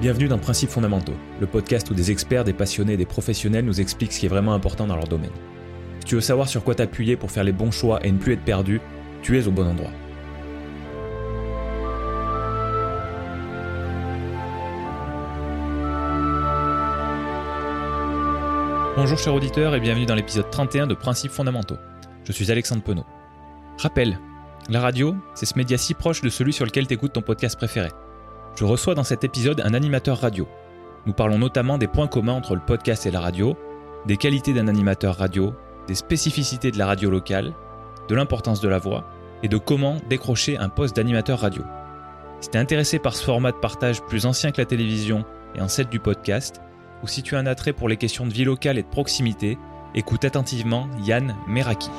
Bienvenue 0.00 0.26
dans 0.26 0.38
Principes 0.38 0.70
fondamentaux, 0.70 1.14
le 1.40 1.46
podcast 1.46 1.88
où 1.88 1.94
des 1.94 2.10
experts, 2.10 2.42
des 2.42 2.52
passionnés 2.52 2.94
et 2.94 2.96
des 2.96 3.06
professionnels 3.06 3.64
nous 3.64 3.80
expliquent 3.80 4.12
ce 4.12 4.18
qui 4.18 4.26
est 4.26 4.28
vraiment 4.28 4.52
important 4.52 4.88
dans 4.88 4.96
leur 4.96 5.06
domaine. 5.06 5.30
Si 6.00 6.06
tu 6.06 6.14
veux 6.16 6.20
savoir 6.20 6.48
sur 6.48 6.64
quoi 6.64 6.74
t'appuyer 6.74 7.16
pour 7.16 7.30
faire 7.30 7.44
les 7.44 7.52
bons 7.52 7.70
choix 7.70 8.04
et 8.04 8.10
ne 8.10 8.18
plus 8.18 8.32
être 8.32 8.44
perdu, 8.44 8.80
tu 9.22 9.38
es 9.38 9.46
au 9.46 9.52
bon 9.52 9.64
endroit. 9.64 9.92
Bonjour 18.96 19.18
chers 19.18 19.34
auditeurs 19.34 19.76
et 19.76 19.80
bienvenue 19.80 20.06
dans 20.06 20.16
l'épisode 20.16 20.50
31 20.50 20.88
de 20.88 20.94
Principes 20.94 21.32
fondamentaux. 21.32 21.78
Je 22.24 22.32
suis 22.32 22.50
Alexandre 22.50 22.82
Penaud. 22.82 23.06
Rappel, 23.78 24.18
la 24.68 24.80
radio, 24.80 25.14
c'est 25.34 25.46
ce 25.46 25.56
média 25.56 25.78
si 25.78 25.94
proche 25.94 26.20
de 26.20 26.28
celui 26.28 26.52
sur 26.52 26.64
lequel 26.64 26.88
t'écoutes 26.88 27.12
ton 27.12 27.22
podcast 27.22 27.56
préféré. 27.56 27.90
Je 28.56 28.64
reçois 28.64 28.94
dans 28.94 29.02
cet 29.02 29.24
épisode 29.24 29.62
un 29.64 29.74
animateur 29.74 30.18
radio. 30.18 30.46
Nous 31.06 31.12
parlons 31.12 31.38
notamment 31.38 31.76
des 31.76 31.88
points 31.88 32.06
communs 32.06 32.34
entre 32.34 32.54
le 32.54 32.60
podcast 32.60 33.04
et 33.04 33.10
la 33.10 33.20
radio, 33.20 33.56
des 34.06 34.16
qualités 34.16 34.52
d'un 34.52 34.68
animateur 34.68 35.16
radio, 35.16 35.54
des 35.88 35.96
spécificités 35.96 36.70
de 36.70 36.78
la 36.78 36.86
radio 36.86 37.10
locale, 37.10 37.52
de 38.08 38.14
l'importance 38.14 38.60
de 38.60 38.68
la 38.68 38.78
voix 38.78 39.04
et 39.42 39.48
de 39.48 39.56
comment 39.56 39.96
décrocher 40.08 40.56
un 40.56 40.68
poste 40.68 40.94
d'animateur 40.94 41.40
radio. 41.40 41.64
Si 42.40 42.48
tu 42.48 42.56
es 42.56 42.60
intéressé 42.60 43.00
par 43.00 43.16
ce 43.16 43.24
format 43.24 43.50
de 43.50 43.56
partage 43.56 44.02
plus 44.02 44.24
ancien 44.24 44.52
que 44.52 44.60
la 44.60 44.66
télévision 44.66 45.24
et 45.56 45.60
ancêtre 45.60 45.90
du 45.90 45.98
podcast, 45.98 46.60
ou 47.02 47.08
si 47.08 47.24
tu 47.24 47.34
as 47.34 47.40
un 47.40 47.46
attrait 47.46 47.72
pour 47.72 47.88
les 47.88 47.96
questions 47.96 48.26
de 48.26 48.32
vie 48.32 48.44
locale 48.44 48.78
et 48.78 48.82
de 48.84 48.88
proximité, 48.88 49.58
écoute 49.96 50.24
attentivement 50.24 50.88
Yann 51.02 51.34
Meraki. 51.48 51.90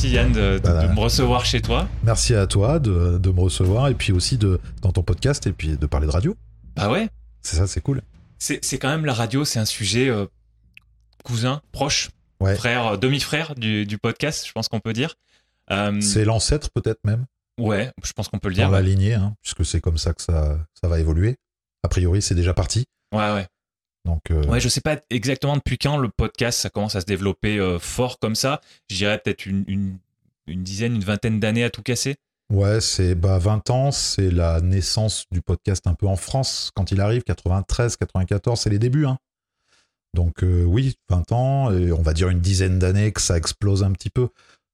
Merci 0.00 0.10
Yann 0.14 0.30
de, 0.32 0.58
de- 0.58 0.86
de 0.86 0.92
me 0.94 1.00
recevoir 1.00 1.44
chez 1.44 1.60
toi. 1.60 1.88
Merci 2.04 2.32
à 2.32 2.46
toi 2.46 2.78
de, 2.78 3.18
de 3.18 3.30
me 3.32 3.40
recevoir 3.40 3.88
et 3.88 3.94
puis 3.94 4.12
aussi 4.12 4.38
de, 4.38 4.60
dans 4.80 4.92
ton 4.92 5.02
podcast 5.02 5.44
et 5.48 5.52
puis 5.52 5.76
de 5.76 5.86
parler 5.86 6.06
de 6.06 6.12
radio. 6.12 6.36
Bah 6.76 6.88
ouais, 6.88 7.08
C'est 7.42 7.56
ça, 7.56 7.66
c'est 7.66 7.80
cool. 7.80 8.02
c'est 8.38 8.60
quand 8.78 8.90
même 8.90 9.04
la 9.04 9.12
radio, 9.12 9.44
c'est 9.44 9.58
un 9.58 9.64
sujet 9.64 10.08
euh, 10.08 10.26
cousin, 11.24 11.62
proche, 11.72 12.10
Ouais. 12.38 12.54
frère, 12.54 12.86
euh, 12.86 12.96
demi-frère 12.96 13.56
du, 13.56 13.86
du 13.86 13.98
podcast, 13.98 14.46
je 14.46 14.52
pense 14.52 14.68
qu'on 14.68 14.78
peut 14.78 14.92
dire. 14.92 15.16
Euh, 15.72 16.00
C'est 16.00 16.24
l'ancêtre 16.24 16.70
peut-être 16.70 17.00
même 17.04 17.26
ouais, 17.58 17.90
je 18.04 18.12
pense 18.12 18.28
qu'on 18.28 18.38
peut 18.38 18.50
le 18.50 18.54
dans 18.54 18.60
dire. 18.62 18.70
la 18.70 18.78
Ouais, 18.78 18.84
lignée, 18.84 19.14
hein, 19.14 19.34
puisque 19.42 19.66
c'est 19.66 19.80
comme 19.80 19.98
ça 19.98 20.14
que 20.14 20.22
ça, 20.22 20.58
ça 20.80 20.86
va 20.86 21.00
évoluer. 21.00 21.34
A 21.82 21.88
priori, 21.88 22.22
c'est 22.22 22.36
déjà 22.36 22.54
parti. 22.54 22.84
ouais. 23.12 23.32
ouais. 23.32 23.46
Donc, 24.08 24.30
euh, 24.30 24.42
Ouais, 24.46 24.58
je 24.58 24.68
sais 24.70 24.80
pas 24.80 24.96
exactement 25.10 25.54
depuis 25.56 25.76
quand 25.76 25.98
le 25.98 26.08
podcast 26.08 26.58
ça 26.60 26.70
commence 26.70 26.96
à 26.96 27.02
se 27.02 27.06
développer 27.06 27.58
euh, 27.58 27.78
fort 27.78 28.18
comme 28.18 28.34
ça. 28.34 28.62
Je 28.90 28.96
dirais 28.96 29.18
peut-être 29.22 29.44
une, 29.44 29.64
une, 29.68 29.98
une 30.46 30.62
dizaine, 30.62 30.94
une 30.94 31.04
vingtaine 31.04 31.38
d'années 31.40 31.62
à 31.64 31.68
tout 31.68 31.82
casser. 31.82 32.16
ouais, 32.50 32.80
c'est 32.80 33.14
bah, 33.14 33.36
20 33.38 33.68
ans, 33.68 33.90
c'est 33.92 34.30
la 34.30 34.62
naissance 34.62 35.26
du 35.30 35.42
podcast 35.42 35.86
un 35.86 35.92
peu 35.94 36.06
en 36.06 36.16
France 36.16 36.70
quand 36.74 36.90
il 36.90 37.02
arrive, 37.02 37.22
93, 37.24 37.96
94, 37.98 38.58
c'est 38.58 38.70
les 38.70 38.78
débuts. 38.78 39.04
Hein. 39.04 39.18
Donc 40.14 40.42
euh, 40.42 40.64
oui, 40.64 40.94
20 41.10 41.32
ans, 41.32 41.70
et 41.70 41.92
on 41.92 42.00
va 42.00 42.14
dire 42.14 42.30
une 42.30 42.40
dizaine 42.40 42.78
d'années 42.78 43.12
que 43.12 43.20
ça 43.20 43.36
explose 43.36 43.82
un 43.84 43.92
petit 43.92 44.08
peu, 44.10 44.28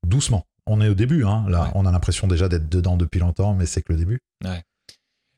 doucement. 0.06 0.46
On 0.66 0.80
est 0.80 0.88
au 0.88 0.94
début, 0.94 1.24
hein, 1.24 1.44
là, 1.48 1.64
Ouais. 1.64 1.70
on 1.74 1.86
a 1.86 1.90
l'impression 1.90 2.28
déjà 2.28 2.48
d'être 2.48 2.68
dedans 2.68 2.96
depuis 2.96 3.18
longtemps, 3.18 3.52
mais 3.52 3.66
c'est 3.66 3.82
que 3.82 3.92
le 3.92 3.98
début. 3.98 4.20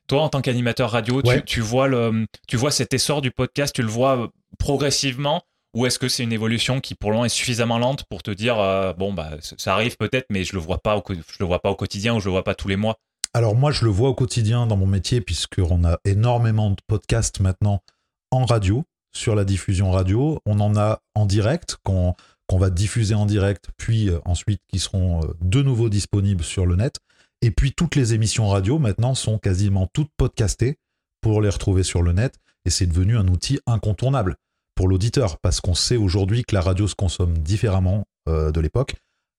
Toi, 0.07 0.21
en 0.21 0.29
tant 0.29 0.41
qu'animateur 0.41 0.89
radio, 0.91 1.21
tu- 1.21 1.27
Ouais. 1.27 1.43
tu, 1.43 1.59
vois 1.61 1.87
le, 1.87 2.25
tu 2.47 2.55
vois 2.57 2.71
cet 2.71 2.93
essor 2.93 3.21
du 3.21 3.31
podcast, 3.31 3.75
tu 3.75 3.81
le 3.81 3.89
vois 3.89 4.17
euh, 4.17 4.27
progressivement 4.57 5.41
ou 5.73 5.85
est-ce 5.85 5.99
que 5.99 6.07
c'est 6.07 6.23
une 6.23 6.31
évolution 6.33 6.79
qui 6.79 6.95
pour 6.95 7.09
le 7.11 7.15
moment 7.15 7.25
est 7.25 7.29
suffisamment 7.29 7.77
lente 7.77 8.03
pour 8.09 8.23
te 8.23 8.31
dire 8.31 8.57
euh, 8.59 8.93
bon 8.93 9.13
bah 9.13 9.31
ça 9.41 9.73
arrive 9.73 9.97
peut-être 9.97 10.25
mais 10.29 10.43
je 10.43 10.53
le 10.53 10.59
vois 10.59 10.77
pas 10.79 10.95
au, 10.95 11.01
co- 11.01 11.13
je 11.13 11.37
le 11.39 11.45
vois 11.45 11.59
pas 11.59 11.69
au 11.69 11.75
quotidien 11.75 12.15
ou 12.15 12.19
je 12.19 12.25
le 12.25 12.31
vois 12.31 12.43
pas 12.43 12.55
tous 12.55 12.67
les 12.67 12.75
mois? 12.77 12.97
Alors 13.33 13.55
moi, 13.55 13.71
je 13.71 13.83
le 13.85 13.91
vois 13.91 14.09
au 14.09 14.15
quotidien 14.15 14.65
dans 14.65 14.77
mon 14.77 14.87
métier, 14.87 15.21
puisqu'on 15.21 15.83
a 15.83 15.99
énormément 16.05 16.71
de 16.71 16.77
podcasts 16.87 17.39
maintenant 17.39 17.83
en 18.31 18.45
radio, 18.45 18.83
sur 19.15 19.35
la 19.35 19.43
diffusion 19.45 19.91
radio. 19.91 20.39
On 20.45 20.59
en 20.59 20.75
a 20.77 21.01
en 21.13 21.25
direct, 21.25 21.77
qu'on 21.83 22.15
va 22.51 22.69
diffuser 22.69 23.13
en 23.13 23.25
direct, 23.25 23.65
puis 23.77 24.09
euh, 24.09 24.19
ensuite 24.25 24.61
qui 24.69 24.79
seront 24.79 25.21
de 25.41 25.61
nouveau 25.61 25.89
disponibles 25.89 26.43
sur 26.43 26.65
le 26.65 26.77
net. 26.77 26.97
Et 27.41 27.51
puis 27.51 27.73
toutes 27.73 27.95
les 27.95 28.13
émissions 28.13 28.47
radio 28.47 28.79
maintenant 28.79 29.15
sont 29.15 29.37
quasiment 29.37 29.87
toutes 29.93 30.11
podcastées 30.17 30.77
pour 31.21 31.41
les 31.41 31.49
retrouver 31.49 31.83
sur 31.83 32.01
le 32.01 32.13
net. 32.13 32.35
Et 32.65 32.69
c'est 32.69 32.87
devenu 32.87 33.17
un 33.17 33.27
outil 33.27 33.59
incontournable 33.65 34.35
pour 34.75 34.87
l'auditeur, 34.87 35.39
parce 35.39 35.59
qu'on 35.61 35.73
sait 35.73 35.95
aujourd'hui 35.95 36.43
que 36.43 36.53
la 36.53 36.61
radio 36.61 36.87
se 36.87 36.95
consomme 36.95 37.37
différemment 37.37 38.05
euh, 38.27 38.51
de 38.51 38.59
l'époque. 38.59 38.95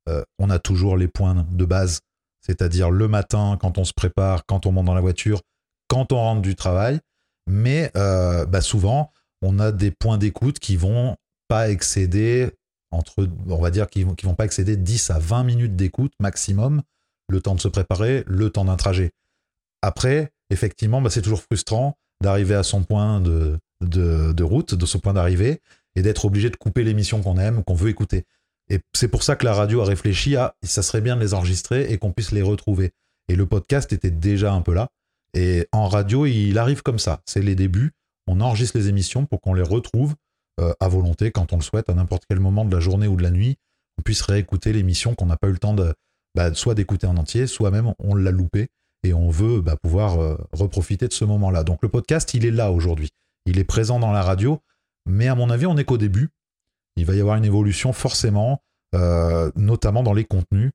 Euh, 0.08 0.24
on 0.38 0.50
a 0.50 0.58
toujours 0.58 0.96
les 0.96 1.06
points 1.06 1.46
de 1.50 1.64
base 1.64 2.00
c'est-à-dire 2.48 2.90
le 2.90 3.08
matin 3.08 3.58
quand 3.60 3.78
on 3.78 3.84
se 3.84 3.92
prépare, 3.92 4.46
quand 4.46 4.66
on 4.66 4.72
monte 4.72 4.86
dans 4.86 4.94
la 4.94 5.00
voiture, 5.00 5.42
quand 5.88 6.12
on 6.12 6.16
rentre 6.16 6.42
du 6.42 6.56
travail. 6.56 6.98
Mais 7.46 7.90
euh, 7.96 8.46
bah, 8.46 8.60
souvent, 8.60 9.12
on 9.42 9.58
a 9.58 9.72
des 9.72 9.90
points 9.90 10.18
d'écoute 10.18 10.58
qui 10.58 10.76
vont 10.76 11.16
pas 11.48 11.70
excéder 11.70 12.50
entre, 12.90 13.28
on 13.48 13.60
va 13.60 13.70
dire, 13.70 13.88
qui 13.88 14.02
vont, 14.02 14.16
vont 14.22 14.34
pas 14.34 14.44
excéder 14.44 14.76
10 14.76 15.10
à 15.10 15.18
20 15.18 15.44
minutes 15.44 15.76
d'écoute 15.76 16.12
maximum, 16.20 16.82
le 17.28 17.40
temps 17.40 17.54
de 17.54 17.60
se 17.60 17.68
préparer, 17.68 18.24
le 18.26 18.50
temps 18.50 18.64
d'un 18.64 18.76
trajet. 18.76 19.12
Après, 19.82 20.32
effectivement, 20.50 21.00
bah, 21.00 21.10
c'est 21.10 21.22
toujours 21.22 21.42
frustrant 21.42 21.96
d'arriver 22.22 22.54
à 22.54 22.62
son 22.62 22.82
point 22.82 23.20
de, 23.20 23.58
de, 23.80 24.42
route, 24.42 24.74
de 24.74 24.86
ce 24.86 24.98
point 24.98 25.14
d'arrivée, 25.14 25.60
et 25.94 26.02
d'être 26.02 26.24
obligé 26.24 26.50
de 26.50 26.56
couper 26.56 26.84
l'émission 26.84 27.22
qu'on 27.22 27.38
aime, 27.38 27.64
qu'on 27.64 27.74
veut 27.74 27.90
écouter. 27.90 28.24
Et 28.70 28.80
c'est 28.92 29.08
pour 29.08 29.22
ça 29.22 29.36
que 29.36 29.44
la 29.44 29.54
radio 29.54 29.80
a 29.80 29.84
réfléchi 29.84 30.36
à 30.36 30.54
ça 30.62 30.82
serait 30.82 31.00
bien 31.00 31.16
de 31.16 31.20
les 31.20 31.34
enregistrer 31.34 31.90
et 31.90 31.98
qu'on 31.98 32.12
puisse 32.12 32.32
les 32.32 32.42
retrouver. 32.42 32.92
Et 33.28 33.36
le 33.36 33.46
podcast 33.46 33.92
était 33.92 34.10
déjà 34.10 34.52
un 34.52 34.60
peu 34.60 34.74
là. 34.74 34.88
Et 35.34 35.66
en 35.72 35.88
radio, 35.88 36.26
il 36.26 36.58
arrive 36.58 36.82
comme 36.82 36.98
ça. 36.98 37.20
C'est 37.26 37.42
les 37.42 37.54
débuts. 37.54 37.92
On 38.26 38.40
enregistre 38.40 38.76
les 38.76 38.88
émissions 38.88 39.26
pour 39.26 39.40
qu'on 39.40 39.54
les 39.54 39.62
retrouve 39.62 40.14
euh, 40.60 40.72
à 40.80 40.88
volonté 40.88 41.30
quand 41.30 41.52
on 41.52 41.56
le 41.56 41.62
souhaite, 41.62 41.88
à 41.88 41.94
n'importe 41.94 42.24
quel 42.28 42.40
moment 42.40 42.64
de 42.64 42.74
la 42.74 42.80
journée 42.80 43.06
ou 43.06 43.16
de 43.16 43.22
la 43.22 43.30
nuit. 43.30 43.56
On 43.98 44.02
puisse 44.02 44.22
réécouter 44.22 44.72
l'émission 44.72 45.14
qu'on 45.14 45.26
n'a 45.26 45.36
pas 45.36 45.48
eu 45.48 45.52
le 45.52 45.58
temps 45.58 45.74
de 45.74 45.94
bah, 46.38 46.54
soit 46.54 46.76
d'écouter 46.76 47.08
en 47.08 47.16
entier, 47.16 47.48
soit 47.48 47.72
même 47.72 47.92
on 47.98 48.14
l'a 48.14 48.30
loupé 48.30 48.68
et 49.02 49.12
on 49.12 49.28
veut 49.28 49.60
bah, 49.60 49.74
pouvoir 49.74 50.20
euh, 50.20 50.36
reprofiter 50.52 51.08
de 51.08 51.12
ce 51.12 51.24
moment-là. 51.24 51.64
Donc 51.64 51.80
le 51.82 51.88
podcast, 51.88 52.32
il 52.32 52.46
est 52.46 52.52
là 52.52 52.70
aujourd'hui. 52.70 53.08
Il 53.44 53.58
est 53.58 53.64
présent 53.64 53.98
dans 53.98 54.12
la 54.12 54.22
radio, 54.22 54.60
mais 55.04 55.26
à 55.26 55.34
mon 55.34 55.50
avis, 55.50 55.66
on 55.66 55.74
n'est 55.74 55.84
qu'au 55.84 55.98
début 55.98 56.28
il 56.94 57.04
va 57.04 57.16
y 57.16 57.20
avoir 57.20 57.34
une 57.34 57.44
évolution 57.44 57.92
forcément, 57.92 58.62
euh, 58.94 59.50
notamment 59.56 60.04
dans 60.04 60.12
les 60.12 60.24
contenus, 60.24 60.70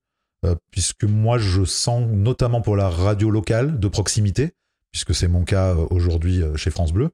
euh, 0.45 0.55
puisque 0.69 1.05
moi 1.05 1.37
je 1.37 1.63
sens, 1.63 2.09
notamment 2.11 2.59
pour 2.59 2.75
la 2.75 2.89
radio 2.89 3.29
locale 3.29 3.79
de 3.79 3.87
proximité, 3.87 4.51
puisque 4.91 5.15
c'est 5.15 5.29
mon 5.29 5.45
cas 5.45 5.75
aujourd'hui 5.75 6.43
chez 6.57 6.71
France 6.71 6.91
Bleu, 6.91 7.09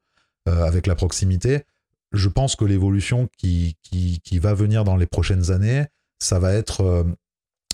avec 0.48 0.88
la 0.88 0.96
proximité, 0.96 1.66
je 2.14 2.30
pense 2.30 2.56
que 2.56 2.66
l'évolution 2.66 3.30
qui, 3.38 3.78
va 4.42 4.56
venir 4.56 4.84
dans 4.84 4.96
les 4.96 5.06
prochaines 5.06 5.52
années, 5.52 5.86
ça 6.18 6.40
va 6.40 6.54
être 6.54 7.06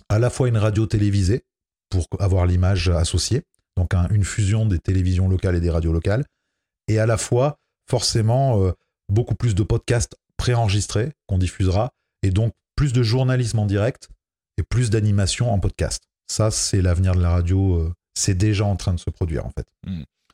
à 0.10 0.20
la 0.20 0.30
fois 0.30 0.48
une 0.48 0.58
radio 0.58 0.86
télévisée, 0.86 1.44
pour 1.90 2.06
avoir 2.20 2.46
l'image 2.46 2.90
associée, 2.90 3.44
donc 3.78 3.94
un- 3.94 4.08
une 4.10 4.24
fusion 4.26 4.66
des 4.66 4.80
télévisions 4.80 5.28
locales 5.28 5.56
et 5.56 5.60
des 5.62 5.70
radios 5.70 5.94
locales, 5.94 6.26
et 6.88 7.00
à 7.00 7.06
la 7.06 7.18
fois 7.18 7.58
forcément 7.90 8.62
euh, 8.64 8.72
beaucoup 9.12 9.36
plus 9.36 9.56
de 9.56 9.64
podcasts 9.64 10.16
préenregistrés 10.38 11.12
qu'on 11.28 11.38
diffusera, 11.38 11.92
et 12.24 12.32
donc 12.32 12.54
plus 12.76 12.92
de 12.94 13.04
journalisme 13.04 13.60
en 13.60 13.66
direct 13.66 14.10
et 14.58 14.64
plus 14.64 14.90
d'animation 14.90 15.52
en 15.52 15.60
podcast. 15.60 16.04
Ça, 16.28 16.50
c'est 16.52 16.82
l'avenir 16.82 17.14
de 17.16 17.22
la 17.22 17.30
radio. 17.32 17.76
euh, 17.82 17.94
c'est 18.18 18.36
déjà 18.36 18.66
en 18.66 18.76
train 18.78 18.94
de 18.94 19.00
se 19.00 19.10
produire, 19.10 19.46
en 19.46 19.52
fait. 19.52 19.68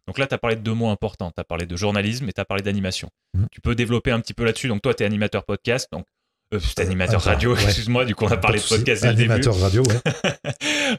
Donc 0.07 0.17
là 0.19 0.27
tu 0.27 0.33
as 0.33 0.37
parlé 0.37 0.55
de 0.55 0.61
deux 0.61 0.73
mots 0.73 0.89
importants, 0.89 1.31
tu 1.31 1.39
as 1.41 1.43
parlé 1.43 1.65
de 1.65 1.75
journalisme 1.75 2.27
et 2.29 2.33
tu 2.33 2.39
as 2.41 2.45
parlé 2.45 2.61
d'animation. 2.63 3.09
Mhm. 3.35 3.47
Tu 3.51 3.61
peux 3.61 3.75
développer 3.75 4.11
un 4.11 4.19
petit 4.19 4.33
peu 4.33 4.43
là-dessus. 4.45 4.67
Donc 4.67 4.81
toi 4.81 4.93
tu 4.93 5.03
es 5.03 5.05
animateur 5.05 5.43
podcast 5.45 5.87
donc 5.91 6.05
euh, 6.53 6.59
t'es 6.75 6.81
animateur 6.83 7.21
radio, 7.21 7.55
ouais. 7.55 7.63
excuse-moi, 7.63 8.05
du 8.05 8.15
coup 8.15 8.25
on 8.25 8.31
a 8.31 8.37
parlé 8.37 8.59
de 8.59 8.63
podcast 8.65 9.01
dès 9.03 9.09
le 9.09 9.15
début. 9.15 9.31
Animateur 9.31 9.59
radio, 9.59 9.83
ouais. 9.83 9.99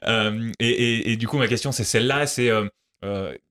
Euh, 0.08 0.50
et, 0.58 0.68
et- 0.68 1.12
et 1.12 1.16
du 1.16 1.28
coup, 1.28 1.36
ma 1.38 1.46
question, 1.48 1.70
c'est 1.70 1.84
celle-là, 1.84 2.26
c'est 2.26 2.48
euh, 2.50 2.66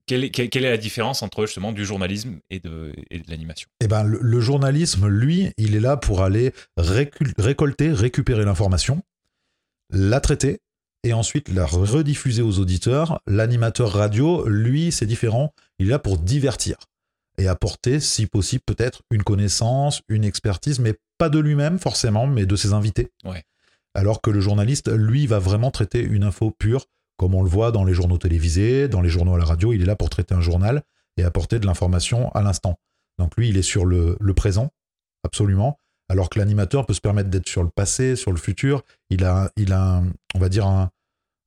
quelle, 0.08 0.24
est, 0.24 0.30
quelle- 0.32 0.50
quelle 0.50 0.66
est 0.66 0.72
la 0.72 0.78
différence 0.78 1.22
entre 1.22 1.46
justement 1.46 1.72
du 1.72 1.86
journalisme 1.86 2.40
et 2.50 2.60
de, 2.60 2.94
et 3.12 3.20
de 3.20 3.30
l'animation? 3.30 3.68
Eh 3.80 3.88
ben, 3.88 4.04
le, 4.04 4.18
le 4.22 4.42
journalisme, 4.42 5.08
lui, 5.08 5.52
il 5.58 5.76
est 5.76 5.80
là 5.80 5.98
pour 5.98 6.24
aller 6.24 6.52
récul- 6.80 7.34
récolter, 7.38 7.92
récupérer 7.92 8.44
l'information, 8.44 9.04
la 9.92 10.20
traiter 10.20 10.60
et 11.04 11.14
ensuite 11.14 11.50
la 11.50 11.66
rediffuser 11.66 12.42
aux 12.42 12.58
auditeurs. 12.60 13.22
L'animateur 13.28 13.92
radio, 13.94 14.48
lui, 14.48 14.92
c'est 14.92 15.06
différent. 15.06 15.54
Il 15.80 15.88
est 15.88 15.92
là 15.92 16.00
pour 16.00 16.18
divertir 16.18 16.78
et 17.38 17.48
apporter, 17.48 18.00
si 18.00 18.26
possible, 18.28 18.64
peut-être 18.66 19.02
une 19.12 19.24
connaissance, 19.24 20.02
une 20.10 20.24
expertise, 20.26 20.80
mais 20.80 20.96
pas 21.22 21.30
de 21.30 21.40
lui-même 21.40 21.78
forcément, 21.78 22.26
mais 22.36 22.46
de 22.48 22.56
ses 22.56 22.74
invités. 22.74 23.08
Ouais. 23.26 23.44
Alors 23.94 24.22
que 24.22 24.32
le 24.32 24.42
journaliste, 24.42 24.90
lui, 24.92 25.28
va 25.28 25.38
vraiment 25.40 25.70
traiter 25.70 26.02
une 26.02 26.24
info 26.24 26.50
pure, 26.64 26.86
comme 27.18 27.36
on 27.36 27.44
le 27.44 27.50
voit 27.50 27.72
dans 27.72 27.84
les 27.84 27.94
journaux 27.94 28.18
télévisés, 28.18 28.88
dans 28.88 29.02
les 29.02 29.10
journaux 29.10 29.36
à 29.36 29.38
la 29.38 29.46
radio. 29.46 29.72
Il 29.74 29.82
est 29.84 29.86
là 29.86 29.96
pour 29.96 30.10
traiter 30.10 30.34
un 30.34 30.42
journal 30.42 30.82
et 31.18 31.24
apporter 31.24 31.60
de 31.60 31.66
l'information 31.68 32.32
à 32.34 32.42
l'instant. 32.42 32.76
Donc 33.20 33.36
lui, 33.38 33.50
il 33.50 33.58
est 33.58 33.68
sur 33.74 33.86
le, 33.86 34.18
le 34.20 34.34
présent, 34.34 34.72
absolument. 35.24 35.78
Alors 36.10 36.30
que 36.30 36.40
l'animateur 36.40 36.86
peut 36.86 36.94
se 36.96 37.02
permettre 37.02 37.30
d'être 37.30 37.48
sur 37.48 37.64
le 37.64 37.70
passé, 37.70 38.16
sur 38.16 38.32
le 38.32 38.38
futur. 38.38 38.82
Il 39.10 39.24
a, 39.24 39.52
il 39.58 39.72
a 39.74 39.98
un- 39.98 40.08
on 40.36 40.40
va 40.40 40.50
dire, 40.50 40.66
un, 40.66 40.90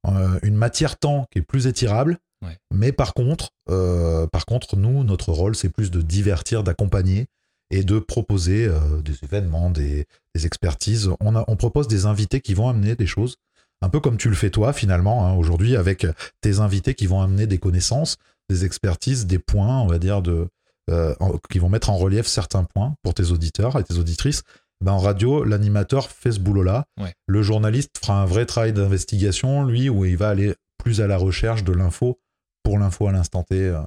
euh, 0.06 0.38
une 0.42 0.54
matière 0.54 0.98
temps 0.98 1.26
qui 1.30 1.38
est 1.40 1.42
plus 1.42 1.66
étirable. 1.66 2.18
Ouais. 2.42 2.56
Mais 2.72 2.92
par 2.92 3.12
contre, 3.14 3.50
euh, 3.70 4.26
par 4.28 4.44
contre, 4.46 4.76
nous, 4.76 5.02
notre 5.02 5.32
rôle, 5.32 5.54
c'est 5.56 5.70
plus 5.70 5.90
de 5.90 6.00
divertir, 6.02 6.62
d'accompagner 6.62 7.26
et 7.70 7.82
de 7.84 7.98
proposer 7.98 8.66
euh, 8.66 9.00
des 9.02 9.14
événements, 9.22 9.70
des, 9.70 10.06
des 10.34 10.46
expertises. 10.46 11.10
On, 11.20 11.34
a, 11.36 11.44
on 11.48 11.56
propose 11.56 11.88
des 11.88 12.06
invités 12.06 12.40
qui 12.40 12.54
vont 12.54 12.68
amener 12.68 12.94
des 12.96 13.06
choses, 13.06 13.36
un 13.82 13.88
peu 13.88 14.00
comme 14.00 14.16
tu 14.16 14.28
le 14.28 14.34
fais 14.36 14.50
toi 14.50 14.72
finalement 14.72 15.26
hein, 15.26 15.34
aujourd'hui 15.34 15.76
avec 15.76 16.06
tes 16.40 16.60
invités 16.60 16.94
qui 16.94 17.06
vont 17.06 17.20
amener 17.20 17.46
des 17.46 17.58
connaissances, 17.58 18.16
des 18.48 18.64
expertises, 18.64 19.26
des 19.26 19.38
points, 19.38 19.80
on 19.80 19.86
va 19.86 19.98
dire, 19.98 20.22
de, 20.22 20.48
euh, 20.90 21.14
en- 21.20 21.38
qui 21.50 21.58
vont 21.58 21.68
mettre 21.68 21.90
en 21.90 21.96
relief 21.96 22.26
certains 22.26 22.64
points 22.64 22.94
pour 23.02 23.14
tes 23.14 23.30
auditeurs 23.30 23.78
et 23.78 23.84
tes 23.84 23.96
auditrices. 23.96 24.42
Ben, 24.84 24.92
en 24.92 24.98
radio, 24.98 25.44
l'animateur 25.44 26.10
fait 26.10 26.32
ce 26.32 26.40
boulot-là. 26.40 26.84
Ouais. 27.00 27.14
Le 27.26 27.42
journaliste 27.42 27.96
fera 27.98 28.20
un 28.20 28.26
vrai 28.26 28.44
travail 28.44 28.72
d'investigation, 28.72 29.64
lui, 29.64 29.88
où 29.88 30.04
il 30.04 30.16
va 30.16 30.28
aller 30.28 30.54
plus 30.82 31.00
à 31.00 31.06
la 31.06 31.16
recherche 31.16 31.64
de 31.64 31.72
l'info 31.72 32.18
pour 32.62 32.78
l'info 32.78 33.06
à 33.08 33.12
l'instant 33.12 33.42
T, 33.44 33.56
euh, 33.68 33.80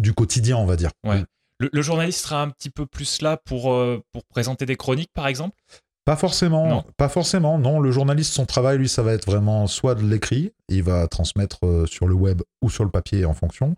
du 0.00 0.12
quotidien, 0.14 0.56
on 0.56 0.66
va 0.66 0.76
dire. 0.76 0.90
Ouais. 1.04 1.24
Le, 1.58 1.70
le 1.72 1.82
journaliste 1.82 2.20
sera 2.24 2.42
un 2.42 2.50
petit 2.50 2.70
peu 2.70 2.86
plus 2.86 3.22
là 3.22 3.36
pour, 3.44 3.72
euh, 3.72 4.02
pour 4.12 4.24
présenter 4.24 4.66
des 4.66 4.76
chroniques, 4.76 5.12
par 5.14 5.26
exemple? 5.26 5.56
Pas 6.04 6.14
forcément, 6.16 6.68
Non. 6.68 6.84
pas 6.96 7.08
forcément. 7.08 7.58
Non, 7.58 7.80
le 7.80 7.90
journaliste, 7.90 8.32
son 8.32 8.46
travail, 8.46 8.78
lui, 8.78 8.88
ça 8.88 9.02
va 9.02 9.12
être 9.12 9.26
vraiment 9.26 9.66
soit 9.66 9.96
de 9.96 10.06
l'écrit, 10.06 10.52
il 10.68 10.84
va 10.84 11.08
transmettre 11.08 11.58
euh, 11.66 11.84
sur 11.86 12.06
le 12.06 12.14
web 12.14 12.42
ou 12.62 12.70
sur 12.70 12.84
le 12.84 12.90
papier 12.90 13.24
en 13.24 13.34
fonction. 13.34 13.74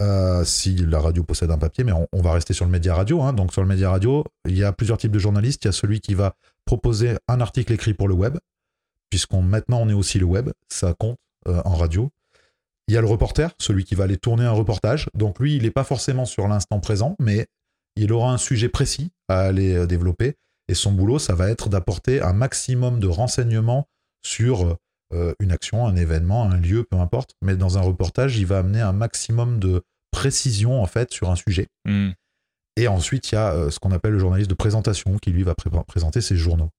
Euh, 0.00 0.44
si 0.44 0.76
la 0.76 0.98
radio 0.98 1.22
possède 1.24 1.50
un 1.50 1.58
papier, 1.58 1.84
mais 1.84 1.92
on, 1.92 2.06
on 2.12 2.22
va 2.22 2.32
rester 2.32 2.54
sur 2.54 2.64
le 2.64 2.70
média 2.70 2.94
radio. 2.94 3.20
hein. 3.20 3.34
Donc 3.34 3.52
sur 3.52 3.60
le 3.60 3.68
média 3.68 3.90
radio, 3.90 4.24
il 4.46 4.56
y 4.56 4.64
a 4.64 4.72
plusieurs 4.72 4.96
types 4.96 5.12
de 5.12 5.18
journalistes. 5.18 5.62
Il 5.64 5.66
y 5.66 5.68
a 5.68 5.72
celui 5.72 6.00
qui 6.00 6.14
va 6.14 6.36
proposer 6.64 7.16
un 7.28 7.40
article 7.42 7.74
écrit 7.74 7.92
pour 7.92 8.08
le 8.08 8.14
web, 8.14 8.38
puisqu'on 9.10 9.42
maintenant 9.42 9.80
on 9.82 9.90
est 9.90 9.94
aussi 9.94 10.18
le 10.18 10.24
web, 10.24 10.50
ça 10.70 10.94
compte 10.94 11.18
en 11.46 11.74
radio. 11.74 12.10
Il 12.88 12.94
y 12.94 12.96
a 12.96 13.00
le 13.00 13.06
reporter, 13.06 13.52
celui 13.60 13.84
qui 13.84 13.94
va 13.94 14.04
aller 14.04 14.16
tourner 14.16 14.44
un 14.44 14.52
reportage. 14.52 15.08
Donc 15.14 15.38
lui, 15.38 15.56
il 15.56 15.62
n'est 15.62 15.70
pas 15.70 15.84
forcément 15.84 16.24
sur 16.24 16.48
l'instant 16.48 16.80
présent, 16.80 17.16
mais 17.20 17.46
il 17.96 18.12
aura 18.12 18.32
un 18.32 18.38
sujet 18.38 18.68
précis 18.68 19.10
à 19.28 19.40
aller 19.40 19.74
euh, 19.74 19.86
développer. 19.86 20.36
Et 20.68 20.74
son 20.74 20.92
boulot, 20.92 21.18
ça 21.18 21.34
va 21.34 21.48
être 21.48 21.68
d'apporter 21.68 22.20
un 22.22 22.32
maximum 22.32 22.98
de 22.98 23.06
renseignements 23.06 23.86
sur 24.24 24.76
euh, 25.12 25.34
une 25.40 25.52
action, 25.52 25.86
un 25.86 25.96
événement, 25.96 26.44
un 26.44 26.56
lieu, 26.56 26.84
peu 26.84 26.96
importe. 26.96 27.32
Mais 27.42 27.56
dans 27.56 27.78
un 27.78 27.82
reportage, 27.82 28.38
il 28.38 28.46
va 28.46 28.58
amener 28.58 28.80
un 28.80 28.92
maximum 28.92 29.58
de 29.58 29.82
précision 30.10 30.82
en 30.82 30.86
fait 30.86 31.12
sur 31.12 31.30
un 31.30 31.36
sujet. 31.36 31.66
Hmm. 31.84 32.10
Et 32.76 32.88
ensuite, 32.88 33.32
il 33.32 33.34
y 33.34 33.38
a 33.38 33.52
euh, 33.52 33.70
ce 33.70 33.78
qu'on 33.78 33.92
appelle 33.92 34.12
le 34.12 34.18
journaliste 34.18 34.50
de 34.50 34.54
présentation 34.54 35.18
qui 35.18 35.30
lui 35.30 35.42
va 35.42 35.54
pré- 35.54 35.70
présenter 35.86 36.20
ses 36.20 36.36
journaux. 36.36 36.70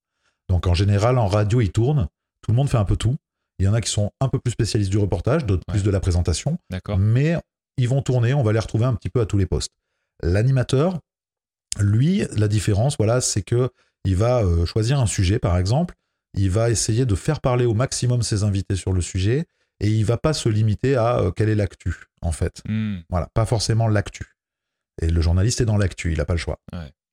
Donc 0.50 0.66
en 0.66 0.74
général, 0.74 1.18
en 1.18 1.28
radio, 1.28 1.62
il 1.62 1.72
tourne. 1.72 2.08
Tout 2.42 2.52
le 2.52 2.56
monde 2.56 2.70
fait 2.70 2.78
un 2.78 2.86
peu 2.86 2.96
tout. 2.96 3.18
Il 3.60 3.66
y 3.66 3.68
en 3.68 3.74
a 3.74 3.82
qui 3.82 3.90
sont 3.92 4.12
un 4.22 4.30
peu 4.30 4.40
plus 4.40 4.52
spécialistes 4.52 4.90
du 4.92 4.98
reportage, 4.98 5.46
d'autres 5.46 5.64
Ouais. 5.68 5.74
plus 5.76 5.84
de 5.84 5.92
la 5.92 6.00
présentation. 6.00 6.58
Mais 6.98 7.36
ils 7.78 7.88
vont 7.90 8.02
tourner, 8.02 8.34
on 8.34 8.42
va 8.44 8.54
les 8.54 8.60
retrouver 8.60 8.86
un 8.86 8.96
petit 8.96 9.10
peu 9.10 9.20
à 9.22 9.26
tous 9.26 9.38
les 9.38 9.46
postes. 9.46 9.72
L'animateur, 10.24 11.00
lui, 11.80 12.24
la 12.36 12.48
différence, 12.48 12.96
voilà, 12.98 13.22
c'est 13.22 13.42
que 13.42 13.70
il 14.06 14.16
va 14.16 14.40
euh, 14.44 14.66
choisir 14.66 15.00
un 15.00 15.06
sujet, 15.06 15.40
par 15.40 15.58
exemple. 15.58 15.96
Il 16.34 16.50
va 16.52 16.70
essayer 16.70 17.06
de 17.06 17.16
faire 17.16 17.42
parler 17.42 17.66
au 17.66 17.74
maximum 17.74 18.22
ses 18.22 18.44
invités 18.44 18.76
sur 18.76 18.94
le 18.94 19.02
sujet 19.02 19.46
et 19.82 19.88
il 19.90 20.06
va 20.06 20.18
pas 20.18 20.34
se 20.34 20.48
limiter 20.50 20.96
à 20.96 21.20
euh, 21.20 21.32
quelle 21.32 21.50
est 21.50 21.56
l'actu, 21.56 22.06
en 22.22 22.32
fait. 22.32 22.62
Hmm. 22.68 23.00
Voilà, 23.10 23.28
pas 23.34 23.46
forcément 23.46 23.88
l'actu. 23.88 24.36
Et 25.02 25.08
le 25.10 25.22
journaliste 25.22 25.62
est 25.62 25.66
dans 25.66 25.78
l'actu, 25.78 26.12
il 26.12 26.18
n'a 26.18 26.26
pas 26.26 26.34
le 26.34 26.40
choix. 26.40 26.60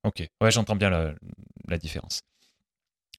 Ok, 0.03 0.27
ouais, 0.41 0.51
j'entends 0.51 0.75
bien 0.75 0.89
la, 0.89 1.13
la 1.67 1.77
différence. 1.77 2.21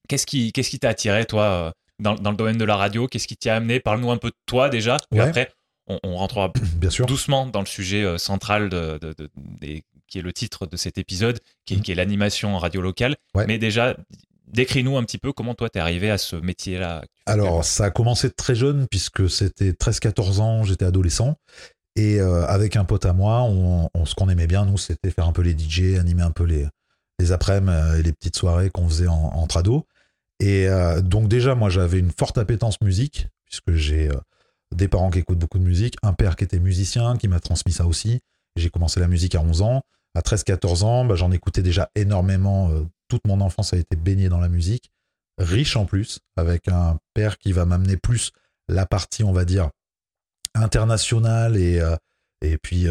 Qu'est-ce 0.09 0.27
qui 0.27 0.53
qu'est-ce 0.53 0.71
qui 0.71 0.79
t'a 0.79 0.89
attiré, 0.91 1.27
toi, 1.27 1.43
euh, 1.45 1.71
dans, 2.01 2.15
dans 2.15 2.31
le 2.31 2.37
domaine 2.37 2.59
de 2.59 2.65
la 2.65 2.77
radio 2.77 3.07
Qu'est-ce 3.07 3.27
qui 3.29 3.37
t'y 3.37 3.49
a 3.49 3.57
amené? 3.57 3.81
Parle-nous 3.81 4.11
un 4.11 4.17
peu 4.19 4.29
de 4.31 4.37
toi 4.47 4.69
déjà, 4.69 4.97
puis 5.11 5.21
Ouais. 5.21 5.27
après, 5.27 5.53
on, 5.87 5.99
on 6.03 6.17
rentrera 6.17 6.53
Bien 6.77 6.91
sûr. 6.91 7.07
doucement 7.07 7.47
dans 7.47 7.61
le 7.61 7.67
sujet 7.67 8.03
euh, 8.05 8.19
central 8.19 8.69
de, 8.69 8.99
de- 9.01 9.15
de- 9.17 9.31
des- 9.61 9.85
qui 10.07 10.19
est 10.19 10.23
le 10.23 10.33
titre 10.33 10.67
de 10.67 10.77
cet 10.77 10.97
épisode, 10.99 11.39
qui 11.67 11.75
est, 11.75 11.77
Mhm. 11.79 11.83
qui 11.83 11.93
est 11.93 11.95
l'animation 11.95 12.55
en 12.55 12.59
radio 12.59 12.81
locale. 12.81 13.17
Ouais. 13.35 13.45
Mais 13.47 13.59
déjà, 13.59 13.95
décris-nous 14.47 14.97
un 14.97 15.05
petit 15.05 15.19
peu 15.19 15.33
comment 15.33 15.55
toi 15.55 15.69
t'es 15.69 15.81
arrivé 15.81 16.11
à 16.11 16.17
ce 16.19 16.37
métier-là. 16.37 17.05
Alors, 17.27 17.65
ça 17.65 17.85
a 17.87 17.91
commencé 17.91 18.31
très 18.31 18.55
jeune, 18.55 18.87
puisque 18.89 19.29
c'était 19.29 19.73
13-14 19.73 20.41
ans, 20.41 20.65
j'étais 20.65 20.87
adolescent. 20.87 21.37
Et 21.97 22.21
euh, 22.21 22.47
avec 22.47 22.77
un 22.77 22.85
pote 22.85 23.05
à 23.07 23.13
moi, 23.13 23.43
on, 23.43 23.91
on- 23.93 24.05
ce 24.07 24.15
qu'on 24.15 24.29
aimait 24.29 24.47
bien, 24.47 24.65
nous, 24.65 24.79
c'était 24.79 25.11
faire 25.11 25.27
un 25.27 25.33
peu 25.33 25.43
les 25.43 25.53
DJ, 25.59 25.99
animer 25.99 26.23
un 26.23 26.31
peu 26.31 26.45
les, 26.45 26.67
les 27.19 27.33
après-midi 27.33 27.73
euh, 27.75 27.99
et 27.99 28.03
les 28.03 28.13
petites 28.13 28.37
soirées 28.37 28.71
qu'on 28.71 28.89
faisait 28.89 29.09
en, 29.09 29.15
entre 29.35 29.57
ados. 29.59 29.83
Et 30.41 30.69
euh, 30.69 31.01
donc, 31.01 31.29
déjà, 31.29 31.55
moi, 31.55 31.69
j'avais 31.69 31.99
une 31.99 32.13
forte 32.13 32.39
appétence 32.39 32.81
musique, 32.81 33.29
puisque 33.45 33.73
j'ai 33.73 34.09
euh, 34.09 34.17
des 34.75 34.89
parents 34.89 35.11
qui 35.11 35.19
écoutent 35.19 35.39
beaucoup 35.39 35.59
de 35.59 35.65
musique, 35.65 35.97
un 36.03 36.13
père 36.13 36.37
qui 36.37 36.45
était 36.45 36.61
musicien, 36.61 37.17
qui 37.17 37.29
m'a 37.29 37.41
transmis 37.41 37.73
ça 37.73 37.87
aussi. 37.87 38.21
J'ai 38.57 38.71
commencé 38.71 39.01
la 39.01 39.09
musique 39.09 39.35
à 39.35 39.41
11 39.41 39.63
ans. 39.63 39.83
À 40.15 40.21
13-14 40.21 40.85
ans, 40.85 41.05
bah, 41.05 41.17
j'en 41.17 41.33
écoutais 41.33 41.63
déjà 41.63 41.91
énormément. 41.95 42.71
euh, 42.71 42.85
toute 43.09 43.27
mon 43.27 43.41
enfance 43.41 43.73
a 43.73 43.79
été 43.79 43.97
baignée 43.97 44.29
dans 44.29 44.41
la 44.41 44.51
musique 44.51 44.91
riche 45.39 45.77
en 45.77 45.87
plus, 45.87 46.19
avec 46.37 46.69
un 46.69 46.99
père 47.15 47.39
qui 47.39 47.53
va 47.53 47.65
m'amener 47.65 47.97
plus 47.97 48.33
la 48.69 48.85
partie, 48.87 49.23
on 49.23 49.33
va 49.33 49.45
dire, 49.45 49.71
internationale 50.55 51.57
et, 51.57 51.81
et 52.43 52.59
puis, 52.59 52.87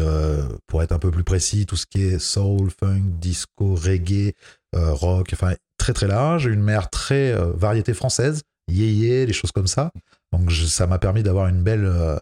pour 0.66 0.82
être 0.82 0.92
un 0.92 0.98
peu 0.98 1.10
plus 1.10 1.24
précis, 1.24 1.66
tout 1.66 1.76
ce 1.76 1.84
qui 1.84 2.02
est 2.02 2.18
soul, 2.18 2.70
funk, 2.70 3.02
disco, 3.20 3.74
reggae, 3.74 4.32
rock, 4.72 5.28
enfin, 5.34 5.52
très 5.88 6.06
très 6.06 6.06
large. 6.06 6.46
Une 6.46 6.62
mère 6.62 6.90
très 6.90 7.32
euh, 7.32 7.52
variété 7.54 7.94
française, 7.94 8.42
yéyé, 8.70 9.24
les 9.24 9.32
choses 9.32 9.52
comme 9.52 9.66
ça. 9.66 9.90
Donc, 10.32 10.52
ça 10.52 10.86
m'a 10.86 10.98
permis 10.98 11.22
d'avoir 11.22 11.48
une 11.48 11.62
belle, 11.62 11.86
euh, 11.86 12.16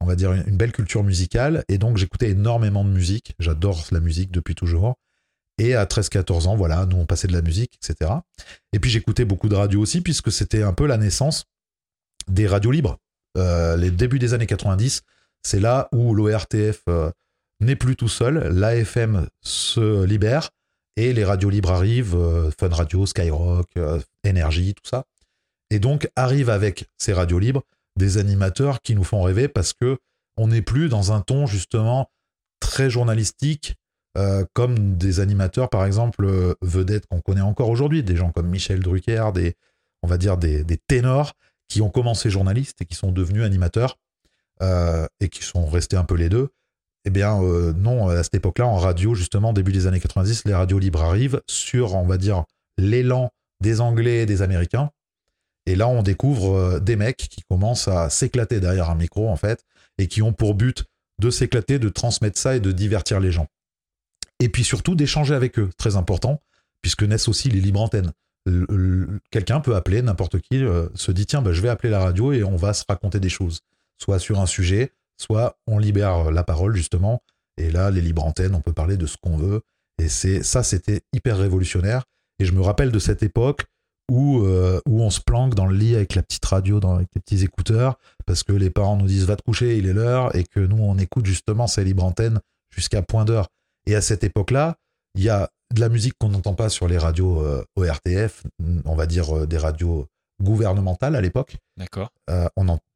on 0.00 0.06
va 0.06 0.16
dire, 0.16 0.32
une, 0.32 0.56
belle 0.56 0.72
culture 0.72 1.04
musicale. 1.04 1.64
Et 1.68 1.76
donc, 1.76 1.98
j'écoutais 1.98 2.30
énormément 2.30 2.82
de 2.82 2.90
musique. 2.90 3.34
J'adore 3.38 3.84
la 3.90 4.00
musique 4.00 4.30
depuis 4.30 4.54
toujours. 4.54 4.96
Et 5.58 5.74
à 5.74 5.84
13-14 5.84 6.46
ans, 6.46 6.56
voilà, 6.56 6.86
nous 6.86 6.96
on 6.96 7.04
passait 7.04 7.28
de 7.28 7.34
la 7.34 7.42
musique, 7.42 7.78
etc. 7.82 8.10
Et 8.72 8.78
puis 8.78 8.90
j'écoutais 8.90 9.26
beaucoup 9.26 9.50
de 9.50 9.54
radio 9.54 9.82
aussi, 9.82 10.00
puisque 10.00 10.32
c'était 10.32 10.62
un 10.62 10.72
peu 10.72 10.86
la 10.86 10.96
naissance 10.96 11.44
des 12.28 12.46
radios 12.46 12.70
libres. 12.70 12.96
Euh, 13.36 13.76
les 13.76 13.90
débuts 13.90 14.18
des 14.18 14.32
années 14.32 14.46
90, 14.46 15.02
c'est 15.42 15.60
là 15.60 15.90
où 15.92 16.14
l'ORTF 16.14 16.84
n'est 17.60 17.76
plus 17.76 17.94
tout 17.94 18.08
seul, 18.08 18.38
l'AFM 18.54 19.28
se 19.42 20.04
libère 20.04 20.48
et 21.00 21.12
les 21.12 21.24
radios 21.24 21.50
libres 21.50 21.70
arrivent, 21.70 22.14
euh, 22.14 22.50
Fun 22.58 22.68
Radio, 22.68 23.06
Skyrock, 23.06 23.68
euh, 23.76 24.00
Énergie, 24.24 24.74
tout 24.74 24.88
ça. 24.88 25.04
Et 25.70 25.78
donc 25.78 26.10
arrivent 26.16 26.50
avec 26.50 26.86
ces 26.98 27.12
radios 27.12 27.38
libres 27.38 27.62
des 27.96 28.18
animateurs 28.18 28.82
qui 28.82 28.94
nous 28.94 29.04
font 29.04 29.22
rêver 29.22 29.48
parce 29.48 29.72
que 29.72 29.98
on 30.36 30.48
n'est 30.48 30.62
plus 30.62 30.88
dans 30.88 31.12
un 31.12 31.20
ton 31.20 31.46
justement 31.46 32.10
très 32.60 32.90
journalistique 32.90 33.74
euh, 34.18 34.44
comme 34.54 34.96
des 34.96 35.20
animateurs, 35.20 35.70
par 35.70 35.84
exemple, 35.84 36.24
euh, 36.24 36.54
vedettes 36.62 37.06
qu'on 37.06 37.20
connaît 37.20 37.40
encore 37.40 37.68
aujourd'hui, 37.68 38.02
des 38.02 38.16
gens 38.16 38.32
comme 38.32 38.48
Michel 38.48 38.80
Drucker, 38.80 39.30
des, 39.32 39.54
on 40.02 40.08
va 40.08 40.18
dire 40.18 40.36
des, 40.36 40.64
des 40.64 40.78
ténors 40.78 41.34
qui 41.68 41.80
ont 41.80 41.90
commencé 41.90 42.28
journalistes 42.28 42.82
et 42.82 42.86
qui 42.86 42.96
sont 42.96 43.12
devenus 43.12 43.44
animateurs 43.44 43.98
euh, 44.62 45.06
et 45.20 45.28
qui 45.28 45.44
sont 45.44 45.66
restés 45.66 45.96
un 45.96 46.04
peu 46.04 46.16
les 46.16 46.28
deux. 46.28 46.48
Eh 47.04 47.10
bien, 47.10 47.42
euh, 47.42 47.72
non, 47.72 48.08
à 48.08 48.22
cette 48.22 48.34
époque-là, 48.34 48.66
en 48.66 48.76
radio, 48.76 49.14
justement, 49.14 49.52
début 49.52 49.72
des 49.72 49.86
années 49.86 50.00
90, 50.00 50.44
les 50.44 50.54
radios 50.54 50.78
libres 50.78 51.02
arrivent 51.02 51.40
sur, 51.46 51.94
on 51.94 52.06
va 52.06 52.18
dire, 52.18 52.44
l'élan 52.76 53.30
des 53.60 53.80
Anglais 53.80 54.22
et 54.22 54.26
des 54.26 54.42
Américains. 54.42 54.90
Et 55.66 55.76
là, 55.76 55.88
on 55.88 56.02
découvre 56.02 56.54
euh, 56.54 56.80
des 56.80 56.96
mecs 56.96 57.16
qui 57.16 57.42
commencent 57.48 57.88
à 57.88 58.10
s'éclater 58.10 58.60
derrière 58.60 58.90
un 58.90 58.94
micro, 58.94 59.28
en 59.28 59.36
fait, 59.36 59.64
et 59.98 60.08
qui 60.08 60.22
ont 60.22 60.32
pour 60.32 60.54
but 60.54 60.84
de 61.20 61.30
s'éclater, 61.30 61.78
de 61.78 61.88
transmettre 61.88 62.38
ça 62.38 62.56
et 62.56 62.60
de 62.60 62.72
divertir 62.72 63.20
les 63.20 63.32
gens 63.32 63.46
et 64.40 64.48
puis 64.48 64.64
surtout 64.64 64.96
d'échanger 64.96 65.34
avec 65.34 65.58
eux, 65.58 65.70
très 65.76 65.96
important, 65.96 66.42
puisque 66.82 67.04
naissent 67.04 67.28
aussi 67.28 67.50
les 67.50 67.60
libres 67.60 67.80
antennes. 67.80 68.12
Quelqu'un 69.30 69.60
peut 69.60 69.76
appeler, 69.76 70.02
n'importe 70.02 70.40
qui 70.40 70.64
euh, 70.64 70.88
se 70.94 71.12
dit 71.12 71.26
tiens, 71.26 71.42
bah, 71.42 71.52
je 71.52 71.60
vais 71.60 71.68
appeler 71.68 71.90
la 71.90 72.00
radio 72.00 72.32
et 72.32 72.42
on 72.42 72.56
va 72.56 72.72
se 72.72 72.84
raconter 72.88 73.20
des 73.20 73.28
choses, 73.28 73.60
soit 73.98 74.18
sur 74.18 74.40
un 74.40 74.46
sujet, 74.46 74.92
soit 75.20 75.58
on 75.66 75.78
libère 75.78 76.30
la 76.30 76.42
parole 76.42 76.74
justement, 76.74 77.22
et 77.56 77.70
là 77.70 77.90
les 77.90 78.00
libres 78.00 78.24
antennes, 78.24 78.54
on 78.54 78.60
peut 78.60 78.72
parler 78.72 78.96
de 78.96 79.06
ce 79.06 79.16
qu'on 79.20 79.36
veut, 79.36 79.62
et 80.02 80.08
c'est 80.08 80.42
ça 80.42 80.62
c'était 80.62 81.02
hyper 81.12 81.38
révolutionnaire, 81.38 82.04
et 82.38 82.44
je 82.46 82.52
me 82.52 82.60
rappelle 82.60 82.90
de 82.90 82.98
cette 82.98 83.22
époque 83.22 83.66
où, 84.10 84.42
euh, 84.42 84.80
où 84.88 85.02
on 85.02 85.10
se 85.10 85.20
planque 85.20 85.54
dans 85.54 85.66
le 85.66 85.76
lit 85.76 85.94
avec 85.94 86.14
la 86.14 86.22
petite 86.22 86.44
radio, 86.44 86.80
dans, 86.80 86.96
avec 86.96 87.08
les 87.14 87.20
petits 87.20 87.44
écouteurs, 87.44 87.98
parce 88.26 88.42
que 88.42 88.52
les 88.52 88.70
parents 88.70 88.96
nous 88.96 89.06
disent 89.06 89.26
va 89.26 89.36
te 89.36 89.42
coucher, 89.42 89.76
il 89.76 89.86
est 89.86 89.92
l'heure, 89.92 90.34
et 90.34 90.44
que 90.44 90.60
nous 90.60 90.82
on 90.82 90.98
écoute 90.98 91.26
justement 91.26 91.66
ces 91.66 91.84
libres 91.84 92.04
antennes 92.04 92.40
jusqu'à 92.74 93.02
point 93.02 93.24
d'heure. 93.24 93.48
Et 93.86 93.94
à 93.94 94.00
cette 94.00 94.24
époque-là, 94.24 94.76
il 95.14 95.22
y 95.22 95.28
a 95.28 95.50
de 95.74 95.80
la 95.80 95.88
musique 95.88 96.14
qu'on 96.18 96.30
n'entend 96.30 96.54
pas 96.54 96.68
sur 96.68 96.88
les 96.88 96.98
radios 96.98 97.42
euh, 97.42 97.64
ORTF, 97.76 98.42
on 98.84 98.96
va 98.96 99.06
dire 99.06 99.36
euh, 99.36 99.46
des 99.46 99.58
radios 99.58 100.06
gouvernementales 100.42 101.16
à 101.16 101.20
l'époque. 101.20 101.56
D'accord. 101.76 102.10
Euh, 102.28 102.48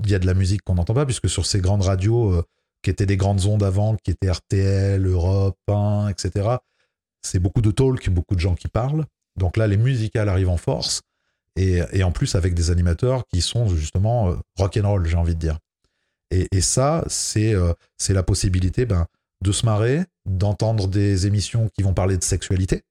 Il 0.04 0.10
y 0.10 0.14
a 0.14 0.18
de 0.18 0.26
la 0.26 0.34
musique 0.34 0.62
qu'on 0.62 0.74
n'entend 0.74 0.94
pas, 0.94 1.06
puisque 1.06 1.28
sur 1.28 1.46
ces 1.46 1.60
grandes 1.60 1.82
radios 1.82 2.32
euh, 2.32 2.44
qui 2.82 2.90
étaient 2.90 3.06
des 3.06 3.16
grandes 3.16 3.46
ondes 3.46 3.62
avant, 3.62 3.96
qui 3.96 4.10
étaient 4.10 4.30
RTL, 4.30 5.06
Europe 5.06 5.58
1, 5.68 6.08
etc., 6.08 6.56
c'est 7.22 7.38
beaucoup 7.38 7.62
de 7.62 7.70
talk, 7.70 8.10
beaucoup 8.10 8.34
de 8.34 8.40
gens 8.40 8.54
qui 8.54 8.68
parlent. 8.68 9.06
Donc 9.36 9.56
là, 9.56 9.66
les 9.66 9.78
musicales 9.78 10.28
arrivent 10.28 10.50
en 10.50 10.58
force. 10.58 11.02
Et, 11.56 11.80
et 11.92 12.02
en 12.02 12.10
plus 12.10 12.34
avec 12.34 12.54
des 12.54 12.70
animateurs 12.70 13.24
qui 13.26 13.40
sont 13.40 13.68
justement 13.68 14.30
euh, 14.30 14.36
rock'n'roll, 14.58 15.06
j'ai 15.06 15.16
envie 15.16 15.34
de 15.34 15.40
dire. 15.40 15.58
Et, 16.30 16.48
et 16.50 16.60
ça, 16.60 17.04
c'est 17.06 17.54
euh, 17.54 17.72
c'est 17.96 18.12
la 18.12 18.24
possibilité 18.24 18.86
ben, 18.86 19.06
de 19.42 19.52
se 19.52 19.64
marrer, 19.64 20.04
d'entendre 20.26 20.88
des 20.88 21.26
émissions 21.26 21.68
qui 21.68 21.82
vont 21.82 21.94
parler 21.94 22.18
de 22.18 22.24
sexualité. 22.24 22.82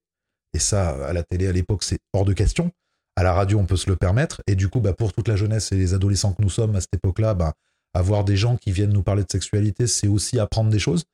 Et 0.54 0.58
ça, 0.58 1.06
à 1.06 1.12
la 1.12 1.22
télé 1.22 1.46
à 1.46 1.52
l'époque, 1.52 1.82
c'est 1.82 1.98
hors 2.12 2.24
de 2.24 2.32
question. 2.32 2.70
À 3.16 3.22
la 3.22 3.32
radio, 3.32 3.58
on 3.58 3.66
peut 3.66 3.76
se 3.76 3.88
le 3.88 3.96
permettre. 3.96 4.42
Et 4.46 4.56
du 4.56 4.68
coup, 4.68 4.80
bah, 4.80 4.92
pour 4.92 5.12
toute 5.12 5.28
la 5.28 5.36
jeunesse 5.36 5.70
et 5.72 5.76
les 5.76 5.94
adolescents 5.94 6.32
que 6.32 6.42
nous 6.42 6.50
sommes 6.50 6.74
à 6.74 6.80
cette 6.80 6.94
époque-là, 6.94 7.34
bah, 7.34 7.54
avoir 7.94 8.24
des 8.24 8.36
gens 8.36 8.56
qui 8.56 8.72
viennent 8.72 8.92
nous 8.92 9.02
parler 9.02 9.22
de 9.22 9.30
sexualité, 9.30 9.86
c'est 9.86 10.08
aussi 10.08 10.38
apprendre 10.38 10.70
des 10.70 10.80
choses. 10.80 11.04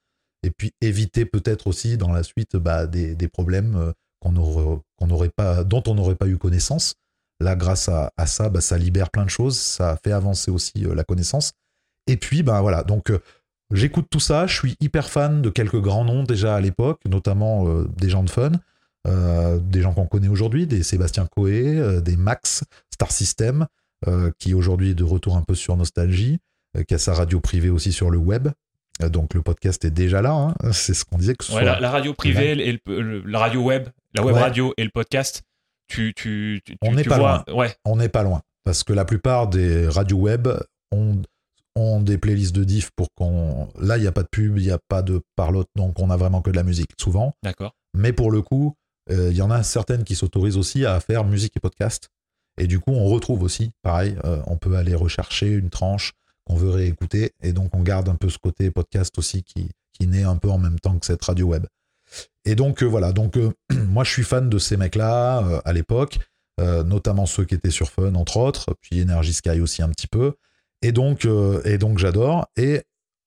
Et 0.42 0.50
puis 0.50 0.72
éviter 0.80 1.26
peut-être 1.26 1.66
aussi 1.66 1.98
dans 1.98 2.12
la 2.12 2.22
suite 2.22 2.56
bah, 2.56 2.86
des, 2.86 3.14
des 3.14 3.28
problèmes 3.28 3.76
euh, 3.76 3.92
qu'on 4.20 5.28
pas, 5.36 5.64
dont 5.64 5.82
on 5.86 5.94
n'aurait 5.94 6.14
pas 6.14 6.26
eu 6.26 6.38
connaissance. 6.38 6.94
Là, 7.40 7.56
grâce 7.56 7.88
à, 7.88 8.10
ça, 8.26 8.48
bah, 8.48 8.60
ça 8.60 8.78
libère 8.78 9.10
plein 9.10 9.24
de 9.24 9.30
choses, 9.30 9.58
ça 9.58 9.98
fait 10.02 10.12
avancer 10.12 10.50
aussi 10.50 10.84
euh, 10.84 10.94
la 10.94 11.04
connaissance. 11.04 11.52
Et 12.06 12.16
puis, 12.16 12.42
ben 12.42 12.60
voilà, 12.62 12.82
donc 12.82 13.10
euh, 13.10 13.20
j'écoute 13.70 14.06
tout 14.10 14.20
ça, 14.20 14.46
je 14.46 14.58
suis 14.58 14.76
hyper 14.80 15.10
fan 15.10 15.42
de 15.42 15.50
quelques 15.50 15.80
grands 15.80 16.04
noms 16.04 16.24
déjà 16.24 16.54
à 16.56 16.60
l'époque, 16.60 17.00
notamment 17.06 17.66
des 17.84 18.08
gens 18.08 18.24
de 18.24 18.30
fun, 18.30 18.52
des 19.06 19.80
gens 19.82 19.92
qu'on 19.94 20.06
connaît 20.06 20.28
aujourd'hui, 20.28 20.66
des 20.66 20.82
Sébastien 20.82 21.26
Coé, 21.26 21.78
euh, 21.78 22.00
des 22.00 22.16
Max, 22.16 22.64
Star 22.92 23.10
System, 23.10 23.66
euh, 24.08 24.30
qui 24.38 24.54
aujourd'hui 24.54 24.90
est 24.90 24.94
de 24.94 25.04
retour 25.04 25.36
un 25.36 25.42
peu 25.42 25.54
sur 25.54 25.76
Nostalgie, 25.76 26.38
euh, 26.76 26.82
qui 26.84 26.94
a 26.94 26.98
sa 26.98 27.14
radio 27.14 27.40
privée 27.40 27.70
aussi 27.70 27.92
sur 27.92 28.10
le 28.10 28.18
web. 28.18 28.48
Euh, 29.02 29.08
donc 29.08 29.34
le 29.34 29.42
podcast 29.42 29.84
est 29.84 29.90
déjà 29.90 30.22
là, 30.22 30.32
hein. 30.32 30.54
c'est 30.72 30.94
ce 30.94 31.04
qu'on 31.04 31.18
disait 31.18 31.34
que 31.34 31.44
ce 31.44 31.52
Ouais, 31.52 31.62
soit- 31.62 31.72
la, 31.72 31.80
la 31.80 31.90
radio 31.90 32.14
privée 32.14 32.52
et 32.52 32.80
le- 32.86 33.00
le- 33.02 33.22
la 33.24 33.38
radio 33.38 33.62
web, 33.62 33.88
la 34.14 34.22
web 34.24 34.34
Ouais. 34.34 34.40
radio 34.40 34.74
et 34.76 34.84
le 34.84 34.90
podcast, 34.90 35.42
tu, 35.88 36.12
tu, 36.14 36.60
tu, 36.64 36.76
On 36.82 36.92
n'est 36.92 37.04
pas 37.04 37.18
vois, 37.18 37.44
ouais, 37.54 37.74
on 37.84 37.96
n'est 37.96 38.08
pas 38.08 38.22
loin. 38.22 38.40
Parce 38.64 38.84
que 38.84 38.92
la 38.92 39.04
plupart 39.06 39.48
des 39.48 39.88
radios 39.88 40.18
web 40.18 40.46
ont, 40.92 41.20
ont 41.76 42.00
des 42.00 42.18
playlists 42.18 42.54
de 42.54 42.62
diff 42.64 42.90
pour 42.94 43.08
qu'on. 43.16 43.68
Là, 43.80 43.96
il 43.96 44.02
n'y 44.02 44.06
a 44.06 44.12
pas 44.12 44.22
de 44.22 44.28
pub, 44.30 44.58
il 44.58 44.64
n'y 44.66 44.70
a 44.70 44.78
pas 44.88 45.02
de 45.02 45.20
parlotte, 45.36 45.68
donc 45.76 45.98
on 45.98 46.10
a 46.10 46.16
vraiment 46.16 46.42
que 46.42 46.50
de 46.50 46.56
la 46.56 46.62
musique, 46.62 46.90
souvent. 47.00 47.32
d'accord. 47.42 47.72
Mais 47.94 48.12
pour 48.12 48.30
le 48.30 48.42
coup, 48.42 48.68
euh, 48.68 48.72
il 49.08 49.32
y 49.36 49.42
en 49.42 49.50
a 49.50 49.62
certaines 49.62 50.04
qui 50.04 50.14
s'autorisent 50.14 50.56
aussi 50.56 50.84
à 50.86 51.00
faire 51.00 51.24
musique 51.24 51.56
et 51.56 51.60
podcast. 51.60 52.10
Et 52.60 52.66
du 52.66 52.78
coup, 52.78 52.92
on 52.92 53.06
retrouve 53.06 53.42
aussi, 53.42 53.72
pareil, 53.82 54.16
euh, 54.24 54.42
on 54.46 54.56
peut 54.56 54.76
aller 54.76 54.94
rechercher 54.94 55.48
une 55.48 55.70
tranche 55.70 56.12
qu'on 56.44 56.56
veut 56.56 56.70
réécouter. 56.70 57.32
Et 57.42 57.52
donc, 57.52 57.74
on 57.74 57.82
garde 57.82 58.08
un 58.08 58.16
peu 58.16 58.28
ce 58.28 58.38
côté 58.38 58.70
podcast 58.70 59.16
aussi 59.18 59.42
qui, 59.42 59.70
naît 60.06 60.22
un 60.22 60.36
peu 60.36 60.48
en 60.48 60.56
même 60.56 60.80
temps 60.80 60.98
que 60.98 61.04
cette 61.04 61.22
radio 61.22 61.46
web. 61.46 61.66
Et 62.46 62.54
donc, 62.54 62.82
euh, 62.82 62.86
voilà. 62.86 63.12
Donc, 63.12 63.36
euh, 63.36 63.52
moi, 63.88 64.02
je 64.04 64.10
suis 64.10 64.24
fan 64.24 64.48
de 64.48 64.58
ces 64.58 64.78
mecs-là 64.78 65.44
euh, 65.46 65.60
à 65.66 65.74
l'époque, 65.74 66.18
euh, 66.58 66.82
notamment 66.82 67.26
ceux 67.26 67.44
qui 67.44 67.54
étaient 67.54 67.70
sur 67.70 67.90
Fun, 67.90 68.14
entre 68.14 68.38
autres, 68.38 68.74
puis 68.80 69.02
Energy 69.02 69.34
Sky 69.34 69.60
aussi 69.60 69.82
un 69.82 69.90
petit 69.90 70.06
peu. 70.06 70.34
Et 70.82 70.92
donc, 70.92 71.24
euh, 71.24 71.78
donc 71.78 71.98
j'adore. 71.98 72.46
Et 72.56 72.82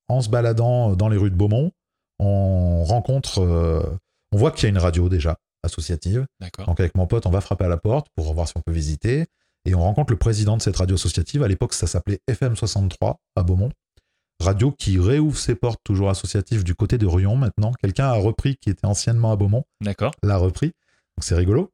en 0.08 0.22
se 0.22 0.30
baladant 0.30 0.96
dans 0.96 1.10
les 1.10 1.18
rues 1.18 1.30
de 1.30 1.36
Beaumont, 1.36 1.72
on 2.20 2.84
rencontre, 2.84 3.40
euh, 3.40 3.84
on 4.32 4.38
voit 4.38 4.52
qu'il 4.52 4.64
y 4.64 4.66
a 4.68 4.70
une 4.70 4.78
radio 4.78 5.10
déjà 5.10 5.38
associative. 5.64 6.26
Donc 6.66 6.80
avec 6.80 6.96
mon 6.96 7.08
pote, 7.08 7.26
on 7.26 7.32
va 7.32 7.42
frapper 7.42 7.66
à 7.66 7.70
la 7.70 7.78
porte 7.78 8.08
pour 8.16 8.34
voir 8.34 8.48
si 8.48 8.54
on 8.56 8.62
peut 8.62 8.72
visiter. 8.72 9.26
Et 9.66 9.76
on 9.76 9.80
rencontre 9.82 10.12
le 10.12 10.20
président 10.20 10.58
de 10.58 10.62
cette 10.62 10.76
radio 10.76 10.96
associative. 10.96 11.42
À 11.44 11.48
l'époque, 11.48 11.74
ça 11.74 11.88
s'appelait 11.88 12.20
FM63 12.30 13.16
à 13.36 13.44
Beaumont. 13.44 13.72
Radio 14.42 14.72
qui 14.72 15.00
réouvre 15.00 15.38
ses 15.38 15.56
portes, 15.56 15.80
toujours 15.86 16.10
associative, 16.10 16.64
du 16.66 16.76
côté 16.76 16.98
de 16.98 17.06
Rion 17.06 17.36
maintenant. 17.38 17.72
Quelqu'un 17.82 18.08
a 18.08 18.14
repris 18.14 18.58
qui 18.58 18.70
était 18.70 18.86
anciennement 18.86 19.32
à 19.32 19.36
Beaumont, 19.38 19.64
D'accord. 19.80 20.12
l'a 20.22 20.38
repris. 20.38 20.68
Donc 20.68 21.24
c'est 21.24 21.36
rigolo. 21.36 21.72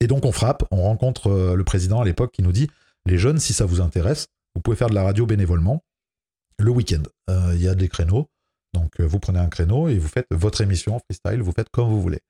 Et 0.00 0.08
donc 0.08 0.24
on 0.24 0.32
frappe, 0.32 0.64
on 0.72 0.82
rencontre 0.82 1.28
euh, 1.28 1.54
le 1.54 1.62
président 1.64 2.00
à 2.00 2.04
l'époque 2.04 2.32
qui 2.32 2.42
nous 2.42 2.52
dit 2.52 2.68
les 3.06 3.18
jeunes, 3.18 3.38
si 3.38 3.52
ça 3.52 3.66
vous 3.66 3.80
intéresse, 3.80 4.26
vous 4.54 4.60
pouvez 4.62 4.76
faire 4.76 4.90
de 4.90 4.94
la 4.94 5.04
radio 5.04 5.26
bénévolement 5.26 5.84
le 6.58 6.70
week-end. 6.70 7.02
Euh, 7.30 7.52
Il 7.54 7.62
y 7.62 7.68
a 7.68 7.74
des 7.76 7.88
créneaux. 7.88 8.26
Donc 8.74 8.98
euh, 9.00 9.04
vous 9.06 9.20
prenez 9.20 9.38
un 9.38 9.48
créneau 9.48 9.88
et 9.88 9.98
vous 9.98 10.08
faites 10.08 10.26
votre 10.32 10.60
émission 10.62 10.96
en 10.96 10.98
freestyle, 10.98 11.40
vous 11.40 11.52
faites 11.52 11.68
comme 11.70 11.88
vous 11.88 12.02
voulez. 12.02 12.20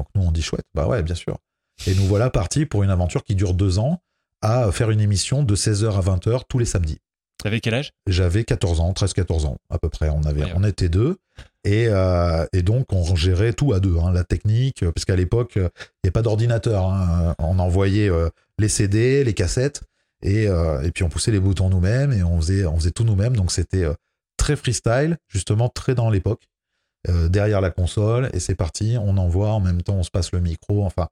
Donc 0.00 0.06
nous 0.14 0.22
on 0.22 0.32
dit 0.32 0.40
chouette, 0.42 0.64
bah 0.74 0.86
ouais, 0.86 1.02
bien 1.02 1.14
sûr. 1.14 1.36
Et 1.86 1.94
nous 1.94 2.04
voilà 2.04 2.30
partis 2.30 2.64
pour 2.64 2.82
une 2.82 2.90
aventure 2.90 3.22
qui 3.22 3.34
dure 3.34 3.52
deux 3.52 3.78
ans 3.78 4.00
à 4.40 4.72
faire 4.72 4.90
une 4.90 5.00
émission 5.02 5.42
de 5.42 5.54
16h 5.54 5.92
à 5.94 6.00
20h 6.00 6.40
tous 6.48 6.58
les 6.58 6.64
samedis. 6.64 6.98
T'avais 7.42 7.60
quel 7.60 7.74
âge? 7.74 7.92
J'avais 8.06 8.44
14 8.44 8.80
ans, 8.80 8.92
13-14 8.92 9.44
ans 9.46 9.56
à 9.70 9.78
peu 9.78 9.90
près. 9.90 10.08
On, 10.08 10.22
avait, 10.24 10.44
Ouais. 10.44 10.52
on 10.56 10.64
était 10.64 10.88
deux. 10.88 11.18
Et, 11.64 11.86
euh, 11.88 12.46
et 12.54 12.62
donc, 12.62 12.92
on 12.92 13.14
gérait 13.14 13.52
tout 13.52 13.72
à 13.74 13.80
deux. 13.80 13.96
hein, 13.98 14.10
la 14.12 14.24
technique, 14.24 14.82
parce 14.94 15.04
qu'à 15.04 15.16
l'époque, 15.16 15.52
il 15.56 15.68
n'y 16.04 16.08
a 16.08 16.12
pas 16.12 16.22
d'ordinateur. 16.22 16.86
hein. 16.86 17.34
On 17.38 17.58
envoyait 17.58 18.08
euh, 18.10 18.28
les 18.58 18.68
CD, 18.68 19.24
les 19.24 19.34
cassettes, 19.34 19.82
et, 20.22 20.48
euh, 20.48 20.82
et 20.82 20.90
puis 20.90 21.02
on 21.04 21.08
poussait 21.10 21.30
les 21.30 21.40
boutons 21.40 21.68
nous-mêmes, 21.70 22.12
et 22.12 22.22
on 22.22 22.38
faisait, 22.40 22.64
on 22.66 22.76
faisait 22.76 22.90
tout 22.90 23.04
nous-mêmes. 23.04 23.34
Donc, 23.36 23.52
c'était 23.52 23.86
très 24.36 24.56
freestyle, 24.56 25.16
justement 25.28 25.68
très 25.70 25.94
dans 25.94 26.10
l'époque, 26.10 26.42
euh, 27.08 27.28
derrière 27.28 27.60
la 27.60 27.70
console, 27.70 28.30
et 28.32 28.40
c'est 28.40 28.54
parti. 28.54 28.96
On 29.00 29.16
envoie, 29.16 29.50
en 29.52 29.60
même 29.60 29.82
temps, 29.82 29.94
on 29.94 30.02
se 30.02 30.10
passe 30.10 30.32
le 30.32 30.40
micro. 30.40 30.84
Enfin, 30.84 31.08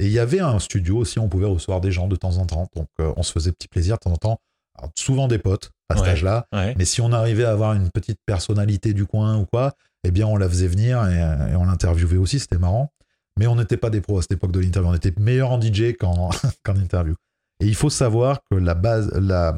et 0.00 0.06
il 0.06 0.12
y 0.12 0.18
avait 0.18 0.40
un 0.40 0.58
studio 0.58 0.96
aussi, 0.98 1.18
on 1.18 1.28
pouvait 1.28 1.46
recevoir 1.46 1.80
des 1.80 1.92
gens 1.92 2.08
de 2.08 2.16
temps 2.16 2.36
en 2.38 2.46
temps. 2.46 2.68
Donc, 2.76 2.88
euh, 3.00 3.12
on 3.16 3.22
se 3.22 3.32
faisait 3.32 3.52
petit 3.52 3.68
plaisir 3.68 3.96
de 3.96 4.00
temps 4.00 4.12
en 4.12 4.16
temps. 4.16 4.40
Alors, 4.76 4.90
souvent 4.96 5.26
des 5.28 5.38
potes 5.38 5.70
à 5.88 5.96
cet 5.96 6.04
Ouais. 6.04 6.10
âge-là. 6.10 6.46
Ouais. 6.52 6.74
Mais 6.78 6.84
si 6.84 7.00
on 7.00 7.12
arrivait 7.12 7.44
à 7.44 7.50
avoir 7.50 7.72
une 7.74 7.90
petite 7.90 8.18
personnalité 8.26 8.92
du 8.94 9.06
coin 9.06 9.38
ou 9.38 9.46
quoi, 9.46 9.74
eh 10.04 10.10
bien, 10.10 10.26
on 10.26 10.36
la 10.36 10.48
faisait 10.48 10.68
venir 10.68 11.04
et, 11.08 11.16
et 11.52 11.56
on 11.56 11.64
l'interviewait 11.64 12.16
aussi, 12.18 12.38
c'était 12.38 12.58
marrant. 12.58 12.92
Mais 13.38 13.46
on 13.46 13.56
n'était 13.56 13.76
pas 13.76 13.90
des 13.90 14.00
pros 14.00 14.18
à 14.18 14.22
cette 14.22 14.32
époque 14.32 14.52
de 14.52 14.60
l'interview. 14.60 14.90
On 14.90 14.94
était 14.94 15.12
meilleur 15.18 15.50
en 15.52 15.60
DJ 15.60 15.94
qu'en 15.98 16.30
qu'en 16.64 16.76
interview. 16.76 17.14
Et 17.60 17.66
il 17.66 17.74
faut 17.74 17.90
savoir 17.90 18.40
que 18.50 18.56
la 18.56 18.74
base, 18.74 19.10
la, 19.14 19.56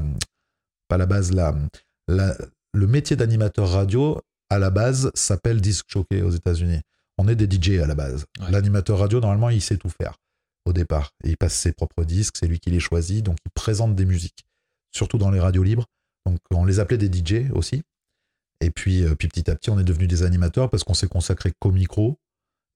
pas 0.89 0.97
la 0.97 1.07
base, 1.07 1.33
la, 1.33 1.55
la- 2.09 2.37
le 2.73 2.87
métier 2.87 3.17
d'animateur 3.17 3.69
radio, 3.71 4.21
à 4.51 4.59
la 4.59 4.71
base, 4.71 5.11
s'appelle 5.15 5.61
disc 5.61 5.87
jockey 5.89 6.23
aux 6.23 6.31
États-Unis. 6.31 6.81
On 7.19 7.29
est 7.29 7.37
des 7.37 7.49
DJ 7.49 7.81
à 7.81 7.87
la 7.87 7.95
base. 7.95 8.27
Ouais. 8.41 8.51
L'animateur 8.51 8.99
radio, 8.99 9.21
normalement, 9.21 9.51
il 9.51 9.63
sait 9.63 9.77
tout 9.77 9.89
faire 9.89 10.17
au 10.67 10.73
départ. 10.73 11.13
Et 11.25 11.31
il 11.31 11.37
passe 11.37 11.55
ses 11.55 11.73
propres 11.73 12.05
disques, 12.05 12.37
c'est 12.39 12.47
lui 12.47 12.59
qui 12.59 12.71
les 12.71 12.81
choisit, 12.81 13.25
donc 13.25 13.39
il 13.47 13.51
présente 13.53 13.95
des 13.95 14.05
musiques, 14.05 14.45
surtout 14.93 15.19
dans 15.19 15.31
les 15.31 15.41
radios 15.41 15.63
libres. 15.63 15.87
Donc 16.27 16.39
on 16.53 16.65
les 16.65 16.81
appelait 16.81 16.99
des 16.99 17.11
DJ 17.11 17.51
aussi. 17.53 17.83
Et 18.61 18.71
puis, 18.71 19.05
euh, 19.05 19.15
puis 19.15 19.29
petit 19.29 19.51
à 19.51 19.55
petit, 19.55 19.71
on 19.71 19.79
est 19.79 19.85
devenus 19.85 20.09
des 20.09 20.23
animateurs 20.23 20.69
parce 20.69 20.85
qu'on 20.85 20.95
s'est 20.95 21.09
consacré 21.09 21.53
qu'au 21.59 21.73
micro 21.73 22.19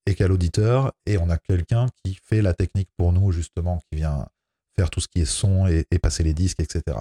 et 0.07 0.15
qu'à 0.15 0.29
l'auditeur. 0.29 0.93
Et 1.07 1.19
on 1.19 1.29
a 1.29 1.37
quelqu'un 1.37 1.87
qui 2.03 2.15
fait 2.15 2.41
la 2.41 2.55
technique 2.55 2.89
pour 2.97 3.13
nous, 3.13 3.33
justement, 3.33 3.81
qui 3.91 3.99
vient 3.99 4.27
faire 4.77 4.91
tout 4.91 5.01
ce 5.01 5.09
qui 5.09 5.21
est 5.21 5.27
son 5.27 5.67
et, 5.67 5.85
et 5.91 5.99
passer 5.99 6.23
les 6.23 6.35
disques, 6.35 6.61
etc. 6.61 6.99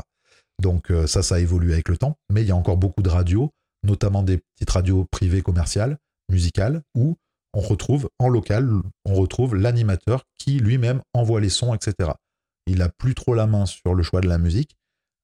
Donc 0.61 0.91
euh, 0.91 1.07
ça, 1.07 1.23
ça 1.23 1.35
a 1.35 1.39
évolué 1.39 1.73
avec 1.73 1.89
le 1.89 1.97
temps. 1.97 2.17
Mais 2.31 2.41
il 2.41 2.47
y 2.47 2.51
a 2.51 2.55
encore 2.55 2.77
beaucoup 2.77 3.01
de 3.01 3.09
radios, 3.09 3.51
notamment 3.83 4.23
des 4.23 4.37
petites 4.37 4.69
radios 4.69 5.05
privées 5.05 5.41
commerciales, 5.41 5.97
musicales, 6.29 6.81
où 6.95 7.17
on 7.53 7.61
retrouve 7.61 8.09
en 8.19 8.29
local, 8.29 8.69
on 9.05 9.13
retrouve 9.13 9.55
l'animateur 9.55 10.23
qui 10.37 10.59
lui-même 10.59 11.01
envoie 11.13 11.39
les 11.39 11.49
sons, 11.49 11.73
etc. 11.73 12.11
Il 12.65 12.81
a 12.81 12.89
plus 12.89 13.13
trop 13.13 13.33
la 13.33 13.45
main 13.45 13.65
sur 13.65 13.93
le 13.93 14.03
choix 14.03 14.21
de 14.21 14.27
la 14.27 14.37
musique, 14.37 14.75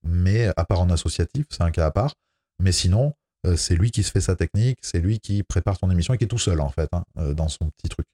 mais 0.02 0.48
à 0.56 0.64
part 0.64 0.80
en 0.80 0.90
associatif, 0.90 1.46
c'est 1.50 1.62
un 1.62 1.70
cas 1.70 1.86
à 1.86 1.90
part. 1.90 2.14
Mais 2.60 2.72
sinon, 2.72 3.14
euh, 3.46 3.56
c'est 3.56 3.74
lui 3.74 3.90
qui 3.90 4.02
se 4.02 4.10
fait 4.10 4.20
sa 4.20 4.36
technique, 4.36 4.78
c'est 4.82 5.00
lui 5.00 5.18
qui 5.18 5.42
prépare 5.42 5.78
son 5.78 5.90
émission 5.90 6.14
et 6.14 6.18
qui 6.18 6.24
est 6.24 6.28
tout 6.28 6.38
seul 6.38 6.60
en 6.60 6.68
fait 6.68 6.88
hein, 6.92 7.04
euh, 7.18 7.34
dans 7.34 7.48
son 7.48 7.70
petit 7.70 7.88
truc. 7.88 8.06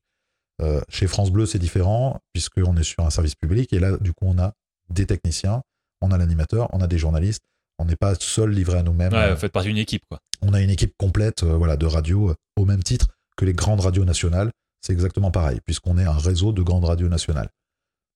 Euh, 0.63 0.81
chez 0.89 1.07
France 1.07 1.31
Bleu, 1.31 1.47
c'est 1.47 1.59
différent 1.59 2.21
puisqu'on 2.33 2.77
est 2.77 2.83
sur 2.83 3.05
un 3.05 3.11
service 3.11 3.35
public 3.35 3.73
et 3.73 3.79
là, 3.79 3.97
du 3.99 4.13
coup, 4.13 4.27
on 4.27 4.39
a 4.39 4.53
des 4.89 5.07
techniciens, 5.07 5.63
on 6.01 6.11
a 6.13 6.19
l'animateur, 6.19 6.69
on 6.73 6.81
a 6.81 6.87
des 6.87 6.99
journalistes. 6.99 7.43
On 7.79 7.85
n'est 7.85 7.97
pas 7.97 8.15
seul 8.15 8.51
livré 8.51 8.79
à 8.79 8.83
nous-mêmes. 8.83 9.13
Ouais, 9.13 9.31
vous 9.33 9.39
faites 9.39 9.53
partie 9.53 9.69
d'une 9.69 9.79
équipe, 9.79 10.03
quoi. 10.09 10.21
On 10.43 10.55
a 10.55 10.61
une 10.61 10.71
équipe 10.71 10.95
complète 10.99 11.43
euh, 11.43 11.57
voilà, 11.57 11.77
de 11.77 11.87
radio 11.87 12.31
euh, 12.31 12.35
au 12.57 12.65
même 12.65 12.83
titre 12.83 13.09
que 13.37 13.45
les 13.45 13.53
grandes 13.53 13.81
radios 13.81 14.05
nationales. 14.05 14.51
C'est 14.81 14.93
exactement 14.93 15.31
pareil, 15.31 15.61
puisqu'on 15.65 15.99
est 15.99 16.05
un 16.05 16.17
réseau 16.17 16.53
de 16.53 16.63
grandes 16.63 16.85
radios 16.85 17.09
nationales. 17.09 17.49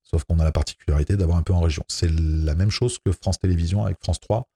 Sauf 0.03 0.25
qu'on 0.25 0.39
a 0.41 0.45
la 0.45 0.53
particularité 0.53 1.17
d'avoir 1.17 1.37
un 1.39 1.43
peu 1.43 1.53
en 1.53 1.61
région. 1.61 1.85
C'est 1.89 2.11
la 2.11 2.55
même 2.55 2.71
chose 2.71 2.99
que 3.05 3.13
France 3.13 3.39
Télévisions 3.39 3.85
avec 3.85 3.99
France 4.03 4.21
3, 4.21 4.49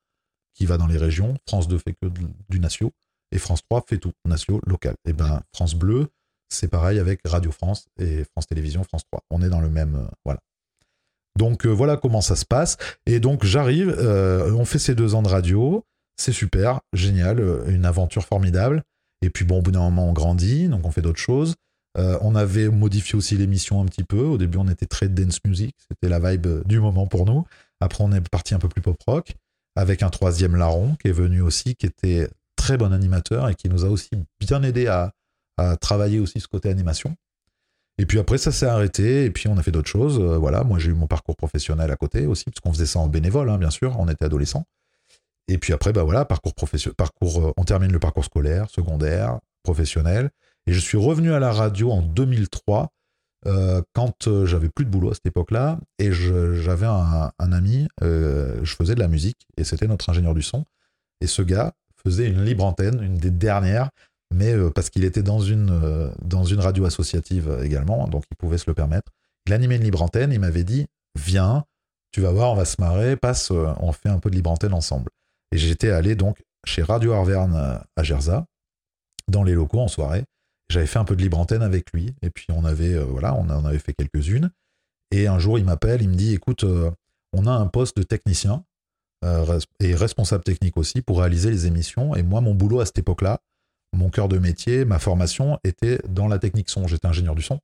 qui 0.55 0.67
va 0.67 0.77
dans 0.79 0.87
les 0.87 0.97
régions. 0.99 1.37
France 1.49 1.69
2 1.69 1.79
fait 1.79 1.95
que 1.95 2.09
du 2.49 2.61
natio, 2.61 2.93
et 3.33 3.39
France 3.39 3.63
3 3.69 3.85
fait 3.89 3.99
tout, 3.99 4.13
natio, 4.25 4.61
local. 4.67 4.95
Et 5.07 5.13
ben 5.13 5.41
France 5.53 5.75
Bleu, 5.75 6.09
c'est 6.49 6.69
pareil 6.69 6.99
avec 6.99 7.21
Radio 7.25 7.51
France 7.51 7.87
et 7.99 8.25
France 8.25 8.47
Télévisions, 8.47 8.85
France 8.85 9.03
3. 9.11 9.23
On 9.31 9.43
est 9.43 9.49
dans 9.49 9.61
le 9.61 9.71
même. 9.71 9.97
euh, 9.97 10.07
voilà. 10.25 10.41
Donc 11.39 11.67
euh, 11.67 11.71
voilà 11.71 11.97
comment 11.97 12.21
ça 12.21 12.37
se 12.37 12.45
passe. 12.45 12.77
Et 13.07 13.21
donc 13.21 13.45
j'arrive, 13.45 13.95
euh, 13.99 14.53
on 14.53 14.65
fait 14.65 14.79
ces 14.79 14.95
deux 14.95 15.15
ans 15.15 15.23
de 15.23 15.29
radio, 15.29 15.85
c'est 16.17 16.33
super, 16.33 16.81
génial, 16.93 17.41
euh, 17.41 17.67
une 17.69 17.85
aventure 17.85 18.25
formidable. 18.25 18.83
Et 19.23 19.31
puis 19.31 19.45
bon, 19.45 19.59
au 19.59 19.63
bout 19.63 19.71
d'un 19.71 19.81
moment, 19.81 20.09
on 20.09 20.13
grandit, 20.13 20.69
donc 20.69 20.87
on 20.87 20.91
fait 20.91 21.03
d'autres 21.03 21.21
choses. 21.21 21.55
On 21.97 22.35
avait 22.35 22.69
modifié 22.71 23.17
aussi 23.17 23.37
l'émission 23.37 23.81
un 23.81 23.85
petit 23.85 24.03
peu. 24.03 24.19
Au 24.19 24.37
début, 24.37 24.59
on 24.59 24.67
était 24.67 24.85
très 24.85 25.09
dance 25.09 25.39
music, 25.47 25.77
c'était 25.89 26.09
la 26.09 26.19
vibe 26.19 26.67
du 26.67 26.81
moment 26.81 27.07
pour 27.07 27.25
nous. 27.25 27.47
Après, 27.81 28.03
on 28.03 28.11
est 28.11 28.29
parti 28.29 28.53
un 28.53 28.59
peu 28.59 28.69
plus 28.69 28.83
pop 28.83 28.97
rock, 29.07 29.33
avec 29.77 30.03
un 30.03 30.11
troisième 30.11 30.57
larron 30.57 30.97
qui 31.01 31.07
est 31.07 31.13
venu 31.13 31.41
aussi, 31.41 31.77
qui 31.77 31.87
était 31.87 32.29
très 32.57 32.77
bon 32.77 32.93
animateur 32.93 33.49
et 33.49 33.55
qui 33.55 33.69
nous 33.69 33.85
a 33.85 33.89
aussi 33.89 34.11
bien 34.41 34.65
aidé 34.65 34.89
à 34.89 35.13
travailler 35.77 36.19
aussi 36.19 36.41
ce 36.41 36.49
côté 36.49 36.69
animation. 36.69 37.15
Et 37.99 38.07
puis 38.07 38.19
après, 38.19 38.39
ça 38.39 38.51
s'est 38.51 38.67
arrêté, 38.67 39.25
et 39.25 39.31
puis 39.31 39.49
on 39.49 39.57
a 39.57 39.63
fait 39.63 39.71
d'autres 39.71 39.89
choses. 39.89 40.19
Euh, 40.19 40.37
voilà, 40.37 40.65
moi 40.65 40.79
j'ai 40.79 40.91
eu 40.91 40.95
mon 40.95 41.07
parcours 41.07 41.37
professionnel 41.37 41.91
à 41.91 41.97
côté 41.97 42.27
aussi, 42.27 42.45
parce 42.45 42.61
qu'on 42.61 42.73
faisait 42.73 42.87
ça 42.87 42.99
en 42.99 43.09
bénévole, 43.09 43.49
hein, 43.51 43.59
bien 43.59 43.71
sûr, 43.71 43.97
on 43.99 44.09
était 44.09 44.25
adolescents. 44.25 44.65
Et 45.47 45.59
puis 45.59 45.73
après, 45.73 45.93
bah 45.93 46.03
voilà, 46.03 46.25
parcours 46.25 46.55
professionnel, 46.55 46.97
parcours, 46.97 47.41
euh, 47.41 47.53
on 47.57 47.65
termine 47.65 47.93
le 47.93 48.01
parcours 48.01 48.25
scolaire, 48.25 48.69
secondaire, 48.71 49.39
professionnel. 49.63 50.31
Et 50.67 50.73
je 50.73 50.81
suis 50.81 50.99
revenu 50.99 51.33
à 51.33 51.39
la 51.39 51.53
radio 51.53 51.93
en 51.93 52.03
2003, 52.03 52.91
euh, 53.47 53.83
quand 53.93 54.45
j'avais 54.45 54.71
plus 54.71 54.87
de 54.87 54.91
boulot 54.91 55.11
à 55.11 55.15
cette 55.15 55.27
époque-là, 55.27 55.79
et 55.99 56.11
j'avais 56.13 56.87
un, 56.87 57.53
ami, 57.53 57.87
je 58.01 58.75
faisais 58.77 58.95
de 58.95 59.01
la 59.01 59.09
musique, 59.09 59.47
et 59.59 59.65
c'était 59.65 59.87
notre 59.87 60.09
ingénieur 60.09 60.35
du 60.35 60.43
son. 60.43 60.65
Et 61.21 61.27
ce 61.27 61.43
gars 61.43 61.75
faisait 62.03 62.27
une 62.27 62.43
libre 62.43 62.65
antenne, 62.65 63.03
une 63.03 63.19
des 63.19 63.31
dernières, 63.31 63.91
mais 64.35 64.53
euh, 64.53 64.71
parce 64.71 64.91
qu'il 64.91 65.05
était 65.05 65.23
dans 65.23 65.39
une, 65.39 65.71
euh, 65.71 66.11
dans 66.21 66.45
une 66.45 66.61
radio 66.61 66.85
associative 66.85 67.61
également, 67.63 68.09
donc 68.09 68.25
il 68.31 68.37
pouvait 68.37 68.59
se 68.59 68.65
le 68.67 68.75
permettre. 68.75 69.13
Il 69.47 69.53
animait 69.53 69.77
une 69.77 69.85
libre 69.85 70.03
antenne, 70.03 70.33
il 70.33 70.41
m'avait 70.41 70.65
dit 70.65 70.87
Viens, 71.17 71.65
tu 72.11 72.21
vas 72.21 72.33
voir, 72.33 72.53
on 72.53 72.57
va 72.57 72.65
se 72.65 72.81
marrer, 72.81 73.17
passe, 73.17 73.51
euh, 73.53 73.73
on 73.79 73.93
fait 73.93 74.09
un 74.09 74.19
peu 74.19 74.31
de 74.31 74.35
libre 74.35 74.51
antenne 74.51 74.75
ensemble. 74.75 75.11
Et 75.53 75.59
j'étais 75.59 75.91
allé 75.91 76.17
donc 76.17 76.43
chez 76.67 76.83
Radio 76.83 77.13
Arverne 77.13 77.81
à 77.97 78.03
Gerza, 78.03 78.47
dans 79.29 79.45
les 79.45 79.53
locaux 79.53 79.81
en 79.81 79.89
soirée. 79.89 80.25
J'avais 80.69 80.87
fait 80.87 80.99
un 80.99 81.05
peu 81.05 81.15
de 81.15 81.23
libre 81.23 81.39
antenne 81.39 81.63
avec 81.63 81.93
lui, 81.93 82.15
et 82.23 82.31
puis 82.31 82.47
on 82.49 82.65
avait, 82.65 82.99
voilà, 83.05 83.35
on 83.35 83.49
en 83.51 83.65
avait 83.65 83.79
fait 83.79 83.93
quelques-unes. 83.93 84.51
Et 85.11 85.27
un 85.29 85.39
jour, 85.39 85.59
il 85.59 85.65
m'appelle, 85.65 86.03
il 86.03 86.09
me 86.09 86.15
dit 86.15 86.33
Écoute, 86.33 86.65
on 87.35 87.47
a 87.47 87.53
un 87.53 87.67
poste 87.67 87.99
de 87.99 88.03
technicien 88.03 88.65
et 89.79 89.95
responsable 89.95 90.43
technique 90.43 90.79
aussi 90.79 91.03
pour 91.03 91.21
réaliser 91.21 91.51
les 91.51 91.67
émissions. 91.67 92.17
Et 92.17 92.23
moi, 92.23 92.41
mon 92.41 92.55
boulot 92.55 92.81
à 92.81 92.87
cette 92.87 92.99
époque-là, 92.99 93.41
mon 93.95 94.11
cœur 94.11 94.29
de 94.29 94.39
métier, 94.39 94.85
ma 94.85 94.99
formation 94.99 95.59
était 95.65 95.99
dans 96.09 96.29
la 96.29 96.39
technique 96.39 96.69
son. 96.71 96.87
J'étais 96.87 97.07
ingénieur 97.07 97.35
du 97.35 97.43
son. 97.43 97.61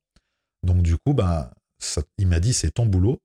Donc, 0.63 0.81
du 0.81 0.97
coup, 0.97 1.13
ben, 1.13 1.49
ça- 1.79 2.03
il 2.17 2.27
m'a 2.27 2.39
dit 2.39 2.53
c'est 2.53 2.71
ton 2.71 2.85
boulot 2.85 3.19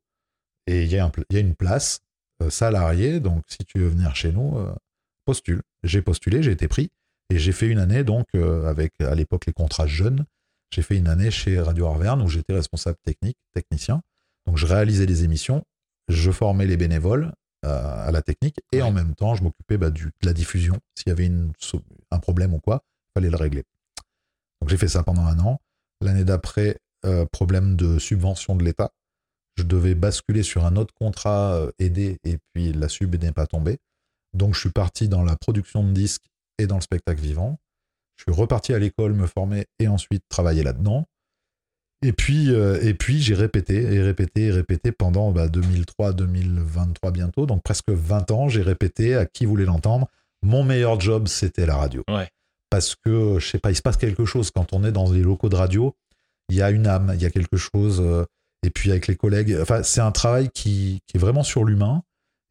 et 0.66 0.82
il 0.84 0.90
y, 0.92 0.98
a 0.98 1.04
un 1.04 1.10
pl- 1.10 1.26
il 1.30 1.34
y 1.34 1.38
a 1.38 1.40
une 1.40 1.54
place 1.54 2.00
euh, 2.42 2.50
salariée. 2.50 3.20
Donc, 3.20 3.44
si 3.48 3.58
tu 3.64 3.78
veux 3.78 3.88
venir 3.88 4.14
chez 4.16 4.32
nous, 4.32 4.58
euh, 4.58 4.75
postule. 5.25 5.62
J'ai 5.82 6.02
postulé, 6.02 6.42
j'ai 6.42 6.52
été 6.52 6.68
pris 6.68 6.90
et 7.30 7.38
j'ai 7.38 7.52
fait 7.52 7.66
une 7.68 7.78
année, 7.78 8.04
donc, 8.04 8.26
euh, 8.34 8.66
avec 8.68 9.00
à 9.00 9.14
l'époque 9.14 9.46
les 9.46 9.52
contrats 9.52 9.86
jeunes. 9.86 10.25
J'ai 10.72 10.82
fait 10.82 10.96
une 10.96 11.08
année 11.08 11.30
chez 11.30 11.60
Radio 11.60 11.86
Arverne 11.86 12.22
où 12.22 12.28
j'étais 12.28 12.52
responsable 12.52 12.98
technique, 13.04 13.36
technicien. 13.54 14.02
Donc, 14.46 14.56
je 14.58 14.66
réalisais 14.66 15.06
les 15.06 15.25
émissions, 15.25 15.64
je 16.08 16.30
formais 16.30 16.66
les 16.66 16.76
bénévoles 16.76 17.32
à 17.62 18.10
la 18.12 18.22
technique 18.22 18.60
et 18.72 18.76
Ouais. 18.76 18.82
en 18.82 18.92
même 18.92 19.14
temps, 19.16 19.34
je 19.34 19.42
m'occupais 19.42 19.76
bah, 19.76 19.90
de 19.90 20.00
la 20.22 20.32
diffusion. 20.32 20.78
S'il 20.94 21.08
y 21.08 21.10
avait 21.10 21.26
une, 21.26 21.52
un 22.12 22.18
problème 22.20 22.54
ou 22.54 22.60
quoi, 22.60 22.82
fallait 23.16 23.30
le 23.30 23.37
régler. 23.37 23.64
Donc 24.61 24.68
j'ai 24.68 24.76
fait 24.76 24.88
ça 24.88 25.02
pendant 25.02 25.23
un 25.23 25.38
an. 25.38 25.58
L'année 26.02 26.25
d'après, 26.25 26.76
euh, 27.06 27.25
problème 27.25 27.75
de 27.75 27.99
subvention 27.99 28.56
de 28.56 28.64
l'État. 28.64 28.92
Je 29.56 29.62
devais 29.62 29.94
basculer 29.94 30.42
sur 30.42 30.66
un 30.66 30.76
autre 30.76 30.92
contrat 30.92 31.54
euh, 31.54 31.70
aidé 31.78 32.18
et 32.25 32.37
puis 32.52 32.75
la 32.75 32.90
sub 32.90 33.16
n'est 33.16 33.32
pas 33.32 33.46
tombée. 33.46 33.78
Donc 34.35 34.54
je 34.54 34.61
suis 34.61 34.70
parti 34.70 35.08
dans 35.08 35.23
la 35.23 35.35
production 35.37 35.82
de 35.82 35.92
disques 35.92 36.26
et 36.58 36.66
dans 36.66 36.75
le 36.75 36.82
spectacle 36.82 37.23
vivant. 37.23 37.58
Je 38.16 38.25
suis 38.25 38.38
reparti 38.38 38.75
à 38.75 38.78
l'école 38.78 39.14
me 39.14 39.26
former 39.26 39.64
et 39.78 39.88
ensuite 39.88 40.23
travailler 40.28 40.62
là-dedans. 40.62 41.06
Et 42.02 42.12
puis, 42.12 42.50
euh, 42.50 42.78
et 42.82 42.92
puis 42.92 43.23
j'ai 43.23 43.35
répété 43.35 43.76
et 43.76 44.02
répété 44.02 44.46
et 44.46 44.50
répété 44.50 44.92
pendant 44.92 45.32
bah, 45.32 45.49
2003-2023 45.49 47.11
bientôt, 47.12 47.46
donc 47.46 47.62
presque 47.62 47.88
20 47.88 48.30
ans, 48.30 48.49
j'ai 48.50 48.61
répété 48.61 49.14
à 49.14 49.25
qui 49.25 49.46
voulait 49.46 49.64
l'entendre. 49.64 50.06
Mon 50.42 50.62
meilleur 50.64 51.00
job, 51.00 51.28
c'était 51.28 51.64
la 51.64 51.76
radio. 51.76 52.04
Ouais. 52.08 52.28
Parce 52.70 52.94
que, 52.94 53.38
je 53.38 53.46
sais 53.46 53.58
pas, 53.58 53.70
il 53.70 53.76
se 53.76 53.82
passe 53.82 53.96
quelque 53.96 54.25
chose 54.25 54.50
quand 54.50 54.73
on 54.73 54.85
est 54.85 54.92
dans 54.92 55.11
les 55.11 55.23
locaux 55.23 55.49
de 55.49 55.56
radio. 55.56 55.94
Il 56.49 56.56
y 56.56 56.62
a 56.62 56.70
une 56.70 56.87
âme, 56.87 57.12
il 57.14 57.23
y 57.23 57.26
a 57.26 57.30
quelque 57.30 57.56
chose. 57.56 58.00
euh, 58.00 58.25
et 58.62 58.70
puis 58.70 58.90
avec 58.90 59.06
les 59.06 59.16
collègues, 59.16 59.56
enfin, 59.61 59.82
c'est 59.82 60.00
un 60.00 60.11
travail 60.11 60.49
qui, 60.50 61.00
qui 61.06 61.16
est 61.16 61.20
vraiment 61.20 61.44
sur 61.44 61.64
l'humain 61.64 62.02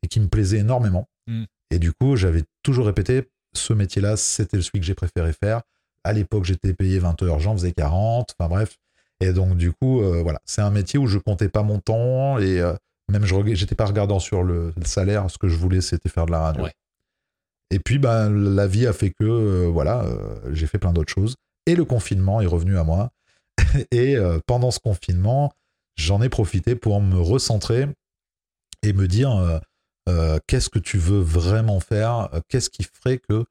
et 0.04 0.08
qui 0.08 0.20
me 0.20 0.28
plaisait 0.28 0.60
énormément. 0.60 1.10
Mm. 1.28 1.44
Et 1.72 1.80
du 1.80 1.92
coup, 1.92 2.16
j'avais 2.16 2.44
toujours 2.64 2.86
répété, 2.86 3.30
ce 3.54 3.74
métier-là, 3.74 4.16
c'était 4.18 4.62
celui 4.62 4.80
que 4.80 4.86
j'ai 4.86 4.94
préféré 4.94 5.34
faire. 5.34 5.62
À 6.04 6.14
l'époque, 6.14 6.46
j'étais 6.46 6.74
payé 6.74 7.00
20 7.00 7.22
heures, 7.24 7.40
j'en 7.40 7.54
faisais 7.54 7.72
40. 7.74 8.36
Enfin 8.38 8.50
bref. 8.50 8.78
Et 9.20 9.34
donc, 9.34 9.58
du 9.58 9.72
coup, 9.72 10.02
euh, 10.02 10.22
voilà, 10.22 10.40
c'est 10.46 10.62
un 10.62 10.70
métier 10.70 11.00
où 11.00 11.08
je 11.08 11.18
comptais 11.18 11.50
pas 11.50 11.64
mon 11.64 11.80
temps 11.80 12.38
et 12.38 12.60
euh, 12.60 12.74
même 13.10 13.26
je 13.26 13.36
j'étais 13.56 13.76
pas 13.76 13.86
regardant 13.86 14.20
sur 14.20 14.44
le, 14.44 14.74
le 14.76 14.86
salaire. 14.86 15.30
Ce 15.30 15.38
que 15.38 15.48
je 15.48 15.56
voulais, 15.56 15.82
c'était 15.82 16.10
faire 16.10 16.26
de 16.26 16.32
la 16.32 16.40
radio. 16.40 16.64
Ouais. 16.64 16.74
Et 17.72 17.80
puis, 17.80 17.98
ben, 17.98 18.30
la 18.30 18.68
vie 18.68 18.88
a 18.88 18.94
fait 18.94 19.12
que, 19.12 19.24
euh, 19.24 19.68
voilà, 19.68 20.04
euh, 20.04 20.54
j'ai 20.54 20.68
fait 20.68 20.78
plein 20.78 20.94
d'autres 20.94 21.14
choses. 21.14 21.36
Et 21.66 21.76
le 21.76 21.86
confinement 21.86 22.42
est 22.42 22.46
revenu 22.46 22.78
à 22.78 22.84
moi. 22.84 23.12
et 23.92 24.16
euh, 24.16 24.40
pendant 24.46 24.72
ce 24.72 24.80
confinement, 24.80 25.52
j'en 25.98 26.22
ai 26.22 26.30
profité 26.30 26.76
pour 26.76 27.02
me 27.02 27.20
recentrer 27.20 27.88
et 28.84 28.94
me 28.94 29.08
dire 29.08 29.62
qu'est-ce 30.46 30.70
que 30.70 30.78
tu 30.78 31.00
veux 31.00 31.22
vraiment 31.22 31.80
faire? 31.80 32.30
Qu'est-ce 32.50 32.70
qui 32.70 32.84
ferait 32.84 33.18
que 33.18 33.46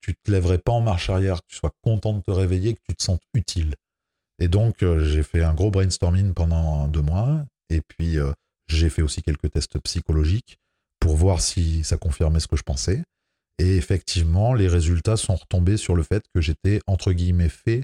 tu 0.00 0.14
te 0.14 0.30
lèverais 0.32 0.58
pas 0.58 0.72
en 0.72 0.80
marche 0.80 1.10
arrière, 1.10 1.36
que 1.42 1.46
tu 1.48 1.56
sois 1.56 1.70
content 1.82 2.14
de 2.14 2.22
te 2.22 2.32
réveiller, 2.32 2.74
que 2.74 2.80
tu 2.88 2.96
te 2.96 3.02
sentes 3.02 3.22
utile? 3.32 3.76
Et 4.40 4.48
donc, 4.48 4.84
j'ai 5.02 5.22
fait 5.22 5.44
un 5.44 5.54
gros 5.54 5.70
brainstorming 5.70 6.34
pendant 6.34 6.88
deux 6.88 7.02
mois. 7.02 7.44
Et 7.68 7.82
puis, 7.82 8.16
j'ai 8.66 8.90
fait 8.90 9.02
aussi 9.02 9.22
quelques 9.22 9.52
tests 9.52 9.78
psychologiques 9.78 10.58
pour 10.98 11.14
voir 11.14 11.40
si 11.40 11.84
ça 11.84 11.96
confirmait 11.96 12.40
ce 12.40 12.48
que 12.48 12.56
je 12.56 12.64
pensais. 12.64 13.04
Et 13.60 13.76
effectivement, 13.76 14.54
les 14.54 14.68
résultats 14.68 15.18
sont 15.18 15.34
retombés 15.34 15.76
sur 15.76 15.94
le 15.94 16.02
fait 16.02 16.24
que 16.34 16.40
j'étais, 16.40 16.80
entre 16.86 17.12
guillemets, 17.12 17.50
fait 17.50 17.82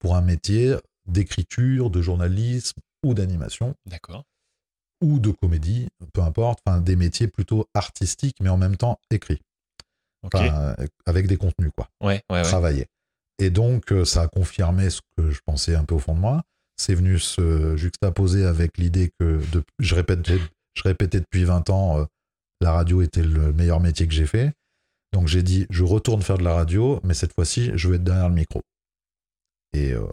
pour 0.00 0.16
un 0.16 0.20
métier 0.20 0.74
d'écriture, 1.06 1.90
de 1.90 2.02
journalisme 2.02 2.80
ou 3.04 3.14
d'animation 3.14 3.76
D'accord. 3.86 4.24
ou 5.00 5.20
de 5.20 5.30
comédie, 5.30 5.86
peu 6.12 6.22
importe, 6.22 6.58
enfin 6.66 6.80
des 6.80 6.96
métiers 6.96 7.28
plutôt 7.28 7.68
artistiques, 7.72 8.38
mais 8.40 8.48
en 8.48 8.56
même 8.56 8.76
temps 8.76 8.98
écrits. 9.12 9.40
Enfin, 10.24 10.74
avec 11.06 11.28
des 11.28 11.36
contenus, 11.36 11.70
quoi, 11.76 11.88
ouais, 12.00 12.24
ouais, 12.28 12.38
ouais. 12.38 12.42
travaillés. 12.42 12.88
Et 13.38 13.50
donc, 13.50 13.92
euh, 13.92 14.04
ça 14.04 14.22
a 14.22 14.28
confirmé 14.28 14.90
ce 14.90 15.02
que 15.16 15.30
je 15.30 15.40
pensais 15.46 15.76
un 15.76 15.84
peu 15.84 15.94
au 15.94 16.00
fond 16.00 16.14
de 16.14 16.20
moi. 16.20 16.42
C'est 16.76 16.94
venu 16.96 17.20
se 17.20 17.76
juxtaposer 17.76 18.44
avec 18.44 18.76
l'idée 18.76 19.12
que, 19.20 19.40
de, 19.52 19.62
je, 19.78 19.94
répétais, 19.94 20.38
je 20.74 20.82
répétais 20.82 21.20
depuis 21.20 21.44
20 21.44 21.70
ans, 21.70 22.00
euh, 22.00 22.04
la 22.60 22.72
radio 22.72 23.02
était 23.02 23.22
le 23.22 23.52
meilleur 23.52 23.78
métier 23.78 24.08
que 24.08 24.14
j'ai 24.14 24.26
fait. 24.26 24.52
Donc 25.12 25.28
j'ai 25.28 25.42
dit, 25.42 25.66
je 25.70 25.84
retourne 25.84 26.22
faire 26.22 26.38
de 26.38 26.44
la 26.44 26.54
radio, 26.54 27.00
mais 27.04 27.14
cette 27.14 27.32
fois-ci, 27.34 27.70
je 27.74 27.88
vais 27.88 27.96
être 27.96 28.04
derrière 28.04 28.28
le 28.28 28.34
micro. 28.34 28.62
Et, 29.74 29.92
euh, 29.92 30.06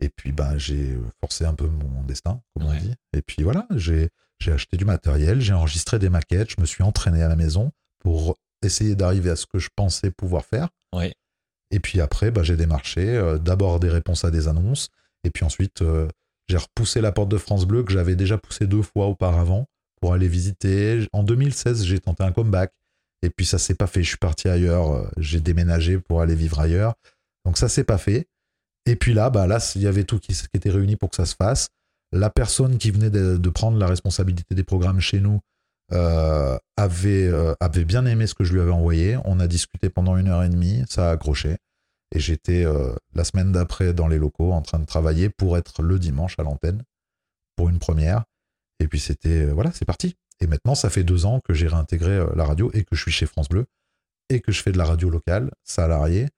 et 0.00 0.08
puis, 0.10 0.32
ben, 0.32 0.58
j'ai 0.58 0.98
forcé 1.20 1.44
un 1.44 1.54
peu 1.54 1.66
mon 1.66 2.02
destin, 2.02 2.40
comme 2.54 2.68
Ouais. 2.68 2.76
on 2.78 2.80
dit. 2.82 2.94
Et 3.14 3.22
puis 3.22 3.42
voilà, 3.42 3.66
j'ai 3.76 4.10
acheté 4.46 4.76
du 4.76 4.84
matériel, 4.84 5.40
j'ai 5.40 5.54
enregistré 5.54 5.98
des 5.98 6.10
maquettes, 6.10 6.50
je 6.50 6.60
me 6.60 6.66
suis 6.66 6.82
entraîné 6.82 7.22
à 7.22 7.28
la 7.28 7.36
maison 7.36 7.72
pour 8.00 8.36
essayer 8.62 8.94
d'arriver 8.94 9.30
à 9.30 9.36
ce 9.36 9.46
que 9.46 9.58
je 9.58 9.68
pensais 9.74 10.10
pouvoir 10.10 10.44
faire. 10.44 10.68
Ouais. 10.94 11.14
Et 11.70 11.80
puis 11.80 12.00
après, 12.00 12.30
ben, 12.30 12.42
j'ai 12.42 12.56
démarché, 12.56 13.00
euh, 13.08 13.38
d'abord 13.38 13.80
des 13.80 13.88
réponses 13.90 14.24
à 14.24 14.30
des 14.30 14.48
annonces, 14.48 14.88
et 15.24 15.30
puis 15.30 15.44
ensuite, 15.44 15.82
euh, 15.82 16.08
j'ai 16.48 16.58
repoussé 16.58 17.00
la 17.00 17.10
porte 17.10 17.28
de 17.28 17.38
France 17.38 17.66
Bleu 17.66 17.82
que 17.82 17.92
j'avais 17.92 18.14
déjà 18.16 18.38
poussé 18.38 18.66
deux 18.66 18.82
fois 18.82 19.06
auparavant 19.06 19.66
pour 20.00 20.12
aller 20.12 20.28
visiter. 20.28 21.08
En 21.12 21.22
2016, 21.24 21.84
j'ai 21.84 21.98
tenté 21.98 22.22
un 22.22 22.30
comeback. 22.32 22.72
Et 23.22 23.30
puis 23.30 23.46
ça 23.46 23.58
s'est 23.58 23.74
pas 23.74 23.86
fait. 23.86 24.02
Je 24.02 24.08
suis 24.08 24.18
parti 24.18 24.48
ailleurs. 24.48 24.92
euh, 24.92 25.08
J'ai 25.16 25.40
déménagé 25.40 25.98
pour 25.98 26.20
aller 26.20 26.34
vivre 26.34 26.60
ailleurs. 26.60 26.94
Donc 27.44 27.58
ça 27.58 27.68
s'est 27.68 27.84
pas 27.84 27.98
fait. 27.98 28.28
Et 28.86 28.96
puis 28.96 29.14
là, 29.14 29.30
bah 29.30 29.46
là, 29.46 29.58
il 29.74 29.82
y 29.82 29.86
avait 29.86 30.04
tout 30.04 30.18
qui, 30.18 30.36
était 30.54 30.70
réuni 30.70 30.96
pour 30.96 31.10
que 31.10 31.16
ça 31.16 31.26
se 31.26 31.34
fasse. 31.34 31.68
La 32.12 32.30
personne 32.30 32.78
qui 32.78 32.90
venait 32.90 33.10
de, 33.10 33.48
prendre 33.50 33.78
la 33.78 33.88
responsabilité 33.88 34.54
des 34.54 34.62
programmes 34.62 35.00
chez 35.00 35.20
nous 35.20 35.40
euh, 35.92 36.56
avait, 36.76 37.26
euh, 37.26 37.54
avait 37.60 37.84
bien 37.84 38.06
aimé 38.06 38.26
ce 38.26 38.34
que 38.34 38.44
je 38.44 38.52
lui 38.52 38.60
avais 38.60 38.70
envoyé. 38.70 39.18
On 39.24 39.40
a 39.40 39.48
discuté 39.48 39.90
pendant 39.90 40.16
une 40.16 40.28
heure 40.28 40.44
et 40.44 40.48
demie. 40.48 40.84
Ça 40.88 41.10
a 41.10 41.12
accroché. 41.12 41.56
Et 42.14 42.20
j'étais 42.20 42.64
la 43.14 43.24
semaine 43.24 43.50
d'après 43.50 43.92
dans 43.92 44.06
les 44.06 44.18
locaux 44.18 44.52
en 44.52 44.62
train 44.62 44.78
de 44.78 44.84
travailler 44.84 45.28
pour 45.28 45.58
être 45.58 45.82
le 45.82 45.98
dimanche 45.98 46.36
à 46.38 46.44
l'antenne 46.44 46.84
pour 47.56 47.68
une 47.68 47.80
première. 47.80 48.22
Et 48.78 48.86
puis 48.86 49.00
c'était, 49.00 49.46
voilà, 49.46 49.72
c'est 49.72 49.84
parti. 49.84 50.14
Et 50.40 50.46
maintenant, 50.46 50.74
ça 50.74 50.90
fait 50.90 51.04
deux 51.04 51.26
ans 51.26 51.40
que 51.40 51.54
j'ai 51.54 51.68
réintégré 51.68 52.12
euh, 52.12 52.26
la 52.34 52.44
radio 52.44 52.70
et 52.74 52.84
que 52.84 52.94
je 52.94 53.02
suis 53.02 53.10
chez 53.10 53.26
France 53.26 53.48
Bleu 53.48 53.66
et 54.28 54.40
que 54.40 54.52
je 54.52 54.62
fais 54.62 54.72
de 54.72 54.78
la 54.78 54.84
radio 54.84 55.08
locale, 55.08 55.50
salarié. 55.64 56.28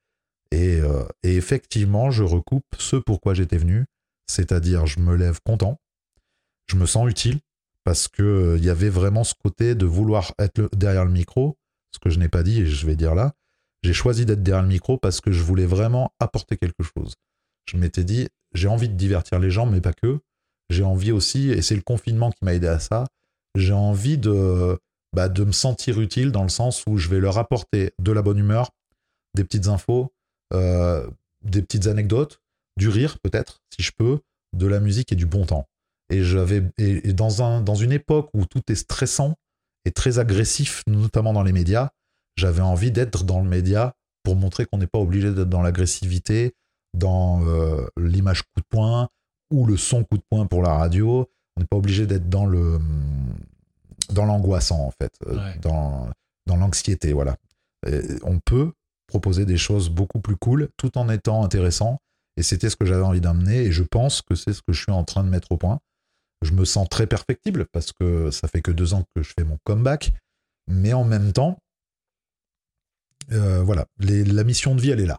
Et, 0.51 0.81
euh, 0.81 1.05
effectivement, 1.23 2.11
je 2.11 2.23
recoupe 2.23 2.65
ce 2.79 2.97
pourquoi 2.97 3.35
j'étais 3.35 3.59
venu, 3.59 3.87
c'est-à-dire 4.27 4.87
je 4.87 5.01
me 5.01 5.15
lève 5.15 5.41
content, 5.45 5.79
je 6.67 6.77
me 6.77 6.87
sens 6.87 7.09
utile, 7.09 7.41
parce 7.85 8.09
que 8.09 8.23
euh, 8.23 8.59
il 8.59 8.65
y 8.65 8.71
avait 8.71 8.89
vraiment 8.89 9.25
ce 9.25 9.35
côté 9.35 9.75
de 9.75 9.87
vouloir 9.87 10.33
être 10.39 10.69
derrière 10.77 11.05
le 11.05 11.11
micro, 11.11 11.57
ce 11.93 11.99
que 11.99 12.11
je 12.11 12.19
n'ai 12.19 12.29
pas 12.29 12.43
dit 12.43 12.61
et 12.61 12.67
je 12.67 12.87
vais 12.87 12.97
dire 12.97 13.15
là. 13.15 13.33
J'ai 13.83 13.93
choisi 13.93 14.27
d'être 14.27 14.43
derrière 14.43 14.63
le 14.63 14.69
micro 14.69 14.99
parce 14.99 15.21
que 15.21 15.33
je 15.33 15.43
voulais 15.43 15.67
vraiment 15.67 16.13
apporter 16.19 16.57
quelque 16.57 16.83
chose. 16.83 17.15
Je 17.67 17.77
m'étais 17.77 18.05
dit, 18.05 18.29
j'ai 18.55 18.69
envie 18.69 18.89
de 18.89 18.95
divertir 18.95 19.39
les 19.39 19.51
gens, 19.51 19.67
mais 19.67 19.81
pas 19.81 19.93
que. 19.93 20.21
J'ai 20.71 20.83
envie 20.83 21.13
aussi, 21.13 21.51
et 21.51 21.63
c'est 21.63 21.77
le 21.77 21.83
confinement 21.83 22.31
qui 22.31 22.45
m'a 22.45 22.55
aidé 22.55 22.67
à 22.67 22.79
ça, 22.79 23.07
j'ai 23.59 23.73
envie 23.73 24.18
de, 24.18 24.79
bah, 25.14 25.29
de 25.29 25.44
me 25.44 25.53
sentir 25.53 26.01
utile 26.01 26.33
dans 26.33 26.42
le 26.42 26.49
sens 26.49 26.85
où 26.87 26.97
je 26.97 27.09
vais 27.09 27.21
leur 27.21 27.38
apporter 27.38 27.92
de 28.01 28.12
la 28.12 28.23
bonne 28.23 28.38
humeur, 28.38 28.71
des 29.35 29.44
petites 29.44 29.68
infos, 29.68 30.12
euh, 30.53 31.09
des 31.44 31.62
petites 31.62 31.87
anecdotes, 31.87 32.40
du 32.77 32.88
rire 32.88 33.18
peut-être, 33.18 33.61
si 33.75 33.83
je 33.83 33.92
peux, 33.97 34.21
de 34.57 34.66
la 34.66 34.81
musique 34.81 35.12
et 35.12 35.16
du 35.16 35.27
bon 35.27 35.44
temps. 35.44 35.66
Et 36.11 36.25
j'avais 36.25 36.62
et, 36.79 37.12
dans 37.12 37.42
un 37.42 37.61
dans 37.61 37.75
une 37.75 37.92
époque 37.92 38.31
où 38.33 38.47
tout 38.47 38.62
est 38.71 38.75
stressant 38.75 39.35
et 39.85 39.90
très 39.90 40.18
agressif, 40.18 40.83
notamment 40.87 41.33
dans 41.33 41.42
les 41.42 41.53
médias, 41.53 41.90
j'avais 42.37 42.62
envie 42.62 42.90
d'être 42.90 43.25
dans 43.25 43.40
le 43.40 43.49
média 43.49 43.94
pour 44.23 44.37
montrer 44.37 44.66
qu'on 44.66 44.79
n'est 44.79 44.87
pas 44.87 44.99
obligé 44.99 45.33
d'être 45.33 45.49
dans 45.49 45.62
l'agressivité, 45.62 46.55
dans 46.94 47.47
euh, 47.47 47.87
l'image 47.99 48.42
coup 48.42 48.61
de 48.61 48.66
poing 48.71 49.09
ou 49.51 49.66
le 49.66 49.77
son 49.77 50.05
coup 50.05 50.16
de 50.16 50.25
poing 50.31 50.47
pour 50.47 50.62
la 50.62 50.75
radio. 50.75 51.29
On 51.59 51.62
n'est 51.62 51.66
pas 51.66 51.77
obligé 51.77 52.07
d'être 52.07 52.29
dans 52.29 52.47
le 52.47 52.79
dans 54.11 54.25
l'angoissant 54.25 54.81
en 54.87 54.92
fait, 54.92 55.12
euh, 55.27 55.37
dans 55.61 56.09
dans 56.47 56.57
l'anxiété. 56.57 57.12
Voilà, 57.12 57.37
on 58.23 58.38
peut 58.38 58.71
proposer 59.09 59.44
des 59.44 59.57
choses 59.57 59.88
beaucoup 59.88 60.21
plus 60.21 60.37
cool 60.37 60.68
tout 60.77 60.97
en 60.97 61.09
étant 61.09 61.42
intéressant. 61.42 61.99
Et 62.37 62.44
c'était 62.44 62.71
ce 62.71 62.77
que 62.77 62.87
j'avais 62.87 63.03
envie 63.03 63.21
d'amener. 63.21 63.62
Et 63.62 63.73
je 63.73 63.83
pense 63.83 64.23
que 64.23 64.37
c'est 64.37 64.53
ce 64.53 64.62
que 64.62 64.73
je 64.73 64.81
suis 64.81 64.92
en 64.92 65.03
train 65.03 65.25
de 65.25 65.29
mettre 65.29 65.51
au 65.51 65.57
point. 65.57 65.81
Je 66.42 66.53
me 66.53 66.64
sens 66.64 66.88
très 66.88 67.09
perfectible 67.09 67.66
parce 67.73 67.90
que 67.92 68.31
ça 68.31 68.47
fait 68.47 68.62
que 68.62 68.71
deux 68.71 68.94
ans 68.94 69.03
que 69.16 69.23
je 69.25 69.33
fais 69.37 69.44
mon 69.44 69.59
comeback. 69.64 70.12
Mais 70.68 70.92
en 70.92 71.03
même 71.03 71.33
temps, 71.33 71.59
euh, 73.33 73.64
voilà, 73.64 73.87
la 73.99 74.44
mission 74.44 74.77
de 74.77 74.81
vie, 74.81 74.90
elle 74.90 75.01
est 75.01 75.07
là. 75.07 75.18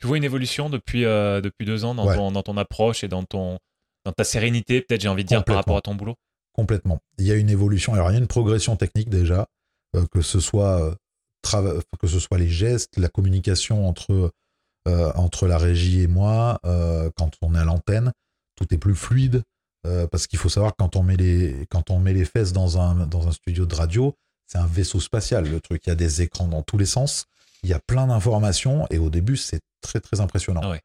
Tu 0.00 0.08
vois 0.08 0.16
une 0.16 0.24
évolution 0.24 0.68
depuis, 0.68 1.04
euh, 1.04 1.40
depuis 1.40 1.64
deux 1.64 1.84
ans 1.84 1.94
dans, 1.94 2.12
ton, 2.12 2.32
dans 2.32 2.42
ton 2.42 2.56
approche 2.56 3.04
et 3.04 3.08
dans, 3.08 3.22
ton, 3.22 3.60
dans 4.04 4.12
ta 4.12 4.24
sérénité, 4.24 4.80
peut-être, 4.82 5.00
j'ai 5.00 5.08
envie 5.08 5.24
de 5.24 5.28
dire, 5.28 5.44
par 5.44 5.56
rapport 5.56 5.76
à 5.76 5.80
ton 5.80 5.94
boulot 5.94 6.16
Complètement. 6.52 7.00
Il 7.18 7.26
y 7.26 7.32
a 7.32 7.34
une 7.34 7.50
évolution. 7.50 7.94
Alors, 7.94 8.10
il 8.10 8.14
y 8.14 8.16
a 8.16 8.20
une 8.20 8.28
progression 8.28 8.76
technique 8.76 9.10
déjà, 9.10 9.46
euh, 9.96 10.06
que, 10.12 10.22
ce 10.22 10.40
soit, 10.40 10.96
que 12.00 12.06
ce 12.06 12.20
soit 12.20 12.38
les 12.38 12.48
gestes, 12.48 12.96
la 12.96 13.08
communication 13.08 13.88
entre, 13.88 14.32
entre 14.86 15.46
la 15.46 15.58
régie 15.58 16.02
et 16.02 16.06
moi, 16.06 16.60
quand 17.16 17.30
on 17.42 17.54
est 17.54 17.58
à 17.58 17.64
l'antenne, 17.64 18.12
tout 18.56 18.72
est 18.72 18.78
plus 18.78 18.94
fluide. 18.94 19.42
parce 19.82 20.26
qu'il 20.26 20.38
faut 20.38 20.48
savoir 20.48 20.76
quand 20.76 20.96
on 20.96 21.02
met 21.02 21.16
les 21.16 21.66
quand 21.70 21.90
on 21.90 21.98
met 21.98 22.12
les 22.12 22.24
fesses 22.24 22.52
dans 22.52 22.78
un 22.78 23.06
dans 23.06 23.26
un 23.26 23.32
studio 23.32 23.66
de 23.66 23.74
radio, 23.74 24.14
c'est 24.46 24.58
un 24.58 24.66
vaisseau 24.66 25.00
spatial, 25.00 25.48
le 25.48 25.60
truc. 25.60 25.82
Il 25.86 25.90
y 25.90 25.92
a 25.92 25.96
des 25.96 26.22
écrans 26.22 26.46
dans 26.46 26.62
tous 26.62 26.78
les 26.78 26.86
sens. 26.86 27.26
Il 27.62 27.70
y 27.70 27.72
a 27.72 27.80
plein 27.80 28.06
d'informations. 28.06 28.86
Et 28.90 28.98
au 28.98 29.10
début, 29.10 29.36
c'est 29.36 29.60
très, 29.80 30.00
très 30.00 30.20
impressionnant. 30.20 30.60
Ah 30.62 30.78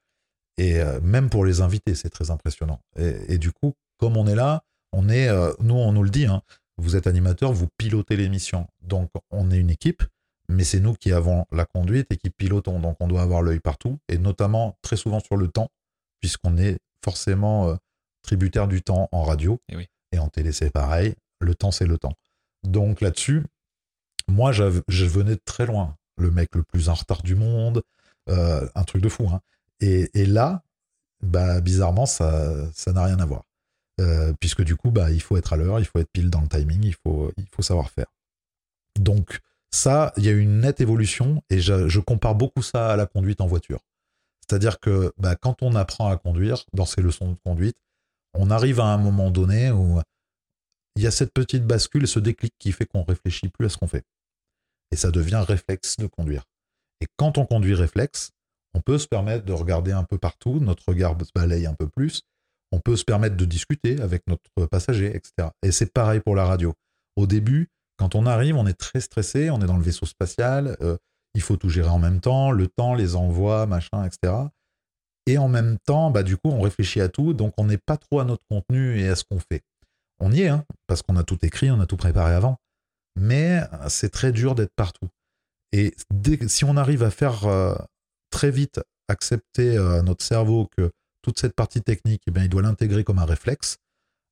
et 0.59 0.81
euh, 0.81 0.99
même 1.01 1.29
pour 1.29 1.45
les 1.45 1.61
invités, 1.61 1.95
c'est 1.95 2.09
très 2.09 2.31
impressionnant. 2.31 2.81
Et, 2.97 3.37
du 3.37 3.53
coup, 3.53 3.75
comme 3.97 4.17
on 4.17 4.27
est 4.27 4.35
là, 4.35 4.63
on 4.91 5.07
est, 5.07 5.29
euh, 5.29 5.53
nous, 5.61 5.75
on 5.75 5.93
nous 5.93 6.03
le 6.03 6.09
dit, 6.09 6.25
hein, 6.25 6.41
vous 6.77 6.97
êtes 6.97 7.07
animateur, 7.07 7.53
vous 7.53 7.69
pilotez 7.77 8.17
l'émission. 8.17 8.67
Donc, 8.81 9.09
on 9.31 9.51
est 9.51 9.57
une 9.57 9.69
équipe, 9.69 10.03
mais 10.49 10.65
c'est 10.65 10.81
nous 10.81 10.95
qui 10.95 11.13
avons 11.13 11.45
la 11.53 11.63
conduite 11.63 12.11
et 12.11 12.17
qui 12.17 12.29
pilotons. 12.29 12.81
Donc, 12.81 12.97
on 12.99 13.07
doit 13.07 13.21
avoir 13.21 13.41
l'œil 13.41 13.61
partout, 13.61 13.99
et 14.09 14.17
notamment 14.17 14.77
très 14.81 14.97
souvent 14.97 15.21
sur 15.21 15.37
le 15.37 15.47
temps, 15.47 15.69
puisqu'on 16.19 16.57
est 16.57 16.79
forcément 17.05 17.69
euh, 17.69 17.75
tributaire 18.21 18.67
du 18.67 18.81
temps 18.81 19.07
en 19.13 19.23
radio. 19.23 19.61
Et, 19.69 19.77
oui. 19.77 19.87
et 20.11 20.19
en 20.19 20.27
télé, 20.27 20.51
c'est 20.51 20.71
pareil. 20.71 21.15
Le 21.39 21.55
temps, 21.55 21.71
c'est 21.71 21.87
le 21.87 21.97
temps. 21.97 22.15
Donc 22.63 22.99
là-dessus, 22.99 23.45
moi, 24.27 24.51
je 24.51 25.05
venais 25.05 25.35
de 25.35 25.41
très 25.45 25.65
loin. 25.65 25.95
Le 26.17 26.31
mec 26.31 26.53
le 26.53 26.63
plus 26.63 26.89
en 26.89 26.95
retard 26.95 27.23
du 27.23 27.35
monde, 27.35 27.81
un 28.27 28.83
truc 28.83 29.01
de 29.01 29.07
fou. 29.07 29.27
Hein. 29.29 29.39
Et, 29.81 30.25
là, 30.25 30.63
bah, 31.23 31.61
bizarrement, 31.61 32.05
ça 32.05 32.71
n'a 32.87 33.03
rien 33.03 33.19
à 33.19 33.25
voir. 33.25 33.43
Euh, 33.99 34.33
puisque 34.39 34.63
du 34.63 34.75
coup, 34.75 34.91
bah, 34.91 35.11
il 35.11 35.21
faut 35.21 35.35
être 35.37 35.53
à 35.53 35.57
l'heure, 35.57 35.79
il 35.79 35.85
faut 35.85 35.99
être 35.99 36.11
pile 36.11 36.29
dans 36.29 36.41
le 36.41 36.47
timing, 36.47 36.83
il 36.83 36.95
faut, 36.95 37.31
il 37.37 37.45
faut 37.51 37.61
savoir 37.61 37.89
faire. 37.91 38.07
Donc 38.97 39.39
ça, 39.71 40.13
il 40.17 40.23
y 40.23 40.29
a 40.29 40.31
une 40.31 40.61
nette 40.61 40.81
évolution 40.81 41.43
et 41.49 41.59
je, 41.59 41.99
compare 41.99 42.35
beaucoup 42.35 42.61
ça 42.61 42.91
à 42.91 42.95
la 42.95 43.05
conduite 43.05 43.41
en 43.41 43.47
voiture. 43.47 43.81
C'est-à-dire 44.41 44.79
que 44.79 45.13
bah, 45.17 45.35
quand 45.35 45.61
on 45.61 45.75
apprend 45.75 46.07
à 46.07 46.17
conduire, 46.17 46.63
dans 46.73 46.85
ces 46.85 47.01
leçons 47.01 47.31
de 47.31 47.37
conduite, 47.43 47.77
on 48.33 48.51
arrive 48.51 48.79
à 48.79 48.85
un 48.85 48.97
moment 48.97 49.31
donné 49.31 49.71
où 49.71 49.99
il 50.95 51.03
y 51.03 51.07
a 51.07 51.11
cette 51.11 51.33
petite 51.33 51.65
bascule, 51.65 52.07
ce 52.07 52.19
déclic 52.19 52.53
qui 52.57 52.71
fait 52.71 52.85
qu'on 52.85 53.03
réfléchit 53.03 53.49
plus 53.49 53.67
à 53.67 53.69
ce 53.69 53.77
qu'on 53.77 53.87
fait. 53.87 54.05
Et 54.91 54.95
ça 54.95 55.11
devient 55.11 55.43
réflexe 55.47 55.97
de 55.97 56.07
conduire. 56.07 56.45
Et 57.01 57.07
quand 57.15 57.37
on 57.37 57.45
conduit 57.45 57.75
réflexe, 57.75 58.31
on 58.73 58.81
peut 58.81 58.97
se 58.97 59.07
permettre 59.07 59.45
de 59.45 59.53
regarder 59.53 59.91
un 59.91 60.03
peu 60.03 60.17
partout, 60.17 60.59
notre 60.59 60.83
regard 60.87 61.15
se 61.19 61.31
balaye 61.33 61.65
un 61.65 61.73
peu 61.73 61.87
plus, 61.87 62.21
on 62.71 62.79
peut 62.79 62.95
se 62.95 63.03
permettre 63.03 63.35
de 63.35 63.45
discuter 63.45 63.99
avec 64.01 64.23
notre 64.27 64.67
passager, 64.67 65.07
etc. 65.07 65.49
Et 65.63 65.71
c'est 65.71 65.91
pareil 65.91 66.19
pour 66.19 66.35
la 66.35 66.45
radio. 66.45 66.73
Au 67.15 67.25
début, 67.25 67.69
quand 67.97 68.15
on 68.15 68.25
arrive, 68.25 68.55
on 68.55 68.67
est 68.67 68.79
très 68.79 69.01
stressé, 69.01 69.49
on 69.49 69.59
est 69.61 69.65
dans 69.65 69.77
le 69.77 69.83
vaisseau 69.83 70.05
spatial, 70.05 70.77
euh, 70.81 70.97
il 71.33 71.41
faut 71.41 71.57
tout 71.57 71.69
gérer 71.69 71.89
en 71.89 71.99
même 71.99 72.21
temps, 72.21 72.51
le 72.51 72.67
temps, 72.67 72.93
les 72.93 73.15
envois, 73.15 73.65
machin, 73.65 74.05
etc. 74.05 74.33
Et 75.25 75.37
en 75.37 75.47
même 75.47 75.77
temps, 75.85 76.11
bah, 76.11 76.23
du 76.23 76.37
coup, 76.37 76.49
on 76.49 76.61
réfléchit 76.61 77.01
à 77.01 77.09
tout, 77.09 77.33
donc 77.33 77.53
on 77.57 77.65
n'est 77.65 77.77
pas 77.77 77.97
trop 77.97 78.19
à 78.19 78.25
notre 78.25 78.43
contenu 78.49 78.99
et 78.99 79.07
à 79.07 79.15
ce 79.15 79.23
qu'on 79.23 79.39
fait 79.39 79.63
on 80.19 80.31
y 80.31 80.41
est, 80.41 80.49
hein, 80.49 80.65
parce 80.87 81.01
qu'on 81.01 81.15
a 81.15 81.23
tout 81.23 81.37
écrit, 81.43 81.71
on 81.71 81.79
a 81.79 81.85
tout 81.85 81.97
préparé 81.97 82.33
avant. 82.33 82.57
Mais 83.15 83.61
c'est 83.87 84.11
très 84.11 84.31
dur 84.31 84.55
d'être 84.55 84.73
partout. 84.75 85.09
Et 85.71 85.95
si 86.47 86.65
on 86.65 86.77
arrive 86.77 87.03
à 87.03 87.11
faire 87.11 87.45
euh, 87.45 87.75
très 88.29 88.51
vite 88.51 88.79
accepter 89.07 89.77
euh, 89.77 90.01
notre 90.01 90.23
cerveau 90.23 90.69
que 90.77 90.91
toute 91.21 91.39
cette 91.39 91.55
partie 91.55 91.81
technique, 91.81 92.21
eh 92.27 92.31
bien, 92.31 92.43
il 92.43 92.49
doit 92.49 92.61
l'intégrer 92.61 93.03
comme 93.03 93.19
un 93.19 93.25
réflexe, 93.25 93.77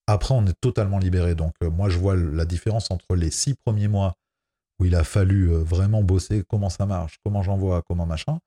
après, 0.07 0.33
on 0.33 0.45
est 0.45 0.59
totalement 0.61 0.99
libéré. 0.99 1.35
Donc, 1.35 1.53
euh, 1.61 1.69
moi, 1.69 1.89
je 1.89 1.97
vois 1.97 2.15
la 2.15 2.45
différence 2.45 2.91
entre 2.91 3.15
les 3.15 3.29
six 3.29 3.55
premiers 3.55 3.89
mois 3.89 4.13
où 4.79 4.85
il 4.85 4.95
a 4.95 5.03
fallu 5.03 5.47
vraiment 5.47 6.03
bosser 6.03 6.43
comment 6.47 6.69
ça 6.69 6.85
marche, 6.85 7.17
comment 7.25 7.41
j'envoie, 7.41 7.81
comment 7.81 8.05
machin, 8.05 8.37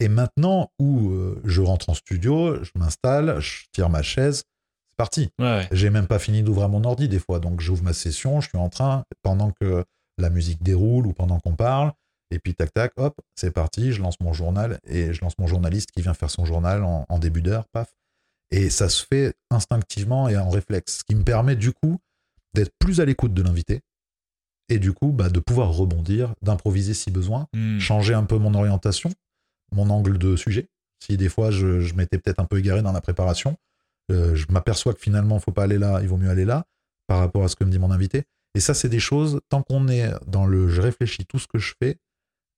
et 0.00 0.08
maintenant 0.08 0.70
où 0.78 1.14
je 1.44 1.62
rentre 1.62 1.88
en 1.88 1.94
studio, 1.94 2.62
je 2.62 2.72
m'installe, 2.74 3.40
je 3.40 3.64
tire 3.72 3.88
ma 3.88 4.02
chaise, 4.02 4.44
c'est 4.90 4.96
parti. 4.96 5.30
J'ai 5.70 5.88
même 5.88 6.06
pas 6.06 6.18
fini 6.18 6.42
d'ouvrir 6.42 6.68
mon 6.68 6.84
ordi 6.84 7.08
des 7.08 7.18
fois. 7.18 7.38
Donc 7.38 7.60
j'ouvre 7.60 7.84
ma 7.84 7.94
session, 7.94 8.42
je 8.42 8.48
suis 8.50 8.58
en 8.58 8.68
train, 8.68 9.04
pendant 9.22 9.50
que 9.52 9.84
la 10.18 10.28
musique 10.28 10.62
déroule 10.62 11.06
ou 11.06 11.12
pendant 11.14 11.40
qu'on 11.40 11.54
parle, 11.54 11.92
et 12.32 12.38
puis 12.38 12.54
tac 12.54 12.72
tac, 12.72 12.92
hop, 12.96 13.14
c'est 13.34 13.50
parti, 13.50 13.92
je 13.92 14.00
lance 14.00 14.18
mon 14.20 14.32
journal 14.32 14.78
et 14.86 15.12
je 15.12 15.20
lance 15.20 15.38
mon 15.38 15.46
journaliste 15.46 15.90
qui 15.92 16.02
vient 16.02 16.14
faire 16.14 16.30
son 16.30 16.44
journal 16.44 16.82
en, 16.82 17.18
début 17.18 17.42
d'heure, 17.42 17.66
paf. 17.72 17.92
Et 18.50 18.70
ça 18.70 18.88
se 18.88 19.04
fait 19.04 19.34
instinctivement 19.50 20.28
et 20.28 20.36
en 20.36 20.48
réflexe, 20.48 20.98
ce 20.98 21.04
qui 21.04 21.14
me 21.14 21.24
permet 21.24 21.56
du 21.56 21.72
coup 21.72 21.98
d'être 22.54 22.72
plus 22.78 23.00
à 23.00 23.04
l'écoute 23.04 23.34
de 23.34 23.42
l'invité 23.42 23.80
et 24.68 24.78
du 24.78 24.92
coup 24.92 25.12
bah, 25.12 25.28
de 25.28 25.40
pouvoir 25.40 25.72
rebondir, 25.72 26.34
d'improviser 26.42 26.94
si 26.94 27.10
besoin, 27.10 27.46
hmm. 27.54 27.78
changer 27.78 28.14
un 28.14 28.24
peu 28.24 28.38
mon 28.38 28.54
orientation, 28.54 29.10
mon 29.72 29.90
angle 29.90 30.18
de 30.18 30.36
sujet. 30.36 30.68
Si 31.04 31.16
des 31.16 31.28
fois 31.28 31.50
je, 31.50 31.80
je 31.80 31.94
m'étais 31.94 32.18
peut-être 32.18 32.40
un 32.40 32.46
peu 32.46 32.58
égaré 32.58 32.82
dans 32.82 32.92
la 32.92 33.00
préparation, 33.00 33.56
euh, 34.10 34.34
je 34.34 34.46
m'aperçois 34.50 34.94
que 34.94 35.00
finalement, 35.00 35.36
il 35.36 35.42
faut 35.42 35.52
pas 35.52 35.64
aller 35.64 35.78
là, 35.78 36.00
il 36.02 36.08
vaut 36.08 36.16
mieux 36.16 36.30
aller 36.30 36.44
là, 36.44 36.64
par 37.06 37.18
rapport 37.18 37.44
à 37.44 37.48
ce 37.48 37.56
que 37.56 37.64
me 37.64 37.70
dit 37.70 37.78
mon 37.78 37.90
invité. 37.90 38.24
Et 38.54 38.60
ça, 38.60 38.74
c'est 38.74 38.88
des 38.88 39.00
choses, 39.00 39.40
tant 39.48 39.62
qu'on 39.62 39.88
est 39.88 40.12
dans 40.26 40.46
le 40.46 40.68
je 40.68 40.82
réfléchis 40.82 41.24
tout 41.24 41.38
ce 41.38 41.46
que 41.46 41.58
je 41.58 41.74
fais, 41.82 41.96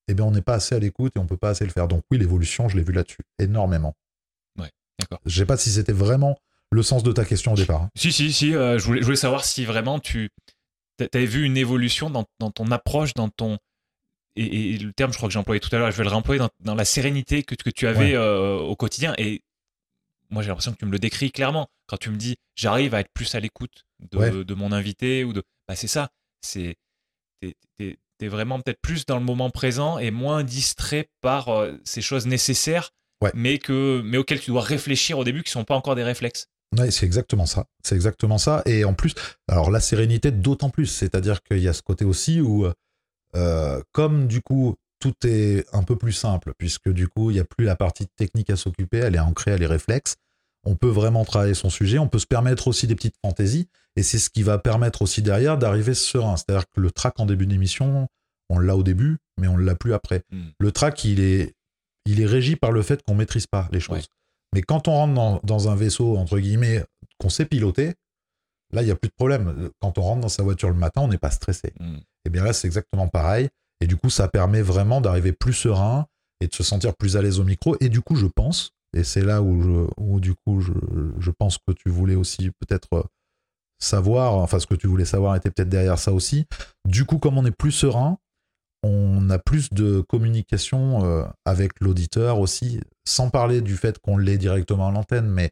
eh 0.09 0.15
bien, 0.15 0.25
on 0.25 0.31
n'est 0.31 0.43
pas 0.43 0.55
assez 0.55 0.75
à 0.75 0.79
l'écoute 0.79 1.13
et 1.17 1.19
on 1.19 1.27
peut 1.27 1.37
pas 1.37 1.51
assez 1.51 1.65
le 1.65 1.71
faire. 1.71 1.89
Donc 1.89 2.03
oui, 2.11 2.19
l'évolution, 2.19 2.69
je 2.69 2.77
l'ai 2.77 2.83
vu 2.83 2.93
là-dessus, 2.93 3.23
énormément. 3.39 3.95
Ouais, 4.59 4.71
d'accord. 4.99 5.21
Je 5.25 5.39
sais 5.39 5.47
pas 5.47 5.57
si 5.57 5.71
c'était 5.71 5.93
vraiment 5.93 6.39
le 6.71 6.83
sens 6.83 7.03
de 7.03 7.13
ta 7.13 7.25
question 7.25 7.53
au 7.53 7.57
départ. 7.57 7.83
Hein. 7.83 7.91
Si, 7.95 8.13
si, 8.13 8.33
si. 8.33 8.55
Euh, 8.55 8.79
je, 8.79 8.85
voulais, 8.85 9.01
je, 9.01 9.05
voulais, 9.05 9.17
savoir 9.17 9.45
si 9.45 9.65
vraiment 9.65 10.01
tu 10.01 10.31
avais 11.01 11.27
vu 11.27 11.45
une 11.45 11.57
évolution 11.57 12.11
dans, 12.11 12.25
dans, 12.41 12.51
ton 12.51 12.71
approche, 12.71 13.15
dans 13.15 13.29
ton... 13.29 13.59
Et, 14.37 14.77
le 14.79 14.93
terme, 14.93 15.13
je 15.13 15.17
crois 15.17 15.29
que 15.29 15.33
j'ai 15.33 15.39
employé 15.39 15.61
tout 15.61 15.75
à 15.75 15.79
l'heure, 15.79 15.91
je 15.91 15.97
vais 15.97 16.03
le 16.03 16.11
réemployer 16.11 16.41
dans, 16.41 16.51
dans 16.61 16.75
la 16.75 16.85
sérénité 16.85 17.45
que, 17.45 17.55
que 17.55 17.71
tu 17.71 17.87
avais 17.87 18.15
euh, 18.15 18.59
au 18.59 18.75
quotidien. 18.75 19.15
Et 19.17 19.43
moi 20.31 20.43
j'ai 20.43 20.49
l'impression 20.49 20.73
que 20.73 20.79
tu 20.79 20.87
me 20.87 20.91
le 20.91 20.99
décris 20.99 21.31
clairement 21.31 21.69
quand 21.87 21.97
tu 21.97 22.11
me 22.11 22.17
dis 22.17 22.37
j'arrive 22.55 22.95
à 22.95 23.01
être 23.01 23.11
plus 23.13 23.35
à 23.35 23.41
l'écoute 23.41 23.85
de, 24.11 24.55
mon 24.55 24.73
invité 24.73 25.25
ou 25.25 25.33
de 25.33 25.43
bah 25.67 25.77
c'est 25.77 25.87
ça 25.87 26.11
c'est 26.41 26.77
t'es, 27.41 27.99
es, 28.21 28.29
vraiment 28.29 28.61
peut-être 28.61 28.81
plus 28.81 29.07
dans 29.07 29.19
le 29.19 29.25
moment 29.25 29.51
présent 29.51 29.99
et 29.99 30.11
moins 30.11 30.45
distrait 30.45 31.09
par 31.21 31.49
euh, 31.49 31.73
ces 31.85 32.03
choses 32.03 32.27
nécessaires 32.27 32.91
mais 33.33 33.59
que 33.59 34.03
mais 34.05 34.19
auxquelles 34.19 34.41
tu 34.41 34.51
dois 34.51 34.61
réfléchir 34.61 35.19
au 35.19 35.25
début 35.25 35.43
qui 35.43 35.51
sont 35.51 35.65
pas 35.65 35.75
encore 35.75 35.95
des 35.95 36.03
réflexes 36.03 36.49
Ouais, 36.79 36.91
c'est 36.91 37.07
exactement 37.07 37.47
ça. 37.47 37.67
C'est 37.85 37.95
exactement 37.95 38.37
ça. 38.37 38.63
Et 38.67 38.85
en 38.85 38.95
plus, 38.95 39.15
alors 39.49 39.71
la 39.71 39.79
sérénité 39.79 40.33
d'autant 40.33 40.71
plus. 40.71 40.87
C'est-à-dire 40.87 41.41
qu'il 41.43 41.61
y 41.61 41.69
a 41.69 41.73
ce 41.73 41.83
côté 41.83 42.05
aussi 42.05 42.41
où, 42.41 42.67
euh, 43.37 43.81
comme 43.93 44.27
du 44.27 44.41
coup, 44.41 44.75
tout 44.99 45.15
est 45.25 45.67
un 45.73 45.85
peu 45.85 45.97
plus 45.97 46.13
simple, 46.13 46.53
puisque 46.59 46.89
du 46.89 47.07
coup, 47.07 47.31
il 47.31 47.35
n'y 47.35 47.41
a 47.41 47.45
plus 47.45 47.65
la 47.65 47.77
partie 47.77 48.07
technique 48.17 48.51
à 48.51 48.57
s'occuper, 48.57 48.99
elle 48.99 49.15
est 49.15 49.21
ancrée, 49.21 49.53
elle 49.53 49.63
est 49.63 49.69
réflexe 49.69 50.17
on 50.65 50.77
peut 50.77 50.89
vraiment 50.89 51.25
travailler 51.25 51.55
son 51.55 51.71
sujet, 51.71 51.99
on 51.99 52.09
peut 52.09 52.19
se 52.19 52.27
permettre 52.27 52.69
aussi 52.69 52.87
des 52.87 52.95
petites 52.95 53.17
fantaisies, 53.23 53.69
et 53.97 54.03
c'est 54.03 54.19
ce 54.19 54.31
qui 54.31 54.43
va 54.43 54.59
permettre 54.59 55.03
aussi 55.03 55.23
derrière 55.23 55.59
d'arriver 55.59 55.95
serein. 55.95 56.37
C'est-à-dire 56.37 56.69
que 56.69 56.81
le 56.81 56.91
track 56.91 57.21
en 57.21 57.27
début 57.27 57.47
d'émission, 57.47 58.09
on 58.49 58.59
l'a 58.59 58.77
au 58.77 58.83
début, 58.83 59.19
mais 59.41 59.49
on 59.49 59.57
ne 59.57 59.63
l'a 59.63 59.75
plus 59.75 59.95
après. 59.95 60.23
Hmm. 60.31 60.49
Le 60.59 60.73
track, 60.73 61.05
il 61.05 61.21
est, 61.21 61.55
il 62.07 62.21
est 62.21 62.27
régi 62.27 62.57
par 62.57 62.73
le 62.73 62.83
fait 62.83 63.03
qu'on 63.03 63.15
maîtrise 63.15 63.47
pas 63.47 63.69
les 63.73 63.81
choses. 63.81 64.09
Mais 64.55 64.63
quand 64.63 64.89
on 64.89 64.93
rentre 64.93 65.45
dans, 65.45 65.69
un 65.69 65.75
vaisseau, 65.75 66.17
entre 66.17 66.39
guillemets, 66.39 66.85
qu'on 67.19 67.29
sait 67.29 67.45
piloter, 67.45 67.95
là, 68.73 68.83
il 68.83 68.87
n'y 68.87 68.91
a 68.91 68.97
plus 68.97 69.09
de 69.09 69.15
problème. 69.15 69.71
Quand 69.81 69.99
on 69.99 70.03
rentre 70.03 70.21
dans 70.21 70.29
sa 70.29 70.43
voiture 70.43 70.69
le 70.69 70.77
matin, 70.77 71.03
on 71.03 71.09
n'est 71.09 71.19
pas 71.19 71.31
stressé. 71.31 71.73
Hmm. 71.81 71.97
Et 71.97 72.29
eh 72.29 72.31
bien 72.31 72.45
là, 72.45 72.53
c'est 72.53 72.67
exactement 72.67 73.09
pareil. 73.09 73.49
Et 73.81 73.87
du 73.87 73.97
coup, 73.97 74.11
ça 74.11 74.29
permet 74.29 74.63
vraiment 74.63 75.01
d'arriver 75.01 75.33
plus 75.33 75.53
serein 75.53 76.07
et 76.41 76.47
de 76.47 76.55
se 76.55 76.63
sentir 76.63 76.95
plus 76.95 77.17
à 77.17 77.23
l'aise 77.23 77.41
au 77.41 77.45
micro. 77.45 77.77
Et 77.81 77.89
du 77.89 78.01
coup, 78.01 78.17
je 78.17 78.27
pense 78.27 78.71
et 78.95 79.05
c'est 79.05 79.23
là 79.23 79.43
où, 79.43 80.21
du 80.21 80.35
coup 80.35 80.61
je, 80.61 81.31
pense 81.31 81.59
que 81.59 81.73
tu 81.73 81.91
voulais 81.91 82.15
aussi 82.15 82.51
peut-être 82.61 83.07
savoir, 83.79 84.35
enfin 84.35 84.59
ce 84.59 84.67
que 84.67 84.75
tu 84.75 84.87
voulais 84.87 85.05
savoir 85.05 85.37
était 85.37 85.51
peut-être 85.51 85.69
derrière 85.69 85.99
ça 85.99 86.13
aussi. 86.13 86.47
Du 86.87 87.05
coup, 87.05 87.19
comme 87.19 87.37
on 87.37 87.45
est 87.45 87.51
plus 87.57 87.73
serein, 87.73 88.19
on 88.83 89.31
a 89.31 89.39
plus 89.39 89.71
de 89.71 90.01
communication 90.01 91.05
euh, 91.05 91.25
avec 91.45 91.81
l'auditeur 91.81 92.39
aussi, 92.39 92.81
sans 93.05 93.31
parler 93.31 93.63
du 93.63 93.77
fait 93.77 93.99
qu'on 93.99 94.17
l'ait 94.17 94.39
directement 94.39 94.89
à 94.89 94.93
l'antenne, 94.93 95.27
mais 95.27 95.51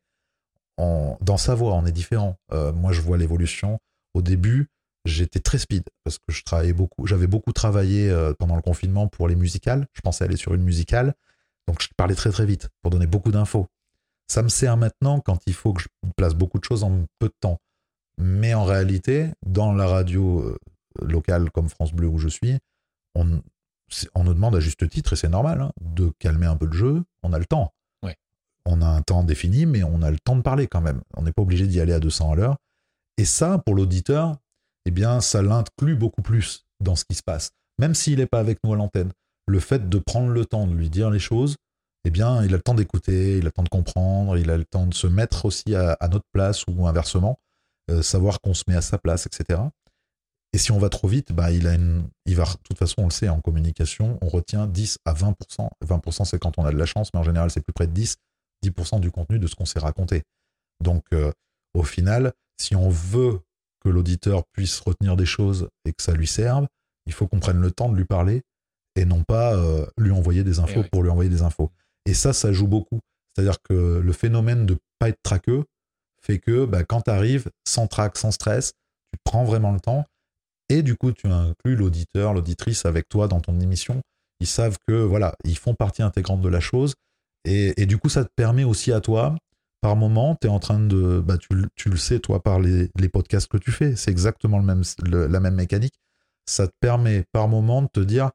dans 0.79 1.37
sa 1.37 1.55
voix, 1.55 1.75
on 1.75 1.87
est 1.87 1.93
différent. 1.93 2.37
Euh, 2.53 2.73
moi, 2.73 2.93
je 2.93 3.01
vois 3.01 3.19
l'évolution. 3.19 3.79
Au 4.15 4.23
début, 4.23 4.69
j'étais 5.05 5.41
très 5.41 5.59
speed 5.59 5.85
parce 6.05 6.19
que 6.19 6.33
je 6.33 6.43
travaillais 6.43 6.73
beaucoup. 6.73 7.07
J'avais 7.07 7.27
beaucoup 7.27 7.53
travaillé 7.53 8.11
euh, 8.11 8.35
pendant 8.39 8.57
le 8.57 8.63
confinement 8.63 9.09
pour 9.09 9.29
les 9.29 9.37
musicales. 9.37 9.87
Je 9.93 10.01
pensais 10.01 10.25
aller 10.25 10.37
sur 10.37 10.55
une 10.55 10.63
musicale, 10.63 11.15
donc 11.73 11.81
je 11.81 11.89
parlais 11.97 12.15
très 12.15 12.31
très 12.31 12.45
vite 12.45 12.69
pour 12.83 12.91
donner 12.91 13.07
beaucoup 13.07 13.31
d'infos. 13.31 13.67
Ça 14.29 14.43
me 14.43 14.51
sert 14.51 14.77
maintenant 14.77 15.21
quand 15.21 15.39
il 15.47 15.55
faut 15.55 15.73
que 15.73 15.81
je 15.81 15.89
place 16.19 16.35
beaucoup 16.35 16.59
de 16.59 16.65
choses 16.65 16.85
en 16.85 17.07
peu 17.19 17.29
de 17.29 17.35
temps. 17.41 17.61
Mais 18.19 18.53
en 18.53 18.65
réalité, 18.65 19.31
dans 19.47 19.73
la 19.73 19.87
radio 19.87 20.55
locale 21.01 21.51
comme 21.51 21.71
France 21.71 21.95
Bleu 21.95 22.09
où 22.09 22.19
je 22.19 22.29
suis, 22.29 22.59
on, 23.15 23.25
nous 23.25 24.35
demande 24.35 24.55
à 24.55 24.61
juste 24.61 24.87
titre, 24.91 25.15
et 25.15 25.17
c'est 25.17 25.31
normal, 25.31 25.63
hein, 25.63 25.73
de 25.81 26.13
calmer 26.19 26.45
un 26.45 26.59
peu 26.59 26.67
le 26.67 26.77
jeu. 26.77 27.03
On 27.23 27.33
a 27.33 27.39
le 27.39 27.47
temps. 27.47 27.73
On 28.67 28.83
a 28.83 28.87
un 28.87 29.01
temps 29.01 29.25
défini, 29.25 29.65
mais 29.65 29.83
on 29.83 30.03
a 30.03 30.11
le 30.11 30.19
temps 30.19 30.37
de 30.37 30.43
parler 30.43 30.67
quand 30.69 30.83
même. 30.83 31.01
On 31.17 31.23
n'est 31.23 31.33
pas 31.33 31.43
obligé 31.43 31.67
d'y 31.67 31.81
aller 31.81 31.95
à 31.95 32.01
200 32.01 32.33
à 32.33 32.37
l'heure. 32.37 32.57
Et 33.17 33.25
ça, 33.25 33.59
pour 33.65 33.75
l'auditeur, 33.75 34.37
eh 34.85 34.91
bien, 34.91 35.23
ça 35.23 35.41
l'inclut 35.41 35.97
beaucoup 35.97 36.23
plus 36.23 36.67
dans 36.81 36.97
ce 36.97 37.05
qui 37.07 37.17
se 37.17 37.23
passe. 37.23 37.51
Même 37.79 37.95
s'il 37.95 38.19
n'est 38.19 38.27
pas 38.27 38.41
avec 38.41 38.59
nous 38.63 38.75
à 38.75 38.77
l'antenne, 38.77 39.11
le 39.53 39.61
fait 39.61 39.89
de 39.89 39.99
prendre 39.99 40.31
le 40.31 40.45
temps 40.45 40.67
de 40.67 40.75
lui 40.75 40.91
dire 40.91 41.11
les 41.11 41.19
choses, 41.19 41.57
eh 42.05 42.11
bien, 42.11 42.43
il 42.45 42.53
a 42.53 42.57
le 42.57 42.63
temps 42.63 42.75
d'écouter, 42.75 43.39
il 43.39 43.43
a 43.43 43.45
le 43.45 43.53
temps 43.53 43.63
de 43.63 43.69
comprendre, 43.69 44.37
il 44.37 44.51
a 44.51 44.57
le 44.57 44.65
temps 44.65 44.87
de 44.87 44.95
se 44.95 45.07
mettre 45.07 45.45
aussi 45.45 45.75
à, 45.77 45.97
notre 46.11 46.25
place 46.33 46.65
ou 46.67 46.87
inversement, 46.89 47.39
euh, 47.91 48.03
savoir 48.03 48.41
qu'on 48.41 48.55
se 48.55 48.65
met 48.67 48.75
à 48.75 48.81
sa 48.81 48.99
place, 48.99 49.27
etc. 49.27 49.61
Et 50.53 50.59
si 50.59 50.73
on 50.73 50.79
va 50.79 50.89
trop 50.89 51.07
vite, 51.07 51.33
bah, 51.33 51.53
il, 51.53 51.67
a 51.67 51.77
va, 51.77 52.45
de 52.45 52.59
toute 52.65 52.79
façon, 52.79 53.03
on 53.03 53.05
le 53.05 53.11
sait, 53.11 53.29
en 53.29 53.41
communication, 53.41 54.19
on 54.21 54.29
retient 54.29 54.67
10 54.67 54.99
à 55.05 55.15
20%. 55.15 55.69
20%, 55.85 56.25
c'est 56.25 56.39
quand 56.39 56.59
on 56.59 56.65
a 56.65 56.73
de 56.73 56.77
la 56.77 56.87
chance, 56.87 57.11
mais 57.15 57.21
en 57.21 57.25
général, 57.25 57.51
c'est 57.51 57.61
plus 57.63 57.73
près 57.73 57.87
de 57.87 57.93
10, 57.93 58.17
10% 58.65 59.01
du 59.01 59.11
contenu 59.11 59.39
de 59.39 59.47
ce 59.47 59.55
qu'on 59.55 59.65
s'est 59.65 59.79
raconté. 59.79 60.23
Donc, 60.83 61.05
euh, 61.13 61.31
au 61.75 61.85
final, 61.85 62.33
si 62.61 62.75
on 62.75 62.89
veut 62.89 63.41
que 63.81 63.89
l'auditeur 63.89 64.45
puisse 64.53 64.81
retenir 64.81 65.17
des 65.17 65.27
choses 65.27 65.69
et 65.85 65.93
que 65.93 66.03
ça 66.03 66.13
lui 66.13 66.27
serve, 66.27 66.67
il 67.07 67.13
faut 67.13 67.27
qu'on 67.27 67.41
prenne 67.41 67.61
le 67.61 67.71
temps 67.71 67.89
de 67.89 67.97
lui 67.97 68.05
parler 68.05 68.43
et 68.97 69.05
non 69.05 69.23
pas 69.25 69.55
euh, 69.55 69.87
lui 69.97 70.11
envoyer 70.11 70.45
des 70.45 70.59
infos 70.59 70.83
eh 70.85 70.89
pour 70.89 71.03
lui 71.03 71.11
envoyer 71.11 71.31
des 71.31 71.43
infos. 71.43 71.71
Et 72.07 72.15
ça, 72.15 72.33
ça 72.33 72.53
joue 72.53 72.67
beaucoup. 72.67 73.01
C'est-à-dire 73.35 73.63
que 73.63 74.01
le 74.05 74.13
phénomène 74.13 74.67
de 74.67 74.77
pas 74.99 75.09
être 75.09 75.23
traqueux 75.23 75.65
fait 76.21 76.39
que 76.39 76.67
bah, 76.67 76.85
quand 76.85 77.03
tu 77.03 77.11
arrives 77.11 77.51
sans 77.67 77.87
trac, 77.87 78.17
sans 78.17 78.31
stress, 78.31 78.73
tu 79.13 79.19
prends 79.25 79.45
vraiment 79.45 79.73
le 79.73 79.81
temps 79.81 80.05
et 80.73 80.83
du 80.83 80.97
coup, 80.97 81.13
tu 81.13 81.27
inclus 81.27 81.77
l'auditeur, 81.77 82.33
l'auditrice 82.33 82.87
avec 82.87 83.07
toi 83.07 83.29
dans 83.29 83.41
ton 83.41 83.61
émission. 83.61 84.01
Ils 84.41 84.47
savent 84.47 84.79
que, 84.89 84.95
voilà, 84.95 85.35
ils 85.45 85.59
font 85.59 85.75
partie 85.75 86.03
intégrante 86.03 86.41
de 86.41 86.49
la 86.49 86.61
chose. 86.61 86.95
Et, 87.45 87.85
du 87.85 87.99
coup, 87.99 88.09
ça 88.09 88.25
te 88.25 88.31
permet 88.35 88.65
aussi 88.65 88.91
à 88.91 89.03
toi, 89.03 89.37
par 89.83 89.97
moment, 89.97 90.35
tu 90.41 90.47
es 90.47 90.51
en 90.51 90.61
train 90.61 90.81
de. 90.81 91.21
Bah, 91.21 91.37
tu, 91.37 91.91
le 91.91 91.97
sais, 91.99 92.21
toi, 92.21 92.43
par 92.43 92.59
les, 92.59 92.89
podcasts 93.13 93.49
que 93.49 93.59
tu 93.59 93.71
fais. 93.71 93.97
C'est 93.97 94.11
exactement 94.11 94.59
le 94.59 94.65
même, 94.65 94.83
la 95.05 95.41
même 95.41 95.57
mécanique. 95.57 95.95
Ça 96.47 96.67
te 96.67 96.73
permet, 96.81 97.25
par 97.33 97.49
moment, 97.49 97.83
de 97.83 97.89
te 97.89 98.01
dire 98.01 98.31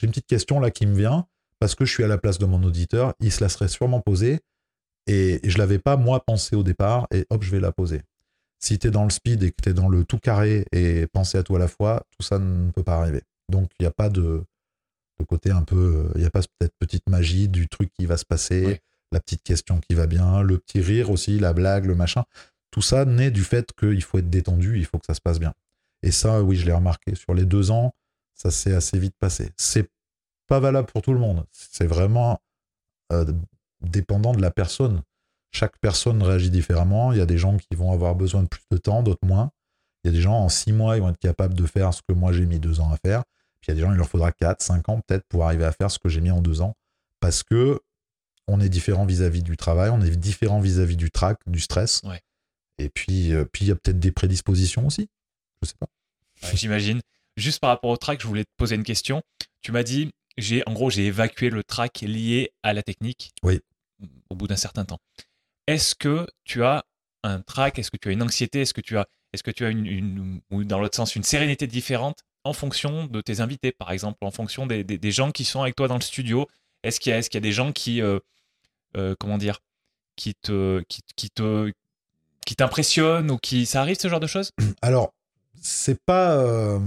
j'ai 0.00 0.06
une 0.06 0.12
petite 0.12 0.26
question 0.26 0.60
là 0.60 0.70
qui 0.70 0.86
me 0.86 0.96
vient, 0.96 1.26
parce 1.58 1.74
que 1.74 1.84
je 1.84 1.92
suis 1.92 2.02
à 2.02 2.08
la 2.08 2.16
place 2.16 2.38
de 2.38 2.46
mon 2.46 2.62
auditeur. 2.62 3.12
Il 3.20 3.30
se 3.30 3.44
la 3.44 3.50
serait 3.50 3.68
sûrement 3.68 4.00
posée. 4.00 4.40
Et, 5.06 5.40
je 5.44 5.58
l'avais 5.58 5.78
pas, 5.78 5.98
moi, 5.98 6.24
pensé 6.24 6.56
au 6.56 6.62
départ. 6.62 7.06
Et 7.12 7.26
hop, 7.28 7.42
je 7.42 7.50
vais 7.50 7.60
la 7.60 7.70
poser. 7.70 8.00
Si 8.58 8.78
tu 8.78 8.86
es 8.88 8.90
dans 8.90 9.04
le 9.04 9.10
speed 9.10 9.42
et 9.42 9.50
que 9.50 9.60
tu 9.62 9.68
es 9.68 9.74
dans 9.74 9.90
le 9.90 10.04
tout 10.04 10.18
carré 10.18 10.64
et 10.72 11.06
penser 11.08 11.36
à 11.36 11.42
tout 11.42 11.54
à 11.54 11.58
la 11.58 11.68
fois, 11.68 12.06
tout 12.16 12.22
ça 12.22 12.38
ne 12.38 12.70
peut 12.70 12.82
pas 12.82 12.96
arriver. 12.96 13.22
Donc 13.50 13.70
il 13.78 13.82
n'y 13.82 13.86
a 13.86 13.90
pas 13.90 14.08
de, 14.08 14.42
côté 15.28 15.50
un 15.50 15.62
peu, 15.62 16.10
il 16.14 16.22
n'y 16.22 16.26
a 16.26 16.30
pas 16.30 16.40
cette 16.42 16.74
petite 16.78 17.08
magie 17.08 17.48
du 17.48 17.68
truc 17.68 17.90
qui 17.92 18.06
va 18.06 18.16
se 18.16 18.24
passer, 18.24 18.80
la 19.12 19.20
petite 19.20 19.42
question 19.42 19.80
qui 19.80 19.94
va 19.94 20.06
bien, 20.06 20.42
le 20.42 20.56
petit 20.58 20.80
rire 20.80 21.10
aussi, 21.10 21.38
la 21.38 21.52
blague, 21.52 21.84
le 21.84 21.94
machin. 21.94 22.24
Tout 22.70 22.82
ça 22.82 23.04
naît 23.04 23.30
du 23.30 23.44
fait 23.44 23.72
qu'il 23.78 24.02
faut 24.02 24.18
être 24.18 24.30
détendu, 24.30 24.78
il 24.78 24.86
faut 24.86 24.98
que 24.98 25.06
ça 25.06 25.14
se 25.14 25.20
passe 25.20 25.40
bien. 25.40 25.52
Et 26.02 26.10
ça, 26.10 26.42
oui, 26.42 26.56
je 26.56 26.64
l'ai 26.64 26.72
remarqué. 26.72 27.14
Sur 27.14 27.34
les 27.34 27.44
deux 27.44 27.70
ans, 27.70 27.94
ça 28.40 28.50
s'est 28.50 28.74
assez 28.74 28.98
vite 28.98 29.14
passé. 29.18 29.52
C'est 29.58 29.90
pas 30.46 30.60
valable 30.60 30.90
pour 30.90 31.02
tout 31.02 31.12
le 31.12 31.18
monde. 31.18 31.44
C'est 31.52 31.86
vraiment 31.86 32.40
euh, 33.12 33.30
dépendant 33.82 34.32
de 34.32 34.40
la 34.40 34.50
personne. 34.50 35.02
Chaque 35.50 35.76
personne 35.78 36.22
réagit 36.22 36.50
différemment. 36.50 37.12
Il 37.12 37.18
y 37.18 37.20
a 37.20 37.26
des 37.26 37.36
gens 37.36 37.58
qui 37.58 37.76
vont 37.76 37.92
avoir 37.92 38.14
besoin 38.14 38.42
de 38.42 38.48
plus 38.48 38.62
de 38.70 38.78
temps, 38.78 39.02
d'autres 39.02 39.26
moins. 39.26 39.50
Il 40.02 40.08
y 40.08 40.10
a 40.10 40.16
des 40.16 40.22
gens 40.22 40.38
en 40.38 40.48
six 40.48 40.72
mois, 40.72 40.96
ils 40.96 41.02
vont 41.02 41.10
être 41.10 41.18
capables 41.18 41.52
de 41.52 41.66
faire 41.66 41.92
ce 41.92 42.00
que 42.00 42.14
moi 42.14 42.32
j'ai 42.32 42.46
mis 42.46 42.58
deux 42.58 42.80
ans 42.80 42.90
à 42.90 42.96
faire. 42.96 43.24
Puis 43.60 43.68
il 43.68 43.70
y 43.70 43.72
a 43.72 43.74
des 43.74 43.82
gens, 43.82 43.92
il 43.92 43.98
leur 43.98 44.08
faudra 44.08 44.32
quatre, 44.32 44.62
cinq 44.62 44.88
ans 44.88 45.02
peut-être 45.02 45.26
pour 45.28 45.44
arriver 45.44 45.66
à 45.66 45.72
faire 45.72 45.90
ce 45.90 45.98
que 45.98 46.08
j'ai 46.08 46.22
mis 46.22 46.30
en 46.30 46.40
deux 46.40 46.62
ans. 46.62 46.74
Parce 47.20 47.42
que 47.42 47.78
on 48.48 48.58
est 48.58 48.70
différent 48.70 49.04
vis-à-vis 49.04 49.42
du 49.42 49.58
travail, 49.58 49.90
on 49.90 50.00
est 50.00 50.16
différent 50.16 50.60
vis-à-vis 50.60 50.96
du 50.96 51.10
trac, 51.10 51.38
du 51.46 51.60
stress. 51.60 52.00
Et 52.78 52.88
puis, 52.88 53.34
euh, 53.34 53.44
puis 53.44 53.66
il 53.66 53.68
y 53.68 53.70
a 53.70 53.74
peut-être 53.74 54.00
des 54.00 54.12
prédispositions 54.12 54.86
aussi. 54.86 55.10
Je 55.60 55.68
sais 55.68 55.74
pas. 55.78 55.86
J'imagine. 56.54 57.02
Juste 57.40 57.60
par 57.60 57.70
rapport 57.70 57.90
au 57.90 57.96
track, 57.96 58.20
je 58.20 58.26
voulais 58.26 58.44
te 58.44 58.50
poser 58.56 58.74
une 58.74 58.84
question. 58.84 59.22
Tu 59.62 59.72
m'as 59.72 59.82
dit, 59.82 60.10
j'ai, 60.36 60.62
en 60.66 60.72
gros, 60.72 60.90
j'ai 60.90 61.06
évacué 61.06 61.50
le 61.50 61.64
track 61.64 62.02
lié 62.02 62.52
à 62.62 62.72
la 62.72 62.82
technique. 62.82 63.32
Oui. 63.42 63.60
Au 64.28 64.34
bout 64.34 64.46
d'un 64.46 64.56
certain 64.56 64.84
temps. 64.84 64.98
Est-ce 65.66 65.94
que 65.94 66.26
tu 66.44 66.62
as 66.62 66.84
un 67.22 67.40
trac 67.40 67.78
Est-ce 67.78 67.90
que 67.90 67.96
tu 67.96 68.08
as 68.08 68.12
une 68.12 68.22
anxiété 68.22 68.60
Est-ce 68.60 68.74
que 68.74 68.80
tu 68.80 68.98
as, 68.98 69.06
est-ce 69.32 69.42
que 69.42 69.50
tu 69.50 69.64
as 69.64 69.70
une, 69.70 70.40
ou 70.50 70.64
dans 70.64 70.80
l'autre 70.80 70.96
sens, 70.96 71.16
une 71.16 71.22
sérénité 71.22 71.66
différente 71.66 72.20
en 72.44 72.52
fonction 72.52 73.06
de 73.06 73.20
tes 73.20 73.40
invités, 73.40 73.72
par 73.72 73.90
exemple, 73.90 74.18
en 74.22 74.30
fonction 74.30 74.66
des, 74.66 75.10
gens 75.10 75.30
qui 75.30 75.44
sont 75.44 75.62
avec 75.62 75.76
toi 75.76 75.88
dans 75.88 75.96
le 75.96 76.02
studio? 76.02 76.46
Est-ce 76.82 77.00
qu'il 77.00 77.10
y 77.10 77.12
a, 77.14 77.18
est-ce 77.18 77.30
qu'il 77.30 77.38
y 77.38 77.42
a 77.42 77.48
des 77.48 77.52
gens 77.52 77.72
qui, 77.72 78.02
euh, 78.02 78.18
euh, 78.96 79.14
comment 79.18 79.38
dire, 79.38 79.60
qui 80.16 80.34
te, 80.34 80.82
qui, 80.88 81.30
te, 81.30 81.72
qui 82.46 82.56
t'impressionnent 82.56 83.30
ou 83.30 83.38
qui, 83.38 83.66
ça 83.66 83.80
arrive 83.80 83.98
ce 83.98 84.08
genre 84.08 84.20
de 84.20 84.26
choses? 84.26 84.50
Alors, 84.82 85.12
c'est 85.60 86.00
pas 86.04 86.36
euh, 86.36 86.78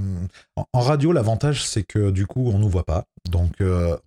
en 0.55 0.79
radio 0.79 1.11
l'avantage 1.11 1.65
c'est 1.65 1.83
que 1.83 2.11
du 2.11 2.25
coup 2.27 2.49
on 2.49 2.57
nous 2.57 2.69
voit 2.69 2.85
pas 2.85 3.05
donc 3.29 3.53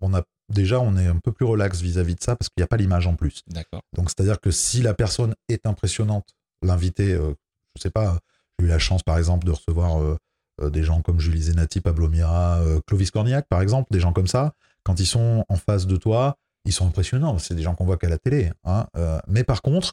on 0.00 0.14
a 0.14 0.22
déjà, 0.48 0.80
on 0.80 0.96
est 0.96 1.06
un 1.06 1.18
peu 1.18 1.32
plus 1.32 1.44
relax 1.44 1.80
vis-à-vis 1.80 2.14
de 2.14 2.22
ça 2.22 2.36
parce 2.36 2.48
qu'il 2.48 2.60
n'y 2.60 2.64
a 2.64 2.68
pas 2.68 2.76
l'image 2.76 3.06
en 3.06 3.14
plus. 3.14 3.42
D'accord. 3.48 3.82
Donc, 3.94 4.10
c'est-à-dire 4.10 4.40
que 4.40 4.50
si 4.50 4.82
la 4.82 4.94
personne 4.94 5.34
est 5.48 5.66
impressionnante, 5.66 6.34
l'invité, 6.62 7.12
euh, 7.12 7.34
je 7.76 7.82
sais 7.82 7.90
pas, 7.90 8.18
j'ai 8.58 8.66
eu 8.66 8.68
la 8.68 8.78
chance, 8.78 9.02
par 9.02 9.18
exemple, 9.18 9.46
de 9.46 9.52
recevoir 9.52 10.00
euh, 10.00 10.16
euh, 10.62 10.70
des 10.70 10.82
gens 10.82 11.02
comme 11.02 11.20
Julie 11.20 11.42
Zenati, 11.42 11.80
Pablo 11.80 12.08
Mira, 12.08 12.60
Clovis 12.86 13.10
Cornillac, 13.10 13.46
par 13.48 13.60
exemple, 13.60 13.88
des 13.90 14.00
gens 14.00 14.12
comme 14.12 14.28
ça. 14.28 14.52
Quand 14.84 15.00
ils 15.00 15.06
sont 15.06 15.44
en 15.48 15.56
face 15.56 15.86
de 15.86 15.96
toi, 15.96 16.36
ils 16.64 16.72
sont 16.72 16.86
impressionnants. 16.86 17.38
C'est 17.38 17.54
des 17.54 17.62
gens 17.62 17.74
qu'on 17.74 17.84
voit 17.84 17.96
qu'à 17.96 18.08
la 18.08 18.18
télé. 18.18 18.52
Hein. 18.64 18.86
mais 19.26 19.44
par 19.44 19.62
contre, 19.62 19.92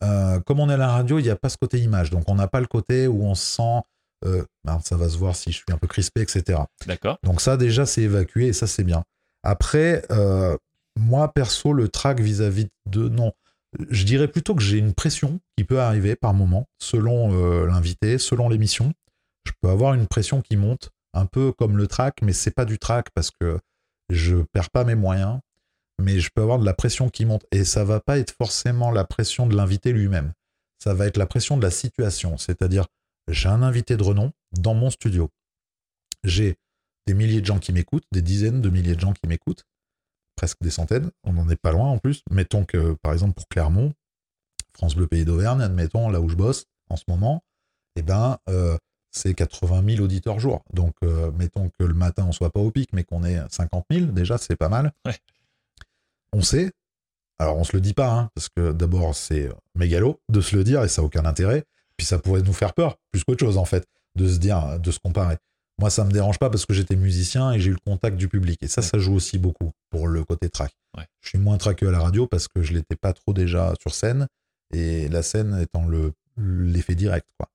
comme 0.00 0.60
on 0.60 0.68
est 0.68 0.74
à 0.74 0.76
la 0.76 0.88
radio, 0.88 1.18
il 1.18 1.22
n'y 1.22 1.30
a 1.30 1.36
pas 1.36 1.48
ce 1.48 1.56
côté 1.56 1.78
image. 1.78 2.10
Donc, 2.10 2.24
on 2.28 2.34
n'a 2.34 2.48
pas 2.48 2.60
le 2.60 2.66
côté 2.66 3.06
où 3.06 3.24
on 3.24 3.34
se 3.34 3.56
sent. 3.56 3.80
Ben, 4.64 4.80
ça 4.84 4.96
va 4.96 5.08
se 5.08 5.16
voir 5.16 5.36
si 5.36 5.52
je 5.52 5.56
suis 5.56 5.72
un 5.72 5.78
peu 5.78 5.86
crispé, 5.86 6.22
etc. 6.22 6.60
D'accord. 6.86 7.18
Donc 7.22 7.40
ça 7.40 7.56
déjà 7.56 7.86
c'est 7.86 8.02
évacué 8.02 8.48
et 8.48 8.52
ça 8.52 8.66
c'est 8.66 8.84
bien. 8.84 9.04
Après, 9.42 10.04
euh, 10.10 10.56
moi, 10.98 11.32
perso, 11.32 11.72
le 11.72 11.88
track 11.88 12.20
vis-à-vis 12.20 12.68
de. 12.86 13.08
Non. 13.08 13.32
Je 13.90 14.04
dirais 14.04 14.28
plutôt 14.28 14.54
que 14.54 14.62
j'ai 14.62 14.78
une 14.78 14.94
pression 14.94 15.40
qui 15.56 15.64
peut 15.64 15.80
arriver 15.80 16.16
par 16.16 16.34
moment, 16.34 16.66
selon 16.78 17.32
euh, 17.32 17.66
l'invité, 17.66 18.18
selon 18.18 18.48
l'émission. 18.48 18.92
Je 19.44 19.52
peux 19.60 19.68
avoir 19.68 19.94
une 19.94 20.06
pression 20.06 20.40
qui 20.40 20.56
monte, 20.56 20.90
un 21.12 21.26
peu 21.26 21.52
comme 21.52 21.76
le 21.76 21.86
track, 21.86 22.22
mais 22.22 22.32
c'est 22.32 22.50
pas 22.50 22.64
du 22.64 22.78
track 22.78 23.10
parce 23.14 23.30
que 23.30 23.58
je 24.08 24.36
perds 24.52 24.70
pas 24.70 24.84
mes 24.84 24.94
moyens, 24.94 25.38
mais 26.02 26.18
je 26.18 26.30
peux 26.34 26.42
avoir 26.42 26.58
de 26.58 26.64
la 26.64 26.74
pression 26.74 27.08
qui 27.10 27.24
monte. 27.26 27.44
Et 27.52 27.64
ça 27.64 27.84
va 27.84 28.00
pas 28.00 28.18
être 28.18 28.34
forcément 28.36 28.90
la 28.90 29.04
pression 29.04 29.46
de 29.46 29.54
l'invité 29.54 29.92
lui-même. 29.92 30.32
Ça 30.82 30.94
va 30.94 31.06
être 31.06 31.18
la 31.18 31.26
pression 31.26 31.56
de 31.56 31.62
la 31.62 31.70
situation. 31.70 32.36
C'est-à-dire, 32.38 32.86
j'ai 33.28 33.48
un 33.48 33.62
invité 33.62 33.96
de 33.96 34.02
renom 34.02 34.32
dans 34.52 34.74
mon 34.74 34.90
studio. 34.90 35.30
J'ai 36.24 36.56
des 37.06 37.14
milliers 37.14 37.40
de 37.40 37.46
gens 37.46 37.58
qui 37.58 37.72
m'écoutent, 37.72 38.06
des 38.12 38.22
dizaines 38.22 38.60
de 38.60 38.68
milliers 38.68 38.94
de 38.94 39.00
gens 39.00 39.12
qui 39.12 39.28
m'écoutent, 39.28 39.64
presque 40.36 40.58
des 40.60 40.70
centaines, 40.70 41.10
on 41.24 41.32
n'en 41.32 41.48
est 41.48 41.56
pas 41.56 41.72
loin 41.72 41.88
en 41.88 41.98
plus. 41.98 42.22
Mettons 42.30 42.64
que, 42.64 42.94
par 43.02 43.12
exemple, 43.12 43.34
pour 43.34 43.48
Clermont, 43.48 43.92
France 44.74 44.94
Bleu 44.94 45.06
Pays 45.06 45.24
d'Auvergne, 45.24 45.62
admettons, 45.62 46.10
là 46.10 46.20
où 46.20 46.28
je 46.28 46.36
bosse 46.36 46.66
en 46.90 46.96
ce 46.96 47.04
moment, 47.08 47.42
eh 47.96 48.02
ben, 48.02 48.38
euh, 48.48 48.76
c'est 49.10 49.34
80 49.34 49.82
000 49.94 50.04
auditeurs 50.04 50.38
jour. 50.38 50.62
Donc, 50.72 50.94
euh, 51.02 51.32
mettons 51.32 51.70
que 51.70 51.84
le 51.84 51.94
matin, 51.94 52.26
on 52.28 52.32
soit 52.32 52.50
pas 52.50 52.60
au 52.60 52.70
pic, 52.70 52.92
mais 52.92 53.02
qu'on 53.02 53.24
ait 53.24 53.40
50 53.48 53.86
000, 53.90 54.06
déjà, 54.12 54.36
c'est 54.36 54.56
pas 54.56 54.68
mal. 54.68 54.92
On 56.32 56.42
sait. 56.42 56.72
Alors, 57.38 57.56
on 57.56 57.64
se 57.64 57.74
le 57.74 57.80
dit 57.80 57.94
pas, 57.94 58.12
hein, 58.12 58.30
parce 58.34 58.48
que 58.48 58.72
d'abord, 58.72 59.14
c'est 59.14 59.48
mégalo 59.74 60.20
de 60.28 60.40
se 60.40 60.54
le 60.54 60.64
dire 60.64 60.82
et 60.82 60.88
ça 60.88 61.00
n'a 61.00 61.06
aucun 61.06 61.24
intérêt. 61.24 61.64
Puis 61.96 62.06
ça 62.06 62.18
pourrait 62.18 62.42
nous 62.42 62.52
faire 62.52 62.74
peur, 62.74 62.96
plus 63.10 63.24
qu'autre 63.24 63.44
chose, 63.44 63.58
en 63.58 63.64
fait, 63.64 63.86
de 64.16 64.28
se 64.28 64.38
dire, 64.38 64.78
de 64.78 64.90
se 64.90 64.98
comparer. 64.98 65.36
Moi, 65.78 65.90
ça 65.90 66.04
me 66.04 66.10
dérange 66.10 66.38
pas 66.38 66.48
parce 66.48 66.64
que 66.64 66.72
j'étais 66.72 66.96
musicien 66.96 67.52
et 67.52 67.60
j'ai 67.60 67.70
eu 67.70 67.74
le 67.74 67.80
contact 67.84 68.16
du 68.16 68.28
public. 68.28 68.62
Et 68.62 68.68
ça, 68.68 68.80
ça 68.80 68.98
joue 68.98 69.14
aussi 69.14 69.38
beaucoup 69.38 69.72
pour 69.90 70.08
le 70.08 70.24
côté 70.24 70.48
track. 70.48 70.72
Ouais. 70.96 71.04
Je 71.20 71.30
suis 71.30 71.38
moins 71.38 71.58
traqueux 71.58 71.88
à 71.88 71.90
la 71.90 72.00
radio 72.00 72.26
parce 72.26 72.48
que 72.48 72.62
je 72.62 72.72
l'étais 72.72 72.96
pas 72.96 73.12
trop 73.12 73.34
déjà 73.34 73.74
sur 73.80 73.94
scène 73.94 74.26
et 74.72 75.08
la 75.08 75.22
scène 75.22 75.58
étant 75.60 75.86
le 75.86 76.12
l'effet 76.38 76.94
direct, 76.94 77.26
quoi. 77.38 77.48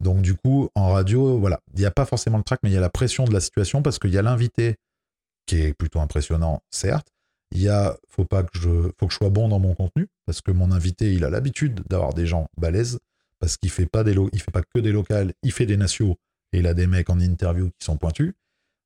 Donc 0.00 0.22
du 0.22 0.34
coup, 0.34 0.68
en 0.74 0.92
radio, 0.92 1.38
voilà, 1.38 1.60
il 1.74 1.80
n'y 1.80 1.86
a 1.86 1.90
pas 1.90 2.06
forcément 2.06 2.38
le 2.38 2.44
track, 2.44 2.60
mais 2.62 2.70
il 2.70 2.74
y 2.74 2.78
a 2.78 2.80
la 2.80 2.90
pression 2.90 3.24
de 3.24 3.32
la 3.32 3.40
situation 3.40 3.82
parce 3.82 3.98
qu'il 3.98 4.12
y 4.12 4.18
a 4.18 4.22
l'invité 4.22 4.76
qui 5.46 5.56
est 5.60 5.74
plutôt 5.74 6.00
impressionnant, 6.00 6.62
certes. 6.70 7.08
Il 7.50 7.62
y 7.62 7.68
a, 7.68 7.96
faut 8.08 8.26
pas 8.26 8.42
que 8.42 8.58
je, 8.58 8.90
faut 8.98 9.06
que 9.06 9.12
je 9.12 9.18
sois 9.18 9.30
bon 9.30 9.48
dans 9.48 9.58
mon 9.58 9.74
contenu 9.74 10.06
parce 10.26 10.40
que 10.40 10.52
mon 10.52 10.70
invité, 10.70 11.14
il 11.14 11.24
a 11.24 11.30
l'habitude 11.30 11.82
d'avoir 11.88 12.14
des 12.14 12.26
gens 12.26 12.46
balèzes 12.58 12.98
parce 13.40 13.56
qu'il 13.56 13.70
fait 13.70 13.86
pas 13.86 14.04
des, 14.04 14.14
fait 14.14 14.50
pas 14.50 14.62
que 14.62 14.80
des 14.80 14.92
locales, 14.92 15.32
il 15.42 15.52
fait 15.52 15.66
des 15.66 15.76
nationaux 15.76 16.16
et 16.52 16.58
il 16.58 16.66
a 16.66 16.74
des 16.74 16.86
mecs 16.86 17.10
en 17.10 17.20
interview 17.20 17.70
qui 17.78 17.84
sont 17.84 17.96
pointus. 17.96 18.34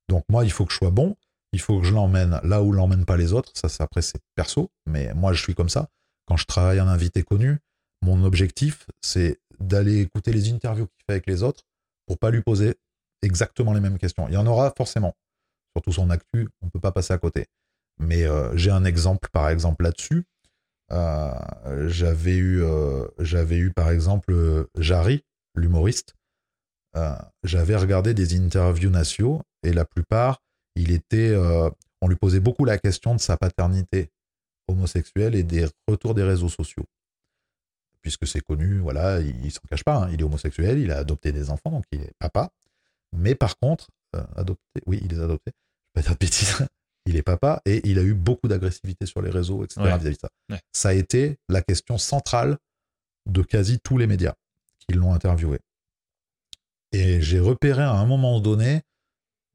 Donc 0.09 0.25
moi, 0.29 0.45
il 0.45 0.51
faut 0.51 0.65
que 0.65 0.71
je 0.71 0.77
sois 0.77 0.91
bon, 0.91 1.15
il 1.53 1.61
faut 1.61 1.79
que 1.79 1.85
je 1.85 1.93
l'emmène 1.93 2.39
là 2.43 2.61
où 2.61 2.71
l'emmènent 2.71 3.05
pas 3.05 3.17
les 3.17 3.33
autres. 3.33 3.51
Ça, 3.55 3.69
c'est 3.69 3.83
après 3.83 4.01
c'est 4.01 4.21
perso, 4.35 4.71
mais 4.85 5.13
moi 5.13 5.33
je 5.33 5.41
suis 5.41 5.55
comme 5.55 5.69
ça. 5.69 5.89
Quand 6.25 6.37
je 6.37 6.45
travaille 6.45 6.79
un 6.79 6.87
invité 6.87 7.23
connu, 7.23 7.59
mon 8.01 8.23
objectif 8.23 8.87
c'est 9.01 9.39
d'aller 9.59 10.01
écouter 10.01 10.33
les 10.33 10.51
interviews 10.51 10.87
qu'il 10.87 11.05
fait 11.05 11.13
avec 11.13 11.27
les 11.27 11.43
autres 11.43 11.63
pour 12.05 12.17
pas 12.17 12.31
lui 12.31 12.41
poser 12.41 12.75
exactement 13.21 13.73
les 13.73 13.79
mêmes 13.79 13.97
questions. 13.97 14.27
Il 14.27 14.33
y 14.33 14.37
en 14.37 14.45
aura 14.45 14.73
forcément, 14.75 15.15
surtout 15.75 15.93
son 15.93 16.09
actu, 16.09 16.49
on 16.61 16.69
peut 16.69 16.79
pas 16.79 16.91
passer 16.91 17.13
à 17.13 17.17
côté. 17.17 17.47
Mais 17.99 18.23
euh, 18.23 18.55
j'ai 18.57 18.71
un 18.71 18.85
exemple, 18.85 19.29
par 19.31 19.49
exemple 19.49 19.83
là-dessus. 19.83 20.25
Euh, 20.91 21.87
j'avais 21.87 22.35
eu, 22.35 22.61
euh, 22.61 23.07
j'avais 23.19 23.57
eu 23.57 23.71
par 23.71 23.89
exemple 23.89 24.67
Jarry, 24.77 25.23
l'humoriste. 25.55 26.15
Euh, 26.95 27.15
j'avais 27.43 27.75
regardé 27.75 28.13
des 28.13 28.39
interviews 28.39 28.91
nationaux 28.91 29.41
et 29.63 29.73
la 29.73 29.85
plupart, 29.85 30.41
il 30.75 30.91
était, 30.91 31.35
on 32.01 32.07
lui 32.07 32.15
posait 32.15 32.39
beaucoup 32.39 32.65
la 32.65 32.77
question 32.77 33.15
de 33.15 33.19
sa 33.19 33.37
paternité 33.37 34.11
homosexuelle 34.67 35.35
et 35.35 35.43
des 35.43 35.67
retours 35.87 36.13
des 36.13 36.23
réseaux 36.23 36.49
sociaux. 36.49 36.85
Puisque 38.01 38.27
c'est 38.27 38.41
connu, 38.41 38.79
voilà, 38.79 39.21
il, 39.21 39.45
il 39.45 39.51
s'en 39.51 39.61
cache 39.69 39.83
pas, 39.83 39.95
hein, 39.95 40.09
il 40.11 40.19
est 40.19 40.23
homosexuel, 40.23 40.79
il 40.79 40.91
a 40.91 40.97
adopté 40.97 41.31
des 41.31 41.49
enfants, 41.49 41.71
donc 41.71 41.85
il 41.91 42.01
est 42.01 42.13
papa. 42.19 42.49
Mais 43.13 43.35
par 43.35 43.57
contre, 43.57 43.87
adopté, 44.35 44.81
oui, 44.85 44.99
il 45.03 45.11
les 45.11 45.19
a 45.19 45.23
adoptés, 45.23 45.51
je 45.95 46.01
vais 46.01 46.03
pas 46.03 46.07
dire 46.07 46.11
de 46.13 46.17
bêtises, 46.17 46.67
il 47.05 47.15
est 47.15 47.23
papa 47.23 47.61
et 47.65 47.87
il 47.87 47.99
a 47.99 48.03
eu 48.03 48.13
beaucoup 48.13 48.47
d'agressivité 48.47 49.05
sur 49.05 49.21
les 49.21 49.29
réseaux, 49.29 49.63
etc. 49.63 49.81
Ouais. 49.81 49.97
de 49.97 50.13
ça. 50.13 50.29
Ouais. 50.49 50.59
Ça 50.71 50.89
a 50.89 50.93
été 50.93 51.37
la 51.49 51.61
question 51.61 51.97
centrale 51.97 52.57
de 53.25 53.41
quasi 53.41 53.79
tous 53.79 53.97
les 53.97 54.07
médias 54.07 54.33
qui 54.79 54.95
l'ont 54.95 55.13
interviewé. 55.13 55.59
Et 56.91 57.21
j'ai 57.21 57.39
repéré 57.39 57.81
à 57.81 57.91
un 57.91 58.05
moment 58.05 58.39
donné 58.39 58.81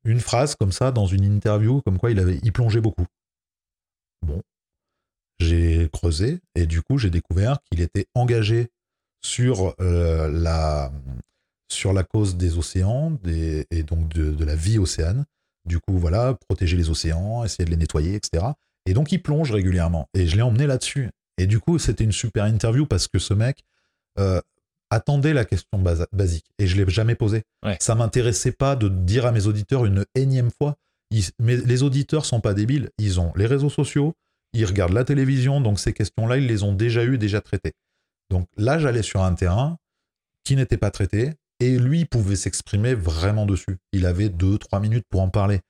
une 0.05 0.21
phrase 0.21 0.55
comme 0.57 0.73
ça 0.73 0.91
dans 0.91 1.07
une 1.07 1.25
interview, 1.25 1.83
comme 1.83 1.99
quoi 1.99 2.11
il 2.11 2.19
avait, 2.19 2.39
il 2.43 2.53
plongeait 2.53 2.81
beaucoup. 2.81 3.07
Bon, 4.23 4.43
j'ai 5.39 5.89
creusé 5.93 6.41
et 6.55 6.67
du 6.67 6.83
coup 6.83 6.99
j'ai 6.99 7.11
découvert 7.11 7.59
qu'il 7.71 7.81
était 7.81 8.07
engagé 8.15 8.69
sur 9.23 9.75
euh, 9.81 10.29
la 10.29 10.93
sur 11.71 11.93
la 11.93 12.03
cause 12.03 12.37
des 12.37 12.57
océans 12.57 13.11
des, 13.23 13.67
et 13.71 13.83
donc 13.83 14.09
de, 14.09 14.33
de 14.33 14.45
la 14.45 14.57
vie 14.57 14.79
océane. 14.79 15.25
Du 15.69 15.79
coup, 15.79 15.99
voilà, 15.99 16.35
protéger 16.49 16.77
les 16.77 16.91
océans, 16.91 17.45
essayer 17.45 17.65
de 17.65 17.71
les 17.71 17.77
nettoyer, 17.77 18.15
etc. 18.15 18.45
Et 18.87 18.95
donc 18.95 19.13
il 19.13 19.23
plonge 19.23 19.53
régulièrement. 19.53 20.09
Et 20.15 20.27
je 20.27 20.35
l'ai 20.37 20.43
emmené 20.43 20.67
là-dessus. 20.67 21.11
Et 21.37 21.47
du 21.47 21.61
coup, 21.61 21.79
c'était 21.79 22.05
une 22.05 22.13
super 22.13 22.45
interview 22.45 22.87
parce 22.87 23.07
que 23.07 23.19
ce 23.19 23.35
mec 23.35 23.63
euh, 24.19 24.41
attendait 24.91 25.35
la 25.35 25.45
question 25.45 25.79
basique 26.13 26.47
et 26.59 26.67
je 26.67 26.77
l'ai 26.83 26.91
jamais 26.91 27.15
posée. 27.15 27.43
Ouais. 27.65 27.77
Ça 27.81 27.95
m'intéressait 27.95 28.53
pas 28.53 28.75
de 28.75 28.89
dire 28.89 29.27
à 29.27 29.33
mes 29.33 29.47
auditeurs 29.47 29.85
une 29.85 30.05
énième 30.15 30.51
fois. 30.51 30.77
Ils- 31.11 31.31
mais 31.39 31.57
les 31.57 31.83
auditeurs 31.83 32.25
sont 32.25 32.41
pas 32.41 32.55
débiles. 32.55 32.91
Ils 32.99 33.21
ont 33.21 33.33
les 33.37 33.47
réseaux 33.47 33.71
sociaux, 33.71 34.15
ils 34.55 34.65
regardent 34.65 34.95
la 34.95 35.05
télévision, 35.05 35.61
donc 35.61 35.79
ces 35.79 35.93
questions-là, 35.93 36.39
ils 36.39 36.47
les 36.47 36.63
ont 36.63 36.73
déjà 36.73 37.05
eues, 37.05 37.19
déjà 37.19 37.41
traitées. 37.41 37.73
Donc 38.31 38.49
là, 38.57 38.79
j'allais 38.79 39.03
sur 39.03 39.23
un 39.23 39.35
terrain 39.35 39.77
qui 40.45 40.57
n'était 40.57 40.77
pas 40.79 40.91
traité 40.91 41.35
et 41.61 41.79
lui 41.79 42.05
pouvait 42.05 42.37
s'exprimer 42.37 42.95
vraiment 42.95 43.47
dessus. 43.47 43.79
Il 43.93 44.07
avait 44.07 44.29
deux, 44.29 44.59
trois 44.59 44.81
minutes 44.81 45.05
pour 45.11 45.21
en 45.21 45.29
parler. 45.29 45.61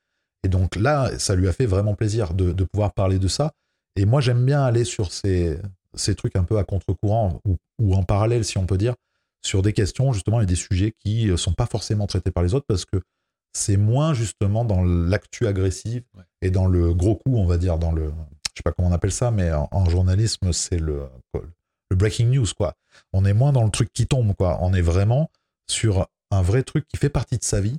Et 0.45 0.49
donc 0.49 0.77
là, 0.77 1.19
ça 1.19 1.35
lui 1.35 1.49
a 1.49 1.53
fait 1.53 1.67
vraiment 1.67 1.95
plaisir 1.95 2.35
de, 2.35 2.53
de 2.53 2.65
pouvoir 2.65 2.93
parler 2.93 3.19
de 3.19 3.29
ça. 3.29 3.53
Et 3.97 4.05
moi, 4.05 4.21
j'aime 4.21 4.45
bien 4.45 4.63
aller 4.63 4.85
sur 4.85 5.13
ces, 5.13 5.59
ces 5.95 6.15
trucs 6.15 6.37
un 6.37 6.45
peu 6.45 6.59
à 6.59 6.65
contre-courant 6.65 7.41
ou, 7.47 7.57
ou 7.81 7.95
en 7.95 8.05
parallèle, 8.05 8.45
si 8.45 8.59
on 8.59 8.67
peut 8.67 8.79
dire, 8.79 8.95
sur 9.43 9.63
des 9.63 9.73
questions 9.73 10.13
justement 10.13 10.41
et 10.41 10.47
des 10.47 10.55
sujets 10.55 10.93
qui 10.99 11.27
ne 11.27 11.37
sont 11.37 11.53
pas 11.53 11.67
forcément 11.67 12.07
traités 12.07 12.31
par 12.31 12.43
les 12.43 12.55
autres 12.55 12.67
parce 12.69 12.85
que 12.85 13.01
c'est 13.53 13.77
moins 13.77 14.15
justement 14.15 14.65
dans 14.65 14.85
l'actu 14.85 15.47
agressive 15.47 16.03
Ouais. 16.17 16.23
et 16.43 16.51
dans 16.51 16.67
le 16.67 16.93
gros 16.95 17.17
coup, 17.17 17.37
on 17.37 17.47
va 17.47 17.57
dire, 17.57 17.79
dans 17.79 17.93
le, 17.93 18.05
je 18.55 18.59
sais 18.59 18.63
pas 18.63 18.73
comment 18.73 18.89
on 18.89 18.93
appelle 18.93 19.11
ça, 19.13 19.31
mais 19.31 19.51
en, 19.53 19.69
en 19.73 19.89
journalisme, 19.89 20.53
c'est 20.53 20.79
le, 20.79 21.05
le 21.91 21.97
breaking 21.97 22.27
news, 22.27 22.47
quoi. 22.57 22.75
On 23.13 23.25
est 23.25 23.33
moins 23.33 23.53
dans 23.53 23.65
le 23.65 23.71
truc 23.71 23.93
qui 23.93 24.07
tombe, 24.07 24.35
quoi. 24.35 24.59
On 24.61 24.75
est 24.75 24.83
vraiment 24.83 25.31
sur 25.71 26.09
un 26.31 26.43
vrai 26.43 26.63
truc 26.63 26.87
qui 26.89 26.97
fait 26.97 27.09
partie 27.09 27.39
de 27.39 27.45
sa 27.45 27.61
vie 27.61 27.79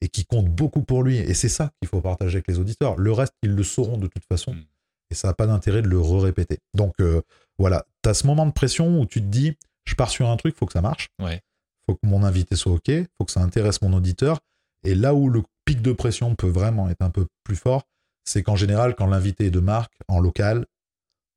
et 0.00 0.08
qui 0.08 0.24
compte 0.24 0.46
beaucoup 0.46 0.82
pour 0.82 1.02
lui. 1.02 1.18
Et 1.18 1.34
c'est 1.34 1.48
ça 1.48 1.72
qu'il 1.80 1.88
faut 1.88 2.00
partager 2.00 2.36
avec 2.36 2.48
les 2.48 2.58
auditeurs. 2.58 2.96
Le 2.96 3.12
reste, 3.12 3.34
ils 3.42 3.54
le 3.54 3.62
sauront 3.62 3.98
de 3.98 4.06
toute 4.06 4.24
façon. 4.24 4.54
Mm. 4.54 4.64
Et 5.10 5.14
ça 5.14 5.28
n'a 5.28 5.34
pas 5.34 5.46
d'intérêt 5.46 5.82
de 5.82 5.88
le 5.88 6.00
répéter. 6.00 6.58
Donc 6.74 6.94
euh, 7.00 7.22
voilà, 7.58 7.86
tu 8.02 8.08
as 8.10 8.14
ce 8.14 8.26
moment 8.26 8.46
de 8.46 8.52
pression 8.52 9.00
où 9.00 9.06
tu 9.06 9.20
te 9.20 9.26
dis, 9.26 9.56
je 9.84 9.94
pars 9.94 10.10
sur 10.10 10.28
un 10.28 10.36
truc, 10.36 10.56
faut 10.56 10.66
que 10.66 10.72
ça 10.72 10.82
marche. 10.82 11.08
Ouais. 11.20 11.42
faut 11.86 11.94
que 11.94 12.06
mon 12.06 12.24
invité 12.24 12.56
soit 12.56 12.72
OK, 12.72 12.90
faut 13.16 13.24
que 13.24 13.32
ça 13.32 13.40
intéresse 13.40 13.80
mon 13.82 13.92
auditeur. 13.92 14.40
Et 14.84 14.94
là 14.94 15.14
où 15.14 15.28
le 15.28 15.42
pic 15.64 15.80
de 15.80 15.92
pression 15.92 16.34
peut 16.34 16.48
vraiment 16.48 16.88
être 16.90 17.02
un 17.02 17.10
peu 17.10 17.26
plus 17.44 17.56
fort, 17.56 17.84
c'est 18.24 18.42
qu'en 18.42 18.56
général, 18.56 18.96
quand 18.96 19.06
l'invité 19.06 19.46
est 19.46 19.50
de 19.50 19.60
marque, 19.60 19.94
en 20.08 20.20
local, 20.20 20.66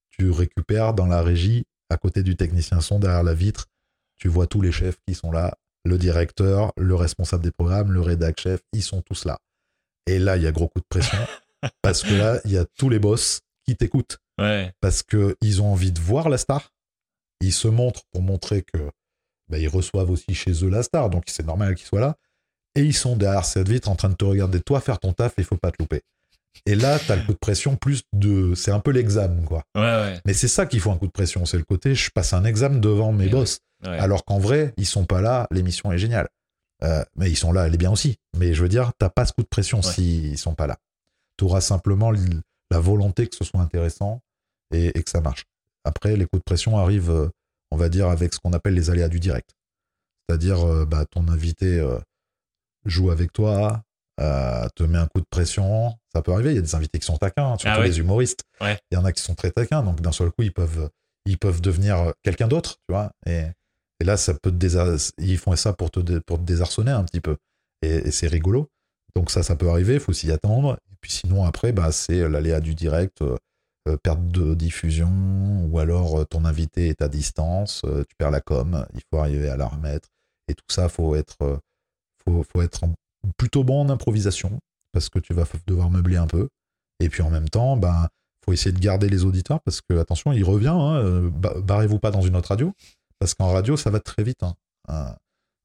tu 0.10 0.32
récupères 0.32 0.94
dans 0.94 1.06
la 1.06 1.22
régie, 1.22 1.66
à 1.90 1.98
côté 1.98 2.24
du 2.24 2.36
technicien 2.36 2.82
son, 2.82 3.00
derrière 3.00 3.24
la 3.24 3.34
vitre, 3.34 3.68
tu 4.18 4.28
vois 4.28 4.48
tous 4.48 4.62
les 4.62 4.72
chefs 4.72 4.98
qui 5.08 5.14
sont 5.14 5.32
là, 5.32 5.58
le 5.86 5.98
directeur, 5.98 6.72
le 6.78 6.96
responsable 6.96 7.44
des 7.44 7.52
programmes, 7.52 7.92
le 7.92 8.02
rédac 8.02 8.40
chef, 8.40 8.62
ils 8.74 8.84
sont 8.84 9.02
tous 9.02 9.26
là. 9.26 9.38
Et 10.08 10.20
là, 10.20 10.38
il 10.38 10.44
y 10.44 10.48
a 10.48 10.52
gros 10.52 10.68
coup 10.68 10.80
de 10.80 10.86
pression, 10.90 11.18
parce 11.82 12.04
que 12.04 12.14
là, 12.14 12.40
il 12.46 12.52
y 12.52 12.58
a 12.58 12.66
tous 12.78 12.90
les 12.90 13.00
boss 13.00 13.42
qui 13.66 13.76
t'écoutent 13.76 14.18
Ouais. 14.40 14.72
parce 14.80 15.04
qu'ils 15.04 15.62
ont 15.62 15.72
envie 15.74 15.92
de 15.92 16.00
voir 16.00 16.30
la 16.30 16.38
star. 16.38 16.72
Ils 17.42 17.52
se 17.52 17.68
montrent 17.68 18.04
pour 18.12 18.22
montrer 18.22 18.64
que 18.64 18.90
bah, 19.50 19.58
ils 19.58 19.68
reçoivent 19.68 20.10
aussi 20.10 20.34
chez 20.34 20.64
eux 20.64 20.70
la 20.70 20.82
star, 20.84 21.10
donc 21.10 21.24
c'est 21.28 21.46
normal 21.46 21.76
qu'ils 21.76 21.88
soient 21.88 22.00
là. 22.00 22.16
Et 22.76 22.84
ils 22.84 22.96
sont 22.96 23.18
derrière 23.18 23.44
cette 23.44 23.68
vitre 23.68 23.90
en 23.90 23.96
train 23.96 24.10
de 24.10 24.16
te 24.16 24.24
regarder 24.24 24.62
toi 24.62 24.80
faire 24.80 25.00
ton 25.00 25.12
taf 25.12 25.34
et 25.38 25.42
il 25.42 25.44
faut 25.44 25.58
pas 25.58 25.72
te 25.72 25.78
louper. 25.80 26.02
Et 26.66 26.76
là, 26.76 27.00
tu 27.00 27.12
as 27.12 27.16
le 27.18 27.24
coup 27.24 27.34
de 27.34 27.38
pression 27.38 27.76
plus 27.76 28.04
de. 28.14 28.54
C'est 28.56 28.72
un 28.72 28.80
peu 28.80 28.92
l'examen, 28.92 29.42
quoi. 29.44 29.64
Ouais, 29.76 29.82
ouais. 29.82 30.22
Mais 30.26 30.34
c'est 30.34 30.48
ça 30.48 30.66
qu'il 30.66 30.80
faut 30.80 30.92
un 30.92 30.98
coup 30.98 31.08
de 31.08 31.12
pression. 31.12 31.46
C'est 31.46 31.58
le 31.58 31.64
côté, 31.64 31.96
je 31.96 32.10
passe 32.10 32.34
un 32.34 32.44
examen 32.46 32.80
devant 32.80 33.12
mes 33.12 33.28
boss. 33.28 33.60
Ouais. 33.86 34.00
Alors 34.00 34.26
qu'en 34.26 34.40
vrai, 34.40 34.74
ils 34.78 34.86
sont 34.86 35.06
pas 35.06 35.22
là, 35.22 35.48
l'émission 35.52 35.92
est 35.92 35.98
géniale. 35.98 36.28
Euh, 36.84 37.04
mais 37.16 37.30
ils 37.30 37.36
sont 37.36 37.52
là, 37.52 37.68
elle 37.68 37.74
est 37.74 37.78
bien 37.78 37.92
aussi. 37.92 38.18
Mais 38.38 38.54
je 38.54 38.62
veux 38.62 38.70
dire, 38.70 38.92
t'as 38.98 39.10
pas 39.10 39.26
ce 39.26 39.34
coup 39.34 39.42
de 39.44 39.48
pression 39.48 39.80
Ouais. 39.80 39.84
s'ils 39.92 40.38
sont 40.38 40.56
pas 40.56 40.66
là. 40.68 40.78
Tu 41.38 41.44
auras 41.46 41.62
simplement 41.62 42.12
la 42.12 42.80
volonté 42.80 43.28
que 43.28 43.36
ce 43.36 43.44
soit 43.44 43.60
intéressant 43.60 44.22
et, 44.74 44.98
et 44.98 45.04
que 45.04 45.10
ça 45.10 45.20
marche. 45.22 45.46
Après, 45.84 46.16
les 46.16 46.26
coups 46.26 46.40
de 46.40 46.44
pression 46.46 46.78
arrivent, 46.78 47.10
euh, 47.12 47.30
on 47.72 47.78
va 47.78 47.90
dire, 47.90 48.08
avec 48.10 48.34
ce 48.34 48.40
qu'on 48.40 48.54
appelle 48.54 48.76
les 48.76 48.90
aléas 48.90 49.10
du 49.10 49.20
direct. 49.20 49.50
C'est-à-dire, 50.28 50.66
euh, 50.66 50.86
bah, 50.86 51.06
ton 51.10 51.28
invité 51.28 51.86
joue 52.86 53.12
avec 53.12 53.34
toi, 53.34 53.84
euh, 54.20 54.68
te 54.76 54.84
met 54.84 54.98
un 54.98 55.08
coup 55.08 55.20
de 55.22 55.26
pression. 55.30 55.94
Ça 56.14 56.22
peut 56.22 56.32
arriver. 56.34 56.52
Il 56.52 56.56
y 56.56 56.60
a 56.60 56.62
des 56.62 56.76
invités 56.76 57.00
qui 57.00 57.06
sont 57.06 57.18
taquins, 57.18 57.54
hein, 57.54 57.58
surtout 57.58 57.76
Ah 57.78 57.80
ouais. 57.82 57.88
les 57.88 58.00
humoristes. 58.00 58.44
Ouais. 58.62 58.78
Il 58.92 58.96
y 58.96 58.98
en 58.98 59.06
a 59.06 59.12
qui 59.12 59.22
sont 59.22 59.36
très 59.36 59.52
taquins. 59.52 59.84
Donc, 59.84 60.02
d'un 60.02 60.12
seul 60.12 60.30
coup, 60.32 60.44
ils 60.44 60.54
peuvent, 60.54 60.90
ils 61.26 61.38
peuvent 61.38 61.62
devenir 61.62 62.14
quelqu'un 62.24 62.48
d'autre, 62.48 62.76
tu 62.88 62.94
vois. 62.94 63.12
Et, 63.26 63.44
et 64.00 64.06
là, 64.06 64.18
ça 64.18 64.34
peut 64.34 64.54
ils 65.18 65.38
font 65.38 65.56
ça 65.56 65.74
pour 65.74 65.92
te, 65.92 66.20
pour 66.20 66.40
désarçonner 66.40 66.92
un 66.92 67.04
petit 67.04 67.20
peu. 67.20 67.38
Et, 67.82 68.12
c'est 68.12 68.28
rigolo. 68.28 68.70
Donc 69.16 69.32
ça, 69.32 69.44
ça 69.44 69.56
peut 69.56 69.70
arriver, 69.70 69.96
il 69.96 70.00
faut 70.00 70.14
s'y 70.14 70.32
attendre. 70.32 70.78
Et 70.92 70.96
puis 71.02 71.12
sinon, 71.12 71.44
après, 71.44 71.72
bah, 71.74 71.92
c'est 71.92 72.28
l'aléa 72.30 72.62
du 72.62 72.76
direct, 72.76 73.22
euh, 73.22 73.36
euh, 73.88 73.98
perte 73.98 74.26
de 74.28 74.54
diffusion, 74.56 75.66
ou 75.66 75.80
alors 75.80 76.20
euh, 76.20 76.26
ton 76.26 76.46
invité 76.46 76.90
est 76.90 77.02
à 77.02 77.08
distance, 77.08 77.82
tu 78.08 78.16
perds 78.18 78.32
la 78.32 78.42
com, 78.42 78.86
il 78.94 79.02
faut 79.10 79.20
arriver 79.20 79.50
à 79.50 79.58
la 79.58 79.68
remettre. 79.68 80.10
Et 80.48 80.54
tout 80.54 80.66
ça, 80.70 80.90
faut 80.90 81.16
être, 81.16 81.60
faut, 82.26 82.62
être 82.62 82.86
plutôt 83.38 83.64
bon 83.64 83.82
en 83.82 83.90
improvisation, 83.90 84.60
parce 84.94 85.10
que 85.10 85.20
tu 85.20 85.34
vas 85.34 85.46
devoir 85.68 85.90
meubler 85.90 86.18
un 86.18 86.28
peu. 86.28 86.50
Et 87.00 87.10
puis 87.10 87.22
en 87.22 87.30
même 87.30 87.50
temps, 87.50 87.78
ben, 87.78 88.08
faut 88.46 88.54
essayer 88.54 88.72
de 88.72 88.80
garder 88.80 89.10
les 89.10 89.26
auditeurs, 89.26 89.62
parce 89.62 89.82
que, 89.82 89.98
attention, 90.00 90.32
il 90.32 90.44
revient, 90.44 90.70
hein, 90.70 91.30
ba- 91.34 91.60
barrez-vous 91.62 92.00
pas 92.00 92.12
dans 92.12 92.22
une 92.22 92.36
autre 92.36 92.50
radio, 92.50 92.74
parce 93.20 93.34
qu'en 93.34 93.52
radio, 93.52 93.78
ça 93.78 93.90
va 93.90 94.00
très 94.00 94.24
vite. 94.24 94.44
hein. 94.44 94.56
Un, 94.88 95.16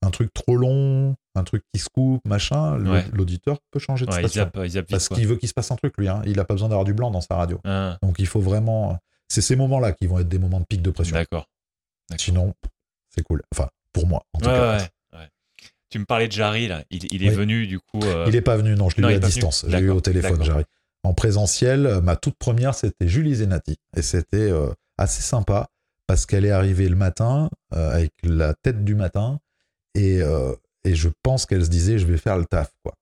un 0.03 0.11
truc 0.11 0.33
trop 0.35 0.57
long, 0.57 1.15
un 1.35 1.45
truc 1.45 1.63
qui 1.73 1.81
se 1.81 1.89
coupe, 1.89 2.21
machin, 2.27 2.79
Ouais. 2.85 3.05
l'auditeur 3.13 3.59
peut 3.71 3.79
changer 3.79 4.05
de 4.07 4.11
Ouais, 4.13 4.19
station. 4.29 4.51
vite, 4.63 4.83
Parce 4.91 5.09
qu'il 5.09 5.27
veut 5.27 5.37
qu'il 5.37 5.49
se 5.49 5.55
passe 5.55 5.71
un 5.71 5.77
truc, 5.77 5.95
lui. 5.97 6.09
Hein. 6.09 6.21
Il 6.27 6.39
a 6.41 6.45
pas 6.45 6.55
besoin 6.55 6.69
d'avoir 6.69 6.85
du 6.85 6.93
blanc 6.93 7.11
dans 7.11 7.23
sa 7.23 7.37
radio. 7.37 7.59
Ah, 7.65 7.97
Donc 8.03 8.17
il 8.19 8.27
faut 8.27 8.41
vraiment. 8.41 8.99
C'est 9.29 9.41
ces 9.41 9.57
moments-là 9.57 9.93
qui 9.93 10.07
vont 10.07 10.19
être 10.19 10.29
des 10.29 10.39
moments 10.39 10.61
de 10.61 10.67
pic 10.69 10.83
de 10.83 10.91
pression. 10.91 11.15
D'accord. 11.15 11.47
Sinon, 12.19 12.53
c'est 13.09 13.23
cool. 13.23 13.43
Enfin, 13.55 13.69
pour 13.93 14.07
moi, 14.07 14.23
en 14.35 14.39
tout 14.41 14.45
cas. 14.47 14.87
tu 15.91 15.99
me 16.01 16.05
parlais 16.05 16.27
de 16.27 16.33
Jarry, 16.33 16.67
là. 16.69 16.83
Il, 16.91 17.05
il 17.13 17.25
est 17.25 17.31
Oui. 17.31 17.35
venu, 17.37 17.67
du 17.67 17.79
coup. 17.79 18.01
euh, 18.03 18.25
Il 18.27 18.33
n'est 18.35 18.41
pas 18.43 18.57
venu, 18.57 18.75
non, 18.75 18.89
je 18.91 19.01
l'ai 19.01 19.13
eu 19.13 19.17
à 19.17 19.19
distance. 19.21 19.65
J'ai 19.69 19.79
eu 19.79 19.91
au 19.91 20.01
téléphone, 20.01 20.43
j'arrive. 20.43 20.67
En 21.05 21.15
présentiel, 21.15 22.01
ma 22.03 22.17
toute 22.17 22.37
première, 22.37 22.75
c'était 22.75 23.07
Julie 23.09 23.35
Zenati. 23.37 23.77
Et 23.97 24.03
c'était 24.03 24.37
euh, 24.51 24.73
assez 24.99 25.23
sympa 25.23 25.69
parce 26.07 26.27
qu'elle 26.27 26.45
est 26.45 26.51
arrivée 26.51 26.89
le 26.89 26.97
matin 26.97 27.49
euh, 27.75 27.91
avec 27.95 28.13
la 28.23 28.55
tête 28.55 28.85
du 28.85 28.95
matin. 28.95 29.41
Et, 29.95 30.21
euh, 30.23 30.55
et 30.85 30.95
je 30.95 31.09
pense 31.23 31.47
qu'elle 31.47 31.65
se 31.65 31.71
disait, 31.71 31.99
je 31.99 32.07
vais 32.07 32.19
faire 32.19 32.37
le 32.37 32.45
taf, 32.45 32.73
quoi. 32.83 32.95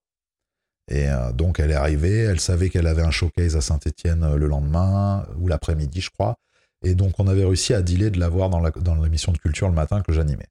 Et 0.90 1.08
euh, 1.08 1.32
donc, 1.32 1.58
elle 1.60 1.70
est 1.70 1.74
arrivée. 1.74 2.18
Elle 2.18 2.40
savait 2.40 2.68
qu'elle 2.68 2.86
avait 2.86 3.02
un 3.02 3.10
showcase 3.10 3.56
à 3.56 3.60
Saint-Etienne 3.60 4.34
le 4.34 4.46
lendemain 4.46 5.26
ou 5.38 5.48
l'après-midi, 5.48 6.00
je 6.00 6.10
crois. 6.10 6.36
Et 6.84 6.94
donc, 6.94 7.14
on 7.18 7.28
avait 7.28 7.44
réussi 7.44 7.74
à 7.74 7.82
dealer 7.82 8.10
de 8.10 8.18
la 8.18 8.28
voir 8.28 8.50
dans 8.50 8.60
la- 8.60 8.70
dans 8.72 8.94
l'émission 8.96 9.32
de 9.32 9.38
culture 9.38 9.68
le 9.68 9.74
matin 9.74 10.02
que 10.02 10.12
j'animais. 10.12 10.48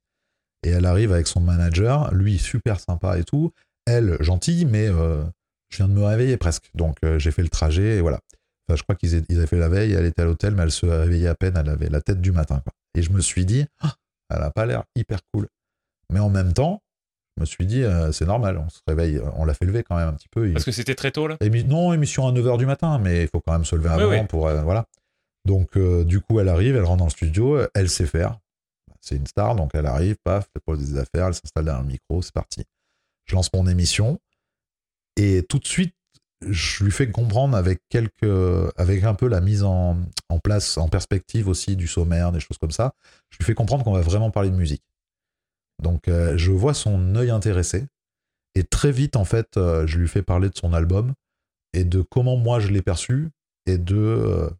Et 0.64 0.70
elle 0.70 0.86
arrive 0.86 1.12
avec 1.12 1.26
son 1.26 1.40
manager, 1.40 2.12
lui 2.14 2.38
super 2.38 2.80
sympa 2.80 3.18
et 3.18 3.24
tout. 3.24 3.52
Elle, 3.86 4.16
gentille, 4.20 4.64
mais 4.64 4.86
je 4.86 5.76
viens 5.76 5.88
de 5.88 5.92
me 5.92 6.04
réveiller 6.04 6.36
presque. 6.36 6.70
Donc 6.74 6.96
j'ai 7.18 7.30
fait 7.32 7.42
le 7.42 7.48
trajet 7.48 7.96
et 7.96 8.00
voilà. 8.00 8.20
Enfin, 8.72 8.76
je 8.76 8.82
crois 8.82 8.94
qu'ils 8.94 9.14
aient- 9.14 9.24
ils 9.28 9.38
avaient 9.38 9.46
fait 9.46 9.58
la 9.58 9.68
veille, 9.68 9.92
elle 9.92 10.06
était 10.06 10.22
à 10.22 10.24
l'hôtel, 10.24 10.54
mais 10.54 10.62
elle 10.62 10.70
se 10.70 10.86
réveillait 10.86 11.28
à 11.28 11.34
peine, 11.34 11.54
elle 11.56 11.68
avait 11.68 11.88
la 11.88 12.00
tête 12.00 12.20
du 12.20 12.32
matin. 12.32 12.60
quoi. 12.60 12.72
Et 12.94 13.02
je 13.02 13.10
me 13.10 13.20
suis 13.20 13.44
dit, 13.44 13.66
Ah, 13.80 13.94
elle 14.30 14.42
a 14.42 14.50
pas 14.50 14.66
l'air 14.66 14.84
hyper 14.96 15.20
cool. 15.32 15.48
Mais 16.12 16.20
en 16.20 16.30
même 16.30 16.52
temps, 16.52 16.82
je 17.36 17.40
me 17.42 17.46
suis 17.46 17.66
dit, 17.66 17.82
euh, 17.82 18.12
c'est 18.12 18.26
normal, 18.26 18.58
on 18.58 18.68
se 18.68 18.80
réveille, 18.86 19.20
on 19.36 19.44
l'a 19.44 19.54
fait 19.54 19.64
lever 19.64 19.82
quand 19.82 19.96
même 19.96 20.08
un 20.08 20.12
petit 20.14 20.28
peu. 20.28 20.48
Il- 20.48 20.52
Parce 20.52 20.64
que 20.64 20.72
c'était 20.72 20.94
très 20.94 21.10
tôt, 21.10 21.26
là? 21.26 21.36
Émi- 21.40 21.64
non, 21.66 21.92
émission 21.92 22.26
à 22.26 22.32
9h 22.32 22.58
du 22.58 22.66
matin, 22.66 22.98
mais 22.98 23.22
il 23.22 23.28
faut 23.28 23.40
quand 23.40 23.52
même 23.52 23.64
se 23.64 23.74
lever 23.76 23.88
Oui, 23.98 24.04
oui. 24.20 24.26
pour. 24.28 24.46
euh, 24.48 24.62
voilà. 24.62 24.84
Donc, 25.44 25.76
euh, 25.76 26.04
du 26.04 26.20
coup, 26.20 26.38
elle 26.40 26.48
arrive, 26.48 26.76
elle 26.76 26.84
rentre 26.84 26.98
dans 26.98 27.06
le 27.06 27.10
studio, 27.10 27.56
euh, 27.56 27.68
elle 27.74 27.88
sait 27.88 28.06
faire. 28.06 28.38
C'est 29.00 29.16
une 29.16 29.26
star, 29.26 29.56
donc 29.56 29.70
elle 29.74 29.86
arrive, 29.86 30.16
paf, 30.22 30.46
elle 30.54 30.60
pose 30.64 30.78
des 30.78 30.98
affaires, 30.98 31.26
elle 31.26 31.34
s'installe 31.34 31.64
derrière 31.64 31.82
le 31.82 31.88
micro, 31.88 32.22
c'est 32.22 32.32
parti. 32.32 32.62
Je 33.26 33.34
lance 33.34 33.50
mon 33.52 33.66
émission 33.66 34.20
et 35.16 35.44
tout 35.48 35.58
de 35.58 35.66
suite, 35.66 35.94
je 36.50 36.84
lui 36.84 36.90
fais 36.90 37.10
comprendre 37.10 37.56
avec 37.56 37.80
quelques. 37.88 38.72
avec 38.76 39.04
un 39.04 39.14
peu 39.14 39.28
la 39.28 39.40
mise 39.40 39.62
en, 39.62 39.96
en 40.28 40.38
place, 40.38 40.76
en 40.78 40.88
perspective 40.88 41.48
aussi 41.48 41.76
du 41.76 41.86
sommaire, 41.86 42.32
des 42.32 42.40
choses 42.40 42.58
comme 42.58 42.70
ça, 42.70 42.92
je 43.30 43.38
lui 43.38 43.44
fais 43.44 43.54
comprendre 43.54 43.84
qu'on 43.84 43.92
va 43.92 44.00
vraiment 44.00 44.30
parler 44.30 44.50
de 44.50 44.56
musique. 44.56 44.82
Donc, 45.82 46.08
euh, 46.08 46.36
je 46.36 46.52
vois 46.52 46.74
son 46.74 47.14
œil 47.16 47.30
intéressé. 47.30 47.86
Et 48.54 48.64
très 48.64 48.92
vite, 48.92 49.16
en 49.16 49.24
fait, 49.24 49.56
euh, 49.56 49.86
je 49.86 49.98
lui 49.98 50.08
fais 50.08 50.22
parler 50.22 50.48
de 50.48 50.56
son 50.56 50.72
album 50.72 51.14
et 51.72 51.84
de 51.84 52.02
comment 52.02 52.36
moi 52.36 52.60
je 52.60 52.68
l'ai 52.68 52.82
perçu 52.82 53.30
et 53.66 53.78
de, 53.78 53.96
euh, 53.96 54.50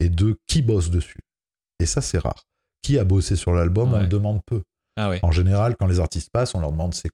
et 0.00 0.08
de 0.08 0.38
qui 0.46 0.62
bosse 0.62 0.90
dessus. 0.90 1.20
Et 1.80 1.86
ça, 1.86 2.00
c'est 2.00 2.18
rare. 2.18 2.44
Qui 2.82 2.98
a 2.98 3.04
bossé 3.04 3.36
sur 3.36 3.52
l'album, 3.52 3.94
on 3.94 4.00
le 4.00 4.06
demande 4.06 4.40
peu. 4.44 4.62
Ah 4.96 5.10
ouais. 5.10 5.20
En 5.22 5.30
général, 5.30 5.76
quand 5.76 5.86
les 5.86 6.00
artistes 6.00 6.30
passent, 6.30 6.54
on 6.54 6.60
leur 6.60 6.72
demande 6.72 6.94
c'est 6.94 7.10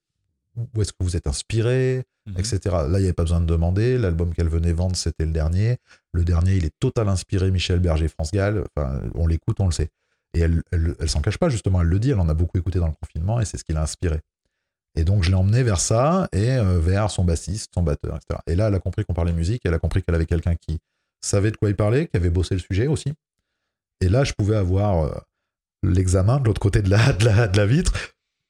où 0.57 0.83
est-ce 0.83 0.93
que 0.93 1.03
vous 1.03 1.17
êtes 1.17 1.27
inspiré, 1.27 2.05
Mhm. 2.27 2.39
etc. 2.39 2.59
Là, 2.65 2.87
il 2.95 3.01
n'y 3.01 3.05
avait 3.05 3.13
pas 3.13 3.25
besoin 3.25 3.41
de 3.41 3.47
demander. 3.47 3.99
L'album 3.99 4.33
qu'elle 4.33 4.49
venait 4.49 4.73
vendre, 4.73 4.97
c'était 4.97 5.27
le 5.27 5.33
dernier. 5.33 5.77
Le 6.13 6.25
dernier, 6.25 6.57
il 6.57 6.65
est 6.65 6.75
total 6.81 7.09
inspiré 7.09 7.51
Michel 7.51 7.81
Berger, 7.81 8.09
France 8.09 8.31
Gall. 8.33 8.65
Enfin, 8.75 9.03
on 9.15 9.27
l'écoute, 9.27 9.61
on 9.61 9.67
le 9.67 9.73
sait. 9.73 9.91
Et 10.33 10.41
elle, 10.41 10.63
elle, 10.73 10.95
elle 11.01 11.09
s'en 11.11 11.21
cache 11.21 11.37
pas, 11.39 11.49
justement. 11.51 11.83
Elle 11.83 11.89
le 11.89 11.99
dit, 11.99 12.11
elle 12.11 12.21
en 12.21 12.29
a 12.29 12.35
beaucoup 12.35 12.57
écouté 12.59 12.79
dans 12.79 12.87
le 12.87 12.95
confinement 12.95 13.41
et 13.41 13.45
c'est 13.45 13.59
ce 13.59 13.65
qui 13.65 13.73
l'a 13.75 13.83
inspiré. 13.83 14.21
Et 14.97 15.05
donc, 15.05 15.23
je 15.23 15.29
l'ai 15.29 15.35
emmené 15.35 15.63
vers 15.63 15.81
ça 15.81 16.29
et 16.33 16.53
euh, 16.53 16.79
vers 16.79 17.11
son 17.11 17.25
bassiste, 17.25 17.73
son 17.75 17.83
batteur, 17.83 18.17
etc. 18.17 18.41
Et 18.47 18.55
là, 18.55 18.69
elle 18.69 18.75
a 18.75 18.81
compris 18.81 19.05
qu'on 19.05 19.13
parlait 19.15 19.33
musique. 19.33 19.63
Elle 19.65 19.75
a 19.75 19.79
compris 19.79 20.03
qu'elle 20.03 20.15
avait 20.15 20.25
quelqu'un 20.27 20.55
qui 20.55 20.79
savait 21.21 21.51
de 21.51 21.57
quoi 21.57 21.69
il 21.69 21.77
parlait, 21.77 22.07
qui 22.07 22.17
avait 22.17 22.31
bossé 22.31 22.55
le 22.55 22.61
sujet 22.61 22.87
aussi. 22.87 23.13
Et 24.01 24.09
là, 24.09 24.25
je 24.25 24.33
pouvais 24.33 24.57
avoir 24.57 25.05
euh, 25.05 25.15
l'examen 25.83 26.39
de 26.41 26.45
l'autre 26.47 26.61
côté 26.61 26.81
de 26.81 26.89
la, 26.91 27.13
de 27.13 27.25
la, 27.27 27.49
de 27.49 27.57
la 27.57 27.67
vitre. 27.67 27.93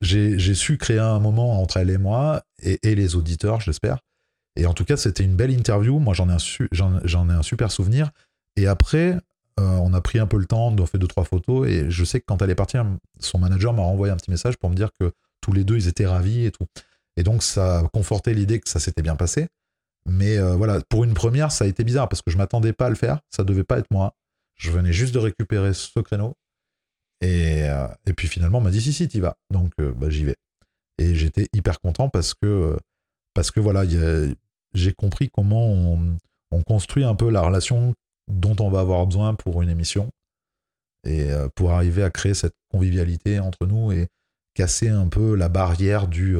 J'ai 0.00 0.54
su 0.54 0.76
créer 0.76 0.98
un 0.98 1.18
moment 1.18 1.60
entre 1.60 1.78
elle 1.78 1.90
et 1.90 1.98
moi 1.98 2.42
et, 2.62 2.94
les 2.94 3.16
auditeurs, 3.16 3.60
j'espère. 3.60 3.98
Et 4.56 4.66
en 4.66 4.74
tout 4.74 4.84
cas, 4.84 4.96
c'était 4.96 5.24
une 5.24 5.34
belle 5.34 5.50
interview. 5.50 5.98
Moi, 5.98 6.14
j'en 6.14 6.28
ai, 6.28 7.32
un 7.32 7.42
super 7.42 7.72
souvenir. 7.72 8.10
Et 8.56 8.66
après, 8.66 9.18
euh, 9.58 9.78
on 9.82 9.94
a 9.94 10.00
pris 10.00 10.18
un 10.18 10.26
peu 10.26 10.36
le 10.36 10.46
temps, 10.46 10.68
on 10.68 10.82
a 10.82 10.86
fait 10.86 10.98
deux, 10.98 11.08
trois 11.08 11.24
photos. 11.24 11.68
Et 11.68 11.90
je 11.90 12.04
sais 12.04 12.20
que 12.20 12.26
quand 12.26 12.42
elle 12.42 12.50
est 12.50 12.54
partie, 12.54 12.76
son 13.18 13.38
manager 13.38 13.72
m'a 13.72 13.82
renvoyé 13.82 14.12
un 14.12 14.16
petit 14.16 14.30
message 14.30 14.56
pour 14.58 14.70
me 14.70 14.74
dire 14.74 14.90
que 14.98 15.12
tous 15.40 15.52
les 15.52 15.64
deux, 15.64 15.76
ils 15.76 15.88
étaient 15.88 16.06
ravis 16.06 16.44
et 16.44 16.50
tout. 16.50 16.66
Et 17.16 17.22
donc, 17.22 17.42
ça 17.42 17.80
a 17.80 17.88
conforté 17.88 18.34
l'idée 18.34 18.60
que 18.60 18.68
ça 18.68 18.80
s'était 18.80 19.02
bien 19.02 19.16
passé. 19.16 19.48
Mais 20.06 20.36
euh, 20.36 20.54
voilà, 20.54 20.80
pour 20.88 21.04
une 21.04 21.14
première, 21.14 21.50
ça 21.50 21.64
a 21.64 21.68
été 21.68 21.82
bizarre 21.82 22.08
parce 22.08 22.22
que 22.22 22.30
je 22.30 22.36
m'attendais 22.36 22.72
pas 22.72 22.86
à 22.86 22.90
le 22.90 22.96
faire. 22.96 23.20
Ça 23.30 23.42
devait 23.44 23.64
pas 23.64 23.78
être 23.78 23.90
moi. 23.90 24.14
Je 24.56 24.70
venais 24.70 24.92
juste 24.92 25.14
de 25.14 25.18
récupérer 25.18 25.72
ce 25.72 25.98
créneau. 26.00 26.34
Et, 27.20 27.62
euh, 27.64 27.86
et 28.06 28.12
puis 28.12 28.28
finalement, 28.28 28.58
on 28.58 28.62
m'a 28.62 28.70
dit 28.70 28.80
si, 28.80 28.92
si, 28.92 29.08
t'y 29.08 29.20
vas. 29.20 29.36
Donc, 29.50 29.72
euh, 29.80 29.92
bah, 29.92 30.10
j'y 30.10 30.24
vais. 30.24 30.36
Et 30.98 31.14
j'étais 31.14 31.46
hyper 31.52 31.80
content 31.80 32.08
parce 32.08 32.34
que, 32.34 32.46
euh, 32.46 32.76
parce 33.34 33.50
que 33.50 33.60
voilà, 33.60 33.84
j'ai 34.74 34.92
compris 34.92 35.30
comment 35.30 35.66
on, 35.66 36.16
on 36.50 36.62
construit 36.62 37.04
un 37.04 37.14
peu 37.14 37.30
la 37.30 37.42
relation 37.42 37.94
dont 38.28 38.56
on 38.60 38.70
va 38.70 38.80
avoir 38.80 39.06
besoin 39.06 39.34
pour 39.34 39.62
une 39.62 39.68
émission 39.70 40.10
et 41.06 41.28
pour 41.56 41.72
arriver 41.72 42.02
à 42.02 42.10
créer 42.10 42.32
cette 42.32 42.54
convivialité 42.70 43.38
entre 43.38 43.66
nous 43.66 43.92
et 43.92 44.06
casser 44.54 44.88
un 44.88 45.08
peu 45.08 45.34
la 45.34 45.48
barrière 45.50 46.06
du 46.08 46.38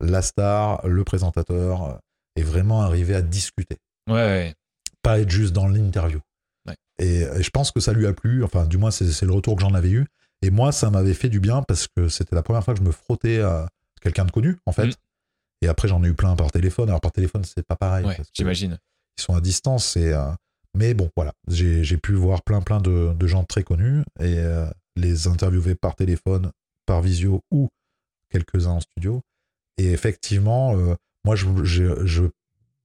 la 0.00 0.22
star, 0.22 0.84
le 0.88 1.04
présentateur 1.04 2.00
et 2.36 2.42
vraiment 2.42 2.82
arriver 2.82 3.14
à 3.14 3.22
discuter 3.22 3.76
Ouais, 4.08 4.14
ouais. 4.14 4.54
pas 5.02 5.20
être 5.20 5.30
juste 5.30 5.52
dans 5.52 5.68
l'interview. 5.68 6.20
Ouais. 6.98 7.06
Et, 7.06 7.20
et 7.22 7.42
je 7.42 7.50
pense 7.50 7.70
que 7.70 7.80
ça 7.80 7.92
lui 7.92 8.06
a 8.06 8.12
plu, 8.12 8.44
enfin 8.44 8.66
du 8.66 8.78
moins 8.78 8.90
c'est 8.90 9.22
le 9.22 9.32
retour 9.32 9.56
que 9.56 9.62
j'en 9.62 9.74
avais 9.74 9.90
eu. 9.90 10.06
Et 10.42 10.50
moi 10.50 10.72
ça 10.72 10.90
m'avait 10.90 11.14
fait 11.14 11.28
du 11.28 11.40
bien 11.40 11.62
parce 11.62 11.88
que 11.88 12.08
c'était 12.08 12.34
la 12.36 12.42
première 12.42 12.62
fois 12.64 12.74
que 12.74 12.80
je 12.80 12.84
me 12.84 12.92
frottais 12.92 13.40
à 13.40 13.68
quelqu'un 14.02 14.24
de 14.24 14.30
connu 14.30 14.56
en 14.66 14.72
fait. 14.72 14.86
Mm. 14.88 14.92
Et 15.62 15.68
après 15.68 15.88
j'en 15.88 16.02
ai 16.04 16.08
eu 16.08 16.14
plein 16.14 16.36
par 16.36 16.50
téléphone. 16.52 16.88
Alors 16.88 17.00
par 17.00 17.12
téléphone 17.12 17.42
c'est 17.44 17.66
pas 17.66 17.76
pareil. 17.76 18.04
Ouais, 18.06 18.18
j'imagine. 18.34 18.78
Ils 19.18 19.22
sont 19.22 19.34
à 19.34 19.40
distance. 19.40 19.96
Et, 19.96 20.12
euh, 20.12 20.28
mais 20.76 20.92
bon 20.94 21.08
voilà, 21.16 21.32
j'ai 21.48 21.84
j'ai 21.84 21.96
pu 21.96 22.12
voir 22.14 22.42
plein 22.42 22.60
plein 22.60 22.80
de, 22.80 23.12
de 23.14 23.26
gens 23.26 23.44
très 23.44 23.62
connus 23.62 24.00
et 24.20 24.38
euh, 24.38 24.66
les 24.96 25.26
interviewer 25.28 25.74
par 25.76 25.94
téléphone, 25.96 26.50
par 26.86 27.00
visio 27.00 27.40
ou 27.50 27.68
quelques-uns 28.30 28.70
en 28.72 28.80
studio. 28.80 29.22
Et 29.78 29.92
effectivement, 29.92 30.76
euh, 30.76 30.94
moi 31.24 31.36
je- 31.36 31.64
je- 31.64 32.04
je- 32.06 32.24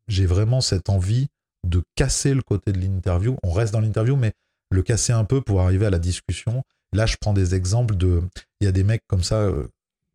j'ai 0.08 0.26
vraiment 0.26 0.62
cette 0.62 0.90
envie 0.90 1.28
de 1.68 1.82
casser 1.96 2.34
le 2.34 2.42
côté 2.42 2.72
de 2.72 2.80
l'interview. 2.80 3.38
On 3.44 3.52
reste 3.52 3.74
dans 3.74 3.82
l'interview, 3.82 4.16
mais 4.16 4.34
le 4.72 4.82
casser 4.82 5.14
un 5.14 5.26
peu 5.26 5.42
pour 5.42 5.62
arriver 5.62 5.86
à 5.86 5.90
la 5.90 6.00
discussion. 6.00 6.64
Là, 6.94 7.06
je 7.06 7.18
prends 7.20 7.34
des 7.34 7.56
exemples 7.56 7.96
de. 7.96 8.22
Il 8.62 8.66
y 8.66 8.68
a 8.68 8.72
des 8.72 8.84
mecs 8.84 9.04
comme 9.08 9.24
ça 9.24 9.42
euh, 9.42 9.68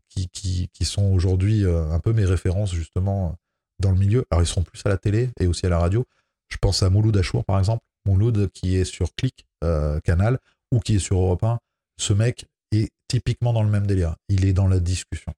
qui, 0.09 0.29
qui, 0.73 0.85
sont 0.85 1.13
aujourd'hui 1.13 1.65
euh, 1.65 1.91
un 1.91 2.01
peu 2.01 2.13
mes 2.13 2.25
références, 2.25 2.73
justement, 2.73 3.29
euh, 3.29 3.33
dans 3.81 3.91
le 3.91 3.99
milieu. 3.99 4.25
Alors, 4.31 4.43
ils 4.43 4.47
seront 4.47 4.63
plus 4.63 4.81
à 4.85 4.89
la 4.89 4.97
télé 4.97 5.31
et 5.41 5.47
aussi 5.47 5.67
à 5.67 5.69
la 5.69 5.79
radio. 5.79 6.05
Je 6.49 6.57
pense 6.57 6.83
à 6.83 6.91
Mouloud 6.91 7.17
Achour, 7.17 7.45
par 7.45 7.59
exemple. 7.59 7.85
Mouloud, 8.07 8.51
qui 8.53 8.77
est 8.77 8.85
sur 8.85 9.15
Click 9.15 9.47
Canal 10.05 10.39
ou 10.73 10.79
qui 10.79 10.97
est 10.97 10.99
sur 10.99 11.17
Europe 11.17 11.43
1. 11.43 11.59
Ce 11.99 12.13
mec 12.13 12.47
est 12.71 12.91
typiquement 13.09 13.55
dans 13.55 13.63
le 13.63 13.71
même 13.71 13.87
délire. 13.87 14.17
Il 14.29 14.45
est 14.45 14.53
dans 14.53 14.69
la 14.69 14.79
discussion. 14.79 15.33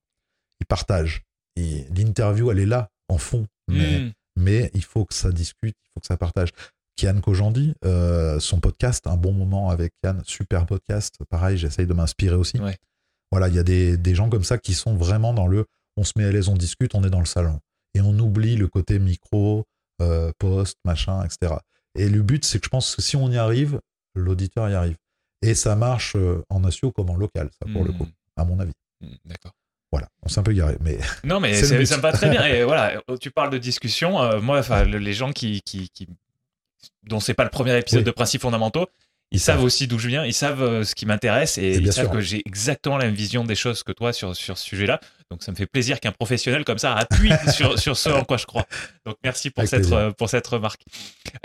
Il 0.60 0.66
partage. 0.66 1.22
L'interview, 1.56 2.50
elle 2.50 2.58
est 2.58 2.66
là, 2.66 2.90
en 3.08 3.18
fond. 3.18 3.46
Hmm. 3.68 4.10
Mais 4.36 4.70
il 4.74 4.84
faut 4.84 5.04
que 5.04 5.14
ça 5.14 5.30
discute, 5.32 5.74
il 5.84 5.88
faut 5.94 6.00
que 6.00 6.06
ça 6.06 6.16
partage. 6.16 6.50
Kian 6.96 7.20
Kojandi, 7.20 7.74
euh, 7.84 8.40
son 8.40 8.58
podcast, 8.60 9.06
un 9.06 9.16
bon 9.16 9.32
moment 9.32 9.68
avec 9.70 9.92
Kian, 10.02 10.18
super 10.24 10.64
podcast. 10.66 11.16
Pareil, 11.28 11.58
j'essaye 11.58 11.86
de 11.86 11.92
m'inspirer 11.92 12.36
aussi. 12.36 12.58
Ouais. 12.58 12.76
Voilà, 13.30 13.48
il 13.48 13.54
y 13.54 13.58
a 13.58 13.62
des, 13.62 13.96
des 13.98 14.14
gens 14.14 14.30
comme 14.30 14.44
ça 14.44 14.56
qui 14.56 14.72
sont 14.72 14.96
vraiment 14.96 15.34
dans 15.34 15.46
le 15.46 15.66
on 15.98 16.04
se 16.04 16.12
met 16.16 16.24
à 16.24 16.32
l'aise, 16.32 16.48
on 16.48 16.54
discute, 16.56 16.94
on 16.94 17.04
est 17.04 17.10
dans 17.10 17.20
le 17.20 17.26
salon. 17.26 17.58
Et 17.94 18.00
on 18.02 18.18
oublie 18.18 18.56
le 18.56 18.68
côté 18.68 18.98
micro, 18.98 19.64
euh, 20.02 20.30
poste, 20.38 20.76
machin, 20.84 21.24
etc. 21.24 21.54
Et 21.98 22.08
le 22.10 22.22
but, 22.22 22.44
c'est 22.44 22.58
que 22.60 22.66
je 22.66 22.70
pense 22.70 22.94
que 22.96 23.00
si 23.02 23.16
on 23.16 23.30
y 23.30 23.36
arrive, 23.38 23.80
l'auditeur 24.14 24.68
y 24.68 24.74
arrive. 24.74 24.96
Et 25.42 25.54
ça 25.54 25.74
marche 25.76 26.14
euh, 26.16 26.42
en 26.50 26.60
national 26.60 26.92
comme 26.92 27.08
en 27.10 27.16
local, 27.16 27.48
ça, 27.58 27.70
pour 27.72 27.84
le 27.84 27.92
Hmm. 27.92 27.98
coup, 27.98 28.06
à 28.36 28.44
mon 28.44 28.58
avis. 28.60 28.72
Hmm, 29.00 29.14
D'accord. 29.24 29.52
Voilà, 29.92 30.08
on 30.22 30.28
s'est 30.28 30.40
un 30.40 30.42
peu 30.42 30.52
garé, 30.52 30.76
mais 30.80 30.98
Non, 31.24 31.40
mais 31.40 31.54
C'est 31.62 31.84
ça 31.86 31.96
me 31.96 32.02
va 32.02 32.12
très 32.12 32.28
bien. 32.28 32.44
Et 32.46 32.64
voilà, 32.64 33.00
tu 33.20 33.30
parles 33.30 33.50
de 33.50 33.58
discussion. 33.58 34.20
euh, 34.22 34.40
moi, 34.40 34.58
enfin, 34.58 34.84
les 34.84 35.12
gens 35.12 35.32
qui, 35.32 35.62
qui, 35.62 35.88
qui 35.90 36.08
dont 37.04 37.20
c'est 37.20 37.34
pas 37.34 37.44
le 37.44 37.50
premier 37.50 37.76
épisode 37.78 38.00
Oui. 38.00 38.04
de 38.06 38.10
Principes 38.10 38.42
fondamentaux, 38.42 38.86
ils, 39.30 39.36
Ils 39.36 39.40
savent 39.40 39.56
savent. 39.56 39.64
aussi 39.64 39.86
d'où 39.86 39.98
je 39.98 40.08
viens, 40.08 40.24
ils 40.24 40.32
savent 40.34 40.62
euh, 40.62 40.84
ce 40.84 40.94
qui 40.94 41.06
m'intéresse 41.06 41.56
et, 41.58 41.62
Et 41.62 41.76
ils 41.78 41.92
savent 41.92 42.06
sûr. 42.06 42.14
que 42.14 42.20
j'ai 42.20 42.42
exactement 42.46 42.96
la 42.98 43.06
même 43.06 43.14
vision 43.14 43.44
des 43.44 43.54
choses 43.54 43.82
que 43.84 43.92
toi 43.92 44.12
sur, 44.12 44.34
sur 44.36 44.58
ce 44.58 44.64
sujet-là. 44.64 45.00
Donc, 45.30 45.42
ça 45.42 45.50
me 45.52 45.56
fait 45.56 45.66
plaisir 45.66 45.98
qu'un 46.00 46.12
professionnel 46.12 46.64
comme 46.64 46.78
ça 46.78 46.94
appuie 46.94 47.32
sur, 47.52 47.78
sur 47.78 47.96
ce 47.96 48.08
en 48.08 48.24
quoi 48.24 48.36
je 48.36 48.46
crois. 48.46 48.66
Donc, 49.04 49.16
merci 49.24 49.50
pour, 49.50 49.60
Avec 49.60 49.70
cette, 49.70 49.80
plaisir. 49.88 50.14
pour 50.16 50.28
cette 50.28 50.46
remarque. 50.46 50.82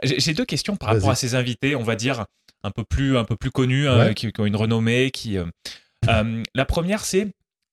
J'ai 0.04 0.34
deux 0.34 0.46
questions 0.46 0.76
par 0.76 0.90
rapport 0.90 1.10
à 1.12 1.16
ces 1.16 1.36
invités, 1.36 1.76
on 1.76 1.84
va 1.84 1.96
dire 1.96 2.26
un 2.64 2.70
peu 2.72 2.84
plus, 2.84 3.18
un 3.18 3.24
peu 3.24 3.36
plus 3.36 3.50
connus, 3.52 3.88
Ouais. 3.90 4.14
qui, 4.16 4.32
qui 4.32 4.42
ont 4.42 4.46
une 4.46 4.56
renommée. 4.56 5.10
Qui, 5.12 5.38
euh, 5.40 5.46
la 6.56 6.66
première, 6.66 7.04
c'est 7.06 7.28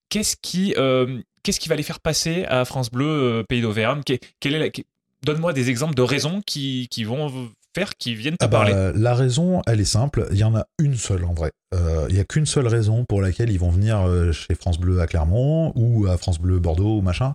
qu'est-ce 0.08 0.36
qui, 0.40 0.74
euh, 0.76 1.20
qu'est-ce 1.42 1.60
qui 1.60 1.68
va 1.68 1.76
les 1.76 1.82
faire 1.82 2.00
passer 2.00 2.44
à 2.46 2.64
France 2.64 2.90
Bleu 2.90 3.06
euh, 3.06 3.42
Pays 3.42 3.60
d'Auvergne? 3.62 4.02
Que- 4.04 4.14
que- 4.40 4.82
Donne-moi 5.24 5.52
des 5.52 5.68
exemples 5.68 5.94
de 5.94 6.02
raisons 6.02 6.42
qui, 6.46 6.86
qui 6.90 7.02
vont 7.04 7.50
experts 7.74 7.96
qui 7.98 8.14
viennent 8.14 8.36
te 8.36 8.44
Ah 8.44 8.48
bah, 8.48 8.58
parler. 8.64 8.92
La 8.94 9.14
raison, 9.16 9.62
elle 9.66 9.80
est 9.80 9.84
simple. 9.84 10.28
Il 10.30 10.38
y 10.38 10.44
en 10.44 10.54
a 10.56 10.64
une 10.78 10.96
seule 10.96 11.24
en 11.24 11.34
vrai. 11.34 11.50
Euh, 11.74 12.06
Il 12.08 12.14
y 12.16 12.20
a 12.20 12.24
qu'une 12.24 12.46
seule 12.46 12.68
raison 12.68 13.04
pour 13.04 13.20
laquelle 13.20 13.50
ils 13.50 13.58
vont 13.58 13.70
venir 13.70 14.06
chez 14.32 14.54
France 14.54 14.78
Bleu 14.78 15.00
à 15.00 15.06
Clermont 15.08 15.72
ou 15.74 16.06
à 16.06 16.16
France 16.18 16.38
Bleu 16.38 16.60
Bordeaux 16.60 16.98
ou 16.98 17.00
machin. 17.02 17.34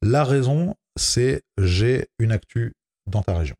La 0.00 0.22
raison, 0.22 0.76
c'est 0.96 1.42
j'ai 1.60 2.06
une 2.20 2.30
actu 2.30 2.72
dans 3.10 3.22
ta 3.22 3.36
région. 3.36 3.56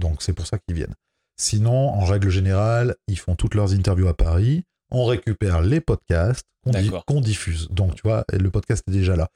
Donc 0.00 0.22
c'est 0.22 0.34
pour 0.34 0.46
ça 0.46 0.58
qu'ils 0.58 0.76
viennent. 0.76 0.94
Sinon, 1.40 1.88
en 1.88 2.04
règle 2.04 2.28
générale, 2.28 2.94
ils 3.08 3.18
font 3.18 3.34
toutes 3.36 3.54
leurs 3.54 3.72
interviews 3.72 4.06
à 4.08 4.14
Paris. 4.14 4.64
On 4.94 5.04
récupère 5.04 5.60
les 5.60 5.80
podcasts 5.80 6.46
qu'on 6.64 6.70
di- 6.70 6.84
D'accord. 6.84 7.04
qu'on 7.04 7.20
diffuse. 7.20 7.68
Donc 7.70 7.94
tu 7.96 8.02
vois, 8.04 8.24
le 8.32 8.50
podcast 8.50 8.82
est 8.88 8.92
déjà 8.92 9.16
là. 9.16 9.28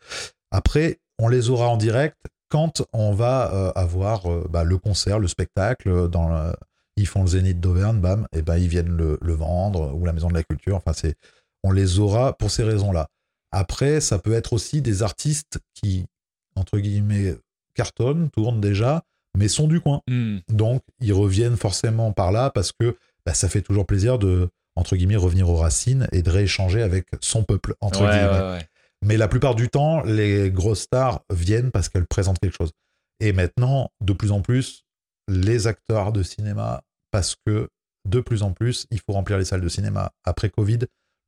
Après, 0.50 0.98
on 1.18 1.28
les 1.28 1.50
aura 1.50 1.68
en 1.68 1.76
direct 1.76 2.16
quand 2.48 2.82
on 2.92 3.12
va 3.12 3.52
euh, 3.52 3.72
avoir 3.74 4.30
euh, 4.30 4.46
bah, 4.48 4.64
le 4.64 4.78
concert, 4.78 5.18
le 5.18 5.28
spectacle. 5.28 5.88
euh, 5.90 6.08
Dans 6.08 6.28
le- 6.28 6.52
ils 6.96 7.06
font 7.06 7.20
le 7.22 7.28
Zénith 7.28 7.60
d'Auvergne, 7.60 8.00
bam, 8.00 8.26
et 8.32 8.42
ben 8.42 8.56
ils 8.56 8.66
viennent 8.68 8.96
le, 8.96 9.18
le 9.22 9.32
vendre 9.34 9.94
ou 9.94 10.04
la 10.04 10.12
Maison 10.12 10.28
de 10.28 10.34
la 10.34 10.42
Culture. 10.42 10.74
Enfin, 10.76 10.92
c'est, 10.92 11.14
on 11.62 11.70
les 11.70 11.98
aura 12.00 12.32
pour 12.36 12.50
ces 12.50 12.64
raisons-là. 12.64 13.08
Après, 13.52 14.00
ça 14.00 14.18
peut 14.18 14.32
être 14.32 14.52
aussi 14.52 14.82
des 14.82 15.02
artistes 15.04 15.58
qui, 15.74 16.06
entre 16.56 16.78
guillemets, 16.78 17.36
cartonnent, 17.74 18.30
tournent 18.30 18.60
déjà, 18.60 19.04
mais 19.36 19.46
sont 19.48 19.68
du 19.68 19.80
coin. 19.80 20.00
Hmm. 20.08 20.38
Donc, 20.48 20.82
ils 21.00 21.12
reviennent 21.12 21.56
forcément 21.56 22.12
par 22.12 22.32
là 22.32 22.50
parce 22.50 22.72
que 22.72 22.96
bah, 23.24 23.32
ça 23.34 23.48
fait 23.48 23.62
toujours 23.62 23.86
plaisir 23.86 24.18
de, 24.18 24.48
entre 24.78 24.96
guillemets, 24.96 25.16
revenir 25.16 25.48
aux 25.50 25.56
racines 25.56 26.08
et 26.12 26.22
de 26.22 26.30
rééchanger 26.30 26.82
avec 26.82 27.06
son 27.20 27.42
peuple, 27.44 27.74
entre 27.80 28.02
Ouais, 28.04 28.10
guillemets. 28.10 28.52
ouais. 28.58 28.68
Mais 29.04 29.16
la 29.16 29.28
plupart 29.28 29.54
du 29.54 29.68
temps, 29.68 30.02
les 30.02 30.50
grosses 30.50 30.82
stars 30.82 31.20
viennent 31.30 31.70
parce 31.70 31.88
qu'elles 31.88 32.06
présentent 32.06 32.38
quelque 32.40 32.56
chose. 32.56 32.70
Et 33.20 33.32
maintenant, 33.32 33.90
de 34.00 34.12
plus 34.12 34.32
en 34.32 34.40
plus, 34.40 34.84
les 35.28 35.66
acteurs 35.66 36.12
de 36.12 36.22
cinéma, 36.22 36.82
parce 37.10 37.36
que 37.46 37.68
de 38.08 38.20
plus 38.20 38.42
en 38.42 38.52
plus, 38.52 38.86
il 38.90 38.98
faut 39.00 39.12
remplir 39.12 39.38
les 39.38 39.44
salles 39.44 39.60
de 39.60 39.68
cinéma. 39.68 40.12
Après 40.24 40.48
Covid, 40.50 40.78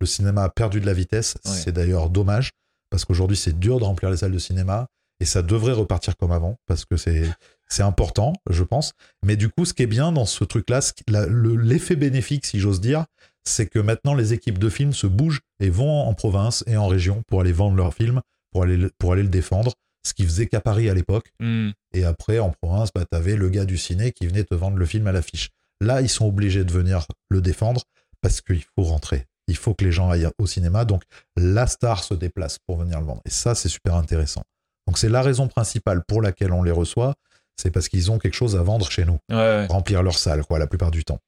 le 0.00 0.06
cinéma 0.06 0.44
a 0.44 0.48
perdu 0.48 0.80
de 0.80 0.86
la 0.86 0.94
vitesse. 0.94 1.36
Ouais. 1.44 1.50
C'est 1.52 1.72
d'ailleurs 1.72 2.08
dommage, 2.10 2.50
parce 2.90 3.04
qu'aujourd'hui, 3.04 3.36
c'est 3.36 3.58
dur 3.58 3.78
de 3.78 3.84
remplir 3.84 4.10
les 4.10 4.16
salles 4.18 4.32
de 4.32 4.38
cinéma. 4.38 4.86
Et 5.22 5.26
ça 5.26 5.42
devrait 5.42 5.72
repartir 5.74 6.16
comme 6.16 6.32
avant, 6.32 6.56
parce 6.66 6.84
que 6.86 6.96
c'est 6.96 7.28
c'est 7.68 7.82
important, 7.84 8.32
je 8.48 8.64
pense. 8.64 8.94
Mais 9.24 9.36
du 9.36 9.48
coup, 9.48 9.64
ce 9.64 9.72
qui 9.74 9.84
est 9.84 9.86
bien 9.86 10.10
dans 10.10 10.24
ce 10.24 10.42
truc-là, 10.42 10.80
l'effet 11.06 11.94
bénéfique, 11.94 12.44
si 12.46 12.58
j'ose 12.58 12.80
dire, 12.80 13.04
c'est 13.44 13.66
que 13.66 13.78
maintenant 13.78 14.14
les 14.14 14.32
équipes 14.32 14.58
de 14.58 14.68
films 14.68 14.92
se 14.92 15.06
bougent 15.06 15.40
et 15.60 15.70
vont 15.70 16.02
en 16.02 16.14
province 16.14 16.62
et 16.66 16.76
en 16.76 16.86
région 16.86 17.22
pour 17.26 17.40
aller 17.40 17.52
vendre 17.52 17.76
leurs 17.76 17.94
films, 17.94 18.20
pour 18.52 18.62
aller, 18.64 18.76
le- 18.76 18.90
pour 18.98 19.12
aller 19.12 19.22
le 19.22 19.28
défendre, 19.28 19.72
ce 20.06 20.14
qui 20.14 20.24
faisait 20.24 20.46
qu'à 20.46 20.60
Paris 20.60 20.88
à 20.90 20.94
l'époque. 20.94 21.32
Hmm. 21.40 21.70
Et 21.94 22.04
après, 22.04 22.38
en 22.38 22.50
province, 22.50 22.90
bah, 22.94 23.04
tu 23.10 23.16
avais 23.16 23.36
le 23.36 23.48
gars 23.48 23.64
du 23.64 23.76
ciné 23.78 24.12
qui 24.12 24.26
venait 24.26 24.44
te 24.44 24.54
vendre 24.54 24.76
le 24.76 24.86
film 24.86 25.06
à 25.06 25.12
l'affiche. 25.12 25.50
Là, 25.80 26.00
ils 26.00 26.08
sont 26.08 26.26
obligés 26.26 26.64
de 26.64 26.72
venir 26.72 27.06
le 27.30 27.40
défendre 27.40 27.82
parce 28.20 28.40
qu'il 28.40 28.62
faut 28.62 28.82
rentrer. 28.82 29.26
Il 29.48 29.56
faut 29.56 29.74
que 29.74 29.84
les 29.84 29.92
gens 29.92 30.10
aillent 30.10 30.28
au 30.38 30.46
cinéma. 30.46 30.84
Donc, 30.84 31.02
la 31.36 31.66
star 31.66 32.04
se 32.04 32.14
déplace 32.14 32.58
pour 32.66 32.76
venir 32.78 33.00
le 33.00 33.06
vendre. 33.06 33.22
Et 33.24 33.30
ça, 33.30 33.54
c'est 33.54 33.68
super 33.68 33.94
intéressant. 33.94 34.42
Donc, 34.86 34.98
c'est 34.98 35.08
la 35.08 35.22
raison 35.22 35.48
principale 35.48 36.02
pour 36.06 36.22
laquelle 36.22 36.52
on 36.52 36.62
les 36.62 36.70
reçoit. 36.70 37.14
C'est 37.56 37.70
parce 37.70 37.88
qu'ils 37.88 38.10
ont 38.10 38.18
quelque 38.18 38.34
chose 38.34 38.56
à 38.56 38.62
vendre 38.62 38.90
chez 38.90 39.04
nous 39.04 39.18
Ouais, 39.30 39.36
ouais. 39.36 39.66
remplir 39.66 40.02
leur 40.02 40.16
salle, 40.18 40.44
quoi, 40.44 40.58
la 40.58 40.66
plupart 40.66 40.90
du 40.90 41.04
temps. 41.04 41.18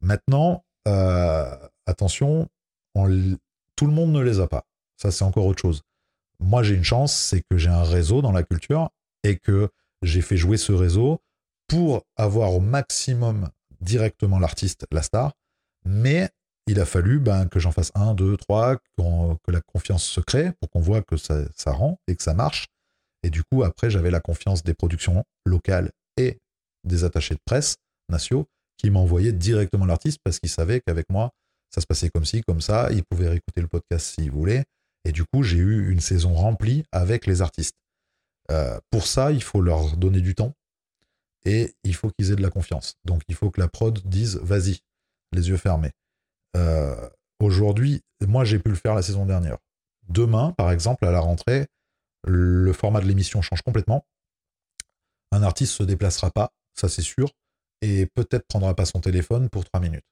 Maintenant, 0.00 0.64
euh, 0.86 1.56
attention, 1.86 2.48
on 2.94 3.36
tout 3.76 3.86
le 3.86 3.92
monde 3.92 4.12
ne 4.12 4.20
les 4.20 4.40
a 4.40 4.48
pas. 4.48 4.64
Ça, 4.96 5.10
c'est 5.10 5.24
encore 5.24 5.46
autre 5.46 5.60
chose. 5.60 5.82
Moi, 6.40 6.62
j'ai 6.62 6.74
une 6.74 6.84
chance, 6.84 7.14
c'est 7.14 7.42
que 7.42 7.58
j'ai 7.58 7.68
un 7.68 7.82
réseau 7.82 8.22
dans 8.22 8.32
la 8.32 8.42
culture 8.42 8.88
et 9.22 9.38
que 9.38 9.68
j'ai 10.02 10.22
fait 10.22 10.36
jouer 10.36 10.56
ce 10.56 10.72
réseau 10.72 11.20
pour 11.68 12.02
avoir 12.16 12.54
au 12.54 12.60
maximum 12.60 13.50
directement 13.80 14.38
l'artiste, 14.38 14.86
la 14.90 15.02
star. 15.02 15.32
Mais 15.84 16.30
il 16.66 16.80
a 16.80 16.86
fallu 16.86 17.20
ben, 17.20 17.46
que 17.46 17.58
j'en 17.58 17.72
fasse 17.72 17.92
un, 17.94 18.14
deux, 18.14 18.36
trois, 18.36 18.76
que 18.76 19.50
la 19.50 19.60
confiance 19.60 20.04
se 20.04 20.20
crée 20.20 20.52
pour 20.52 20.70
qu'on 20.70 20.80
voit 20.80 21.02
que 21.02 21.16
ça, 21.16 21.44
ça 21.54 21.72
rend 21.72 21.98
et 22.08 22.16
que 22.16 22.22
ça 22.22 22.34
marche. 22.34 22.66
Et 23.22 23.30
du 23.30 23.42
coup, 23.44 23.62
après, 23.62 23.90
j'avais 23.90 24.10
la 24.10 24.20
confiance 24.20 24.62
des 24.62 24.74
productions 24.74 25.24
locales 25.44 25.90
et 26.16 26.38
des 26.84 27.04
attachés 27.04 27.34
de 27.34 27.40
presse 27.44 27.76
nationaux 28.08 28.46
qui 28.76 28.90
m'envoyaient 28.90 29.32
directement 29.32 29.86
l'artiste 29.86 30.18
parce 30.24 30.38
qu'ils 30.38 30.50
savaient 30.50 30.80
qu'avec 30.80 31.06
moi, 31.10 31.30
ça 31.70 31.80
se 31.80 31.86
passait 31.86 32.10
comme 32.10 32.24
ci, 32.24 32.42
comme 32.42 32.60
ça. 32.60 32.90
Ils 32.92 33.04
pouvaient 33.04 33.28
réécouter 33.28 33.60
le 33.60 33.68
podcast 33.68 34.14
s'ils 34.14 34.30
voulaient. 34.30 34.64
Et 35.04 35.12
du 35.12 35.24
coup, 35.24 35.42
j'ai 35.42 35.58
eu 35.58 35.90
une 35.90 36.00
saison 36.00 36.34
remplie 36.34 36.84
avec 36.92 37.26
les 37.26 37.42
artistes. 37.42 37.76
Euh, 38.50 38.78
pour 38.90 39.06
ça, 39.06 39.32
il 39.32 39.42
faut 39.42 39.60
leur 39.60 39.96
donner 39.96 40.20
du 40.20 40.34
temps 40.34 40.54
et 41.44 41.74
il 41.84 41.94
faut 41.94 42.10
qu'ils 42.10 42.32
aient 42.32 42.36
de 42.36 42.42
la 42.42 42.50
confiance. 42.50 42.94
Donc, 43.04 43.22
il 43.28 43.34
faut 43.34 43.50
que 43.50 43.60
la 43.60 43.68
prod 43.68 44.00
dise 44.04 44.36
vas-y, 44.42 44.80
les 45.32 45.48
yeux 45.48 45.56
fermés. 45.56 45.92
Euh, 46.56 47.08
Aujourd'hui, 47.40 48.02
moi, 48.26 48.44
j'ai 48.44 48.58
pu 48.58 48.70
le 48.70 48.76
faire 48.76 48.94
la 48.94 49.02
saison 49.02 49.26
dernière. 49.26 49.58
Demain, 50.08 50.52
par 50.52 50.70
exemple, 50.70 51.04
à 51.04 51.10
la 51.10 51.20
rentrée, 51.20 51.66
le 52.26 52.72
format 52.72 53.00
de 53.00 53.06
l'émission 53.06 53.42
change 53.42 53.62
complètement. 53.62 54.06
Un 55.32 55.42
artiste 55.42 55.74
se 55.74 55.82
déplacera 55.82 56.30
pas, 56.30 56.52
ça 56.74 56.88
c'est 56.88 57.02
sûr, 57.02 57.30
et 57.82 58.06
peut-être 58.06 58.46
prendra 58.46 58.74
pas 58.74 58.84
son 58.86 59.00
téléphone 59.00 59.48
pour 59.48 59.64
trois 59.64 59.80
minutes. 59.80 60.04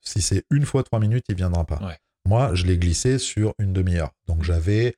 Si 0.00 0.20
c'est 0.20 0.44
une 0.50 0.66
fois 0.66 0.82
trois 0.82 1.00
minutes, 1.00 1.24
il 1.28 1.34
viendra 1.34 1.64
pas. 1.64 1.78
Ouais. 1.84 1.98
Moi, 2.26 2.54
je 2.54 2.64
l'ai 2.66 2.78
glissé 2.78 3.18
sur 3.18 3.54
une 3.58 3.72
demi-heure. 3.72 4.10
Donc 4.26 4.42
j'avais 4.42 4.94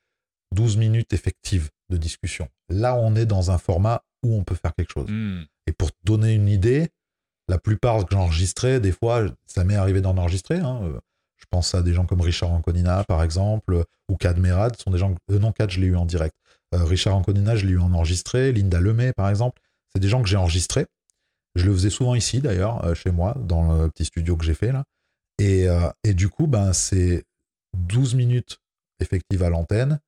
12 0.55 0.76
minutes 0.76 1.12
effectives 1.12 1.70
de 1.90 1.97
discussion. 1.97 2.49
Là, 2.68 2.97
on 2.97 3.14
est 3.14 3.26
dans 3.26 3.51
un 3.51 3.59
format 3.59 4.03
où 4.24 4.34
on 4.34 4.44
peut 4.44 4.55
faire 4.57 4.74
quelque 4.74 4.92
chose. 4.92 5.09
Hmm. 5.09 5.42
Et 5.66 5.72
pour 5.72 5.90
te 5.92 5.99
donner 6.05 6.34
une 6.34 6.49
idée, 6.49 6.88
la 7.49 7.59
plupart 7.59 8.05
que 8.05 8.14
j'enregistrais, 8.14 8.80
des 8.80 8.92
fois, 8.92 9.26
ça 9.47 9.64
m'est 9.64 9.76
arrivé 9.76 10.01
d'en 10.01 10.16
enregistrer. 10.16 10.59
hein. 10.59 10.80
Je 11.36 11.44
pense 11.51 11.74
à 11.74 11.82
des 11.82 11.92
gens 11.94 12.07
comme 12.07 12.20
Richard 12.22 12.51
Anconina, 12.51 13.05
par 13.05 13.22
exemple, 13.22 13.84
ou 14.09 14.16
Kad 14.16 14.38
Merad. 14.38 14.74
Ce 14.76 14.82
sont 14.82 14.90
des 14.90 14.99
gens. 14.99 15.14
euh, 15.30 15.38
non, 15.38 15.53
Kad, 15.53 15.70
je 15.70 15.80
l'ai 15.80 15.86
eu 15.86 15.97
en 15.97 16.07
direct. 16.07 16.34
Euh, 16.74 16.82
Richard 16.84 17.14
Anconina, 17.14 17.55
je 17.55 17.66
l'ai 17.66 17.72
eu 17.72 17.78
en 17.78 17.92
enregistré. 17.92 18.53
Linda 18.53 18.80
Lemay, 18.80 19.12
par 19.12 19.28
exemple. 19.28 19.61
C'est 19.92 20.01
des 20.01 20.09
gens 20.09 20.22
que 20.22 20.28
j'ai 20.28 20.36
enregistrés. 20.36 20.86
Je 21.57 21.66
le 21.66 21.72
faisais 21.72 21.90
souvent 21.90 22.14
ici, 22.14 22.40
d'ailleurs, 22.40 22.84
euh, 22.84 22.94
chez 22.94 23.11
moi, 23.11 23.34
dans 23.40 23.82
le 23.82 23.88
petit 23.90 24.04
studio 24.04 24.36
que 24.36 24.44
j'ai 24.44 24.54
fait 24.54 24.72
là. 24.72 24.84
Et, 25.38 25.68
euh, 25.68 25.88
et 26.04 26.14
du 26.14 26.28
coup, 26.28 26.46
ben, 26.46 26.72
c'est 26.72 27.24
12 27.76 28.14
minutes 28.14 28.59
effectives 29.00 29.42
à 29.42 29.50
l'antenne 29.50 30.00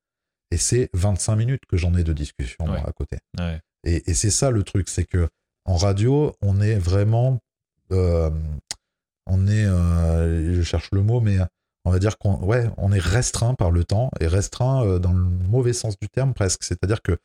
et 0.51 0.57
c'est 0.57 0.89
25 0.93 1.35
minutes 1.35 1.63
que 1.67 1.77
j'en 1.77 1.93
ai 1.95 2.03
de 2.03 2.13
discussion 2.13 2.65
Ouais. 2.65 2.81
à 2.85 2.91
côté. 2.91 3.17
Ouais. 3.37 3.59
Et, 3.83 4.09
et 4.09 4.13
c'est 4.13 4.31
ça 4.31 4.49
le 4.51 4.63
truc, 4.63 4.89
c'est 4.89 5.05
que 5.05 5.27
en 5.65 5.75
radio, 5.77 6.35
on 6.41 6.61
est 6.61 6.75
vraiment, 6.79 7.39
euh, 7.91 8.31
on 9.27 9.47
est, 9.47 9.65
euh, 9.65 10.55
je 10.55 10.61
cherche 10.63 10.89
le 10.91 11.01
mot, 11.03 11.19
mais 11.21 11.37
on 11.85 11.91
va 11.91 11.99
dire 11.99 12.17
qu'on, 12.17 12.37
ouais, 12.43 12.69
on 12.77 12.91
est 12.91 12.99
restreint 12.99 13.53
par 13.53 13.69
le 13.71 13.83
temps 13.83 14.09
et 14.19 14.25
restreint 14.27 14.97
dans 14.99 15.13
le 15.13 15.23
mauvais 15.23 15.73
sens 15.73 15.97
du 15.99 16.09
terme 16.09 16.33
presque. 16.33 16.63
C'est-à-dire 16.63 17.01
que 17.03 17.17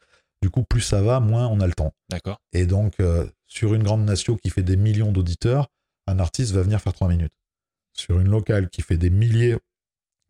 du 0.45 0.51
coup, 0.51 0.63
plus 0.63 0.83
ça 0.83 1.01
va, 1.01 1.21
moins 1.21 1.47
on 1.47 1.59
a 1.61 1.67
le 1.67 1.73
temps. 1.73 1.95
D'accord. 2.11 2.39
Et 2.53 2.67
donc, 2.67 3.01
euh, 3.01 3.27
sur 3.47 3.73
une 3.73 3.83
grande 3.83 4.05
nation 4.05 4.37
qui 4.37 4.51
fait 4.51 4.63
des 4.63 4.77
millions 4.77 5.11
d'auditeurs, 5.11 5.69
un 6.07 6.19
artiste 6.19 6.53
va 6.53 6.61
venir 6.61 6.83
faire 6.83 6.93
trois 6.93 7.09
minutes. 7.09 7.33
Sur 7.95 8.21
une 8.21 8.29
locale 8.29 8.69
qui 8.69 8.83
fait 8.83 8.99
des 8.99 9.09
milliers, 9.09 9.57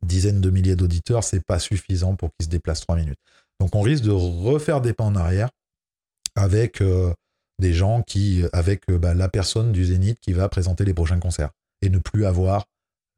dizaines 0.04 0.40
de 0.40 0.50
milliers 0.50 0.76
d'auditeurs, 0.76 1.24
c'est 1.24 1.44
pas 1.44 1.58
suffisant 1.58 2.14
pour 2.14 2.30
qu'il 2.32 2.44
se 2.44 2.48
déplace 2.48 2.78
trois 2.78 2.94
minutes. 2.94 3.18
Donc, 3.58 3.74
on 3.74 3.80
risque 3.80 4.04
de 4.04 4.12
refaire 4.12 4.80
des 4.80 4.92
pas 4.92 5.02
en 5.02 5.16
arrière 5.16 5.50
avec 6.36 6.80
euh, 6.80 7.12
des 7.58 7.72
gens 7.72 8.02
qui, 8.02 8.44
avec 8.52 8.88
euh, 8.90 8.98
bah, 9.00 9.14
la 9.14 9.28
personne 9.28 9.72
du 9.72 9.84
Zénith 9.84 10.20
qui 10.20 10.32
va 10.32 10.48
présenter 10.48 10.84
les 10.84 10.94
prochains 10.94 11.18
concerts 11.18 11.50
et 11.82 11.90
ne 11.90 11.98
plus 11.98 12.24
avoir 12.24 12.66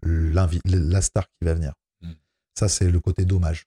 la 0.02 1.02
star 1.02 1.24
qui 1.24 1.44
va 1.44 1.52
venir. 1.52 1.74
Mm. 2.00 2.12
Ça, 2.58 2.68
c'est 2.70 2.88
le 2.88 3.00
côté 3.00 3.26
dommage. 3.26 3.66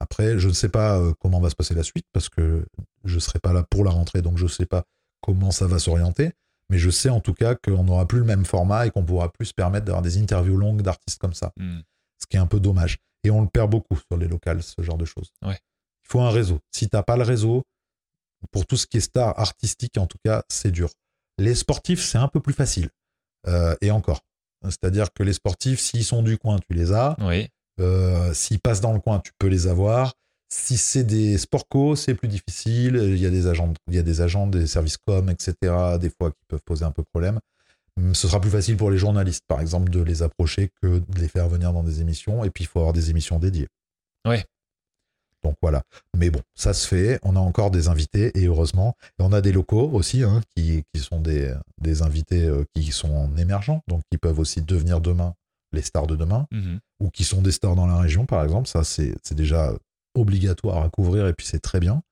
Après, 0.00 0.38
je 0.38 0.48
ne 0.48 0.52
sais 0.54 0.68
pas 0.70 0.98
euh, 0.98 1.12
comment 1.20 1.40
va 1.40 1.50
se 1.50 1.54
passer 1.54 1.74
la 1.74 1.82
suite 1.82 2.06
parce 2.12 2.28
que 2.28 2.64
je 3.04 3.14
ne 3.14 3.20
serai 3.20 3.38
pas 3.38 3.52
là 3.52 3.62
pour 3.68 3.84
la 3.84 3.90
rentrée, 3.90 4.22
donc 4.22 4.38
je 4.38 4.44
ne 4.44 4.48
sais 4.48 4.66
pas 4.66 4.84
comment 5.20 5.50
ça 5.50 5.66
va 5.66 5.78
s'orienter. 5.78 6.32
Mais 6.70 6.78
je 6.78 6.88
sais 6.90 7.08
en 7.10 7.20
tout 7.20 7.34
cas 7.34 7.54
qu'on 7.56 7.84
n'aura 7.84 8.06
plus 8.06 8.20
le 8.20 8.24
même 8.24 8.44
format 8.44 8.86
et 8.86 8.90
qu'on 8.90 9.04
pourra 9.04 9.30
plus 9.32 9.46
se 9.46 9.54
permettre 9.54 9.84
d'avoir 9.86 10.02
des 10.02 10.18
interviews 10.18 10.56
longues 10.56 10.82
d'artistes 10.82 11.18
comme 11.20 11.34
ça, 11.34 11.52
Hmm. 11.58 11.80
ce 12.20 12.26
qui 12.28 12.36
est 12.36 12.40
un 12.40 12.46
peu 12.46 12.60
dommage. 12.60 12.98
Et 13.24 13.30
on 13.30 13.42
le 13.42 13.48
perd 13.48 13.70
beaucoup 13.70 13.96
sur 13.96 14.16
les 14.18 14.28
locales, 14.28 14.62
ce 14.62 14.80
genre 14.80 14.96
de 14.96 15.04
choses. 15.04 15.30
Ouais. 15.42 15.58
Il 16.04 16.08
faut 16.08 16.20
un 16.20 16.30
réseau. 16.30 16.60
Si 16.72 16.88
tu 16.88 16.96
n'as 16.96 17.02
pas 17.02 17.16
le 17.16 17.24
réseau, 17.24 17.64
pour 18.52 18.64
tout 18.66 18.76
ce 18.76 18.86
qui 18.86 18.96
est 18.96 19.00
star 19.00 19.38
artistique, 19.38 19.98
en 19.98 20.06
tout 20.06 20.16
cas, 20.24 20.42
c'est 20.48 20.70
dur. 20.70 20.88
Les 21.38 21.54
sportifs, 21.54 22.02
c'est 22.02 22.18
un 22.18 22.28
peu 22.28 22.40
plus 22.40 22.54
facile. 22.54 22.88
Euh, 23.46 23.74
et 23.82 23.90
encore. 23.90 24.20
C'est-à-dire 24.64 25.12
que 25.12 25.22
les 25.22 25.32
sportifs, 25.34 25.80
s'ils 25.80 26.04
sont 26.04 26.22
du 26.22 26.38
coin, 26.38 26.58
tu 26.58 26.74
les 26.74 26.92
as. 26.92 27.16
Oui. 27.20 27.48
Euh, 27.80 28.32
S'ils 28.34 28.60
passent 28.60 28.80
dans 28.80 28.92
le 28.92 29.00
coin, 29.00 29.20
tu 29.20 29.32
peux 29.38 29.48
les 29.48 29.66
avoir. 29.66 30.14
Si 30.52 30.76
c'est 30.76 31.04
des 31.04 31.38
sport 31.38 31.68
co, 31.68 31.96
c'est 31.96 32.14
plus 32.14 32.28
difficile. 32.28 32.96
Il 32.96 33.18
y 33.18 33.26
a 33.26 33.30
des 33.30 33.46
agents, 33.46 33.72
il 33.88 33.94
y 33.94 33.98
a 33.98 34.02
des 34.02 34.20
agents, 34.20 34.46
des 34.46 34.66
services 34.66 34.98
com, 34.98 35.30
etc. 35.30 35.54
Des 36.00 36.10
fois 36.10 36.30
qui 36.32 36.44
peuvent 36.48 36.62
poser 36.64 36.84
un 36.84 36.90
peu 36.90 37.04
problème. 37.04 37.38
Hum, 37.96 38.14
Ce 38.14 38.28
sera 38.28 38.40
plus 38.40 38.50
facile 38.50 38.76
pour 38.76 38.90
les 38.90 38.98
journalistes, 38.98 39.44
par 39.46 39.60
exemple, 39.60 39.90
de 39.90 40.02
les 40.02 40.22
approcher 40.22 40.70
que 40.82 40.98
de 40.98 41.20
les 41.20 41.28
faire 41.28 41.48
venir 41.48 41.72
dans 41.72 41.82
des 41.82 42.00
émissions. 42.00 42.44
Et 42.44 42.50
puis 42.50 42.64
il 42.64 42.66
faut 42.66 42.80
avoir 42.80 42.92
des 42.92 43.10
émissions 43.10 43.38
dédiées. 43.38 43.68
Ouais. 44.26 44.44
Donc 45.42 45.54
voilà. 45.62 45.82
Mais 46.16 46.30
bon, 46.30 46.40
ça 46.54 46.74
se 46.74 46.86
fait. 46.86 47.18
On 47.22 47.36
a 47.36 47.40
encore 47.40 47.70
des 47.70 47.88
invités 47.88 48.30
et 48.38 48.46
heureusement. 48.46 48.94
Et 49.18 49.22
on 49.22 49.32
a 49.32 49.40
des 49.40 49.52
locaux 49.52 49.88
aussi 49.92 50.22
hein, 50.22 50.42
qui, 50.54 50.84
qui, 50.92 51.00
sont 51.00 51.20
des, 51.20 51.54
des 51.80 52.02
invités 52.02 52.44
euh, 52.44 52.64
qui 52.74 52.92
sont 52.92 53.34
émergents, 53.36 53.82
donc 53.88 54.02
qui 54.10 54.18
peuvent 54.18 54.38
aussi 54.38 54.60
devenir 54.62 55.00
demain 55.00 55.34
les 55.72 55.82
stars 55.82 56.06
de 56.06 56.16
demain, 56.16 56.46
Mhm. 56.50 56.80
ou 57.00 57.10
qui 57.10 57.24
sont 57.24 57.42
des 57.42 57.52
stars 57.52 57.76
dans 57.76 57.86
la 57.86 57.98
région, 57.98 58.26
par 58.26 58.42
exemple. 58.44 58.68
Ça, 58.68 58.82
c'est 58.84 59.14
déjà 59.34 59.72
obligatoire 60.16 60.82
à 60.82 60.88
couvrir 60.90 61.26
et 61.28 61.32
puis 61.32 61.46
c'est 61.46 61.60
très 61.60 61.80
bien. 61.80 62.02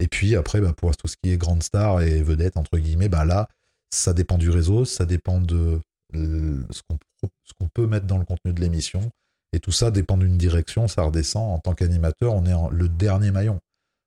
Et 0.00 0.08
puis 0.08 0.34
après, 0.34 0.60
bah, 0.60 0.72
pour 0.76 0.96
tout 0.96 1.06
ce 1.08 1.16
qui 1.22 1.30
est 1.30 1.36
grande 1.36 1.62
star 1.62 2.00
et 2.02 2.22
vedette, 2.22 2.56
entre 2.56 2.78
guillemets, 2.78 3.08
bah, 3.08 3.24
là, 3.24 3.48
ça 3.92 4.12
dépend 4.12 4.38
du 4.38 4.50
réseau, 4.50 4.84
ça 4.84 5.04
dépend 5.04 5.40
de 5.40 5.80
ce 6.12 6.82
qu'on 7.58 7.68
peut 7.72 7.86
mettre 7.86 8.06
dans 8.06 8.18
le 8.18 8.24
contenu 8.24 8.52
de 8.52 8.60
l'émission. 8.60 9.10
Et 9.52 9.60
tout 9.60 9.72
ça 9.72 9.90
dépend 9.90 10.16
d'une 10.16 10.36
direction, 10.36 10.88
ça 10.88 11.02
redescend. 11.02 11.52
En 11.54 11.58
tant 11.58 11.74
qu'animateur, 11.74 12.34
on 12.34 12.44
est 12.46 12.52
en- 12.52 12.70
le 12.70 12.88
dernier 12.88 13.30
maillon. 13.30 13.60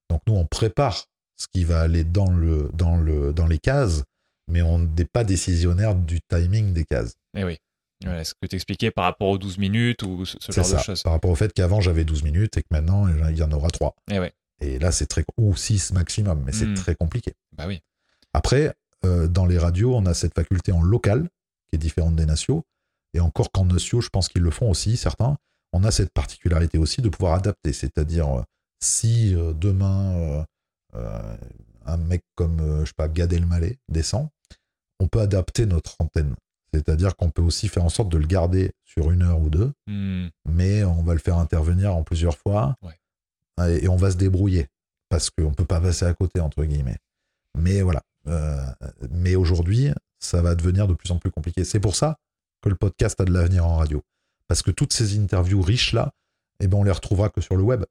Donc 0.10 0.22
nous, 0.28 0.34
on 0.36 0.45
prépare 0.45 1.06
ce 1.38 1.48
qui 1.54 1.64
va 1.64 1.82
aller 1.82 2.04
dans, 2.04 2.32
le, 2.32 2.70
dans, 2.74 2.98
le, 2.98 3.32
dans 3.34 3.45
les 3.48 3.60
cases, 3.60 4.04
mais 4.50 4.62
on 4.62 4.80
n'est 4.80 5.06
pas 5.06 5.24
décisionnaire 5.24 5.95
du 5.95 6.20
timing 6.28 6.74
des 6.74 6.84
cases. 6.84 7.14
Eh 7.36 7.43
oui. 7.43 7.58
Voilà, 8.04 8.24
ce 8.24 8.34
que 8.39 8.45
tu 8.48 8.56
expliquais 8.56 8.91
par 8.91 9.06
rapport 9.06 9.28
aux 9.30 9.38
12 9.38 9.58
minutes 9.58 10.04
ou 10.04 10.24
ce, 10.26 10.38
genre 10.52 10.72
de 10.72 10.78
choses. 10.78 11.02
par 11.04 11.14
rapport 11.14 11.32
au 11.32 11.36
fait 11.36 11.52
qu'avant 11.54 11.82
j'avais 11.82 12.04
12 12.06 12.24
minutes 12.24 12.56
et 12.58 12.62
que 12.62 12.68
maintenant 12.72 13.08
il 13.08 13.36
y 13.38 13.41
en 13.43 13.52
aura 13.52 13.70
3. 13.70 13.95
Eh 14.12 14.20
ouais. 14.20 14.34
Et 14.60 14.80
là, 14.80 14.91
c'est 14.91 15.06
très. 15.08 15.24
ou 15.38 15.56
6 15.56 15.93
maximum, 15.93 16.41
mais 16.45 16.52
c'est 16.52 16.66
Mm. 16.66 16.74
très 16.76 16.95
compliqué. 16.95 17.34
Bah 17.54 17.66
oui. 17.68 17.82
Après, 18.34 18.74
euh, 19.06 19.28
dans 19.28 19.45
les 19.45 19.58
radios, 19.60 19.95
on 19.95 20.06
a 20.08 20.14
cette 20.16 20.34
faculté 20.34 20.72
en 20.72 20.82
local, 20.82 21.30
qui 21.70 21.76
est 21.76 21.80
différente 21.80 22.16
des 22.16 22.26
nationaux. 22.26 22.64
Et 23.14 23.20
encore 23.20 23.52
qu'en 23.52 23.66
nationaux, 23.66 24.02
je 24.02 24.10
pense 24.10 24.30
qu'ils 24.30 24.41
le 24.41 24.50
font 24.52 24.70
aussi, 24.70 24.98
certains. 24.98 25.38
On 25.74 25.84
a 25.84 25.91
cette 25.91 26.12
particularité 26.12 26.78
aussi 26.80 27.02
de 27.02 27.10
pouvoir 27.10 27.34
adapter. 27.36 27.72
C'est-à-dire, 27.74 28.28
euh, 28.39 28.41
si 28.80 29.36
euh, 29.36 29.54
demain, 29.54 30.43
euh, 30.95 31.36
un 31.86 31.98
mec 31.98 32.24
comme, 32.36 32.80
je 32.82 32.86
sais 32.86 32.93
pas, 32.95 33.08
Gad 33.08 33.34
Elmaleh 33.34 33.78
descend, 33.89 34.30
on 35.00 35.08
peut 35.08 35.20
adapter 35.22 35.66
notre 35.68 35.95
antenne. 36.00 36.36
C'est-à-dire 36.74 37.15
qu'on 37.15 37.30
peut 37.30 37.41
aussi 37.41 37.68
faire 37.70 37.84
en 37.86 37.89
sorte 37.89 38.09
de 38.09 38.18
le 38.18 38.28
garder 38.28 38.72
sur 38.84 39.11
une 39.11 39.22
heure 39.24 39.39
ou 39.39 39.49
deux, 39.49 39.72
Hmm. 39.88 40.28
mais 40.49 40.84
on 40.84 41.01
va 41.03 41.13
le 41.13 41.20
faire 41.20 41.38
intervenir 41.38 41.95
en 41.95 42.03
plusieurs 42.03 42.38
fois 42.38 42.76
Ouais. 42.82 43.80
et, 43.82 43.88
on 43.88 43.95
va 43.95 44.11
se 44.11 44.18
débrouiller 44.18 44.68
parce 45.09 45.30
qu'on 45.30 45.49
ne 45.49 45.55
peut 45.55 45.65
pas 45.65 45.80
passer 45.82 46.05
à 46.05 46.13
côté, 46.13 46.39
entre 46.41 46.63
guillemets. 46.65 46.97
Mais 47.57 47.82
voilà. 47.82 48.01
Euh, 48.28 48.61
mais 49.11 49.36
aujourd'hui, 49.36 49.89
ça 50.20 50.41
va 50.41 50.53
devenir 50.55 50.88
de 50.88 50.93
plus 50.93 51.11
en 51.11 51.18
plus 51.18 51.32
compliqué. 51.32 51.63
C'est 51.63 51.80
pour 51.80 51.95
ça 51.95 52.18
que 52.61 52.70
le 52.70 52.76
podcast 52.76 53.20
a 53.22 53.26
de 53.26 53.32
l'avenir 53.32 53.65
en 53.65 53.78
radio. 53.78 54.03
Parce 54.47 54.61
que 54.61 54.72
toutes 54.72 54.91
ces 54.93 55.18
interviews 55.18 55.61
riches-là, 55.61 56.11
eh 56.59 56.68
ben, 56.68 56.78
on 56.78 56.84
les 56.84 56.91
retrouvera 56.91 57.30
que 57.30 57.39
sur 57.41 57.55
le 57.55 57.63
web. 57.63 57.84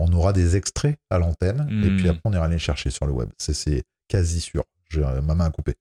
On 0.00 0.12
aura 0.12 0.32
des 0.32 0.56
extraits 0.56 0.96
à 1.10 1.18
l'antenne 1.18 1.68
et 1.84 1.96
puis 1.96 2.08
après, 2.08 2.20
on 2.24 2.32
ira 2.32 2.46
les 2.48 2.58
chercher 2.58 2.90
sur 2.90 3.06
le 3.06 3.12
web. 3.12 3.30
C'est- 3.38 3.84
quasi 4.08 4.40
sûr. 4.40 4.64
J'ai 4.90 5.00
ma 5.00 5.34
main 5.34 5.44
à 5.46 5.50
couper. 5.50 5.74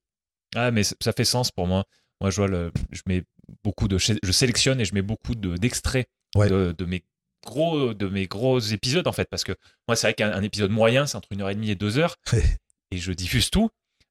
Ah, 0.56 0.70
mais 0.72 0.84
ça 0.84 1.14
fait 1.16 1.24
sens 1.26 1.50
pour 1.52 1.66
moi. 1.68 1.86
Moi, 2.22 2.30
je 2.32 2.38
vois 2.38 2.48
le, 2.48 2.72
je 2.92 3.02
mets 3.06 3.24
beaucoup 3.64 3.88
de, 3.88 3.98
je 3.98 4.32
sélectionne 4.32 4.80
et 4.82 4.86
je 4.86 4.94
mets 4.94 5.02
beaucoup 5.02 5.36
de- 5.36 5.56
d'extraits 5.58 6.08
Ouais. 6.36 6.50
de, 6.50 6.76
de 6.78 6.86
mes 6.86 7.04
gros, 7.46 7.94
de 7.94 8.08
mes 8.08 8.28
gros 8.28 8.60
épisodes 8.60 9.08
en 9.08 9.12
fait, 9.14 9.30
parce 9.30 9.44
que 9.44 9.54
moi, 9.88 9.96
c'est 9.96 10.08
vrai 10.08 10.14
qu'un 10.14 10.32
un 10.34 10.42
épisode 10.44 10.72
moyen, 10.72 11.06
c'est 11.08 11.16
entre 11.16 11.30
une 11.32 11.42
heure 11.42 11.50
et 11.50 11.56
demie 11.56 11.70
et 11.70 11.76
deux 11.76 11.98
heures, 11.98 12.16
et 12.92 12.98
je 12.98 13.12
diffuse 13.14 13.50
tout. 13.50 13.70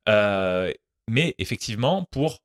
Euh, 0.08 0.72
mais 1.10 1.34
effectivement, 1.38 2.04
pour 2.10 2.38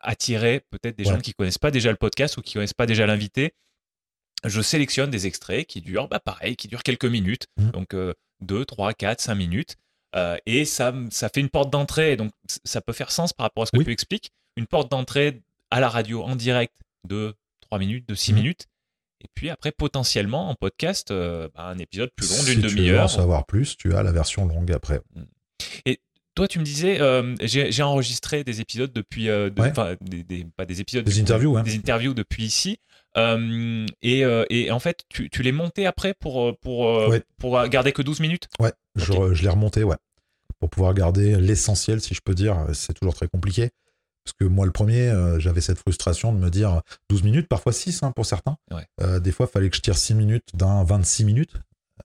attirer 0.00 0.60
peut-être 0.70 0.96
des 0.98 1.06
Ouais. 1.06 1.14
gens 1.14 1.20
qui 1.20 1.32
connaissent 1.32 1.58
pas 1.58 1.70
déjà 1.70 1.90
le 1.90 1.96
podcast 1.96 2.36
ou 2.36 2.42
qui 2.42 2.54
connaissent 2.54 2.74
pas 2.74 2.86
déjà 2.86 3.06
l'invité, 3.06 3.54
je 4.44 4.60
sélectionne 4.60 5.10
des 5.10 5.26
extraits 5.26 5.66
qui 5.66 5.80
durent, 5.80 6.08
bah 6.08 6.20
pareil, 6.20 6.56
qui 6.56 6.68
durent 6.68 6.82
quelques 6.82 7.06
minutes, 7.06 7.46
Mhm. 7.58 7.70
donc 7.70 7.96
2, 8.40 8.64
3, 8.66 8.92
4, 8.92 9.20
5 9.20 9.34
minutes. 9.36 9.76
Euh, 10.16 10.36
et 10.46 10.64
ça, 10.64 10.94
ça 11.10 11.28
fait 11.28 11.40
une 11.40 11.48
porte 11.48 11.70
d'entrée. 11.70 12.16
Donc, 12.16 12.30
ça 12.64 12.80
peut 12.80 12.92
faire 12.92 13.10
sens 13.10 13.32
par 13.32 13.44
rapport 13.44 13.62
à 13.62 13.66
ce 13.66 13.72
que 13.72 13.78
Oui. 13.78 13.84
tu 13.84 13.90
expliques. 13.92 14.30
Une 14.56 14.66
porte 14.66 14.90
d'entrée 14.90 15.42
à 15.70 15.80
la 15.80 15.88
radio 15.88 16.22
en 16.22 16.36
direct 16.36 16.74
de 17.08 17.34
3 17.62 17.78
minutes, 17.78 18.08
de 18.08 18.14
6 18.14 18.32
Mhm. 18.32 18.38
minutes. 18.38 18.66
Et 19.22 19.28
puis 19.34 19.48
après, 19.50 19.72
potentiellement, 19.72 20.50
en 20.50 20.54
podcast, 20.54 21.10
euh, 21.10 21.48
bah, 21.54 21.62
un 21.68 21.78
épisode 21.78 22.10
plus 22.14 22.28
long 22.30 22.36
Si 22.36 22.44
d'une 22.44 22.54
tu 22.60 22.60
veux 22.68 22.72
en 22.72 22.76
demi-heure. 22.76 23.10
savoir 23.10 23.46
plus, 23.46 23.76
tu 23.76 23.94
as 23.94 24.02
la 24.02 24.12
version 24.12 24.46
longue 24.46 24.70
après. 24.72 25.00
Toi, 26.36 26.48
tu 26.48 26.58
me 26.58 26.64
disais, 26.64 27.00
euh, 27.00 27.36
j'ai 27.42 27.82
enregistré 27.84 28.42
des 28.42 28.60
épisodes 28.60 28.92
depuis, 28.92 29.28
euh, 29.28 29.50
de- 29.50 29.62
Ouais. 29.62 29.70
enfin, 29.70 29.94
des, 30.00 30.24
des- 30.24 30.44
pas 30.56 30.66
des 30.66 30.80
épisodes, 30.80 31.04
Des 31.04 31.12
coup, 31.12 31.18
interviews, 31.20 31.56
hein. 31.56 31.62
des 31.62 31.76
interviews 31.76 32.12
depuis 32.12 32.42
ici. 32.44 32.78
Euh, 33.16 33.86
et, 34.02 34.24
et 34.50 34.70
en 34.72 34.80
fait, 34.80 35.04
tu, 35.08 35.30
tu 35.30 35.44
les 35.44 35.52
montais 35.52 35.86
après 35.86 36.12
pour, 36.12 36.58
pour, 36.58 36.80
Ouais. 37.08 37.22
pour 37.38 37.64
garder 37.68 37.92
que 37.92 38.02
12 38.02 38.18
minutes? 38.18 38.48
Ouais, 38.58 38.72
je, 38.96 39.32
je 39.32 39.42
l'ai 39.44 39.48
remonté, 39.48 39.84
ouais. 39.84 39.94
Pour 40.58 40.70
pouvoir 40.70 40.92
garder 40.92 41.36
l'essentiel, 41.36 42.00
si 42.00 42.14
je 42.14 42.20
peux 42.20 42.34
dire. 42.34 42.66
C'est 42.72 42.94
toujours 42.94 43.14
très 43.14 43.28
compliqué. 43.28 43.70
Parce 44.24 44.34
que 44.40 44.44
moi, 44.46 44.64
le 44.66 44.72
premier, 44.72 45.08
euh, 45.10 45.38
j'avais 45.38 45.60
cette 45.60 45.78
frustration 45.78 46.32
de 46.32 46.38
me 46.38 46.50
dire 46.50 46.80
12 47.10 47.22
minutes, 47.24 47.46
parfois 47.48 47.72
6 47.72 48.02
hein, 48.02 48.12
pour 48.12 48.24
certains. 48.26 48.56
Ouais. 48.72 48.86
Euh, 49.02 49.20
des 49.20 49.32
fois, 49.32 49.46
il 49.48 49.52
fallait 49.52 49.68
que 49.70 49.76
je 49.76 49.82
tire 49.82 49.96
6 49.98 50.14
minutes 50.14 50.48
d'un 50.54 50.82
26 50.84 51.24
minutes. 51.24 51.54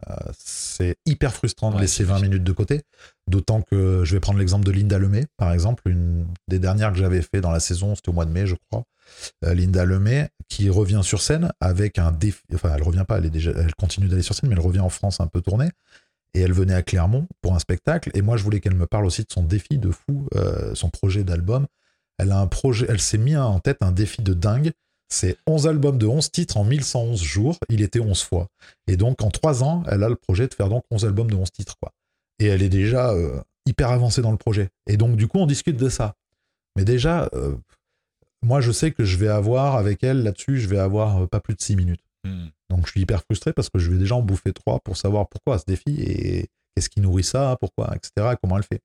Euh, 0.09 0.13
c'est 0.37 0.97
hyper 1.05 1.33
frustrant 1.33 1.71
de 1.71 1.75
Ouais, 1.75 1.81
laisser 1.81 1.97
c'est 1.97 2.03
20 2.03 2.15
difficile. 2.15 2.29
minutes 2.29 2.43
de 2.43 2.51
côté. 2.51 2.81
D'autant 3.27 3.61
que 3.61 4.03
je 4.05 4.13
vais 4.15 4.19
prendre 4.19 4.37
l'exemple 4.39 4.65
de 4.65 4.71
Linda 4.71 4.97
Lemay, 4.99 5.25
par 5.37 5.51
exemple, 5.53 5.83
une 5.89 6.27
des 6.47 6.59
dernières 6.59 6.91
que 6.91 6.97
j'avais 6.99 7.21
fait 7.21 7.41
dans 7.41 7.51
la 7.51 7.59
saison, 7.59 7.95
c'était 7.95 8.09
au 8.09 8.13
mois 8.13 8.25
de 8.25 8.31
mai, 8.31 8.45
je 8.45 8.55
crois. 8.69 8.83
Linda 9.41 9.85
Lemay, 9.85 10.29
qui 10.47 10.69
revient 10.69 11.01
sur 11.03 11.21
scène 11.21 11.51
avec 11.59 11.97
un 11.97 12.11
défi. 12.11 12.41
Enfin, 12.53 12.71
elle 12.75 12.83
revient 12.83 13.05
pas, 13.07 13.17
elle, 13.17 13.25
est 13.25 13.29
déjà, 13.31 13.51
elle 13.55 13.73
continue 13.75 14.07
d'aller 14.07 14.21
sur 14.21 14.35
scène, 14.35 14.49
mais 14.49 14.55
elle 14.55 14.61
revient 14.61 14.79
en 14.81 14.89
France 14.89 15.19
un 15.19 15.27
peu 15.27 15.41
tournée. 15.41 15.69
Et 16.35 16.41
elle 16.41 16.53
venait 16.53 16.75
à 16.75 16.83
Clermont 16.83 17.27
pour 17.41 17.55
un 17.55 17.59
spectacle. 17.59 18.11
Et 18.13 18.21
moi, 18.21 18.37
je 18.37 18.43
voulais 18.43 18.59
qu'elle 18.59 18.75
me 18.75 18.85
parle 18.85 19.05
aussi 19.07 19.23
de 19.23 19.31
son 19.33 19.41
défi 19.41 19.79
de 19.79 19.89
fou, 19.89 20.27
euh, 20.35 20.75
son 20.75 20.89
projet 20.91 21.23
d'album. 21.23 21.65
Elle 22.19 22.31
a 22.31 22.39
un 22.39 22.47
projet, 22.47 22.85
elle 22.89 22.99
s'est 22.99 23.17
mis 23.17 23.35
en 23.35 23.59
tête 23.59 23.77
un 23.81 23.91
défi 23.91 24.21
de 24.21 24.33
dingue. 24.33 24.71
C'est 25.11 25.37
11 25.47 25.67
albums 25.67 25.97
de 25.97 26.05
11 26.05 26.31
titres 26.31 26.57
en 26.57 26.63
1111 26.63 27.21
jours. 27.21 27.57
Il 27.69 27.81
était 27.81 27.99
11 27.99 28.21
fois. 28.21 28.47
Et 28.87 28.95
donc, 28.95 29.23
en 29.23 29.31
3 29.31 29.63
ans, 29.63 29.83
elle 29.87 30.03
a 30.03 30.09
le 30.09 30.15
projet 30.15 30.47
de 30.47 30.53
faire 30.53 30.69
donc 30.69 30.83
11 30.91 31.05
albums 31.05 31.31
de 31.31 31.35
11 31.35 31.51
titres, 31.51 31.75
quoi. 31.81 31.91
Et 32.37 32.45
elle 32.45 32.61
est 32.61 32.69
déjà 32.69 33.09
euh, 33.11 33.41
hyper 33.65 33.89
avancée 33.89 34.21
dans 34.21 34.31
le 34.31 34.37
projet. 34.37 34.69
Et 34.85 34.97
donc, 34.97 35.15
du 35.15 35.27
coup, 35.27 35.39
on 35.39 35.47
discute 35.47 35.77
de 35.77 35.89
ça. 35.89 36.15
Mais 36.75 36.85
déjà, 36.85 37.27
euh, 37.33 37.55
moi, 38.43 38.61
je 38.61 38.71
sais 38.71 38.91
que 38.91 39.03
je 39.03 39.17
vais 39.17 39.27
avoir, 39.27 39.75
avec 39.75 40.03
elle, 40.03 40.21
là-dessus, 40.21 40.59
je 40.59 40.67
vais 40.67 40.77
avoir 40.77 41.23
euh, 41.23 41.27
pas 41.27 41.39
plus 41.39 41.55
de 41.55 41.61
6 41.61 41.75
minutes. 41.75 42.03
Hmm. 42.23 42.47
Donc 42.69 42.85
je 42.85 42.91
suis 42.91 43.01
hyper 43.01 43.21
frustré 43.23 43.53
parce 43.53 43.69
que 43.69 43.79
je 43.79 43.89
vais 43.91 43.97
déjà 43.97 44.15
en 44.15 44.21
bouffer 44.21 44.53
trois 44.53 44.79
pour 44.79 44.97
savoir 44.97 45.27
pourquoi 45.27 45.57
ce 45.57 45.65
défi 45.65 46.01
et 46.01 46.49
qu'est-ce 46.75 46.89
qui 46.89 47.01
nourrit 47.01 47.23
ça, 47.23 47.57
pourquoi, 47.59 47.95
etc. 47.95 48.33
et 48.33 48.35
comment 48.41 48.57
elle 48.57 48.63
fait. 48.63 48.81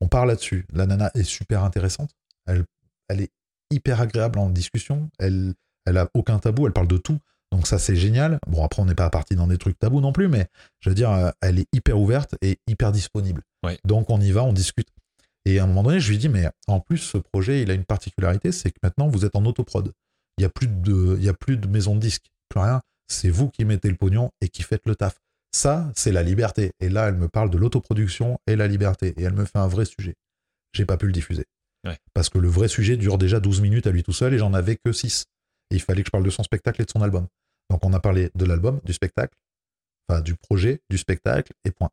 On 0.00 0.08
part 0.08 0.26
là-dessus. 0.26 0.66
La 0.72 0.86
nana 0.86 1.10
est 1.14 1.24
super 1.24 1.64
intéressante. 1.64 2.10
Elle, 2.46 2.64
elle 3.08 3.20
est 3.20 3.30
hyper 3.70 4.00
agréable 4.00 4.38
en 4.38 4.50
discussion. 4.50 5.10
Elle, 5.18 5.54
elle 5.86 5.98
a 5.98 6.08
aucun 6.14 6.38
tabou. 6.38 6.66
Elle 6.66 6.72
parle 6.72 6.88
de 6.88 6.98
tout. 6.98 7.18
Donc 7.52 7.66
ça 7.66 7.78
c'est 7.78 7.94
génial. 7.94 8.38
Bon 8.48 8.64
après 8.64 8.82
on 8.82 8.84
n'est 8.84 8.96
pas 8.96 9.10
parti 9.10 9.36
dans 9.36 9.46
des 9.46 9.58
trucs 9.58 9.78
tabous 9.78 10.00
non 10.00 10.12
plus, 10.12 10.26
mais 10.26 10.48
je 10.80 10.88
veux 10.88 10.94
dire 10.94 11.12
euh, 11.12 11.30
elle 11.40 11.60
est 11.60 11.66
hyper 11.72 12.00
ouverte 12.00 12.34
et 12.42 12.58
hyper 12.66 12.90
disponible. 12.90 13.42
Ouais. 13.64 13.78
Donc 13.84 14.10
on 14.10 14.20
y 14.20 14.32
va, 14.32 14.42
on 14.42 14.52
discute. 14.52 14.88
Et 15.44 15.60
à 15.60 15.64
un 15.64 15.66
moment 15.68 15.84
donné 15.84 16.00
je 16.00 16.10
lui 16.10 16.18
dis 16.18 16.28
mais 16.28 16.48
en 16.66 16.80
plus 16.80 16.98
ce 16.98 17.16
projet 17.16 17.62
il 17.62 17.70
a 17.70 17.74
une 17.74 17.84
particularité, 17.84 18.50
c'est 18.50 18.72
que 18.72 18.78
maintenant 18.82 19.06
vous 19.06 19.24
êtes 19.24 19.36
en 19.36 19.44
autoprod. 19.44 19.92
Il 20.36 20.42
y 20.42 20.44
a 20.44 20.48
plus 20.48 20.66
de, 20.66 21.14
il 21.16 21.24
y 21.24 21.28
a 21.28 21.34
plus 21.34 21.56
de 21.56 21.68
maison 21.68 21.94
de 21.94 22.00
disques, 22.00 22.26
plus 22.48 22.60
rien 22.60 22.80
c'est 23.08 23.30
vous 23.30 23.48
qui 23.48 23.64
mettez 23.64 23.88
le 23.88 23.96
pognon 23.96 24.30
et 24.40 24.48
qui 24.48 24.62
faites 24.62 24.86
le 24.86 24.96
taf. 24.96 25.20
Ça, 25.52 25.90
c'est 25.94 26.12
la 26.12 26.22
liberté. 26.22 26.72
Et 26.80 26.88
là, 26.88 27.08
elle 27.08 27.14
me 27.14 27.28
parle 27.28 27.50
de 27.50 27.58
l'autoproduction 27.58 28.38
et 28.46 28.56
la 28.56 28.66
liberté. 28.66 29.14
Et 29.16 29.22
elle 29.22 29.34
me 29.34 29.44
fait 29.44 29.58
un 29.58 29.68
vrai 29.68 29.84
sujet. 29.84 30.14
J'ai 30.72 30.84
pas 30.84 30.96
pu 30.96 31.06
le 31.06 31.12
diffuser. 31.12 31.44
Parce 32.12 32.28
que 32.28 32.38
le 32.38 32.48
vrai 32.48 32.68
sujet 32.68 32.96
dure 32.96 33.18
déjà 33.18 33.40
12 33.40 33.60
minutes 33.60 33.86
à 33.86 33.90
lui 33.90 34.02
tout 34.02 34.12
seul 34.12 34.34
et 34.34 34.38
j'en 34.38 34.54
avais 34.54 34.76
que 34.76 34.92
6. 34.92 35.24
Et 35.70 35.76
il 35.76 35.80
fallait 35.82 36.02
que 36.02 36.06
je 36.06 36.10
parle 36.12 36.24
de 36.24 36.30
son 36.30 36.42
spectacle 36.42 36.82
et 36.82 36.84
de 36.84 36.90
son 36.90 37.02
album. 37.02 37.26
Donc 37.70 37.84
on 37.84 37.92
a 37.92 38.00
parlé 38.00 38.30
de 38.34 38.44
l'album, 38.44 38.80
du 38.84 38.92
spectacle, 38.92 39.34
enfin 40.08 40.20
du 40.20 40.34
projet, 40.34 40.80
du 40.90 40.98
spectacle 40.98 41.52
et 41.64 41.70
point. 41.70 41.90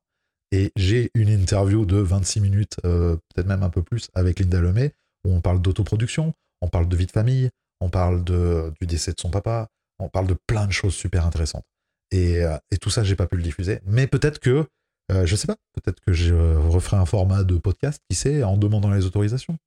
Et 0.51 0.71
j'ai 0.75 1.11
une 1.13 1.29
interview 1.29 1.85
de 1.85 1.97
26 1.97 2.41
minutes, 2.41 2.75
euh, 2.85 3.15
peut-être 3.33 3.47
même 3.47 3.63
un 3.63 3.69
peu 3.69 3.81
plus, 3.81 4.09
avec 4.13 4.39
Linda 4.39 4.59
Lemay, 4.59 4.93
où 5.25 5.33
on 5.33 5.41
parle 5.41 5.61
d'autoproduction, 5.61 6.33
on 6.61 6.67
parle 6.67 6.89
de 6.89 6.95
vie 6.95 7.05
de 7.05 7.11
famille, 7.11 7.49
on 7.79 7.89
parle 7.89 8.23
de, 8.23 8.73
du 8.79 8.87
décès 8.87 9.13
de 9.13 9.19
son 9.19 9.29
papa, 9.29 9.69
on 9.99 10.09
parle 10.09 10.27
de 10.27 10.35
plein 10.47 10.67
de 10.67 10.71
choses 10.71 10.93
super 10.93 11.25
intéressantes. 11.25 11.65
Et, 12.11 12.43
euh, 12.43 12.57
tout 12.81 12.89
ça, 12.89 13.03
j'ai 13.03 13.15
pas 13.15 13.27
pu 13.27 13.37
le 13.37 13.43
diffuser. 13.43 13.79
Mais 13.85 14.07
peut-être 14.07 14.39
que, 14.39 14.67
euh, 15.11 15.25
je 15.25 15.35
sais 15.35 15.47
pas, 15.47 15.55
peut-être 15.73 16.01
que 16.01 16.11
je 16.11 16.35
referai 16.35 16.97
un 16.97 17.05
format 17.05 17.43
de 17.43 17.57
podcast, 17.57 18.01
qui 18.09 18.15
sait, 18.15 18.43
en 18.43 18.57
demandant 18.57 18.91
les 18.91 19.05
autorisations. 19.05 19.57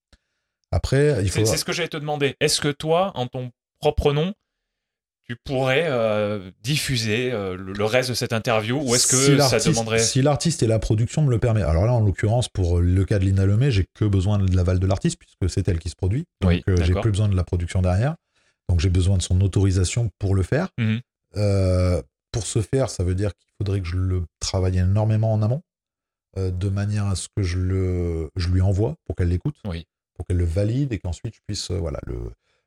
Après, 0.75 1.23
il 1.23 1.31
faut. 1.31 1.45
C'est 1.45 1.57
ce 1.57 1.65
que 1.65 1.73
j'allais 1.73 1.89
te 1.89 1.97
demander. 1.97 2.35
Est-ce 2.41 2.61
que 2.61 2.69
toi, 2.69 3.13
en 3.15 3.27
ton 3.27 3.53
propre 3.81 4.13
nom, 4.13 4.35
tu 5.27 5.37
pourrais 5.37 5.85
euh, 5.87 6.51
diffuser 6.63 7.33
euh, 7.33 7.57
le, 7.57 7.85
reste 7.85 8.11
de 8.11 8.15
cette 8.15 8.33
interview 8.35 8.79
ou 8.79 8.95
est-ce 8.95 9.07
que 9.07 9.17
si 9.17 9.27
ça 9.27 9.37
l'artiste- 9.37 9.69
demanderait 9.69 9.99
Si 10.01 10.21
l'artiste 10.21 10.63
et 10.63 10.67
la 10.67 10.79
production 10.79 11.23
me 11.23 11.31
le 11.31 11.39
permet. 11.39 11.63
Alors 11.63 11.87
là, 11.87 11.93
en 11.93 12.01
l'occurrence, 12.01 12.49
pour 12.49 12.81
le 12.81 13.05
cas 13.05 13.19
de 13.19 13.25
Lina 13.25 13.47
Lemay, 13.47 13.71
j'ai 13.71 13.87
que 13.95 14.05
besoin 14.05 14.39
de 14.39 14.55
l'aval 14.55 14.79
de 14.81 14.87
l'artiste, 14.87 15.19
puisque 15.19 15.49
c'est 15.49 15.67
elle 15.69 15.79
qui 15.79 15.89
se 15.89 15.97
produit. 15.97 16.25
Donc 16.43 16.51
Oui, 16.51 16.63
euh, 16.69 16.77
j'ai 16.83 16.95
plus 16.95 17.11
besoin 17.11 17.29
de 17.29 17.37
la 17.37 17.45
production 17.45 17.81
derrière. 17.81 18.17
Donc 18.69 18.81
j'ai 18.81 18.91
besoin 18.91 19.17
de 19.17 19.23
son 19.23 19.41
autorisation 19.41 20.11
pour 20.19 20.35
le 20.35 20.43
faire. 20.43 20.69
Mhm. 20.79 21.01
Euh, 21.37 22.03
pour 22.31 22.47
ce 22.47 22.61
faire, 22.61 22.91
ça 22.91 23.05
veut 23.05 23.15
dire 23.15 23.31
qu'il 23.35 23.49
faudrait 23.59 23.81
que 23.81 23.87
je 23.87 23.97
le 23.97 24.25
travaille 24.41 24.79
énormément 24.79 25.33
en 25.33 25.41
amont, 25.41 25.63
euh, 26.37 26.51
de 26.51 26.69
manière 26.69 27.07
à 27.07 27.15
ce 27.15 27.29
que 27.35 27.43
je, 27.43 27.59
le, 27.59 28.29
je 28.37 28.49
lui 28.49 28.61
envoie 28.61 28.97
pour 29.07 29.15
qu'elle 29.17 29.29
l'écoute, 29.29 29.55
Oui. 29.67 29.87
Pour 30.15 30.27
qu'elle 30.27 30.37
le 30.39 30.45
valide 30.45 30.93
et 30.93 30.99
qu'ensuite 30.99 31.35
je 31.35 31.41
puisse 31.47 31.71
euh, 31.71 31.79
voilà, 31.79 32.01
le, 32.07 32.17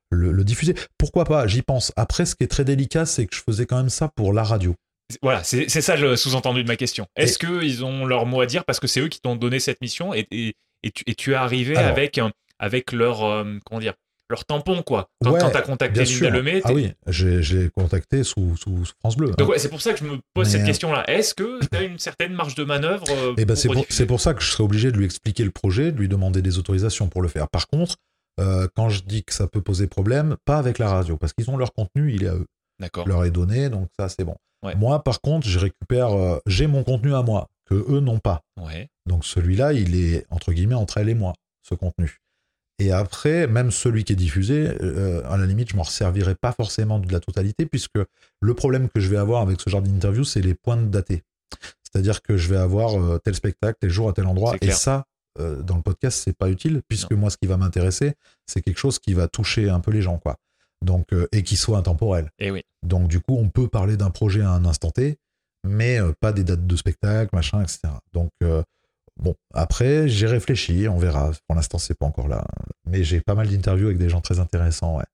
le, 0.10 0.32
le 0.32 0.44
diffuser. 0.44 0.76
Pourquoi 0.98 1.26
pas 1.26 1.48
J'y 1.48 1.62
pense. 1.62 1.92
Après, 1.96 2.26
ce 2.26 2.36
qui 2.36 2.44
est 2.44 2.48
très 2.48 2.66
délicat, 2.66 3.06
c'est 3.06 3.26
que 3.26 3.36
je 3.36 3.42
faisais 3.42 3.66
quand 3.66 3.78
même 3.78 3.90
ça 3.90 4.10
pour 4.16 4.34
la 4.34 4.44
radio. 4.44 4.76
Voilà, 5.22 5.42
c'est 5.44 5.70
ça 5.70 5.96
le 5.96 6.18
sous-entendu 6.18 6.64
de 6.64 6.68
ma 6.68 6.76
question. 6.76 7.08
Est-ce 7.16 7.40
qu'ils 7.40 7.86
ont 7.86 8.06
leur 8.06 8.26
mot 8.26 8.42
à 8.42 8.46
dire 8.46 8.66
parce 8.66 8.80
que 8.82 8.88
c'est 8.88 9.00
eux 9.00 9.08
qui 9.08 9.22
t'ont 9.22 9.38
donné 9.38 9.60
cette 9.62 9.80
mission 9.80 10.14
et, 10.14 10.28
et, 10.32 10.54
et 10.84 10.92
tu, 10.92 11.04
et 11.08 11.16
tu 11.16 11.32
es 11.32 11.36
arrivé 11.36 11.78
Alors. 11.78 11.92
avec, 11.92 12.18
un- 12.18 12.32
avec 12.60 12.92
leur, 12.92 13.24
euh, 13.24 13.58
comment 13.66 13.80
dire, 13.80 13.94
leur 14.30 14.46
tampon, 14.46 14.82
quoi. 14.84 15.10
Quand, 15.24 15.32
Ouais, 15.32 15.40
quand 15.40 15.50
t'as 15.52 15.62
contacté 15.62 16.04
Linda. 16.04 16.30
Lemay, 16.30 16.62
Ah 16.64 16.74
oui, 16.74 16.94
j'ai 17.08 17.42
j'ai 17.42 17.70
contacté 17.70 18.24
sous, 18.24 18.56
sous, 18.58 18.86
sous 18.86 18.94
France 19.00 19.16
Bleu. 19.18 19.32
hein. 19.38 19.44
Ouais, 19.46 19.60
c'est 19.60 19.70
pour 19.70 19.82
ça 19.82 19.94
que 19.94 20.00
je 20.00 20.04
me 20.04 20.18
pose 20.34 20.46
Mais, 20.48 20.52
cette 20.52 20.62
euh, 20.62 20.66
question-là. 20.66 21.10
Est-ce 21.10 21.34
que 21.34 21.60
tu 21.66 21.78
as 21.78 21.84
une 21.84 22.00
certaine 22.00 22.34
marge 22.34 22.56
de 22.56 22.64
manœuvre 22.64 23.06
euh, 23.10 23.34
Et 23.38 23.46
ben 23.46 23.56
c'est 23.56 23.68
pour, 23.68 23.78
rediffuser 23.78 23.98
c'est 23.98 24.06
pour 24.06 24.20
ça 24.22 24.34
que 24.34 24.42
je 24.42 24.50
serais 24.52 24.64
obligé 24.64 24.92
de 24.92 24.98
lui 24.98 25.06
expliquer 25.06 25.44
le 25.44 25.52
projet, 25.52 25.92
de 25.92 25.98
lui 25.98 26.08
demander 26.10 26.42
des 26.42 26.58
autorisations 26.58 27.08
pour 27.08 27.22
le 27.22 27.28
faire. 27.30 27.48
Par 27.50 27.68
contre, 27.68 27.96
euh, 28.40 28.68
quand 28.76 28.90
je 28.90 29.02
dis 29.04 29.24
que 29.24 29.34
ça 29.34 29.48
peut 29.48 29.62
poser 29.62 29.88
problème, 29.88 30.36
pas 30.46 30.58
avec 30.58 30.78
la 30.78 30.90
radio, 30.90 31.18
parce 31.18 31.34
qu'ils 31.34 31.50
ont 31.50 31.58
leur 31.58 31.74
contenu, 31.74 32.14
il 32.14 32.24
est 32.24 32.28
à 32.28 32.36
eux, 32.36 32.46
D'accord. 32.80 33.08
leur 33.08 33.24
est 33.26 33.32
donné, 33.32 33.70
donc 33.70 33.88
ça 34.00 34.10
c'est 34.10 34.24
bon. 34.26 34.36
Ouais. 34.64 34.76
Moi, 34.76 35.04
par 35.04 35.22
contre, 35.22 35.48
je 35.48 35.58
récupère, 35.60 36.14
euh, 36.14 36.40
j'ai 36.48 36.68
mon 36.68 36.84
contenu 36.84 37.14
à 37.16 37.22
moi 37.22 37.48
que 37.70 37.76
eux 37.76 38.00
n'ont 38.00 38.20
pas. 38.20 38.42
Ouais. 38.60 38.90
Donc 39.06 39.26
celui-là, 39.26 39.74
il 39.74 39.96
est 39.96 40.26
entre 40.30 40.52
guillemets 40.54 40.76
entre 40.76 40.98
elle 40.98 41.10
et 41.10 41.14
moi, 41.16 41.34
ce 41.64 41.76
contenu. 41.76 42.18
Et 42.80 42.92
après, 42.92 43.48
même 43.48 43.72
celui 43.72 44.04
qui 44.04 44.14
est 44.14 44.18
diffusé, 44.18 44.70
euh, 44.82 45.28
à 45.28 45.38
la 45.38 45.46
limite, 45.46 45.70
je 45.70 45.76
m'en 45.76 45.82
resservirai 45.82 46.36
pas 46.36 46.52
forcément 46.52 47.00
de 47.00 47.12
la 47.12 47.20
totalité, 47.20 47.66
puisque 47.66 48.00
le 48.40 48.54
problème 48.54 48.88
que 48.90 49.00
je 49.00 49.10
vais 49.10 49.18
avoir 49.18 49.42
avec 49.42 49.60
ce 49.60 49.70
genre 49.70 49.82
d'interview, 49.82 50.24
c'est 50.24 50.42
les 50.42 50.54
points 50.54 50.78
datés. 50.78 51.24
C'est-à-dire 51.84 52.22
que 52.22 52.38
je 52.38 52.50
vais 52.50 52.58
avoir 52.58 53.02
euh, 53.02 53.18
tel 53.18 53.34
spectacle, 53.34 53.78
tel 53.82 53.90
jour, 53.90 54.10
à 54.10 54.14
tel 54.14 54.28
endroit, 54.28 54.56
et 54.62 54.72
ça, 54.72 55.06
euh, 55.40 55.64
dans 55.64 55.76
le 55.76 55.82
podcast, 55.82 56.22
c'est 56.24 56.38
pas 56.38 56.50
utile, 56.50 56.82
puisque 56.88 57.14
moi, 57.14 57.32
ce 57.32 57.38
qui 57.38 57.48
va 57.48 57.58
m'intéresser, 57.58 58.14
c'est 58.46 58.62
quelque 58.62 58.80
chose 58.80 59.00
qui 59.00 59.14
va 59.14 59.28
toucher 59.28 59.70
un 59.70 59.80
peu 59.80 59.92
les 59.92 60.04
gens, 60.04 60.20
quoi. 60.20 60.38
Donc, 60.86 61.08
et 61.32 61.42
qui 61.42 61.56
soit 61.56 61.80
intemporel. 61.80 62.30
Et 62.38 62.52
oui. 62.52 62.62
Donc, 62.84 63.08
du 63.08 63.20
coup, 63.20 63.36
on 63.36 63.50
peut 63.50 63.68
parler 63.68 63.98
d'un 63.98 64.12
projet 64.12 64.42
à 64.42 64.52
un 64.52 64.64
instant 64.64 64.92
T, 64.92 65.18
mais 65.68 65.98
pas 66.20 66.32
des 66.32 66.44
dates 66.44 66.68
de 66.68 66.76
spectacle, 66.76 67.36
machin, 67.36 67.64
etc. 67.64 67.80
Donc, 68.14 68.30
bon, 69.20 69.36
après, 69.54 70.08
j'ai 70.08 70.28
réfléchi, 70.28 70.88
on 70.88 70.98
verra. 70.98 71.32
Pour 71.48 71.56
l'instant, 71.56 71.78
c'est 71.78 71.94
pas 71.98 72.06
encore 72.06 72.28
là. 72.28 72.46
Mais 72.86 73.04
j'ai 73.04 73.22
pas 73.22 73.36
mal 73.36 73.48
d'interviews 73.50 73.88
avec 73.88 73.98
des 73.98 74.10
gens 74.10 74.22
très 74.22 74.40
intéressants, 74.40 74.98
ouais. 74.98 75.06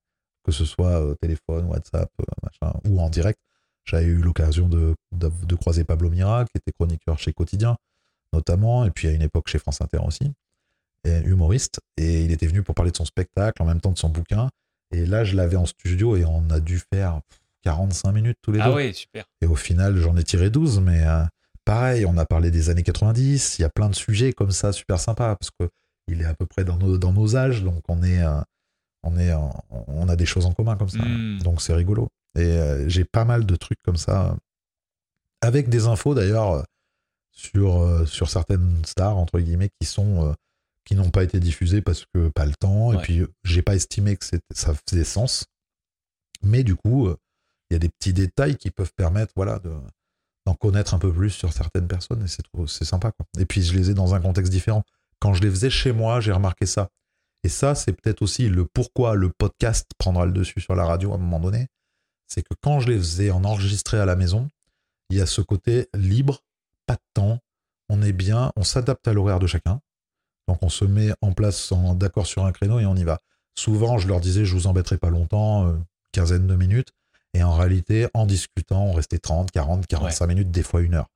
Que 0.43 0.51
ce 0.51 0.65
soit 0.65 1.01
euh, 1.01 1.15
téléphone, 1.15 1.65
WhatsApp, 1.65 2.11
euh, 2.19 2.25
machin, 2.43 2.73
ou 2.89 2.99
en 2.99 3.09
direct. 3.09 3.39
J'avais 3.85 4.05
eu 4.05 4.17
l'occasion 4.17 4.67
de, 4.69 4.95
de, 5.11 5.29
de 5.45 5.55
croiser 5.55 5.83
Pablo 5.83 6.09
Mira, 6.09 6.45
qui 6.45 6.51
était 6.57 6.71
chroniqueur 6.71 7.17
chez 7.19 7.33
Quotidien, 7.33 7.77
notamment, 8.33 8.85
et 8.85 8.91
puis 8.91 9.07
à 9.07 9.11
une 9.11 9.21
époque 9.21 9.47
chez 9.49 9.59
France 9.59 9.81
Inter 9.81 9.99
aussi, 10.05 10.31
et 11.05 11.19
humoriste. 11.21 11.79
Et 11.97 12.23
il 12.23 12.31
était 12.31 12.47
venu 12.47 12.63
pour 12.63 12.75
parler 12.75 12.91
de 12.91 12.97
son 12.97 13.05
spectacle, 13.05 13.61
en 13.61 13.65
même 13.65 13.81
temps 13.81 13.91
de 13.91 13.97
son 13.97 14.09
bouquin. 14.09 14.49
Et 14.91 15.05
là, 15.05 15.23
je 15.23 15.35
l'avais 15.35 15.55
en 15.57 15.65
studio 15.65 16.15
et 16.15 16.23
on 16.25 16.49
a 16.49 16.59
dû 16.59 16.79
faire 16.93 17.19
45 17.63 18.11
minutes 18.11 18.37
tous 18.41 18.51
les 18.51 18.59
Ah 18.61 18.69
deux. 18.69 18.75
oui, 18.75 18.93
super. 18.93 19.25
Et 19.41 19.45
au 19.47 19.55
final, 19.55 19.97
j'en 19.97 20.15
ai 20.17 20.23
tiré 20.23 20.49
12, 20.49 20.79
mais 20.81 21.01
euh, 21.05 21.23
pareil, 21.65 22.05
on 22.05 22.17
a 22.17 22.25
parlé 22.25 22.51
des 22.51 22.69
années 22.69 22.83
90, 22.83 23.59
il 23.59 23.61
y 23.61 23.65
a 23.65 23.69
plein 23.69 23.89
de 23.89 23.95
sujets 23.95 24.33
comme 24.33 24.51
ça, 24.51 24.71
super 24.71 24.99
sympa, 24.99 25.35
parce 25.35 25.51
que 25.51 25.69
il 26.07 26.21
est 26.21 26.25
à 26.25 26.33
peu 26.33 26.45
près 26.45 26.65
dans 26.65 26.77
nos, 26.77 26.97
dans 26.97 27.13
nos 27.13 27.35
âges, 27.35 27.63
donc 27.63 27.81
on 27.87 28.03
est, 28.03 28.21
euh, 28.21 28.41
on 29.03 29.17
est, 29.17 29.33
on 29.69 30.09
a 30.09 30.15
des 30.15 30.25
choses 30.25 30.45
en 30.45 30.53
commun 30.53 30.75
comme 30.75 30.89
ça. 30.89 31.03
Mm. 31.03 31.41
Donc 31.41 31.61
c'est 31.61 31.73
rigolo. 31.73 32.09
Et 32.35 32.41
euh, 32.41 32.87
j'ai 32.89 33.05
pas 33.05 33.25
mal 33.25 33.45
de 33.45 33.55
trucs 33.55 33.81
comme 33.83 33.95
ça, 33.97 34.31
euh, 34.31 34.35
avec 35.41 35.69
des 35.69 35.85
infos 35.85 36.13
d'ailleurs 36.13 36.65
sur, 37.31 38.07
sur 38.07 38.29
certaines 38.29 38.83
stars, 38.85 39.17
entre 39.17 39.39
guillemets, 39.39 39.69
qui 39.79 39.87
sont... 39.87 40.35
qui 40.85 40.95
n'ont 40.95 41.09
pas 41.09 41.23
été 41.23 41.39
diffusées 41.39 41.81
parce 41.81 42.05
que 42.13 42.29
pas 42.29 42.45
le 42.45 42.53
temps, 42.53 42.93
et 42.93 42.97
puis 43.01 43.23
j'ai 43.43 43.61
pas 43.61 43.75
estimé 43.75 44.15
que 44.17 44.25
c'était- 44.25 44.43
ça 44.51 44.73
faisait 44.87 45.03
sens. 45.03 45.45
Mais 46.43 46.63
du 46.63 46.75
coup, 46.75 47.09
il 47.09 47.73
y 47.73 47.75
a 47.75 47.79
des 47.79 47.89
petits 47.89 48.13
détails 48.13 48.57
qui 48.57 48.69
peuvent 48.71 48.93
permettre 48.95 49.33
voilà, 49.35 49.59
de, 49.59 49.71
d'en 50.45 50.55
connaître 50.55 50.93
un 50.93 50.99
peu 50.99 51.11
plus 51.11 51.29
sur 51.29 51.53
certaines 51.53 51.87
personnes 51.87 52.23
et 52.23 52.27
c'est 52.67 52.85
sympa. 52.85 53.11
Quoi. 53.11 53.25
Et 53.39 53.45
puis 53.45 53.61
je 53.63 53.73
les 53.73 53.91
ai 53.91 53.93
dans 53.93 54.13
un 54.13 54.19
contexte 54.19 54.51
différent. 54.51 54.83
Quand 55.19 55.33
je 55.33 55.41
les 55.41 55.49
faisais 55.49 55.69
chez 55.69 55.91
moi, 55.93 56.19
j'ai 56.19 56.31
remarqué 56.33 56.65
ça. 56.65 56.89
Et 57.43 57.49
ça, 57.49 57.75
c'est 57.75 57.93
peut-être 57.93 58.21
aussi 58.21 58.49
le 58.49 58.65
pourquoi 58.65 59.15
le 59.15 59.29
podcast 59.29 59.89
prendra 59.97 60.25
le 60.25 60.31
dessus 60.31 60.59
sur 60.61 60.75
la 60.75 60.85
radio 60.85 61.11
à 61.11 61.15
un 61.15 61.19
moment 61.19 61.39
donné. 61.39 61.67
C'est 62.27 62.41
que 62.41 62.53
quand 62.61 62.79
je 62.79 62.87
les 62.89 62.97
faisais 62.97 63.31
en 63.31 63.43
enregistré 63.43 63.99
à 63.99 64.05
la 64.05 64.15
maison, 64.15 64.49
il 65.09 65.17
y 65.17 65.21
a 65.21 65.25
ce 65.25 65.41
côté 65.41 65.87
libre, 65.93 66.39
pas 66.87 66.95
de 66.95 67.01
temps, 67.13 67.39
on 67.89 68.01
est 68.01 68.13
bien, 68.13 68.51
on 68.55 68.63
s'adapte 68.63 69.07
à 69.07 69.13
l'horaire 69.13 69.39
de 69.39 69.47
chacun. 69.47 69.79
Donc 70.47 70.61
on 70.61 70.69
se 70.69 70.83
met 70.85 71.11
en 71.21 71.31
place 71.33 71.71
en- 71.71 71.95
d'accord 71.95 72.27
sur 72.27 72.45
un 72.45 72.51
créneau 72.51 72.79
et 72.79 72.85
on 72.85 72.95
y 72.95 73.03
va. 73.03 73.19
Souvent, 73.55 73.97
je 73.97 74.07
leur 74.07 74.19
disais, 74.19 74.45
je 74.45 74.53
vous 74.53 74.67
embêterai 74.67 74.97
pas 74.97 75.09
longtemps, 75.09 75.67
euh, 75.67 75.73
quinzaine 76.11 76.47
de 76.47 76.55
minutes. 76.55 76.91
Et 77.33 77.43
en 77.43 77.53
réalité, 77.55 78.07
en 78.13 78.25
discutant, 78.25 78.83
on 78.85 78.93
restait 78.93 79.17
30, 79.19 79.51
40, 79.51 79.87
45 79.87 80.27
minutes, 80.27 80.51
des 80.51 80.63
fois 80.63 80.81
une 80.81 80.93
heure. 80.93 81.07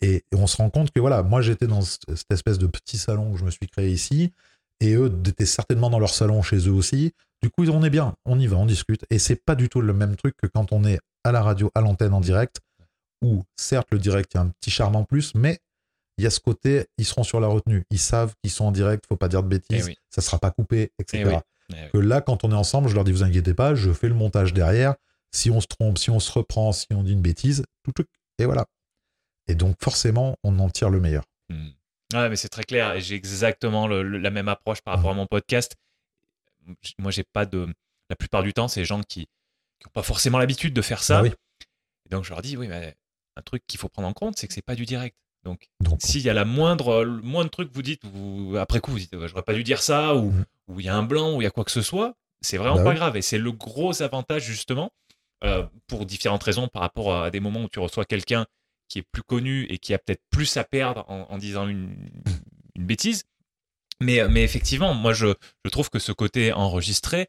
Et, 0.00 0.16
et 0.16 0.34
on 0.36 0.46
se 0.46 0.56
rend 0.58 0.68
compte 0.70 0.90
que 0.90 1.00
voilà, 1.00 1.22
moi 1.22 1.40
j'étais 1.40 1.66
dans 1.66 1.80
cette 1.80 2.30
espèce 2.30 2.58
de 2.58 2.66
petit 2.66 2.98
salon 2.98 3.32
que 3.32 3.38
je 3.38 3.44
me 3.44 3.50
suis 3.50 3.66
créé 3.66 3.90
ici, 3.90 4.32
et 4.80 4.94
eux 4.94 5.10
étaient 5.26 5.46
certainement 5.46 5.88
dans 5.88 5.98
leur 5.98 6.10
salon 6.12 6.42
chez 6.42 6.68
eux 6.68 6.72
aussi. 6.72 7.12
Du 7.42 7.48
coup, 7.50 7.66
on 7.68 7.82
est 7.82 7.90
bien, 7.90 8.14
on 8.26 8.38
y 8.38 8.46
va, 8.46 8.56
on 8.56 8.66
discute. 8.66 9.04
Et 9.10 9.18
c'est 9.18 9.36
pas 9.36 9.54
du 9.54 9.68
tout 9.68 9.80
le 9.80 9.92
même 9.94 10.16
truc 10.16 10.34
que 10.36 10.46
quand 10.46 10.72
on 10.72 10.84
est 10.84 10.98
à 11.24 11.32
la 11.32 11.42
radio, 11.42 11.70
à 11.74 11.80
l'antenne 11.80 12.12
en 12.12 12.20
direct, 12.20 12.60
où 13.22 13.42
certes 13.56 13.88
le 13.92 13.98
direct 13.98 14.32
il 14.34 14.36
y 14.36 14.40
a 14.40 14.42
un 14.42 14.48
petit 14.48 14.70
charme 14.70 14.96
en 14.96 15.04
plus, 15.04 15.34
mais 15.34 15.58
il 16.18 16.24
y 16.24 16.26
a 16.26 16.30
ce 16.30 16.40
côté, 16.40 16.86
ils 16.98 17.04
seront 17.06 17.22
sur 17.24 17.40
la 17.40 17.48
retenue, 17.48 17.84
ils 17.90 17.98
savent 17.98 18.34
qu'ils 18.42 18.50
sont 18.52 18.66
en 18.66 18.72
direct, 18.72 19.04
faut 19.08 19.16
pas 19.16 19.28
dire 19.28 19.42
de 19.42 19.48
bêtises, 19.48 19.84
Eh 19.86 19.90
oui. 19.90 19.96
ça 20.10 20.20
sera 20.20 20.38
pas 20.38 20.50
coupé, 20.50 20.92
etc. 20.98 21.22
Eh 21.24 21.28
oui. 21.28 21.34
Eh 21.70 21.74
oui. 21.74 21.90
Que 21.92 21.98
là, 21.98 22.20
quand 22.20 22.44
on 22.44 22.50
est 22.50 22.56
ensemble, 22.56 22.88
je 22.88 22.94
leur 22.94 23.04
dis, 23.04 23.12
vous 23.12 23.22
inquiétez 23.22 23.54
pas, 23.54 23.74
je 23.74 23.90
fais 23.92 24.08
le 24.08 24.14
montage 24.14 24.52
derrière. 24.52 24.94
Si 25.34 25.50
on 25.50 25.60
se 25.60 25.66
trompe, 25.66 25.98
si 25.98 26.10
on 26.10 26.20
se 26.20 26.30
reprend, 26.30 26.72
si 26.72 26.86
on 26.92 27.02
dit 27.02 27.12
une 27.12 27.20
bêtise, 27.22 27.64
tout, 27.82 27.92
tout, 27.92 28.04
et 28.38 28.44
voilà. 28.44 28.66
Et 29.48 29.54
donc, 29.54 29.76
forcément, 29.82 30.36
on 30.44 30.58
en 30.60 30.70
tire 30.70 30.90
le 30.90 31.00
meilleur. 31.00 31.24
Hmm. 31.48 31.68
Ouais, 32.12 32.28
mais 32.28 32.36
c'est 32.36 32.48
très 32.48 32.62
clair. 32.64 32.98
J'ai 33.00 33.16
exactement 33.16 33.86
le- 33.88 34.02
le- 34.02 34.18
la 34.18 34.30
même 34.30 34.48
approche 34.48 34.80
par 34.82 34.94
rapport 34.94 35.10
à 35.10 35.14
mon 35.14 35.26
podcast. 35.26 35.74
Moi, 36.98 37.10
j'ai 37.10 37.24
pas 37.24 37.46
de. 37.46 37.66
La 38.10 38.16
plupart 38.16 38.42
du 38.42 38.52
temps, 38.52 38.68
c'est 38.68 38.80
des 38.80 38.84
gens 38.86 39.00
qui 39.02 39.20
n'ont 39.84 39.90
pas 39.92 40.02
forcément 40.02 40.38
l'habitude 40.38 40.72
de 40.74 40.82
faire 40.82 41.02
ça. 41.02 41.16
Bah 41.22 41.28
oui. 41.28 41.34
Et 42.06 42.10
donc, 42.10 42.24
je 42.24 42.30
leur 42.30 42.42
dis, 42.42 42.56
oui, 42.56 42.68
mais 42.68 42.94
un 43.36 43.42
truc 43.42 43.64
qu'il 43.66 43.80
faut 43.80 43.88
prendre 43.88 44.08
en 44.08 44.12
compte, 44.12 44.38
c'est 44.38 44.46
que 44.46 44.54
c'est 44.54 44.62
pas 44.62 44.74
du 44.74 44.86
direct. 44.86 45.16
Donc, 45.42 45.68
Donc, 45.80 46.00
s'il 46.00 46.22
y 46.22 46.30
a 46.30 46.34
la 46.34 46.44
moindre, 46.44 47.02
le 47.04 47.20
moindre 47.22 47.50
truc 47.50 47.68
que 47.70 47.74
vous 47.74 47.82
dites, 47.82 48.04
vous, 48.04 48.56
après 48.58 48.80
coup, 48.80 48.92
vous 48.92 48.98
dites, 48.98 49.14
j'aurais 49.26 49.42
pas 49.42 49.52
dû 49.52 49.62
dire 49.64 49.82
ça, 49.82 50.14
ou 50.14 50.30
Mhm. 50.30 50.44
ou 50.68 50.80
il 50.80 50.86
y 50.86 50.88
a 50.88 50.94
un 50.96 51.02
blanc, 51.02 51.34
ou 51.36 51.40
il 51.42 51.44
y 51.44 51.46
a 51.46 51.50
quoi 51.50 51.64
que 51.64 51.70
ce 51.70 51.82
soit, 51.82 52.14
c'est 52.40 52.56
vraiment 52.56 52.76
Bah 52.76 52.84
pas 52.84 52.90
oui. 52.90 52.96
grave. 52.96 53.16
Et 53.16 53.22
c'est 53.22 53.38
le 53.38 53.52
gros 53.52 54.00
avantage, 54.02 54.44
justement, 54.44 54.90
euh, 55.42 55.66
pour 55.86 56.06
différentes 56.06 56.42
raisons, 56.42 56.68
par 56.68 56.82
rapport 56.82 57.14
à 57.22 57.30
des 57.30 57.40
moments 57.40 57.62
où 57.64 57.68
tu 57.68 57.78
reçois 57.80 58.04
quelqu'un 58.04 58.46
qui 58.88 58.98
est 59.00 59.06
plus 59.10 59.22
connu 59.22 59.64
et 59.64 59.78
qui 59.78 59.94
a 59.94 59.98
peut-être 59.98 60.22
plus 60.30 60.56
à 60.56 60.64
perdre 60.64 61.04
en, 61.08 61.22
en 61.30 61.38
disant 61.38 61.66
une, 61.66 61.96
une 62.76 62.86
bêtise. 62.86 63.24
Mais, 64.00 64.26
mais 64.28 64.42
effectivement, 64.42 64.92
moi, 64.94 65.12
je, 65.14 65.28
je 65.64 65.70
trouve 65.70 65.88
que 65.90 65.98
ce 65.98 66.12
côté 66.12 66.52
enregistré, 66.52 67.28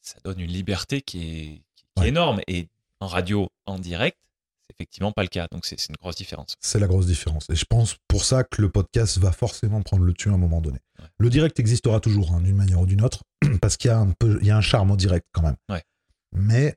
ça 0.00 0.16
donne 0.24 0.38
une 0.40 0.50
liberté 0.50 1.00
qui 1.02 1.18
est, 1.18 1.62
qui 1.76 1.84
est 1.96 2.00
Ouais. 2.00 2.08
énorme. 2.08 2.40
Et 2.48 2.68
en 3.00 3.06
radio, 3.06 3.48
en 3.66 3.78
direct, 3.78 4.18
c'est 4.62 4.74
effectivement 4.76 5.12
pas 5.12 5.22
le 5.22 5.28
cas. 5.28 5.46
Donc, 5.50 5.64
c'est 5.66 5.76
une 5.88 5.96
grosse 5.96 6.16
différence. 6.16 6.56
c'est 6.60 6.78
la 6.78 6.86
grosse 6.86 7.06
différence. 7.06 7.48
Et 7.50 7.54
je 7.56 7.64
pense 7.64 7.96
pour 8.08 8.24
ça 8.24 8.44
que 8.44 8.60
le 8.62 8.68
podcast 8.70 9.18
va 9.18 9.32
forcément 9.32 9.80
prendre 9.82 10.04
le 10.04 10.12
dessus 10.12 10.28
à 10.28 10.32
un 10.32 10.38
moment 10.38 10.60
donné. 10.60 10.78
Ouais. 11.00 11.06
Le 11.18 11.30
direct 11.30 11.58
existera 11.60 12.00
toujours, 12.00 12.32
hein, 12.32 12.40
d'une 12.40 12.56
manière 12.56 12.80
ou 12.80 12.86
d'une 12.86 13.02
autre, 13.02 13.22
parce 13.60 13.76
qu'il 13.76 13.88
y, 13.90 13.92
a 13.94 13.98
un 13.98 14.10
peu- 14.12 14.38
il 14.40 14.46
y 14.46 14.50
a 14.50 14.56
un 14.56 14.60
charme 14.62 14.90
au 14.90 14.96
direct 14.96 15.26
quand 15.32 15.42
même. 15.42 15.56
Ouais. 15.68 15.82
Mais 16.32 16.76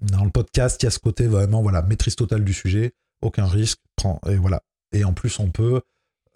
dans 0.00 0.24
le 0.24 0.30
podcast, 0.30 0.82
il 0.82 0.86
y 0.86 0.88
a 0.88 0.90
ce 0.90 0.98
côté 0.98 1.26
vraiment, 1.26 1.62
voilà, 1.62 1.82
maîtrise 1.82 2.16
totale 2.16 2.44
du 2.44 2.52
sujet, 2.52 2.92
aucun 3.22 3.46
risque, 3.46 3.78
prend, 3.96 4.20
et 4.28 4.36
voilà. 4.36 4.62
Et 4.92 5.04
en 5.04 5.12
plus, 5.12 5.38
on 5.38 5.50
peut, 5.50 5.80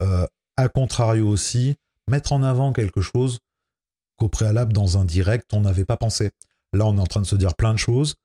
euh, 0.03 0.27
à 0.57 0.69
contrario 0.69 1.29
aussi, 1.29 1.77
mettre 2.09 2.33
en 2.33 2.43
avant 2.43 2.73
quelque 2.73 3.01
chose 3.01 3.39
qu'au 4.17 4.29
préalable, 4.29 4.73
dans 4.73 4.99
un 4.99 5.05
direct, 5.05 5.53
on 5.53 5.61
n'avait 5.61 5.85
pas 5.85 5.97
pensé. 5.97 6.31
Là, 6.73 6.87
on 6.87 6.97
est 6.97 7.01
en 7.01 7.07
train 7.07 7.21
de 7.21 7.27
se 7.27 7.37
dire 7.37 7.55
plein 7.55 7.73
de 7.73 7.79
choses. 7.79 8.17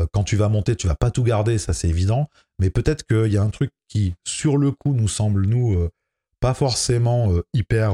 Euh, 0.00 0.06
Quand 0.12 0.24
tu 0.24 0.36
vas 0.36 0.48
monter, 0.48 0.76
tu 0.76 0.86
vas 0.86 0.94
pas 0.94 1.10
tout 1.10 1.22
garder, 1.22 1.58
ça 1.58 1.72
c'est 1.72 1.88
évident. 1.88 2.28
Mais 2.58 2.70
peut-être 2.70 3.04
qu'il 3.06 3.32
y 3.32 3.36
a 3.36 3.42
un 3.42 3.50
truc 3.50 3.70
qui, 3.88 4.14
sur 4.26 4.56
le 4.56 4.70
coup, 4.70 4.94
nous 4.94 5.08
semble, 5.08 5.46
nous, 5.46 5.74
euh, 5.74 5.90
pas 6.40 6.54
forcément 6.54 7.32
hyper 7.54 7.92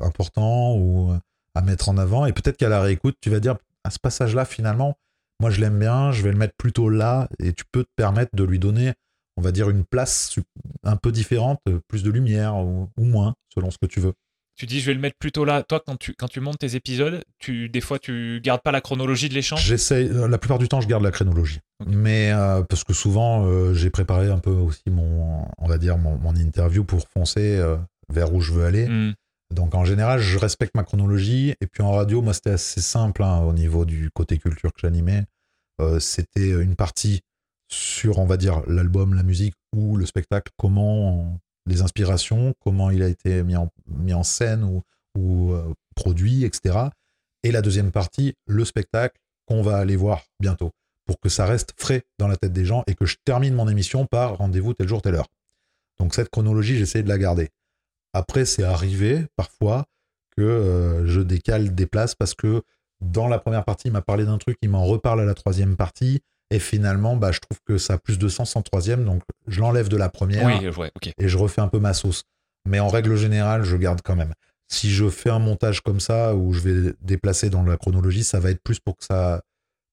important 0.00 0.74
ou 0.78 1.12
à 1.54 1.60
mettre 1.60 1.90
en 1.90 1.98
avant. 1.98 2.24
Et 2.24 2.32
peut-être 2.32 2.56
qu'à 2.56 2.70
la 2.70 2.80
réécoute, 2.80 3.18
tu 3.20 3.28
vas 3.28 3.38
dire, 3.38 3.58
à 3.84 3.90
ce 3.90 3.98
passage-là, 3.98 4.46
finalement, 4.46 4.96
moi 5.42 5.50
je 5.50 5.60
l'aime 5.60 5.76
bien, 5.76 6.12
je 6.12 6.22
vais 6.22 6.30
le 6.30 6.38
mettre 6.38 6.54
plutôt 6.56 6.88
là, 6.88 7.28
et 7.40 7.52
tu 7.52 7.64
peux 7.72 7.82
te 7.82 7.90
permettre 7.96 8.30
de 8.36 8.44
lui 8.44 8.60
donner, 8.60 8.92
on 9.36 9.42
va 9.42 9.50
dire, 9.50 9.68
une 9.70 9.84
place 9.84 10.36
un 10.84 10.94
peu 10.94 11.10
différente, 11.10 11.58
plus 11.88 12.04
de 12.04 12.12
lumière 12.12 12.54
ou, 12.58 12.88
ou 12.96 13.04
moins, 13.04 13.34
selon 13.52 13.72
ce 13.72 13.76
que 13.76 13.86
tu 13.86 13.98
veux. 13.98 14.12
Tu 14.54 14.66
dis, 14.66 14.80
je 14.80 14.86
vais 14.86 14.94
le 14.94 15.00
mettre 15.00 15.16
plutôt 15.18 15.44
là. 15.44 15.64
Toi, 15.64 15.82
quand 15.84 15.96
tu, 15.96 16.14
quand 16.14 16.28
tu 16.28 16.38
montes 16.38 16.58
tes 16.58 16.76
épisodes, 16.76 17.24
tu, 17.40 17.68
des 17.68 17.80
fois, 17.80 17.98
tu 17.98 18.40
gardes 18.40 18.62
pas 18.62 18.70
la 18.70 18.80
chronologie 18.80 19.28
de 19.28 19.34
l'échange? 19.34 19.64
J'essaie, 19.64 20.08
euh, 20.08 20.28
la 20.28 20.38
plupart 20.38 20.58
du 20.58 20.68
temps, 20.68 20.80
je 20.80 20.86
garde 20.86 21.02
la 21.02 21.10
chronologie. 21.10 21.58
Mais 21.86 22.30
euh, 22.30 22.62
parce 22.62 22.84
que 22.84 22.92
souvent, 22.92 23.44
euh, 23.44 23.74
j'ai 23.74 23.90
préparé 23.90 24.28
un 24.28 24.38
peu 24.38 24.52
aussi 24.52 24.90
mon, 24.90 25.44
on 25.58 25.66
va 25.66 25.76
dire, 25.76 25.98
mon, 25.98 26.18
mon 26.18 26.36
interview 26.36 26.84
pour 26.84 27.04
foncer 27.12 27.56
euh, 27.56 27.76
vers 28.10 28.32
où 28.32 28.40
je 28.40 28.52
veux 28.52 28.64
aller. 28.64 28.86
Hmm. 28.86 29.14
Donc 29.52 29.74
en 29.74 29.84
général, 29.84 30.20
je 30.20 30.38
respecte 30.38 30.74
ma 30.74 30.84
chronologie. 30.84 31.54
Et 31.60 31.66
puis 31.66 31.82
en 31.82 31.92
radio, 31.92 32.22
moi, 32.22 32.34
c'était 32.34 32.50
assez 32.50 32.80
simple 32.80 33.22
hein, 33.22 33.40
au 33.40 33.52
niveau 33.52 33.84
du 33.84 34.10
côté 34.10 34.38
culture 34.38 34.72
que 34.72 34.80
j'animais. 34.80 35.24
Euh, 35.80 36.00
c'était 36.00 36.50
une 36.50 36.76
partie 36.76 37.20
sur, 37.68 38.18
on 38.18 38.26
va 38.26 38.36
dire, 38.36 38.62
l'album, 38.66 39.14
la 39.14 39.22
musique 39.22 39.54
ou 39.74 39.96
le 39.96 40.06
spectacle, 40.06 40.52
comment 40.58 41.38
les 41.66 41.80
inspirations, 41.80 42.54
comment 42.60 42.90
il 42.90 43.02
a 43.02 43.08
été 43.08 43.42
mis 43.42 43.56
en, 43.56 44.22
scène 44.22 44.64
ou, 44.64 44.82
ou 45.16 45.52
euh, 45.52 45.72
produit, 45.94 46.44
etc. 46.44 46.78
Et 47.42 47.52
la 47.52 47.62
deuxième 47.62 47.90
partie, 47.90 48.34
le 48.46 48.64
spectacle 48.64 49.18
qu'on 49.46 49.62
va 49.62 49.78
aller 49.78 49.96
voir 49.96 50.22
bientôt, 50.40 50.70
pour 51.06 51.18
que 51.18 51.28
ça 51.28 51.46
reste 51.46 51.72
frais 51.78 52.02
dans 52.18 52.28
la 52.28 52.36
tête 52.36 52.52
des 52.52 52.64
gens 52.64 52.84
et 52.86 52.94
que 52.94 53.06
je 53.06 53.16
termine 53.24 53.54
mon 53.54 53.68
émission 53.68 54.06
par 54.06 54.36
rendez-vous 54.36 54.74
tel 54.74 54.88
jour, 54.88 55.02
telle 55.02 55.14
heure. 55.14 55.28
Donc 55.98 56.14
cette 56.14 56.30
chronologie, 56.30 56.76
j'essaie 56.76 57.02
de 57.02 57.08
la 57.08 57.18
garder. 57.18 57.50
Après, 58.12 58.44
c'est 58.44 58.64
arrivé 58.64 59.26
parfois 59.36 59.84
que 60.36 60.42
euh, 60.42 61.06
je 61.06 61.20
décale, 61.20 61.74
déplace 61.74 62.14
parce 62.14 62.34
que 62.34 62.62
dans 63.00 63.28
la 63.28 63.38
première 63.38 63.64
partie, 63.64 63.88
il 63.88 63.92
m'a 63.92 64.02
parlé 64.02 64.24
d'un 64.24 64.38
truc, 64.38 64.56
il 64.62 64.70
m'en 64.70 64.84
reparle 64.84 65.20
à 65.20 65.24
la 65.24 65.34
troisième 65.34 65.76
partie. 65.76 66.20
Et 66.50 66.58
finalement, 66.58 67.16
bah, 67.16 67.32
je 67.32 67.40
trouve 67.40 67.58
que 67.64 67.78
ça 67.78 67.94
a 67.94 67.98
plus 67.98 68.18
de 68.18 68.28
sens 68.28 68.56
en 68.56 68.62
troisième, 68.62 69.04
donc 69.04 69.22
je 69.46 69.60
l'enlève 69.60 69.88
de 69.88 69.96
la 69.96 70.10
première 70.10 70.46
Oui, 70.46 70.68
ouais, 70.68 70.92
ok. 70.94 71.10
et 71.18 71.28
je 71.28 71.38
refais 71.38 71.62
un 71.62 71.68
peu 71.68 71.78
ma 71.78 71.94
sauce. 71.94 72.24
Mais 72.68 72.78
en 72.78 72.88
règle 72.88 73.16
générale, 73.16 73.64
je 73.64 73.76
garde 73.76 74.02
quand 74.04 74.16
même. 74.16 74.34
Si 74.68 74.90
je 74.90 75.08
fais 75.08 75.30
un 75.30 75.38
montage 75.38 75.80
comme 75.80 75.98
ça, 75.98 76.34
où 76.34 76.52
je 76.52 76.60
vais 76.60 76.94
déplacer 77.00 77.48
dans 77.48 77.62
la 77.62 77.78
chronologie, 77.78 78.22
ça 78.22 78.38
va 78.38 78.50
être 78.50 78.62
plus 78.62 78.80
pour 78.80 78.98
que 78.98 79.04
ça, 79.04 79.40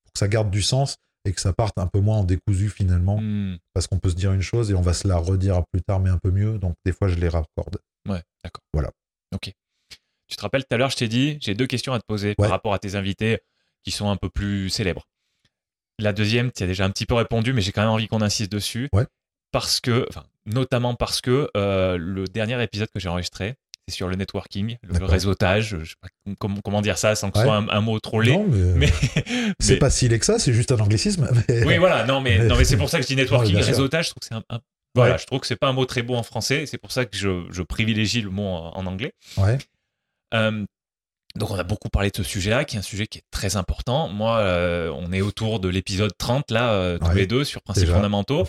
pour 0.04 0.12
que 0.14 0.20
ça 0.20 0.28
garde 0.28 0.52
du 0.52 0.62
sens 0.62 0.98
et 1.26 1.32
que 1.32 1.42
ça 1.42 1.54
parte 1.54 1.78
un 1.78 1.88
peu 1.88 2.00
moins 2.00 2.18
en 2.18 2.24
décousu 2.26 2.70
finalement. 2.70 3.20
Hmm. 3.22 3.58
Parce 3.74 3.88
qu'on 3.88 3.98
peut 3.98 4.10
se 4.10 4.16
dire 4.16 4.34
une 4.34 4.42
chose 4.42 4.70
et 4.70 4.74
on 4.74 4.82
va 4.82 4.94
se 4.94 5.08
la 5.08 5.18
redire 5.18 5.64
plus 5.72 5.82
tard, 5.82 6.02
mais 6.02 6.10
un 6.10 6.18
peu 6.18 6.32
mieux. 6.32 6.58
Donc 6.60 6.76
des 6.86 6.92
fois, 6.92 7.08
je 7.08 7.16
les 7.16 7.30
raccorde. 7.30 7.78
Ouais, 8.08 8.22
d'accord. 8.44 8.64
Voilà. 8.74 8.92
Ok. 9.34 9.52
Tu 10.28 10.36
te 10.36 10.42
rappelles 10.42 10.64
tout 10.64 10.74
à 10.76 10.78
l'heure, 10.78 10.90
je 10.92 10.96
t'ai 10.98 11.08
dit, 11.08 11.38
j'ai 11.42 11.56
deux 11.56 11.68
questions 11.68 11.94
à 11.94 12.00
te 12.00 12.06
poser 12.06 12.30
Ouais. 12.30 12.36
par 12.38 12.50
rapport 12.50 12.74
à 12.74 12.80
tes 12.80 12.96
invités 12.96 13.40
qui 13.84 13.92
sont 13.92 14.10
un 14.10 14.16
peu 14.16 14.30
plus 14.30 14.70
célèbres. 14.70 15.08
La 16.00 16.14
deuxième, 16.14 16.52
tu 16.52 16.64
as 16.64 16.68
déjà 16.68 16.86
un 16.86 16.92
petit 16.92 17.06
peu 17.06 17.16
répondu, 17.16 17.52
mais 17.54 17.62
j'ai 17.62 17.72
quand 17.72 17.82
même 17.82 17.90
envie 17.90 18.08
qu'on 18.08 18.22
insiste 18.22 18.52
dessus. 18.52 18.90
Ouais. 18.94 19.06
Parce 19.52 19.82
que, 19.82 20.06
enfin, 20.10 20.24
notamment 20.46 20.94
parce 20.96 21.22
que 21.22 21.50
euh, 21.58 21.98
le 21.98 22.26
dernier 22.26 22.62
épisode 22.64 22.90
que 22.94 23.00
j'ai 23.00 23.10
enregistré, 23.10 23.56
c'est 23.88 23.96
sur 23.96 24.08
le 24.08 24.16
networking, 24.16 24.78
le 24.84 25.04
réseautage, 25.06 25.78
je 25.80 25.84
sais 25.90 25.96
pas 26.00 26.08
comment, 26.40 26.60
comment 26.64 26.82
dire 26.84 26.98
ça 27.00 27.16
sans 27.16 27.32
que 27.32 27.40
ce 27.40 27.44
Ouais. 27.44 27.48
soit 27.48 27.56
un, 27.58 27.68
un 27.70 27.82
mot 27.82 28.00
trop 28.00 28.22
laid. 28.22 28.32
Non, 28.38 28.46
mais, 28.48 28.74
Mais, 28.76 28.88
c'est 29.60 29.74
mais- 29.74 29.80
pas 29.80 29.90
si 29.90 30.08
laid 30.08 30.20
que 30.20 30.26
ça, 30.26 30.38
c'est 30.38 30.54
juste 30.54 30.72
un 30.72 30.78
anglicisme. 30.80 31.28
mais- 31.50 31.66
Oui, 31.66 31.78
voilà, 31.78 32.06
non, 32.06 32.22
mais, 32.22 32.38
non, 32.48 32.56
mais 32.56 32.64
c'est 32.66 32.78
pour 32.78 32.90
ça 32.90 32.98
que 32.98 33.04
je 33.04 33.08
dis 33.08 33.16
networking, 33.18 33.56
sûr. 33.58 33.66
réseautage, 33.66 34.06
je 34.06 34.10
trouve 34.12 34.20
que 34.20 34.28
c'est 34.28 34.36
un, 34.36 34.44
un- 34.50 34.62
Voilà, 34.96 35.14
Ouais. 35.14 35.20
je 35.20 35.26
trouve 35.28 35.40
que 35.40 35.48
c'est 35.48 35.56
pas 35.56 35.68
un 35.68 35.74
mot 35.74 35.86
très 35.86 36.02
beau 36.02 36.16
en 36.16 36.24
français, 36.24 36.66
c'est 36.66 36.78
pour 36.80 36.92
ça 36.92 37.06
que 37.06 37.16
je, 37.16 37.46
je 37.52 37.62
privilégie 37.62 38.22
le 38.22 38.30
mot 38.32 38.46
en, 38.48 38.76
en 38.76 38.86
anglais. 38.86 39.14
Ouais. 39.38 39.58
Euh, 40.34 40.66
donc 41.36 41.52
on 41.52 41.56
a 41.56 41.64
beaucoup 41.64 41.90
parlé 41.90 42.10
de 42.10 42.16
ce 42.18 42.24
sujet-là, 42.24 42.66
qui 42.66 42.76
est 42.76 42.80
un 42.80 42.84
sujet 42.84 43.06
qui 43.06 43.20
est 43.20 43.24
très 43.32 43.56
important. 43.56 44.08
Moi, 44.10 44.38
euh, 44.40 44.92
on 44.96 45.12
est 45.12 45.22
autour 45.22 45.60
de 45.60 45.70
l'épisode 45.70 46.12
30, 46.18 46.50
là, 46.52 46.74
euh, 46.74 46.98
tous 46.98 47.06
Ouais, 47.10 47.16
les 47.16 47.28
deux, 47.28 47.44
sur 47.44 47.62
principes 47.62 47.84
déjà. 47.86 47.96
fondamentaux. 47.96 48.48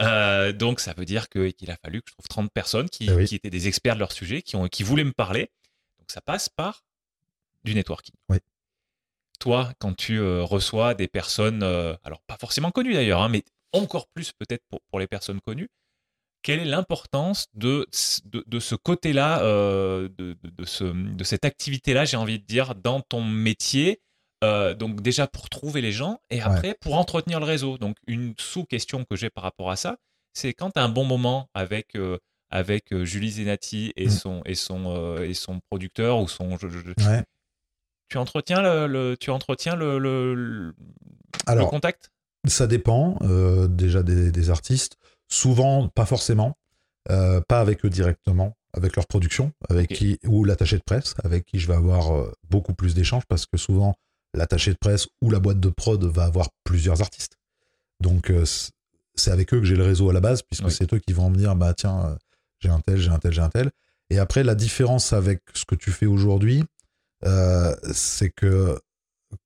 Euh, 0.00 0.52
donc 0.52 0.80
ça 0.80 0.94
veut 0.94 1.04
dire 1.04 1.28
qu'il 1.28 1.70
a 1.70 1.76
fallu 1.76 2.00
que 2.00 2.08
je 2.08 2.14
trouve 2.14 2.26
30 2.26 2.50
personnes 2.50 2.88
qui, 2.88 3.08
Eh 3.10 3.12
oui. 3.12 3.26
qui 3.26 3.34
étaient 3.34 3.50
des 3.50 3.68
experts 3.68 3.94
de 3.94 4.00
leur 4.00 4.12
sujet, 4.12 4.40
qui, 4.40 4.56
ont, 4.56 4.66
qui 4.68 4.82
voulaient 4.84 5.04
me 5.04 5.12
parler. 5.12 5.50
Donc 5.98 6.10
ça 6.10 6.22
passe 6.22 6.48
par 6.48 6.84
du 7.64 7.74
networking. 7.74 8.14
Oui. 8.30 8.38
Toi, 9.38 9.70
quand 9.78 9.94
tu 9.94 10.18
reçois 10.22 10.94
des 10.94 11.08
personnes, 11.08 11.62
alors 11.62 12.22
pas 12.26 12.38
forcément 12.40 12.70
connues 12.70 12.94
d'ailleurs, 12.94 13.20
hein, 13.20 13.28
mais 13.28 13.44
encore 13.72 14.06
plus 14.08 14.32
peut-être 14.32 14.62
pour, 14.70 14.80
pour 14.88 14.98
les 15.00 15.06
personnes 15.06 15.40
connues, 15.42 15.68
quelle 16.42 16.60
est 16.60 16.64
l'importance 16.64 17.46
de, 17.54 17.86
de, 18.24 18.42
de 18.46 18.58
ce 18.60 18.74
côté-là, 18.74 19.42
euh, 19.42 20.08
de, 20.18 20.36
de, 20.42 20.50
de 20.50 20.64
ce, 20.64 20.84
de 20.84 21.24
cette 21.24 21.44
activité-là, 21.44 22.04
j'ai 22.04 22.16
envie 22.16 22.38
de 22.40 22.44
dire, 22.44 22.74
dans 22.74 23.00
ton 23.00 23.22
métier 23.22 24.00
euh, 24.44 24.74
Donc 24.74 25.00
déjà 25.02 25.28
pour 25.28 25.48
trouver 25.48 25.80
les 25.80 25.92
gens 25.92 26.18
et 26.30 26.40
après 26.40 26.74
pour 26.80 26.94
entretenir 26.94 27.38
le 27.38 27.46
réseau. 27.46 27.78
Donc 27.78 27.96
une 28.08 28.34
sous-question 28.38 29.04
que 29.08 29.14
j'ai 29.14 29.30
par 29.30 29.44
rapport 29.44 29.70
à 29.70 29.76
ça, 29.76 29.96
c'est 30.34 30.52
quand 30.52 30.72
tu 30.72 30.80
as 30.80 30.82
un 30.84 30.88
bon 30.88 31.04
moment 31.04 31.48
avec, 31.54 31.94
euh, 31.94 32.18
avec 32.50 32.92
Julie 33.04 33.30
Zenati 33.30 33.92
et, 33.96 34.06
Mm. 34.06 34.10
son, 34.10 34.42
et, 34.44 34.54
son, 34.56 35.16
et 35.22 35.34
son 35.34 35.60
producteur 35.70 36.18
ou 36.18 36.26
son... 36.26 36.58
je- 36.58 36.68
je- 36.68 37.06
Ouais. 37.06 37.22
tu 38.08 38.18
entretiens 38.18 38.60
le, 38.62 38.86
le- 38.88 39.16
tu 39.18 39.30
entretiens 39.30 39.76
le, 39.76 39.98
le, 40.00 40.34
le- 40.34 40.64
le 40.66 40.74
Alors, 41.46 41.70
contact? 41.70 42.10
Ça 42.48 42.66
dépend 42.66 43.16
déjà 43.68 44.02
des, 44.02 44.32
des 44.32 44.50
artistes. 44.50 44.96
Souvent, 45.32 45.88
pas 45.88 46.04
forcément. 46.04 46.58
Euh, 47.10 47.40
pas 47.40 47.60
avec 47.60 47.86
eux 47.86 47.90
directement, 47.90 48.54
avec 48.74 48.96
leur 48.96 49.06
production, 49.06 49.50
avec 49.70 49.88
qui 49.88 50.18
ou 50.24 50.44
l'attaché 50.44 50.76
de 50.76 50.82
presse, 50.84 51.14
avec 51.24 51.46
qui 51.46 51.58
je 51.58 51.66
vais 51.66 51.74
avoir 51.74 52.14
euh, 52.14 52.30
beaucoup 52.50 52.74
plus 52.74 52.94
d'échanges 52.94 53.24
parce 53.26 53.46
que 53.46 53.56
souvent 53.56 53.94
l'attaché 54.34 54.72
de 54.72 54.78
presse 54.78 55.08
ou 55.22 55.30
la 55.30 55.40
boîte 55.40 55.58
de 55.58 55.70
prod 55.70 56.04
va 56.04 56.24
avoir 56.24 56.50
plusieurs 56.64 57.00
artistes. 57.00 57.38
Donc 57.98 58.30
euh, 58.30 58.44
c'est 59.14 59.30
avec 59.30 59.52
eux 59.54 59.58
que 59.58 59.64
j'ai 59.64 59.74
le 59.74 59.84
réseau 59.84 60.10
à 60.10 60.12
la 60.12 60.20
base 60.20 60.42
puisque 60.42 60.66
Oui. 60.66 60.70
c'est 60.70 60.92
eux 60.92 60.98
qui 60.98 61.14
vont 61.14 61.30
me 61.30 61.36
dire 61.36 61.56
bah 61.56 61.72
tiens 61.74 62.16
j'ai 62.60 62.68
un 62.68 62.80
tel, 62.80 62.98
j'ai 62.98 63.10
un 63.10 63.18
tel, 63.18 63.32
j'ai 63.32 63.40
un 63.40 63.48
tel. 63.48 63.70
Et 64.10 64.18
après 64.18 64.44
la 64.44 64.54
différence 64.54 65.12
avec 65.14 65.40
ce 65.54 65.64
que 65.64 65.74
tu 65.74 65.90
fais 65.90 66.06
aujourd'hui, 66.06 66.62
euh, 67.24 67.74
c'est 67.92 68.30
que 68.30 68.78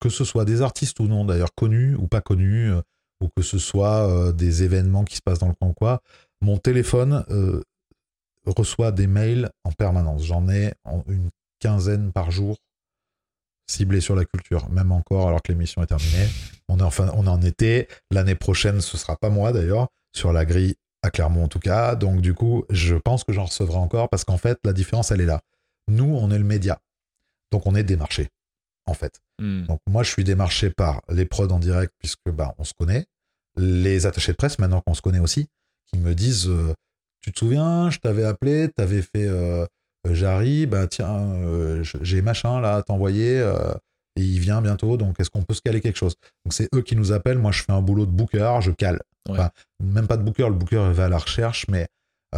que 0.01 0.09
ce 0.09 0.25
soit 0.25 0.45
des 0.45 0.63
artistes 0.63 0.99
ou 0.99 1.07
non 1.07 1.25
d'ailleurs 1.25 1.55
connus 1.55 1.95
ou 1.95 2.07
pas 2.09 2.21
connus, 2.21 2.73
ou 3.21 3.29
que 3.35 3.43
ce 3.43 3.59
soit 3.59 4.09
euh, 4.09 4.33
des 4.33 4.63
événements 4.63 5.05
qui 5.05 5.17
se 5.17 5.23
passent 5.23 5.39
dans 5.39 5.49
le 5.49 5.55
ou 5.61 5.73
quoi, 5.73 6.01
mon 6.41 6.59
téléphone 6.59 7.25
euh, 7.31 7.63
reçoit 8.45 8.93
des 8.93 9.07
mails 9.07 9.51
en 9.65 9.73
permanence. 9.73 10.25
J'en 10.25 10.49
ai 10.49 10.75
une 11.09 11.31
quinzaine 11.59 12.13
par 12.13 12.31
jour 12.31 12.59
ciblés 13.69 14.01
sur 14.01 14.15
la 14.15 14.25
culture, 14.25 14.69
même 14.71 14.93
encore 14.93 15.29
alors 15.29 15.43
que 15.43 15.51
l'émission 15.53 15.83
est 15.83 15.87
terminée. 15.87 16.29
On 16.69 16.79
est 16.79 16.83
enfin, 16.83 17.11
on 17.15 17.27
est 17.27 17.31
en 17.31 17.43
été. 17.43 17.89
L'année 18.11 18.35
prochaine, 18.35 18.81
ce 18.81 18.97
sera 18.97 19.17
pas 19.17 19.31
moi 19.31 19.53
d'ailleurs, 19.53 19.89
sur 20.15 20.33
la 20.33 20.45
grille 20.45 20.77
à 21.03 21.11
Clermont 21.11 21.45
en 21.45 21.49
tout 21.49 21.59
cas. 21.59 21.97
Donc 21.97 22.21
du 22.21 22.35
coup, 22.35 22.65
je 22.71 22.95
pense 22.95 23.25
que 23.25 23.33
j'en 23.33 23.47
recevrai 23.47 23.79
encore 23.79 24.09
parce 24.09 24.25
qu'en 24.25 24.39
fait, 24.39 24.59
la 24.65 24.73
différence, 24.73 25.11
elle 25.11 25.21
est 25.21 25.27
là. 25.27 25.41
Nous, 25.89 26.05
on 26.05 26.31
est 26.31 26.39
le 26.39 26.45
média. 26.45 26.81
Donc 27.53 27.67
on 27.67 27.75
est 27.75 27.85
démarché, 27.85 28.29
en 28.87 28.95
fait. 28.95 29.21
Hmm. 29.41 29.67
Donc 29.67 29.81
moi, 29.89 30.03
je 30.03 30.11
suis 30.11 30.25
démarché 30.25 30.71
par 30.71 31.03
les 31.09 31.27
prods 31.27 31.49
en 31.49 31.59
direct 31.59 31.93
puisque 31.99 32.31
bah, 32.31 32.55
on 32.59 32.65
se 32.65 32.73
connaît, 32.79 33.07
les 33.57 34.07
attachés 34.07 34.33
de 34.33 34.37
presse 34.37 34.59
maintenant 34.59 34.81
qu'on 34.81 34.95
se 34.95 35.03
connaît 35.03 35.19
aussi, 35.19 35.49
qui 35.87 35.99
me 35.99 36.15
disent 36.15 36.49
euh, 36.49 36.75
tu 37.27 37.33
te 37.33 37.41
souviens, 37.41 37.91
je 37.91 37.99
t'avais 37.99 38.23
appelé, 38.23 38.69
t'avais 38.69 39.03
fait 39.03 39.27
euh, 39.27 39.67
euh, 40.07 40.15
Jarry, 40.15 40.67
bah 40.67 40.87
tiens, 40.87 41.35
euh, 41.35 41.83
j'ai 42.01 42.23
machin 42.23 42.61
là 42.61 42.77
à 42.77 42.83
t'envoyer, 42.83 43.41
et 44.15 44.23
il 44.23 44.39
vient 44.39 44.63
bientôt, 44.63 44.97
donc 44.97 45.19
est-ce 45.19 45.31
qu'on 45.31 45.43
peut 45.43 45.55
se 45.55 45.61
caler 45.61 45.81
quelque 45.81 45.97
chose? 45.97 46.15
Donc 46.45 46.53
c'est 46.53 46.69
eux 46.73 46.83
qui 46.83 46.95
nous 46.95 47.11
appellent, 47.11 47.39
moi 47.39 47.51
je 47.51 47.65
fais 47.65 47.73
un 47.73 47.83
boulot 47.83 48.07
de 48.07 48.13
booker, 48.13 48.59
je 48.61 48.71
cale. 48.71 49.01
Ouais. 49.29 49.35
Enfin, 49.35 49.51
même 49.83 50.07
pas 50.07 50.17
de 50.17 50.23
booker, 50.23 50.45
le 50.45 50.55
booker 50.55 50.93
va 50.93 51.07
à 51.07 51.09
la 51.09 51.19
recherche, 51.19 51.67
mais 51.69 51.89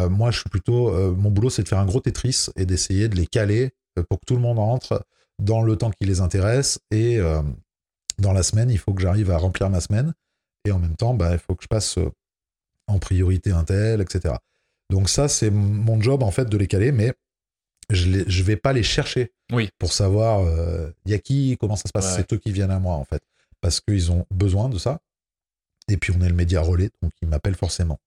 moi 0.09 0.31
je 0.31 0.41
suis 0.41 0.49
plutôt, 0.49 0.91
mon 1.15 1.31
boulot 1.31 1.51
c'est 1.51 1.65
de 1.65 1.69
faire 1.69 1.81
un 1.81 1.87
gros 1.87 2.01
Tetris 2.01 2.47
et 2.57 2.65
d'essayer 2.65 3.09
de 3.09 3.17
les 3.17 3.27
caler 3.27 3.73
pour 4.09 4.21
que 4.21 4.25
tout 4.27 4.37
le 4.37 4.41
monde 4.41 4.59
rentre 4.59 5.05
dans 5.39 5.63
le 5.63 5.77
temps 5.77 5.91
qui 5.91 6.05
les 6.07 6.21
intéresse 6.21 6.79
et 6.91 7.19
euh, 7.19 7.43
dans 8.19 8.33
la 8.33 8.43
semaine, 8.43 8.71
il 8.71 8.79
faut 8.79 8.93
que 8.95 9.01
j'arrive 9.03 9.31
à 9.31 9.39
remplir 9.39 9.71
ma 9.71 9.81
semaine 9.81 10.13
et 10.65 10.73
en 10.73 10.79
même 10.79 10.97
temps, 10.97 11.15
bah, 11.15 11.33
il 11.33 11.39
faut 11.39 11.55
que 11.55 11.63
je 11.63 11.69
passe 11.69 11.99
euh, 11.99 12.11
en 12.89 12.99
priorité 12.99 13.51
un 13.53 13.65
tel, 13.65 14.01
etc. 14.01 14.35
Donc 14.91 15.09
ça, 15.09 15.29
c'est 15.29 15.51
mon 15.51 16.01
job 16.01 16.23
en 16.23 16.31
fait 16.31 16.47
de 16.47 16.57
les 16.57 16.67
caler, 16.67 16.91
mais 16.93 17.13
je 17.91 18.09
ne 18.09 18.43
vais 18.43 18.57
pas 18.57 18.73
les 18.73 18.83
chercher 18.83 19.33
Oui. 19.53 19.71
pour 19.79 19.93
savoir 19.93 20.41
euh, 20.41 20.91
y 21.07 21.15
a 21.15 21.19
qui, 21.19 21.57
comment 21.61 21.77
ça 21.77 21.85
se 21.87 21.93
passe. 21.93 22.07
Ouais. 22.07 22.17
C'est 22.17 22.33
eux 22.35 22.39
qui 22.39 22.53
viennent 22.53 22.71
à 22.71 22.79
moi 22.81 22.95
en 22.95 23.05
fait, 23.05 23.23
parce 23.61 23.81
qu'ils 23.81 24.11
ont 24.13 24.27
besoin 24.31 24.69
de 24.69 24.79
ça. 24.79 25.01
Et 25.91 25.97
puis 25.97 26.13
on 26.17 26.21
est 26.23 26.29
le 26.29 26.35
média 26.35 26.61
relais, 26.61 26.91
donc 27.03 27.13
ils 27.23 27.29
m'appellent 27.29 27.55
forcément. 27.57 27.99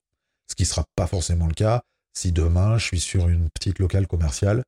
Ce 0.50 0.56
qui 0.56 0.66
sera 0.66 0.84
pas 0.96 1.08
forcément 1.08 1.48
le 1.48 1.54
cas 1.54 1.84
si 2.14 2.32
demain 2.32 2.78
je 2.78 2.86
suis 2.86 3.00
sur 3.00 3.30
une 3.30 3.50
petite 3.50 3.80
locale 3.80 4.06
commerciale. 4.06 4.64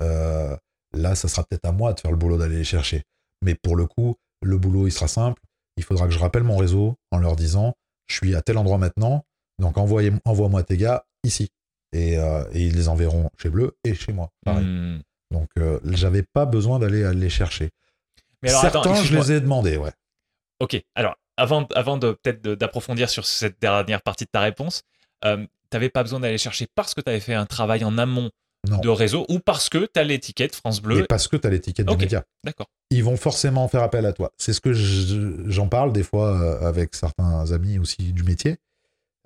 euh, 0.00 0.56
là, 0.94 1.14
ça 1.14 1.28
sera 1.28 1.44
peut-être 1.44 1.64
à 1.64 1.72
moi 1.72 1.92
de 1.92 2.00
faire 2.00 2.10
le 2.10 2.16
boulot 2.16 2.38
d'aller 2.38 2.56
les 2.56 2.64
chercher. 2.64 3.02
Mais 3.42 3.54
pour 3.54 3.76
le 3.76 3.86
coup, 3.86 4.16
le 4.42 4.58
boulot, 4.58 4.86
il 4.86 4.92
sera 4.92 5.08
simple. 5.08 5.40
Il 5.76 5.84
faudra 5.84 6.06
que 6.06 6.12
je 6.12 6.18
rappelle 6.18 6.42
mon 6.42 6.56
réseau 6.56 6.96
en 7.10 7.18
leur 7.18 7.36
disant 7.36 7.74
je 8.06 8.16
suis 8.16 8.34
à 8.34 8.42
tel 8.42 8.58
endroit 8.58 8.78
maintenant, 8.78 9.24
donc 9.58 9.78
envoie-moi 9.78 10.62
tes 10.64 10.76
gars 10.76 11.04
ici. 11.24 11.50
Et, 11.92 12.18
euh, 12.18 12.44
et 12.52 12.62
ils 12.62 12.74
les 12.74 12.88
enverront 12.88 13.30
chez 13.40 13.50
Bleu 13.50 13.76
et 13.84 13.94
chez 13.94 14.12
moi. 14.12 14.30
Pareil. 14.44 14.64
Hmm. 14.64 15.02
Donc, 15.30 15.48
euh, 15.58 15.78
j'avais 15.84 16.22
pas 16.22 16.46
besoin 16.46 16.78
d'aller 16.78 17.12
les 17.14 17.30
chercher. 17.30 17.70
Mais 18.42 18.50
alors, 18.50 18.62
Certains, 18.62 18.80
attends, 18.80 18.94
je 18.94 19.16
les 19.16 19.32
ai 19.32 19.40
demandés, 19.40 19.76
ouais. 19.76 19.92
Ok, 20.60 20.82
alors 20.94 21.16
avant, 21.36 21.66
avant 21.74 21.96
de 21.96 22.12
peut-être 22.12 22.42
d'approfondir 22.42 23.08
sur 23.08 23.26
cette 23.26 23.60
dernière 23.60 24.02
partie 24.02 24.24
de 24.24 24.30
ta 24.30 24.40
réponse, 24.40 24.82
euh, 25.24 25.38
tu 25.38 25.48
n'avais 25.72 25.88
pas 25.88 26.02
besoin 26.02 26.20
d'aller 26.20 26.38
chercher 26.38 26.66
parce 26.74 26.94
que 26.94 27.00
tu 27.00 27.08
avais 27.10 27.20
fait 27.20 27.34
un 27.34 27.46
travail 27.46 27.84
en 27.84 27.98
amont 27.98 28.30
Non. 28.68 28.78
de 28.78 28.88
réseau 28.88 29.26
ou 29.28 29.40
parce 29.40 29.68
que 29.68 29.86
tu 29.92 29.98
as 29.98 30.04
l'étiquette 30.04 30.54
France 30.54 30.80
Bleu. 30.80 31.00
Et 31.00 31.04
parce 31.04 31.26
que 31.26 31.36
tu 31.36 31.46
as 31.46 31.50
l'étiquette 31.50 31.88
médias. 31.96 32.22
D'accord. 32.44 32.68
Ils 32.90 33.02
vont 33.02 33.16
forcément 33.16 33.66
faire 33.66 33.82
appel 33.82 34.06
à 34.06 34.12
toi. 34.12 34.30
C'est 34.38 34.52
ce 34.52 34.60
que 34.60 34.72
je- 34.72 35.42
j'en 35.50 35.66
parle 35.66 35.92
des 35.92 36.04
fois 36.04 36.40
euh, 36.40 36.68
avec 36.68 36.94
certains 36.94 37.50
amis 37.50 37.80
aussi 37.80 38.12
du 38.12 38.22
métier. 38.22 38.58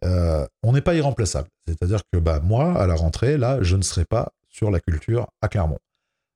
Euh, 0.05 0.47
on 0.63 0.73
n'est 0.73 0.81
pas 0.81 0.95
irremplaçable. 0.95 1.49
C'est-à-dire 1.69 2.01
que 2.13 2.19
bah, 2.19 2.41
moi, 2.41 2.81
à 2.81 2.87
la 2.87 2.95
rentrée, 2.95 3.37
là, 3.37 3.59
je 3.63 3.77
ne 3.77 3.83
serai 3.83 4.05
pas 4.07 4.33
sur 4.49 4.71
la 4.71 4.81
culture 4.81 5.29
à 5.43 5.49
Clermont. 5.49 5.79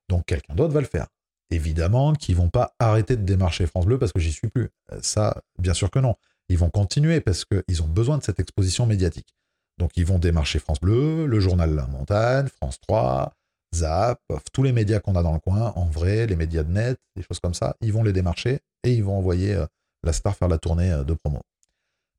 Donc 0.09 0.25
quelqu'un 0.27 0.53
d'autre 0.53 0.73
va 0.73 0.81
le 0.81 0.87
faire. 0.87 1.07
Évidemment 1.49 2.13
qu'ils 2.13 2.35
vont 2.35 2.49
pas 2.49 2.75
arrêter 2.79 3.15
de 3.17 3.23
démarcher 3.23 3.65
France 3.65 3.85
Bleu 3.85 3.97
parce 3.97 4.11
que 4.13 4.19
j'y 4.19 4.31
suis 4.31 4.47
plus. 4.47 4.69
Euh, 4.91 4.99
Ça, 5.01 5.41
bien 5.57 5.73
sûr 5.73 5.89
que 5.89 5.99
non. 5.99 6.15
Ils 6.49 6.57
vont 6.57 6.69
continuer 6.69 7.19
parce 7.21 7.45
qu'ils 7.45 7.81
ont 7.81 7.87
besoin 7.87 8.17
de 8.17 8.23
cette 8.23 8.39
exposition 8.39 8.85
médiatique. 8.85 9.33
Donc 9.81 9.97
ils 9.97 10.05
vont 10.05 10.19
démarcher 10.19 10.59
France 10.59 10.79
Bleu, 10.79 11.25
le 11.25 11.39
journal 11.39 11.73
La 11.73 11.87
Montagne, 11.87 12.47
France 12.49 12.79
3, 12.81 13.33
Zap, 13.73 14.21
tous 14.53 14.61
les 14.61 14.73
médias 14.73 14.99
qu'on 14.99 15.15
a 15.15 15.23
dans 15.23 15.33
le 15.33 15.39
coin, 15.39 15.73
en 15.75 15.85
vrai, 15.85 16.27
les 16.27 16.35
médias 16.35 16.61
de 16.61 16.71
net, 16.71 16.99
des 17.15 17.23
choses 17.23 17.39
comme 17.39 17.55
ça, 17.55 17.75
ils 17.81 17.91
vont 17.91 18.03
les 18.03 18.13
démarcher 18.13 18.59
et 18.83 18.93
ils 18.93 19.03
vont 19.03 19.17
envoyer 19.17 19.55
euh, 19.55 19.65
la 20.03 20.13
star 20.13 20.35
faire 20.35 20.49
la 20.49 20.59
tournée 20.59 20.91
euh, 20.91 21.03
de 21.03 21.15
promo. 21.15 21.41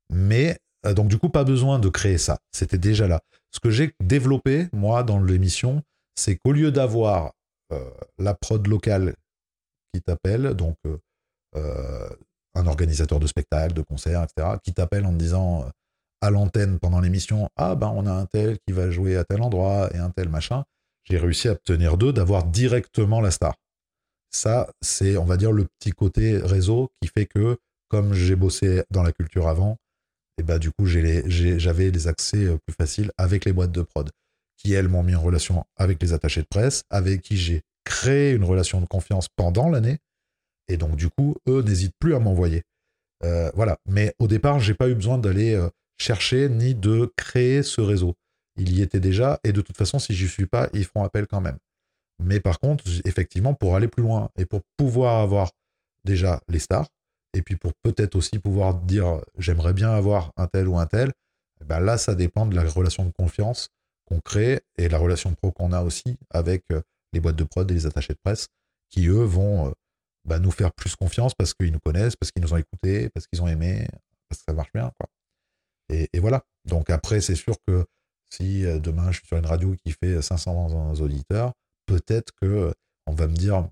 Mais 0.09 0.57
euh, 0.85 0.93
donc 0.93 1.07
du 1.07 1.17
coup, 1.17 1.29
pas 1.29 1.45
besoin 1.45 1.79
de 1.79 1.87
créer 1.87 2.17
ça. 2.17 2.37
C'était 2.51 2.77
déjà 2.77 3.07
là. 3.07 3.21
Ce 3.51 3.61
que 3.61 3.69
j'ai 3.69 3.93
développé, 4.01 4.67
moi, 4.73 5.03
dans 5.03 5.21
l'émission, 5.21 5.83
c'est 6.15 6.35
qu'au 6.35 6.51
lieu 6.51 6.69
d'avoir 6.69 7.31
la 8.19 8.35
prod 8.35 8.67
locale 8.67 9.15
qui 9.91 10.01
t'appelle, 10.01 10.53
donc 10.53 10.75
un 11.55 12.67
organisateur 12.67 13.19
de 13.19 13.25
spectacles, 13.25 13.73
de 13.73 13.81
concerts, 13.81 14.21
etc., 14.21 14.57
qui 14.63 14.73
t'appelle 14.73 15.07
en 15.07 15.11
te 15.11 15.17
disant 15.17 15.71
à 16.23 16.29
l'antenne 16.29 16.79
pendant 16.79 17.01
l'émission, 17.01 17.49
ah 17.57 17.75
ben 17.75 17.91
on 17.93 18.05
a 18.05 18.13
un 18.13 18.25
tel 18.25 18.57
qui 18.65 18.73
va 18.73 18.89
jouer 18.89 19.17
à 19.17 19.25
tel 19.25 19.41
endroit 19.41 19.89
et 19.93 19.97
un 19.97 20.09
tel 20.09 20.29
machin, 20.29 20.63
j'ai 21.03 21.17
réussi 21.17 21.49
à 21.49 21.51
obtenir 21.51 21.97
d'eux 21.97 22.13
d'avoir 22.13 22.45
directement 22.45 23.19
la 23.19 23.29
star. 23.29 23.55
Ça, 24.29 24.71
c'est, 24.81 25.17
on 25.17 25.25
va 25.25 25.35
dire, 25.35 25.51
le 25.51 25.65
petit 25.65 25.91
côté 25.91 26.37
réseau 26.37 26.89
qui 27.01 27.09
fait 27.09 27.25
que, 27.25 27.57
comme 27.89 28.13
j'ai 28.13 28.37
bossé 28.37 28.83
dans 28.89 29.03
la 29.03 29.11
culture 29.11 29.49
avant, 29.49 29.77
et 30.39 30.43
bah 30.43 30.59
du 30.59 30.71
coup, 30.71 30.85
j'avais 30.85 31.91
les 31.91 32.07
accès 32.07 32.45
euh, 32.45 32.57
plus 32.65 32.73
faciles 32.73 33.11
avec 33.17 33.43
les 33.43 33.51
boîtes 33.51 33.73
de 33.73 33.81
prod, 33.81 34.09
qui 34.57 34.71
elles 34.73 34.87
m'ont 34.87 35.03
mis 35.03 35.15
en 35.15 35.21
relation 35.21 35.65
avec 35.75 36.01
les 36.01 36.13
attachés 36.13 36.41
de 36.41 36.47
presse, 36.47 36.83
avec 36.89 37.21
qui 37.21 37.35
j'ai 37.35 37.63
créé 37.83 38.31
une 38.31 38.45
relation 38.45 38.79
de 38.79 38.85
confiance 38.85 39.27
pendant 39.35 39.69
l'année, 39.69 39.97
et 40.69 40.77
donc 40.77 40.95
du 40.95 41.09
coup, 41.09 41.35
eux 41.49 41.61
n'hésitent 41.61 41.97
plus 41.99 42.15
à 42.15 42.19
m'envoyer. 42.19 42.63
Euh, 43.25 43.51
voilà. 43.55 43.77
Mais 43.85 44.15
au 44.19 44.27
départ, 44.27 44.59
j'ai 44.59 44.73
pas 44.73 44.87
eu 44.87 44.95
besoin 44.95 45.17
d'aller 45.17 45.53
euh, 45.53 45.69
chercher 46.03 46.49
ni 46.49 46.75
de 46.75 47.11
créer 47.15 47.63
ce 47.63 47.81
réseau. 47.81 48.15
Il 48.57 48.77
y 48.77 48.81
était 48.81 48.99
déjà, 48.99 49.39
et 49.43 49.53
de 49.53 49.61
toute 49.61 49.77
façon, 49.77 49.99
si 49.99 50.13
j'y 50.13 50.27
suis 50.27 50.45
pas, 50.45 50.69
ils 50.73 50.85
feront 50.85 51.03
appel 51.03 51.25
quand 51.27 51.41
même. 51.41 51.57
Mais 52.19 52.39
par 52.39 52.59
contre, 52.59 52.83
effectivement, 53.05 53.53
pour 53.53 53.75
aller 53.75 53.87
plus 53.87 54.03
loin 54.03 54.29
et 54.37 54.45
pour 54.45 54.61
pouvoir 54.77 55.21
avoir 55.21 55.51
déjà 56.03 56.41
les 56.49 56.59
stars, 56.59 56.87
et 57.33 57.41
puis 57.41 57.55
pour 57.55 57.73
peut-être 57.81 58.15
aussi 58.15 58.37
pouvoir 58.37 58.75
dire 58.75 59.21
j'aimerais 59.37 59.73
bien 59.73 59.91
avoir 59.91 60.31
un 60.37 60.47
tel 60.47 60.67
ou 60.67 60.77
un 60.77 60.85
tel, 60.85 61.11
eh 61.61 61.65
ben 61.65 61.79
là, 61.79 61.97
ça 61.97 62.13
dépend 62.13 62.45
de 62.45 62.55
la 62.55 62.63
relation 62.63 63.05
de 63.05 63.11
confiance 63.11 63.69
qu'on 64.05 64.19
crée 64.19 64.61
et 64.77 64.89
la 64.89 64.97
relation 64.97 65.33
pro 65.33 65.51
qu'on 65.51 65.71
a 65.71 65.81
aussi 65.81 66.17
avec 66.29 66.63
euh, 66.71 66.81
les 67.13 67.21
boîtes 67.21 67.37
de 67.37 67.45
prod 67.45 67.69
et 67.71 67.73
les 67.73 67.85
attachés 67.85 68.13
de 68.13 68.19
presse 68.23 68.49
qui, 68.89 69.07
eux, 69.07 69.23
vont 69.23 69.73
bah, 70.25 70.39
nous 70.39 70.51
faire 70.51 70.73
plus 70.73 70.95
confiance 70.95 71.33
parce 71.33 71.53
qu'ils 71.53 71.71
nous 71.71 71.79
connaissent, 71.79 72.15
parce 72.15 72.31
qu'ils 72.31 72.43
nous 72.43 72.53
ont 72.53 72.57
écoutés, 72.57 73.09
parce 73.09 73.25
qu'ils 73.25 73.41
ont 73.41 73.47
aimé, 73.47 73.87
parce 74.29 74.41
que 74.41 74.45
ça 74.47 74.53
marche 74.53 74.71
bien. 74.73 74.91
Et, 75.89 76.09
et 76.13 76.19
voilà. 76.19 76.43
Donc 76.65 76.89
après, 76.89 77.21
c'est 77.21 77.35
sûr 77.35 77.55
que 77.67 77.85
si 78.29 78.65
euh, 78.65 78.79
demain 78.79 79.11
je 79.11 79.19
suis 79.19 79.27
sur 79.27 79.37
une 79.37 79.45
radio 79.45 79.75
qui 79.85 79.91
fait 79.91 80.21
500 80.21 80.95
auditeurs, 80.99 81.53
peut-être 81.85 82.31
que 82.41 82.47
euh, 82.47 82.71
on 83.05 83.13
va 83.13 83.27
me 83.27 83.35
dire 83.35 83.67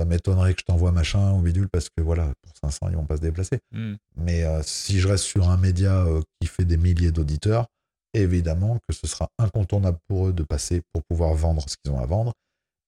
ça 0.00 0.06
m'étonnerait 0.06 0.54
que 0.54 0.60
je 0.60 0.64
t'envoie 0.64 0.92
machin 0.92 1.32
ou 1.34 1.42
bidule 1.42 1.68
parce 1.68 1.90
que 1.90 2.00
voilà, 2.00 2.32
pour 2.40 2.56
500, 2.56 2.88
ils 2.88 2.96
vont 2.96 3.04
pas 3.04 3.16
se 3.16 3.20
déplacer. 3.20 3.58
Hmm. 3.72 3.96
Mais 4.16 4.44
euh, 4.44 4.62
si 4.62 4.98
je 4.98 5.08
reste 5.08 5.24
sur 5.24 5.50
un 5.50 5.56
média 5.56 6.06
euh, 6.06 6.22
qui 6.40 6.48
fait 6.48 6.64
des 6.64 6.78
milliers 6.78 7.12
d'auditeurs, 7.12 7.66
évidemment 8.14 8.78
que 8.88 8.94
ce 8.94 9.06
sera 9.06 9.28
incontournable 9.38 9.98
pour 10.08 10.28
eux 10.28 10.32
de 10.32 10.42
passer 10.42 10.80
pour 10.92 11.02
pouvoir 11.04 11.34
vendre 11.34 11.62
ce 11.68 11.76
qu'ils 11.76 11.92
ont 11.92 12.00
à 12.00 12.06
vendre. 12.06 12.32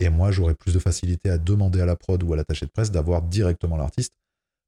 Et 0.01 0.09
moi, 0.09 0.32
j'aurai 0.32 0.55
plus 0.55 0.72
de 0.72 0.78
facilité 0.78 1.28
à 1.28 1.36
demander 1.36 1.80
à 1.80 1.86
la 1.86 1.97
prod 1.97 2.22
ou 2.22 2.32
à 2.32 2.36
l'attaché 2.36 2.64
de 2.64 2.70
presse 2.70 2.90
d'avoir 2.90 3.20
directement 3.20 3.76
l'artiste 3.76 4.14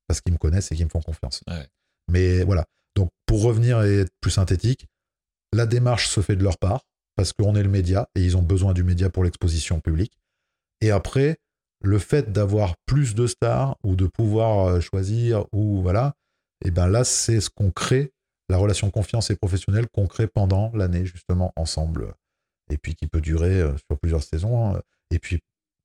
parce 0.07 0.21
qu'ils 0.21 0.35
me 0.35 0.39
connaissent 0.39 0.71
et 0.71 0.77
qu'ils 0.77 0.85
me 0.85 0.91
font 0.91 1.01
confiance. 1.01 1.41
Ouais. 1.49 1.67
Mais 2.09 2.45
voilà. 2.45 2.67
Donc, 2.97 3.11
pour 3.27 3.43
revenir 3.43 3.83
et 3.83 4.01
être 4.01 4.13
plus 4.21 4.31
synthétique, 4.31 4.87
la 5.53 5.67
démarche 5.67 6.09
se 6.09 6.21
fait 6.21 6.37
de 6.37 6.43
leur 6.43 6.59
part 6.59 6.83
parce 7.17 7.33
qu'on 7.33 7.55
est 7.55 7.63
le 7.63 7.69
média 7.69 8.09
et 8.15 8.25
ils 8.25 8.37
ont 8.37 8.43
besoin 8.43 8.73
du 8.73 8.83
média 8.83 9.11
pour 9.11 9.25
l'exposition 9.25 9.81
publique. 9.81 10.13
Et 10.81 10.91
après, 10.91 11.37
le 11.83 11.99
fait 11.99 12.33
d'avoir 12.33 12.75
plus 12.87 13.15
de 13.15 13.27
stars 13.27 13.77
ou 13.85 13.95
de 13.95 14.07
pouvoir 14.07 14.67
euh, 14.67 14.81
choisir 14.81 15.45
ou 15.53 15.83
voilà, 15.83 16.15
et 16.65 16.71
ben 16.71 16.89
là, 16.89 17.05
c'est 17.05 17.41
ce 17.41 17.51
qu'on 17.51 17.71
crée, 17.71 18.13
la 18.49 18.57
relation 18.57 18.91
confiance 18.91 19.31
et 19.31 19.37
professionnelle 19.37 19.87
qu'on 19.93 20.07
crée 20.07 20.27
pendant 20.27 20.71
l'année, 20.75 21.05
justement, 21.05 21.53
ensemble. 21.57 22.15
Et 22.71 22.79
puis 22.79 22.95
qui 22.95 23.07
peut 23.07 23.21
durer 23.21 23.61
euh, 23.61 23.77
sur 23.77 23.99
plusieurs 23.99 24.23
saisons. 24.23 24.75
hein. 24.75 24.81
Et 25.11 25.19
puis, 25.19 25.41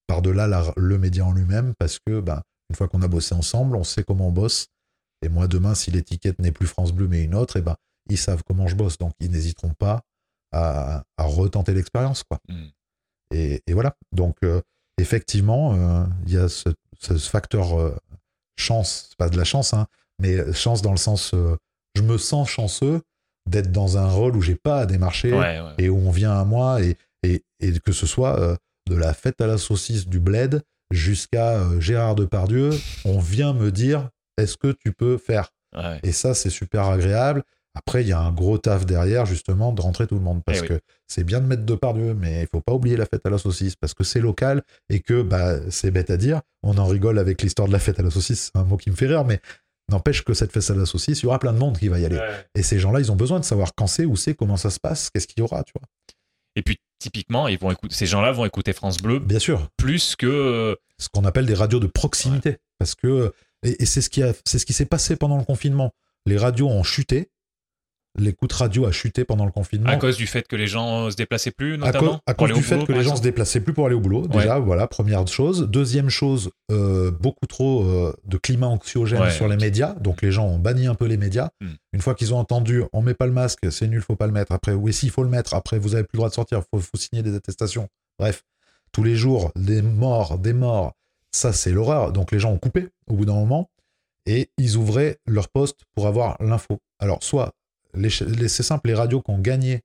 par-delà 0.08 0.74
le 0.76 0.98
média 0.98 1.26
en 1.26 1.34
lui-même, 1.34 1.74
parce 1.78 2.00
que 2.00 2.22
ben, 2.22 2.42
une 2.70 2.76
fois 2.76 2.88
qu'on 2.88 3.02
a 3.02 3.08
bossé 3.08 3.36
ensemble, 3.36 3.76
on 3.76 3.84
sait 3.84 4.04
comment 4.04 4.30
on 4.30 4.32
bosse. 4.32 4.68
Et 5.22 5.30
moi, 5.30 5.48
demain, 5.48 5.76
si 5.76 5.92
l'étiquette 5.92 6.40
n'est 6.40 6.52
plus 6.52 6.68
France 6.68 6.92
Bleu, 6.94 7.08
mais 7.08 7.24
une 7.24 7.36
autre, 7.36 7.58
et 7.58 7.62
ben, 7.62 7.76
ils 8.10 8.18
savent 8.18 8.44
comment 8.48 8.68
je 8.68 8.76
bosse. 8.76 8.98
Donc, 8.98 9.14
ils 9.20 9.30
n'hésiteront 9.32 9.74
pas 9.78 10.02
à, 10.52 11.04
à 11.18 11.24
retenter 11.24 11.74
l'expérience. 11.74 12.24
quoi. 12.24 12.40
Hmm. 12.50 12.68
Et, 13.32 13.62
et 13.68 13.74
voilà. 13.74 13.96
Donc, 14.12 14.38
euh, 14.44 14.62
effectivement, 15.00 15.74
euh, 15.76 16.06
il 16.26 16.34
y 16.34 16.38
a 16.38 16.50
ce, 16.50 16.70
ce 17.00 17.14
facteur 17.18 17.80
euh, 17.80 17.96
chance, 18.58 19.12
pas 19.18 19.30
de 19.30 19.38
la 19.38 19.44
chance, 19.44 19.74
hein, 19.74 19.88
mais 20.22 20.52
chance 20.54 20.82
dans 20.82 20.92
le 20.92 20.98
sens, 20.98 21.32
euh, 21.34 21.56
je 21.96 22.02
me 22.02 22.18
sens 22.18 22.50
chanceux 22.50 23.02
d'être 23.50 23.72
dans 23.72 23.98
un 23.98 24.08
rôle 24.10 24.36
où 24.36 24.42
j'ai 24.42 24.56
pas 24.56 24.80
à 24.82 24.86
démarcher 24.86 25.32
Ouais, 25.34 25.60
ouais. 25.60 25.74
et 25.78 25.90
où 25.90 25.98
on 25.98 26.12
vient 26.12 26.32
à 26.38 26.44
moi 26.46 26.82
et, 26.84 26.98
et, 27.24 27.44
et 27.60 27.80
que 27.80 27.92
ce 27.92 28.06
soit 28.06 28.58
de 28.88 28.96
la 28.96 29.14
fête 29.14 29.42
à 29.42 29.48
la 29.48 29.58
saucisse 29.58 30.08
du 30.08 30.20
bled 30.20 30.62
jusqu'à 30.92 31.64
Gérard 31.80 32.16
Depardieu, 32.16 32.70
on 33.06 33.20
vient 33.20 33.54
me 33.54 33.72
dire 33.72 34.10
est-ce 34.42 34.58
que 34.58 34.72
tu 34.72 34.92
peux 34.92 35.18
faire 35.18 35.52
Ouais. 35.78 36.00
et 36.02 36.12
ça, 36.12 36.34
c'est 36.34 36.50
super 36.50 36.86
agréable. 36.88 37.44
Après, 37.76 38.02
il 38.02 38.08
y 38.08 38.12
a 38.12 38.20
un 38.20 38.32
gros 38.32 38.58
taf 38.58 38.88
derrière, 38.88 39.28
justement, 39.28 39.72
de 39.72 39.82
rentrer 39.82 40.08
tout 40.08 40.16
le 40.16 40.22
monde. 40.22 40.42
Parce 40.44 40.58
Eh 40.58 40.62
oui. 40.62 40.68
que 40.70 40.80
c'est 41.08 41.24
bien 41.24 41.40
de 41.40 41.46
mettre 41.46 41.62
deux 41.62 41.78
par 41.78 41.94
deux, 41.94 42.16
mais 42.16 42.42
il 42.42 42.48
faut 42.48 42.60
pas 42.62 42.74
oublier 42.74 42.98
la 42.98 43.06
fête 43.06 43.24
à 43.26 43.30
la 43.30 43.38
saucisse, 43.38 43.76
parce 43.76 43.94
que 43.94 44.04
c'est 44.04 44.20
local 44.20 44.64
et 44.90 45.00
que 45.02 45.22
bah, 45.22 45.60
c'est 45.70 45.92
bête 45.92 46.10
à 46.10 46.18
dire. 46.18 46.42
On 46.64 46.76
en 46.80 46.88
rigole 46.88 47.20
avec 47.20 47.44
l'histoire 47.44 47.68
de 47.68 47.74
la 47.74 47.78
fête 47.80 48.00
à 48.00 48.04
la 48.04 48.10
saucisse, 48.10 48.50
c'est 48.52 48.60
un 48.60 48.64
mot 48.64 48.78
qui 48.78 48.90
me 48.90 48.96
fait 48.96 49.06
rire, 49.06 49.24
mais 49.26 49.40
n'empêche 49.92 50.24
que 50.24 50.34
cette 50.34 50.52
fête 50.52 50.68
à 50.72 50.74
la 50.74 50.88
saucisse, 50.88 51.20
il 51.22 51.26
y 51.26 51.28
aura 51.28 51.38
plein 51.38 51.54
de 51.54 51.60
monde 51.60 51.78
qui 51.78 51.88
va 51.88 52.00
y 52.00 52.06
aller. 52.06 52.18
Ouais. 52.18 52.46
Et 52.56 52.64
ces 52.64 52.80
gens-là, 52.80 53.00
ils 53.00 53.12
ont 53.12 53.16
besoin 53.16 53.40
de 53.40 53.46
savoir 53.46 53.76
quand 53.76 53.86
c'est, 53.88 54.06
où 54.06 54.16
c'est, 54.16 54.34
comment 54.34 54.58
ça 54.58 54.72
se 54.72 54.80
passe, 54.80 55.12
qu'est-ce 55.12 55.28
qu'il 55.28 55.40
y 55.40 55.44
aura, 55.44 55.64
tu 55.64 55.74
vois. 55.76 55.88
Et 56.56 56.64
puis, 56.64 56.80
typiquement, 56.98 57.48
ils 57.48 57.60
vont 57.60 57.72
écouter, 57.72 57.94
ces 57.94 58.08
gens-là 58.08 58.32
vont 58.32 58.46
écouter 58.46 58.74
France 58.74 58.98
Bleu 58.98 59.20
Bien 59.20 59.40
sûr, 59.40 59.70
plus 59.78 60.16
que. 60.16 60.26
euh, 60.26 60.76
ce 60.98 61.08
qu'on 61.08 61.24
appelle 61.24 61.46
des 61.46 61.54
radios 61.54 61.80
de 61.80 61.88
proximité. 61.88 62.58
Parce 62.80 62.96
que, 62.96 63.32
et, 63.64 63.84
et 63.84 63.86
c'est 63.86 64.02
ce 64.02 64.10
qui 64.10 64.24
a, 64.24 64.34
c'est 64.46 64.60
ce 64.60 64.66
qui 64.66 64.74
s'est 64.74 64.86
passé 64.86 65.16
pendant 65.16 65.38
le 65.38 65.44
confinement. 65.44 65.92
Les 66.26 66.38
radios 66.38 66.68
ont 66.68 66.84
chuté, 66.84 67.30
l'écoute 68.18 68.52
radio 68.54 68.86
a 68.86 68.92
chuté 68.92 69.24
pendant 69.24 69.46
le 69.46 69.52
confinement. 69.52 69.90
à 69.90 69.98
cause 69.98 70.18
du 70.18 70.28
fait 70.28 70.48
que 70.48 70.56
les 70.56 70.68
gens 70.68 71.10
se 71.12 71.16
déplaçaient 71.16 71.52
plus, 71.52 71.76
à 71.76 71.78
notamment. 71.78 72.20
à 72.26 72.34
cause 72.34 72.52
du 72.54 72.62
fait 72.62 72.76
boulot, 72.76 72.88
que 72.88 72.94
les 72.94 73.04
gens 73.04 73.16
se 73.16 73.22
déplaçaient 73.22 73.62
plus 73.62 73.74
pour 73.74 73.86
aller 73.86 73.96
au 73.96 74.00
boulot. 74.00 74.28
Déjà, 74.28 74.60
voilà, 74.60 74.88
première 74.88 75.28
chose. 75.28 75.68
Deuxième 75.70 76.10
chose, 76.10 76.52
euh, 76.72 77.12
beaucoup 77.12 77.46
trop 77.46 77.84
euh, 77.84 78.14
de 78.26 78.38
climat 78.38 78.68
anxiogène 78.68 79.22
Ouais, 79.22 79.32
sur 79.32 79.48
les 79.48 79.58
médias. 79.58 79.94
Donc 79.96 80.22
les 80.22 80.32
gens 80.32 80.48
ont 80.48 80.60
banni 80.60 80.88
un 80.88 80.96
peu 80.96 81.06
les 81.06 81.18
médias. 81.18 81.50
Hmm. 81.62 81.74
Une 81.94 82.02
fois 82.02 82.16
qu'ils 82.16 82.34
ont 82.34 82.38
entendu, 82.38 82.84
on 82.94 83.02
met 83.02 83.14
pas 83.14 83.26
le 83.26 83.34
masque, 83.34 83.72
c'est 83.72 83.88
nul, 83.88 84.02
faut 84.02 84.16
pas 84.16 84.28
le 84.28 84.34
mettre. 84.34 84.52
Après, 84.52 84.74
oui, 84.74 84.94
si, 84.94 85.08
il 85.08 85.12
faut 85.12 85.24
le 85.24 85.30
mettre. 85.30 85.54
Après, 85.54 85.80
vous 85.80 85.96
avez 85.96 86.04
plus 86.04 86.16
le 86.16 86.20
droit 86.20 86.30
de 86.30 86.34
sortir, 86.34 86.62
faut, 86.72 86.80
faut 86.80 86.98
signer 86.98 87.24
des 87.24 87.36
attestations. 87.36 87.88
Bref, 88.18 88.44
tous 88.92 89.04
les 89.04 89.16
jours, 89.16 89.52
des 89.56 89.82
morts, 89.82 90.38
des 90.40 90.54
morts. 90.54 90.94
Ça, 91.32 91.54
c'est 91.54 91.72
l'horreur. 91.72 92.12
Donc 92.12 92.32
les 92.32 92.40
gens 92.40 92.52
ont 92.52 92.58
coupé 92.58 92.90
au 93.08 93.14
bout 93.14 93.26
d'un 93.26 93.36
moment 93.36 93.70
et 94.26 94.52
ils 94.58 94.78
ouvraient 94.78 95.20
leur 95.26 95.50
poste 95.50 95.86
pour 95.96 96.08
avoir 96.08 96.42
l'info. 96.42 96.80
Alors, 97.00 97.24
soit, 97.24 97.54
c'est 97.94 98.64
simple, 98.64 98.88
les 98.88 98.96
radios 98.96 99.22
qui 99.22 99.32
ont 99.32 99.40
gagné 99.40 99.82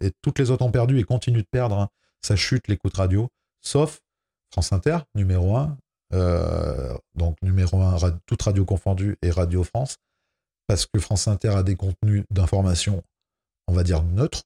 et 0.00 0.10
toutes 0.22 0.38
les 0.38 0.50
autres 0.50 0.64
ont 0.64 0.70
perdu 0.70 0.98
et 0.98 1.04
continuent 1.04 1.42
de 1.42 1.48
perdre, 1.50 1.78
hein, 1.78 1.88
ça 2.22 2.36
chute 2.36 2.68
l'écoute 2.68 2.96
radio, 2.96 3.28
sauf 3.60 4.00
France 4.52 4.72
Inter, 4.72 4.98
numéro 5.14 5.56
1, 5.56 5.76
donc 7.14 7.36
numéro 7.42 7.80
1, 7.80 7.98
toute 8.26 8.42
radio 8.42 8.64
confondue, 8.64 9.16
et 9.22 9.30
Radio 9.30 9.64
France, 9.64 9.96
parce 10.66 10.86
que 10.86 11.00
France 11.00 11.28
Inter 11.28 11.50
a 11.50 11.62
des 11.62 11.76
contenus 11.76 12.24
d'information, 12.30 13.02
on 13.66 13.72
va 13.72 13.82
dire, 13.82 14.02
neutres. 14.02 14.42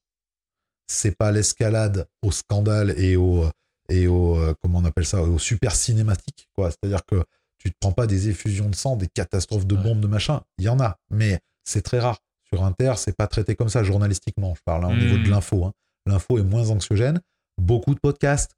C'est 0.87 1.17
pas 1.17 1.33
l'escalade 1.33 2.09
au 2.23 2.31
scandale 2.33 2.99
et 2.99 3.17
au, 3.17 3.45
et 3.89 4.07
au 4.07 4.37
euh, 4.39 4.55
comment 4.63 4.79
on 4.79 4.85
appelle 4.85 5.07
ça, 5.07 5.23
au 5.23 5.39
super 5.39 5.75
cinématique, 5.75 6.49
quoi. 6.57 6.71
C'est-à-dire 6.71 7.05
que 7.07 7.23
tu 7.59 7.71
te 7.71 7.77
prends 7.81 7.93
pas 7.93 8.07
des 8.07 8.29
effusions 8.29 8.69
de 8.69 8.75
sang, 8.75 8.97
des 8.97 9.09
catastrophes 9.09 9.67
de 9.67 9.75
Ouais. 9.77 9.83
bombes, 9.83 10.01
de 10.01 10.07
machin. 10.07 10.43
Il 10.59 10.65
y 10.65 10.69
en 10.69 10.79
a, 10.81 10.97
mais 11.11 11.41
c'est 11.65 11.83
très 11.83 11.99
rare. 11.99 12.19
Sur 12.53 12.65
Inter, 12.65 12.95
c'est 12.97 13.17
pas 13.17 13.27
traité 13.27 13.55
comme 13.57 13.69
ça 13.69 13.83
journalistiquement, 13.83 14.55
je 14.55 14.61
parle, 14.65 14.85
hein, 14.85 14.89
au 14.89 14.93
Hmm. 14.95 14.99
niveau 14.99 15.19
de 15.19 15.29
l'info. 15.29 15.65
hein. 15.65 15.73
L'info 16.07 16.39
est 16.39 16.43
moins 16.43 16.71
anxiogène. 16.71 17.21
beaucoup 17.61 17.93
de 17.95 17.99
podcasts, 18.01 18.53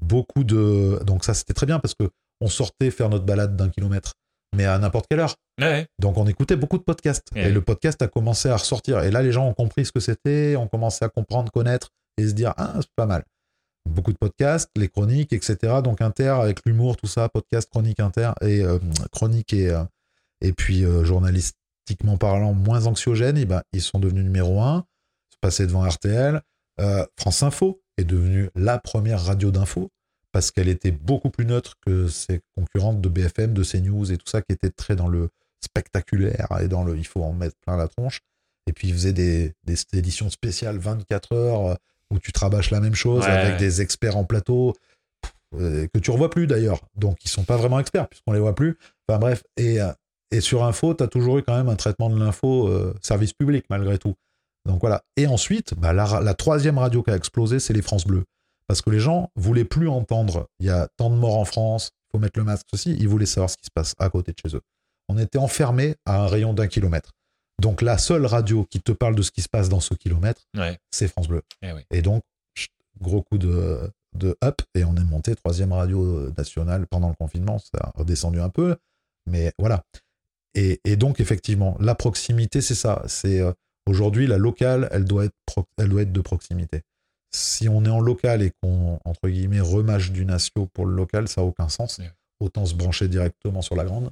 beaucoup 0.00 0.44
de. 0.44 1.00
Donc 1.06 1.24
ça, 1.24 1.34
c'était 1.34 1.54
très 1.54 1.66
bien 1.66 1.78
parce 1.78 1.94
que 1.94 2.10
on 2.40 2.48
sortait 2.48 2.90
faire 2.90 3.08
notre 3.08 3.24
balade 3.24 3.56
d'un 3.56 3.68
kilomètre, 3.70 4.14
mais 4.54 4.64
à 4.66 4.78
n'importe 4.78 5.06
quelle 5.08 5.20
heure. 5.20 5.36
Ouais. 5.60 5.86
Donc 5.98 6.18
on 6.18 6.26
écoutait 6.26 6.56
beaucoup 6.56 6.78
de 6.78 6.82
podcasts. 6.82 7.28
Ouais. 7.34 7.48
Et 7.48 7.50
le 7.50 7.62
podcast 7.62 8.02
a 8.02 8.08
commencé 8.08 8.48
à 8.48 8.56
ressortir. 8.56 9.02
Et 9.04 9.10
là, 9.10 9.22
les 9.22 9.32
gens 9.32 9.46
ont 9.48 9.54
compris 9.54 9.86
ce 9.86 9.92
que 9.92 10.00
c'était, 10.00 10.56
ont 10.56 10.68
commencé 10.68 11.04
à 11.04 11.08
comprendre, 11.08 11.50
connaître 11.50 11.88
et 12.18 12.28
se 12.28 12.32
dire 12.34 12.52
Ah, 12.56 12.74
c'est 12.76 12.88
pas 12.96 13.06
mal. 13.06 13.24
Beaucoup 13.88 14.12
de 14.12 14.18
podcasts, 14.18 14.70
les 14.76 14.88
chroniques, 14.88 15.32
etc. 15.32 15.56
Donc 15.82 16.00
Inter 16.00 16.28
avec 16.40 16.64
l'humour, 16.64 16.96
tout 16.96 17.06
ça, 17.06 17.28
podcast, 17.28 17.68
chronique 17.70 18.00
Inter 18.00 18.32
et 18.40 18.62
euh, 18.62 18.78
chronique 19.10 19.52
et, 19.52 19.70
euh, 19.70 19.84
et 20.40 20.52
puis 20.52 20.84
euh, 20.84 21.04
journalistiquement 21.04 22.16
parlant, 22.16 22.52
moins 22.54 22.86
anxiogène, 22.86 23.36
et 23.36 23.44
ben, 23.44 23.62
ils 23.72 23.82
sont 23.82 23.98
devenus 23.98 24.24
numéro 24.24 24.60
un, 24.60 24.84
se 25.30 25.36
passer 25.40 25.66
devant 25.66 25.86
RTL. 25.86 26.40
France 27.16 27.42
Info 27.42 27.82
est 27.96 28.04
devenue 28.04 28.50
la 28.54 28.78
première 28.78 29.22
radio 29.22 29.50
d'info 29.50 29.90
parce 30.32 30.50
qu'elle 30.50 30.68
était 30.68 30.90
beaucoup 30.90 31.30
plus 31.30 31.44
neutre 31.44 31.74
que 31.84 32.08
ses 32.08 32.40
concurrentes 32.56 33.00
de 33.00 33.08
BFM, 33.08 33.52
de 33.52 33.62
CNews 33.62 34.10
et 34.10 34.16
tout 34.16 34.28
ça 34.28 34.40
qui 34.42 34.52
étaient 34.52 34.70
très 34.70 34.96
dans 34.96 35.08
le 35.08 35.28
spectaculaire 35.60 36.48
et 36.60 36.68
dans 36.68 36.82
le 36.82 36.96
il 36.96 37.06
faut 37.06 37.22
en 37.22 37.32
mettre 37.32 37.56
plein 37.60 37.76
la 37.76 37.88
tronche. 37.88 38.20
Et 38.66 38.72
puis 38.72 38.88
ils 38.88 38.94
faisaient 38.94 39.12
des, 39.12 39.54
éditions 39.92 40.30
spéciales 40.30 40.78
24 40.78 41.32
heures 41.32 41.78
où 42.12 42.18
tu 42.18 42.30
travailles 42.32 42.62
la 42.70 42.80
même 42.80 42.94
chose 42.94 43.24
Ouais. 43.24 43.30
avec 43.30 43.56
des 43.58 43.80
experts 43.80 44.16
en 44.16 44.24
plateau 44.24 44.74
euh, 45.54 45.86
que 45.92 45.98
tu 45.98 46.10
revois 46.10 46.30
plus 46.30 46.46
d'ailleurs. 46.46 46.80
Donc 46.94 47.24
ils 47.24 47.28
sont 47.28 47.44
pas 47.44 47.56
vraiment 47.56 47.78
experts 47.80 48.08
puisqu'on 48.08 48.32
les 48.32 48.40
voit 48.40 48.54
plus. 48.54 48.78
Enfin 49.08 49.18
bref, 49.18 49.42
et, 49.56 49.80
euh, 49.80 49.92
et 50.30 50.40
sur 50.40 50.64
info, 50.64 50.94
tu 50.94 51.02
as 51.02 51.08
toujours 51.08 51.38
eu 51.38 51.42
quand 51.42 51.56
même 51.56 51.68
un 51.68 51.76
traitement 51.76 52.08
de 52.10 52.18
l'info 52.18 52.68
euh, 52.68 52.94
service 53.02 53.32
public 53.32 53.64
malgré 53.70 53.98
tout. 53.98 54.14
Donc 54.66 54.80
voilà. 54.80 55.02
Et 55.16 55.26
ensuite, 55.26 55.74
bah, 55.74 55.92
la, 55.92 56.20
la 56.20 56.34
troisième 56.34 56.78
radio 56.78 57.02
qui 57.02 57.10
a 57.10 57.16
explosé, 57.16 57.58
c'est 57.58 57.72
les 57.72 57.82
France 57.82 58.06
Bleues. 58.06 58.24
Parce 58.68 58.80
que 58.80 58.90
les 58.90 59.00
gens 59.00 59.30
voulaient 59.36 59.64
plus 59.64 59.88
entendre 59.88 60.48
il 60.60 60.66
y 60.66 60.70
a 60.70 60.88
tant 60.96 61.10
de 61.10 61.16
morts 61.16 61.36
en 61.38 61.44
France, 61.44 61.90
il 61.92 62.12
faut 62.12 62.18
mettre 62.20 62.38
le 62.38 62.44
masque, 62.44 62.66
ceci. 62.70 62.96
Ils 62.98 63.08
voulaient 63.08 63.26
savoir 63.26 63.50
ce 63.50 63.56
qui 63.56 63.66
se 63.66 63.70
passe 63.74 63.94
à 63.98 64.08
côté 64.08 64.32
de 64.32 64.38
chez 64.38 64.56
eux. 64.56 64.62
On 65.08 65.18
était 65.18 65.38
enfermés 65.38 65.96
à 66.06 66.22
un 66.22 66.26
rayon 66.28 66.54
d'un 66.54 66.68
kilomètre. 66.68 67.10
Donc 67.62 67.80
la 67.80 67.96
seule 67.96 68.26
radio 68.26 68.64
qui 68.64 68.80
te 68.80 68.90
parle 68.92 69.14
de 69.14 69.22
ce 69.22 69.30
qui 69.30 69.40
se 69.40 69.48
passe 69.48 69.68
dans 69.68 69.80
ce 69.80 69.94
kilomètre, 69.94 70.42
Ouais. 70.56 70.78
c'est 70.90 71.06
France 71.08 71.28
Bleu. 71.28 71.42
Eh 71.62 71.72
oui. 71.72 71.82
Et 71.92 72.02
donc, 72.02 72.22
gros 73.00 73.22
coup 73.22 73.38
de, 73.38 73.78
de 74.16 74.36
up, 74.44 74.60
et 74.74 74.84
on 74.84 74.96
est 74.96 75.04
monté 75.04 75.34
troisième 75.36 75.72
radio 75.72 76.28
nationale 76.36 76.86
pendant 76.88 77.08
le 77.08 77.14
confinement. 77.14 77.58
Ça 77.58 77.78
a 77.80 77.92
redescendu 77.94 78.40
un 78.40 78.48
peu, 78.48 78.76
mais 79.26 79.52
voilà. 79.58 79.84
Et, 80.54 80.80
et 80.84 80.96
donc, 80.96 81.20
effectivement, 81.20 81.76
la 81.80 81.94
proximité, 81.94 82.60
c'est 82.60 82.74
ça. 82.74 83.02
C'est 83.06 83.40
euh, 83.40 83.52
aujourd'hui 83.86 84.26
la 84.26 84.38
locale, 84.38 84.88
elle 84.90 85.04
doit 85.04 85.24
être, 85.26 85.36
pro- 85.46 85.66
elle 85.78 85.88
doit 85.88 86.02
être 86.02 86.12
de 86.12 86.20
proximité. 86.20 86.82
Si 87.34 87.68
on 87.68 87.84
est 87.84 87.88
en 87.90 88.00
local 88.00 88.42
et 88.42 88.50
qu'on 88.62 88.98
entre 89.04 89.28
guillemets 89.28 89.60
remâche 89.60 90.10
du 90.10 90.24
natio 90.26 90.66
pour 90.66 90.84
le 90.84 90.94
local, 90.94 91.28
ça 91.28 91.40
a 91.40 91.44
aucun 91.44 91.68
sens. 91.68 92.00
Autant 92.40 92.66
se 92.66 92.74
brancher 92.74 93.06
directement 93.08 93.62
sur 93.62 93.76
la 93.76 93.84
grande. 93.84 94.10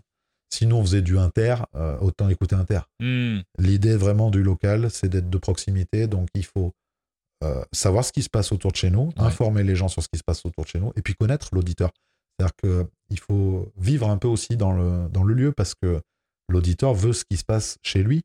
Sinon, 0.53 0.79
on 0.81 0.83
faisait 0.83 1.03
du 1.03 1.17
inter, 1.19 1.55
euh, 1.77 1.97
autant 2.01 2.29
écouter 2.29 2.57
inter. 2.57 2.81
Hmm. 2.99 3.39
L'idée 3.59 3.97
vraiment 3.97 4.31
du 4.31 4.43
local, 4.43 4.91
c'est 4.91 5.09
d'être 5.09 5.31
de 5.31 5.39
proximité. 5.39 6.07
Donc, 6.09 6.29
il 6.35 6.45
faut 6.45 6.73
euh, 7.45 7.65
savoir 7.73 8.05
ce 8.05 8.13
qui 8.13 8.23
se 8.23 8.29
passe 8.29 8.53
autour 8.53 8.73
de 8.73 8.77
chez 8.77 8.91
nous, 8.91 9.07
Ouais. 9.17 9.25
informer 9.25 9.63
les 9.63 9.77
gens 9.77 9.89
sur 9.89 10.03
ce 10.03 10.09
qui 10.13 10.19
se 10.19 10.25
passe 10.25 10.45
autour 10.45 10.65
de 10.65 10.69
chez 10.69 10.81
nous, 10.81 10.93
et 10.97 11.03
puis 11.03 11.15
connaître 11.15 11.49
l'auditeur. 11.53 11.91
C'est-à-dire 12.39 12.87
qu'il 13.09 13.19
faut 13.21 13.73
vivre 13.79 14.09
un 14.11 14.19
peu 14.19 14.29
aussi 14.29 14.57
dans 14.57 14.73
le, 14.73 15.09
dans 15.11 15.25
le 15.25 15.35
lieu 15.35 15.53
parce 15.53 15.75
que 15.81 16.01
l'auditeur 16.49 16.95
veut 16.95 17.13
ce 17.13 17.25
qui 17.25 17.37
se 17.37 17.45
passe 17.45 17.79
chez 17.83 18.03
lui. 18.03 18.23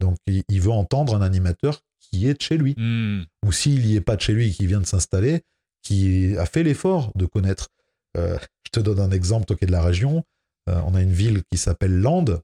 Donc, 0.00 0.16
il, 0.26 0.42
il 0.48 0.60
veut 0.60 0.70
entendre 0.72 1.14
un 1.14 1.22
animateur 1.22 1.80
qui 2.00 2.28
est 2.28 2.34
de 2.34 2.42
chez 2.42 2.56
lui. 2.56 2.74
Hmm. 2.76 3.22
Ou 3.46 3.52
s'il 3.52 3.86
n'y 3.86 3.94
est 3.96 4.00
pas 4.00 4.16
de 4.16 4.20
chez 4.20 4.32
lui 4.32 4.48
et 4.48 4.50
qui 4.52 4.66
vient 4.66 4.80
de 4.80 4.86
s'installer, 4.86 5.42
qui 5.82 6.36
a 6.36 6.44
fait 6.46 6.62
l'effort 6.62 7.12
de 7.14 7.24
connaître. 7.26 7.68
Euh, 8.16 8.36
je 8.66 8.70
te 8.70 8.80
donne 8.80 8.98
un 9.00 9.10
exemple, 9.10 9.46
toi 9.46 9.56
qui 9.56 9.64
es 9.64 9.66
de 9.66 9.72
la 9.72 9.82
région. 9.82 10.24
Euh, 10.68 10.80
on 10.86 10.94
a 10.94 11.00
une 11.02 11.12
ville 11.12 11.42
qui 11.50 11.58
s'appelle 11.58 11.98
Landes. 12.00 12.40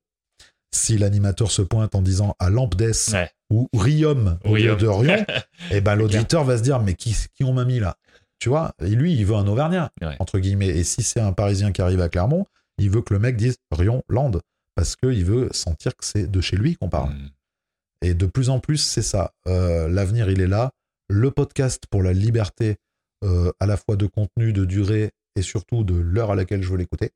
Si 0.72 0.98
l'animateur 0.98 1.50
se 1.52 1.62
pointe 1.62 1.94
en 1.94 2.02
disant 2.02 2.34
à 2.40 2.50
Lampdes 2.50 2.92
Ouais. 3.12 3.30
ou 3.50 3.68
Riom 3.76 4.38
au 4.44 4.56
lieu 4.56 4.72
Riom. 4.72 4.78
de 4.78 4.86
Rion, 4.88 5.26
et 5.70 5.80
ben 5.80 5.94
l'auditeur 5.94 6.42
va 6.44 6.58
se 6.58 6.62
dire 6.62 6.80
mais 6.80 6.94
qui, 6.94 7.14
qui 7.34 7.44
on 7.44 7.52
m'a 7.52 7.64
mis 7.64 7.78
là? 7.78 7.96
Tu 8.40 8.48
vois 8.48 8.74
Et 8.82 8.90
lui, 8.90 9.14
il 9.14 9.24
veut 9.24 9.36
un 9.36 9.46
Auvergnat, 9.46 9.92
Ouais. 10.02 10.16
entre 10.18 10.38
guillemets. 10.40 10.68
Et 10.68 10.82
si 10.82 11.02
c'est 11.04 11.20
un 11.20 11.32
Parisien 11.32 11.70
qui 11.70 11.80
arrive 11.80 12.00
à 12.00 12.08
Clermont, 12.08 12.46
il 12.78 12.90
veut 12.90 13.02
que 13.02 13.14
le 13.14 13.20
mec 13.20 13.36
dise 13.36 13.56
Rion, 13.70 14.02
Landes. 14.08 14.40
Parce 14.74 14.96
qu'il 14.96 15.24
veut 15.24 15.48
sentir 15.52 15.94
que 15.96 16.04
c'est 16.04 16.26
de 16.28 16.40
chez 16.40 16.56
lui 16.56 16.74
qu'on 16.76 16.88
parle. 16.88 17.10
Hmm. 17.10 17.28
Et 18.02 18.12
de 18.14 18.26
plus 18.26 18.50
en 18.50 18.58
plus, 18.58 18.78
c'est 18.78 19.02
ça. 19.02 19.32
Euh, 19.46 19.88
L'avenir, 19.88 20.28
il 20.28 20.40
est 20.40 20.48
là. 20.48 20.72
Le 21.08 21.30
podcast 21.30 21.84
pour 21.88 22.02
la 22.02 22.12
liberté, 22.12 22.76
euh, 23.22 23.52
à 23.60 23.66
la 23.66 23.76
fois 23.76 23.94
de 23.96 24.06
contenu, 24.06 24.52
de 24.52 24.64
durée 24.64 25.12
et 25.36 25.42
surtout 25.42 25.84
de 25.84 25.94
l'heure 25.94 26.32
à 26.32 26.34
laquelle 26.34 26.62
je 26.62 26.68
veux 26.70 26.76
l'écouter. 26.76 27.12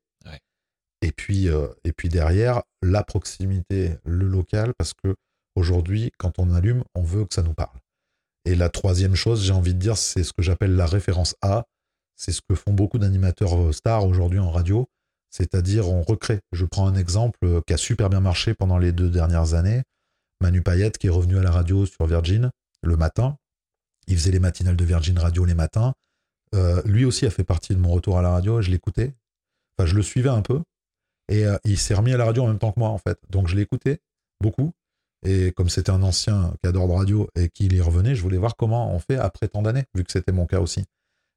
Et 1.01 1.11
puis, 1.11 1.47
euh, 1.47 1.67
et 1.83 1.93
puis 1.93 2.09
derrière, 2.09 2.63
la 2.81 3.03
proximité, 3.03 3.97
le 4.03 4.27
local, 4.27 4.73
parce 4.77 4.93
que 4.93 5.15
aujourd'hui, 5.55 6.11
quand 6.17 6.39
on 6.39 6.51
allume, 6.53 6.83
on 6.95 7.03
veut 7.03 7.25
que 7.25 7.33
ça 7.33 7.41
nous 7.41 7.53
parle. 7.53 7.77
Et 8.45 8.55
la 8.55 8.69
troisième 8.69 9.15
chose, 9.15 9.43
j'ai 9.43 9.53
envie 9.53 9.73
de 9.73 9.79
dire, 9.79 9.97
c'est 9.97 10.23
ce 10.23 10.33
que 10.33 10.41
j'appelle 10.41 10.75
la 10.75 10.85
référence 10.85 11.35
A. 11.41 11.65
C'est 12.15 12.31
ce 12.31 12.41
que 12.41 12.55
font 12.55 12.73
beaucoup 12.73 12.99
d'animateurs 12.99 13.57
euh, 13.57 13.71
stars 13.71 14.05
aujourd'hui 14.05 14.39
en 14.39 14.51
radio. 14.51 14.87
C'est-à-dire, 15.29 15.89
on 15.89 16.01
recrée. 16.01 16.39
Je 16.51 16.65
prends 16.65 16.87
un 16.87 16.95
exemple 16.95 17.39
euh, 17.43 17.61
qui 17.65 17.73
a 17.73 17.77
super 17.77 18.09
bien 18.09 18.19
marché 18.19 18.53
pendant 18.53 18.77
les 18.77 18.91
deux 18.91 19.09
dernières 19.09 19.53
années. 19.53 19.83
Manu 20.41 20.61
Payette 20.61 20.97
qui 20.97 21.07
est 21.07 21.11
revenu 21.11 21.37
à 21.37 21.43
la 21.43 21.51
radio 21.51 21.85
sur 21.85 22.05
Virgin 22.07 22.49
le 22.81 22.97
matin. 22.97 23.37
Il 24.07 24.17
faisait 24.17 24.31
les 24.31 24.39
matinales 24.39 24.77
de 24.77 24.85
Virgin 24.85 25.17
Radio 25.19 25.45
les 25.45 25.53
matins. 25.53 25.93
Lui 26.85 27.05
aussi 27.05 27.27
a 27.27 27.29
fait 27.29 27.43
partie 27.43 27.75
de 27.75 27.79
mon 27.79 27.91
retour 27.91 28.17
à 28.17 28.21
la 28.21 28.31
radio. 28.31 28.61
Je 28.61 28.71
l'écoutais. 28.71 29.13
Enfin, 29.77 29.85
je 29.85 29.95
le 29.95 30.01
suivais 30.01 30.29
un 30.29 30.41
peu. 30.41 30.63
Et 31.29 31.45
euh, 31.45 31.57
il 31.63 31.77
s'est 31.77 31.93
remis 31.93 32.13
à 32.13 32.17
la 32.17 32.25
radio 32.25 32.43
en 32.43 32.47
même 32.47 32.59
temps 32.59 32.71
que 32.71 32.79
moi, 32.79 32.89
en 32.89 32.97
fait. 32.97 33.17
Donc, 33.29 33.47
je 33.47 33.55
l'écoutais 33.55 33.99
beaucoup. 34.41 34.71
Et 35.25 35.51
comme 35.51 35.69
c'était 35.69 35.91
un 35.91 36.01
ancien 36.03 36.53
cadre 36.63 36.87
de 36.87 36.93
radio 36.93 37.29
et 37.35 37.49
qu'il 37.49 37.73
y 37.73 37.81
revenait, 37.81 38.15
je 38.15 38.21
voulais 38.21 38.37
voir 38.37 38.55
comment 38.55 38.93
on 38.93 38.99
fait 38.99 39.17
après 39.17 39.47
tant 39.47 39.61
d'années, 39.61 39.85
vu 39.93 40.03
que 40.03 40.11
c'était 40.11 40.31
mon 40.31 40.45
cas 40.45 40.59
aussi. 40.59 40.85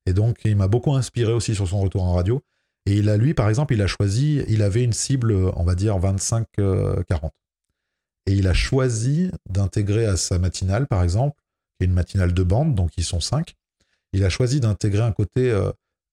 Et 0.07 0.13
donc, 0.13 0.41
il 0.45 0.57
m'a 0.57 0.69
beaucoup 0.69 0.95
inspiré 0.95 1.33
aussi 1.33 1.55
sur 1.55 1.69
son 1.69 1.81
retour 1.81 2.03
en 2.03 2.15
radio. 2.15 2.43
Et 2.87 2.97
il 2.97 3.09
a, 3.09 3.17
lui, 3.17 3.35
par 3.35 3.49
exemple, 3.49 3.75
il 3.75 3.83
a 3.83 3.87
choisi, 3.87 4.43
il 4.49 4.63
avait 4.63 4.83
une 4.83 4.93
cible, 4.93 5.33
on 5.57 5.65
va 5.65 5.75
dire, 5.75 5.99
25-40. 5.99 7.31
Et 8.27 8.33
il 8.33 8.47
a 8.47 8.55
choisi 8.55 9.31
d'intégrer 9.49 10.07
à 10.07 10.17
sa 10.17 10.39
matinale, 10.39 10.87
par 10.87 11.03
exemple, 11.03 11.37
qui 11.79 11.85
est 11.85 11.87
une 11.87 11.93
matinale 11.93 12.33
de 12.33 12.43
bande, 12.43 12.75
donc 12.75 12.93
ils 12.97 13.05
sont 13.05 13.21
cinq, 13.21 13.55
il 14.13 14.25
a 14.25 14.29
choisi 14.29 14.61
d'intégrer 14.61 15.03
un 15.03 15.13
côté 15.13 15.51
euh, 15.51 15.73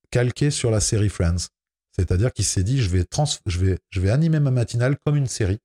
calqué 0.09 0.51
sur 0.51 0.71
la 0.71 0.79
série 0.79 1.09
Friends. 1.09 1.49
C'est-à-dire 1.99 2.31
qu'il 2.31 2.45
s'est 2.45 2.63
dit, 2.63 2.81
je 2.81 2.89
vais, 2.89 4.09
animer 4.09 4.39
ma 4.39 4.51
matinale 4.51 4.97
comme 5.05 5.17
une 5.17 5.27
série, 5.27 5.59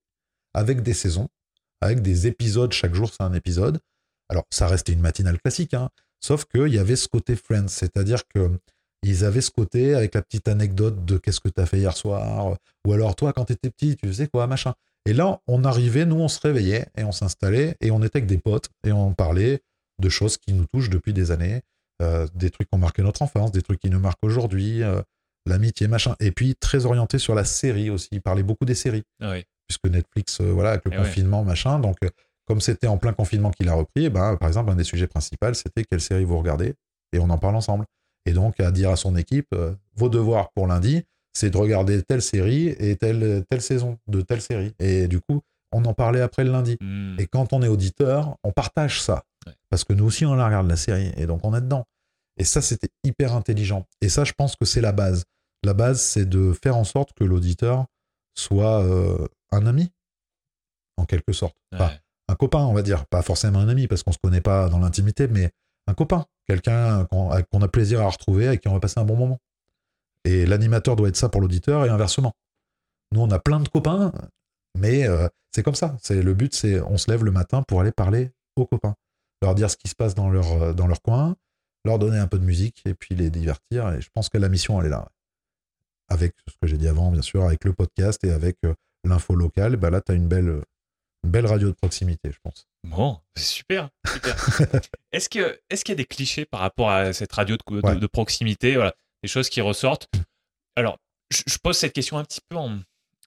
avec 0.53 0.83
des 0.83 0.93
saisons, 0.93 1.29
avec 1.81 2.03
des 2.03 2.27
épisodes, 2.27 2.73
chaque 2.73 2.93
jour 2.93 3.09
c'est 3.13 3.23
un 3.23 3.33
épisode. 3.35 3.79
Alors, 4.29 4.45
ça 4.51 4.67
restait 4.67 4.93
une 4.93 5.01
matinale 5.01 5.39
classique, 5.41 5.75
hein, 5.75 5.91
sauf 6.21 6.45
qu'il 6.47 6.75
y 6.75 6.79
avait 6.79 6.97
ce 6.97 7.07
côté 7.07 7.37
Friends, 7.37 7.69
c'est-à-dire 7.69 8.27
que 8.27 8.51
ils 9.05 9.25
avaient 9.25 9.43
ce 9.43 9.53
côté 9.53 9.95
avec 9.95 10.15
la 10.15 10.23
petite 10.23 10.49
anecdote 10.49 11.05
de 11.05 11.19
qu'est-ce 11.19 11.41
que 11.41 11.51
tu 11.51 11.61
as 11.61 11.67
fait 11.67 11.79
hier 11.79 11.97
soir, 11.97 12.57
ou 12.85 12.93
alors 12.93 13.15
toi, 13.15 13.33
quand 13.33 13.45
tu 13.45 13.53
étais 13.53 13.71
petit, 13.71 13.97
tu 13.97 14.09
faisais 14.09 14.27
quoi, 14.27 14.49
machin. 14.49 14.75
Et 15.07 15.13
là, 15.13 15.41
on 15.47 15.63
arrivait, 15.63 16.07
nous, 16.07 16.17
on 16.17 16.29
se 16.29 16.41
réveillait 16.41 16.89
et 16.97 17.05
on 17.05 17.13
s'installait 17.13 17.77
et 17.81 17.93
on 17.93 18.03
était 18.03 18.19
avec 18.19 18.27
des 18.27 18.39
potes 18.39 18.71
et 18.85 18.91
on 18.91 19.13
parlait 19.13 19.61
de 20.01 20.09
choses 20.09 20.37
qui 20.39 20.53
nous 20.53 20.65
touchent 20.65 20.91
depuis 20.91 21.13
des 21.13 21.31
années, 21.31 21.63
euh, 22.03 22.27
des 22.35 22.51
trucs 22.51 22.69
qui 22.69 22.75
ont 22.75 22.79
marqué 22.79 23.03
notre 23.03 23.23
enfance, 23.23 23.53
des 23.53 23.63
trucs 23.63 23.79
qui 23.79 23.91
nous 23.91 24.01
marquent 24.01 24.25
aujourd'hui, 24.25 24.83
euh, 24.83 25.01
l'amitié, 25.47 25.89
machin. 25.89 26.15
Et 26.21 26.31
puis, 26.33 26.55
très 26.57 26.87
orienté 26.87 27.19
sur 27.19 27.35
la 27.35 27.45
série 27.45 27.91
aussi. 27.91 28.09
Il 28.13 28.21
parlait 28.23 28.43
beaucoup 28.43 28.65
des 28.65 28.75
séries, 28.75 29.03
Ouais. 29.21 29.45
puisque 29.69 29.87
Netflix, 29.87 30.41
euh, 30.41 30.53
voilà, 30.53 30.71
avec 30.71 30.85
le 30.85 30.93
Eh 30.93 30.97
ouais. 30.99 31.03
confinement, 31.05 31.45
machin. 31.45 31.79
Donc, 31.79 31.97
euh, 32.05 32.09
comme 32.47 32.61
c'était 32.61 32.87
en 32.87 32.99
plein 32.99 33.13
confinement 33.13 33.51
qu'il 33.51 33.69
a 33.69 33.75
repris, 33.75 34.07
eh 34.07 34.11
ben, 34.11 34.37
par 34.37 34.49
exemple, 34.49 34.71
un 34.71 34.77
des 34.77 34.85
sujets 34.85 35.07
principaux, 35.07 35.53
c'était 35.55 35.85
quelle 35.85 36.01
série 36.01 36.25
vous 36.25 36.39
regardez 36.39 36.75
et 37.13 37.19
on 37.19 37.31
en 37.31 37.39
parle 37.39 37.57
ensemble. 37.57 37.85
Et 38.27 38.33
donc, 38.33 38.59
à 38.61 38.71
dire 38.71 38.91
à 38.91 38.97
son 38.97 39.17
équipe, 39.17 39.49
euh, 39.55 39.75
vos 39.97 40.09
devoirs 40.09 40.51
pour 40.55 40.67
lundi, 40.67 41.03
c'est 41.33 41.51
de 41.51 41.57
regarder 41.57 42.03
telle 42.03 42.23
série 42.23 42.69
et 42.79 42.97
telle, 42.97 43.45
telle 43.51 43.61
saison 43.61 43.99
de 44.07 44.21
telle 44.23 44.41
série. 44.41 44.73
Et 44.79 45.09
du 45.09 45.21
coup, 45.21 45.41
on 45.73 45.85
en 45.85 45.93
parlait 45.95 46.21
après 46.21 46.45
le 46.45 46.53
lundi. 46.53 46.77
Hmm. 46.81 47.17
Et 47.19 47.27
quand 47.27 47.53
on 47.53 47.63
est 47.63 47.69
auditeur, 47.69 48.37
on 48.45 48.53
partage 48.53 49.03
ça. 49.03 49.25
Ouais. 49.47 49.53
Parce 49.69 49.85
que 49.85 49.93
nous 49.93 50.05
aussi, 50.05 50.25
on 50.25 50.35
la 50.35 50.47
regarde, 50.47 50.69
la 50.69 50.77
série. 50.77 51.13
Et 51.17 51.27
donc, 51.27 51.41
on 51.45 51.55
est 51.55 51.61
dedans. 51.61 51.85
Et 52.37 52.45
ça, 52.45 52.63
c'était 52.63 52.89
hyper 53.05 53.35
intelligent. 53.35 53.85
Et 54.01 54.09
ça, 54.09 54.25
je 54.25 54.33
pense 54.33 54.55
que 54.57 54.65
c'est 54.65 54.81
la 54.81 54.93
base. 54.93 55.25
La 55.65 55.75
base, 55.75 56.01
c'est 56.03 56.27
de 56.27 56.53
faire 56.63 56.77
en 56.77 56.85
sorte 56.85 57.13
que 57.15 57.25
l'auditeur 57.25 57.87
soit 58.35 58.83
euh, 58.83 59.27
un 59.51 59.67
ami, 59.67 59.91
en 60.97 61.07
quelque 61.07 61.33
sorte. 61.33 61.57
Enfin, 61.73 61.91
un 62.29 62.35
copain, 62.35 62.65
on 62.65 62.75
va 62.75 62.83
dire. 62.83 63.07
Pas 63.07 63.23
forcément 63.23 63.61
un 63.61 63.69
ami, 63.69 63.87
parce 63.87 64.03
qu'on 64.03 64.13
se 64.13 64.19
connaît 64.23 64.41
pas 64.41 64.69
dans 64.69 64.79
l'intimité, 64.79 65.27
mais 65.27 65.51
un 65.87 65.95
copain. 65.95 66.27
Quelqu'un 66.47 67.07
qu'on 67.07 67.31
a 67.31 67.69
plaisir 67.69 68.03
à 68.03 68.09
retrouver, 68.09 68.47
avec 68.47 68.61
qui 68.61 68.69
on 68.69 68.75
va 68.75 68.81
passer 68.81 69.01
un 69.01 69.05
bon 69.05 69.17
moment. 69.17 69.39
Et 70.25 70.47
l'animateur 70.47 70.97
doit 70.97 71.09
être 71.09 71.17
ça 71.17 71.29
pour 71.29 71.41
l'auditeur 71.41 71.85
et 71.87 71.89
inversement. 71.89 72.33
Nous, 73.13 73.21
on 73.21 73.31
a 73.31 73.39
plein 73.39 73.61
de 73.61 73.69
copains, 73.69 74.13
mais 74.79 75.07
euh, 75.07 75.29
c'est 75.55 75.63
comme 75.63 75.75
ça. 75.75 75.97
C'est 76.03 76.23
le 76.23 76.35
but, 76.35 76.55
c'est 76.55 76.81
on 76.81 76.99
se 76.99 77.11
lève 77.11 77.25
le 77.25 77.31
matin 77.31 77.63
pour 77.63 77.81
aller 77.81 77.93
parler 77.93 78.33
aux 78.57 78.67
copains, 78.67 78.95
leur 79.43 79.55
dire 79.55 79.71
ce 79.71 79.77
qui 79.77 79.89
se 79.89 79.95
passe 79.95 80.15
dans 80.15 80.31
leur 80.31 80.51
euh, 80.53 80.73
dans 80.73 80.87
leur 80.87 81.01
coin, 81.01 81.37
leur 81.85 81.99
donner 81.99 82.19
un 82.19 82.27
peu 82.27 82.39
de 82.39 82.45
musique 82.45 82.83
et 82.87 82.95
puis 82.95 83.15
les 83.15 83.31
divertir. 83.31 83.91
Et 83.93 84.01
je 84.01 84.09
pense 84.15 84.29
que 84.29 84.39
la 84.39 84.49
mission, 84.49 84.81
elle 84.81 84.87
est 84.87 84.91
là. 84.91 85.09
Avec 86.09 86.35
ce 86.49 86.55
que 86.61 86.67
j'ai 86.67 86.77
dit 86.77 86.89
avant, 86.89 87.11
bien 87.11 87.23
sûr, 87.23 87.45
avec 87.45 87.65
le 87.65 87.73
podcast 87.73 88.23
et 88.25 88.31
avec 88.31 88.59
euh, 88.65 88.75
l'info 89.05 89.35
locale, 89.35 89.77
bah 89.77 89.91
là, 89.91 90.01
tu 90.01 90.13
as 90.13 90.15
une 90.15 90.29
belle, 90.29 90.63
une 91.25 91.31
belle 91.31 91.47
radio 91.47 91.69
de 91.69 91.75
proximité, 91.75 92.31
je 92.31 92.39
pense. 92.43 92.67
Bon, 92.85 93.19
c'est 93.35 93.45
super. 93.45 93.89
super. 94.07 94.37
est-ce 95.13 95.29
qu'il 95.29 95.43
est 95.43 95.89
y 95.89 95.93
a 95.93 95.95
des 95.95 96.05
clichés 96.05 96.45
par 96.45 96.61
rapport 96.61 96.91
à 96.91 97.13
cette 97.13 97.33
radio 97.33 97.57
de, 97.57 97.95
de, 97.99 98.07
proximité 98.07 98.75
voilà, 98.75 98.95
Des 99.23 99.29
choses 99.29 99.49
qui 99.49 99.61
ressortent? 99.61 100.09
Alors, 100.77 100.99
je, 101.31 101.57
pose 101.63 101.79
cette 101.79 101.95
question 101.95 102.19
un 102.19 102.25
petit 102.25 102.41
peu 102.49 102.57
en, 102.57 102.79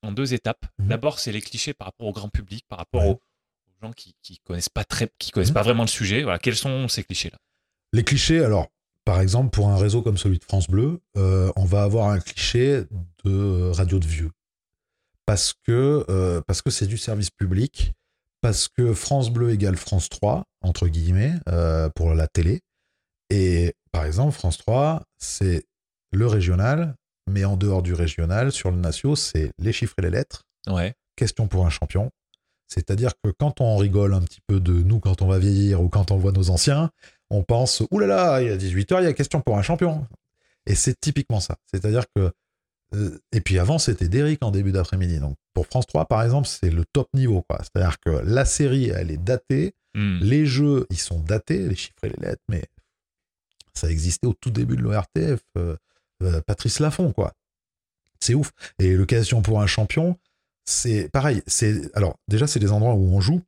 en 0.04 0.12
deux 0.12 0.34
étapes. 0.34 0.66
Mhm. 0.80 0.88
D'abord, 0.90 1.20
c'est 1.20 1.32
les 1.32 1.42
clichés 1.42 1.74
par 1.74 1.88
rapport 1.88 2.08
au 2.08 2.14
grand 2.14 2.30
public, 2.30 2.66
par 2.68 2.78
rapport 2.78 3.06
aux, 3.06 3.20
gens 3.82 3.94
qui, 3.94 4.16
qui 4.24 4.40
connaissent 4.40 4.70
pas 4.70 4.84
très, 4.84 5.10
qui 5.20 5.32
connaissent 5.32 5.50
mhm. 5.50 5.56
pas 5.56 5.64
vraiment 5.64 5.84
le 5.84 5.90
sujet. 5.90 6.24
Voilà, 6.24 6.40
quels 6.40 6.56
sont 6.56 6.88
ces 6.88 7.04
clichés-là? 7.04 7.38
Les 7.94 8.04
clichés, 8.04 8.44
alors, 8.44 8.68
par 9.08 9.22
exemple, 9.22 9.52
pour 9.52 9.70
un 9.70 9.78
réseau 9.78 10.02
comme 10.02 10.18
celui 10.18 10.38
de 10.38 10.44
France 10.44 10.68
Bleu, 10.68 11.00
euh, 11.16 11.50
on 11.56 11.64
va 11.64 11.84
avoir 11.84 12.10
un 12.10 12.20
cliché 12.20 12.84
de 13.24 13.72
radio 13.72 14.00
de 14.00 14.06
vieux. 14.06 14.32
Parce 15.26 15.54
que 15.66 16.04
euh, 16.10 16.42
parce 16.46 16.62
que 16.62 16.70
c'est 16.70 16.88
du 16.88 16.98
service 16.98 17.30
public, 17.30 17.94
parce 18.42 18.68
que 18.68 18.94
France 18.94 19.30
Bleu 19.30 19.52
égale 19.52 19.78
France 19.78 20.10
3, 20.10 20.44
entre 20.60 20.90
guillemets, 20.90 21.32
euh, 21.48 21.88
pour 21.96 22.16
la 22.16 22.28
télé. 22.28 22.60
Et 23.30 23.76
par 23.94 24.04
exemple, 24.04 24.34
France 24.34 24.58
3, 24.58 25.04
c'est 25.18 25.64
le 26.12 26.28
régional, 26.28 26.94
mais 27.30 27.46
en 27.46 27.56
dehors 27.56 27.84
du 27.84 27.94
régional, 27.94 28.52
sur 28.52 28.72
le 28.72 28.78
national, 28.78 29.16
c'est 29.16 29.52
les 29.58 29.72
chiffres 29.72 29.96
et 30.00 30.02
les 30.02 30.10
lettres. 30.10 30.44
Ouais. 30.68 30.94
Question 31.16 31.48
pour 31.48 31.66
un 31.66 31.70
champion. 31.70 32.12
C'est-à-dire 32.68 33.14
que 33.24 33.30
quand 33.30 33.62
on 33.62 33.78
rigole 33.78 34.14
un 34.14 34.22
petit 34.22 34.42
peu 34.46 34.60
de 34.60 34.74
nous 34.74 35.00
quand 35.00 35.22
on 35.22 35.28
va 35.28 35.40
vieillir 35.40 35.82
ou 35.82 35.88
quand 35.88 36.12
on 36.12 36.18
voit 36.18 36.34
nos 36.34 36.50
anciens, 36.50 36.92
on 37.30 37.44
pense 37.44 37.84
là 37.92 38.08
là, 38.08 38.42
il 38.42 38.48
y 38.48 38.52
a 38.52 38.58
18h, 38.58 39.02
il 39.02 39.06
y 39.06 39.08
a 39.08 39.14
question 39.14 39.42
pour 39.42 39.58
un 39.58 39.62
champion. 39.62 40.08
Et 40.66 40.76
c'est 40.76 41.00
typiquement 41.00 41.40
ça. 41.40 41.58
C'est-à-dire 41.72 42.06
que. 42.16 42.32
Euh, 42.96 43.20
et 43.32 43.42
puis 43.42 43.60
avant, 43.60 43.80
c'était 43.80 44.08
Derrick 44.08 44.44
en 44.44 44.52
début 44.52 44.72
d'après-midi. 44.72 45.20
Donc 45.20 45.36
pour 45.54 45.66
France 45.66 45.88
3, 45.88 46.06
par 46.06 46.24
exemple, 46.24 46.48
c'est 46.48 46.70
le 46.70 46.86
top 46.86 47.10
niveau. 47.14 47.46
C'est-à-dire 47.50 48.00
que 48.00 48.10
la 48.10 48.46
série, 48.46 48.90
elle 48.90 49.12
est 49.12 49.18
datée. 49.18 49.74
Hmm. 49.94 50.20
Les 50.22 50.46
jeux, 50.46 50.86
ils 50.90 51.00
sont 51.00 51.20
datés, 51.20 51.68
les 51.68 51.76
chiffres 51.76 52.04
et 52.04 52.10
les 52.10 52.28
lettres, 52.28 52.44
mais 52.50 52.64
ça 53.74 53.90
existait 53.90 54.28
au 54.28 54.34
tout 54.34 54.52
début 54.52 54.76
de 54.76 54.82
l'ORTF. 54.82 55.42
Euh, 55.58 55.76
euh, 56.24 56.42
Patrice 56.42 56.80
Laffont, 56.80 57.12
quoi. 57.12 57.34
C'est 58.20 58.34
ouf. 58.34 58.52
Et 58.80 58.94
l'occasion 58.96 59.42
pour 59.42 59.62
un 59.62 59.68
champion, 59.68 60.18
c'est 60.66 61.10
pareil. 61.10 61.42
C'est 61.48 61.96
alors 61.96 62.18
déjà 62.28 62.48
c'est 62.48 62.60
des 62.60 62.72
endroits 62.72 62.96
où 62.96 63.16
on 63.16 63.22
joue 63.22 63.42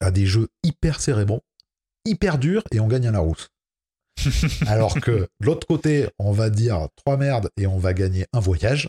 à 0.00 0.10
des 0.10 0.26
jeux 0.26 0.48
hyper 0.62 1.00
cérébraux, 1.00 1.42
hyper 2.04 2.38
durs 2.38 2.62
et 2.72 2.80
on 2.80 2.88
gagne 2.88 3.06
à 3.06 3.12
la 3.12 3.20
rousse. 3.20 3.48
alors 4.66 4.94
que 5.00 5.10
de 5.10 5.28
l'autre 5.40 5.66
côté, 5.66 6.08
on 6.18 6.32
va 6.32 6.50
dire 6.50 6.88
trois 6.96 7.16
merdes 7.16 7.50
et 7.56 7.66
on 7.66 7.78
va 7.78 7.94
gagner 7.94 8.26
un 8.32 8.40
voyage. 8.40 8.88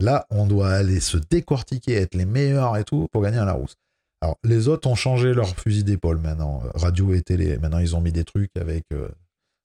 Là, 0.00 0.26
on 0.30 0.46
doit 0.46 0.70
aller 0.70 1.00
se 1.00 1.16
décortiquer, 1.16 1.94
être 1.94 2.14
les 2.14 2.26
meilleurs 2.26 2.76
et 2.76 2.84
tout 2.84 3.08
pour 3.12 3.22
gagner 3.22 3.38
à 3.38 3.44
la 3.44 3.52
rousse. 3.52 3.76
Alors, 4.20 4.36
les 4.44 4.68
autres 4.68 4.88
ont 4.88 4.94
changé 4.94 5.32
leur 5.34 5.48
fusil 5.56 5.84
d'épaule 5.84 6.18
maintenant, 6.18 6.62
euh, 6.64 6.70
radio 6.74 7.14
et 7.14 7.22
télé. 7.22 7.58
Maintenant, 7.58 7.78
ils 7.78 7.94
ont 7.96 8.00
mis 8.00 8.12
des 8.12 8.24
trucs 8.24 8.54
avec 8.56 8.84
euh, 8.92 9.08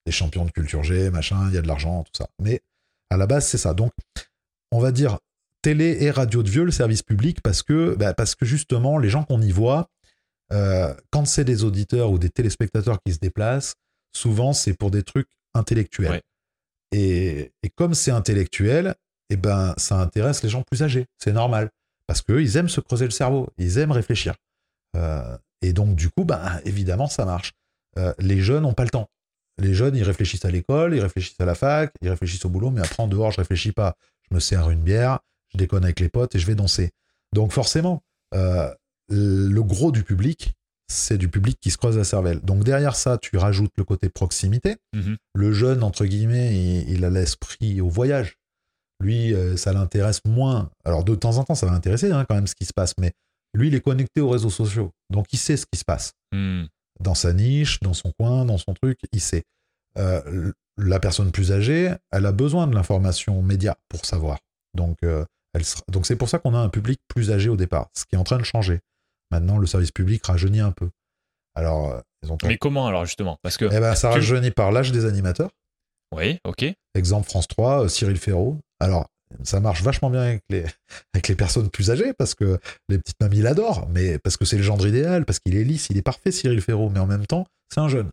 des 0.05 0.11
champions 0.11 0.45
de 0.45 0.51
culture 0.51 0.83
G, 0.83 1.09
machin, 1.09 1.47
il 1.49 1.55
y 1.55 1.57
a 1.57 1.61
de 1.61 1.67
l'argent, 1.67 2.03
tout 2.03 2.11
ça. 2.17 2.27
Mais 2.41 2.61
à 3.09 3.17
la 3.17 3.27
base, 3.27 3.47
c'est 3.47 3.57
ça. 3.57 3.73
Donc, 3.73 3.91
on 4.71 4.79
va 4.79 4.91
dire 4.91 5.19
télé 5.61 5.97
et 6.01 6.11
radio 6.11 6.43
de 6.43 6.49
vieux, 6.49 6.63
le 6.63 6.71
service 6.71 7.03
public, 7.03 7.41
parce 7.41 7.63
que, 7.63 7.95
bah, 7.95 8.13
parce 8.13 8.35
que 8.35 8.45
justement, 8.45 8.97
les 8.97 9.09
gens 9.09 9.23
qu'on 9.23 9.41
y 9.41 9.51
voit, 9.51 9.89
euh, 10.51 10.93
quand 11.11 11.25
c'est 11.25 11.43
des 11.43 11.63
auditeurs 11.63 12.11
ou 12.11 12.17
des 12.17 12.29
téléspectateurs 12.29 12.99
qui 13.05 13.13
se 13.13 13.19
déplacent, 13.19 13.75
souvent 14.13 14.53
c'est 14.53 14.73
pour 14.73 14.91
des 14.91 15.03
trucs 15.03 15.29
intellectuels. 15.53 16.21
Et, 16.91 17.51
comme 17.75 17.93
c'est 17.93 18.11
intellectuel, 18.11 18.95
et 19.29 19.35
eh 19.35 19.37
ben, 19.37 19.73
ça 19.77 19.97
intéresse 19.97 20.43
les 20.43 20.49
gens 20.49 20.61
plus 20.61 20.83
âgés. 20.83 21.05
C'est 21.17 21.31
normal. 21.31 21.69
Parce 22.05 22.21
qu'ils 22.21 22.57
aiment 22.57 22.67
se 22.67 22.81
creuser 22.81 23.05
le 23.05 23.11
cerveau, 23.11 23.47
ils 23.57 23.77
aiment 23.77 23.93
réfléchir. 23.93 24.35
Euh, 24.97 25.37
et 25.61 25.71
donc, 25.71 25.95
du 25.95 26.09
coup, 26.09 26.25
bah, 26.25 26.59
évidemment, 26.65 27.07
ça 27.07 27.23
marche. 27.23 27.53
Euh, 27.97 28.13
les 28.19 28.41
jeunes 28.41 28.63
n'ont 28.63 28.73
pas 28.73 28.83
le 28.83 28.89
temps. 28.89 29.09
Les 29.57 29.73
jeunes, 29.73 29.95
ils 29.95 30.03
réfléchissent 30.03 30.43
à 30.43 30.51
l'école, 30.51 30.95
ils 30.95 31.01
réfléchissent 31.01 31.39
à 31.39 31.45
la 31.45 31.55
fac, 31.55 31.93
ils 32.01 32.09
réfléchissent 32.09 32.43
au 32.43 32.49
boulot, 32.49 32.71
mais 32.71 32.81
après, 32.81 33.01
en 33.01 33.07
dehors, 33.07 33.31
je 33.31 33.37
réfléchis 33.37 33.71
pas. 33.71 33.95
Je 34.29 34.35
me 34.35 34.41
sers 34.41 34.69
une 34.69 34.81
bière, 34.81 35.19
je 35.53 35.57
déconne 35.57 35.85
avec 35.85 36.01
les 36.01 36.09
potes 36.09 36.35
et 36.35 36.39
je 36.39 36.47
vais 36.47 36.55
danser. 36.55 36.91
Donc, 37.31 37.53
forcément, 37.53 38.03
euh, 38.33 38.73
le 39.11 39.61
gros 39.61 39.91
du 39.91 40.03
public, 40.03 40.53
c'est 40.87 41.17
du 41.17 41.29
public 41.29 41.57
qui 41.61 41.71
se 41.71 41.77
creuse 41.77 41.97
la 41.97 42.03
cervelle. 42.03 42.41
Donc, 42.41 42.63
derrière 42.63 42.95
ça, 42.95 43.17
tu 43.17 43.37
rajoutes 43.37 43.73
le 43.77 43.83
côté 43.83 44.09
proximité. 44.09 44.77
Mhm. 44.93 45.17
Le 45.33 45.53
jeune, 45.53 45.83
entre 45.83 46.05
guillemets, 46.05 46.83
il, 46.87 47.05
a 47.05 47.09
l'esprit 47.09 47.81
au 47.81 47.89
voyage. 47.89 48.37
Lui, 48.99 49.33
euh, 49.33 49.57
ça 49.57 49.73
l'intéresse 49.73 50.21
moins. 50.25 50.69
Alors, 50.85 51.03
de 51.03 51.15
temps 51.15 51.37
en 51.37 51.43
temps, 51.43 51.55
ça 51.55 51.65
va 51.65 51.71
l'intéresser 51.71 52.11
hein, 52.11 52.25
quand 52.27 52.35
même 52.35 52.47
ce 52.47 52.55
qui 52.55 52.65
se 52.65 52.73
passe, 52.73 52.93
mais 52.99 53.13
lui, 53.53 53.67
il 53.67 53.75
est 53.75 53.81
connecté 53.81 54.21
aux 54.21 54.29
réseaux 54.29 54.49
sociaux. 54.49 54.91
Donc, 55.09 55.27
il 55.33 55.37
sait 55.37 55.57
ce 55.57 55.65
qui 55.65 55.79
se 55.79 55.85
passe. 55.85 56.13
Hmm 56.33 56.65
dans 57.01 57.15
sa 57.15 57.33
niche, 57.33 57.79
dans 57.81 57.93
son 57.93 58.11
coin, 58.11 58.45
dans 58.45 58.57
son 58.57 58.73
truc, 58.73 58.99
il 59.11 59.21
sait. 59.21 59.43
Euh, 59.97 60.51
la 60.77 60.99
personne 60.99 61.31
plus 61.31 61.51
âgée, 61.51 61.93
elle 62.11 62.25
a 62.25 62.31
besoin 62.31 62.67
de 62.67 62.75
l'information 62.75 63.41
média 63.41 63.75
pour 63.89 64.05
savoir. 64.05 64.39
Donc, 64.73 64.97
euh, 65.03 65.25
elle 65.53 65.63
donc 65.89 66.05
c'est 66.05 66.15
pour 66.15 66.29
ça 66.29 66.39
qu'on 66.39 66.55
a 66.55 66.59
un 66.59 66.69
public 66.69 66.99
plus 67.09 67.31
âgé 67.31 67.49
au 67.49 67.57
départ, 67.57 67.89
ce 67.93 68.05
qui 68.05 68.15
est 68.15 68.17
en 68.17 68.23
train 68.23 68.37
de 68.37 68.43
changer. 68.43 68.79
Maintenant, 69.31 69.57
le 69.57 69.67
service 69.67 69.91
public 69.91 70.25
rajeunit 70.25 70.59
un 70.59 70.71
peu. 70.71 70.89
Alors, 71.55 71.91
euh, 71.91 71.99
ils 72.23 72.31
ont 72.31 72.37
Mais 72.43 72.57
comment 72.57 72.87
alors 72.87 73.05
justement? 73.05 73.37
Parce 73.41 73.57
que 73.57 73.65
eh 73.65 73.79
ben, 73.79 73.95
ça 73.95 74.09
rajeunit 74.11 74.51
par 74.51 74.71
l'âge 74.71 74.91
des 74.91 75.05
animateurs. 75.05 75.51
Oui, 76.13 76.39
ok. 76.43 76.65
Exemple 76.93 77.29
France 77.29 77.47
3, 77.47 77.87
Cyril 77.89 78.17
Ferraud. 78.17 78.57
Alors, 78.79 79.07
ça 79.43 79.59
marche 79.59 79.81
vachement 79.81 80.09
bien 80.09 80.21
avec 80.21 80.43
les, 80.49 80.65
avec 81.13 81.27
les 81.27 81.35
personnes 81.35 81.69
plus 81.69 81.89
âgées 81.89 82.13
parce 82.13 82.35
que 82.35 82.59
les 82.89 82.97
petites 82.97 83.19
mamies 83.21 83.41
l'adorent, 83.41 83.87
mais 83.89 84.19
parce 84.19 84.37
que 84.37 84.45
c'est 84.45 84.57
le 84.57 84.63
gendre 84.63 84.85
idéal, 84.87 85.25
parce 85.25 85.39
qu'il 85.39 85.55
est 85.55 85.63
lisse, 85.63 85.87
il 85.89 85.97
est 85.97 86.01
parfait, 86.01 86.31
Cyril 86.31 86.61
Ferraud, 86.61 86.89
mais 86.89 86.99
en 86.99 87.07
même 87.07 87.25
temps, 87.25 87.47
c'est 87.69 87.79
un 87.79 87.87
jeune. 87.87 88.11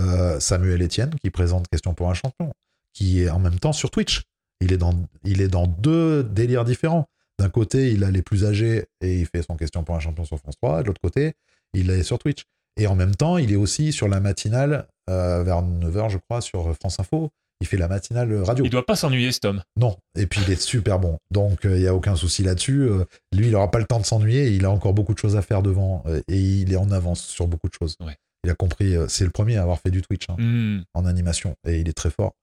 Euh, 0.00 0.40
Samuel 0.40 0.82
Etienne, 0.82 1.14
qui 1.22 1.30
présente 1.30 1.68
Question 1.68 1.94
pour 1.94 2.10
un 2.10 2.14
champion, 2.14 2.52
qui 2.92 3.22
est 3.22 3.30
en 3.30 3.38
même 3.38 3.58
temps 3.58 3.72
sur 3.72 3.90
Twitch. 3.90 4.22
Il 4.60 4.72
est 4.72 4.78
dans, 4.78 4.94
il 5.24 5.40
est 5.40 5.48
dans 5.48 5.66
deux 5.66 6.24
délires 6.24 6.64
différents. 6.64 7.06
D'un 7.38 7.48
côté, 7.48 7.90
il 7.90 8.04
a 8.04 8.10
les 8.10 8.22
plus 8.22 8.44
âgés 8.44 8.86
et 9.00 9.20
il 9.20 9.26
fait 9.26 9.42
son 9.42 9.56
Question 9.56 9.84
pour 9.84 9.94
un 9.94 10.00
champion 10.00 10.24
sur 10.24 10.38
France 10.38 10.56
3. 10.62 10.82
De 10.82 10.88
l'autre 10.88 11.00
côté, 11.00 11.34
il 11.72 11.90
est 11.90 12.02
sur 12.02 12.18
Twitch. 12.18 12.44
Et 12.76 12.86
en 12.86 12.94
même 12.94 13.14
temps, 13.14 13.38
il 13.38 13.52
est 13.52 13.56
aussi 13.56 13.92
sur 13.92 14.08
la 14.08 14.20
matinale, 14.20 14.86
euh, 15.08 15.42
vers 15.42 15.62
9h, 15.62 16.10
je 16.10 16.18
crois, 16.18 16.40
sur 16.40 16.74
France 16.74 16.98
Info 16.98 17.30
il 17.60 17.66
fait 17.66 17.76
la 17.76 17.88
matinale 17.88 18.42
radio. 18.42 18.64
Il 18.64 18.70
doit 18.70 18.86
pas 18.86 18.96
s'ennuyer, 18.96 19.32
cet 19.32 19.44
homme. 19.46 19.62
Non, 19.76 19.96
et 20.16 20.26
puis 20.26 20.40
il 20.46 20.52
est 20.52 20.60
super 20.60 20.98
bon. 20.98 21.18
Donc 21.30 21.64
euh, 21.64 21.76
il 21.76 21.80
n'y 21.80 21.86
a 21.86 21.94
aucun 21.94 22.16
souci 22.16 22.42
là-dessus. 22.42 22.82
Euh, 22.82 23.04
lui, 23.32 23.46
il 23.46 23.52
n'aura 23.52 23.70
pas 23.70 23.78
le 23.78 23.86
temps 23.86 24.00
de 24.00 24.04
s'ennuyer. 24.04 24.50
Il 24.50 24.64
a 24.64 24.70
encore 24.70 24.92
beaucoup 24.92 25.14
de 25.14 25.18
choses 25.18 25.36
à 25.36 25.42
faire 25.42 25.62
devant 25.62 26.02
euh, 26.06 26.20
et 26.28 26.38
il 26.38 26.72
est 26.72 26.76
en 26.76 26.90
avance 26.90 27.22
sur 27.22 27.46
beaucoup 27.46 27.68
de 27.68 27.74
choses. 27.74 27.96
Il 28.44 28.50
a 28.50 28.54
compris. 28.54 28.94
c'est 29.08 29.24
le 29.24 29.30
premier 29.30 29.56
à 29.56 29.62
avoir 29.62 29.80
fait 29.80 29.90
du 29.90 30.02
Twitch 30.02 30.26
hein, 30.28 30.36
hmm. 30.38 30.82
en 30.92 31.06
animation 31.06 31.56
et 31.66 31.80
il 31.80 31.88
est 31.88 31.94
très 31.94 32.10
fort. 32.10 32.34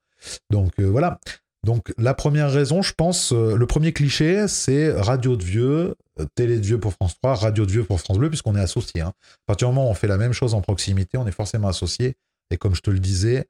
Donc 0.50 0.80
voilà. 0.80 1.20
Donc 1.64 1.94
la 1.98 2.14
première 2.14 2.52
raison, 2.52 2.82
je 2.82 2.94
pense, 2.94 3.32
le 3.32 3.66
premier 3.68 3.94
cliché, 3.94 4.48
c'est 4.48 4.92
radio 4.92 5.36
de 5.36 5.44
vieux, 5.44 5.96
télé 6.36 6.58
de 6.58 6.66
vieux 6.66 6.80
pour 6.80 6.94
France 6.94 7.16
3, 7.22 7.36
radio 7.36 7.66
de 7.66 7.72
vieux 7.72 7.84
pour 7.84 8.00
France 8.00 8.18
Bleu, 8.18 8.30
puisqu'on 8.30 8.56
est 8.56 8.62
associé. 8.62 9.02
Hein. 9.02 9.14
À 9.18 9.46
partir 9.46 9.70
du 9.70 9.76
moment 9.76 9.88
où 9.88 9.92
on 9.92 9.94
fait 9.94 10.08
la 10.08 10.18
même 10.18 10.34
chose 10.34 10.56
en 10.56 10.62
proximité, 10.62 11.18
on 11.18 11.28
est 11.28 11.32
forcément 11.32 11.68
associé. 11.68 12.16
Et 12.50 12.58
comme 12.58 12.74
je 12.74 12.82
te 12.82 12.90
le 12.90 13.00
disais, 13.00 13.48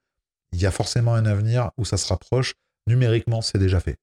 il 0.52 0.62
y 0.62 0.66
a 0.66 0.72
forcément 0.72 1.14
un 1.14 1.26
avenir 1.26 1.72
où 1.78 1.86
ça 1.86 1.96
se 1.96 2.08
rapproche. 2.08 2.54
Numériquement, 2.88 3.42
c'est 3.42 3.58
déjà 3.58 3.80
fait. 3.80 3.96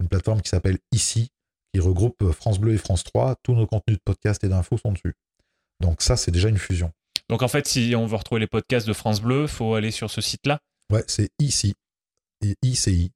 Une 0.00 0.08
plateforme 0.08 0.42
qui 0.42 0.50
s'appelle 0.50 0.78
Ici, 0.92 1.30
qui 1.72 1.80
regroupe 1.80 2.30
France 2.32 2.58
Bleu 2.58 2.74
et 2.74 2.78
France 2.78 3.04
3. 3.04 3.36
Tous 3.42 3.54
nos 3.54 3.66
contenus 3.66 3.96
de 3.96 4.02
podcast 4.04 4.44
et 4.44 4.48
d'infos 4.48 4.76
sont 4.76 4.92
dessus. 4.92 5.14
Donc 5.80 6.02
ça, 6.02 6.16
c'est 6.16 6.30
déjà 6.30 6.48
une 6.48 6.58
fusion. 6.58 6.92
Donc 7.28 7.42
en 7.42 7.48
fait, 7.48 7.66
si 7.66 7.94
on 7.96 8.06
veut 8.06 8.16
retrouver 8.16 8.40
les 8.40 8.46
podcasts 8.46 8.86
de 8.86 8.92
France 8.92 9.22
Bleu, 9.22 9.42
il 9.42 9.48
faut 9.48 9.74
aller 9.74 9.90
sur 9.90 10.10
ce 10.10 10.20
site-là? 10.20 10.60
Ouais, 10.92 11.04
c'est 11.08 11.30
ici. 11.38 11.74
ICI. 12.62 13.10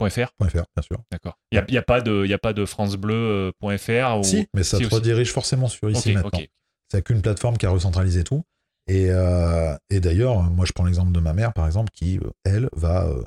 .fr 0.00 0.10
.fr, 0.10 0.64
bien 0.74 0.82
sûr. 0.82 0.98
D'accord. 1.10 1.38
Il 1.52 1.64
n'y 1.68 1.76
a, 1.76 1.80
a, 1.80 1.82
pas 1.82 2.00
de, 2.00 2.26
y 2.26 2.32
a 2.32 2.38
pas 2.38 2.52
de 2.52 2.64
francebleu.fr 2.64 4.18
ou... 4.18 4.22
Si, 4.22 4.46
mais 4.54 4.62
ça 4.62 4.78
te 4.78 4.94
redirige 4.94 5.32
forcément 5.32 5.68
sur 5.68 5.90
ici 5.90 6.12
maintenant. 6.12 6.40
C'est 6.90 7.02
qu'une 7.02 7.22
plateforme 7.22 7.56
qui 7.56 7.66
a 7.66 7.70
recentralisé 7.70 8.24
tout. 8.24 8.42
Euh, 8.90 9.76
et, 9.90 10.00
d'ailleurs, 10.00 10.42
moi, 10.42 10.64
je 10.64 10.72
prends 10.72 10.84
l'exemple 10.84 11.12
de 11.12 11.20
ma 11.20 11.32
mère, 11.32 11.52
par 11.52 11.66
exemple, 11.66 11.90
qui, 11.92 12.18
euh, 12.18 12.30
elle, 12.44 12.68
va 12.72 13.06
euh, 13.06 13.22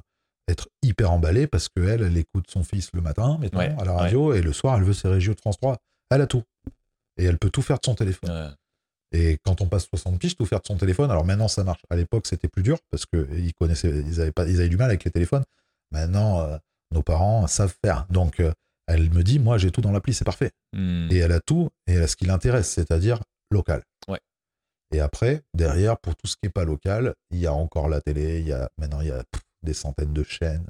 être 0.48 0.68
hyper 0.82 1.12
emballée 1.12 1.48
parce 1.48 1.70
qu'elle, 1.70 2.02
elle 2.02 2.18
écoute 2.18 2.46
son 2.50 2.64
fils 2.64 2.90
le 2.94 3.02
matin, 3.02 3.38
mettons, 3.40 3.60
à 3.60 3.86
la 3.86 3.94
radio, 3.94 4.34
et 4.34 4.42
le 4.42 4.54
soir, 4.54 4.78
elle 4.78 4.84
veut 4.84 4.94
ses 4.94 5.08
régios 5.08 5.34
de 5.34 5.40
France 5.40 5.58
3. 5.58 5.78
Elle 6.10 6.22
a 6.22 6.28
tout. 6.28 6.44
Et 7.18 7.26
elle 7.26 7.38
peut 7.38 7.50
tout 7.50 7.62
faire 7.62 7.80
de 7.80 7.86
son 7.86 7.96
téléphone. 7.96 8.56
Et 9.14 9.38
quand 9.46 9.62
on 9.62 9.68
passe 9.68 9.86
60 9.86 10.20
piges, 10.20 10.36
tout 10.36 10.46
faire 10.46 10.60
de 10.60 10.66
son 10.66 10.76
téléphone. 10.76 11.12
Alors 11.12 11.24
maintenant, 11.24 11.48
ça 11.48 11.64
marche. 11.64 11.82
À 11.92 11.96
l'époque, 11.96 12.26
c'était 12.26 12.48
plus 12.48 12.64
dur 12.64 12.80
parce 12.90 13.06
qu'ils 13.06 13.54
connaissaient, 13.54 13.90
ils 14.08 14.20
avaient, 14.20 14.32
pas, 14.32 14.48
ils 14.48 14.60
avaient 14.60 14.70
du 14.70 14.78
mal 14.78 14.90
avec 14.90 15.04
les 15.04 15.12
téléphones. 15.12 15.44
Maintenant, 15.94 16.60
nos 16.92 17.04
parents 17.04 17.48
savent 17.48 17.76
faire. 17.86 18.06
Donc, 18.10 18.42
elle 18.88 19.10
me 19.12 19.24
dit, 19.24 19.40
moi, 19.40 19.58
j'ai 19.58 19.72
tout 19.72 19.80
dans 19.82 19.92
l'appli, 19.92 20.14
c'est 20.14 20.26
parfait. 20.26 20.52
Hmm. 20.74 21.08
Et 21.12 21.18
elle 21.18 21.32
a 21.32 21.40
tout, 21.40 21.70
et 21.88 21.94
elle 21.94 22.04
a 22.04 22.08
ce 22.08 22.16
qui 22.18 22.26
l'intéresse, 22.26 22.70
c'est-à-dire 22.70 23.22
local. 23.52 23.82
Et 24.92 25.00
après, 25.00 25.42
derrière, 25.56 25.98
pour 25.98 26.16
tout 26.16 26.28
ce 26.28 26.34
qui 26.36 26.42
n'est 26.44 26.52
pas 26.52 26.66
local, 26.66 27.16
il 27.32 27.40
y 27.40 27.48
a 27.48 27.54
encore 27.54 27.90
la 27.90 28.00
télé, 28.00 28.42
il 28.42 28.48
y 28.48 28.54
a, 28.54 28.70
maintenant 28.78 29.02
il 29.02 29.08
y 29.08 29.12
a 29.12 29.24
pff, 29.24 29.42
des 29.64 29.74
centaines 29.74 30.14
de 30.14 30.24
chaînes. 30.24 30.68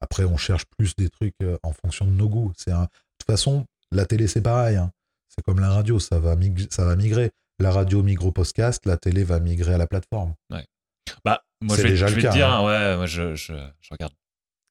Après, 0.00 0.24
on 0.24 0.36
cherche 0.36 0.64
plus 0.76 0.96
des 0.96 1.08
trucs 1.08 1.36
euh, 1.42 1.56
en 1.62 1.72
fonction 1.72 2.04
de 2.04 2.10
nos 2.10 2.28
goûts. 2.28 2.52
C'est 2.56 2.72
un... 2.72 2.82
De 2.82 2.88
toute 3.18 3.26
façon, 3.30 3.64
la 3.92 4.06
télé, 4.06 4.26
c'est 4.26 4.42
pareil. 4.42 4.76
hein. 4.76 4.90
C'est 5.28 5.44
comme 5.44 5.60
la 5.60 5.70
radio, 5.70 6.00
ça 6.00 6.18
va, 6.18 6.34
ça 6.70 6.84
va 6.84 6.96
migrer. 6.96 7.30
La 7.60 7.70
radio 7.70 8.02
migre 8.02 8.26
au 8.26 8.32
podcast, 8.32 8.84
la 8.86 8.96
télé 8.96 9.22
va 9.22 9.38
migrer 9.38 9.74
à 9.74 9.78
la 9.78 9.86
plateforme. 9.86 10.34
Bah, 11.24 11.42
moi, 11.60 11.76
je 11.76 11.82
vais, 11.82 11.88
déjà 11.90 12.06
je 12.08 12.14
le 12.14 12.16
vais 12.16 12.22
cas, 12.22 12.30
te 12.30 12.34
dire, 12.36 12.48
hein. 12.48 12.66
ouais, 12.66 12.96
moi, 12.96 13.06
je, 13.06 13.36
je, 13.36 13.52
je 13.80 13.88
regarde. 13.92 14.14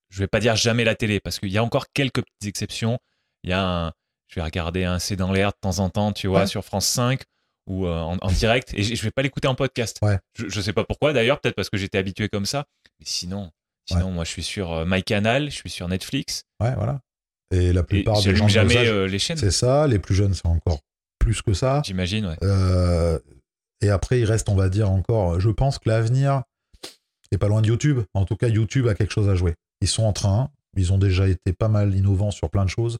Je 0.09 0.19
vais 0.19 0.27
pas 0.27 0.39
dire 0.39 0.55
jamais 0.55 0.83
la 0.83 0.95
télé 0.95 1.19
parce 1.19 1.39
qu'il 1.39 1.49
y 1.49 1.57
a 1.57 1.63
encore 1.63 1.85
quelques 1.93 2.21
petites 2.21 2.45
exceptions. 2.47 2.97
Il 3.43 3.49
y 3.49 3.53
a 3.53 3.63
un, 3.87 3.91
je 4.27 4.35
vais 4.35 4.41
regarder 4.43 4.83
un 4.83 4.99
C'est 4.99 5.15
dans 5.15 5.31
l'air 5.31 5.49
de 5.49 5.57
temps 5.61 5.79
en 5.79 5.89
temps, 5.89 6.11
tu 6.13 6.27
vois, 6.27 6.41
Ouais. 6.41 6.47
sur 6.47 6.63
France 6.63 6.87
5 6.87 7.21
ou 7.67 7.85
euh, 7.85 7.99
en, 7.99 8.17
en 8.21 8.31
direct 8.31 8.73
et 8.73 8.83
je 8.83 9.03
vais 9.03 9.11
pas 9.11 9.21
l'écouter 9.21 9.47
en 9.47 9.55
podcast. 9.55 9.97
Ouais. 10.01 10.17
Je, 10.37 10.47
je 10.47 10.61
sais 10.61 10.73
pas 10.73 10.83
pourquoi 10.85 11.11
d'ailleurs, 11.13 11.39
peut-être 11.41 11.55
parce 11.55 11.69
que 11.69 11.77
j'étais 11.77 11.97
habitué 11.97 12.29
comme 12.29 12.45
ça. 12.45 12.65
Mais 12.99 13.05
sinon, 13.05 13.51
sinon, 13.85 14.11
moi, 14.11 14.23
je 14.23 14.29
suis 14.31 14.43
sur 14.43 14.71
euh, 14.71 14.85
MyCanal, 14.87 15.51
je 15.51 15.55
suis 15.55 15.69
sur 15.69 15.87
Netflix 15.87 16.43
Ouais, 16.61 16.73
voilà. 16.75 17.01
Et 17.51 17.71
la 17.73 17.81
et 17.81 17.83
plupart 17.83 18.21
des 18.21 18.35
gens 18.35 18.47
jamais 18.47 18.77
âges, 18.77 18.87
euh, 18.89 19.07
les 19.07 19.19
chaînes. 19.19 19.37
c'est 19.37 19.51
ça. 19.51 19.87
Les 19.87 19.99
plus 19.99 20.15
jeunes, 20.15 20.33
c'est 20.33 20.45
encore 20.47 20.79
plus 21.19 21.41
que 21.41 21.53
ça. 21.53 21.81
J'imagine, 21.85 22.25
ouais. 22.27 22.37
Euh, 22.43 23.19
et 23.81 23.89
après, 23.89 24.19
il 24.19 24.25
reste, 24.25 24.49
on 24.49 24.55
va 24.55 24.69
dire 24.69 24.89
encore, 24.89 25.39
je 25.39 25.49
pense 25.49 25.77
que 25.79 25.89
l'avenir 25.89 26.43
est 27.31 27.37
pas 27.37 27.47
loin 27.49 27.61
de 27.61 27.67
YouTube. 27.67 28.01
En 28.13 28.25
tout 28.25 28.35
cas, 28.37 28.47
YouTube 28.47 28.87
a 28.87 28.95
quelque 28.95 29.11
chose 29.13 29.29
à 29.29 29.35
jouer. 29.35 29.53
Ils 29.81 29.87
sont 29.87 30.03
en 30.03 30.13
train, 30.13 30.49
ils 30.75 30.91
ont 30.93 30.97
déjà 30.97 31.27
été 31.27 31.53
pas 31.53 31.67
mal 31.69 31.93
innovants 31.95 32.31
sur 32.31 32.49
plein 32.49 32.65
de 32.65 32.69
choses, 32.69 32.97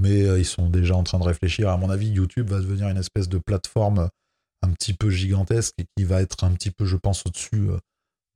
mais 0.00 0.22
euh, 0.24 0.38
ils 0.38 0.44
sont 0.46 0.68
déjà 0.68 0.94
en 0.96 1.02
train 1.04 1.18
de 1.18 1.24
réfléchir. 1.24 1.68
À 1.68 1.76
mon 1.76 1.90
avis, 1.90 2.08
YouTube 2.08 2.48
va 2.50 2.58
devenir 2.60 2.88
une 2.88 2.96
espèce 2.96 3.28
de 3.28 3.38
plateforme 3.38 4.08
un 4.62 4.70
petit 4.72 4.94
peu 4.94 5.10
gigantesque 5.10 5.74
et 5.78 5.84
qui 5.96 6.04
va 6.04 6.20
être 6.22 6.42
un 6.44 6.52
petit 6.52 6.70
peu, 6.70 6.84
je 6.84 6.96
pense, 6.96 7.24
au-dessus 7.26 7.68
euh, 7.70 7.78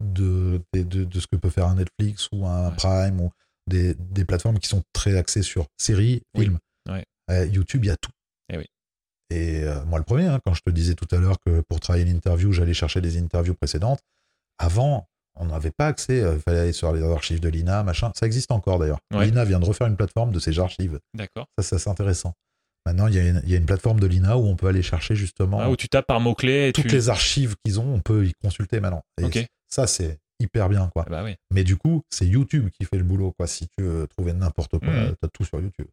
de, 0.05 0.61
de, 0.75 0.83
de- 0.83 1.05
de 1.05 1.21
ce 1.21 1.27
que 1.27 1.37
peut 1.37 1.51
faire 1.51 1.67
un 1.67 1.77
Netflix 1.77 2.29
ou 2.33 2.47
un 2.47 2.71
Ouais. 2.71 2.77
Prime 2.77 3.21
ou 3.21 3.31
des, 3.69 3.95
des 3.95 4.25
plateformes 4.25 4.59
qui 4.59 4.69
sont 4.69 4.83
très 4.93 5.17
axées 5.17 5.43
sur 5.43 5.67
séries, 5.79 6.23
Oui. 6.37 6.45
films. 6.45 6.59
Ouais. 6.89 7.05
Euh, 7.31 7.47
YouTube, 7.47 7.85
il 7.85 7.89
y 7.89 7.91
a 7.91 7.97
tout. 7.97 8.11
Eh 8.53 8.59
oui. 8.59 8.67
Et 9.31 9.63
euh, 9.65 9.85
moi, 9.87 9.99
le 9.99 10.05
premier, 10.05 10.27
hein, 10.27 10.41
quand 10.45 10.55
je 10.55 10.61
te 10.63 10.71
disais 10.71 10.95
tout 10.95 11.07
à 11.15 11.19
l'heure 11.19 11.39
que 11.45 11.61
pour 11.63 11.81
travailler 11.81 12.05
une 12.05 12.15
interview, 12.17 12.53
j'allais 12.53 12.75
chercher 12.75 13.01
des 13.01 13.17
interviews 13.19 13.55
précédentes, 13.55 14.01
avant, 14.59 15.09
on 15.37 15.47
n'avait 15.47 15.71
pas 15.71 15.87
accès, 15.87 16.19
il 16.19 16.41
fallait 16.41 16.61
aller 16.61 16.73
sur 16.73 16.93
les 16.93 17.03
archives 17.03 17.41
de 17.41 17.49
l'INA, 17.49 17.83
machin. 17.83 18.13
Ça 18.15 18.27
existe 18.27 18.51
encore 18.53 18.79
d'ailleurs. 18.79 18.99
Ouais. 19.15 19.27
L'INA 19.27 19.45
vient 19.45 19.61
de 19.61 19.65
refaire 19.65 19.87
une 19.87 19.97
plateforme 19.97 20.31
de 20.33 20.39
ses 20.39 20.59
archives. 20.59 20.99
D'accord. 21.15 21.47
Ça, 21.59 21.79
c'est 21.79 21.89
intéressant. 21.91 22.35
Maintenant, 22.85 23.07
il 23.07 23.15
y, 23.15 23.19
a 23.19 23.23
une- 23.23 23.41
il 23.45 23.51
y 23.51 23.55
a 23.55 23.59
une 23.59 23.67
plateforme 23.67 24.01
de 24.01 24.07
l'INA 24.07 24.37
où 24.37 24.45
on 24.47 24.57
peut 24.57 24.67
aller 24.67 24.83
chercher 24.83 25.15
justement 25.15 25.61
Ah, 25.61 25.71
où 25.71 25.77
tu 25.77 25.89
tapes 25.89 26.07
par 26.07 26.19
mots-clés 26.21 26.69
et 26.69 26.73
toutes 26.73 26.89
tu. 26.89 26.91
les 26.95 27.09
archives 27.09 27.55
qu'ils 27.65 27.79
ont, 27.81 27.95
on 27.95 28.01
peut 28.01 28.27
y 28.27 28.33
consulter 28.43 28.81
maintenant. 28.81 29.03
Et 29.21 29.47
ça, 29.69 29.87
c'est 29.87 30.19
hyper 30.41 30.69
bien, 30.69 30.91
quoi. 30.93 31.05
Ah 31.07 31.11
Bah 31.11 31.23
oui. 31.25 31.37
Mais 31.53 31.63
du 31.63 31.77
coup, 31.77 32.03
c'est 32.11 32.27
YouTube 32.27 32.69
qui 32.73 32.85
fait 32.85 32.99
le 32.99 33.05
boulot, 33.05 33.33
quoi. 33.39 33.47
Si 33.47 33.69
tu 33.79 33.85
veux 33.85 34.09
trouver 34.09 34.33
n'importe 34.33 34.79
quoi, 34.81 34.89
Mhm. 34.89 35.15
t'as 35.21 35.29
tout 35.33 35.45
sur 35.45 35.61
YouTube. 35.61 35.87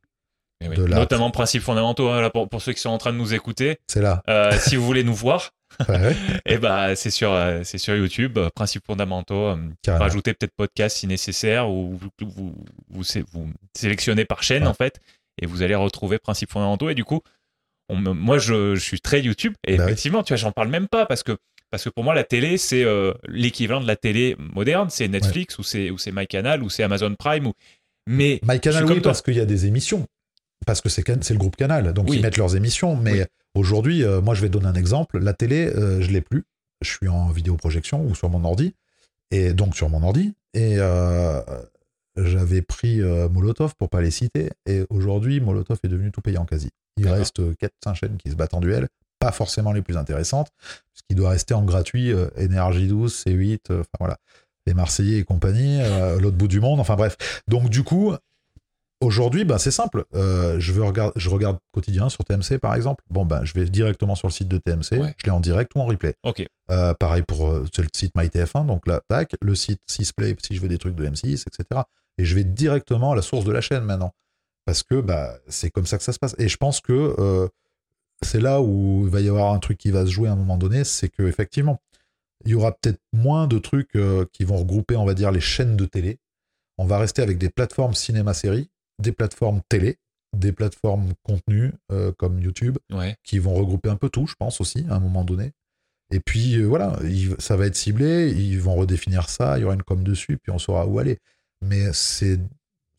Eh 0.61 0.67
oui. 0.67 0.77
Notamment 0.89 1.29
principes 1.31 1.61
fondamentaux 1.61 2.09
hein, 2.09 2.19
là, 2.21 2.29
pour, 2.31 2.49
pour 2.49 2.61
ceux 2.61 2.73
qui 2.73 2.81
sont 2.81 2.89
en 2.89 2.97
train 2.97 3.13
de 3.13 3.17
nous 3.17 3.33
écouter. 3.35 3.77
C'est 3.87 4.01
là. 4.01 4.21
Euh, 4.27 4.51
si 4.59 4.75
vous 4.75 4.83
voulez 4.85 5.03
nous 5.03 5.13
voir, 5.15 5.51
Ouais, 5.87 5.99
ouais, 5.99 6.15
eh 6.45 6.57
ben, 6.57 6.95
c'est 6.95 7.09
sur, 7.11 7.31
euh, 7.31 7.61
c'est 7.63 7.77
sur 7.77 7.95
YouTube, 7.95 8.37
euh, 8.37 8.49
principes 8.53 8.85
fondamentaux. 8.85 9.47
euh, 9.49 9.57
carrément. 9.81 10.03
rajoutez 10.05 10.33
peut-être 10.33 10.53
podcast 10.57 10.97
si 10.97 11.07
nécessaire 11.07 11.69
ou 11.69 11.95
vous, 11.97 12.09
vous, 12.27 12.55
vous, 12.89 13.03
sé- 13.03 13.23
vous 13.31 13.49
sélectionnez 13.77 14.25
par 14.25 14.43
chaîne 14.43 14.63
Ouais. 14.63 14.69
en 14.69 14.73
fait 14.73 14.99
et 15.41 15.45
vous 15.45 15.61
allez 15.61 15.75
retrouver 15.75 16.17
principes 16.19 16.51
fondamentaux. 16.51 16.89
Et 16.89 16.95
du 16.95 17.05
coup, 17.05 17.21
on 17.87 17.95
moi 17.95 18.37
je, 18.39 18.75
je 18.75 18.79
suis 18.81 18.99
très 18.99 19.21
YouTube 19.21 19.53
et 19.65 19.77
Bah 19.77 19.85
oui. 19.85 19.91
effectivement, 19.91 20.21
tu 20.23 20.33
vois, 20.33 20.37
j'en 20.37 20.51
parle 20.51 20.67
même 20.69 20.87
pas 20.87 21.05
parce 21.05 21.23
que 21.23 21.37
parce 21.71 21.83
que 21.83 21.89
pour 21.89 22.03
moi 22.03 22.13
la 22.15 22.23
télé 22.23 22.57
c'est 22.57 22.83
euh, 22.83 23.13
l'équivalent 23.27 23.79
de 23.81 23.87
la 23.87 23.95
télé 23.95 24.35
moderne, 24.39 24.89
c'est 24.89 25.07
Netflix 25.07 25.57
ou 25.59 25.63
c'est 25.63 25.91
ou 25.91 25.97
c'est 25.97 26.11
MyCanal 26.11 26.61
ou 26.63 26.69
c'est 26.69 26.83
Amazon 26.83 27.13
Prime 27.15 27.47
ou 27.47 27.53
mais 28.07 28.39
My 28.43 28.55
je 28.55 28.59
Canal, 28.59 28.85
suis 28.85 28.93
oui, 28.95 29.01
toi. 29.01 29.11
parce 29.11 29.21
qu'il 29.21 29.35
y 29.35 29.39
a 29.39 29.45
des 29.45 29.65
émissions. 29.67 30.05
Parce 30.65 30.81
que 30.81 30.89
c'est 30.89 31.07
le 31.07 31.37
groupe 31.37 31.55
Canal. 31.55 31.93
Donc, 31.93 32.09
Oui. 32.09 32.17
ils 32.17 32.21
mettent 32.21 32.37
leurs 32.37 32.55
émissions. 32.55 32.95
Mais 32.95 33.13
Oui. 33.21 33.25
aujourd'hui, 33.55 34.03
euh, 34.03 34.21
moi, 34.21 34.35
je 34.35 34.41
vais 34.41 34.49
donner 34.49 34.67
un 34.67 34.73
exemple. 34.75 35.19
La 35.19 35.33
télé, 35.33 35.67
euh, 35.67 36.01
je 36.01 36.11
l'ai 36.11 36.21
plus. 36.21 36.43
Je 36.81 36.89
suis 36.89 37.07
en 37.07 37.29
vidéoprojection 37.29 38.03
ou 38.05 38.15
sur 38.15 38.29
mon 38.29 38.43
ordi. 38.43 38.75
Et 39.31 39.53
donc, 39.53 39.75
sur 39.75 39.89
mon 39.89 40.03
ordi. 40.03 40.33
Et 40.53 40.75
euh, 40.77 41.41
j'avais 42.17 42.61
pris 42.61 43.01
euh, 43.01 43.29
Molotov 43.29 43.75
pour 43.77 43.89
pas 43.89 44.01
les 44.01 44.11
citer. 44.11 44.49
Et 44.65 44.83
aujourd'hui, 44.89 45.39
Molotov 45.39 45.79
est 45.83 45.87
devenu 45.87 46.11
tout 46.11 46.21
payant 46.21 46.45
quasi. 46.45 46.69
Il 46.97 47.07
reste 47.07 47.39
4-5 47.39 47.95
chaînes 47.95 48.17
qui 48.17 48.29
se 48.29 48.35
battent 48.35 48.53
en 48.53 48.59
duel. 48.59 48.87
Pas 49.19 49.31
forcément 49.31 49.71
les 49.71 49.81
plus 49.81 49.97
intéressantes. 49.97 50.49
Puisqu'il 50.93 51.15
doit 51.15 51.29
rester 51.29 51.53
en 51.53 51.63
gratuit 51.63 52.11
Énergie 52.37 52.87
12, 52.87 53.23
C8, 53.25 53.59
euh, 53.71 53.79
enfin 53.81 53.87
voilà. 53.99 54.17
Les 54.65 54.73
Marseillais 54.73 55.17
et 55.19 55.23
compagnie, 55.23 55.79
euh, 55.81 56.19
l'autre 56.19 56.37
bout 56.37 56.47
du 56.47 56.59
monde. 56.59 56.79
Enfin 56.79 56.95
bref. 56.95 57.15
Donc, 57.47 57.69
du 57.69 57.83
coup, 57.83 58.13
Aujourd'hui, 59.01 59.45
ben, 59.45 59.57
c'est 59.57 59.71
simple. 59.71 60.03
Euh, 60.13 60.59
je, 60.59 60.73
veux 60.73 60.83
regarder, 60.83 61.13
je 61.15 61.29
regarde 61.29 61.57
quotidien 61.71 62.09
sur 62.09 62.25
TMC, 62.25 62.59
par 62.59 62.75
exemple. 62.75 63.01
Bon, 63.09 63.25
ben, 63.25 63.45
je 63.45 63.53
vais 63.53 63.63
directement 63.65 64.15
sur 64.15 64.27
le 64.27 64.33
site 64.33 64.49
de 64.49 64.57
TMC. 64.57 64.99
Ouais. 64.99 65.15
Je 65.17 65.25
l'ai 65.25 65.31
en 65.31 65.39
direct 65.39 65.71
ou 65.75 65.79
en 65.79 65.85
replay. 65.85 66.15
Ok. 66.23 66.45
Euh, 66.69 66.93
pareil 66.93 67.23
pour 67.23 67.49
euh, 67.49 67.65
le 67.77 67.87
site 67.93 68.13
MyTF1. 68.15 68.65
Donc 68.65 68.87
là, 68.87 69.01
tac, 69.07 69.35
le 69.41 69.55
site 69.55 69.81
6play 69.89 70.35
si 70.45 70.55
je 70.55 70.61
veux 70.61 70.67
des 70.67 70.77
trucs 70.77 70.95
de 70.95 71.07
M6, 71.07 71.45
etc. 71.47 71.81
Et 72.17 72.25
je 72.25 72.35
vais 72.35 72.43
directement 72.43 73.13
à 73.13 73.15
la 73.15 73.21
source 73.21 73.45
de 73.45 73.53
la 73.53 73.61
chaîne 73.61 73.85
maintenant. 73.85 74.13
Parce 74.65 74.83
que 74.83 74.99
bah, 74.99 75.37
c'est 75.47 75.69
comme 75.69 75.85
ça 75.85 75.97
que 75.97 76.03
ça 76.03 76.11
se 76.11 76.19
passe. 76.19 76.35
Et 76.37 76.49
je 76.49 76.57
pense 76.57 76.81
que 76.81 77.49
c'est 78.21 78.41
là 78.41 78.59
où 78.59 79.03
il 79.05 79.09
va 79.09 79.21
y 79.21 79.29
avoir 79.29 79.53
un 79.53 79.59
truc 79.59 79.77
qui 79.77 79.91
va 79.91 80.05
se 80.05 80.11
jouer 80.11 80.27
à 80.27 80.33
un 80.33 80.35
moment 80.35 80.57
donné. 80.57 80.83
C'est 80.83 81.07
que 81.07 81.23
effectivement, 81.23 81.81
il 82.43 82.51
y 82.51 82.53
aura 82.53 82.73
peut-être 82.73 82.99
moins 83.13 83.47
de 83.47 83.59
trucs 83.59 83.97
qui 84.33 84.43
vont 84.43 84.57
regrouper, 84.57 84.97
on 84.97 85.05
va 85.05 85.13
dire, 85.13 85.31
les 85.31 85.39
chaînes 85.39 85.77
de 85.77 85.85
télé. 85.85 86.19
On 86.77 86.85
va 86.85 86.99
rester 86.99 87.21
avec 87.21 87.37
des 87.37 87.49
plateformes 87.49 87.93
cinéma-série, 87.93 88.69
des 88.99 89.11
plateformes 89.11 89.61
télé, 89.69 89.97
des 90.35 90.51
plateformes 90.51 91.13
contenu 91.23 91.73
euh, 91.91 92.11
comme 92.17 92.39
YouTube, 92.39 92.77
Ouais. 92.91 93.15
qui 93.23 93.39
vont 93.39 93.53
regrouper 93.53 93.89
un 93.89 93.95
peu 93.95 94.09
tout, 94.09 94.27
je 94.27 94.35
pense 94.37 94.61
aussi, 94.61 94.85
à 94.89 94.95
un 94.95 94.99
moment 94.99 95.23
donné. 95.23 95.53
Et 96.11 96.19
puis 96.19 96.55
euh, 96.55 96.65
voilà, 96.65 96.97
il- 97.03 97.35
ça 97.39 97.55
va 97.55 97.65
être 97.67 97.75
ciblé, 97.75 98.31
ils 98.31 98.59
vont 98.59 98.75
redéfinir 98.75 99.29
ça, 99.29 99.57
il 99.57 99.61
y 99.61 99.63
aura 99.63 99.73
une 99.75 99.83
com 99.83 100.03
dessus, 100.03 100.37
puis 100.37 100.51
on 100.51 100.59
saura 100.59 100.85
où 100.87 100.99
aller. 100.99 101.19
Mais 101.61 101.91
c'est 101.93 102.39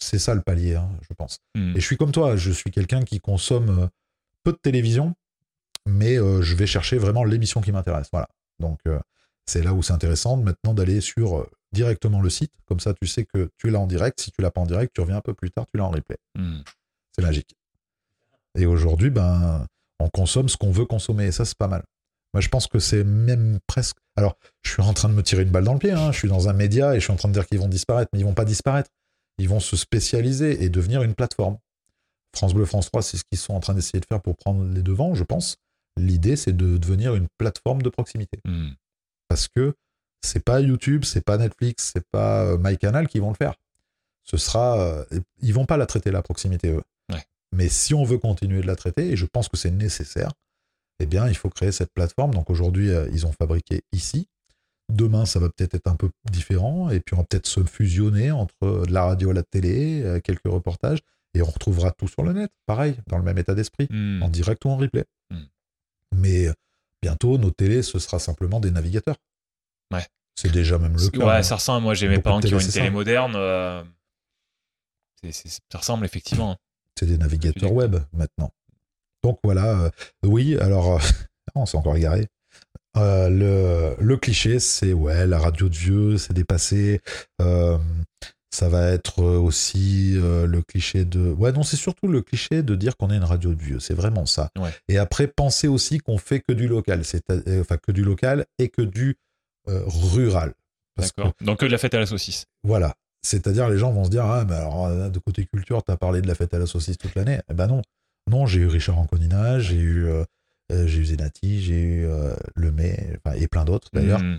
c'est 0.03 0.19
ça 0.19 0.35
le 0.35 0.41
palier, 0.41 0.77
hein, 0.77 0.89
je 1.09 1.13
pense. 1.15 1.39
Hmm. 1.55 1.73
Et 1.77 1.81
je 1.81 1.85
suis 1.85 1.97
comme 1.99 2.11
toi, 2.13 2.35
je 2.37 2.51
suis 2.53 2.71
quelqu'un 2.71 3.03
qui 3.03 3.21
consomme 3.21 3.69
euh, 3.81 3.87
peu 4.45 4.53
de 4.53 4.59
télévision, 4.63 5.15
mais 5.87 6.19
euh, 6.19 6.41
je 6.43 6.55
vais 6.55 6.67
chercher 6.67 6.97
vraiment 6.99 7.23
l'émission 7.25 7.61
qui 7.61 7.71
m'intéresse. 7.73 8.09
Voilà. 8.13 8.29
Donc 8.61 8.81
c'est 9.47 9.63
là 9.63 9.73
où 9.75 9.83
c'est 9.83 9.93
intéressant 9.93 10.37
maintenant 10.37 10.73
d'aller 10.75 11.01
sur 11.01 11.47
directement 11.73 12.21
le 12.21 12.31
site. 12.31 12.53
Comme 12.67 12.81
ça, 12.81 12.95
tu 12.95 13.07
sais 13.07 13.25
que 13.25 13.51
tu 13.59 13.71
l'as 13.71 13.81
en 13.81 13.87
direct. 13.87 14.21
Si 14.21 14.31
tu 14.31 14.43
l'as 14.43 14.51
pas 14.51 14.61
en 14.61 14.67
direct, 14.67 14.93
tu 14.95 15.01
reviens 15.01 15.17
un 15.17 15.23
peu 15.23 15.35
plus 15.35 15.51
tard, 15.51 15.67
tu 15.73 15.79
l'as 15.79 15.85
en 15.85 15.91
replay. 15.91 16.17
Hmm. 16.37 16.61
C'est 17.13 17.23
magique. 17.23 17.55
Et 18.59 18.67
aujourd'hui, 18.67 19.11
ben, 19.11 19.67
on 19.99 20.09
consomme 20.09 20.49
ce 20.49 20.57
qu'on 20.57 20.71
veut 20.73 20.87
consommer. 20.87 21.27
Et 21.27 21.33
ça, 21.33 21.45
c'est 21.45 21.59
pas 21.59 21.69
mal. 21.69 21.85
Moi, 22.33 22.41
je 22.41 22.49
pense 22.49 22.67
que 22.67 22.79
c'est 22.79 23.05
même 23.05 23.59
presque. 23.67 23.97
Alors, 24.17 24.37
je 24.63 24.71
suis 24.71 24.83
en 24.83 24.93
train 24.95 25.09
de 25.09 25.15
me 25.15 25.23
tirer 25.23 25.43
une 25.43 25.51
balle 25.51 25.65
dans 25.65 25.73
le 25.73 25.79
pied. 25.79 25.91
hein. 25.91 26.13
Je 26.13 26.19
suis 26.19 26.29
dans 26.29 26.49
un 26.49 26.53
média 26.53 26.95
et 26.95 27.01
je 27.01 27.05
suis 27.05 27.13
en 27.13 27.17
train 27.17 27.29
de 27.29 27.35
dire 27.35 27.47
qu'ils 27.47 27.59
vont 27.59 27.69
disparaître, 27.69 28.11
mais 28.13 28.21
ils 28.21 28.25
vont 28.25 28.35
pas 28.35 28.45
disparaître. 28.45 28.91
Ils 29.39 29.49
vont 29.49 29.61
se 29.61 29.77
spécialiser 29.77 30.63
et 30.63 30.69
devenir 30.69 31.03
une 31.03 31.15
plateforme. 31.15 31.59
France 32.37 32.55
Bleu, 32.55 32.65
France 32.65 32.87
3, 32.87 33.03
c'est 33.03 33.17
ce 33.17 33.25
qu'ils 33.25 33.39
sont 33.39 33.55
en 33.55 33.61
train 33.61 33.75
d'essayer 33.75 33.99
de 33.99 34.07
faire 34.07 34.21
pour 34.21 34.37
prendre 34.37 34.65
les 34.65 34.83
devants, 34.83 35.15
je 35.15 35.25
pense. 35.25 35.57
L'idée, 35.97 36.37
c'est 36.37 36.57
de 36.57 36.79
devenir 36.79 37.15
une 37.15 37.27
plateforme 37.39 37.83
de 37.83 37.89
proximité. 37.89 38.39
Hmm. 38.47 38.71
Parce 39.29 39.49
que 39.49 39.75
c'est 40.21 40.45
pas 40.45 40.61
YouTube, 40.61 41.05
c'est 41.05 41.25
pas 41.25 41.37
Netflix, 41.39 41.91
c'est 41.95 42.07
pas 42.11 42.43
euh, 42.45 42.59
MyCanal 42.59 43.09
qui 43.09 43.19
vont 43.21 43.31
le 43.31 43.37
faire. 43.37 43.55
Ce 44.25 44.37
sera. 44.37 44.79
euh, 44.81 45.05
ils 45.43 45.55
vont 45.55 45.67
pas 45.67 45.77
la 45.77 45.87
traiter 45.87 46.11
la 46.11 46.23
proximité, 46.23 46.71
eux. 46.71 46.83
Ouais. 47.13 47.25
Mais 47.53 47.69
si 47.69 47.95
on 47.95 48.05
veut 48.05 48.19
continuer 48.19 48.61
de 48.61 48.67
la 48.67 48.77
traiter, 48.77 49.11
et 49.11 49.17
je 49.17 49.27
pense 49.27 49.49
que 49.49 49.57
c'est 49.57 49.71
nécessaire, 49.71 50.33
eh 51.01 51.07
bien, 51.07 51.27
il 51.29 51.37
faut 51.37 51.49
créer 51.49 51.73
cette 51.73 51.93
plateforme. 51.93 52.33
Donc 52.35 52.51
aujourd'hui, 52.51 52.91
euh, 52.91 53.09
ils 53.13 53.27
ont 53.27 53.33
fabriqué 53.33 53.83
ici. 53.93 54.29
Demain, 54.93 55.25
ça 55.25 55.39
va 55.39 55.49
peut-être 55.49 55.75
être 55.75 55.87
un 55.87 55.95
peu 55.97 56.11
différent, 56.31 56.91
et 56.91 57.01
puis 57.01 57.15
on 57.15 57.19
va 57.19 57.25
peut-être 57.25 57.47
se 57.47 57.63
fusionner 57.65 58.31
entre 58.33 58.85
de 58.87 58.93
la 58.93 59.05
radio, 59.05 59.31
la 59.33 59.43
télé, 59.45 60.21
quelques 60.25 60.47
reportages, 60.49 60.99
et 61.35 61.43
on 61.43 61.47
retrouvera 61.47 61.93
tout 61.93 62.09
sur 62.09 62.25
le 62.25 62.33
net, 62.33 62.51
pareil, 62.67 62.97
dans 63.07 63.17
le 63.17 63.23
même 63.23 63.39
état 63.39 63.55
d'esprit, 63.55 63.87
Hmm. 63.89 64.21
en 64.21 64.29
direct 64.29 64.65
ou 64.65 64.69
en 64.71 64.77
replay. 64.77 65.05
Mm. 65.31 65.37
Mais 66.17 66.49
bientôt, 67.01 67.39
nos 67.39 67.53
télés, 67.53 67.83
ce 67.83 68.01
sera 68.01 68.19
simplement 68.19 68.59
des 68.59 68.73
navigateurs. 68.73 69.15
Ouais. 69.93 70.07
C'est 70.37 70.51
déjà 70.53 70.79
même 70.79 70.97
le 70.97 71.09
cas. 71.11 71.19
Ouais, 71.25 71.33
hein. 71.37 71.43
ça 71.43 71.57
ressemble. 71.57 71.85
Moi, 71.85 71.95
j'ai 71.95 72.09
mes 72.09 72.21
parents 72.21 72.41
qui 72.41 72.55
ont 72.55 72.59
une 72.59 72.67
télé 72.69 72.87
ça. 72.87 72.91
moderne. 72.91 73.33
euh, 73.37 73.83
ça 75.23 75.79
ressemble 75.79 76.05
effectivement. 76.05 76.57
C'est 76.99 77.07
des 77.07 77.19
navigateurs 77.19 77.73
web 77.73 77.97
maintenant. 78.13 78.53
Donc 79.23 79.39
voilà, 79.45 79.79
euh, 79.85 79.91
oui, 80.25 80.57
alors, 80.59 80.95
euh, 80.95 80.99
on 81.55 81.67
s'est 81.67 81.77
encore 81.77 81.97
égaré. 81.97 82.27
Euh, 82.97 83.29
le, 83.29 84.03
le 84.03 84.17
cliché, 84.17 84.59
c'est 84.61 84.93
ouais, 84.93 85.27
la 85.27 85.39
radio 85.39 85.69
de 85.69 85.77
vieux, 85.77 86.19
c'est 86.19 86.33
dépassé. 86.33 87.01
Ça 88.53 88.69
va 88.69 88.91
être 88.91 89.23
aussi 89.23 90.15
le 90.17 90.61
cliché 90.63 91.05
de. 91.05 91.31
Ouais, 91.31 91.53
non, 91.53 91.63
c'est 91.63 91.77
surtout 91.77 92.09
le 92.09 92.21
cliché 92.21 92.65
de 92.65 92.75
dire 92.75 92.97
qu'on 92.97 93.11
est 93.11 93.17
une 93.17 93.23
radio 93.25 93.55
de 93.55 93.63
vieux. 93.63 93.79
C'est 93.79 93.95
vraiment 93.95 94.27
ça. 94.27 94.51
Ouais. 94.59 94.71
Et 94.89 94.99
après, 94.99 95.29
penser 95.29 95.69
aussi 95.69 95.99
qu'on 95.99 96.19
fait 96.19 96.41
que 96.41 96.53
du 96.53 96.67
local. 96.67 97.05
C'est 97.05 97.23
enfin 97.61 97.77
que 97.77 97.93
du 97.93 98.03
local 98.03 98.47
et 98.59 98.69
que 98.69 98.83
du 98.83 99.17
euh, 99.69 99.83
rural. 99.87 100.55
Parce 100.97 101.13
que, 101.13 101.23
D'accord. 101.23 101.35
Donc 101.41 101.61
que 101.61 101.67
de 101.67 101.71
la 101.71 101.79
fête 101.79 101.95
à 101.95 101.99
la 101.99 102.07
saucisse. 102.07 102.47
voilà. 102.63 102.95
C'est-à-dire, 103.23 103.69
les 103.69 103.77
gens 103.77 103.93
vont 103.93 104.05
se 104.05 104.11
dire 104.11 104.25
Ah, 104.25 104.45
mais 104.49 104.55
alors, 104.55 104.87
euh, 104.87 105.11
de 105.11 105.19
côté 105.19 105.45
culture, 105.45 105.83
t'as 105.83 105.97
parlé 105.97 106.23
de 106.23 106.27
la 106.27 106.35
fête 106.35 106.55
à 106.55 106.59
la 106.59 106.67
saucisse 106.67 106.97
toute 106.97 107.15
l'année. 107.15 107.41
Eh 107.51 107.55
ben 107.55 107.67
non. 107.67 107.83
Non, 108.31 108.47
j'ai 108.47 108.61
eu 108.61 108.67
Richard 108.67 108.99
Anconina, 108.99 109.59
j'ai 109.59 109.77
eu, 109.77 110.07
euh, 110.07 110.25
j'ai 110.87 111.01
eu 111.01 111.05
Zenati, 111.05 111.61
j'ai 111.61 111.81
eu 111.81 112.07
euh, 112.07 112.35
Lemay, 112.55 113.19
et 113.35 113.49
plein 113.49 113.65
d'autres 113.65 113.89
d'ailleurs. 113.93 114.21
Hmm. 114.21 114.39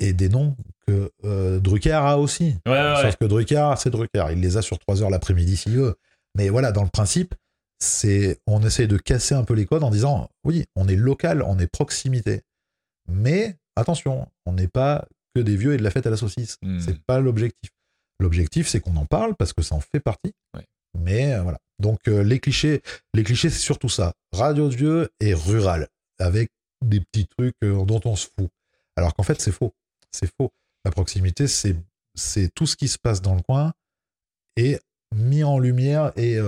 Et 0.00 0.12
des 0.12 0.28
noms 0.28 0.56
que 0.86 1.10
euh, 1.24 1.58
Drucker 1.58 1.92
a 1.92 2.18
aussi. 2.18 2.56
Ouais, 2.66 2.72
ouais, 2.72 2.92
ouais. 2.94 3.02
Sauf 3.02 3.16
que 3.16 3.24
Drucker, 3.24 3.74
c'est 3.78 3.90
Drucker. 3.90 4.26
Il 4.32 4.40
les 4.40 4.56
a 4.56 4.62
sur 4.62 4.78
3 4.78 5.02
heures 5.02 5.10
l'après-midi 5.10 5.56
s'il 5.56 5.76
veut. 5.76 5.96
Mais 6.34 6.50
voilà, 6.50 6.70
dans 6.72 6.82
le 6.82 6.90
principe, 6.90 7.34
c'est 7.78 8.38
on 8.46 8.62
essaie 8.62 8.86
de 8.86 8.98
casser 8.98 9.34
un 9.34 9.44
peu 9.44 9.54
les 9.54 9.66
codes 9.66 9.84
en 9.84 9.90
disant 9.90 10.28
oui, 10.44 10.66
on 10.76 10.86
est 10.88 10.96
local, 10.96 11.42
on 11.42 11.58
est 11.58 11.66
proximité. 11.66 12.42
Mais 13.08 13.56
attention, 13.76 14.28
on 14.46 14.52
n'est 14.52 14.68
pas 14.68 15.06
que 15.34 15.40
des 15.40 15.56
vieux 15.56 15.74
et 15.74 15.76
de 15.76 15.82
la 15.82 15.90
fête 15.90 16.06
à 16.06 16.10
la 16.10 16.16
saucisse. 16.16 16.56
Hmm. 16.62 16.80
C'est 16.80 16.98
pas 17.04 17.20
l'objectif. 17.20 17.70
L'objectif, 18.18 18.66
c'est 18.66 18.80
qu'on 18.80 18.96
en 18.96 19.04
parle 19.04 19.36
parce 19.36 19.52
que 19.52 19.62
ça 19.62 19.74
en 19.74 19.80
fait 19.80 20.00
partie. 20.00 20.32
Ouais. 20.54 20.64
Mais 20.98 21.34
euh, 21.34 21.42
voilà. 21.42 21.58
Donc 21.78 22.08
euh, 22.08 22.22
les 22.22 22.40
clichés, 22.40 22.80
les 23.14 23.22
clichés, 23.22 23.50
c'est 23.50 23.58
surtout 23.58 23.90
ça. 23.90 24.14
Radio 24.32 24.68
de 24.68 24.74
vieux 24.74 25.10
et 25.20 25.34
rural, 25.34 25.88
avec 26.18 26.50
des 26.82 27.00
petits 27.00 27.26
trucs 27.26 27.54
euh, 27.62 27.84
dont 27.84 28.00
on 28.06 28.16
se 28.16 28.28
fout. 28.38 28.48
Alors 28.96 29.14
qu'en 29.14 29.22
fait, 29.22 29.40
c'est 29.40 29.52
faux. 29.52 29.74
C'est 30.10 30.30
faux. 30.38 30.50
La 30.84 30.90
proximité, 30.90 31.46
c'est 31.46 31.76
c'est 32.14 32.48
tout 32.54 32.66
ce 32.66 32.76
qui 32.76 32.88
se 32.88 32.98
passe 32.98 33.20
dans 33.20 33.34
le 33.34 33.42
coin 33.42 33.74
et 34.56 34.78
mis 35.14 35.44
en 35.44 35.58
lumière 35.58 36.12
et, 36.16 36.38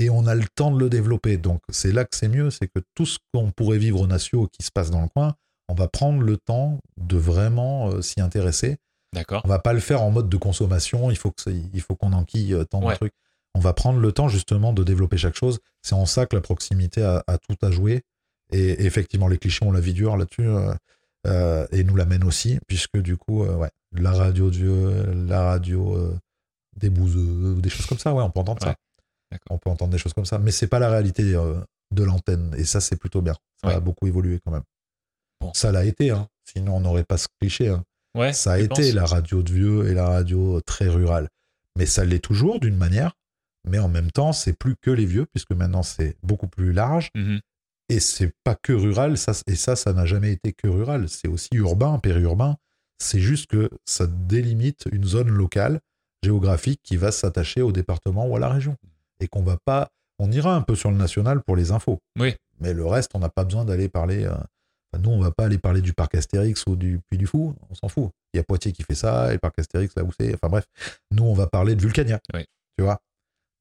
et 0.00 0.10
on 0.10 0.26
a 0.26 0.34
le 0.34 0.44
temps 0.54 0.70
de 0.70 0.78
le 0.78 0.90
développer. 0.90 1.38
Donc 1.38 1.62
c'est 1.70 1.92
là 1.92 2.04
que 2.04 2.14
c'est 2.14 2.28
mieux, 2.28 2.50
c'est 2.50 2.68
que 2.68 2.80
tout 2.94 3.06
ce 3.06 3.18
qu'on 3.32 3.50
pourrait 3.50 3.78
vivre 3.78 4.02
au 4.02 4.06
Natio 4.06 4.48
qui 4.48 4.62
se 4.62 4.70
passe 4.70 4.90
dans 4.90 5.00
le 5.00 5.08
coin, 5.08 5.34
on 5.68 5.74
va 5.74 5.88
prendre 5.88 6.22
le 6.22 6.36
temps 6.36 6.78
de 6.96 7.16
vraiment 7.16 7.90
euh, 7.90 8.02
s'y 8.02 8.20
intéresser. 8.20 8.76
D'accord. 9.14 9.42
On 9.44 9.48
va 9.48 9.58
pas 9.58 9.72
le 9.72 9.80
faire 9.80 10.02
en 10.02 10.10
mode 10.10 10.28
de 10.28 10.36
consommation, 10.36 11.10
il 11.10 11.16
faut 11.16 11.30
que 11.30 11.40
c'est- 11.42 11.62
il 11.72 11.80
faut 11.80 11.94
qu'on 11.96 12.12
enquille 12.12 12.52
euh, 12.54 12.64
tant 12.64 12.82
Ouais. 12.82 12.92
de 12.94 12.98
trucs. 12.98 13.14
On 13.54 13.60
va 13.60 13.72
prendre 13.72 13.98
le 13.98 14.12
temps 14.12 14.28
justement 14.28 14.72
de 14.72 14.84
développer 14.84 15.16
chaque 15.16 15.34
chose. 15.34 15.58
C'est 15.82 15.94
en 15.94 16.04
ça 16.06 16.26
que 16.26 16.36
la 16.36 16.42
proximité 16.42 17.02
a, 17.02 17.24
a 17.26 17.38
tout 17.38 17.56
à 17.62 17.70
jouer. 17.70 18.02
Et 18.52 18.84
effectivement, 18.86 19.28
les 19.28 19.38
clichés 19.38 19.64
ont 19.64 19.72
la 19.72 19.80
vie 19.80 19.94
dure 19.94 20.16
là-dessus 20.16 20.46
euh, 21.26 21.66
et 21.72 21.84
nous 21.84 21.96
l'amènent 21.96 22.24
aussi, 22.24 22.58
puisque 22.66 22.96
du 22.98 23.16
coup, 23.16 23.44
euh, 23.44 23.56
ouais, 23.56 23.70
la 23.92 24.12
radio 24.12 24.50
Dieu, 24.50 25.12
la 25.26 25.42
radio 25.42 25.96
euh, 25.96 26.16
des 26.76 26.90
bouseux, 26.90 27.56
des 27.60 27.68
choses 27.70 27.86
comme 27.86 27.98
ça, 27.98 28.14
ouais, 28.14 28.22
on 28.22 28.30
peut 28.30 28.40
entendre 28.40 28.64
Ouais. 28.66 28.72
ça. 29.32 29.38
On 29.50 29.58
peut 29.58 29.68
entendre 29.70 29.90
des 29.90 29.98
choses 29.98 30.12
comme 30.14 30.24
ça, 30.24 30.38
mais 30.38 30.50
c'est 30.50 30.68
pas 30.68 30.78
la 30.78 30.88
réalité 30.88 31.22
de 31.32 32.02
l'antenne. 32.04 32.54
Et 32.56 32.64
ça, 32.64 32.80
c'est 32.80 32.96
plutôt 32.96 33.20
bien. 33.22 33.34
Ça 33.60 33.68
Ouais. 33.68 33.74
a 33.74 33.80
beaucoup 33.80 34.06
évolué 34.06 34.38
quand 34.44 34.50
même. 34.52 34.62
Bon. 35.40 35.52
Ça 35.54 35.72
l'a 35.72 35.84
été, 35.84 36.10
hein. 36.10 36.28
sinon 36.44 36.76
on 36.76 36.80
n'aurait 36.80 37.04
pas 37.04 37.18
ce 37.18 37.28
cliché. 37.40 37.68
hein. 37.68 37.84
Ouais. 38.14 38.32
Ça 38.32 38.52
a 38.52 38.58
été 38.58 38.92
la 38.92 39.04
radio 39.04 39.42
de 39.42 39.52
vieux 39.52 39.88
et 39.88 39.94
la 39.94 40.08
radio 40.08 40.60
très 40.62 40.88
rurale. 40.88 41.28
Mais 41.76 41.86
ça 41.86 42.04
l'est 42.04 42.18
toujours 42.18 42.58
d'une 42.58 42.76
manière. 42.76 43.12
Mais 43.68 43.78
en 43.78 43.88
même 43.88 44.10
temps, 44.10 44.32
c'est 44.32 44.52
plus 44.54 44.74
que 44.80 44.90
les 44.90 45.04
vieux, 45.06 45.26
puisque 45.26 45.52
maintenant 45.52 45.82
c'est 45.82 46.16
beaucoup 46.22 46.48
plus 46.48 46.72
large. 46.72 47.10
Mhm. 47.14 47.40
Et 47.90 48.00
c'est 48.00 48.32
pas 48.44 48.54
que 48.54 48.72
rural. 48.72 49.16
Ça, 49.18 49.32
et 49.46 49.54
ça, 49.56 49.76
ça 49.76 49.92
n'a 49.92 50.06
jamais 50.06 50.32
été 50.32 50.52
que 50.52 50.66
rural. 50.68 51.08
C'est 51.08 51.28
aussi 51.28 51.48
urbain, 51.52 51.98
périurbain. 51.98 52.56
C'est 52.98 53.20
juste 53.20 53.46
que 53.46 53.70
ça 53.84 54.06
délimite 54.06 54.86
une 54.90 55.04
zone 55.04 55.28
locale, 55.28 55.80
géographique, 56.24 56.80
qui 56.82 56.96
va 56.96 57.12
s'attacher 57.12 57.62
au 57.62 57.70
département 57.72 58.26
ou 58.26 58.36
à 58.36 58.40
la 58.40 58.48
région. 58.48 58.76
Et 59.20 59.28
qu'on 59.28 59.42
va 59.42 59.56
pas. 59.64 59.90
On 60.18 60.30
ira 60.32 60.54
un 60.56 60.62
peu 60.62 60.74
sur 60.74 60.90
le 60.90 60.96
national 60.96 61.42
pour 61.42 61.54
les 61.54 61.70
infos. 61.70 62.00
Oui. 62.18 62.34
Mais 62.60 62.72
le 62.74 62.84
reste, 62.86 63.12
on 63.14 63.20
n'a 63.20 63.28
pas 63.28 63.44
besoin 63.44 63.64
d'aller 63.64 63.88
parler. 63.88 64.24
euh, 64.24 64.34
enfin, 64.92 65.02
nous, 65.02 65.10
on 65.10 65.20
va 65.20 65.30
pas 65.30 65.44
aller 65.46 65.58
parler 65.58 65.80
du 65.80 65.92
parc 65.92 66.14
Astérix 66.14 66.64
ou 66.66 66.76
du 66.76 67.00
Puy 67.08 67.18
du 67.18 67.26
Fou. 67.26 67.54
On 67.70 67.74
s'en 67.74 67.88
fout. 67.88 68.10
Il 68.34 68.36
y 68.36 68.40
a 68.40 68.44
Poitiers 68.44 68.72
qui 68.72 68.82
fait 68.82 68.94
ça, 68.94 69.30
et 69.30 69.32
le 69.34 69.38
parc 69.38 69.58
Astérix, 69.58 69.94
là 69.96 70.04
où 70.04 70.10
c'est. 70.18 70.34
Enfin 70.34 70.48
bref. 70.48 70.64
Nous, 71.10 71.24
on 71.24 71.34
va 71.34 71.46
parler 71.46 71.74
de 71.74 71.80
Vulcania. 71.80 72.20
Oui. 72.34 72.44
Tu 72.76 72.84
vois? 72.84 72.98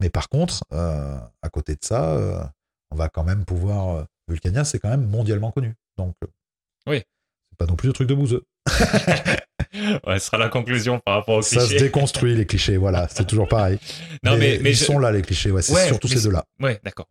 Mais 0.02 0.10
par 0.10 0.30
contre, 0.30 0.64
euh, 0.74 1.18
à 1.42 1.50
côté 1.50 1.74
de 1.74 1.80
ça, 1.84 2.12
euh, 2.16 2.44
on 2.92 2.96
va 2.96 3.10
quand 3.10 3.24
même 3.24 3.46
pouvoir. 3.46 3.96
euh, 3.98 4.04
Vulcania, 4.28 4.64
c'est 4.66 4.78
quand 4.80 4.90
même 4.90 5.08
mondialement 5.08 5.52
connu. 5.52 5.74
Donc. 5.98 6.14
Oui. 6.88 6.98
C'est 7.50 7.58
pas 7.58 7.66
non 7.66 7.76
plus 7.78 7.88
le 7.88 7.94
truc 7.94 8.08
de 8.10 8.14
bouseux. 8.16 8.44
Ouais, 10.08 10.18
ce 10.20 10.26
sera 10.28 10.38
la 10.38 10.50
conclusion 10.50 11.00
par 11.00 11.16
rapport 11.16 11.36
au 11.36 11.42
Ça 11.42 11.60
se 11.62 11.68
cliché. 11.68 11.84
déconstruit, 11.86 12.36
les 12.36 12.46
clichés. 12.46 12.78
Voilà. 12.78 13.08
C'est 13.10 13.28
toujours 13.28 13.48
pareil. 13.48 13.78
Non, 14.24 14.36
mais, 14.38 14.60
mais 14.62 14.72
ils 14.72 14.76
je- 14.76 14.86
sont 14.86 14.98
là, 14.98 15.12
les 15.12 15.22
clichés. 15.22 15.52
Ouais, 15.52 15.62
c'est 15.62 15.74
Ouais, 15.74 15.86
surtout 15.88 16.08
ces 16.08 16.22
deux-là. 16.24 16.46
Ouais, 16.60 16.80
d'accord. 16.84 17.08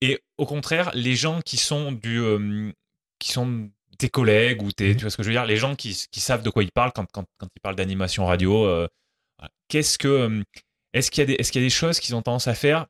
Et 0.00 0.20
au 0.38 0.46
contraire, 0.46 0.90
les 0.94 1.14
gens 1.16 1.40
qui 1.40 1.56
sont 1.56 1.92
du, 1.92 2.18
euh, 2.20 2.72
qui 3.18 3.32
sont 3.32 3.70
tes 3.98 4.08
collègues 4.08 4.62
ou 4.62 4.72
tes, 4.72 4.90
Mhm. 4.90 4.96
tu 4.96 5.00
vois 5.02 5.10
ce 5.10 5.16
que 5.16 5.22
je 5.22 5.28
veux 5.28 5.34
dire, 5.34 5.46
les 5.46 5.56
gens 5.56 5.76
qui, 5.76 6.06
qui 6.10 6.20
savent 6.20 6.42
de 6.42 6.50
quoi 6.50 6.62
ils 6.62 6.72
parlent 6.72 6.92
quand, 6.92 7.06
quand, 7.12 7.24
quand 7.38 7.46
ils 7.56 7.60
parlent 7.60 7.76
d'animation 7.76 8.26
radio, 8.26 8.64
euh, 8.66 8.88
qu'est-ce 9.68 9.98
que, 9.98 10.42
est-ce 10.92 11.10
qu'il 11.10 11.20
y 11.20 11.24
a 11.24 11.26
des, 11.26 11.34
est-ce 11.34 11.52
qu'il 11.52 11.60
y 11.62 11.64
a 11.64 11.66
des 11.66 11.70
choses 11.70 12.00
qu'ils 12.00 12.14
ont 12.14 12.22
tendance 12.22 12.48
à 12.48 12.54
faire 12.54 12.86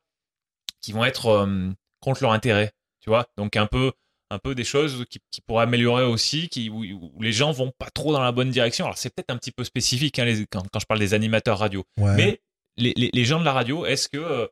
qui 0.80 0.92
vont 0.92 1.04
être 1.04 1.26
euh, 1.26 1.70
contre 2.00 2.22
leur 2.22 2.32
intérêt, 2.32 2.72
tu 3.00 3.10
vois? 3.10 3.26
Donc 3.36 3.56
un 3.56 3.66
peu, 3.66 3.92
un 4.30 4.38
peu 4.38 4.54
des 4.54 4.64
choses 4.64 5.04
qui, 5.10 5.20
qui 5.30 5.40
pourraient 5.42 5.64
améliorer 5.64 6.04
aussi, 6.04 6.48
qui, 6.48 6.70
où, 6.70 6.82
où 7.14 7.22
les 7.22 7.32
gens 7.32 7.52
vont 7.52 7.70
pas 7.78 7.90
trop 7.90 8.12
dans 8.12 8.22
la 8.22 8.32
bonne 8.32 8.50
direction. 8.50 8.86
Alors 8.86 8.96
c'est 8.98 9.14
peut-être 9.14 9.30
un 9.30 9.36
petit 9.36 9.52
peu 9.52 9.62
spécifique 9.64 10.18
hein, 10.18 10.24
les- 10.24 10.46
quand, 10.46 10.62
quand 10.72 10.80
je 10.80 10.86
parle 10.86 11.00
des 11.00 11.14
animateurs 11.14 11.58
radio. 11.58 11.84
Ouais. 11.98 12.14
Mais 12.16 12.40
les, 12.76 12.92
les- 12.96 13.10
les 13.12 13.24
gens 13.24 13.38
de 13.40 13.44
la 13.44 13.52
radio, 13.52 13.84
est-ce 13.86 14.08
que, 14.08 14.50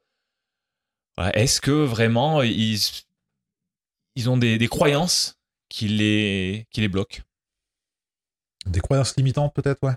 est-ce 1.18 1.60
que 1.60 1.70
vraiment 1.70 2.42
ils, 2.42 2.78
ils 4.16 4.30
ont 4.30 4.36
des, 4.36 4.58
des 4.58 4.68
croyances 4.68 5.36
qui 5.68 5.88
les, 5.88 6.66
qui 6.70 6.80
les 6.80 6.88
bloquent? 6.88 7.22
Des 8.66 8.80
croyances 8.80 9.16
limitantes, 9.16 9.54
peut-être, 9.54 9.82
ouais. 9.82 9.94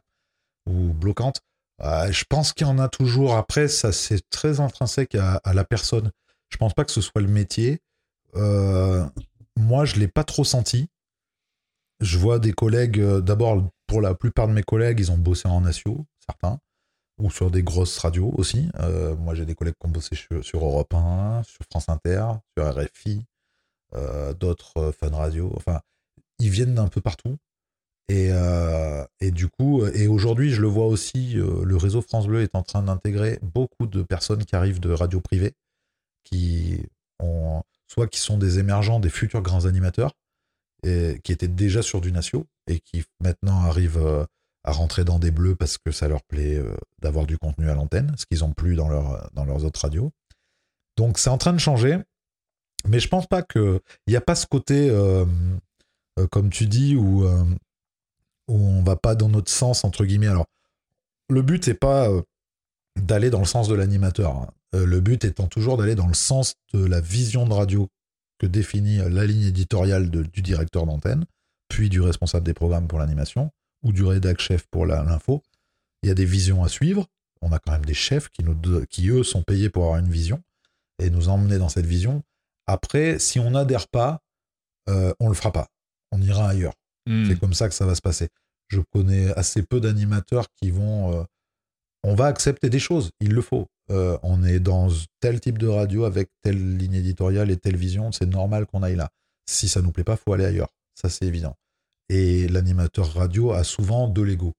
Ou 0.67 0.93
bloquantes. 0.93 1.41
Je 1.79 2.23
pense 2.27 2.53
qu'il 2.53 2.67
y 2.67 2.69
en 2.69 2.79
a 2.79 2.89
toujours. 2.89 3.35
Après, 3.35 3.67
ça, 3.67 3.91
c'est 3.91 4.27
très 4.29 4.59
intrinsèque 4.59 5.15
à, 5.15 5.53
la 5.53 5.63
personne. 5.63 6.11
Je 6.49 6.57
pense 6.57 6.73
pas 6.73 6.85
que 6.85 6.91
ce 6.91 7.01
soit 7.01 7.21
le 7.21 7.27
métier. 7.27 7.81
Euh, 8.35 9.05
moi, 9.57 9.85
je 9.85 9.95
l'ai 9.95 10.07
pas 10.07 10.23
trop 10.23 10.43
senti. 10.43 10.89
Je 12.01 12.17
vois 12.17 12.39
des 12.39 12.53
collègues, 12.53 12.99
euh, 12.99 13.21
d'abord, 13.21 13.63
pour 13.87 14.01
la 14.01 14.15
plupart 14.15 14.47
de 14.47 14.53
mes 14.53 14.63
collègues, 14.63 14.99
ils 14.99 15.11
ont 15.11 15.17
bossé 15.17 15.47
en 15.47 15.61
Natio, 15.61 16.05
certains, 16.25 16.59
ou 17.17 17.31
sur 17.31 17.51
des 17.51 17.63
grosses 17.63 17.97
radios 17.97 18.31
aussi. 18.37 18.69
Euh, 18.79 19.15
moi, 19.15 19.35
j'ai 19.35 19.45
des 19.45 19.55
collègues 19.55 19.75
qui 19.79 19.87
ont 19.87 19.91
bossé 19.91 20.15
sur, 20.15 20.63
Europe 20.63 20.93
1, 20.93 21.43
sur 21.43 21.63
France 21.69 21.89
Inter, 21.89 22.25
sur 22.57 22.67
RFI, 22.67 23.25
euh, 23.93 24.33
d'autres 24.33 24.77
euh, 24.77 24.91
Fun 24.91 25.15
Radio. 25.15 25.51
Enfin, 25.55 25.79
ils 26.39 26.49
viennent 26.49 26.75
d'un 26.75 26.87
peu 26.87 27.01
partout. 27.01 27.37
Et, 28.07 29.31
du 29.31 29.47
coup, 29.47 29.83
et 29.87 30.05
aujourd'hui, 30.07 30.51
je 30.51 30.61
le 30.61 30.67
vois 30.67 30.85
aussi, 30.85 31.33
le 31.33 31.75
réseau 31.75 32.03
France 32.03 32.27
Bleu 32.27 32.43
est 32.43 32.53
en 32.53 32.61
train 32.61 32.83
d'intégrer 32.83 33.39
beaucoup 33.41 33.87
de 33.87 34.03
personnes 34.03 34.45
qui 34.45 34.55
arrivent 34.55 34.79
de 34.79 34.91
radios 34.91 35.21
privées, 35.21 35.53
qui 36.23 36.83
ont, 37.19 37.63
soit 37.87 38.05
qui 38.05 38.19
sont 38.19 38.37
des 38.37 38.59
émergents, 38.59 38.99
des 38.99 39.09
futurs 39.09 39.41
grands 39.41 39.65
animateurs, 39.65 40.11
qui 40.83 41.31
étaient 41.31 41.47
déjà 41.47 41.81
sur 41.81 41.99
du 41.99 42.11
Natio, 42.11 42.45
et 42.67 42.79
qui 42.79 43.03
maintenant 43.21 43.63
arrivent 43.63 44.27
à 44.65 44.71
rentrer 44.71 45.03
dans 45.05 45.19
des 45.19 45.31
bleus 45.31 45.55
parce 45.55 45.77
que 45.77 45.91
ça 45.91 46.07
leur 46.07 46.23
plaît 46.23 46.55
euh, 46.57 46.75
d'avoir 47.01 47.25
du 47.25 47.37
contenu 47.37 47.69
à 47.69 47.75
l'antenne, 47.75 48.13
ce 48.17 48.25
qu'ils 48.25 48.43
ont 48.43 48.51
plus 48.51 48.75
dans, 48.75 48.89
leur, 48.89 49.29
dans 49.33 49.45
leurs 49.45 49.63
autres 49.63 49.79
radios. 49.81 50.11
Donc 50.97 51.19
c'est 51.19 51.29
en 51.29 51.37
train 51.37 51.53
de 51.53 51.59
changer, 51.59 51.99
mais 52.87 52.99
je 52.99 53.07
pense 53.07 53.27
pas 53.27 53.43
que 53.43 53.81
il 54.07 54.11
n'y 54.11 54.17
a 54.17 54.21
pas 54.21 54.35
ce 54.35 54.47
côté, 54.47 54.89
euh, 54.89 55.25
euh, 56.19 56.27
comme 56.27 56.49
tu 56.49 56.65
dis, 56.67 56.95
où, 56.95 57.25
euh, 57.25 57.43
où 58.47 58.57
on 58.57 58.83
va 58.83 58.95
pas 58.95 59.15
dans 59.15 59.29
notre 59.29 59.51
sens 59.51 59.83
entre 59.83 60.03
guillemets. 60.05 60.27
Alors 60.27 60.45
le 61.29 61.41
but 61.41 61.67
n'est 61.67 61.73
pas 61.73 62.09
euh, 62.09 62.21
d'aller 62.99 63.29
dans 63.29 63.39
le 63.39 63.45
sens 63.45 63.67
de 63.67 63.75
l'animateur. 63.75 64.35
hein. 64.35 64.49
Euh, 64.73 64.85
le 64.85 64.99
but 64.99 65.23
étant 65.25 65.47
toujours 65.47 65.77
d'aller 65.77 65.95
dans 65.95 66.07
le 66.07 66.13
sens 66.13 66.55
de 66.73 66.83
la 66.85 67.01
vision 67.01 67.45
de 67.47 67.53
radio 67.53 67.87
que 68.39 68.47
définit 68.47 68.99
euh, 68.99 69.09
la 69.09 69.25
ligne 69.25 69.43
éditoriale 69.43 70.09
du 70.09 70.41
directeur 70.41 70.85
d'antenne, 70.85 71.25
puis 71.69 71.89
du 71.89 72.01
responsable 72.01 72.45
des 72.45 72.53
programmes 72.53 72.87
pour 72.87 72.99
l'animation, 72.99 73.51
ou 73.85 73.93
du 73.93 74.03
rédac 74.03 74.41
chef 74.41 74.65
pour 74.67 74.85
l'info. 74.85 75.41
Il 76.03 76.09
y 76.09 76.11
a 76.11 76.15
des 76.15 76.25
visions 76.25 76.63
à 76.63 76.67
suivre. 76.67 77.07
On 77.41 77.51
a 77.51 77.59
quand 77.59 77.71
même 77.71 77.85
des 77.85 77.93
chefs 77.93 78.29
qui, 78.29 78.43
nous, 78.43 78.55
qui 78.87 79.09
eux, 79.09 79.23
sont 79.23 79.43
payés 79.43 79.69
pour 79.69 79.83
avoir 79.83 79.99
une 79.99 80.09
vision 80.09 80.41
et 80.99 81.09
nous 81.09 81.29
emmener 81.29 81.57
dans 81.57 81.69
cette 81.69 81.85
vision. 81.85 82.23
Après, 82.67 83.19
si 83.19 83.39
on 83.39 83.51
n'adhère 83.51 83.87
pas, 83.87 84.21
euh, 84.89 85.13
on 85.19 85.29
le 85.29 85.35
fera 85.35 85.51
pas. 85.51 85.67
On 86.11 86.21
ira 86.21 86.49
ailleurs. 86.49 86.73
Hmm. 87.05 87.25
C'est 87.27 87.39
comme 87.39 87.53
ça 87.53 87.69
que 87.69 87.75
ça 87.75 87.85
va 87.85 87.95
se 87.95 88.01
passer. 88.01 88.29
Je 88.67 88.81
connais 88.81 89.31
assez 89.33 89.61
peu 89.61 89.79
d'animateurs 89.79 90.47
qui 90.55 90.71
vont. 90.71 91.13
euh, 91.13 91.23
on 92.03 92.15
va 92.15 92.25
accepter 92.25 92.69
des 92.69 92.79
choses, 92.79 93.11
il 93.19 93.33
le 93.33 93.41
faut. 93.41 93.67
Euh, 93.91 94.17
on 94.21 94.43
est 94.43 94.59
dans 94.59 94.89
tel 95.19 95.39
type 95.39 95.57
de 95.57 95.67
radio 95.67 96.05
avec 96.05 96.29
telle 96.43 96.77
ligne 96.77 96.93
éditoriale 96.93 97.49
et 97.51 97.57
telle 97.57 97.77
vision, 97.77 98.11
c'est 98.11 98.25
normal 98.27 98.65
qu'on 98.67 98.83
aille 98.83 98.95
là. 98.95 99.09
Si 99.47 99.67
ça 99.67 99.81
nous 99.81 99.91
plaît 99.91 100.03
pas, 100.03 100.15
faut 100.15 100.33
aller 100.33 100.45
ailleurs. 100.45 100.69
Ça, 100.95 101.09
c'est 101.09 101.25
évident. 101.25 101.55
Et 102.09 102.47
l'animateur 102.47 103.13
radio 103.13 103.51
a 103.51 103.63
souvent 103.63 104.07
de 104.07 104.21
l'ego. 104.21 104.53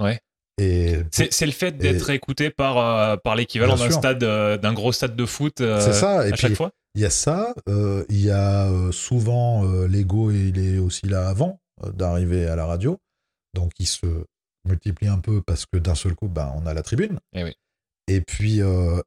Ouais. 0.00 0.20
Et 0.58 0.96
c'est 1.12 1.46
le 1.46 1.52
fait 1.52 1.72
d'être 1.72 2.10
écouté 2.10 2.50
par, 2.50 2.78
euh, 2.78 3.16
par 3.16 3.36
l'équivalent 3.36 3.76
d'un 3.76 3.90
stade, 3.90 4.22
euh, 4.24 4.56
d'un 4.56 4.72
gros 4.72 4.92
stade 4.92 5.14
de 5.14 5.24
foot 5.24 5.60
euh, 5.60 5.80
c'est 5.80 5.92
ça. 5.92 6.26
Et 6.26 6.32
à 6.32 6.36
chaque 6.36 6.54
fois. 6.54 6.72
Il 6.94 7.02
y 7.02 7.04
a 7.04 7.10
ça, 7.10 7.54
il 7.68 8.20
y 8.20 8.30
a 8.30 8.68
souvent 8.90 9.62
l'ego, 9.86 10.32
il 10.32 10.58
est 10.58 10.78
aussi 10.78 11.06
là 11.06 11.28
avant 11.28 11.60
d'arriver 11.94 12.46
à 12.46 12.56
la 12.56 12.66
radio. 12.66 12.98
Donc 13.54 13.70
il 13.78 13.86
se 13.86 14.24
multiplie 14.66 15.06
un 15.06 15.20
peu 15.20 15.40
parce 15.42 15.64
que 15.64 15.78
d'un 15.78 15.94
seul 15.94 16.16
coup, 16.16 16.26
ben, 16.26 16.52
on 16.56 16.66
a 16.66 16.74
la 16.74 16.82
tribune. 16.82 17.20
Et, 17.34 17.40
eh 17.40 17.44
oui. 17.44 17.54
et, 18.08 18.20
puis, 18.20 18.60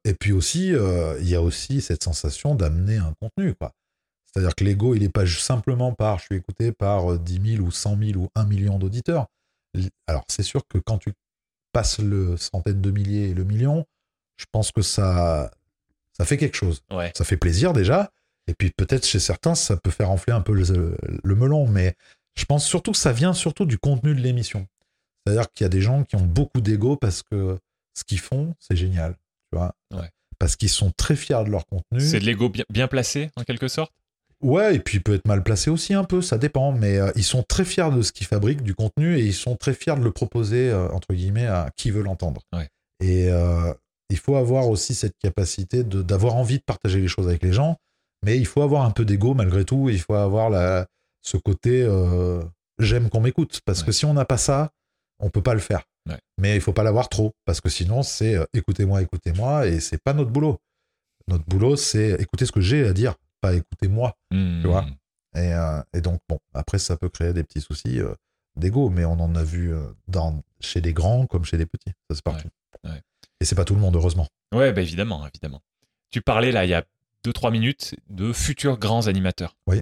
et 0.05 0.13
puis 0.13 0.31
aussi, 0.31 0.67
il 0.67 1.27
y 1.27 1.35
a 1.35 1.41
aussi 1.41 1.81
cette 1.81 2.01
sensation 2.01 2.55
d'amener 2.55 2.95
un 2.95 3.13
contenu. 3.19 3.55
Quoi. 3.55 3.73
C'est-à-dire 4.33 4.55
que 4.55 4.63
l'ego, 4.63 4.95
il 4.95 5.01
n'est 5.01 5.09
pas 5.09 5.27
simplement 5.27 5.93
par 5.93 6.19
je 6.19 6.25
suis 6.25 6.35
écouté 6.35 6.71
par 6.71 7.19
10 7.19 7.55
000 7.57 7.63
ou 7.63 7.71
100 7.71 7.97
000 7.97 8.19
ou 8.19 8.29
1 8.35 8.45
million 8.45 8.79
d'auditeurs. 8.79 9.27
Alors, 10.07 10.23
c'est 10.29 10.43
sûr 10.43 10.61
que 10.67 10.77
quand 10.77 10.97
tu 10.97 11.13
passes 11.73 11.99
le 11.99 12.37
centaine 12.37 12.81
de 12.81 12.91
milliers 12.91 13.29
et 13.29 13.33
le 13.33 13.43
million, 13.43 13.85
je 14.37 14.45
pense 14.51 14.71
que 14.71 14.81
ça, 14.81 15.51
ça 16.17 16.25
fait 16.25 16.37
quelque 16.37 16.55
chose. 16.55 16.83
Ça 17.13 17.23
fait 17.23 17.37
plaisir 17.37 17.73
déjà. 17.73 18.11
Et 18.47 18.53
puis 18.53 18.71
peut-être 18.71 19.05
chez 19.05 19.19
certains, 19.19 19.55
ça 19.55 19.77
peut 19.77 19.91
faire 19.91 20.09
enfler 20.09 20.33
un 20.33 20.41
peu 20.41 20.53
le, 20.53 21.35
melon. 21.35 21.67
Mais 21.67 21.95
je 22.35 22.45
pense 22.45 22.65
surtout 22.65 22.91
que 22.91 22.97
ça 22.97 23.11
vient 23.11 23.33
surtout 23.33 23.65
du 23.65 23.77
contenu 23.77 24.15
de 24.15 24.21
l'émission. 24.21 24.67
C'est-à-dire 25.25 25.51
qu'il 25.51 25.65
y 25.65 25.67
a 25.67 25.69
des 25.69 25.81
gens 25.81 26.03
qui 26.03 26.15
ont 26.15 26.25
beaucoup 26.25 26.61
d'ego 26.61 26.95
parce 26.95 27.21
que 27.21 27.57
ce 27.93 28.03
qu'ils 28.03 28.19
font, 28.19 28.55
c'est 28.59 28.75
génial. 28.75 29.15
Tu 29.51 29.57
vois? 29.57 29.75
Parce 30.39 30.55
qu'ils 30.55 30.69
sont 30.69 30.91
très 30.91 31.15
fiers 31.15 31.43
de 31.45 31.51
leur 31.51 31.67
contenu. 31.67 32.01
C'est 32.01 32.19
de 32.19 32.25
l'ego 32.25 32.49
bien, 32.49 32.65
bien 32.69 32.87
placé, 32.87 33.29
en 33.35 33.43
quelque 33.43 33.67
sorte? 33.67 33.93
Ouais, 34.41 34.75
et 34.75 34.79
puis 34.79 34.97
il 34.97 35.03
peut 35.03 35.13
être 35.13 35.27
mal 35.27 35.43
placé 35.43 35.69
aussi 35.69 35.93
un 35.93 36.03
peu, 36.03 36.21
ça 36.21 36.37
dépend, 36.37 36.71
mais 36.71 36.97
euh, 36.97 37.11
ils 37.15 37.23
sont 37.23 37.43
très 37.43 37.63
fiers 37.63 37.91
de 37.91 38.01
ce 38.01 38.11
qu'ils 38.11 38.25
fabriquent, 38.25 38.63
du 38.63 38.73
contenu, 38.73 39.17
et 39.17 39.23
ils 39.23 39.33
sont 39.33 39.55
très 39.55 39.73
fiers 39.73 39.95
de 39.95 40.03
le 40.03 40.11
proposer, 40.11 40.69
euh, 40.69 40.89
entre 40.89 41.13
guillemets, 41.13 41.45
à 41.45 41.69
qui 41.77 41.91
veut 41.91 42.01
l'entendre. 42.01 42.41
Et 42.99 43.29
euh, 43.29 43.73
il 44.09 44.17
faut 44.17 44.35
avoir 44.35 44.67
aussi 44.67 44.95
cette 44.95 45.15
capacité 45.19 45.83
d'avoir 45.83 46.35
envie 46.35 46.57
de 46.57 46.63
partager 46.63 46.99
les 46.99 47.07
choses 47.07 47.27
avec 47.27 47.43
les 47.43 47.53
gens, 47.53 47.77
mais 48.23 48.37
il 48.37 48.45
faut 48.45 48.61
avoir 48.61 48.83
un 48.83 48.91
peu 48.91 49.05
d'ego 49.05 49.33
malgré 49.33 49.63
tout, 49.63 49.89
il 49.89 49.99
faut 49.99 50.15
avoir 50.15 50.49
la, 50.49 50.87
ce 51.21 51.37
côté 51.37 51.87
j'aime 52.79 53.09
qu'on 53.09 53.21
m'écoute, 53.21 53.61
parce 53.65 53.83
que 53.83 53.91
si 53.91 54.05
on 54.05 54.13
n'a 54.13 54.25
pas 54.25 54.37
ça, 54.37 54.71
on 55.19 55.29
peut 55.29 55.41
pas 55.41 55.53
le 55.53 55.59
faire. 55.59 55.83
Mais 56.39 56.55
il 56.55 56.61
faut 56.61 56.73
pas 56.73 56.83
l'avoir 56.83 57.09
trop, 57.09 57.31
parce 57.45 57.61
que 57.61 57.69
sinon 57.69 58.03
c'est 58.03 58.37
écoutez-moi, 58.53 59.01
écoutez-moi, 59.01 59.67
et 59.67 59.79
c'est 59.79 60.01
pas 60.03 60.13
notre 60.13 60.31
boulot. 60.31 60.57
Notre 61.27 61.45
boulot, 61.45 61.75
c'est 61.75 62.11
écouter 62.19 62.45
ce 62.45 62.51
que 62.51 62.61
j'ai 62.61 62.85
à 62.85 62.93
dire 62.93 63.15
pas 63.41 63.53
écouter 63.53 63.87
moi, 63.87 64.15
tu 64.31 64.67
vois. 64.67 64.83
Hmm. 64.83 64.95
Euh, 65.37 65.83
et, 65.93 66.01
donc, 66.01 66.19
bon, 66.27 66.39
après, 66.53 66.79
ça 66.79 66.97
peut 66.97 67.09
créer 67.09 67.33
des 67.33 67.43
petits 67.43 67.61
soucis 67.61 67.99
euh, 67.99 68.13
d'ego, 68.55 68.89
mais 68.89 69.05
on 69.05 69.13
en 69.13 69.35
a 69.35 69.43
vu 69.43 69.73
euh, 69.73 69.81
dans, 70.07 70.41
chez 70.59 70.81
les 70.81 70.93
grands 70.93 71.25
comme 71.25 71.45
chez 71.45 71.57
les 71.57 71.65
petits. 71.65 71.91
Ça, 72.09 72.15
c'est 72.15 72.23
partout. 72.23 72.49
Et 73.39 73.45
c'est 73.45 73.55
pas 73.55 73.65
tout 73.65 73.73
le 73.73 73.81
monde, 73.81 73.95
heureusement. 73.95 74.27
Ouais, 74.53 74.71
bah 74.71 74.81
évidemment, 74.81 75.25
évidemment. 75.25 75.61
Tu 76.11 76.21
parlais 76.21 76.51
là, 76.51 76.65
il 76.65 76.69
y 76.69 76.75
a 76.75 76.83
2-3 77.25 77.51
minutes, 77.51 77.95
de 78.09 78.33
futurs 78.33 78.77
grands 78.77 79.07
animateurs. 79.07 79.55
Oui. 79.65 79.81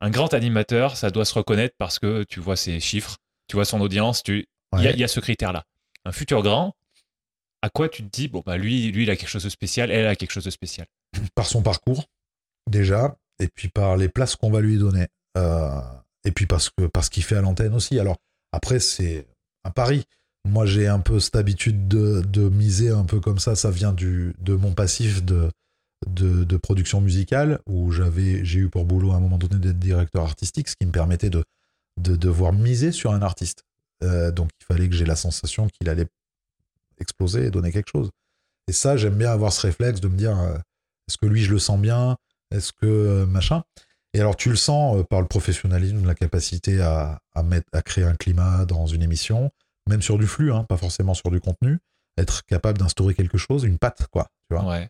Un 0.00 0.10
grand 0.10 0.32
animateur, 0.32 0.96
ça 0.96 1.10
doit 1.10 1.24
se 1.24 1.34
reconnaître 1.34 1.74
parce 1.76 1.98
que 1.98 2.22
tu 2.24 2.38
vois 2.38 2.56
ses 2.56 2.78
chiffres, 2.78 3.16
tu 3.48 3.56
vois 3.56 3.64
son 3.64 3.80
audience, 3.80 4.22
tu... 4.22 4.46
il, 4.78 4.80
y 4.82 5.00
y 5.00 5.04
a 5.04 5.08
ce 5.08 5.18
critère-là. 5.18 5.64
Un 6.04 6.12
futur 6.12 6.42
grand, 6.42 6.76
à 7.62 7.68
quoi 7.68 7.88
tu 7.88 8.02
te 8.04 8.08
dis, 8.08 8.28
bon, 8.28 8.42
bah 8.46 8.56
lui, 8.56 8.92
lui, 8.92 9.02
il 9.02 9.10
a 9.10 9.16
quelque 9.16 9.28
chose 9.28 9.44
de 9.44 9.48
spécial, 9.48 9.90
elle 9.90 10.06
a 10.06 10.14
quelque 10.14 10.30
chose 10.30 10.44
de 10.44 10.50
spécial? 10.50 10.86
Par 11.34 11.46
son 11.46 11.62
parcours, 11.62 12.06
déjà, 12.70 13.16
et 13.38 13.48
puis 13.48 13.68
par 13.68 13.96
les 13.96 14.08
places 14.08 14.36
qu'on 14.36 14.50
va 14.50 14.60
lui 14.60 14.78
donner. 14.78 15.08
Euh, 15.36 15.80
et 16.24 16.32
puis 16.32 16.46
parce 16.46 16.70
que 16.70 16.86
parce 16.86 17.08
qu'il 17.08 17.22
fait 17.22 17.36
à 17.36 17.40
l'antenne 17.40 17.74
aussi. 17.74 17.98
Alors 17.98 18.16
après, 18.52 18.80
c'est 18.80 19.26
un 19.64 19.70
pari. 19.70 20.04
Moi, 20.48 20.64
j'ai 20.66 20.86
un 20.86 21.00
peu 21.00 21.20
cette 21.20 21.36
habitude 21.36 21.86
de, 21.88 22.48
miser 22.48 22.90
un 22.90 23.04
peu 23.04 23.20
comme 23.20 23.38
ça. 23.38 23.54
Ça 23.54 23.70
vient 23.70 23.92
du, 23.92 24.34
de 24.38 24.54
mon 24.54 24.72
passif 24.72 25.22
de, 25.22 25.50
de, 26.06 26.56
production 26.56 27.00
musicale, 27.00 27.60
où 27.66 27.92
j'avais, 27.92 28.44
j'ai 28.44 28.60
eu 28.60 28.68
pour 28.70 28.86
boulot 28.86 29.12
à 29.12 29.16
un 29.16 29.20
moment 29.20 29.38
donné 29.38 29.56
d'être 29.56 29.78
directeur 29.78 30.22
artistique, 30.22 30.68
ce 30.68 30.76
qui 30.76 30.86
me 30.86 30.92
permettait 30.92 31.30
de, 31.30 31.44
de 31.98 32.16
devoir 32.16 32.52
miser 32.52 32.90
sur 32.92 33.12
un 33.12 33.22
artiste. 33.22 33.64
Euh, 34.02 34.30
donc 34.30 34.48
il 34.60 34.64
fallait 34.64 34.88
que 34.88 34.94
j'ai 34.94 35.04
la 35.04 35.16
sensation 35.16 35.68
qu'il 35.68 35.90
allait 35.90 36.06
exploser 36.98 37.46
et 37.46 37.50
donner 37.50 37.70
quelque 37.70 37.90
chose. 37.90 38.10
Et 38.66 38.72
ça, 38.72 38.96
j'aime 38.96 39.16
bien 39.16 39.30
avoir 39.30 39.52
ce 39.52 39.66
réflexe 39.66 40.00
de 40.00 40.08
me 40.08 40.16
dire, 40.16 40.38
euh, 40.38 40.56
est-ce 41.08 41.18
que 41.18 41.26
lui, 41.26 41.42
je 41.42 41.50
le 41.50 41.58
sens 41.58 41.78
bien? 41.78 42.16
Est-ce 42.50 42.72
que 42.72 42.86
euh, 42.86 43.26
machin 43.26 43.62
Et 44.14 44.20
alors, 44.20 44.36
tu 44.36 44.50
le 44.50 44.56
sens 44.56 44.98
euh, 44.98 45.04
par 45.04 45.20
le 45.20 45.26
professionnalisme, 45.26 46.06
la 46.06 46.14
capacité 46.14 46.80
à, 46.80 47.20
mettre, 47.44 47.68
à 47.72 47.82
créer 47.82 48.04
un 48.04 48.14
climat 48.14 48.64
dans 48.64 48.86
une 48.86 49.02
émission, 49.02 49.50
même 49.88 50.02
sur 50.02 50.18
du 50.18 50.26
flux, 50.26 50.52
hein, 50.52 50.64
pas 50.64 50.76
forcément 50.76 51.14
sur 51.14 51.30
du 51.30 51.40
contenu, 51.40 51.78
être 52.18 52.44
capable 52.44 52.78
d'instaurer 52.78 53.14
quelque 53.14 53.38
chose, 53.38 53.64
une 53.64 53.78
patte, 53.78 54.06
quoi. 54.10 54.28
Tu 54.48 54.56
vois 54.56 54.80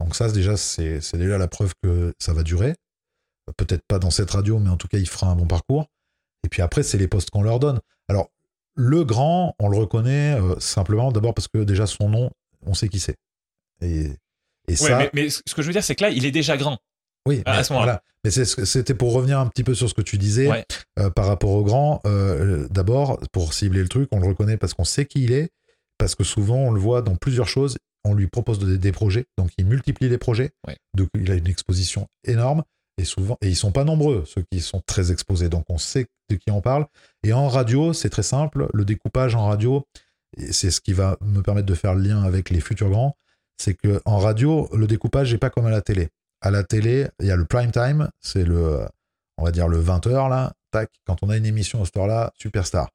Donc 0.00 0.14
ça, 0.14 0.30
déjà, 0.30 0.56
c'est 0.56 1.00
déjà 1.16 1.38
la 1.38 1.48
preuve 1.48 1.72
que 1.82 2.14
ça 2.18 2.32
va 2.32 2.42
durer. 2.42 2.74
Peut-être 3.56 3.84
pas 3.88 3.98
dans 3.98 4.10
cette 4.10 4.30
radio, 4.30 4.58
mais 4.58 4.70
en 4.70 4.76
tout 4.76 4.88
cas, 4.88 4.98
il 4.98 5.08
fera 5.08 5.28
un 5.28 5.36
bon 5.36 5.46
parcours. 5.46 5.86
Et 6.44 6.48
puis 6.48 6.62
après, 6.62 6.82
c'est 6.82 6.98
les 6.98 7.08
postes 7.08 7.30
qu'on 7.30 7.42
leur 7.42 7.58
donne. 7.58 7.80
Alors, 8.08 8.30
le 8.74 9.04
grand, 9.04 9.54
on 9.58 9.68
le 9.68 9.76
reconnaît 9.76 10.40
euh, 10.40 10.58
simplement 10.58 11.12
d'abord 11.12 11.34
parce 11.34 11.48
que 11.48 11.58
déjà 11.58 11.86
son 11.86 12.08
nom, 12.08 12.30
on 12.64 12.74
sait 12.74 12.88
qui 12.88 13.00
c'est. 13.00 13.16
Et, 13.82 14.10
et 14.68 14.76
ça... 14.76 15.10
mais, 15.12 15.28
ce 15.30 15.54
que 15.54 15.62
je 15.62 15.66
veux 15.66 15.72
dire, 15.72 15.84
c'est 15.84 15.94
que 15.94 16.04
là, 16.04 16.10
il 16.10 16.24
est 16.24 16.30
déjà 16.30 16.56
grand. 16.56 16.78
Oui, 17.26 17.42
à 17.44 17.58
mais, 17.58 17.64
ce 17.64 17.72
moment-là. 17.72 18.02
Mais 18.24 18.30
c'était 18.30 18.94
pour 18.94 19.12
revenir 19.12 19.38
un 19.38 19.46
petit 19.46 19.64
peu 19.64 19.74
sur 19.74 19.88
ce 19.88 19.94
que 19.94 20.02
tu 20.02 20.18
disais 20.18 20.48
euh, 20.98 21.10
par 21.10 21.26
rapport 21.26 21.50
au 21.50 21.62
grand. 21.62 22.00
Euh, 22.06 22.66
d'abord, 22.70 23.20
pour 23.32 23.54
cibler 23.54 23.82
le 23.82 23.88
truc, 23.88 24.08
on 24.12 24.20
le 24.20 24.28
reconnaît 24.28 24.56
parce 24.56 24.74
qu'on 24.74 24.84
sait 24.84 25.06
qui 25.06 25.24
il 25.24 25.32
est, 25.32 25.50
parce 25.98 26.14
que 26.14 26.24
souvent 26.24 26.56
on 26.56 26.70
le 26.70 26.80
voit 26.80 27.02
dans 27.02 27.16
plusieurs 27.16 27.48
choses. 27.48 27.78
On 28.04 28.14
lui 28.14 28.28
propose 28.28 28.58
des 28.58 28.92
projets, 28.92 29.26
donc 29.36 29.50
il 29.58 29.66
multiplie 29.66 30.08
les 30.08 30.16
projets. 30.16 30.52
Donc 30.94 31.08
il 31.14 31.30
a 31.30 31.34
une 31.34 31.46
exposition 31.46 32.08
énorme 32.24 32.62
et 32.96 33.04
souvent 33.04 33.36
et 33.42 33.48
ils 33.48 33.56
sont 33.56 33.72
pas 33.72 33.84
nombreux 33.84 34.24
ceux 34.26 34.42
qui 34.50 34.60
sont 34.60 34.82
très 34.86 35.12
exposés. 35.12 35.50
Donc 35.50 35.64
on 35.68 35.76
sait 35.76 36.06
de 36.30 36.36
qui 36.36 36.50
on 36.50 36.62
parle. 36.62 36.86
Et 37.24 37.34
en 37.34 37.48
radio, 37.48 37.92
c'est 37.92 38.08
très 38.08 38.22
simple. 38.22 38.68
Le 38.72 38.86
découpage 38.86 39.34
en 39.34 39.48
radio, 39.48 39.86
c'est 40.50 40.70
ce 40.70 40.80
qui 40.80 40.94
va 40.94 41.18
me 41.20 41.42
permettre 41.42 41.66
de 41.66 41.74
faire 41.74 41.94
le 41.94 42.02
lien 42.02 42.22
avec 42.22 42.48
les 42.48 42.60
futurs 42.60 42.88
grands. 42.88 43.16
C'est 43.58 43.74
que 43.74 44.00
en 44.06 44.18
radio, 44.18 44.70
le 44.74 44.86
découpage 44.86 45.32
n'est 45.32 45.38
pas 45.38 45.50
comme 45.50 45.66
à 45.66 45.70
la 45.70 45.82
télé 45.82 46.08
à 46.40 46.50
la 46.50 46.64
télé, 46.64 47.08
il 47.20 47.26
y 47.26 47.30
a 47.30 47.36
le 47.36 47.44
prime 47.44 47.70
time, 47.70 48.10
c'est 48.20 48.44
le, 48.44 48.86
on 49.38 49.44
va 49.44 49.50
dire 49.50 49.68
le 49.68 49.82
20h 49.82 50.28
là, 50.28 50.52
tac, 50.70 50.90
quand 51.06 51.22
on 51.22 51.30
a 51.30 51.36
une 51.36 51.46
émission 51.46 51.82
à 51.82 51.84
ce 51.84 51.98
heure-là, 51.98 52.32
superstar. 52.36 52.88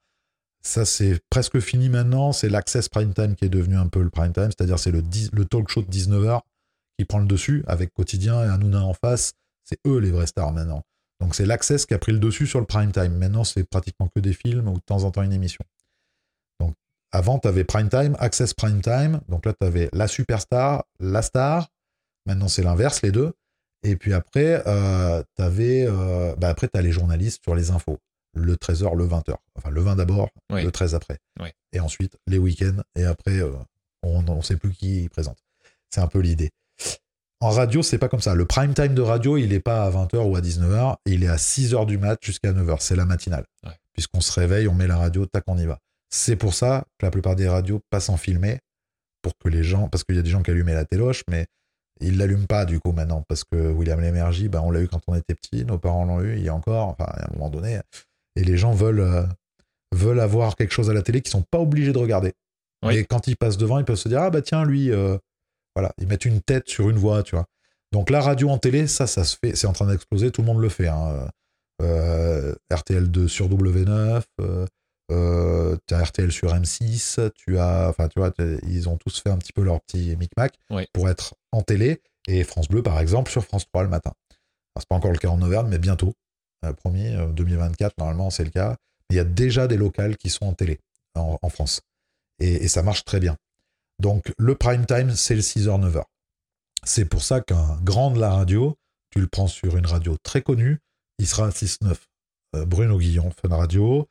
Ça, 0.61 0.83
c'est 0.83 1.19
presque 1.29 1.59
fini 1.59 1.89
maintenant, 1.89 2.31
c'est 2.31 2.49
l'access 2.49 2.89
prime 2.89 3.13
time 3.13 3.35
qui 3.35 3.45
est 3.45 3.49
devenu 3.49 3.75
un 3.75 3.87
peu 3.87 4.01
le 4.01 4.09
prime 4.09 4.33
time, 4.33 4.49
c'est-à-dire 4.49 4.79
c'est 4.79 4.91
le, 4.91 5.03
le 5.33 5.45
talk 5.45 5.69
show 5.69 5.83
de 5.83 5.91
19h 5.91 6.41
qui 6.97 7.05
prend 7.05 7.19
le 7.19 7.27
dessus 7.27 7.63
avec 7.67 7.93
Quotidien 7.93 8.43
et 8.43 8.47
Hanouna 8.47 8.83
en 8.83 8.93
face, 8.93 9.33
c'est 9.63 9.77
eux 9.85 9.99
les 9.99 10.11
vrais 10.11 10.27
stars 10.27 10.53
maintenant. 10.53 10.81
Donc 11.19 11.35
c'est 11.35 11.45
l'access 11.45 11.85
qui 11.85 11.93
a 11.93 11.99
pris 11.99 12.11
le 12.11 12.19
dessus 12.19 12.47
sur 12.47 12.59
le 12.59 12.65
prime 12.65 12.91
time. 12.91 13.15
Maintenant, 13.17 13.43
c'est 13.43 13.63
pratiquement 13.63 14.09
que 14.13 14.19
des 14.19 14.33
films 14.33 14.67
ou 14.67 14.75
de 14.75 14.83
temps 14.85 15.03
en 15.03 15.11
temps 15.11 15.21
une 15.21 15.33
émission. 15.33 15.63
Donc 16.59 16.73
avant, 17.11 17.39
tu 17.39 17.47
avais 17.47 17.63
prime 17.63 17.89
time, 17.89 18.15
access 18.19 18.53
prime 18.53 18.81
time, 18.81 19.21
donc 19.29 19.45
là, 19.45 19.53
tu 19.53 19.65
avais 19.65 19.89
la 19.93 20.07
superstar, 20.07 20.83
la 20.99 21.21
star, 21.21 21.67
Maintenant, 22.25 22.47
c'est 22.47 22.63
l'inverse, 22.63 23.01
les 23.01 23.11
deux. 23.11 23.33
Et 23.83 23.95
puis 23.95 24.13
après, 24.13 24.63
euh, 24.65 25.21
avais, 25.37 25.85
euh, 25.87 26.35
bah 26.37 26.49
après, 26.49 26.67
tu 26.67 26.77
as 26.77 26.81
les 26.81 26.91
journalistes 26.91 27.43
sur 27.43 27.55
les 27.55 27.69
infos. 27.71 27.99
Le 28.33 28.55
13h, 28.55 28.95
le 28.95 29.05
20h. 29.05 29.35
Enfin, 29.55 29.69
le 29.69 29.81
20 29.81 29.95
d'abord, 29.95 30.29
le 30.49 30.69
13 30.69 30.95
après. 30.95 31.19
Et 31.71 31.79
ensuite, 31.79 32.17
les 32.27 32.37
week-ends. 32.37 32.81
Et 32.95 33.05
après, 33.05 33.39
euh, 33.39 33.51
on 34.01 34.21
ne 34.23 34.41
sait 34.41 34.57
plus 34.57 34.73
qui 34.73 35.07
présente. 35.09 35.37
C'est 35.89 36.01
un 36.01 36.07
peu 36.07 36.19
l'idée. 36.19 36.51
En 37.41 37.49
radio, 37.49 37.83
c'est 37.83 37.97
pas 37.97 38.09
comme 38.09 38.21
ça. 38.21 38.33
Le 38.33 38.45
prime 38.45 38.73
time 38.73 38.95
de 38.95 39.01
radio, 39.01 39.37
il 39.37 39.49
n'est 39.49 39.59
pas 39.59 39.83
à 39.83 39.91
20h 39.91 40.17
ou 40.17 40.35
à 40.35 40.41
19h. 40.41 40.95
Il 41.05 41.23
est 41.23 41.27
à 41.27 41.35
6h 41.35 41.85
du 41.85 41.97
mat 41.97 42.17
jusqu'à 42.23 42.51
9h. 42.51 42.77
C'est 42.79 42.95
la 42.95 43.05
matinale. 43.05 43.45
Puisqu'on 43.93 44.21
se 44.21 44.37
réveille, 44.37 44.67
on 44.67 44.73
met 44.73 44.87
la 44.87 44.97
radio, 44.97 45.25
tac, 45.25 45.43
on 45.47 45.57
y 45.57 45.65
va. 45.65 45.79
C'est 46.09 46.35
pour 46.35 46.53
ça 46.53 46.85
que 46.97 47.05
la 47.05 47.11
plupart 47.11 47.35
des 47.35 47.47
radios 47.47 47.81
passent 47.89 48.09
en 48.09 48.17
filmé 48.17 48.59
pour 49.21 49.37
que 49.37 49.49
les 49.49 49.63
gens, 49.63 49.89
parce 49.89 50.03
qu'il 50.03 50.15
y 50.15 50.19
a 50.19 50.21
des 50.21 50.29
gens 50.29 50.43
qui 50.43 50.51
allumaient 50.51 50.73
la 50.73 50.85
téloche, 50.85 51.23
mais 51.29 51.47
il 52.01 52.17
l'allume 52.17 52.47
pas 52.47 52.65
du 52.65 52.79
coup 52.79 52.91
maintenant 52.91 53.23
parce 53.27 53.43
que 53.43 53.71
William 53.71 53.99
Lémergie, 53.99 54.49
bah, 54.49 54.61
on 54.63 54.71
l'a 54.71 54.81
eu 54.81 54.87
quand 54.87 55.01
on 55.07 55.15
était 55.15 55.35
petit, 55.35 55.65
nos 55.65 55.77
parents 55.77 56.05
l'ont 56.05 56.21
eu, 56.21 56.35
il 56.37 56.43
y 56.43 56.49
a 56.49 56.53
encore, 56.53 56.89
enfin 56.89 57.05
à 57.05 57.29
un 57.29 57.33
moment 57.33 57.49
donné, 57.49 57.79
et 58.35 58.43
les 58.43 58.57
gens 58.57 58.73
veulent 58.73 58.99
euh, 58.99 59.23
veulent 59.93 60.19
avoir 60.19 60.55
quelque 60.55 60.73
chose 60.73 60.89
à 60.89 60.93
la 60.93 61.01
télé 61.01 61.21
qu'ils 61.21 61.31
sont 61.31 61.45
pas 61.49 61.59
obligés 61.59 61.93
de 61.93 61.97
regarder. 61.97 62.33
Et 62.91 63.03
quand 63.03 63.27
ils 63.27 63.35
passent 63.35 63.57
devant, 63.57 63.79
ils 63.79 63.85
peuvent 63.85 63.95
se 63.95 64.09
dire 64.09 64.21
ah 64.21 64.29
bah 64.29 64.43
tiens 64.43 64.63
lui, 64.63 64.91
euh, 64.91 65.17
voilà, 65.75 65.91
ils 65.97 66.07
mettent 66.07 66.25
une 66.25 66.41
tête 66.41 66.67
sur 66.69 66.89
une 66.89 66.97
voix, 66.97 67.23
tu 67.23 67.35
vois. 67.35 67.45
Donc 67.91 68.11
la 68.11 68.21
radio 68.21 68.49
en 68.49 68.59
télé, 68.59 68.85
ça, 68.85 69.07
ça 69.07 69.23
se 69.23 69.37
fait, 69.43 69.55
c'est 69.55 69.65
en 69.65 69.73
train 69.73 69.87
d'exploser, 69.87 70.29
tout 70.29 70.41
le 70.41 70.47
monde 70.47 70.61
le 70.61 70.69
fait. 70.69 70.87
Hein. 70.87 71.27
Euh, 71.81 72.55
RTL2 72.71 73.27
sur 73.27 73.49
W9, 73.49 74.21
euh, 75.11 75.77
tu 75.87 75.93
as 75.93 76.03
RTL 76.03 76.31
sur 76.31 76.53
M6, 76.53 77.31
tu 77.35 77.59
as, 77.59 77.89
enfin, 77.89 78.07
tu 78.07 78.19
vois, 78.19 78.33
ils 78.63 78.89
ont 78.89 78.97
tous 78.97 79.21
fait 79.21 79.29
un 79.29 79.37
petit 79.37 79.53
peu 79.53 79.63
leur 79.63 79.81
petit 79.81 80.15
micmac 80.15 80.57
pour 80.93 81.09
être 81.09 81.35
en 81.51 81.61
télé. 81.61 82.01
Et 82.27 82.43
France 82.43 82.67
Bleu, 82.67 82.81
par 82.81 82.99
exemple, 82.99 83.31
sur 83.31 83.43
France 83.43 83.65
3 83.67 83.83
le 83.83 83.89
matin. 83.89 84.13
C'est 84.77 84.87
pas 84.87 84.95
encore 84.95 85.11
le 85.11 85.17
cas 85.17 85.29
en 85.29 85.41
Auvergne, 85.41 85.67
mais 85.69 85.79
bientôt. 85.79 86.13
Euh, 86.65 86.73
premier, 86.73 87.15
2024, 87.33 87.91
euh, 87.91 87.93
normalement, 87.99 88.29
c'est 88.29 88.43
le 88.43 88.49
cas. 88.49 88.75
Il 89.09 89.15
y 89.15 89.19
a 89.19 89.23
déjà 89.23 89.67
des 89.67 89.77
locales 89.77 90.17
qui 90.17 90.29
sont 90.29 90.45
en 90.45 90.53
télé 90.53 90.79
en, 91.13 91.49
France. 91.49 91.81
Et, 92.39 92.65
et 92.65 92.67
ça 92.67 92.81
marche 92.81 93.05
très 93.05 93.19
bien. 93.19 93.37
Donc 93.99 94.33
le 94.37 94.55
prime 94.55 94.85
time, 94.85 95.11
c'est 95.11 95.35
le 95.35 95.41
6h, 95.41 95.79
9h. 95.79 96.03
C'est 96.83 97.05
pour 97.05 97.23
ça 97.23 97.41
qu'un 97.41 97.79
grand 97.83 98.11
de 98.11 98.19
la 98.19 98.31
radio, 98.31 98.77
tu 99.11 99.19
le 99.19 99.27
prends 99.27 99.47
sur 99.47 99.77
une 99.77 99.85
radio 99.85 100.17
très 100.17 100.41
connue, 100.41 100.79
il 101.19 101.27
sera 101.27 101.47
à 101.47 101.49
6-9. 101.49 101.95
Euh, 102.55 102.65
Bruno 102.65 102.97
Guillon, 102.97 103.31
Fun 103.31 103.55
Radio, 103.55 104.07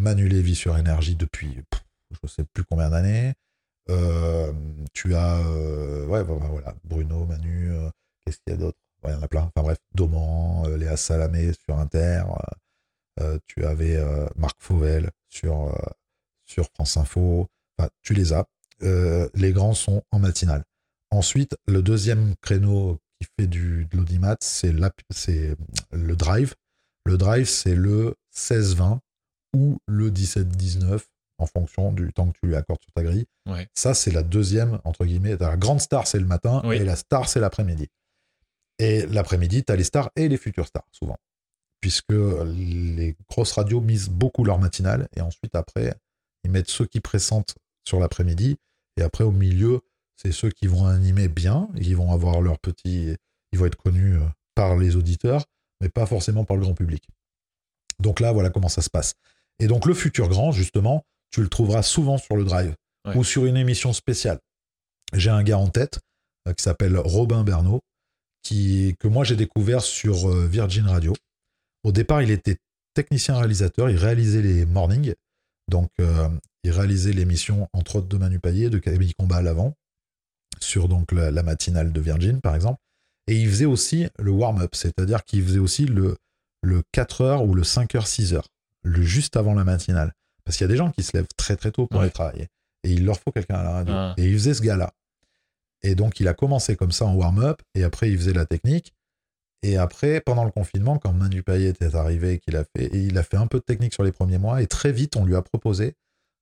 Manu 0.00 0.28
Lévy 0.28 0.54
sur 0.54 0.78
Énergie 0.78 1.14
depuis 1.14 1.62
pff, 1.70 1.84
je 2.10 2.18
ne 2.22 2.28
sais 2.28 2.44
plus 2.44 2.64
combien 2.64 2.88
d'années. 2.88 3.34
Euh, 3.90 4.52
tu 4.94 5.14
as 5.14 5.38
euh, 5.38 6.06
ouais, 6.06 6.22
voilà, 6.22 6.74
Bruno, 6.84 7.26
Manu, 7.26 7.70
euh, 7.70 7.90
qu'est-ce 8.24 8.38
qu'il 8.38 8.54
y 8.54 8.56
a 8.56 8.58
d'autre? 8.58 8.78
Il 9.04 9.10
y 9.10 9.14
en 9.14 9.22
a 9.22 9.28
plein. 9.28 9.42
Enfin 9.42 9.62
bref, 9.62 9.78
Doman, 9.94 10.74
Léa 10.76 10.96
Salamé 10.96 11.52
sur 11.52 11.78
Inter. 11.78 12.22
tu 13.46 13.64
avais 13.64 13.98
Marc 14.36 14.56
Fauvel 14.58 15.10
sur, 15.28 15.74
sur 16.44 16.66
France 16.74 16.98
Info. 16.98 17.48
Tu 18.02 18.12
les 18.12 18.34
as. 18.34 18.46
Les 18.82 19.52
grands 19.52 19.72
sont 19.72 20.02
en 20.12 20.18
matinale. 20.18 20.64
Ensuite, 21.10 21.56
le 21.66 21.82
deuxième 21.82 22.34
créneau 22.42 22.98
qui 23.18 23.26
fait 23.38 23.46
du, 23.46 23.86
de 23.86 23.96
l'audimat, 23.96 24.36
c'est 24.40 24.72
le 24.72 26.14
drive. 26.14 26.54
Le 27.06 27.16
drive, 27.16 27.48
c'est 27.48 27.74
le 27.74 28.16
16-20 28.34 28.98
ou 29.54 29.78
le 29.86 30.10
17-19 30.10 31.00
en 31.38 31.46
fonction 31.46 31.92
du 31.92 32.12
temps 32.12 32.30
que 32.30 32.38
tu 32.40 32.46
lui 32.46 32.54
accordes 32.56 32.82
sur 32.82 32.92
ta 32.92 33.02
grille. 33.02 33.26
Ouais. 33.46 33.66
Ça, 33.74 33.94
c'est 33.94 34.10
la 34.10 34.22
deuxième, 34.22 34.78
entre 34.84 35.04
guillemets. 35.06 35.36
La 35.38 35.56
grande 35.56 35.80
star, 35.80 36.06
c'est 36.06 36.18
le 36.18 36.26
matin 36.26 36.60
Oui. 36.64 36.76
et 36.76 36.84
la 36.84 36.96
star, 36.96 37.28
c'est 37.28 37.40
l'après-midi. 37.40 37.88
Et 38.78 39.06
l'après-midi, 39.06 39.64
tu 39.64 39.72
as 39.72 39.76
les 39.76 39.84
stars 39.84 40.10
et 40.16 40.28
les 40.28 40.36
futures 40.36 40.66
stars, 40.66 40.86
souvent. 40.92 41.16
Puisque 41.80 42.12
les 42.12 43.16
grosses 43.28 43.52
radios 43.52 43.80
misent 43.80 44.10
beaucoup 44.10 44.44
leur 44.44 44.58
matinale 44.58 45.08
et 45.16 45.22
ensuite, 45.22 45.54
après, 45.54 45.94
ils 46.44 46.50
mettent 46.50 46.68
ceux 46.68 46.86
qui 46.86 47.00
pressentent 47.00 47.54
sur 47.86 48.00
l'après-midi 48.00 48.58
et 48.98 49.02
après, 49.02 49.24
au 49.24 49.30
milieu, 49.32 49.80
c'est 50.16 50.32
ceux 50.32 50.50
qui 50.50 50.66
vont 50.66 50.84
animer 50.84 51.28
bien, 51.28 51.68
ils 51.76 51.96
vont 51.96 52.12
avoir 52.12 52.42
leur 52.42 52.58
petit. 52.58 53.16
Ils 53.52 53.58
vont 53.58 53.64
être 53.66 53.76
connus 53.76 54.16
euh, 54.16 54.26
par 54.54 54.76
les 54.76 54.94
auditeurs, 54.96 55.44
mais 55.80 55.88
pas 55.88 56.04
forcément 56.06 56.44
par 56.44 56.56
le 56.56 56.62
grand 56.62 56.74
public. 56.74 57.08
Donc 57.98 58.20
là, 58.20 58.30
voilà 58.32 58.50
comment 58.50 58.68
ça 58.68 58.82
se 58.82 58.90
passe. 58.90 59.14
Et 59.60 59.66
donc, 59.66 59.86
le 59.86 59.94
futur 59.94 60.28
grand, 60.28 60.52
justement, 60.52 61.04
tu 61.30 61.42
le 61.42 61.48
trouveras 61.48 61.82
souvent 61.82 62.18
sur 62.18 62.36
le 62.36 62.44
drive 62.44 62.74
Ouais. 63.06 63.16
ou 63.16 63.24
sur 63.24 63.46
une 63.46 63.56
émission 63.56 63.94
spéciale. 63.94 64.38
J'ai 65.14 65.30
un 65.30 65.42
gars 65.42 65.56
en 65.56 65.68
tête 65.68 66.00
euh, 66.46 66.52
qui 66.52 66.62
s'appelle 66.62 66.98
Robin 66.98 67.44
Bernot, 67.44 67.80
qui, 68.42 68.94
que 69.00 69.08
moi 69.08 69.24
j'ai 69.24 69.36
découvert 69.36 69.80
sur 69.80 70.28
euh, 70.28 70.46
Virgin 70.46 70.86
Radio. 70.86 71.14
Au 71.82 71.92
départ, 71.92 72.20
il 72.20 72.30
était 72.30 72.58
technicien 72.92 73.38
réalisateur, 73.38 73.88
il 73.88 73.96
réalisait 73.96 74.42
les 74.42 74.66
mornings, 74.66 75.14
donc 75.66 75.88
euh, 76.00 76.28
il 76.62 76.72
réalisait 76.72 77.14
l'émission 77.14 77.68
entre 77.72 77.96
autres 77.96 78.08
de 78.08 78.18
Manu 78.18 78.38
Payet, 78.38 78.68
de 78.68 78.78
Camille 78.78 79.14
Combat 79.18 79.36
à 79.36 79.42
l'avant, 79.42 79.72
sur 80.60 80.86
donc 80.86 81.10
la, 81.12 81.30
la 81.30 81.42
matinale 81.42 81.92
de 81.94 82.00
Virgin 82.02 82.40
par 82.42 82.54
exemple, 82.54 82.80
et 83.28 83.34
il 83.40 83.48
faisait 83.48 83.64
aussi 83.64 84.08
le 84.18 84.30
warm-up, 84.30 84.74
c'est-à-dire 84.74 85.24
qu'il 85.24 85.42
faisait 85.42 85.58
aussi 85.58 85.86
le, 85.86 86.16
le 86.62 86.82
4h 86.94 87.46
ou 87.46 87.54
le 87.54 87.62
5h, 87.62 88.04
6h, 88.06 88.42
le 88.82 89.02
juste 89.02 89.36
avant 89.36 89.54
la 89.54 89.64
matinale. 89.64 90.12
Parce 90.44 90.56
qu'il 90.56 90.64
y 90.64 90.70
a 90.70 90.72
des 90.72 90.76
gens 90.76 90.90
qui 90.90 91.02
se 91.02 91.16
lèvent 91.16 91.28
très 91.36 91.56
très 91.56 91.70
tôt 91.70 91.86
pour 91.86 91.98
Ouais. 91.98 92.04
aller 92.04 92.12
travailler. 92.12 92.48
Et 92.82 92.92
il 92.92 93.04
leur 93.04 93.18
faut 93.18 93.30
quelqu'un 93.30 93.56
à 93.56 93.62
la 93.62 93.70
radio. 93.72 93.94
Ah. 93.94 94.14
Et 94.16 94.26
il 94.26 94.32
faisait 94.34 94.54
ce 94.54 94.62
gars-là. 94.62 94.92
Et 95.82 95.94
donc 95.94 96.20
il 96.20 96.28
a 96.28 96.34
commencé 96.34 96.76
comme 96.76 96.92
ça 96.92 97.04
en 97.06 97.14
warm-up, 97.14 97.60
et 97.74 97.84
après 97.84 98.10
il 98.10 98.16
faisait 98.18 98.32
la 98.32 98.46
technique. 98.46 98.94
Et 99.62 99.76
après, 99.76 100.22
pendant 100.22 100.44
le 100.44 100.50
confinement, 100.50 100.98
quand 100.98 101.12
Manu 101.12 101.42
Payet 101.42 101.74
est 101.80 101.94
arrivé, 101.94 102.38
qu'il 102.38 102.56
a 102.56 102.64
fait, 102.64 102.86
et 102.86 102.98
il 103.04 103.18
a 103.18 103.22
fait 103.22 103.36
un 103.36 103.46
peu 103.46 103.58
de 103.58 103.64
technique 103.64 103.92
sur 103.92 104.02
les 104.02 104.12
premiers 104.12 104.38
mois, 104.38 104.62
et 104.62 104.66
très 104.66 104.92
vite 104.92 105.16
on 105.16 105.24
lui 105.26 105.36
a 105.36 105.42
proposé 105.42 105.94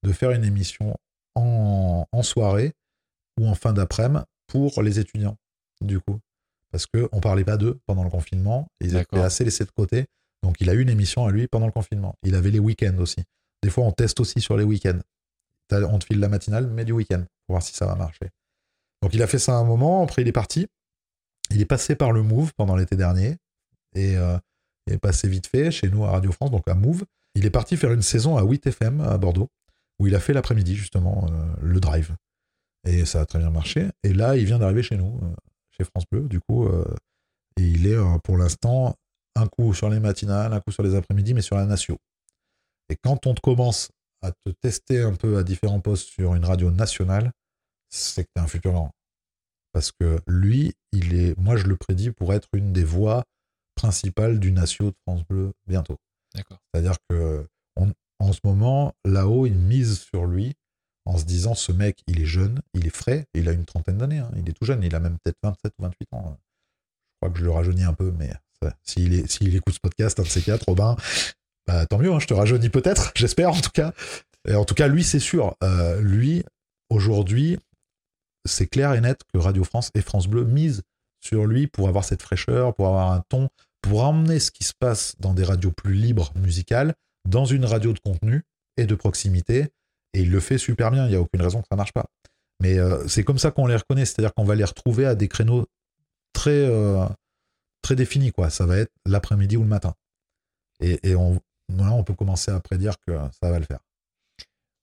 de 0.04 0.12
faire 0.12 0.30
une 0.30 0.44
émission 0.44 0.96
en, 1.34 2.06
en 2.12 2.22
soirée 2.22 2.72
ou 3.40 3.48
en 3.48 3.54
fin 3.54 3.72
d'après-midi 3.72 4.24
pour 4.46 4.82
les 4.82 4.98
étudiants, 5.00 5.36
du 5.80 5.98
coup. 6.00 6.18
Parce 6.70 6.86
qu'on 6.86 7.08
ne 7.12 7.20
parlait 7.20 7.44
pas 7.44 7.56
d'eux 7.56 7.80
pendant 7.86 8.04
le 8.04 8.10
confinement, 8.10 8.68
ils 8.80 8.94
étaient 8.96 9.18
assez 9.18 9.44
laissés 9.44 9.64
de 9.64 9.70
côté. 9.70 10.06
Donc 10.42 10.60
il 10.60 10.70
a 10.70 10.74
eu 10.74 10.80
une 10.80 10.90
émission 10.90 11.26
à 11.26 11.30
lui 11.30 11.46
pendant 11.48 11.66
le 11.66 11.72
confinement. 11.72 12.14
Il 12.22 12.34
avait 12.34 12.50
les 12.50 12.58
week-ends 12.58 12.96
aussi. 12.98 13.22
Des 13.62 13.70
fois, 13.70 13.84
on 13.84 13.92
teste 13.92 14.20
aussi 14.20 14.40
sur 14.40 14.56
les 14.56 14.64
week-ends. 14.64 15.00
On 15.70 15.98
te 15.98 16.06
file 16.06 16.20
la 16.20 16.28
matinale, 16.28 16.68
mais 16.68 16.84
du 16.84 16.92
week-end, 16.92 17.24
pour 17.46 17.54
voir 17.54 17.62
si 17.62 17.74
ça 17.74 17.86
va 17.86 17.94
marcher. 17.94 18.30
Donc 19.02 19.14
il 19.14 19.22
a 19.22 19.26
fait 19.26 19.38
ça 19.38 19.54
un 19.54 19.64
moment, 19.64 20.02
après 20.02 20.22
il 20.22 20.28
est 20.28 20.32
parti. 20.32 20.66
Il 21.50 21.60
est 21.60 21.66
passé 21.66 21.94
par 21.94 22.12
le 22.12 22.22
Move 22.22 22.52
pendant 22.56 22.76
l'été 22.76 22.96
dernier, 22.96 23.36
et 23.94 24.16
euh, 24.16 24.38
il 24.86 24.94
est 24.94 24.98
passé 24.98 25.28
vite 25.28 25.46
fait 25.46 25.70
chez 25.70 25.88
nous 25.88 26.04
à 26.04 26.10
Radio 26.10 26.32
France, 26.32 26.50
donc 26.50 26.66
à 26.68 26.74
Move. 26.74 27.04
Il 27.34 27.46
est 27.46 27.50
parti 27.50 27.76
faire 27.76 27.92
une 27.92 28.02
saison 28.02 28.36
à 28.36 28.42
8FM 28.42 29.02
à 29.02 29.16
Bordeaux, 29.18 29.48
où 29.98 30.06
il 30.06 30.14
a 30.14 30.20
fait 30.20 30.32
l'après-midi 30.32 30.74
justement 30.74 31.26
euh, 31.30 31.54
le 31.60 31.80
drive. 31.80 32.16
Et 32.86 33.04
ça 33.04 33.20
a 33.20 33.26
très 33.26 33.38
bien 33.38 33.50
marché. 33.50 33.88
Et 34.02 34.12
là, 34.14 34.36
il 34.36 34.44
vient 34.44 34.58
d'arriver 34.58 34.82
chez 34.82 34.96
nous, 34.96 35.18
euh, 35.22 35.34
chez 35.76 35.84
France 35.84 36.04
Bleu, 36.10 36.22
du 36.28 36.40
coup. 36.40 36.68
et 37.56 37.62
il 37.62 37.86
est 37.86 37.98
pour 38.24 38.36
l'instant 38.36 38.94
un 39.38 39.46
coup 39.46 39.72
sur 39.74 39.88
les 39.88 40.00
matinales, 40.00 40.52
un 40.52 40.60
coup 40.60 40.72
sur 40.72 40.82
les 40.82 40.94
après-midi, 40.94 41.34
mais 41.34 41.42
sur 41.42 41.56
la 41.56 41.66
Natio. 41.66 41.96
Et 42.88 42.96
quand 43.02 43.26
on 43.26 43.34
te 43.34 43.40
commence 43.40 43.90
à 44.22 44.32
te 44.32 44.50
tester 44.60 45.00
un 45.02 45.14
peu 45.14 45.38
à 45.38 45.42
différents 45.44 45.80
postes 45.80 46.08
sur 46.08 46.34
une 46.34 46.44
radio 46.44 46.70
nationale, 46.70 47.32
c'est 47.90 48.24
que 48.24 48.28
t'es 48.34 48.40
un 48.40 48.46
futur 48.46 48.72
grand. 48.72 48.90
Parce 49.72 49.92
que 49.92 50.18
lui, 50.26 50.74
il 50.92 51.14
est, 51.14 51.38
moi 51.38 51.56
je 51.56 51.66
le 51.66 51.76
prédis 51.76 52.10
pour 52.10 52.32
être 52.34 52.48
une 52.54 52.72
des 52.72 52.84
voix 52.84 53.24
principales 53.74 54.40
du 54.40 54.50
Natio 54.50 54.90
de 54.90 54.96
France 55.06 55.22
Bleu 55.28 55.52
bientôt. 55.66 55.96
D'accord. 56.34 56.58
C'est-à-dire 56.72 56.96
que 57.08 57.46
on- 57.76 57.92
en 58.18 58.32
ce 58.32 58.40
moment, 58.42 58.92
là-haut, 59.04 59.46
ils 59.46 59.54
misent 59.54 60.00
sur 60.00 60.26
lui 60.26 60.54
en 61.04 61.16
se 61.16 61.24
disant 61.24 61.54
ce 61.54 61.70
mec, 61.72 62.02
il 62.06 62.20
est 62.20 62.26
jeune, 62.26 62.60
il 62.74 62.86
est 62.86 62.94
frais, 62.94 63.26
il 63.34 63.48
a 63.48 63.52
une 63.52 63.64
trentaine 63.64 63.98
d'années, 63.98 64.18
hein, 64.18 64.30
il 64.36 64.48
est 64.48 64.52
tout 64.52 64.64
jeune, 64.64 64.82
il 64.82 64.94
a 64.94 65.00
même 65.00 65.16
peut-être 65.22 65.38
27 65.42 65.72
ou 65.78 65.82
28 65.82 66.08
ans. 66.12 66.36
Je 66.36 67.16
crois 67.20 67.32
que 67.32 67.38
je 67.38 67.44
le 67.44 67.50
rajeunis 67.50 67.84
un 67.84 67.94
peu, 67.94 68.10
mais 68.10 68.32
s'il 68.82 69.56
écoute 69.56 69.74
ce 69.74 69.80
podcast, 69.80 70.18
un 70.20 70.22
de 70.22 70.28
ces 70.28 70.42
quatre, 70.42 70.64
Robin, 70.66 70.96
bah, 71.66 71.86
tant 71.86 71.98
mieux, 71.98 72.12
hein, 72.12 72.18
je 72.18 72.26
te 72.26 72.34
rajeunis 72.34 72.70
peut-être, 72.70 73.12
j'espère 73.16 73.50
en 73.50 73.60
tout 73.60 73.70
cas. 73.70 73.92
Et 74.48 74.54
en 74.54 74.64
tout 74.64 74.74
cas, 74.74 74.88
lui, 74.88 75.04
c'est 75.04 75.20
sûr. 75.20 75.54
Euh, 75.62 76.00
lui, 76.00 76.42
aujourd'hui, 76.88 77.58
c'est 78.46 78.66
clair 78.66 78.94
et 78.94 79.00
net 79.00 79.20
que 79.32 79.38
Radio 79.38 79.64
France 79.64 79.90
et 79.94 80.00
France 80.00 80.26
Bleu 80.26 80.44
misent 80.44 80.82
sur 81.20 81.44
lui 81.44 81.66
pour 81.66 81.88
avoir 81.88 82.04
cette 82.04 82.22
fraîcheur, 82.22 82.74
pour 82.74 82.86
avoir 82.86 83.12
un 83.12 83.22
ton, 83.28 83.48
pour 83.82 84.04
emmener 84.04 84.38
ce 84.38 84.50
qui 84.50 84.64
se 84.64 84.72
passe 84.78 85.14
dans 85.18 85.34
des 85.34 85.44
radios 85.44 85.72
plus 85.72 85.94
libres 85.94 86.32
musicales 86.36 86.94
dans 87.28 87.44
une 87.44 87.64
radio 87.64 87.92
de 87.92 87.98
contenu 87.98 88.42
et 88.76 88.86
de 88.86 88.94
proximité. 88.94 89.68
Et 90.14 90.22
il 90.22 90.30
le 90.30 90.40
fait 90.40 90.56
super 90.56 90.90
bien, 90.90 91.06
il 91.06 91.10
n'y 91.10 91.16
a 91.16 91.20
aucune 91.20 91.42
raison 91.42 91.60
que 91.60 91.66
ça 91.70 91.76
marche 91.76 91.92
pas. 91.92 92.06
Mais 92.60 92.78
euh, 92.78 93.06
c'est 93.06 93.24
comme 93.24 93.38
ça 93.38 93.50
qu'on 93.50 93.66
les 93.66 93.76
reconnaît, 93.76 94.06
c'est-à-dire 94.06 94.32
qu'on 94.32 94.44
va 94.44 94.54
les 94.54 94.64
retrouver 94.64 95.04
à 95.04 95.14
des 95.14 95.28
créneaux 95.28 95.66
très, 96.32 96.50
euh, 96.50 97.04
très 97.82 97.96
définis. 97.96 98.32
Quoi. 98.32 98.50
Ça 98.50 98.66
va 98.66 98.78
être 98.78 98.92
l'après-midi 99.06 99.56
ou 99.56 99.62
le 99.62 99.68
matin. 99.68 99.94
Et, 100.80 101.10
et 101.10 101.14
on, 101.16 101.40
voilà, 101.68 101.92
on 101.92 102.04
peut 102.04 102.14
commencer 102.14 102.50
à 102.50 102.60
prédire 102.60 102.94
que 103.06 103.12
ça 103.42 103.50
va 103.50 103.58
le 103.58 103.64
faire. 103.64 103.80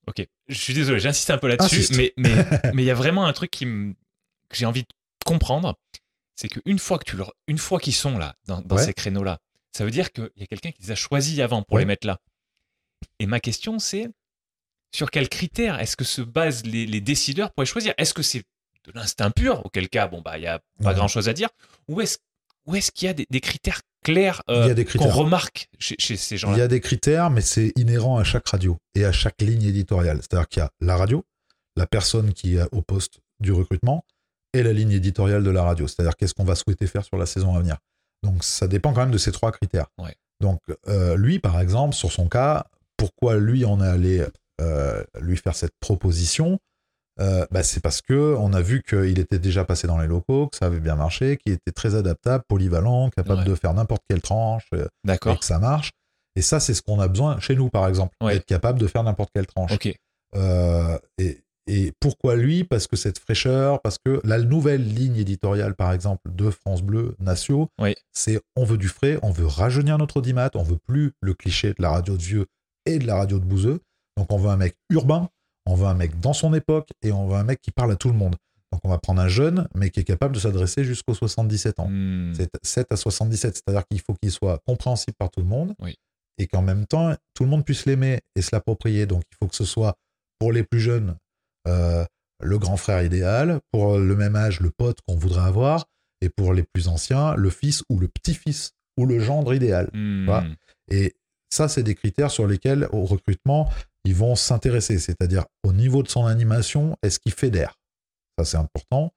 Ok, 0.08 0.24
je 0.46 0.54
suis 0.54 0.72
désolé, 0.74 1.00
j'insiste 1.00 1.30
un 1.30 1.38
peu 1.38 1.48
là-dessus, 1.48 1.86
mais 1.96 2.12
mais 2.16 2.30
mais 2.74 2.82
il 2.84 2.86
y 2.86 2.90
a 2.92 2.94
vraiment 2.94 3.26
un 3.26 3.32
truc 3.32 3.50
qui 3.50 3.66
me- 3.66 3.92
que 4.48 4.56
j'ai 4.56 4.64
envie 4.66 4.82
de 4.82 4.88
comprendre, 5.24 5.74
c'est 6.36 6.48
qu'une 6.48 6.78
fois 6.78 6.98
que 7.00 7.04
tu 7.10 7.16
leur, 7.16 7.32
une 7.48 7.58
fois 7.58 7.80
qu'ils 7.80 7.94
sont 7.94 8.16
là 8.16 8.36
dans, 8.46 8.60
dans 8.60 8.76
Ouais. 8.76 8.84
ces 8.84 8.94
créneaux-là, 8.94 9.38
ça 9.76 9.84
veut 9.84 9.90
dire 9.90 10.12
qu'il 10.12 10.30
y 10.36 10.44
a 10.44 10.46
quelqu'un 10.46 10.70
qui 10.70 10.82
les 10.82 10.92
a 10.92 10.94
choisis 10.94 11.40
avant 11.40 11.62
pour 11.64 11.74
Ouais. 11.74 11.82
les 11.82 11.86
mettre 11.86 12.06
là. 12.06 12.18
Et 13.18 13.26
ma 13.26 13.40
question 13.40 13.80
c'est 13.80 14.08
sur 14.94 15.10
quels 15.10 15.28
critères 15.28 15.80
est-ce 15.80 15.96
que 15.96 16.04
se 16.04 16.22
basent 16.22 16.64
les, 16.64 16.86
les 16.86 17.00
décideurs 17.00 17.52
pour 17.52 17.62
les 17.62 17.66
choisir? 17.66 17.92
Est-ce 17.98 18.14
que 18.14 18.22
c'est 18.22 18.44
de 18.84 18.92
l'instinct 18.94 19.32
pur, 19.32 19.66
auquel 19.66 19.88
cas 19.88 20.06
bon 20.06 20.20
bah 20.20 20.38
il 20.38 20.44
y 20.44 20.46
a 20.46 20.60
pas 20.80 20.90
Ouais. 20.90 20.94
grand-chose 20.94 21.28
à 21.28 21.32
dire, 21.32 21.48
ou 21.88 22.00
est-ce 22.00 22.18
ou 22.66 22.74
est-ce 22.74 22.90
qu'il 22.92 23.06
y 23.06 23.08
a 23.08 23.14
des, 23.14 23.26
des 23.30 23.40
critères 23.40 23.80
clairs 24.02 24.42
Il 24.48 24.54
euh, 24.54 24.84
qu'on 24.96 25.08
remarque 25.08 25.68
chez, 25.78 25.96
chez 25.98 26.16
ces 26.16 26.36
Il 26.36 26.38
gens-là 26.38 26.58
y 26.58 26.60
a 26.60 26.68
des 26.68 26.80
critères, 26.80 27.30
mais 27.30 27.40
c'est 27.40 27.72
inhérent 27.76 28.18
à 28.18 28.24
chaque 28.24 28.46
radio 28.48 28.76
et 28.94 29.04
à 29.04 29.12
chaque 29.12 29.40
ligne 29.40 29.64
éditoriale. 29.64 30.18
C'est-à-dire 30.20 30.48
qu'il 30.48 30.60
y 30.60 30.64
a 30.64 30.70
la 30.80 30.96
radio, 30.96 31.24
la 31.76 31.86
personne 31.86 32.32
qui 32.32 32.56
est 32.56 32.62
au 32.72 32.82
poste 32.82 33.20
du 33.40 33.52
recrutement 33.52 34.04
et 34.52 34.62
la 34.62 34.72
ligne 34.72 34.92
éditoriale 34.92 35.42
de 35.42 35.50
la 35.50 35.62
radio. 35.62 35.86
C'est-à-dire 35.86 36.16
qu'est-ce 36.16 36.34
qu'on 36.34 36.44
va 36.44 36.54
souhaiter 36.54 36.86
faire 36.86 37.04
sur 37.04 37.16
la 37.16 37.26
saison 37.26 37.54
à 37.54 37.60
venir. 37.60 37.76
Donc 38.22 38.44
ça 38.44 38.66
dépend 38.66 38.92
quand 38.92 39.00
même 39.00 39.10
de 39.10 39.18
ces 39.18 39.32
trois 39.32 39.52
critères. 39.52 39.86
Ouais. 39.98 40.14
Donc 40.40 40.60
euh, 40.88 41.16
lui, 41.16 41.38
par 41.38 41.60
exemple, 41.60 41.94
sur 41.94 42.12
son 42.12 42.28
cas, 42.28 42.66
pourquoi 42.96 43.36
lui 43.36 43.64
on 43.64 43.82
est 43.82 43.88
allé 43.88 44.26
euh, 44.60 45.04
lui 45.20 45.36
faire 45.36 45.54
cette 45.54 45.74
proposition? 45.80 46.58
Euh, 47.18 47.46
bah, 47.50 47.62
c'est 47.62 47.80
parce 47.80 48.02
que 48.02 48.34
on 48.38 48.52
a 48.52 48.60
vu 48.60 48.82
qu'il 48.82 49.18
était 49.18 49.38
déjà 49.38 49.64
passé 49.64 49.86
dans 49.86 49.98
les 49.98 50.06
locaux, 50.06 50.48
que 50.48 50.56
ça 50.58 50.66
avait 50.66 50.80
bien 50.80 50.96
marché, 50.96 51.38
qu'il 51.38 51.52
était 51.52 51.72
très 51.72 51.94
adaptable, 51.94 52.44
polyvalent, 52.48 53.08
capable 53.10 53.40
Ouais. 53.40 53.46
de 53.46 53.54
faire 53.54 53.72
n'importe 53.72 54.02
quelle 54.08 54.20
tranche, 54.20 54.66
euh, 54.74 54.86
et 55.08 55.16
que 55.18 55.44
ça 55.44 55.58
marche. 55.58 55.92
Et 56.36 56.42
ça, 56.42 56.60
c'est 56.60 56.74
ce 56.74 56.82
qu'on 56.82 57.00
a 57.00 57.08
besoin 57.08 57.40
chez 57.40 57.56
nous, 57.56 57.70
par 57.70 57.88
exemple, 57.88 58.14
Ouais. 58.22 58.34
d'être 58.34 58.44
capable 58.44 58.78
de 58.78 58.86
faire 58.86 59.02
n'importe 59.02 59.30
quelle 59.34 59.46
tranche. 59.46 59.72
Euh, 60.34 60.98
et, 61.18 61.40
et 61.66 61.92
pourquoi 61.98 62.36
lui? 62.36 62.64
Parce 62.64 62.86
que 62.86 62.96
cette 62.96 63.18
fraîcheur, 63.18 63.80
parce 63.80 63.96
que 64.04 64.20
la 64.22 64.38
nouvelle 64.38 64.86
ligne 64.86 65.16
éditoriale, 65.16 65.74
par 65.74 65.92
exemple, 65.92 66.30
de 66.30 66.50
France 66.50 66.82
Bleu 66.82 67.16
Natio, 67.18 67.68
c'est 68.12 68.40
on 68.56 68.64
veut 68.64 68.76
du 68.76 68.88
frais, 68.88 69.18
on 69.22 69.30
veut 69.30 69.46
rajeunir 69.46 69.96
notre 69.96 70.18
audimat, 70.18 70.50
on 70.54 70.62
veut 70.62 70.76
plus 70.86 71.12
le 71.22 71.32
cliché 71.32 71.68
de 71.70 71.80
la 71.82 71.90
radio 71.90 72.16
de 72.16 72.22
vieux 72.22 72.46
et 72.84 72.98
de 72.98 73.06
la 73.06 73.16
radio 73.16 73.38
de 73.38 73.44
bouseux. 73.44 73.80
Donc 74.18 74.30
on 74.32 74.36
veut 74.38 74.50
un 74.50 74.56
mec 74.56 74.76
urbain, 74.90 75.28
On 75.66 75.74
veut 75.74 75.86
un 75.86 75.94
mec 75.94 76.18
dans 76.20 76.32
son 76.32 76.54
époque 76.54 76.88
et 77.02 77.12
on 77.12 77.26
veut 77.26 77.36
un 77.36 77.44
mec 77.44 77.60
qui 77.60 77.70
parle 77.70 77.92
à 77.92 77.96
tout 77.96 78.08
le 78.08 78.14
monde. 78.14 78.36
Donc 78.72 78.80
on 78.84 78.88
va 78.88 78.98
prendre 78.98 79.20
un 79.20 79.28
jeune, 79.28 79.68
mais 79.74 79.90
qui 79.90 80.00
est 80.00 80.04
capable 80.04 80.34
de 80.34 80.40
s'adresser 80.40 80.84
jusqu'aux 80.84 81.14
77 81.14 81.80
ans. 81.80 81.88
Hmm. 81.88 82.34
C'est 82.34 82.50
7 82.62 82.92
à 82.92 82.96
77, 82.96 83.56
c'est-à-dire 83.56 83.86
qu'il 83.88 84.00
faut 84.00 84.14
qu'il 84.14 84.30
soit 84.30 84.58
compréhensible 84.66 85.16
par 85.18 85.30
tout 85.30 85.40
le 85.40 85.46
monde 85.46 85.74
Oui. 85.80 85.96
et 86.38 86.46
qu'en 86.46 86.62
même 86.62 86.86
temps, 86.86 87.14
tout 87.34 87.44
le 87.44 87.50
monde 87.50 87.64
puisse 87.64 87.86
l'aimer 87.86 88.20
et 88.34 88.42
se 88.42 88.50
l'approprier. 88.52 89.06
Donc 89.06 89.22
il 89.30 89.36
faut 89.36 89.46
que 89.46 89.56
ce 89.56 89.64
soit 89.64 89.94
pour 90.38 90.52
les 90.52 90.62
plus 90.62 90.80
jeunes 90.80 91.16
euh, 91.68 92.04
le 92.40 92.58
grand 92.58 92.76
frère 92.76 93.02
idéal, 93.02 93.60
pour 93.72 93.98
le 93.98 94.16
même 94.16 94.36
âge 94.36 94.60
le 94.60 94.70
pote 94.70 94.98
qu'on 95.06 95.16
voudrait 95.16 95.46
avoir, 95.46 95.86
et 96.20 96.28
pour 96.28 96.52
les 96.52 96.62
plus 96.62 96.88
anciens 96.88 97.34
le 97.34 97.50
fils 97.50 97.82
ou 97.88 97.98
le 97.98 98.08
petit-fils 98.08 98.72
ou 98.98 99.06
le 99.06 99.20
gendre 99.20 99.54
idéal. 99.54 99.90
Hmm. 99.92 100.24
Voilà. 100.26 100.46
Et 100.90 101.14
ça, 101.50 101.68
c'est 101.68 101.82
des 101.82 101.94
critères 101.94 102.30
sur 102.30 102.46
lesquels, 102.46 102.88
au 102.92 103.04
recrutement, 103.04 103.70
ils 104.06 104.14
vont 104.14 104.34
s'intéresser. 104.36 104.98
C'est-à-dire, 104.98 105.44
au 105.64 105.72
niveau 105.72 106.02
de 106.02 106.08
son 106.08 106.26
animation, 106.26 106.96
est-ce 107.02 107.18
qu'il 107.18 107.32
fédère 107.32 107.74
Ça, 108.38 108.44
c'est 108.44 108.56
important. 108.56 109.12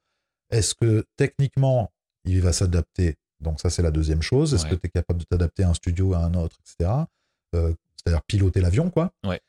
Est-ce 0.49 0.73
que 0.75 1.05
techniquement, 1.15 1.91
il 2.25 2.41
va 2.41 2.51
s'adapter? 2.53 3.15
Donc, 3.39 3.61
ça, 3.61 3.69
c'est 3.69 3.81
la 3.83 3.91
deuxième 3.91 4.21
chose. 4.21 4.53
Est-ce 4.53 4.63
Ouais. 4.65 4.71
que 4.71 4.75
tu 4.75 4.87
es 4.87 4.89
capable 4.89 5.19
de 5.19 5.25
t'adapter 5.25 5.63
à 5.63 5.69
un 5.69 5.73
studio, 5.73 6.13
à 6.13 6.19
un 6.19 6.33
autre, 6.33 6.57
etc. 6.61 6.91
Euh, 7.55 7.73
C'est-à-dire 7.95 8.21
piloter 8.23 8.61
l'avion, 8.61 8.89
quoi. 8.89 9.11
Ouais. 9.25 9.39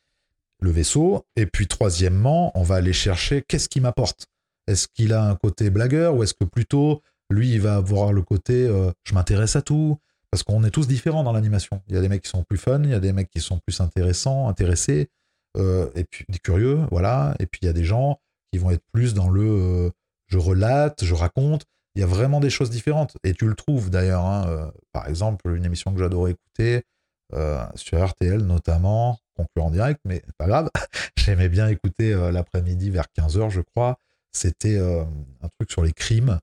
Le 0.60 0.70
vaisseau. 0.70 1.24
Et 1.36 1.46
puis, 1.46 1.66
troisièmement, 1.68 2.52
on 2.58 2.62
va 2.62 2.76
aller 2.76 2.92
chercher 2.92 3.42
qu'est-ce 3.42 3.68
qu'il 3.68 3.82
m'apporte? 3.82 4.26
Est-ce 4.66 4.88
qu'il 4.88 5.12
a 5.14 5.24
un 5.24 5.36
côté 5.36 5.70
blagueur 5.70 6.14
ou 6.16 6.22
est-ce 6.22 6.34
que 6.34 6.44
plutôt, 6.44 7.00
lui, 7.30 7.52
il 7.52 7.60
va 7.60 7.76
avoir 7.76 8.12
le 8.12 8.22
côté 8.22 8.66
euh, 8.66 8.92
je 9.04 9.14
m'intéresse 9.14 9.56
à 9.56 9.62
tout 9.62 9.98
parce 10.30 10.42
qu'on 10.44 10.62
est 10.64 10.70
tous 10.70 10.86
différents 10.86 11.24
dans 11.24 11.32
l'animation. 11.32 11.80
Il 11.88 11.94
y 11.94 11.98
a 11.98 12.00
des 12.00 12.08
mecs 12.08 12.22
qui 12.22 12.28
sont 12.30 12.44
plus 12.44 12.58
fun, 12.58 12.80
il 12.84 12.90
y 12.90 12.94
a 12.94 13.00
des 13.00 13.12
mecs 13.12 13.30
qui 13.30 13.40
sont 13.40 13.58
plus 13.58 13.80
intéressants, 13.80 14.48
intéressés, 14.48 15.08
euh, 15.56 15.90
et 15.94 16.04
puis 16.04 16.24
des 16.28 16.38
curieux, 16.38 16.80
voilà. 16.90 17.34
Et 17.40 17.46
puis 17.46 17.60
il 17.62 17.66
y 17.66 17.68
a 17.68 17.72
des 17.72 17.84
gens 17.84 18.20
qui 18.52 18.58
vont 18.58 18.70
être 18.70 18.84
plus 18.92 19.14
dans 19.14 19.28
le 19.28 19.42
euh, 19.42 19.90
je 20.26 20.38
relate, 20.38 21.04
je 21.04 21.14
raconte. 21.14 21.64
Il 21.94 22.00
y 22.00 22.04
a 22.04 22.06
vraiment 22.06 22.40
des 22.40 22.50
choses 22.50 22.70
différentes. 22.70 23.16
Et 23.24 23.34
tu 23.34 23.48
le 23.48 23.54
trouves 23.54 23.90
d'ailleurs. 23.90 24.24
hein, 24.24 24.46
euh, 24.48 24.70
par 24.92 25.08
exemple, 25.08 25.50
une 25.54 25.64
émission 25.64 25.92
que 25.92 25.98
j'adorais 25.98 26.32
écouter 26.32 26.84
sur 27.76 28.04
RTL 28.04 28.40
notamment, 28.40 29.20
concurrent 29.36 29.70
direct, 29.70 30.00
mais 30.04 30.20
pas 30.36 30.48
grave. 30.48 30.68
J'aimais 31.16 31.48
bien 31.48 31.68
écouter 31.68 32.12
l'après-midi 32.32 32.90
vers 32.90 33.06
15h, 33.16 33.50
je 33.50 33.60
crois. 33.60 33.98
C'était 34.32 34.78
un 34.78 35.48
truc 35.56 35.70
sur 35.70 35.84
les 35.84 35.92
crimes 35.92 36.40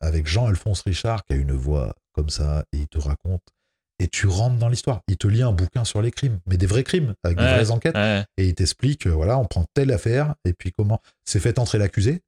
avec 0.00 0.26
Jean-Alphonse 0.26 0.82
Richard 0.82 1.24
qui 1.24 1.34
a 1.34 1.36
une 1.36 1.52
voix 1.52 1.94
comme 2.12 2.30
ça 2.30 2.64
et 2.72 2.78
il 2.78 2.88
te 2.88 2.98
raconte 2.98 3.53
et 4.00 4.08
tu 4.08 4.26
rentres 4.26 4.56
dans 4.56 4.68
l'histoire. 4.68 5.00
Il 5.08 5.16
te 5.16 5.26
lit 5.28 5.42
un 5.42 5.52
bouquin 5.52 5.84
sur 5.84 6.02
les 6.02 6.10
crimes, 6.10 6.40
mais 6.46 6.56
des 6.56 6.66
vrais 6.66 6.82
crimes 6.84 7.14
avec 7.22 7.38
des 7.38 7.44
vraies 7.44 7.70
enquêtes 7.70 7.94
Ouais. 7.94 8.24
et 8.36 8.48
il 8.48 8.54
t'explique 8.54 9.06
euh, 9.06 9.10
voilà, 9.10 9.38
on 9.38 9.44
prend 9.46 9.64
telle 9.74 9.92
affaire 9.92 10.34
et 10.44 10.52
puis 10.52 10.72
comment 10.72 11.00
c'est 11.24 11.40
fait 11.40 11.58
entrer 11.58 11.78
l'accusé. 11.78 12.20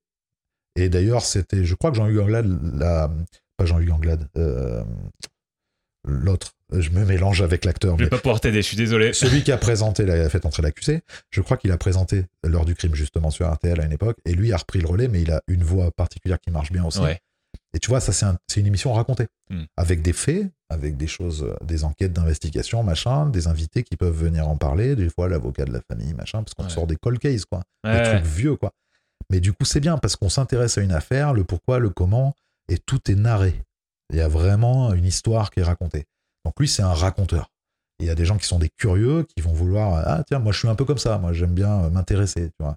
Et 0.79 0.89
d'ailleurs, 0.89 1.23
c'était 1.23 1.65
je 1.65 1.75
crois 1.75 1.91
que 1.91 1.97
Jean-Hugues 1.97 2.21
Anglade 2.21 2.61
la 2.79 3.11
pas 3.57 3.65
Jean-Hugues 3.67 3.91
Anglade 3.93 4.29
euh, 4.37 4.85
l'autre, 6.07 6.53
je 6.73 6.91
me 6.91 7.05
mélange 7.05 7.43
avec 7.43 7.65
l'acteur 7.65 7.95
Je 7.97 7.99
mais 7.99 8.05
vais 8.05 8.11
pas 8.11 8.19
pouvoir 8.19 8.41
t'aider, 8.41 8.63
je 8.63 8.67
suis 8.69 8.77
désolé. 8.77 9.13
celui 9.13 9.43
qui 9.43 9.51
a 9.53 9.57
présenté 9.59 10.05
la 10.05 10.29
fait 10.29 10.47
entrer 10.47 10.63
l'accusé, 10.63 11.01
je 11.31 11.41
crois 11.41 11.57
qu'il 11.57 11.73
a 11.73 11.79
présenté 11.79 12.25
l'heure 12.45 12.65
du 12.65 12.75
crime 12.75 12.95
justement 12.95 13.31
sur 13.31 13.51
RTL 13.53 13.81
à 13.81 13.85
une 13.85 13.93
époque, 13.93 14.19
et 14.25 14.33
lui 14.35 14.53
a 14.53 14.57
repris 14.57 14.81
le 14.81 14.87
relais, 14.87 15.09
mais 15.09 15.23
il 15.23 15.31
a 15.33 15.41
une 15.49 15.65
voix 15.65 15.91
particulière 15.91 16.39
qui 16.41 16.51
marche 16.51 16.71
bien 16.71 16.85
aussi. 16.85 17.01
Ouais. 17.01 17.19
Et 17.75 17.79
tu 17.79 17.89
vois, 17.89 18.01
ça 18.01 18.13
c'est 18.13 18.27
un- 18.27 18.39
c'est 18.49 18.61
une 18.61 18.67
émission 18.67 18.93
racontée, 18.93 19.27
Hmm. 19.51 19.65
avec 19.77 20.03
des 20.03 20.13
faits, 20.13 20.51
avec 20.71 20.97
des 20.97 21.07
choses, 21.07 21.47
des 21.63 21.85
enquêtes 21.85 22.13
d'investigation, 22.13 22.83
machin, 22.83 23.27
des 23.27 23.47
invités 23.47 23.83
qui 23.85 23.97
peuvent 23.97 24.17
venir 24.17 24.49
en 24.49 24.57
parler, 24.57 24.97
des 24.97 25.09
fois 25.09 25.29
l'avocat 25.29 25.65
de 25.65 25.73
la 25.73 25.81
famille, 25.89 26.15
machin, 26.15 26.43
parce 26.43 26.55
qu'on 26.55 26.65
Ouais. 26.65 26.71
sort 26.71 26.87
des 26.87 26.97
cold 26.97 27.19
cases, 27.19 27.45
quoi, 27.45 27.63
des 27.85 27.91
Ouais. 27.91 28.19
trucs 28.19 28.25
vieux, 28.31 28.57
quoi. 28.57 28.73
Mais 29.31 29.41
du 29.41 29.53
coup, 29.53 29.65
c'est 29.65 29.81
bien 29.81 29.99
parce 29.99 30.17
qu'on 30.17 30.29
s'intéresse 30.29 30.79
à 30.79 30.83
une 30.83 30.93
affaire, 30.93 31.33
le 31.35 31.45
pourquoi, 31.45 31.79
le 31.79 31.91
comment, 31.91 32.35
et 32.69 32.79
tout 32.79 33.11
est 33.11 33.15
narré. 33.15 33.63
Il 34.11 34.17
y 34.17 34.21
a 34.21 34.29
vraiment 34.29 34.93
une 34.93 35.05
histoire 35.05 35.51
qui 35.51 35.61
est 35.61 35.65
racontée. 35.65 36.05
Donc 36.45 36.55
lui, 36.61 36.69
c'est 36.69 36.83
un 36.83 36.93
raconteur. 36.93 37.51
Il 37.99 38.07
y 38.07 38.11
a 38.11 38.15
des 38.15 38.25
gens 38.25 38.37
qui 38.37 38.47
sont 38.47 38.59
des 38.59 38.69
curieux, 38.69 39.25
qui 39.35 39.41
vont 39.43 39.53
vouloir 39.53 39.95
ah 40.07 40.23
tiens 40.27 40.39
moi 40.39 40.53
je 40.53 40.59
suis 40.59 40.69
un 40.69 40.75
peu 40.75 40.85
comme 40.85 40.99
ça, 40.99 41.17
moi 41.19 41.33
j'aime 41.33 41.55
bien 41.55 41.85
euh, 41.85 41.91
m'intéresser, 41.91 42.51
tu 42.51 42.57
vois. 42.63 42.77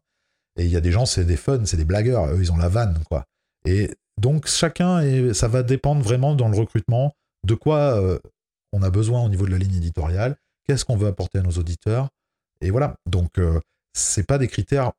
Et 0.58 0.64
il 0.66 0.72
y 0.72 0.78
a 0.78 0.82
des 0.82 0.92
gens 0.94 1.06
c'est 1.06 1.26
des 1.26 1.36
fun, 1.36 1.60
c'est 1.66 1.76
des 1.78 1.84
blagueurs, 1.86 2.28
eux 2.34 2.40
ils 2.40 2.52
ont 2.54 2.58
la 2.58 2.70
vanne 2.70 2.98
quoi. 3.10 3.26
Et 3.70 3.92
donc 4.20 4.48
chacun 4.48 5.02
et 5.02 5.34
ça 5.34 5.48
va 5.48 5.62
dépendre 5.64 6.02
vraiment 6.02 6.34
dans 6.36 6.48
le 6.50 6.58
recrutement 6.58 7.14
de 7.46 7.54
quoi 7.54 7.78
euh, 8.02 8.18
on 8.74 8.82
a 8.82 8.90
besoin 8.90 9.22
au 9.24 9.30
niveau 9.30 9.46
de 9.46 9.52
la 9.52 9.58
ligne 9.58 9.76
éditoriale, 9.76 10.36
qu'est-ce 10.66 10.86
qu'on 10.86 10.98
veut 10.98 11.08
apporter 11.08 11.38
à 11.40 11.42
nos 11.44 11.52
auditeurs 11.52 12.10
et 12.62 12.72
voilà. 12.72 12.96
Donc 13.06 13.38
euh, 13.38 13.60
c'est 13.94 14.26
pas 14.26 14.38
des 14.38 14.48
critères 14.48 14.92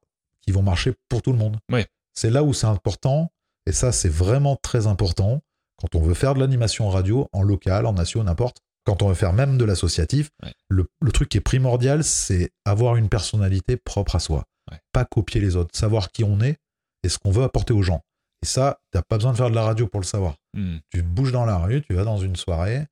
qui 0.42 0.52
vont 0.52 0.62
marcher 0.62 0.94
pour 1.09 1.20
tout 1.22 1.32
le 1.32 1.38
monde. 1.38 1.56
Ouais. 1.70 1.86
C'est 2.14 2.30
là 2.30 2.42
où 2.44 2.55
c'est 2.55 2.66
important 2.66 3.30
et 3.66 3.72
ça 3.72 3.92
c'est 3.92 4.09
vraiment 4.09 4.56
très 4.56 4.86
important 4.86 5.40
quand 5.76 5.94
on 5.94 6.01
veut 6.01 6.14
faire 6.14 6.34
de 6.34 6.40
l'animation 6.40 6.88
radio 6.90 7.28
en 7.32 7.42
local, 7.42 7.86
en 7.86 7.92
nation, 7.94 8.22
n'importe. 8.22 8.59
Quand 8.84 9.02
on 9.02 9.09
veut 9.09 9.14
faire 9.14 9.32
même 9.32 9.59
de 9.59 9.64
l'associatif, 9.64 10.30
Ouais. 10.42 10.55
le, 10.68 10.86
le 11.02 11.12
truc 11.12 11.28
qui 11.28 11.38
est 11.38 11.42
primordial, 11.42 12.05
c'est 12.05 12.51
avoir 12.64 12.97
une 12.97 13.09
personnalité 13.09 13.76
propre 13.76 14.16
à 14.16 14.20
soi. 14.20 14.44
Ouais. 14.70 14.78
Pas 14.92 15.05
copier 15.05 15.40
les 15.40 15.56
autres, 15.56 15.76
savoir 15.76 16.12
qui 16.12 16.22
on 16.24 16.40
est 16.40 16.56
et 17.02 17.09
ce 17.09 17.18
qu'on 17.18 17.30
veut 17.30 17.42
apporter 17.44 17.72
aux 17.74 17.82
gens. 17.82 18.02
Et 18.42 18.46
ça, 18.46 18.80
t'as 18.90 19.02
pas 19.02 19.16
besoin 19.16 19.32
de 19.32 19.36
faire 19.36 19.50
de 19.50 19.54
la 19.54 19.62
radio 19.62 19.86
pour 19.86 20.00
le 20.00 20.06
savoir. 20.06 20.36
Hmm. 20.54 20.78
Tu 20.90 21.02
bouges 21.02 21.32
dans 21.32 21.44
la 21.44 21.58
rue, 21.58 21.82
tu 21.82 21.94
vas 21.94 22.04
dans 22.04 22.18
une 22.18 22.36
soirée, 22.36 22.86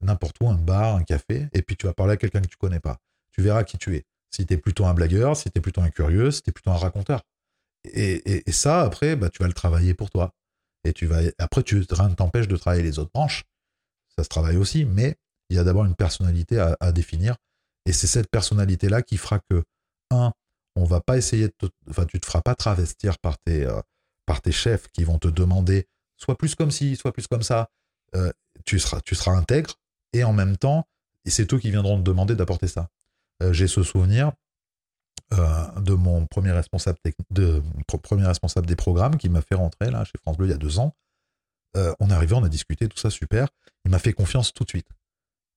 n'importe 0.00 0.36
où, 0.40 0.48
un 0.48 0.54
bar, 0.54 0.96
un 0.96 1.02
café, 1.04 1.48
et 1.52 1.62
puis 1.62 1.76
tu 1.76 1.86
vas 1.86 1.92
parler 1.94 2.14
à 2.14 2.16
quelqu'un 2.16 2.40
que 2.40 2.48
tu 2.48 2.56
connais 2.56 2.80
pas. 2.80 2.98
Tu 3.32 3.42
verras 3.42 3.64
qui 3.64 3.78
tu 3.78 3.94
es. 3.96 4.04
Si 4.30 4.46
t'es 4.46 4.56
plutôt 4.56 4.86
un 4.86 4.94
blagueur, 4.94 5.36
si 5.36 5.50
t'es 5.50 5.60
plutôt 5.60 5.80
un 5.82 5.90
curieux, 5.90 6.30
si 6.30 6.42
t'es 6.42 6.52
plutôt 6.52 6.70
un 6.70 6.76
raconteur. 6.76 7.22
Et, 7.84 8.14
et- 8.14 8.48
et 8.48 8.52
ça, 8.52 8.80
après, 8.82 9.14
bah, 9.16 9.28
tu 9.30 9.42
vas 9.42 9.46
le 9.48 9.52
travailler 9.54 9.94
pour 9.94 10.10
toi. 10.10 10.32
Et 10.84 10.92
tu 10.92 11.06
vas, 11.06 11.20
après, 11.38 11.62
tu, 11.62 11.84
rien 11.90 12.08
ne 12.08 12.14
t'empêche 12.14 12.48
de 12.48 12.56
travailler 12.56 12.82
les 12.82 12.98
autres 12.98 13.10
branches. 13.12 13.44
Ça 14.16 14.24
se 14.24 14.28
travaille 14.28 14.56
aussi, 14.56 14.84
mais 14.84 15.16
il 15.50 15.56
y 15.56 15.58
a 15.58 15.64
d'abord 15.64 15.84
une 15.84 15.94
personnalité 15.94 16.58
à, 16.58 16.76
à 16.80 16.92
définir. 16.92 17.36
Et 17.86 17.92
c'est 17.92 18.06
cette 18.06 18.30
personnalité-là 18.30 19.02
qui 19.02 19.16
fera 19.18 19.38
que, 19.50 19.62
un, 20.10 20.32
on 20.76 20.84
va 20.84 21.00
pas 21.00 21.16
essayer 21.18 21.48
de 21.48 21.54
te, 21.58 21.66
enfin, 21.90 22.06
tu 22.06 22.18
te 22.20 22.26
feras 22.26 22.40
pas 22.42 22.54
travestir 22.54 23.18
par 23.18 23.36
tes, 23.38 23.64
euh, 23.66 23.80
par 24.26 24.40
tes 24.40 24.52
chefs 24.52 24.88
qui 24.88 25.04
vont 25.04 25.18
te 25.18 25.28
demander 25.28 25.86
soit 26.16 26.36
plus 26.36 26.54
comme 26.54 26.70
ci, 26.70 26.96
soit 26.96 27.12
plus 27.12 27.26
comme 27.26 27.42
ça. 27.42 27.70
Euh, 28.14 28.32
tu, 28.64 28.78
seras, 28.78 29.00
tu 29.00 29.14
seras 29.14 29.32
intègre 29.32 29.74
et 30.12 30.24
en 30.24 30.32
même 30.32 30.56
temps, 30.56 30.86
c'est 31.26 31.52
eux 31.52 31.58
qui 31.58 31.70
viendront 31.70 31.98
te 31.98 32.02
demander 32.02 32.34
d'apporter 32.36 32.68
ça. 32.68 32.88
Euh, 33.42 33.52
J'ai 33.52 33.66
ce 33.66 33.82
souvenir 33.82 34.32
euh, 35.32 35.80
de 35.80 35.94
mon 35.94 36.26
premier 36.26 36.52
responsable, 36.52 36.98
de, 37.30 37.62
premier 38.02 38.26
responsable 38.26 38.66
des 38.66 38.76
programmes 38.76 39.16
qui 39.16 39.28
m'a 39.28 39.40
fait 39.40 39.54
rentrer 39.54 39.90
là 39.90 40.04
chez 40.04 40.18
France 40.20 40.36
Bleu 40.36 40.46
il 40.46 40.50
y 40.50 40.54
a 40.54 40.58
deux 40.58 40.78
ans. 40.78 40.94
On 41.98 42.08
est 42.08 42.12
arrivé, 42.12 42.34
on 42.34 42.44
a 42.44 42.48
discuté, 42.48 42.88
tout 42.88 42.98
ça 42.98 43.10
super. 43.10 43.48
Il 43.84 43.90
m'a 43.90 43.98
fait 43.98 44.12
confiance 44.12 44.52
tout 44.52 44.62
de 44.62 44.68
suite. 44.68 44.86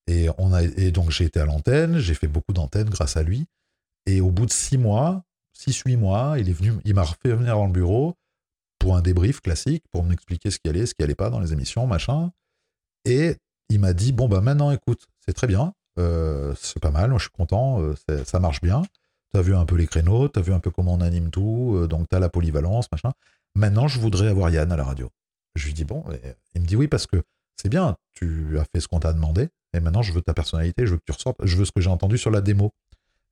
Et, 0.08 0.30
on 0.40 0.52
a, 0.52 0.64
et 0.64 0.90
donc 0.92 1.12
j'ai 1.12 1.26
été 1.26 1.40
à 1.40 1.46
l'antenne, 1.46 2.00
j'ai 2.00 2.16
fait 2.16 2.28
beaucoup 2.28 2.54
d'antennes 2.54 2.90
grâce 2.90 3.18
à 3.18 3.24
lui. 3.24 3.46
Et 4.08 4.20
au 4.20 4.32
bout 4.32 4.48
de 4.48 4.52
six 4.52 4.80
mois, 4.80 5.24
six, 5.54 5.80
huit 5.86 5.98
mois, 5.98 6.40
il 6.40 6.50
est 6.50 6.54
venu, 6.54 6.74
il 6.86 6.96
m'a 6.96 7.06
fait 7.06 7.34
venir 7.34 7.56
dans 7.56 7.68
le 7.68 7.72
bureau 7.72 8.16
pour 8.80 8.96
un 8.96 9.02
débrief 9.02 9.42
classique, 9.42 9.84
pour 9.92 10.04
m'expliquer 10.04 10.52
ce 10.52 10.60
qui 10.60 10.70
allait, 10.70 10.86
ce 10.86 10.94
qui 10.94 11.04
allait 11.04 11.16
pas 11.16 11.30
dans 11.30 11.40
les 11.40 11.54
émissions, 11.54 11.88
machin. 11.88 12.32
Et 13.06 13.36
il 13.70 13.80
m'a 13.80 13.94
dit 13.94 14.12
bon 14.12 14.28
bah 14.28 14.42
maintenant 14.42 14.72
écoute, 14.72 15.08
c'est 15.26 15.34
très 15.34 15.48
bien, 15.48 15.74
euh, 16.00 16.54
c'est 16.60 16.80
pas 16.80 16.92
mal, 16.92 17.10
moi 17.10 17.20
je 17.20 17.24
suis 17.24 17.32
content, 17.32 17.82
euh, 17.82 17.96
ça 18.26 18.40
marche 18.40 18.62
bien. 18.62 18.84
T'as 19.34 19.42
vu 19.42 19.56
un 19.56 19.66
peu 19.66 19.76
les 19.76 19.88
créneaux, 19.88 20.30
t'as 20.30 20.42
vu 20.42 20.54
un 20.54 20.60
peu 20.60 20.72
comment 20.72 20.94
on 20.94 21.02
anime 21.02 21.30
tout, 21.30 21.76
euh, 21.76 21.88
donc 21.88 22.08
t'as 22.10 22.20
la 22.20 22.30
polyvalence, 22.30 22.92
machin. 22.92 23.12
Maintenant 23.56 23.88
je 23.88 24.00
voudrais 24.00 24.28
avoir 24.28 24.50
Yann 24.50 24.72
à 24.72 24.78
la 24.78 24.84
radio. 24.84 25.10
Je 25.56 25.66
lui 25.66 25.74
dis 25.74 25.86
bon, 25.86 26.04
il 26.56 26.62
me 26.62 26.68
dit 26.68 26.76
oui 26.76 26.88
parce 26.88 27.08
que 27.08 27.24
c'est 27.56 27.70
bien, 27.70 27.98
tu 28.14 28.58
as 28.60 28.66
fait 28.66 28.80
ce 28.80 28.88
qu'on 28.88 29.00
t'a 29.00 29.14
demandé, 29.14 29.50
et 29.74 29.80
maintenant 29.80 30.02
je 30.02 30.14
veux 30.14 30.22
ta 30.22 30.34
personnalité, 30.34 30.86
je 30.86 30.92
veux 30.92 30.98
que 30.98 31.06
tu 31.06 31.12
ressortes, 31.12 31.38
je 31.44 31.58
veux 31.58 31.66
ce 31.66 31.72
que 31.72 31.82
j'ai 31.82 31.90
entendu 31.90 32.18
sur 32.18 32.32
la 32.32 32.42
démo. 32.42 32.72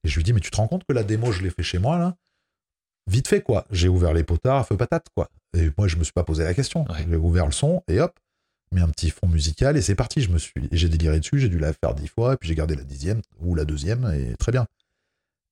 Et 0.04 0.08
je 0.08 0.16
lui 0.16 0.24
dis 0.24 0.34
mais 0.34 0.40
tu 0.40 0.52
te 0.52 0.58
rends 0.58 0.68
compte 0.68 0.84
que 0.88 0.94
la 0.94 1.04
démo 1.04 1.32
je 1.32 1.42
l'ai 1.44 1.50
fait 1.50 1.64
chez 1.64 1.80
moi 1.80 1.98
là? 1.98 2.16
Vite 3.08 3.28
fait 3.28 3.42
quoi, 3.42 3.66
j'ai 3.72 3.88
ouvert 3.88 4.14
les 4.14 4.24
potards 4.24 4.58
à 4.58 4.64
feu 4.64 4.78
patate 4.78 5.08
quoi. 5.16 5.30
Et 5.56 5.70
moi 5.78 5.88
je 5.88 5.96
me 5.98 6.04
suis 6.04 6.14
pas 6.14 6.24
posé 6.24 6.44
la 6.44 6.54
question, 6.54 6.86
Ouais. 6.90 7.06
j'ai 7.08 7.16
ouvert 7.16 7.46
le 7.46 7.52
son 7.52 7.84
et 7.88 8.00
hop, 8.00 8.18
mis 8.72 8.82
un 8.82 8.90
petit 8.90 9.12
fond 9.12 9.28
musical 9.28 9.78
et 9.78 9.82
c'est 9.82 9.96
parti. 9.96 10.22
Je 10.22 10.32
me 10.32 10.38
suis, 10.40 10.54
j'ai 10.72 10.90
déliré 10.90 11.20
dessus, 11.20 11.40
j'ai 11.40 11.50
dû 11.50 11.60
la 11.60 11.72
faire 11.74 11.94
dix 11.94 12.08
fois, 12.08 12.34
et 12.34 12.38
puis 12.38 12.50
j'ai 12.50 12.56
gardé 12.56 12.76
la 12.76 12.84
dixième 12.84 13.22
ou 13.40 13.54
la 13.56 13.64
deuxième, 13.64 14.12
et 14.14 14.36
très 14.38 14.52
bien. 14.52 14.66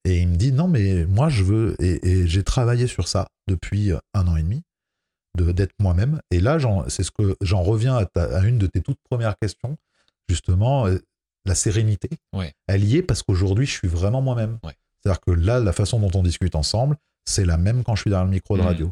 Et 0.05 0.19
il 0.19 0.27
me 0.29 0.35
dit 0.35 0.51
non, 0.51 0.67
mais 0.67 1.05
moi 1.05 1.29
je 1.29 1.43
veux, 1.43 1.75
et, 1.79 2.05
et 2.09 2.27
j'ai 2.27 2.43
travaillé 2.43 2.87
sur 2.87 3.07
ça 3.07 3.27
depuis 3.47 3.91
un 4.13 4.27
an 4.27 4.35
et 4.35 4.41
demi, 4.43 4.63
de 5.37 5.51
d'être 5.51 5.73
moi-même. 5.79 6.19
Et 6.31 6.39
là, 6.39 6.57
j'en- 6.59 6.89
c'est 6.89 7.03
ce 7.03 7.11
que 7.11 7.35
j'en 7.41 7.61
reviens 7.61 7.95
à, 7.95 8.05
ta- 8.05 8.35
à 8.37 8.41
une 8.45 8.57
de 8.57 8.67
tes 8.67 8.81
toutes 8.81 8.99
premières 9.09 9.37
questions, 9.39 9.77
justement, 10.27 10.87
euh, 10.87 10.97
la 11.45 11.55
sérénité. 11.55 12.09
Ouais. 12.33 12.53
Elle 12.67 12.83
y 12.83 12.97
est 12.97 13.03
parce 13.03 13.21
qu'aujourd'hui, 13.23 13.65
je 13.67 13.71
suis 13.71 13.87
vraiment 13.87 14.21
moi-même. 14.21 14.57
Ouais. 14.63 14.73
C'est-à-dire 15.01 15.21
que 15.21 15.31
là, 15.31 15.59
la 15.59 15.71
façon 15.73 15.99
dont 15.99 16.11
on 16.17 16.23
discute 16.23 16.55
ensemble, 16.55 16.97
c'est 17.25 17.45
la 17.45 17.57
même 17.57 17.83
quand 17.83 17.95
je 17.95 18.01
suis 18.01 18.09
derrière 18.09 18.25
le 18.25 18.31
micro 18.31 18.55
de 18.57 18.61
Mhm. 18.61 18.67
radio. 18.67 18.91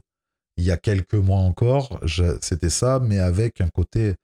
Il 0.58 0.64
y 0.66 0.72
a 0.72 0.78
quelques 0.78 1.14
mois 1.16 1.40
encore, 1.40 2.00
je- 2.04 2.38
c'était 2.42 2.70
ça, 2.70 3.00
mais 3.00 3.20
avec 3.20 3.62
un 3.62 3.70
côté 3.70 4.16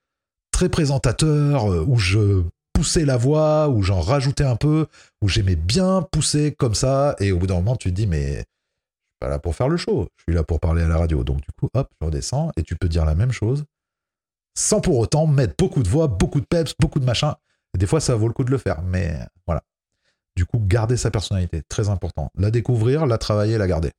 très 0.52 0.70
présentateur, 0.70 1.72
euh, 1.72 1.84
où 1.88 1.98
je 1.98 2.44
poussais 2.74 3.06
la 3.06 3.18
voix, 3.18 3.70
où 3.70 3.82
j'en 3.82 4.02
rajoutais 4.02 4.44
un 4.44 4.56
peu, 4.56 4.88
où 5.22 5.28
j'aimais 5.30 5.56
bien 5.56 6.02
pousser 6.12 6.54
comme 6.54 6.76
ça, 6.76 7.16
et 7.20 7.32
au 7.32 7.38
bout 7.40 7.48
d'un 7.48 7.56
moment, 7.56 7.76
tu 7.76 7.90
te 7.90 7.96
dis, 7.96 8.08
mais 8.08 8.44
pas 9.20 9.30
là 9.30 9.40
pour 9.40 9.56
faire 9.56 9.68
le 9.70 9.78
show, 9.78 10.08
je 10.18 10.24
suis 10.24 10.36
là 10.36 10.44
pour 10.44 10.60
parler 10.60 10.84
à 10.84 10.88
la 10.88 10.98
radio. 10.98 11.24
Donc 11.24 11.38
du 11.38 11.48
coup, 11.60 11.70
hop, 11.74 11.90
je 12.00 12.06
redescends 12.06 12.52
et 12.56 12.64
tu 12.64 12.76
peux 12.76 12.88
dire 12.88 13.04
la 13.06 13.16
même 13.16 13.32
chose 13.32 13.64
sans 14.56 14.82
pour 14.82 14.98
autant 14.98 15.28
mettre 15.28 15.54
beaucoup 15.58 15.84
de 15.84 15.88
voix, 15.90 16.08
beaucoup 16.08 16.40
de 16.40 16.46
peps, 16.46 16.74
beaucoup 16.80 17.00
de 17.00 17.06
machin. 17.06 17.36
Et 17.76 17.78
des 17.78 17.86
fois, 17.88 18.00
ça 18.00 18.16
vaut 18.16 18.28
le 18.28 18.34
coup 18.34 18.44
de 18.44 18.50
le 18.52 18.58
faire, 18.58 18.82
mais 18.82 19.20
voilà. 19.46 19.62
Du 20.38 20.46
coup, 20.46 20.60
garder 20.60 20.98
sa 20.98 21.10
personnalité, 21.10 21.64
très 21.68 21.90
important. 21.90 22.32
La 22.38 22.52
découvrir, 22.52 23.08
la 23.08 23.18
travailler, 23.18 23.58
la 23.58 23.68
garder. 23.68 23.90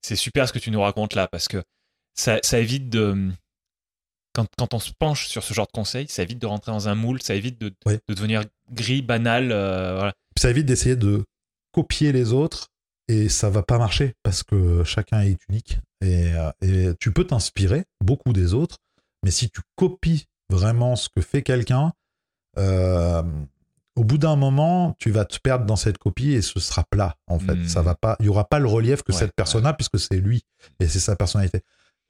C'est 0.00 0.16
super 0.16 0.48
ce 0.48 0.54
que 0.54 0.58
tu 0.58 0.70
nous 0.70 0.80
racontes 0.80 1.14
là, 1.14 1.28
parce 1.28 1.48
que 1.48 1.62
ça, 2.14 2.40
évite 2.54 2.88
de. 2.88 3.30
Quand, 4.32 4.72
on 4.72 4.78
se 4.78 4.90
penche 4.98 5.28
sur 5.28 5.44
ce 5.44 5.52
genre 5.52 5.66
de 5.66 5.72
conseils, 5.72 6.08
ça 6.08 6.22
évite 6.22 6.38
de 6.38 6.46
rentrer 6.46 6.72
dans 6.72 6.88
un 6.88 6.94
moule, 6.94 7.22
ça 7.22 7.34
évite 7.34 7.60
de, 7.60 7.74
devenir 8.08 8.42
gris, 8.72 9.02
banal. 9.02 9.52
Euh, 9.52 10.10
ça 10.38 10.48
évite 10.48 10.64
d'essayer 10.64 10.96
de 10.96 11.24
copier 11.72 12.10
les 12.10 12.32
autres 12.32 12.68
et 13.06 13.28
ça 13.28 13.50
va 13.50 13.62
pas 13.62 13.76
marcher 13.76 14.14
parce 14.22 14.42
que 14.42 14.82
chacun 14.82 15.20
est 15.20 15.36
unique 15.50 15.78
et, 16.00 16.32
euh, 16.32 16.50
et 16.62 16.94
tu 16.98 17.12
peux 17.12 17.26
t'inspirer 17.26 17.84
beaucoup 18.00 18.32
des 18.32 18.54
autres, 18.54 18.78
mais 19.22 19.30
si 19.30 19.50
tu 19.50 19.60
copies 19.76 20.24
vraiment 20.48 20.96
ce 20.96 21.10
que 21.14 21.20
fait 21.20 21.42
quelqu'un, 21.42 21.92
euh, 22.56 23.22
au 23.96 24.04
bout 24.04 24.18
d'un 24.18 24.36
moment, 24.36 24.96
tu 24.98 25.10
vas 25.10 25.24
te 25.24 25.38
perdre 25.38 25.66
dans 25.66 25.76
cette 25.76 25.98
copie 25.98 26.32
et 26.32 26.42
ce 26.42 26.58
sera 26.58 26.84
plat 26.84 27.16
en 27.26 27.38
fait. 27.38 27.68
Ça 27.68 27.82
hmm. 27.82 27.84
va 27.84 27.94
pas, 27.94 28.16
il 28.20 28.26
y 28.26 28.28
aura 28.28 28.44
pas 28.44 28.58
le 28.58 28.68
relief 28.68 29.02
que 29.02 29.12
cette 29.12 29.34
personne 29.34 29.66
a 29.66 29.72
puisque 29.72 29.98
c'est 29.98 30.16
lui 30.16 30.44
et 30.80 30.88
c'est 30.88 31.00
sa 31.00 31.16
personnalité. 31.16 31.62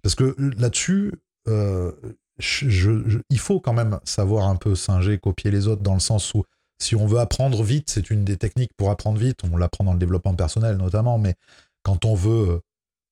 Parce 0.02 0.14
que 0.14 0.34
là-dessus, 0.58 1.12
euh, 1.48 1.92
il 2.38 3.38
faut 3.38 3.60
quand 3.60 3.72
même 3.72 4.00
savoir 4.04 4.48
un 4.48 4.56
peu 4.56 4.74
singer, 4.74 5.18
copier 5.18 5.50
les 5.50 5.66
autres 5.66 5.82
dans 5.82 5.94
le 5.94 6.00
sens 6.00 6.32
où 6.34 6.44
si 6.78 6.96
on 6.96 7.06
veut 7.06 7.20
apprendre 7.20 7.62
vite, 7.62 7.90
c'est 7.90 8.10
une 8.10 8.24
des 8.24 8.36
techniques 8.36 8.72
pour 8.76 8.90
apprendre 8.90 9.18
vite. 9.18 9.40
On 9.44 9.56
l'apprend 9.56 9.84
dans 9.84 9.92
le 9.92 9.98
développement 9.98 10.34
personnel 10.34 10.76
notamment, 10.76 11.18
mais 11.18 11.34
quand 11.82 12.04
on 12.04 12.14
veut 12.14 12.50
euh, 12.50 12.60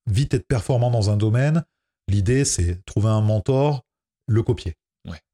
vite 0.07 0.35
être 0.35 0.47
performant 0.47 0.90
dans 0.90 1.11
un 1.11 1.16
domaine, 1.16 1.65
l'idée 2.09 2.44
c'est 2.44 2.85
trouver 2.85 3.09
un 3.09 3.20
mentor, 3.20 3.85
le 4.27 4.43
copier. 4.43 4.77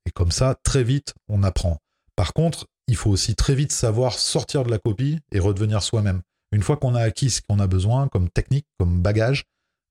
Et 0.07 0.11
comme 0.11 0.31
ça, 0.31 0.55
très 0.63 0.83
vite, 0.83 1.13
on 1.29 1.43
apprend. 1.43 1.83
Par 2.17 2.33
contre, 2.33 2.67
il 2.89 2.97
faut 2.97 3.11
aussi 3.11 3.37
très 3.37 3.55
vite 3.55 3.71
savoir 3.71 4.15
sortir 4.15 4.65
de 4.65 4.71
la 4.71 4.79
copie 4.79 5.21
et 5.31 5.39
redevenir 5.39 5.83
soi-même. 5.83 6.23
Une 6.53 6.63
fois 6.63 6.77
qu'on 6.79 6.95
a 6.95 7.03
acquis 7.03 7.31
ce 7.31 7.43
qu'on 7.43 7.61
a 7.61 7.67
besoin 7.67 8.09
comme 8.09 8.31
technique, 8.31 8.67
comme 8.79 9.01
bagage, 9.01 9.45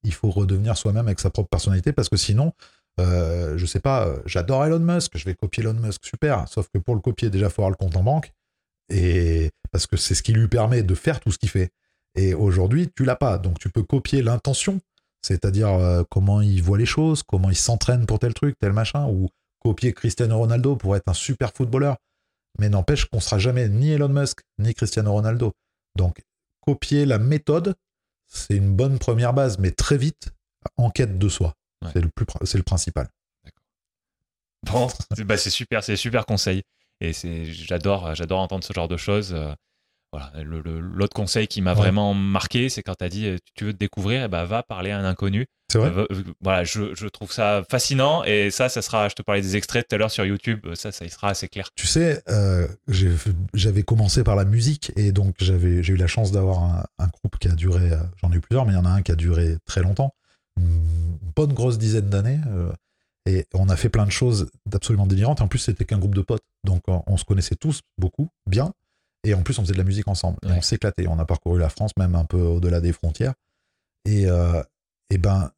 il 0.03 0.13
faut 0.13 0.31
redevenir 0.31 0.75
soi-même 0.75 1.07
avec 1.07 1.19
sa 1.19 1.29
propre 1.29 1.49
personnalité 1.49 1.93
parce 1.93 2.09
que 2.09 2.17
sinon, 2.17 2.53
euh, 2.99 3.57
je 3.57 3.65
sais 3.65 3.79
pas, 3.79 4.07
euh, 4.07 4.17
j'adore 4.25 4.65
Elon 4.65 4.79
Musk, 4.79 5.15
je 5.15 5.25
vais 5.25 5.35
copier 5.35 5.63
Elon 5.63 5.75
Musk, 5.75 6.05
super. 6.05 6.47
Sauf 6.47 6.67
que 6.73 6.79
pour 6.79 6.95
le 6.95 7.01
copier, 7.01 7.29
déjà, 7.29 7.45
il 7.45 7.51
faut 7.51 7.61
avoir 7.61 7.69
le 7.69 7.75
compte 7.75 7.95
en 7.95 8.03
banque. 8.03 8.33
Et 8.89 9.51
parce 9.71 9.85
que 9.85 9.97
c'est 9.97 10.15
ce 10.15 10.23
qui 10.23 10.33
lui 10.33 10.47
permet 10.47 10.81
de 10.81 10.95
faire 10.95 11.19
tout 11.19 11.31
ce 11.31 11.37
qu'il 11.37 11.49
fait. 11.49 11.69
Et 12.15 12.33
aujourd'hui, 12.33 12.89
tu 12.95 13.05
l'as 13.05 13.15
pas. 13.15 13.37
Donc 13.37 13.59
tu 13.59 13.69
peux 13.69 13.83
copier 13.83 14.23
l'intention, 14.23 14.79
c'est-à-dire 15.21 15.69
euh, 15.69 16.03
comment 16.09 16.41
il 16.41 16.63
voit 16.63 16.79
les 16.79 16.85
choses, 16.85 17.21
comment 17.21 17.49
il 17.49 17.55
s'entraîne 17.55 18.07
pour 18.07 18.17
tel 18.17 18.33
truc, 18.33 18.55
tel 18.59 18.73
machin, 18.73 19.05
ou 19.05 19.29
copier 19.59 19.93
Cristiano 19.93 20.37
Ronaldo 20.37 20.75
pour 20.75 20.95
être 20.95 21.07
un 21.07 21.13
super 21.13 21.51
footballeur. 21.53 21.97
Mais 22.59 22.69
n'empêche 22.69 23.05
qu'on 23.05 23.19
sera 23.19 23.37
jamais 23.37 23.69
ni 23.69 23.91
Elon 23.91 24.09
Musk, 24.09 24.41
ni 24.57 24.73
Cristiano 24.73 25.11
Ronaldo. 25.11 25.53
Donc 25.95 26.21
copier 26.61 27.05
la 27.05 27.19
méthode, 27.19 27.75
c'est 28.27 28.55
une 28.55 28.75
bonne 28.75 28.99
première 28.99 29.33
base, 29.33 29.57
mais 29.59 29.71
très 29.71 29.97
vite, 29.97 30.33
en 30.75 30.89
quête 30.89 31.17
de 31.17 31.29
soi. 31.29 31.53
C'est 31.93 32.01
le, 32.01 32.09
plus, 32.09 32.25
c'est 32.43 32.57
le 32.57 32.63
principal. 32.63 33.07
Bon, 34.63 34.87
bah 35.25 35.37
c'est 35.37 35.51
super, 35.51 35.83
c'est 35.83 35.95
super 35.95 36.25
conseil. 36.25 36.63
Et 36.99 37.13
j'adore, 37.13 38.15
j'adore 38.15 38.39
entendre 38.39 38.63
ce 38.63 38.73
genre 38.73 38.87
de 38.87 38.97
choses. 38.97 39.35
Euh, 40.15 40.19
voilà. 40.43 40.79
l'autre 40.79 41.13
conseil 41.13 41.47
qui 41.47 41.61
m'a 41.61 41.73
vraiment 41.73 42.13
marqué, 42.13 42.69
c'est 42.69 42.81
quand 42.81 42.95
tu 42.95 43.03
as 43.03 43.09
dit 43.09 43.35
tu 43.55 43.65
veux 43.65 43.73
te 43.73 43.77
découvrir, 43.77 44.23
eh 44.23 44.27
ben, 44.27 44.45
va 44.45 44.63
parler 44.63 44.91
à 44.91 44.99
un 44.99 45.05
inconnu. 45.05 45.45
C'est 45.69 45.79
vrai. 45.79 45.89
Euh, 45.89 46.23
voilà, 46.39 46.63
je, 46.63 46.95
je, 46.95 47.07
trouve 47.07 47.31
ça 47.31 47.63
fascinant 47.69 48.23
et 48.23 48.51
ça, 48.51 48.69
ça 48.69 48.81
sera. 48.81 49.09
Je 49.09 49.15
te 49.15 49.21
parlais 49.21 49.41
des 49.41 49.57
extraits 49.57 49.85
tout 49.87 49.95
à 49.95 49.97
l'heure 49.97 50.11
sur 50.11 50.25
YouTube. 50.25 50.65
Ça, 50.75 50.93
ça 50.93 51.03
y 51.03 51.09
sera 51.09 51.29
assez 51.29 51.49
clair. 51.49 51.69
Tu 51.75 51.87
sais, 51.87 52.23
euh, 52.29 52.67
j'avais 53.53 53.83
commencé 53.83 54.23
par 54.23 54.37
la 54.37 54.45
musique 54.45 54.93
et 54.95 55.11
donc 55.11 55.35
j'avais 55.39 55.83
j'ai 55.83 55.93
eu 55.93 55.97
la 55.97 56.07
chance 56.07 56.31
d'avoir 56.31 56.63
un, 56.63 56.85
un, 56.99 57.07
groupe 57.07 57.37
qui 57.37 57.49
a 57.49 57.55
duré. 57.55 57.89
J'en 58.21 58.31
ai 58.31 58.35
eu 58.37 58.39
plusieurs, 58.39 58.65
mais 58.65 58.71
il 58.71 58.75
y 58.75 58.79
en 58.79 58.85
a 58.85 58.89
un 58.89 59.01
qui 59.01 59.11
a 59.11 59.15
duré 59.15 59.57
très 59.65 59.81
longtemps 59.81 60.13
une 60.57 61.17
bonne 61.35 61.53
grosse 61.53 61.77
dizaine 61.77 62.09
d'années. 62.09 62.39
Euh, 62.47 62.71
et 63.25 63.45
on 63.53 63.69
a 63.69 63.75
fait 63.75 63.89
plein 63.89 64.05
de 64.05 64.11
choses 64.11 64.49
absolument 64.71 65.05
délirantes. 65.05 65.41
En 65.41 65.47
plus, 65.47 65.59
c'était 65.59 65.85
qu'un 65.85 65.99
groupe 65.99 66.15
de 66.15 66.21
potes. 66.21 66.43
Donc, 66.63 66.83
on, 66.87 67.17
se 67.17 67.25
connaissait 67.25 67.55
tous 67.55 67.81
beaucoup, 67.97 68.29
bien. 68.45 68.73
Et 69.27 69.33
en 69.33 69.41
plus, 69.41 69.59
on 69.59 69.61
faisait 69.61 69.73
de 69.73 69.77
la 69.77 69.83
musique 69.83 70.07
ensemble. 70.07 70.37
Et 70.47 70.51
on 70.51 70.61
s'éclatait. 70.61 71.07
On 71.07 71.19
a 71.19 71.25
parcouru 71.25 71.59
la 71.59 71.69
France, 71.69 71.91
même 71.97 72.15
un 72.15 72.23
peu 72.23 72.39
au-delà 72.39 72.79
des 72.79 72.93
frontières. 72.93 73.33
Et, 74.05 74.25
euh, 74.25 74.63
et 75.09 75.17
ben, 75.17 75.51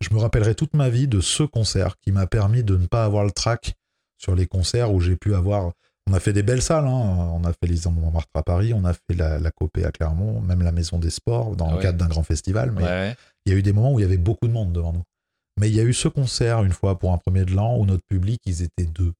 je 0.00 0.14
me 0.14 0.20
rappellerai 0.20 0.54
toute 0.54 0.74
ma 0.74 0.88
vie 0.88 1.08
de 1.08 1.20
ce 1.20 1.42
concert 1.42 1.98
qui 1.98 2.12
m'a 2.12 2.28
permis 2.28 2.62
de 2.62 2.76
ne 2.76 2.86
pas 2.86 3.04
avoir 3.04 3.24
le 3.24 3.32
trac 3.32 3.74
sur 4.16 4.36
les 4.36 4.46
concerts 4.46 4.92
où 4.92 5.00
j'ai 5.00 5.16
pu 5.16 5.34
avoir. 5.34 5.72
On 6.08 6.14
a 6.14 6.20
fait 6.20 6.32
des 6.32 6.44
belles 6.44 6.62
salles. 6.62 6.86
Hein. 6.86 7.32
On 7.34 7.44
a 7.44 7.52
fait 7.52 7.66
les 7.66 7.88
Montmartre 7.90 8.30
à 8.34 8.42
Paris, 8.44 8.72
on 8.74 8.84
a 8.84 8.92
fait 8.92 9.14
la, 9.16 9.40
la 9.40 9.50
Copée 9.50 9.84
à 9.84 9.90
Clermont, 9.90 10.40
même 10.40 10.62
la 10.62 10.72
Maison 10.72 10.98
des 10.98 11.10
Sports 11.10 11.56
dans 11.56 11.74
le 11.74 11.82
cadre 11.82 11.98
d'un 11.98 12.08
grand 12.08 12.22
festival. 12.22 12.70
Mais 12.70 13.16
il 13.44 13.52
y 13.52 13.54
a 13.54 13.58
eu 13.58 13.62
des 13.62 13.72
moments 13.72 13.92
où 13.92 13.98
il 13.98 14.02
y 14.02 14.06
avait 14.06 14.18
beaucoup 14.18 14.46
de 14.46 14.52
monde 14.52 14.72
devant 14.72 14.92
nous. 14.92 15.02
Mais 15.58 15.68
il 15.68 15.74
y 15.74 15.80
a 15.80 15.84
eu 15.84 15.92
ce 15.92 16.08
concert 16.08 16.62
une 16.62 16.72
fois 16.72 16.98
pour 16.98 17.12
un 17.12 17.18
premier 17.18 17.44
de 17.44 17.52
l'an 17.52 17.76
où 17.76 17.84
notre 17.84 18.04
public, 18.04 18.40
ils 18.46 18.62
étaient 18.62 18.86
deux. 18.86 19.12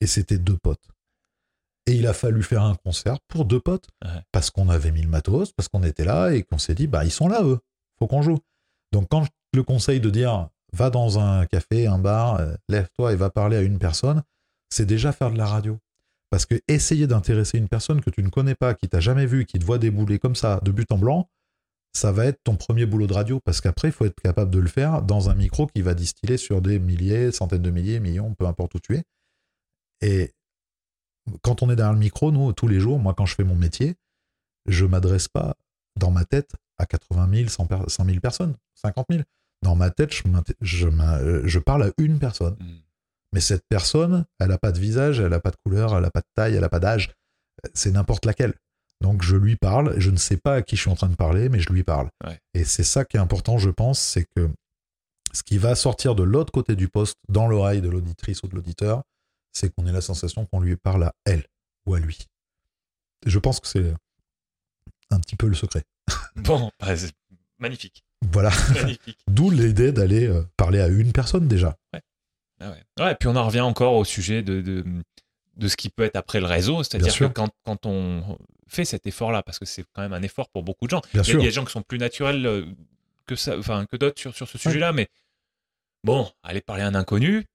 Et 0.00 0.06
c'était 0.06 0.38
deux 0.38 0.56
potes. 0.56 0.88
Et 1.86 1.92
il 1.92 2.06
a 2.06 2.12
fallu 2.12 2.42
faire 2.42 2.62
un 2.62 2.74
concert 2.74 3.18
pour 3.28 3.44
deux 3.44 3.60
potes. 3.60 3.88
Parce 4.32 4.50
qu'on 4.50 4.68
avait 4.68 4.90
mis 4.90 5.02
le 5.02 5.08
matos, 5.08 5.52
parce 5.52 5.68
qu'on 5.68 5.82
était 5.82 6.04
là 6.04 6.30
et 6.30 6.42
qu'on 6.42 6.58
s'est 6.58 6.74
dit, 6.74 6.86
bah, 6.86 7.04
ils 7.04 7.10
sont 7.10 7.28
là, 7.28 7.42
eux. 7.44 7.58
Faut 7.98 8.06
qu'on 8.06 8.22
joue. 8.22 8.38
Donc, 8.92 9.08
quand 9.08 9.24
je 9.24 9.30
le 9.54 9.62
conseille 9.62 10.00
de 10.00 10.10
dire, 10.10 10.48
va 10.72 10.90
dans 10.90 11.18
un 11.18 11.46
café, 11.46 11.86
un 11.86 11.98
bar, 11.98 12.40
euh, 12.40 12.54
lève-toi 12.68 13.12
et 13.12 13.16
va 13.16 13.30
parler 13.30 13.56
à 13.56 13.62
une 13.62 13.78
personne, 13.78 14.22
c'est 14.70 14.86
déjà 14.86 15.12
faire 15.12 15.30
de 15.30 15.38
la 15.38 15.46
radio. 15.46 15.78
Parce 16.30 16.44
que 16.44 16.60
essayer 16.68 17.06
d'intéresser 17.06 17.58
une 17.58 17.68
personne 17.68 18.00
que 18.00 18.10
tu 18.10 18.22
ne 18.22 18.28
connais 18.28 18.56
pas, 18.56 18.74
qui 18.74 18.88
t'a 18.88 19.00
jamais 19.00 19.26
vu, 19.26 19.46
qui 19.46 19.58
te 19.58 19.64
voit 19.64 19.78
débouler 19.78 20.18
comme 20.18 20.34
ça, 20.34 20.60
de 20.62 20.72
but 20.72 20.90
en 20.90 20.98
blanc, 20.98 21.28
ça 21.94 22.12
va 22.12 22.26
être 22.26 22.42
ton 22.44 22.56
premier 22.56 22.84
boulot 22.84 23.06
de 23.06 23.14
radio 23.14 23.40
parce 23.40 23.60
qu'après, 23.60 23.88
il 23.88 23.92
faut 23.92 24.04
être 24.04 24.20
capable 24.20 24.50
de 24.50 24.58
le 24.58 24.68
faire 24.68 25.02
dans 25.02 25.30
un 25.30 25.34
micro 25.34 25.66
qui 25.66 25.80
va 25.80 25.94
distiller 25.94 26.36
sur 26.36 26.60
des 26.60 26.78
milliers, 26.78 27.32
centaines 27.32 27.62
de 27.62 27.70
milliers, 27.70 28.00
millions, 28.00 28.34
peu 28.34 28.46
importe 28.46 28.74
où 28.74 28.80
tu 28.80 28.96
es. 28.96 29.04
Et 30.02 30.34
quand 31.42 31.62
on 31.62 31.70
est 31.70 31.76
derrière 31.76 31.92
le 31.92 31.98
micro, 31.98 32.30
nous, 32.32 32.52
tous 32.52 32.68
les 32.68 32.80
jours, 32.80 32.98
moi, 32.98 33.14
quand 33.14 33.26
je 33.26 33.34
fais 33.34 33.44
mon 33.44 33.54
métier, 33.54 33.94
je 34.66 34.84
m'adresse 34.84 35.28
pas 35.28 35.56
dans 35.98 36.10
ma 36.10 36.24
tête 36.24 36.52
à 36.78 36.86
80 36.86 37.28
000, 37.32 37.48
100 37.48 38.04
000 38.04 38.20
personnes, 38.20 38.54
50 38.74 39.06
000. 39.10 39.22
Dans 39.62 39.74
ma 39.74 39.90
tête, 39.90 40.12
je, 40.12 40.22
je, 40.60 41.58
parle 41.58 41.84
à 41.84 41.90
une 41.98 42.18
personne. 42.18 42.56
Hmm. 42.60 42.78
Mais 43.32 43.40
cette 43.40 43.64
personne, 43.68 44.24
elle 44.38 44.48
n'a 44.48 44.58
pas 44.58 44.72
de 44.72 44.78
visage, 44.78 45.20
elle 45.20 45.30
n'a 45.30 45.40
pas 45.40 45.50
de 45.50 45.56
couleur, 45.64 45.94
elle 45.94 46.02
n'a 46.02 46.10
pas 46.10 46.20
de 46.20 46.28
taille, 46.34 46.54
elle 46.54 46.60
n'a 46.60 46.68
pas 46.68 46.80
d'âge. 46.80 47.14
C'est 47.74 47.90
n'importe 47.90 48.26
laquelle. 48.26 48.54
Donc 49.02 49.22
je 49.22 49.36
lui 49.36 49.56
parle, 49.56 49.98
je 49.98 50.10
ne 50.10 50.16
sais 50.16 50.36
pas 50.36 50.54
à 50.54 50.62
qui 50.62 50.76
je 50.76 50.82
suis 50.82 50.90
en 50.90 50.94
train 50.94 51.08
de 51.08 51.16
parler, 51.16 51.48
mais 51.48 51.60
je 51.60 51.70
lui 51.70 51.82
parle. 51.82 52.08
Et 52.54 52.64
c'est 52.64 52.84
ça 52.84 53.04
qui 53.04 53.16
est 53.16 53.20
important, 53.20 53.58
je 53.58 53.70
pense, 53.70 53.98
c'est 53.98 54.26
que 54.36 54.48
ce 55.32 55.42
qui 55.42 55.58
va 55.58 55.74
sortir 55.74 56.14
de 56.14 56.22
l'autre 56.22 56.50
côté 56.50 56.76
du 56.76 56.88
poste, 56.88 57.16
dans 57.28 57.46
l'oreille 57.46 57.82
de 57.82 57.90
l'auditrice 57.90 58.42
ou 58.42 58.48
de 58.48 58.54
l'auditeur, 58.54 59.02
c'est 59.56 59.74
qu'on 59.74 59.86
ait 59.86 59.92
la 59.92 60.02
sensation 60.02 60.44
qu'on 60.44 60.60
lui 60.60 60.76
parle 60.76 61.04
à 61.04 61.14
elle 61.24 61.46
ou 61.86 61.94
à 61.94 61.98
lui. 61.98 62.18
Je 63.24 63.38
pense 63.38 63.58
que 63.58 63.66
c'est 63.66 63.94
un 65.10 65.20
petit 65.20 65.36
peu 65.36 65.48
le 65.48 65.54
secret. 65.54 65.82
Bon, 66.36 66.70
bah, 66.78 66.94
magnifique. 67.58 68.04
Voilà. 68.30 68.50
D'où 69.26 69.50
l'idée 69.50 69.90
d'aller 69.90 70.26
euh, 70.26 70.42
parler 70.56 70.80
à 70.80 70.88
une 70.88 71.12
personne 71.12 71.48
déjà. 71.48 71.76
Ouais. 71.94 72.02
Ah 72.60 72.70
ouais. 72.70 72.84
ouais. 73.00 73.12
et 73.12 73.14
puis 73.14 73.28
on 73.28 73.36
en 73.36 73.46
revient 73.46 73.62
encore 73.62 73.94
au 73.94 74.04
sujet 74.04 74.42
de, 74.42 74.60
de, 74.60 75.68
ce 75.68 75.76
qui 75.76 75.88
peut 75.88 76.04
être 76.04 76.16
après 76.16 76.40
le 76.40 76.46
réseau. 76.46 76.82
C'est-à-dire 76.82 77.16
que 77.16 77.24
quand, 77.24 77.48
quand 77.64 77.86
on 77.86 78.38
fait 78.68 78.84
cet 78.84 79.06
effort-là 79.06 79.42
parce 79.42 79.58
que 79.58 79.64
c'est 79.64 79.84
quand 79.94 80.02
même 80.02 80.12
un 80.12 80.22
effort 80.22 80.50
pour 80.50 80.62
beaucoup 80.62 80.86
de 80.86 80.90
gens. 80.90 81.02
il, 81.14 81.26
y 81.26 81.30
a, 81.30 81.38
des 81.38 81.50
gens 81.50 81.64
qui 81.64 81.72
sont 81.72 81.82
plus 81.82 81.98
naturels 81.98 82.46
euh, 82.46 82.66
que 83.26 83.36
ça, 83.36 83.58
enfin 83.58 83.86
que 83.86 83.96
d'autres 83.96 84.20
sur, 84.20 84.34
sur 84.34 84.48
ce 84.48 84.58
sujet-là, 84.58 84.92
mais 84.92 85.08
bon, 86.04 86.30
aller 86.42 86.60
parler 86.60 86.82
à 86.82 86.86
un 86.86 86.94
inconnu. 86.94 87.46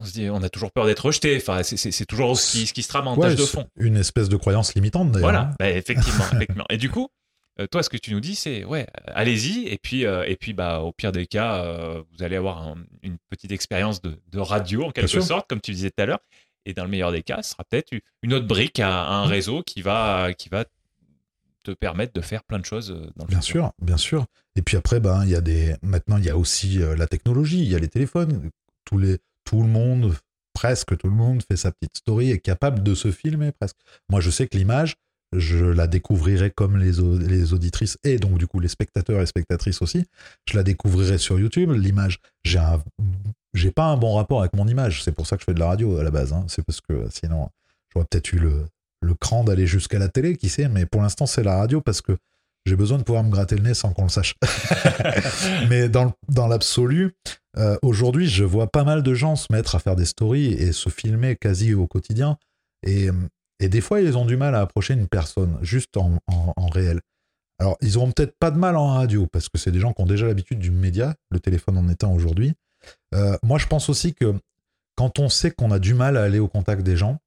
On 0.00 0.04
se 0.04 0.12
dit, 0.12 0.28
on 0.30 0.42
a 0.42 0.48
toujours 0.48 0.72
peur 0.72 0.86
d'être 0.86 1.06
rejeté. 1.06 1.36
Enfin, 1.36 1.62
c'est 1.62 2.06
toujours 2.06 2.36
ce 2.38 2.52
qui, 2.52 2.66
ce 2.66 2.72
qui 2.72 2.82
se 2.82 2.88
trame 2.88 3.06
en 3.06 3.16
tâche 3.16 3.36
de 3.36 3.44
fond. 3.44 3.68
Une 3.76 3.96
espèce 3.96 4.28
de 4.28 4.36
croyance 4.36 4.74
limitante. 4.74 5.12
D'ailleurs. 5.12 5.30
Voilà, 5.30 5.40
hein. 5.42 5.56
bah, 5.58 5.70
effectivement, 5.70 6.24
effectivement. 6.32 6.66
Et 6.70 6.76
du 6.76 6.90
coup, 6.90 7.08
euh, 7.60 7.66
toi, 7.66 7.82
ce 7.82 7.88
que 7.88 7.96
tu 7.96 8.12
nous 8.12 8.20
dis, 8.20 8.34
c'est 8.34 8.64
ouais, 8.64 8.86
allez-y. 9.06 9.68
Et 9.68 9.78
puis, 9.78 10.04
euh, 10.04 10.24
et 10.26 10.36
puis, 10.36 10.52
bah, 10.52 10.80
au 10.80 10.92
pire 10.92 11.12
des 11.12 11.26
cas, 11.26 11.64
vous 12.12 12.22
allez 12.22 12.36
avoir 12.36 12.74
une 13.02 13.16
petite 13.30 13.52
expérience 13.52 14.02
de, 14.02 14.18
de, 14.30 14.38
radio 14.40 14.84
en 14.84 14.90
quelque 14.90 15.20
sorte, 15.20 15.48
comme 15.48 15.60
tu 15.60 15.72
disais 15.72 15.90
tout 15.90 16.02
à 16.02 16.06
l'heure. 16.06 16.20
Et 16.66 16.72
dans 16.72 16.84
le 16.84 16.90
meilleur 16.90 17.12
des 17.12 17.22
cas, 17.22 17.42
ce 17.42 17.50
sera 17.50 17.64
peut-être 17.64 17.92
une 18.22 18.32
autre 18.32 18.46
brique 18.46 18.80
à, 18.80 19.06
un 19.06 19.26
mmh. 19.26 19.28
réseau 19.28 19.62
qui 19.62 19.82
va, 19.82 20.32
qui 20.32 20.48
va 20.48 20.64
te 21.64 21.72
permettre 21.72 22.12
de 22.12 22.20
faire 22.20 22.44
plein 22.44 22.60
de 22.60 22.64
choses 22.64 22.92
euh, 22.92 23.10
dans 23.16 23.24
le 23.24 23.30
Bien 23.30 23.40
sûr, 23.40 23.72
bien 23.82 23.96
sûr. 23.96 24.26
Et 24.54 24.62
puis 24.62 24.76
après, 24.76 25.00
ben, 25.00 25.24
il 25.24 25.30
y 25.30 25.34
a 25.34 25.40
des, 25.40 25.74
maintenant, 25.82 26.18
il 26.18 26.24
y 26.24 26.30
a 26.30 26.36
aussi 26.36 26.80
euh, 26.80 26.94
la 26.94 27.08
technologie, 27.08 27.62
il 27.62 27.68
y 27.68 27.74
a 27.74 27.78
les 27.78 27.88
téléphones. 27.88 28.50
Tous 28.84 28.98
les, 28.98 29.18
tout 29.44 29.62
le 29.62 29.68
monde, 29.68 30.14
presque 30.54 30.96
tout 30.96 31.08
le 31.08 31.14
monde, 31.14 31.42
fait 31.42 31.56
sa 31.56 31.72
petite 31.72 31.96
story, 31.96 32.30
est 32.30 32.38
capable 32.38 32.82
de 32.82 32.94
se 32.94 33.10
filmer 33.10 33.52
presque. 33.52 33.76
Moi, 34.08 34.20
je 34.20 34.30
sais 34.30 34.46
que 34.46 34.56
l'image, 34.56 34.94
je 35.36 35.64
la 35.64 35.86
découvrirai 35.86 36.50
comme 36.50 36.76
les, 36.76 37.00
auditrices 37.52 37.98
et 38.04 38.18
donc 38.18 38.38
du 38.38 38.46
coup 38.46 38.60
les 38.60 38.68
spectateurs 38.68 39.20
et 39.20 39.26
spectatrices 39.26 39.82
aussi. 39.82 40.04
Je 40.48 40.56
la 40.56 40.62
découvrirai 40.62 41.18
sur 41.18 41.38
YouTube. 41.38 41.72
L'image, 41.72 42.20
j'ai 42.44 43.70
pas 43.70 43.86
un 43.86 43.96
bon 43.96 44.14
rapport 44.14 44.40
avec 44.40 44.54
mon 44.54 44.68
image. 44.68 45.02
C'est 45.02 45.12
pour 45.12 45.26
ça 45.26 45.36
que 45.36 45.42
je 45.42 45.46
fais 45.46 45.54
de 45.54 45.60
la 45.60 45.66
radio 45.66 45.98
à 45.98 46.04
la 46.04 46.10
base. 46.10 46.32
Hein. 46.32 46.44
C'est 46.48 46.64
parce 46.64 46.80
que 46.80 47.08
sinon, 47.10 47.48
j'aurais 47.92 48.06
peut-être 48.08 48.32
eu 48.32 48.38
le, 48.38 48.66
le 49.02 49.14
cran 49.14 49.44
d'aller 49.44 49.66
jusqu'à 49.66 49.98
la 49.98 50.08
télé, 50.08 50.36
qui 50.36 50.48
sait. 50.48 50.68
Mais 50.68 50.86
pour 50.86 51.02
l'instant, 51.02 51.26
c'est 51.26 51.42
la 51.42 51.56
radio 51.56 51.80
parce 51.80 52.00
que 52.00 52.16
j'ai 52.66 52.76
besoin 52.76 52.98
de 52.98 53.02
pouvoir 53.02 53.24
me 53.24 53.30
gratter 53.30 53.56
le 53.56 53.62
nez 53.62 53.74
sans 53.74 53.92
qu'on 53.92 54.04
le 54.04 54.08
sache. 54.08 54.34
mais 55.68 55.88
dans, 55.88 56.12
dans 56.28 56.46
l'absolu, 56.46 57.12
euh, 57.56 57.76
aujourd'hui, 57.82 58.26
je 58.26 58.44
vois 58.44 58.70
pas 58.70 58.84
mal 58.84 59.02
de 59.02 59.14
gens 59.14 59.36
se 59.36 59.52
mettre 59.52 59.74
à 59.74 59.78
faire 59.78 59.96
des 59.96 60.06
stories 60.06 60.52
et 60.54 60.72
se 60.72 60.88
filmer 60.88 61.36
quasi 61.36 61.74
au 61.74 61.86
quotidien. 61.86 62.38
Et, 62.82 63.08
et 63.60 63.68
des 63.68 63.80
fois, 63.80 64.00
ils 64.00 64.16
ont 64.16 64.24
du 64.24 64.36
mal 64.36 64.54
à 64.54 64.60
approcher 64.60 64.94
une 64.94 65.08
personne, 65.08 65.58
juste 65.62 65.96
en, 65.96 66.18
en, 66.26 66.66
réel. 66.66 67.00
Alors, 67.58 67.76
ils 67.80 67.96
auront 67.96 68.10
peut-être 68.10 68.36
pas 68.38 68.50
de 68.50 68.58
mal 68.58 68.76
en 68.76 68.88
radio, 68.88 69.26
parce 69.26 69.48
que 69.48 69.58
c'est 69.58 69.70
des 69.70 69.80
gens 69.80 69.92
qui 69.92 70.02
ont 70.02 70.06
déjà 70.06 70.26
l'habitude 70.26 70.58
du 70.58 70.70
média, 70.70 71.14
le 71.30 71.40
téléphone 71.40 71.78
en 71.78 71.88
étant 71.88 72.12
aujourd'hui. 72.12 72.54
Euh, 73.14 73.36
moi, 73.42 73.58
je 73.58 73.66
pense 73.66 73.88
aussi 73.88 74.14
que 74.14 74.34
quand 74.96 75.18
on 75.18 75.28
sait 75.28 75.50
qu'on 75.50 75.70
a 75.70 75.78
du 75.78 75.94
mal 75.94 76.16
à 76.16 76.22
aller 76.22 76.38
au 76.38 76.48
contact 76.48 76.82
des 76.82 76.96
gens 76.96 77.18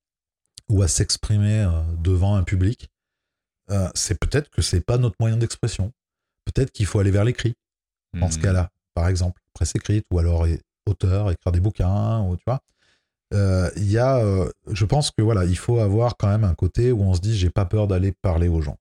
ou 0.69 0.81
à 0.81 0.87
s'exprimer 0.87 1.61
euh, 1.61 1.81
devant 1.97 2.35
un 2.35 2.43
public, 2.43 2.89
euh, 3.69 3.89
c'est 3.95 4.19
peut-être 4.19 4.49
que 4.49 4.61
c'est 4.61 4.81
pas 4.81 4.97
notre 4.97 5.15
moyen 5.19 5.37
d'expression. 5.37 5.91
Peut-être 6.45 6.71
qu'il 6.71 6.85
faut 6.85 6.99
aller 6.99 7.11
vers 7.11 7.23
l'écrit, 7.23 7.55
dans 8.13 8.31
ce 8.31 8.39
hmm. 8.39 8.43
cas-là, 8.43 8.71
par 8.93 9.07
exemple, 9.07 9.41
presse 9.53 9.75
écrite, 9.75 10.05
ou 10.11 10.19
alors 10.19 10.45
auteur, 10.85 11.31
écrire 11.31 11.51
des 11.51 11.59
bouquins, 11.59 12.21
ou 12.21 12.37
tu 12.37 12.43
vois. 12.47 12.61
Euh, 13.33 13.69
y 13.75 13.97
a, 13.97 14.17
euh, 14.19 14.49
je 14.71 14.85
pense 14.85 15.11
que 15.11 15.21
voilà, 15.21 15.43
il 15.43 15.57
faut 15.57 15.79
avoir 15.79 16.15
quand 16.15 16.29
même 16.29 16.45
un 16.45 16.55
côté 16.55 16.93
où 16.93 17.01
on 17.01 17.13
se 17.13 17.19
dit 17.19 17.37
j'ai 17.37 17.49
pas 17.49 17.65
peur 17.65 17.87
d'aller 17.87 18.13
parler 18.21 18.47
aux 18.47 18.61
gens. 18.61 18.77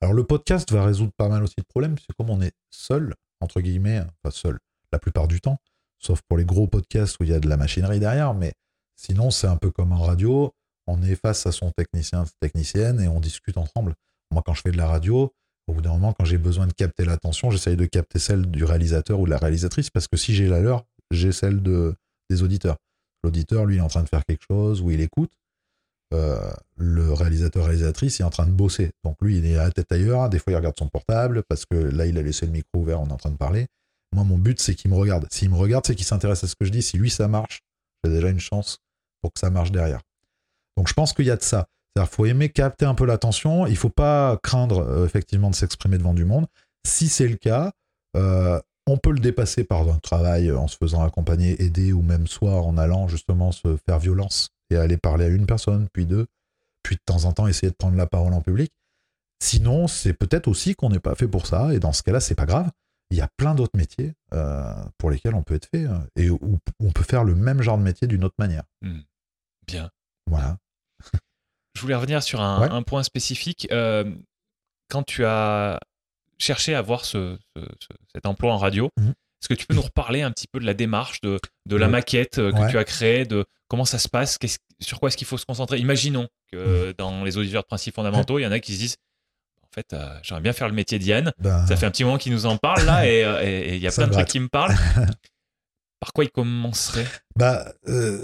Alors 0.00 0.14
le 0.14 0.22
podcast 0.22 0.70
va 0.70 0.84
résoudre 0.84 1.10
pas 1.16 1.28
mal 1.28 1.42
aussi 1.42 1.56
de 1.58 1.64
problèmes, 1.64 1.96
c'est 1.98 2.14
comme 2.16 2.30
on 2.30 2.40
est 2.40 2.52
seul 2.70 3.14
entre 3.40 3.60
guillemets, 3.60 4.00
pas 4.22 4.30
seul 4.30 4.58
la 4.92 5.00
plupart 5.00 5.26
du 5.26 5.40
temps, 5.40 5.58
sauf 5.98 6.20
pour 6.28 6.38
les 6.38 6.44
gros 6.44 6.68
podcasts 6.68 7.18
où 7.18 7.24
il 7.24 7.30
y 7.30 7.34
a 7.34 7.40
de 7.40 7.48
la 7.48 7.56
machinerie 7.56 7.98
derrière, 7.98 8.32
mais 8.32 8.52
sinon 8.94 9.32
c'est 9.32 9.48
un 9.48 9.56
peu 9.56 9.72
comme 9.72 9.92
en 9.92 10.00
radio, 10.00 10.52
on 10.86 11.02
est 11.02 11.16
face 11.16 11.46
à 11.46 11.52
son 11.52 11.72
technicien, 11.72 12.24
technicienne 12.40 13.00
et 13.00 13.08
on 13.08 13.18
discute 13.18 13.56
ensemble. 13.56 13.96
Moi, 14.32 14.42
quand 14.44 14.54
je 14.54 14.62
fais 14.62 14.70
de 14.70 14.76
la 14.76 14.86
radio, 14.86 15.32
au 15.66 15.72
bout 15.72 15.80
d'un 15.80 15.90
moment, 15.90 16.12
quand 16.12 16.24
j'ai 16.24 16.38
besoin 16.38 16.66
de 16.66 16.72
capter 16.72 17.04
l'attention, 17.04 17.50
j'essaye 17.50 17.76
de 17.76 17.86
capter 17.86 18.18
celle 18.18 18.46
du 18.46 18.64
réalisateur 18.64 19.20
ou 19.20 19.26
de 19.26 19.30
la 19.30 19.38
réalisatrice, 19.38 19.90
parce 19.90 20.08
que 20.08 20.16
si 20.16 20.34
j'ai 20.34 20.48
la 20.48 20.60
leur, 20.60 20.84
j'ai 21.10 21.32
celle 21.32 21.62
de, 21.62 21.94
des 22.30 22.42
auditeurs. 22.42 22.76
L'auditeur, 23.24 23.64
lui, 23.64 23.78
est 23.78 23.80
en 23.80 23.88
train 23.88 24.02
de 24.02 24.08
faire 24.08 24.24
quelque 24.24 24.44
chose 24.48 24.80
ou 24.80 24.90
il 24.90 25.00
écoute. 25.00 25.30
Euh, 26.14 26.50
le 26.76 27.12
réalisateur 27.12 27.64
réalisatrice 27.66 28.20
est 28.20 28.24
en 28.24 28.30
train 28.30 28.46
de 28.46 28.52
bosser. 28.52 28.92
Donc 29.04 29.16
lui, 29.20 29.38
il 29.38 29.46
est 29.46 29.56
à 29.56 29.64
la 29.64 29.70
tête 29.70 29.90
ailleurs. 29.92 30.28
Des 30.30 30.38
fois, 30.38 30.52
il 30.52 30.56
regarde 30.56 30.78
son 30.78 30.88
portable 30.88 31.42
parce 31.48 31.66
que 31.66 31.76
là, 31.76 32.06
il 32.06 32.16
a 32.16 32.22
laissé 32.22 32.46
le 32.46 32.52
micro 32.52 32.70
ouvert, 32.76 33.00
on 33.00 33.08
est 33.08 33.12
en 33.12 33.16
train 33.16 33.30
de 33.30 33.36
parler. 33.36 33.66
Moi, 34.14 34.24
mon 34.24 34.38
but, 34.38 34.58
c'est 34.60 34.74
qu'il 34.74 34.90
me 34.90 34.96
regarde. 34.96 35.26
S'il 35.30 35.50
me 35.50 35.56
regarde, 35.56 35.86
c'est 35.86 35.94
qu'il 35.94 36.06
s'intéresse 36.06 36.42
à 36.44 36.46
ce 36.46 36.54
que 36.58 36.64
je 36.64 36.70
dis. 36.70 36.82
Si 36.82 36.96
lui, 36.96 37.10
ça 37.10 37.28
marche, 37.28 37.60
j'ai 38.04 38.10
déjà 38.10 38.30
une 38.30 38.40
chance 38.40 38.78
pour 39.20 39.32
que 39.32 39.40
ça 39.40 39.50
marche 39.50 39.70
derrière. 39.70 40.00
Donc 40.76 40.88
je 40.88 40.94
pense 40.94 41.12
qu'il 41.12 41.26
y 41.26 41.30
a 41.30 41.36
de 41.36 41.42
ça. 41.42 41.66
Il 42.04 42.14
faut 42.14 42.26
aimer 42.26 42.48
capter 42.48 42.86
un 42.86 42.94
peu 42.94 43.06
l'attention. 43.06 43.66
Il 43.66 43.76
faut 43.76 43.88
pas 43.90 44.38
craindre 44.42 44.80
euh, 44.80 45.06
effectivement 45.06 45.50
de 45.50 45.54
s'exprimer 45.54 45.98
devant 45.98 46.14
du 46.14 46.24
monde. 46.24 46.46
Si 46.86 47.08
c'est 47.08 47.28
le 47.28 47.36
cas, 47.36 47.72
euh, 48.16 48.60
on 48.86 48.96
peut 48.96 49.10
le 49.10 49.20
dépasser 49.20 49.64
par 49.64 49.88
un 49.88 49.98
travail 49.98 50.50
en 50.50 50.66
se 50.66 50.76
faisant 50.76 51.02
accompagner, 51.02 51.62
aider 51.62 51.92
ou 51.92 52.02
même 52.02 52.26
soit 52.26 52.62
en 52.62 52.78
allant 52.78 53.08
justement 53.08 53.52
se 53.52 53.76
faire 53.86 53.98
violence 53.98 54.50
et 54.70 54.76
aller 54.76 54.96
parler 54.96 55.26
à 55.26 55.28
une 55.28 55.46
personne, 55.46 55.88
puis 55.92 56.06
deux, 56.06 56.26
puis 56.82 56.96
de 56.96 57.00
temps 57.04 57.24
en 57.24 57.32
temps 57.32 57.46
essayer 57.46 57.70
de 57.70 57.76
prendre 57.76 57.96
la 57.96 58.06
parole 58.06 58.32
en 58.32 58.40
public. 58.40 58.72
Sinon, 59.42 59.86
c'est 59.86 60.14
peut-être 60.14 60.48
aussi 60.48 60.74
qu'on 60.74 60.90
n'est 60.90 61.00
pas 61.00 61.14
fait 61.14 61.28
pour 61.28 61.46
ça, 61.46 61.72
et 61.74 61.78
dans 61.78 61.92
ce 61.92 62.02
cas-là, 62.02 62.20
c'est 62.20 62.34
pas 62.34 62.46
grave. 62.46 62.70
Il 63.10 63.16
y 63.16 63.20
a 63.20 63.28
plein 63.36 63.54
d'autres 63.54 63.76
métiers 63.76 64.12
euh, 64.34 64.74
pour 64.98 65.10
lesquels 65.10 65.34
on 65.34 65.42
peut 65.42 65.54
être 65.54 65.68
fait, 65.72 65.86
et 66.16 66.28
où 66.28 66.58
on 66.80 66.90
peut 66.90 67.04
faire 67.04 67.24
le 67.24 67.34
même 67.34 67.62
genre 67.62 67.78
de 67.78 67.82
métier 67.82 68.06
d'une 68.06 68.24
autre 68.24 68.34
manière. 68.38 68.64
Hmm. 68.82 69.00
Bien. 69.66 69.90
Voilà. 70.26 70.58
Je 71.78 71.82
voulais 71.82 71.94
revenir 71.94 72.24
sur 72.24 72.40
un, 72.40 72.82
point 72.82 73.04
spécifique. 73.04 73.68
Euh, 73.70 74.02
quand 74.90 75.04
tu 75.04 75.24
as 75.24 75.78
cherché 76.36 76.74
à 76.74 76.80
avoir 76.80 77.04
ce, 77.04 77.38
cet 78.12 78.26
emploi 78.26 78.52
en 78.52 78.56
radio, 78.56 78.90
mhm. 78.98 79.10
est-ce 79.10 79.48
que 79.48 79.54
tu 79.54 79.64
peux 79.64 79.76
nous 79.76 79.82
reparler 79.82 80.22
un 80.22 80.32
petit 80.32 80.48
peu 80.48 80.58
de 80.58 80.66
la 80.66 80.74
démarche, 80.74 81.20
de, 81.20 81.38
de 81.66 81.76
la 81.76 81.86
maquette 81.86 82.40
euh, 82.40 82.50
que 82.50 82.68
tu 82.68 82.78
as 82.78 82.82
créée, 82.82 83.26
de 83.26 83.44
comment 83.68 83.84
ça 83.84 84.00
se 84.00 84.08
passe, 84.08 84.38
sur 84.80 84.98
quoi 84.98 85.06
est-ce 85.06 85.16
qu'il 85.16 85.28
faut 85.28 85.38
se 85.38 85.46
concentrer? 85.46 85.78
Imaginons 85.78 86.26
que 86.50 86.88
mhm. 86.88 86.94
dans 86.98 87.22
les 87.22 87.36
auditeurs 87.36 87.62
de 87.62 87.68
principes 87.68 87.94
fondamentaux, 87.94 88.40
il 88.40 88.42
y 88.42 88.46
en 88.46 88.50
a 88.52 88.58
qui 88.58 88.74
se 88.74 88.78
disent 88.78 88.96
en 89.62 89.68
fait, 89.72 89.92
euh, 89.92 90.18
j'aimerais 90.24 90.42
bien 90.42 90.52
faire 90.52 90.68
le 90.68 90.74
métier 90.74 90.98
d'Yann. 90.98 91.32
Ben. 91.38 91.64
ça 91.68 91.76
fait 91.76 91.86
un 91.86 91.92
petit 91.92 92.02
moment 92.02 92.18
qu'il 92.18 92.32
nous 92.32 92.46
en 92.46 92.56
parle 92.56 92.84
là 92.86 93.06
et 93.06 93.76
il 93.76 93.80
y 93.80 93.86
a 93.86 93.92
plein 93.92 94.08
de 94.08 94.12
trucs 94.12 94.26
qui 94.26 94.40
me 94.40 94.48
parlent. 94.48 94.74
Par 96.00 96.12
quoi 96.12 96.24
il 96.24 96.30
commencerait? 96.30 97.06
Bah, 97.36 97.72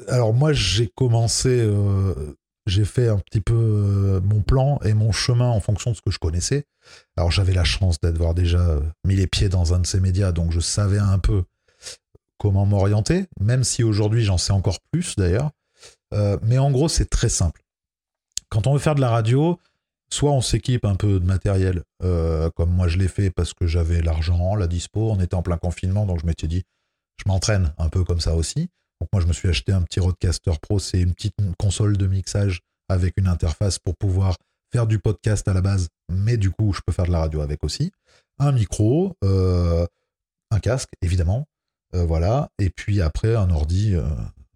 alors 0.09 0.35
moi 0.35 0.53
j'ai 0.53 0.89
commencé 0.89 1.65
j'ai 2.67 2.85
fait 2.85 3.09
un 3.09 3.19
petit 3.19 3.41
peu 3.41 3.55
euh, 3.55 4.21
mon 4.23 4.41
plan 4.41 4.79
et 4.85 4.95
mon 4.95 5.13
chemin 5.13 5.49
en 5.49 5.61
fonction 5.61 5.91
de 5.91 5.97
ce 5.97 6.03
que 6.03 6.11
je 6.11 6.19
connaissais. 6.19 6.65
Alors 7.17 7.31
j'avais 7.31 7.53
la 7.53 7.65
chance 7.65 8.01
d'avoir 8.01 8.35
déjà 8.35 8.61
euh, 8.61 8.81
mis 9.05 9.17
les 9.17 9.27
pieds 9.27 9.49
dans 9.49 9.75
un 9.75 9.81
de 9.81 9.87
ces 9.87 10.01
médias, 10.01 10.33
donc 10.33 10.51
je 10.51 10.61
savais 10.61 10.99
un 10.99 11.19
peu 11.19 11.45
comment 12.39 12.67
m'orienter, 12.67 13.27
même 13.41 13.65
si 13.65 13.85
aujourd'hui 13.85 14.25
j'en 14.25 14.39
sais 14.39 14.53
encore 14.53 14.79
plus 14.91 15.17
d'ailleurs. 15.17 15.51
Euh, 16.13 16.39
mais 16.43 16.59
en 16.59 16.71
gros, 16.71 16.89
c'est 16.89 17.09
très 17.09 17.29
simple. 17.29 17.63
Quand 18.49 18.67
on 18.67 18.73
veut 18.73 18.79
faire 18.79 18.95
de 18.95 19.01
la 19.01 19.11
radio, 19.11 19.59
soit 20.11 20.31
on 20.31 20.41
s'équipe 20.41 20.85
un 20.85 20.95
peu 20.95 21.19
de 21.19 21.25
matériel, 21.25 21.83
comme 22.55 22.71
moi 22.71 22.87
je 22.87 22.99
l'ai 22.99 23.09
fait 23.09 23.31
parce 23.31 23.53
que 23.53 23.67
j'avais 23.67 24.01
l'argent, 24.01 24.55
la 24.55 24.69
dispo, 24.69 25.11
on 25.11 25.19
était 25.19 25.35
en 25.35 25.43
plein 25.43 25.57
confinement, 25.57 26.07
donc 26.07 26.21
je 26.21 26.27
m'étais 26.27 26.47
dit, 26.47 26.63
je 27.17 27.25
m'entraîne 27.27 27.73
un 27.79 27.89
peu 27.89 28.05
comme 28.05 28.21
ça 28.21 28.37
aussi. 28.37 28.69
Donc 29.01 29.09
moi, 29.13 29.21
je 29.21 29.27
me 29.27 29.33
suis 29.33 29.49
acheté 29.49 29.73
un 29.73 29.83
petit 29.83 30.01
Roadcaster 30.01 30.53
Pro, 30.61 30.79
c'est 30.79 31.01
une 31.01 31.15
petite 31.15 31.35
console 31.59 31.97
de 31.97 32.07
mixage 32.07 32.61
avec 32.89 33.15
une 33.17 33.29
interface 33.29 33.79
pour 33.79 33.97
pouvoir 33.97 34.37
faire 34.73 34.87
du 34.87 34.99
podcast 34.99 35.47
à 35.47 35.55
la 35.55 35.61
base, 35.61 35.89
mais 36.11 36.37
du 36.37 36.51
coup, 36.51 36.73
je 36.73 36.81
peux 36.85 36.93
faire 36.93 37.07
de 37.07 37.13
la 37.13 37.21
radio 37.21 37.41
avec 37.41 37.63
aussi. 37.63 37.93
Un 38.41 38.51
micro, 38.51 39.17
euh, 39.23 39.87
un 40.51 40.59
casque, 40.59 40.91
évidemment, 41.01 41.47
euh, 41.95 42.05
voilà. 42.05 42.51
Et 42.59 42.71
puis 42.71 43.01
après, 43.01 43.37
un 43.37 43.51
ordi. 43.51 43.95
Euh, 43.95 44.03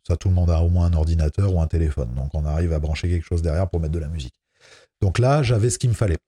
ça, 0.07 0.17
tout 0.17 0.29
le 0.29 0.35
monde 0.35 0.51
a 0.51 0.61
au 0.63 0.71
moins 0.71 0.87
un 0.87 0.95
ordinateur 0.95 1.55
ou 1.55 1.61
un 1.61 1.69
téléphone. 1.69 2.13
Donc 2.17 2.35
on 2.35 2.45
arrive 2.45 2.73
à 2.73 2.81
brancher 2.81 3.09
quelque 3.09 3.27
chose 3.27 3.43
derrière 3.43 3.69
pour 3.69 3.79
mettre 3.79 3.93
de 3.93 3.99
la 4.01 4.09
musique. 4.09 4.35
Donc 5.01 5.21
là, 5.21 5.45
j'avais 5.45 5.71
ce 5.71 5.79
qu'il 5.79 5.91
me 5.91 5.95
fallait. 5.95 6.19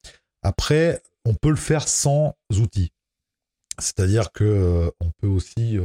Après, 0.42 1.02
on 1.24 1.34
peut 1.34 1.50
le 1.50 1.56
faire 1.56 1.88
sans 1.88 2.36
outils. 2.52 2.92
C'est-à-dire 3.78 4.30
que 4.30 4.92
on 5.00 5.10
peut 5.10 5.26
aussi, 5.26 5.78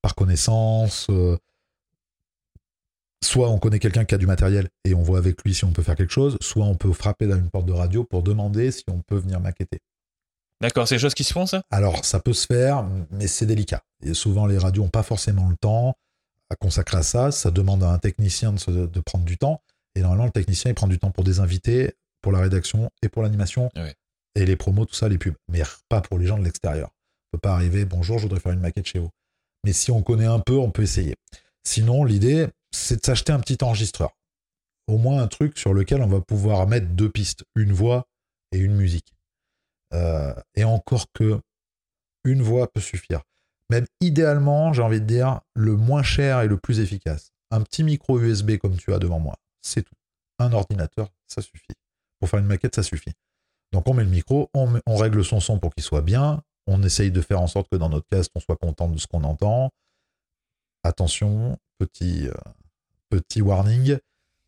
par 0.00 0.14
connaissance, 0.14 1.08
soit 3.22 3.50
on 3.50 3.58
connaît 3.58 3.78
quelqu'un 3.78 4.04
qui 4.04 4.14
a 4.14 4.18
du 4.18 4.26
matériel 4.26 4.68
et 4.84 4.94
on 4.94 5.02
voit 5.02 5.18
avec 5.18 5.42
lui 5.44 5.54
si 5.54 5.64
on 5.64 5.72
peut 5.72 5.82
faire 5.82 5.96
quelque 5.96 6.12
chose, 6.12 6.38
soit 6.40 6.64
on 6.64 6.74
peut 6.74 6.92
frapper 6.92 7.26
dans 7.26 7.36
une 7.36 7.50
porte 7.50 7.66
de 7.66 7.72
radio 7.72 8.04
pour 8.04 8.22
demander 8.22 8.70
si 8.70 8.84
on 8.88 9.00
peut 9.00 9.16
venir 9.16 9.40
maqueter. 9.40 9.80
D'accord, 10.60 10.86
c'est 10.86 10.96
des 10.96 11.00
choses 11.00 11.14
qui 11.14 11.24
se 11.24 11.32
font 11.32 11.46
ça? 11.46 11.62
Alors 11.70 12.04
ça 12.04 12.20
peut 12.20 12.32
se 12.32 12.46
faire, 12.46 12.86
mais 13.10 13.26
c'est 13.26 13.46
délicat. 13.46 13.82
Et 14.02 14.14
souvent 14.14 14.46
les 14.46 14.58
radios 14.58 14.82
n'ont 14.82 14.90
pas 14.90 15.02
forcément 15.02 15.48
le 15.48 15.56
temps 15.56 15.96
à 16.50 16.56
consacrer 16.56 16.98
à 16.98 17.02
ça. 17.02 17.30
Ça 17.30 17.50
demande 17.50 17.82
à 17.82 17.90
un 17.90 17.98
technicien 17.98 18.52
de, 18.52 19.00
prendre 19.00 19.24
du 19.24 19.38
temps. 19.38 19.62
Et 19.94 20.00
normalement 20.00 20.26
le 20.26 20.30
technicien 20.30 20.70
il 20.70 20.74
prend 20.74 20.88
du 20.88 20.98
temps 20.98 21.10
pour 21.10 21.24
des 21.24 21.40
invités, 21.40 21.94
pour 22.20 22.32
la 22.32 22.40
rédaction 22.40 22.90
et 23.02 23.08
pour 23.08 23.22
l'animation. 23.22 23.70
Et 24.36 24.46
les 24.46 24.56
promos, 24.56 24.84
tout 24.84 24.94
ça, 24.94 25.08
les 25.08 25.18
pubs. 25.18 25.34
Mais 25.50 25.62
pas 25.88 26.00
pour 26.00 26.18
les 26.18 26.26
gens 26.26 26.38
de 26.38 26.44
l'extérieur. 26.44 26.90
On 27.32 27.36
peut 27.36 27.40
pas 27.40 27.54
arriver, 27.54 27.84
bonjour, 27.84 28.18
je 28.18 28.24
voudrais 28.24 28.40
faire 28.40 28.52
une 28.52 28.60
maquette 28.60 28.86
chez 28.86 28.98
vous. 28.98 29.10
Mais 29.64 29.72
si 29.72 29.90
on 29.90 30.02
connaît 30.02 30.26
un 30.26 30.40
peu, 30.40 30.56
on 30.56 30.70
peut 30.70 30.82
essayer. 30.82 31.16
Sinon, 31.64 32.04
l'idée, 32.04 32.48
c'est 32.70 33.00
de 33.00 33.04
s'acheter 33.04 33.32
un 33.32 33.40
petit 33.40 33.62
enregistreur. 33.62 34.16
Au 34.86 34.98
moins 34.98 35.22
un 35.22 35.28
truc 35.28 35.58
sur 35.58 35.74
lequel 35.74 36.02
on 36.02 36.08
va 36.08 36.20
pouvoir 36.20 36.66
mettre 36.66 36.88
deux 36.88 37.10
pistes, 37.10 37.44
une 37.54 37.72
voix 37.72 38.08
et 38.52 38.58
une 38.58 38.74
musique. 38.74 39.14
Euh, 39.92 40.34
et 40.54 40.64
encore 40.64 41.06
que 41.12 41.40
une 42.24 42.42
voix 42.42 42.70
peut 42.70 42.80
suffire. 42.80 43.22
Même 43.70 43.86
idéalement, 44.00 44.72
j'ai 44.72 44.82
envie 44.82 45.00
de 45.00 45.06
dire, 45.06 45.40
le 45.54 45.76
moins 45.76 46.02
cher 46.02 46.40
et 46.40 46.48
le 46.48 46.58
plus 46.58 46.80
efficace. 46.80 47.32
Un 47.50 47.62
petit 47.62 47.84
micro 47.84 48.18
USB 48.18 48.56
comme 48.58 48.76
tu 48.76 48.92
as 48.92 48.98
devant 48.98 49.20
moi, 49.20 49.36
c'est 49.62 49.82
tout. 49.82 49.94
Un 50.38 50.52
ordinateur, 50.52 51.08
ça 51.26 51.42
suffit. 51.42 51.74
Pour 52.18 52.28
faire 52.28 52.40
une 52.40 52.46
maquette, 52.46 52.74
ça 52.74 52.82
suffit. 52.82 53.12
Donc 53.72 53.88
on 53.88 53.94
met 53.94 54.04
le 54.04 54.10
micro, 54.10 54.50
on, 54.54 54.96
règle 54.96 55.24
son 55.24 55.40
son 55.40 55.58
pour 55.58 55.74
qu'il 55.74 55.84
soit 55.84 56.02
bien, 56.02 56.42
on 56.66 56.82
essaye 56.82 57.10
de 57.10 57.20
faire 57.20 57.40
en 57.40 57.46
sorte 57.46 57.68
que 57.68 57.76
dans 57.76 57.88
notre 57.88 58.08
cast, 58.08 58.30
on 58.34 58.40
soit 58.40 58.56
content 58.56 58.88
de 58.88 58.98
ce 58.98 59.06
qu'on 59.06 59.22
entend. 59.22 59.70
Attention, 60.82 61.58
petit, 61.78 62.26
euh, 62.26 62.34
petit 63.10 63.42
warning, 63.42 63.98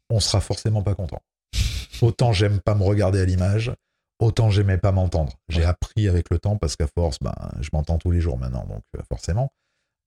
on 0.08 0.20
sera 0.20 0.40
forcément 0.40 0.82
pas 0.82 0.94
content. 0.94 1.20
Autant 2.02 2.32
j'aime 2.32 2.60
pas 2.60 2.74
me 2.74 2.84
regarder 2.84 3.20
à 3.20 3.24
l'image, 3.24 3.72
autant 4.18 4.50
j'aimais 4.50 4.78
pas 4.78 4.92
m'entendre. 4.92 5.32
J'ai 5.48 5.64
appris 5.64 6.08
avec 6.08 6.30
le 6.30 6.38
temps 6.38 6.56
parce 6.56 6.76
qu'à 6.76 6.86
force, 6.86 7.18
ben, 7.20 7.34
je 7.60 7.68
m'entends 7.72 7.98
tous 7.98 8.10
les 8.10 8.20
jours 8.20 8.38
maintenant, 8.38 8.64
donc 8.66 8.82
euh, 8.96 9.02
forcément. 9.08 9.52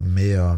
Mais, 0.01 0.33
euh, 0.33 0.55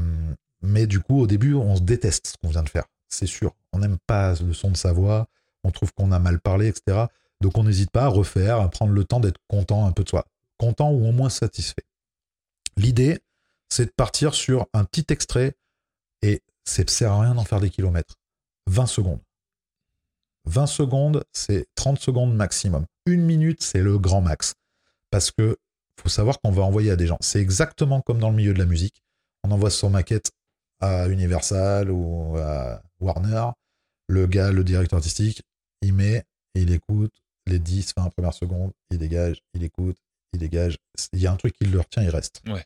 mais 0.61 0.88
du 0.88 0.99
coup, 0.99 1.22
au 1.22 1.28
début, 1.28 1.53
on 1.53 1.76
se 1.76 1.82
déteste 1.82 2.28
ce 2.28 2.34
qu'on 2.41 2.49
vient 2.49 2.64
de 2.64 2.69
faire, 2.69 2.86
c'est 3.07 3.28
sûr. 3.28 3.56
On 3.74 3.80
n'aime 3.80 3.98
pas 4.07 4.34
le 4.36 4.53
son 4.53 4.72
de 4.72 4.78
sa 4.78 4.94
voix, 4.94 5.28
on 5.64 5.72
trouve 5.72 5.94
qu'on 5.94 6.11
a 6.11 6.19
mal 6.19 6.40
parlé, 6.40 6.68
etc. 6.68 7.06
Donc 7.41 7.57
on 7.57 7.64
n'hésite 7.64 7.91
pas 7.91 8.06
à 8.06 8.07
refaire, 8.07 8.60
à 8.61 8.69
prendre 8.69 8.94
le 8.94 9.03
temps 9.03 9.19
d'être 9.19 9.40
content 9.48 9.86
un 9.86 9.91
peu 9.91 10.03
de 10.03 10.10
soi. 10.10 10.26
Content 10.57 10.91
ou 10.91 11.07
au 11.07 11.11
moins 11.11 11.30
satisfait. 11.30 11.84
L'idée, 12.78 13.19
c'est 13.69 13.86
de 13.86 13.91
partir 13.91 14.34
sur 14.34 14.68
un 14.74 14.86
petit 14.86 15.06
extrait 15.10 15.56
ça 16.68 16.84
sert 16.88 17.11
à 17.11 17.22
rien 17.22 17.35
d'en 17.35 17.44
faire 17.44 17.60
des 17.60 17.69
kilomètres. 17.69 18.15
20 18.68 18.85
secondes. 18.88 19.22
20 20.45 20.68
secondes, 20.68 21.23
c'est 21.34 21.65
30 21.76 21.99
secondes 21.99 22.35
maximum. 22.35 22.85
Une 23.06 23.23
minute, 23.23 23.64
c'est 23.64 23.81
le 23.81 23.98
grand 23.98 24.22
max. 24.22 24.53
Parce 25.10 25.31
que 25.31 25.57
faut 25.99 26.10
savoir 26.10 26.39
qu'on 26.39 26.52
va 26.52 26.64
envoyer 26.64 26.91
à 26.91 26.95
des 26.95 27.07
gens. 27.07 27.18
C'est 27.22 27.41
exactement 27.41 28.02
comme 28.02 28.19
dans 28.19 28.30
le 28.30 28.35
milieu 28.35 28.53
de 28.53 28.60
la 28.60 28.65
musique. 28.65 29.02
On 29.44 29.52
envoie 29.52 29.69
son 29.69 29.89
maquette 29.89 30.31
à 30.80 31.07
Universal 31.07 31.89
ou 31.89 32.38
à 32.38 32.81
Warner. 32.99 33.45
Le 34.07 34.27
gars, 34.27 34.52
le 34.52 34.64
directeur 34.64 34.98
artistique, 34.98 35.41
il 35.81 35.94
met, 35.94 36.23
il 36.53 36.72
écoute 36.72 37.14
les 37.48 37.60
10, 37.60 37.94
20 37.98 38.10
premières 38.10 38.34
secondes, 38.34 38.72
il 38.91 38.98
dégage, 38.98 39.41
il 39.53 39.64
écoute, 39.64 39.98
il 40.34 40.39
dégage. 40.39 40.77
Il 41.14 41.19
y 41.19 41.27
a 41.27 41.31
un 41.31 41.38
truc 41.38 41.53
qui 41.53 41.65
le 41.65 41.80
retient, 41.80 42.03
il 42.03 42.10
reste. 42.10 42.41
Ouais. 42.48 42.64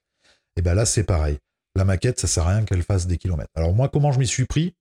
Et 0.56 0.62
bien 0.62 0.74
là, 0.74 0.86
c'est 0.86 1.04
pareil. 1.04 1.38
La 1.76 1.86
maquette, 1.86 2.20
ça 2.20 2.28
sert 2.28 2.48
à 2.48 2.50
rien 2.56 2.66
qu'elle 2.66 2.84
fasse 2.84 3.08
des 3.08 3.18
kilomètres. 3.18 3.52
Alors 3.56 3.74
moi, 3.74 3.88
comment 3.90 4.12
je 4.12 4.20
m'y 4.20 4.28
suis 4.28 4.46
pris 4.46 4.76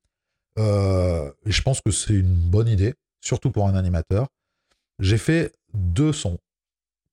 euh, 0.58 1.30
Je 1.46 1.62
pense 1.62 1.80
que 1.80 1.90
c'est 1.90 2.14
une 2.14 2.34
bonne 2.34 2.68
idée, 2.68 2.94
surtout 3.20 3.50
pour 3.50 3.68
un 3.68 3.74
animateur. 3.74 4.26
J'ai 4.98 5.18
fait 5.18 5.54
deux 5.72 6.12
sons 6.12 6.38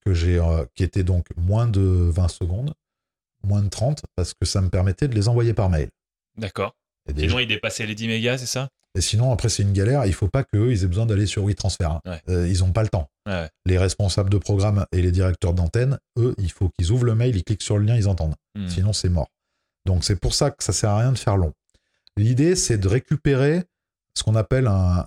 que 0.05 0.13
j'ai, 0.13 0.39
euh, 0.39 0.65
qui 0.75 0.83
étaient 0.83 1.03
donc 1.03 1.25
moins 1.37 1.67
de 1.67 1.81
20 1.81 2.27
secondes, 2.27 2.73
moins 3.43 3.61
de 3.61 3.69
30, 3.69 4.01
parce 4.15 4.33
que 4.33 4.45
ça 4.45 4.61
me 4.61 4.69
permettait 4.69 5.07
de 5.07 5.15
les 5.15 5.27
envoyer 5.27 5.53
par 5.53 5.69
mail. 5.69 5.89
D'accord. 6.37 6.75
Sinon, 7.15 7.39
il 7.39 7.47
dépassait 7.47 7.85
les 7.85 7.95
10 7.95 8.07
mégas, 8.07 8.39
c'est 8.39 8.45
ça? 8.47 8.69
Et 8.95 9.01
sinon, 9.01 9.31
après, 9.31 9.47
c'est 9.49 9.63
une 9.63 9.73
galère. 9.73 10.05
Il 10.05 10.13
faut 10.13 10.27
pas 10.27 10.43
qu'eux, 10.43 10.71
ils 10.71 10.83
aient 10.83 10.87
besoin 10.87 11.05
d'aller 11.05 11.27
sur 11.27 11.43
WeTransfer. 11.43 11.85
hein. 11.85 12.01
Ouais. 12.05 12.21
Euh, 12.29 12.47
ils 12.49 12.59
n'ont 12.59 12.71
pas 12.73 12.81
le 12.81 12.89
temps. 12.89 13.09
Ouais. 13.27 13.47
Les 13.65 13.77
responsables 13.77 14.29
de 14.29 14.37
programme 14.37 14.85
et 14.91 15.01
les 15.01 15.11
directeurs 15.11 15.53
d'antenne, 15.53 15.99
eux, 16.17 16.33
il 16.39 16.51
faut 16.51 16.69
qu'ils 16.69 16.91
ouvrent 16.91 17.05
le 17.05 17.13
mail, 17.15 17.35
ils 17.35 17.43
cliquent 17.43 17.61
sur 17.61 17.77
le 17.77 17.85
lien, 17.85 17.95
ils 17.95 18.07
entendent. 18.07 18.35
Hmm. 18.55 18.67
Sinon, 18.67 18.93
c'est 18.93 19.09
mort. 19.09 19.29
Donc, 19.88 20.03
c'est 20.03 20.19
pour 20.19 20.34
ça 20.35 20.51
que 20.51 20.64
ça 20.64 20.73
sert 20.73 20.89
à 20.91 20.99
rien 20.99 21.11
de 21.14 21.18
faire 21.18 21.38
long. 21.38 21.53
L'idée, 22.18 22.55
c'est 22.55 22.77
de 22.77 22.88
récupérer 22.88 23.64
ce 24.14 24.23
qu'on 24.23 24.35
appelle 24.35 24.68
un, 24.68 25.05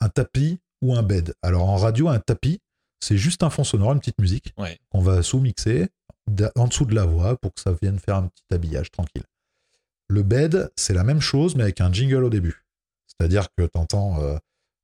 un 0.00 0.08
tapis 0.08 0.58
ou 0.82 0.94
un 0.94 1.02
bed. 1.02 1.32
Alors, 1.42 1.68
en 1.68 1.76
radio, 1.76 2.08
un 2.08 2.18
tapis, 2.18 2.60
c'est 3.00 3.16
juste 3.16 3.42
un 3.42 3.50
fond 3.50 3.62
sonore, 3.64 3.92
une 3.92 4.00
petite 4.00 4.18
musique 4.20 4.52
Ouais. 4.58 4.78
qu'on 4.90 5.00
va 5.00 5.22
sous-mixer 5.22 5.88
en 6.56 6.66
dessous 6.66 6.86
de 6.86 6.94
la 6.94 7.04
voix 7.04 7.36
pour 7.36 7.54
que 7.54 7.60
ça 7.60 7.72
vienne 7.80 7.98
faire 8.00 8.16
un 8.16 8.26
petit 8.26 8.42
habillage 8.52 8.90
tranquille. 8.90 9.22
Le 10.08 10.22
bed, 10.24 10.70
c'est 10.76 10.94
la 10.94 11.04
même 11.04 11.20
chose, 11.20 11.54
mais 11.54 11.62
avec 11.62 11.80
un 11.80 11.92
jingle 11.92 12.24
au 12.24 12.30
début. 12.30 12.64
C'est-à-dire 13.06 13.46
que 13.56 13.64
t'entends, 13.66 14.20
euh, 14.20 14.36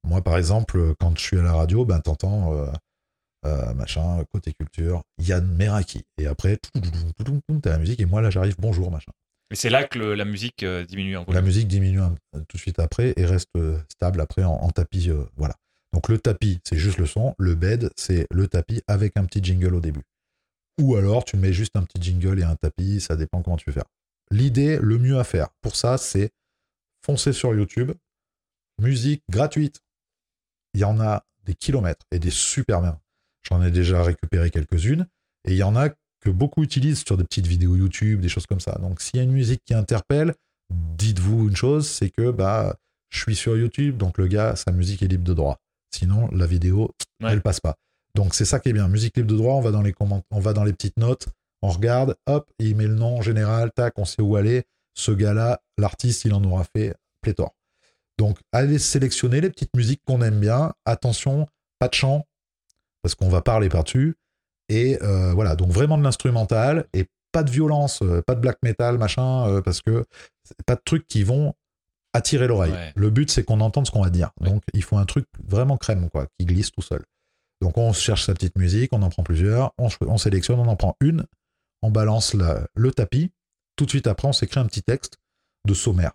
moi 0.04 0.22
par 0.22 0.36
exemple, 0.38 0.94
quand 1.00 1.18
je 1.18 1.22
suis 1.22 1.38
à 1.38 1.42
la 1.42 1.52
radio, 1.52 1.84
ben 1.84 2.00
t'entends 2.00 2.54
euh, 2.54 2.70
euh, 3.46 3.74
machin, 3.74 4.22
côté 4.32 4.52
culture, 4.52 5.02
Yann 5.18 5.46
Meraki. 5.56 6.04
Et 6.18 6.26
après, 6.26 6.58
t'as 7.62 7.70
la 7.70 7.78
musique, 7.78 8.00
et 8.00 8.06
moi 8.06 8.20
là 8.22 8.30
j'arrive, 8.30 8.54
bonjour, 8.58 8.90
machin. 8.90 9.10
C'est 9.54 9.70
là 9.70 9.84
que 9.84 9.98
le- 9.98 10.14
la 10.14 10.24
musique 10.24 10.62
euh, 10.62 10.84
diminue 10.84 11.16
en 11.16 11.24
La 11.30 11.42
musique 11.42 11.68
diminue 11.68 12.00
un- 12.00 12.14
tout 12.48 12.56
de 12.56 12.60
suite 12.60 12.78
après 12.78 13.12
et 13.16 13.24
reste 13.26 13.48
euh, 13.56 13.78
stable 13.90 14.20
après 14.20 14.44
en, 14.44 14.52
en 14.54 14.70
tapis. 14.70 15.10
euh, 15.10 15.24
voilà. 15.36 15.54
Donc 15.92 16.08
le 16.08 16.18
tapis, 16.18 16.58
c'est 16.64 16.78
juste 16.78 16.98
le 16.98 17.06
son. 17.06 17.34
Le 17.38 17.54
bed, 17.54 17.90
c'est 17.96 18.26
le 18.30 18.48
tapis 18.48 18.80
avec 18.86 19.16
un 19.16 19.24
petit 19.24 19.42
jingle 19.42 19.74
au 19.74 19.80
début. 19.80 20.02
Ou 20.80 20.96
alors 20.96 21.24
tu 21.24 21.36
mets 21.36 21.52
juste 21.52 21.76
un 21.76 21.82
petit 21.84 22.00
jingle 22.02 22.40
et 22.40 22.44
un 22.44 22.56
tapis, 22.56 23.00
ça 23.00 23.14
dépend 23.16 23.42
comment 23.42 23.56
tu 23.58 23.64
veux 23.68 23.74
faire. 23.74 23.84
L'idée, 24.30 24.78
le 24.80 24.98
mieux 24.98 25.18
à 25.18 25.24
faire 25.24 25.48
pour 25.60 25.76
ça, 25.76 25.98
c'est 25.98 26.30
foncer 27.04 27.32
sur 27.34 27.54
YouTube, 27.54 27.92
musique 28.80 29.22
gratuite. 29.30 29.80
Il 30.74 30.80
y 30.80 30.84
en 30.84 30.98
a 31.00 31.24
des 31.44 31.54
kilomètres 31.54 32.06
et 32.10 32.18
des 32.18 32.30
super 32.30 32.80
bien. 32.80 32.98
J'en 33.42 33.62
ai 33.62 33.70
déjà 33.70 34.02
récupéré 34.02 34.50
quelques-unes 34.50 35.06
et 35.46 35.50
il 35.52 35.56
y 35.58 35.62
en 35.62 35.76
a 35.76 35.90
que 36.22 36.30
beaucoup 36.30 36.62
utilisent 36.62 37.04
sur 37.04 37.16
des 37.16 37.24
petites 37.24 37.46
vidéos 37.46 37.76
YouTube, 37.76 38.20
des 38.20 38.28
choses 38.28 38.46
comme 38.46 38.60
ça. 38.60 38.78
Donc 38.80 39.00
s'il 39.00 39.16
y 39.16 39.20
a 39.20 39.24
une 39.24 39.32
musique 39.32 39.60
qui 39.64 39.74
interpelle, 39.74 40.34
dites-vous 40.70 41.48
une 41.48 41.56
chose, 41.56 41.88
c'est 41.88 42.10
que 42.10 42.30
bah 42.30 42.76
je 43.10 43.20
suis 43.20 43.36
sur 43.36 43.56
YouTube, 43.56 43.98
donc 43.98 44.16
le 44.16 44.26
gars, 44.26 44.56
sa 44.56 44.72
musique 44.72 45.02
est 45.02 45.08
libre 45.08 45.24
de 45.24 45.34
droit. 45.34 45.58
Sinon, 45.94 46.28
la 46.32 46.46
vidéo, 46.46 46.90
Ouais. 47.22 47.32
elle 47.32 47.42
passe 47.42 47.60
pas. 47.60 47.74
Donc 48.14 48.34
c'est 48.34 48.44
ça 48.46 48.58
qui 48.60 48.70
est 48.70 48.72
bien. 48.72 48.88
Musique 48.88 49.16
libre 49.16 49.30
de 49.30 49.36
droit, 49.36 49.54
on 49.54 49.60
va 49.60 49.70
dans 49.70 49.82
les 49.82 49.92
commentaires, 49.92 50.26
on 50.30 50.40
va 50.40 50.52
dans 50.54 50.64
les 50.64 50.72
petites 50.72 50.96
notes, 50.98 51.28
on 51.60 51.68
regarde, 51.68 52.16
hop, 52.26 52.50
il 52.58 52.74
met 52.76 52.86
le 52.86 52.94
nom 52.94 53.18
en 53.18 53.22
général, 53.22 53.70
tac, 53.74 53.94
on 53.98 54.04
sait 54.04 54.22
où 54.22 54.36
aller. 54.36 54.64
Ce 54.94 55.10
gars-là, 55.12 55.60
l'artiste, 55.78 56.24
il 56.24 56.34
en 56.34 56.42
aura 56.44 56.64
fait 56.76 56.94
pléthore. 57.20 57.54
Donc 58.18 58.38
allez 58.52 58.78
sélectionner 58.78 59.40
les 59.40 59.50
petites 59.50 59.74
musiques 59.76 60.02
qu'on 60.06 60.22
aime 60.22 60.38
bien. 60.40 60.72
Attention, 60.84 61.46
pas 61.78 61.88
de 61.88 61.94
chant, 61.94 62.26
parce 63.02 63.14
qu'on 63.14 63.28
va 63.28 63.40
parler 63.42 63.68
par-dessus. 63.68 64.14
Et 64.72 64.98
euh, 65.02 65.34
voilà, 65.34 65.54
donc 65.54 65.70
vraiment 65.70 65.98
de 65.98 66.02
l'instrumental 66.02 66.86
et 66.94 67.04
pas 67.30 67.42
de 67.42 67.50
violence, 67.50 68.00
euh, 68.00 68.22
pas 68.22 68.34
de 68.34 68.40
black 68.40 68.56
metal, 68.62 68.96
machin, 68.96 69.46
euh, 69.46 69.60
parce 69.60 69.82
que 69.82 70.06
pas 70.64 70.76
de 70.76 70.80
trucs 70.82 71.06
qui 71.06 71.24
vont 71.24 71.52
attirer 72.14 72.46
l'oreille. 72.46 72.72
Ouais. 72.72 72.92
Le 72.96 73.10
but, 73.10 73.30
c'est 73.30 73.44
qu'on 73.44 73.60
entende 73.60 73.86
ce 73.86 73.90
qu'on 73.90 74.02
va 74.02 74.08
dire. 74.08 74.30
Ouais. 74.40 74.48
Donc 74.48 74.62
il 74.72 74.82
faut 74.82 74.96
un 74.96 75.04
truc 75.04 75.26
vraiment 75.46 75.76
crème, 75.76 76.08
quoi, 76.08 76.26
qui 76.38 76.46
glisse 76.46 76.70
tout 76.70 76.80
seul. 76.80 77.04
Donc 77.60 77.76
on 77.76 77.92
cherche 77.92 78.24
sa 78.24 78.32
petite 78.32 78.56
musique, 78.56 78.94
on 78.94 79.02
en 79.02 79.10
prend 79.10 79.22
plusieurs, 79.22 79.72
on, 79.76 80.16
sélectionne, 80.16 80.58
on 80.58 80.66
en 80.66 80.76
prend 80.76 80.96
une, 81.02 81.26
on 81.82 81.90
balance 81.90 82.32
la- 82.32 82.66
le 82.74 82.92
tapis. 82.92 83.30
Tout 83.76 83.84
de 83.84 83.90
suite 83.90 84.06
après, 84.06 84.26
on 84.26 84.32
s'écrit 84.32 84.58
un 84.58 84.66
petit 84.66 84.82
texte 84.82 85.18
de 85.68 85.74
sommaire. 85.74 86.12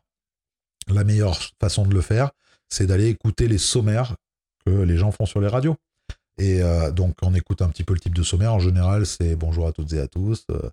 La 0.87 1.03
meilleure 1.03 1.37
façon 1.61 1.85
de 1.85 1.93
le 1.93 2.01
faire, 2.01 2.31
c'est 2.69 2.87
d'aller 2.87 3.07
écouter 3.07 3.47
les 3.47 3.59
sommaires 3.59 4.15
que 4.65 4.71
les 4.71 4.97
gens 4.97 5.11
font 5.11 5.27
sur 5.27 5.41
les 5.41 5.47
radios. 5.47 5.75
Et 6.37 6.61
euh, 6.61 6.91
donc, 6.91 7.15
on 7.21 7.33
écoute 7.33 7.61
un 7.61 7.69
petit 7.69 7.83
peu 7.83 7.93
le 7.93 7.99
type 7.99 8.15
de 8.15 8.23
sommaire. 8.23 8.53
En 8.53 8.59
général, 8.59 9.05
c'est 9.05 9.35
bonjour 9.35 9.67
à 9.67 9.71
toutes 9.71 9.93
et 9.93 9.99
à 9.99 10.07
tous. 10.07 10.45
euh, 10.51 10.69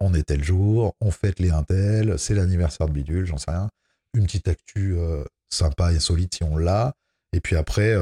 on 0.00 0.12
est 0.14 0.24
tel 0.24 0.42
jour, 0.42 0.94
on 1.00 1.10
fête 1.10 1.40
les 1.40 1.50
intel, 1.50 2.18
c'est 2.18 2.34
l'anniversaire 2.34 2.88
de 2.88 2.92
Bidule, 2.92 3.26
j'en 3.26 3.38
sais 3.38 3.50
rien. 3.50 3.70
Une 4.12 4.24
petite 4.24 4.48
actu 4.48 4.96
euh, 4.98 5.24
sympa 5.50 5.92
et 5.92 6.00
solide 6.00 6.34
si 6.34 6.44
on 6.44 6.56
l'a. 6.56 6.94
Et 7.32 7.40
puis 7.40 7.56
après, 7.56 7.94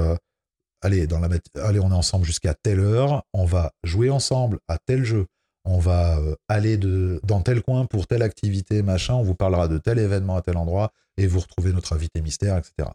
allez, 0.83 1.07
dans 1.07 1.19
la 1.19 1.29
allez, 1.63 1.81
on 1.81 1.91
est 1.91 1.95
ensemble 1.95 2.27
jusqu'à 2.27 2.55
telle 2.55 2.81
heure, 2.81 3.25
on 3.33 3.47
va 3.47 3.73
jouer 3.83 4.11
ensemble 4.11 4.59
à 4.69 4.77
tel 4.77 5.05
jeu, 5.05 5.27
on 5.65 5.79
va 5.79 6.19
aller 6.49 6.77
de, 6.77 7.19
dans 7.25 7.41
tel 7.41 7.63
coin 7.63 7.87
pour 7.87 8.07
telle 8.07 8.23
activité, 8.23 8.83
machin, 8.83 9.15
on 9.15 9.23
vous 9.23 9.35
parlera 9.35 9.69
de 9.69 9.79
tel 9.79 9.99
événement 9.99 10.37
à 10.37 10.43
tel 10.43 10.59
endroit 10.59 10.93
et 11.17 11.27
vous 11.27 11.41
retrouvez 11.41 11.73
notre 11.73 11.95
invité 11.95 12.21
mystère, 12.21 12.59
etc. 12.59 12.91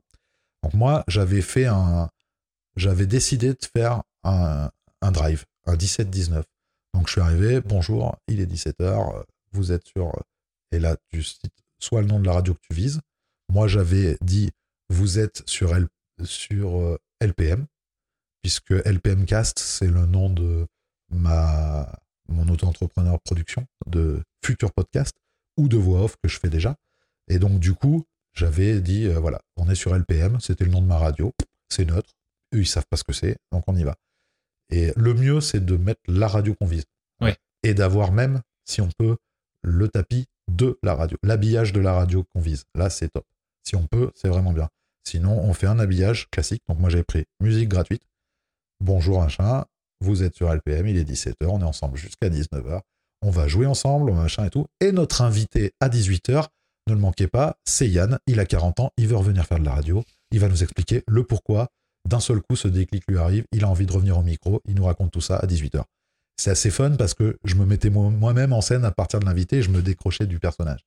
Donc 0.61 0.75
moi, 0.75 1.03
j'avais 1.07 1.41
fait 1.41 1.65
un, 1.65 2.09
j'avais 2.77 3.07
décidé 3.07 3.49
de 3.49 3.65
faire 3.75 4.03
un, 4.23 4.69
un 5.01 5.11
drive, 5.11 5.43
un 5.65 5.75
17-19. 5.75 6.43
Donc 6.93 7.07
je 7.07 7.11
suis 7.13 7.21
arrivé, 7.21 7.59
bonjour, 7.61 8.15
il 8.27 8.39
est 8.39 8.45
17h, 8.45 9.23
vous 9.51 9.71
êtes 9.71 9.85
sur... 9.85 10.13
Et 10.71 10.79
là, 10.79 10.97
tu 11.09 11.23
cites 11.23 11.51
soit 11.79 12.01
le 12.01 12.07
nom 12.07 12.19
de 12.19 12.25
la 12.25 12.33
radio 12.33 12.53
que 12.53 12.59
tu 12.69 12.73
vises. 12.73 13.01
Moi, 13.49 13.67
j'avais 13.67 14.17
dit, 14.21 14.51
vous 14.89 15.19
êtes 15.19 15.43
sur, 15.47 15.75
L- 15.75 15.87
sur 16.23 16.77
euh, 16.79 16.97
LPM, 17.21 17.65
puisque 18.41 18.71
LPM 18.71 19.25
Cast, 19.25 19.59
c'est 19.59 19.87
le 19.87 20.05
nom 20.05 20.29
de 20.29 20.67
ma, 21.09 21.89
mon 22.27 22.47
auto-entrepreneur 22.49 23.19
production 23.21 23.65
de 23.85 24.21
futurs 24.43 24.73
podcasts 24.73 25.17
ou 25.55 25.67
de 25.69 25.77
voix 25.77 26.03
off 26.03 26.17
que 26.21 26.29
je 26.29 26.39
fais 26.39 26.49
déjà. 26.49 26.75
Et 27.29 27.39
donc, 27.39 27.59
du 27.59 27.73
coup, 27.73 28.05
j'avais 28.33 28.81
dit, 28.81 29.05
euh, 29.05 29.19
voilà, 29.19 29.41
on 29.55 29.69
est 29.69 29.75
sur 29.75 29.95
LPM, 29.95 30.39
c'était 30.41 30.65
le 30.65 30.71
nom 30.71 30.81
de 30.81 30.87
ma 30.87 30.97
radio, 30.97 31.33
c'est 31.69 31.85
neutre, 31.85 32.16
eux, 32.53 32.61
ils 32.61 32.67
savent 32.67 32.85
pas 32.89 32.97
ce 32.97 33.03
que 33.03 33.13
c'est, 33.13 33.37
donc 33.51 33.63
on 33.67 33.75
y 33.75 33.83
va. 33.83 33.95
Et 34.69 34.91
le 34.95 35.13
mieux, 35.13 35.41
c'est 35.41 35.63
de 35.63 35.77
mettre 35.77 36.01
la 36.07 36.27
radio 36.27 36.53
qu'on 36.53 36.65
vise. 36.65 36.85
Ouais. 37.21 37.35
Et 37.63 37.73
d'avoir 37.73 38.11
même, 38.11 38.41
si 38.65 38.81
on 38.81 38.89
peut, 38.97 39.17
le 39.63 39.87
tapis 39.87 40.25
de 40.51 40.77
la 40.83 40.95
radio, 40.95 41.17
l'habillage 41.23 41.73
de 41.73 41.79
la 41.79 41.93
radio 41.93 42.23
qu'on 42.23 42.41
vise. 42.41 42.63
Là, 42.75 42.89
c'est 42.89 43.09
top. 43.09 43.25
Si 43.63 43.75
on 43.75 43.87
peut, 43.87 44.11
c'est 44.15 44.29
vraiment 44.29 44.53
bien. 44.53 44.69
Sinon, 45.05 45.39
on 45.39 45.53
fait 45.53 45.67
un 45.67 45.79
habillage 45.79 46.29
classique. 46.29 46.63
Donc, 46.67 46.79
moi, 46.79 46.89
j'ai 46.89 47.03
pris 47.03 47.25
musique 47.41 47.69
gratuite. 47.69 48.03
Bonjour, 48.81 49.21
machin. 49.21 49.65
Vous 49.99 50.21
êtes 50.21 50.35
sur 50.35 50.53
LPM, 50.53 50.87
il 50.87 50.97
est 50.97 51.09
17h, 51.09 51.47
on 51.47 51.61
est 51.61 51.63
ensemble 51.63 51.97
jusqu'à 51.97 52.29
19h. 52.29 52.81
On 53.23 53.31
va 53.31 53.47
jouer 53.47 53.65
ensemble, 53.65 54.11
machin 54.13 54.45
et 54.45 54.49
tout. 54.49 54.67
Et 54.79 54.91
notre 54.91 55.21
invité 55.21 55.73
à 55.79 55.89
18h, 55.89 56.47
ne 56.87 56.93
le 56.93 56.99
manquez 56.99 57.27
pas, 57.27 57.57
c'est 57.65 57.89
Yann. 57.89 58.19
Il 58.27 58.39
a 58.39 58.45
40 58.45 58.79
ans, 58.79 58.91
il 58.97 59.07
veut 59.07 59.15
revenir 59.15 59.45
faire 59.45 59.59
de 59.59 59.65
la 59.65 59.73
radio. 59.73 60.03
Il 60.31 60.39
va 60.39 60.49
nous 60.49 60.61
expliquer 60.61 61.03
le 61.07 61.23
pourquoi. 61.23 61.69
D'un 62.07 62.19
seul 62.19 62.41
coup, 62.41 62.55
ce 62.55 62.67
déclic 62.67 63.03
lui 63.07 63.17
arrive. 63.17 63.45
Il 63.51 63.63
a 63.63 63.69
envie 63.69 63.85
de 63.85 63.91
revenir 63.91 64.17
au 64.17 64.23
micro. 64.23 64.61
Il 64.65 64.75
nous 64.75 64.85
raconte 64.85 65.11
tout 65.11 65.21
ça 65.21 65.37
à 65.37 65.45
18h. 65.45 65.83
C'est 66.37 66.51
assez 66.51 66.69
fun 66.69 66.91
parce 66.91 67.13
que 67.13 67.37
je 67.43 67.55
me 67.55 67.65
mettais 67.65 67.89
moi- 67.89 68.09
moi-même 68.09 68.53
en 68.53 68.61
scène 68.61 68.85
à 68.85 68.91
partir 68.91 69.19
de 69.19 69.25
l'invité 69.25 69.57
et 69.57 69.61
je 69.61 69.69
me 69.69 69.81
décrochais 69.81 70.25
du 70.25 70.39
personnage. 70.39 70.81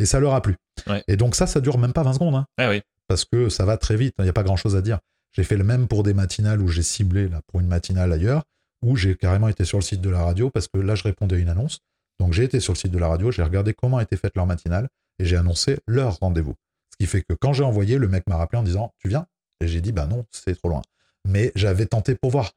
Et 0.00 0.06
ça 0.06 0.20
leur 0.20 0.34
a 0.34 0.42
plu. 0.42 0.56
Ouais. 0.86 1.02
Et 1.08 1.16
donc 1.16 1.34
ça, 1.34 1.46
ça 1.46 1.60
dure 1.60 1.78
même 1.78 1.92
pas 1.92 2.02
20 2.02 2.12
secondes. 2.14 2.34
hein 2.34 2.46
Ah 2.58 2.68
oui. 2.70 2.82
parce 3.08 3.24
que 3.24 3.48
ça 3.48 3.64
va 3.64 3.76
très 3.78 3.96
vite, 3.96 4.14
il 4.18 4.24
n'y 4.24 4.28
a 4.28 4.32
pas 4.32 4.42
grand 4.42 4.56
chose 4.56 4.74
à 4.76 4.82
dire. 4.82 4.98
J'ai 5.32 5.44
fait 5.44 5.56
le 5.56 5.62
même 5.64 5.86
pour 5.86 6.02
des 6.02 6.12
matinales 6.12 6.60
où 6.60 6.68
j'ai 6.68 6.82
ciblé 6.82 7.28
là, 7.28 7.40
pour 7.46 7.60
une 7.60 7.68
matinale 7.68 8.12
ailleurs, 8.12 8.42
où 8.82 8.96
j'ai 8.96 9.14
carrément 9.14 9.48
été 9.48 9.64
sur 9.64 9.78
le 9.78 9.82
site 9.82 10.00
de 10.00 10.10
la 10.10 10.22
radio 10.24 10.50
parce 10.50 10.66
que 10.68 10.78
là 10.78 10.94
je 10.96 11.04
répondais 11.04 11.36
à 11.36 11.38
une 11.38 11.48
annonce. 11.48 11.78
Donc 12.18 12.32
j'ai 12.32 12.42
été 12.44 12.58
sur 12.60 12.72
le 12.72 12.78
site 12.78 12.90
de 12.90 12.98
la 12.98 13.06
radio, 13.08 13.30
j'ai 13.30 13.42
regardé 13.44 13.72
comment 13.74 14.00
était 14.00 14.16
faite 14.16 14.32
leur 14.36 14.46
matinale 14.46 14.88
et 15.20 15.24
j'ai 15.24 15.36
annoncé 15.36 15.78
leur 15.86 16.18
rendez-vous. 16.18 16.54
Ce 16.92 16.96
qui 16.98 17.06
fait 17.06 17.22
que 17.22 17.32
quand 17.40 17.52
j'ai 17.52 17.62
envoyé, 17.64 17.96
le 17.98 18.08
mec 18.08 18.24
m'a 18.26 18.36
rappelé 18.36 18.58
en 18.58 18.62
disant 18.64 18.92
Tu 18.98 19.08
viens? 19.08 19.26
Et 19.60 19.68
j'ai 19.68 19.80
dit 19.80 19.92
Bah 19.92 20.06
non, 20.06 20.24
c'est 20.30 20.54
trop 20.54 20.68
loin. 20.68 20.82
Mais 21.26 21.52
j'avais 21.54 21.86
tenté 21.86 22.14
pour 22.14 22.30
voir. 22.30 22.52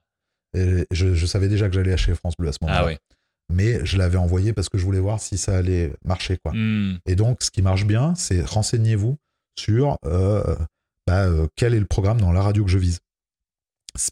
Et 0.55 0.85
je, 0.91 1.13
je 1.13 1.25
savais 1.25 1.47
déjà 1.47 1.67
que 1.67 1.75
j'allais 1.75 1.93
acheter 1.93 2.13
France 2.15 2.35
Bleu 2.37 2.49
à 2.49 2.53
ce 2.53 2.59
moment-là. 2.61 2.79
Ah 2.81 2.85
ouais. 2.85 2.99
Mais 3.51 3.83
je 3.83 3.97
l'avais 3.97 4.17
envoyé 4.17 4.53
parce 4.53 4.69
que 4.69 4.77
je 4.77 4.85
voulais 4.85 4.99
voir 4.99 5.19
si 5.19 5.37
ça 5.37 5.57
allait 5.57 5.93
marcher. 6.05 6.37
Quoi. 6.37 6.53
Hmm. 6.53 6.99
Et 7.05 7.15
donc, 7.15 7.41
ce 7.41 7.49
qui 7.49 7.61
marche 7.61 7.85
bien, 7.85 8.13
c'est 8.15 8.41
renseignez-vous 8.41 9.17
sur 9.57 9.97
euh, 10.05 10.55
bah, 11.07 11.25
euh, 11.25 11.47
quel 11.55 11.73
est 11.73 11.79
le 11.79 11.85
programme 11.85 12.21
dans 12.21 12.31
la 12.31 12.41
radio 12.41 12.63
que 12.63 12.71
je 12.71 12.77
vise. 12.77 12.99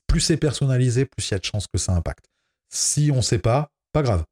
Plus 0.07 0.22
c'est 0.22 0.38
personnalisé, 0.38 1.05
plus 1.05 1.30
il 1.30 1.34
y 1.34 1.35
a 1.35 1.39
de 1.39 1.45
chances 1.45 1.68
que 1.68 1.77
ça 1.77 1.93
impacte. 1.93 2.26
Si 2.69 3.11
on 3.14 3.18
ne 3.18 3.22
sait 3.22 3.39
pas, 3.39 3.69
pas 3.93 4.01
grave. 4.01 4.26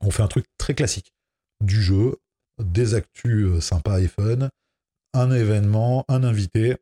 On 0.00 0.12
fait 0.12 0.22
un 0.22 0.28
truc 0.28 0.46
très 0.56 0.74
classique. 0.74 1.12
Du 1.60 1.82
jeu, 1.82 2.16
des 2.62 2.94
actus 2.94 3.46
euh, 3.46 3.60
sympas 3.60 3.98
et 3.98 4.06
fun, 4.06 4.48
un 5.14 5.30
événement, 5.32 6.04
un 6.08 6.22
invité, 6.22 6.76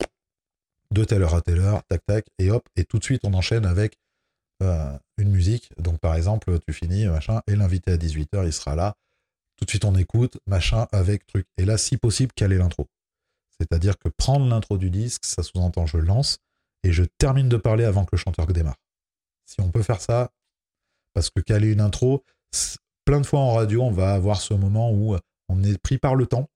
de 0.91 1.05
telle 1.05 1.23
heure 1.23 1.35
à 1.35 1.43
telle 1.43 1.61
heure, 1.61 1.83
tac 1.85 2.05
tac, 2.07 2.27
et 2.39 2.51
hop, 2.51 2.69
et 2.77 2.85
tout 2.85 2.99
de 2.99 3.05
suite 3.05 3.23
on 3.25 3.35
enchaîne 3.35 3.67
avec 3.67 3.99
euh, 4.63 4.99
une 5.19 5.31
musique. 5.31 5.71
Donc 5.79 5.99
par 5.99 6.15
exemple, 6.15 6.59
tu 6.67 6.73
finis, 6.73 7.07
machin, 7.07 7.43
et 7.47 7.57
l'invité 7.57 7.93
à 7.93 7.97
18h, 7.97 8.47
il 8.47 8.53
sera 8.53 8.75
là. 8.75 8.95
Tout 9.57 9.65
de 9.65 9.71
suite 9.71 9.85
on 9.85 9.95
écoute, 9.95 10.39
machin, 10.47 10.87
avec 10.93 11.27
truc. 11.27 11.47
Et 11.57 11.65
là, 11.65 11.79
si 11.79 11.97
possible, 11.97 12.33
caler 12.33 12.59
l'intro? 12.59 12.89
C'est-à-dire 13.59 13.99
que 13.99 14.09
prendre 14.09 14.47
l'intro 14.47 14.79
du 14.79 14.91
disque, 14.91 15.25
ça 15.25 15.43
sous-entend 15.43 15.87
je 15.87 15.99
lance 15.99 16.39
et 16.85 16.93
je 16.93 17.05
termine 17.19 17.49
de 17.49 17.57
parler 17.57 17.85
avant 17.85 18.05
que 18.05 18.11
le 18.13 18.19
chanteur 18.19 18.47
démarre. 18.47 18.77
Si 19.47 19.61
on 19.61 19.71
peut 19.71 19.83
faire 19.83 20.01
ça, 20.01 20.31
parce 21.15 21.31
que 21.31 21.41
caler 21.41 21.73
une 21.73 21.81
intro, 21.81 22.25
plein 23.05 23.21
de 23.21 23.27
fois 23.27 23.41
en 23.41 23.55
radio, 23.55 23.83
on 23.83 23.91
va 23.91 24.13
avoir 24.13 24.41
ce 24.41 24.55
moment 24.55 24.93
où 24.93 25.17
on 25.49 25.63
est 25.63 25.79
pris 25.79 25.99
par 25.99 26.15
le 26.15 26.27
temps 26.27 26.51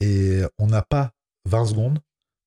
et 0.00 0.42
on 0.58 0.66
n'a 0.66 0.82
pas 0.82 1.12
20 1.46 1.66
secondes 1.66 1.98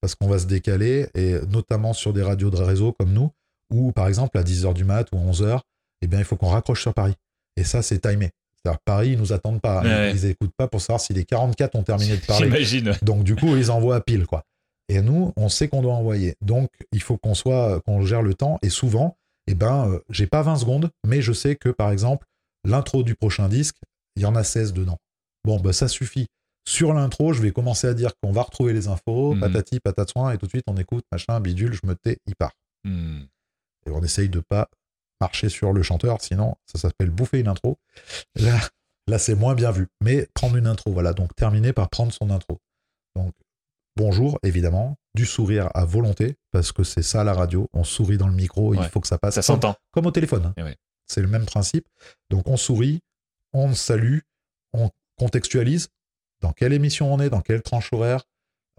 parce 0.06 0.14
qu'on 0.14 0.28
va 0.28 0.38
se 0.38 0.46
décaler 0.46 1.08
et 1.16 1.34
notamment 1.50 1.94
sur 1.94 2.14
des 2.14 2.22
radios 2.22 2.52
de 2.52 2.58
réseau 2.58 2.92
comme 2.94 3.12
nous 3.12 3.32
où 3.74 3.92
par 3.92 4.08
exemple 4.08 4.38
à 4.38 4.44
10h 4.44 4.76
du 4.76 4.84
mat 4.84 5.08
ou 5.12 5.18
11h, 5.18 5.62
eh 6.04 6.08
bien 6.08 6.20
il 6.20 6.26
faut 6.26 6.36
qu'on 6.36 6.50
raccroche 6.50 6.84
sur 6.84 6.94
Paris. 6.94 7.16
Et 7.58 7.64
ça 7.64 7.82
c'est 7.82 7.98
timé. 8.08 8.30
C'est-à-dire 8.62 8.80
Paris, 8.86 9.10
ils 9.14 9.18
nous 9.18 9.34
attendent 9.34 9.62
pas, 9.62 9.82
Ouais. 9.82 10.12
ils 10.12 10.26
écoutent 10.26 10.54
pas 10.56 10.68
pour 10.68 10.80
savoir 10.80 11.00
si 11.00 11.14
les 11.14 11.26
44 11.26 11.74
ont 11.76 11.82
terminé 11.82 12.18
de 12.18 12.22
parler. 12.24 12.46
J'imagine. 12.46 12.94
Donc 13.02 13.24
du 13.24 13.36
coup, 13.36 13.56
ils 13.56 13.72
envoient 13.72 13.96
à 13.96 14.02
pile 14.02 14.28
quoi. 14.28 14.44
Et 14.90 15.02
nous, 15.02 15.34
on 15.38 15.50
sait 15.50 15.68
qu'on 15.70 15.82
doit 15.82 15.96
envoyer. 15.96 16.36
Donc 16.42 16.70
il 16.92 17.02
faut 17.02 17.18
qu'on 17.18 17.34
soit 17.34 17.82
qu'on 17.82 18.04
gère 18.06 18.22
le 18.22 18.36
temps 18.36 18.60
et 18.62 18.70
souvent, 18.70 19.18
eh 19.48 19.56
ben 19.56 19.90
euh, 19.90 20.00
j'ai 20.12 20.28
pas 20.28 20.44
20 20.44 20.58
secondes, 20.58 20.92
mais 21.04 21.24
je 21.24 21.34
sais 21.34 21.56
que 21.56 21.70
par 21.70 21.90
exemple, 21.92 22.28
l'intro 22.64 23.02
du 23.02 23.16
prochain 23.16 23.50
disque, 23.50 23.78
il 24.16 24.22
y 24.22 24.28
en 24.28 24.36
a 24.36 24.44
16 24.44 24.74
dedans. 24.74 24.98
Bon, 25.44 25.60
bah 25.60 25.74
ça 25.74 25.88
suffit. 25.88 26.28
Sur 26.68 26.94
l'intro, 26.94 27.32
je 27.34 27.42
vais 27.42 27.52
commencer 27.52 27.88
à 27.88 27.94
dire 27.94 28.12
qu'on 28.22 28.32
va 28.32 28.42
retrouver 28.42 28.74
les 28.74 28.88
infos, 28.88 29.34
Mhm. 29.36 29.40
patati, 29.42 29.80
patatouin, 29.80 30.32
et 30.32 30.38
tout 30.38 30.46
de 30.48 30.52
suite 30.52 30.64
on 30.68 30.76
écoute, 30.78 31.06
machin, 31.12 31.40
bidule, 31.40 31.74
je 31.74 31.88
me 31.88 31.96
tais, 31.96 32.18
il 32.26 32.36
part. 32.36 32.54
Hmm. 32.84 33.22
Et 33.86 33.92
on 33.92 34.02
essaye 34.02 34.30
de 34.30 34.40
pas 34.40 34.70
marcher 35.22 35.50
sur 35.50 35.74
le 35.74 35.84
chanteur, 35.84 36.22
sinon 36.22 36.56
ça 36.66 36.80
s'appelle 36.80 37.10
bouffer 37.12 37.40
une 37.40 37.48
intro. 37.48 37.78
Là, 38.36 38.60
là 39.08 39.20
c'est 39.20 39.36
moins 39.36 39.54
bien 39.56 39.72
vu. 39.72 39.88
Mais 40.02 40.28
prendre 40.34 40.56
une 40.58 40.68
intro, 40.68 40.92
voilà. 40.92 41.14
Donc 41.14 41.36
terminer 41.36 41.72
par 41.72 41.90
prendre 41.90 42.12
son 42.12 42.30
intro. 42.32 42.60
Donc 43.16 43.34
bonjour, 43.96 44.40
évidemment, 44.44 44.98
du 45.14 45.26
sourire 45.26 45.70
à 45.76 45.86
volonté, 45.86 46.36
parce 46.52 46.72
que 46.72 46.84
c'est 46.84 47.04
ça 47.04 47.24
la 47.24 47.34
radio. 47.34 47.70
On 47.74 47.84
sourit 47.84 48.18
dans 48.18 48.28
le 48.28 48.34
micro, 48.34 48.74
il 48.74 48.84
faut 48.90 49.00
que 49.00 49.08
ça 49.08 49.18
passe. 49.20 49.36
Ça 49.36 49.42
s'entend. 49.44 49.76
comme 49.92 50.08
au 50.08 50.12
téléphone. 50.12 50.48
hein. 50.48 50.54
Eh 50.58 50.64
ouais. 50.64 50.76
C'est 51.08 51.22
le 51.22 51.28
même 51.28 51.46
principe. 51.46 51.88
Donc 52.32 52.48
on 52.48 52.58
sourit, 52.58 53.02
on 53.54 53.74
salue, 53.76 54.20
on 54.74 54.90
contextualise 55.18 55.90
dans 56.46 56.54
quelle 56.54 56.74
émission 56.74 57.12
on 57.12 57.20
est, 57.20 57.32
dans 57.32 57.42
quelle 57.42 57.64
tranche 57.64 57.92
horaire, 57.92 58.24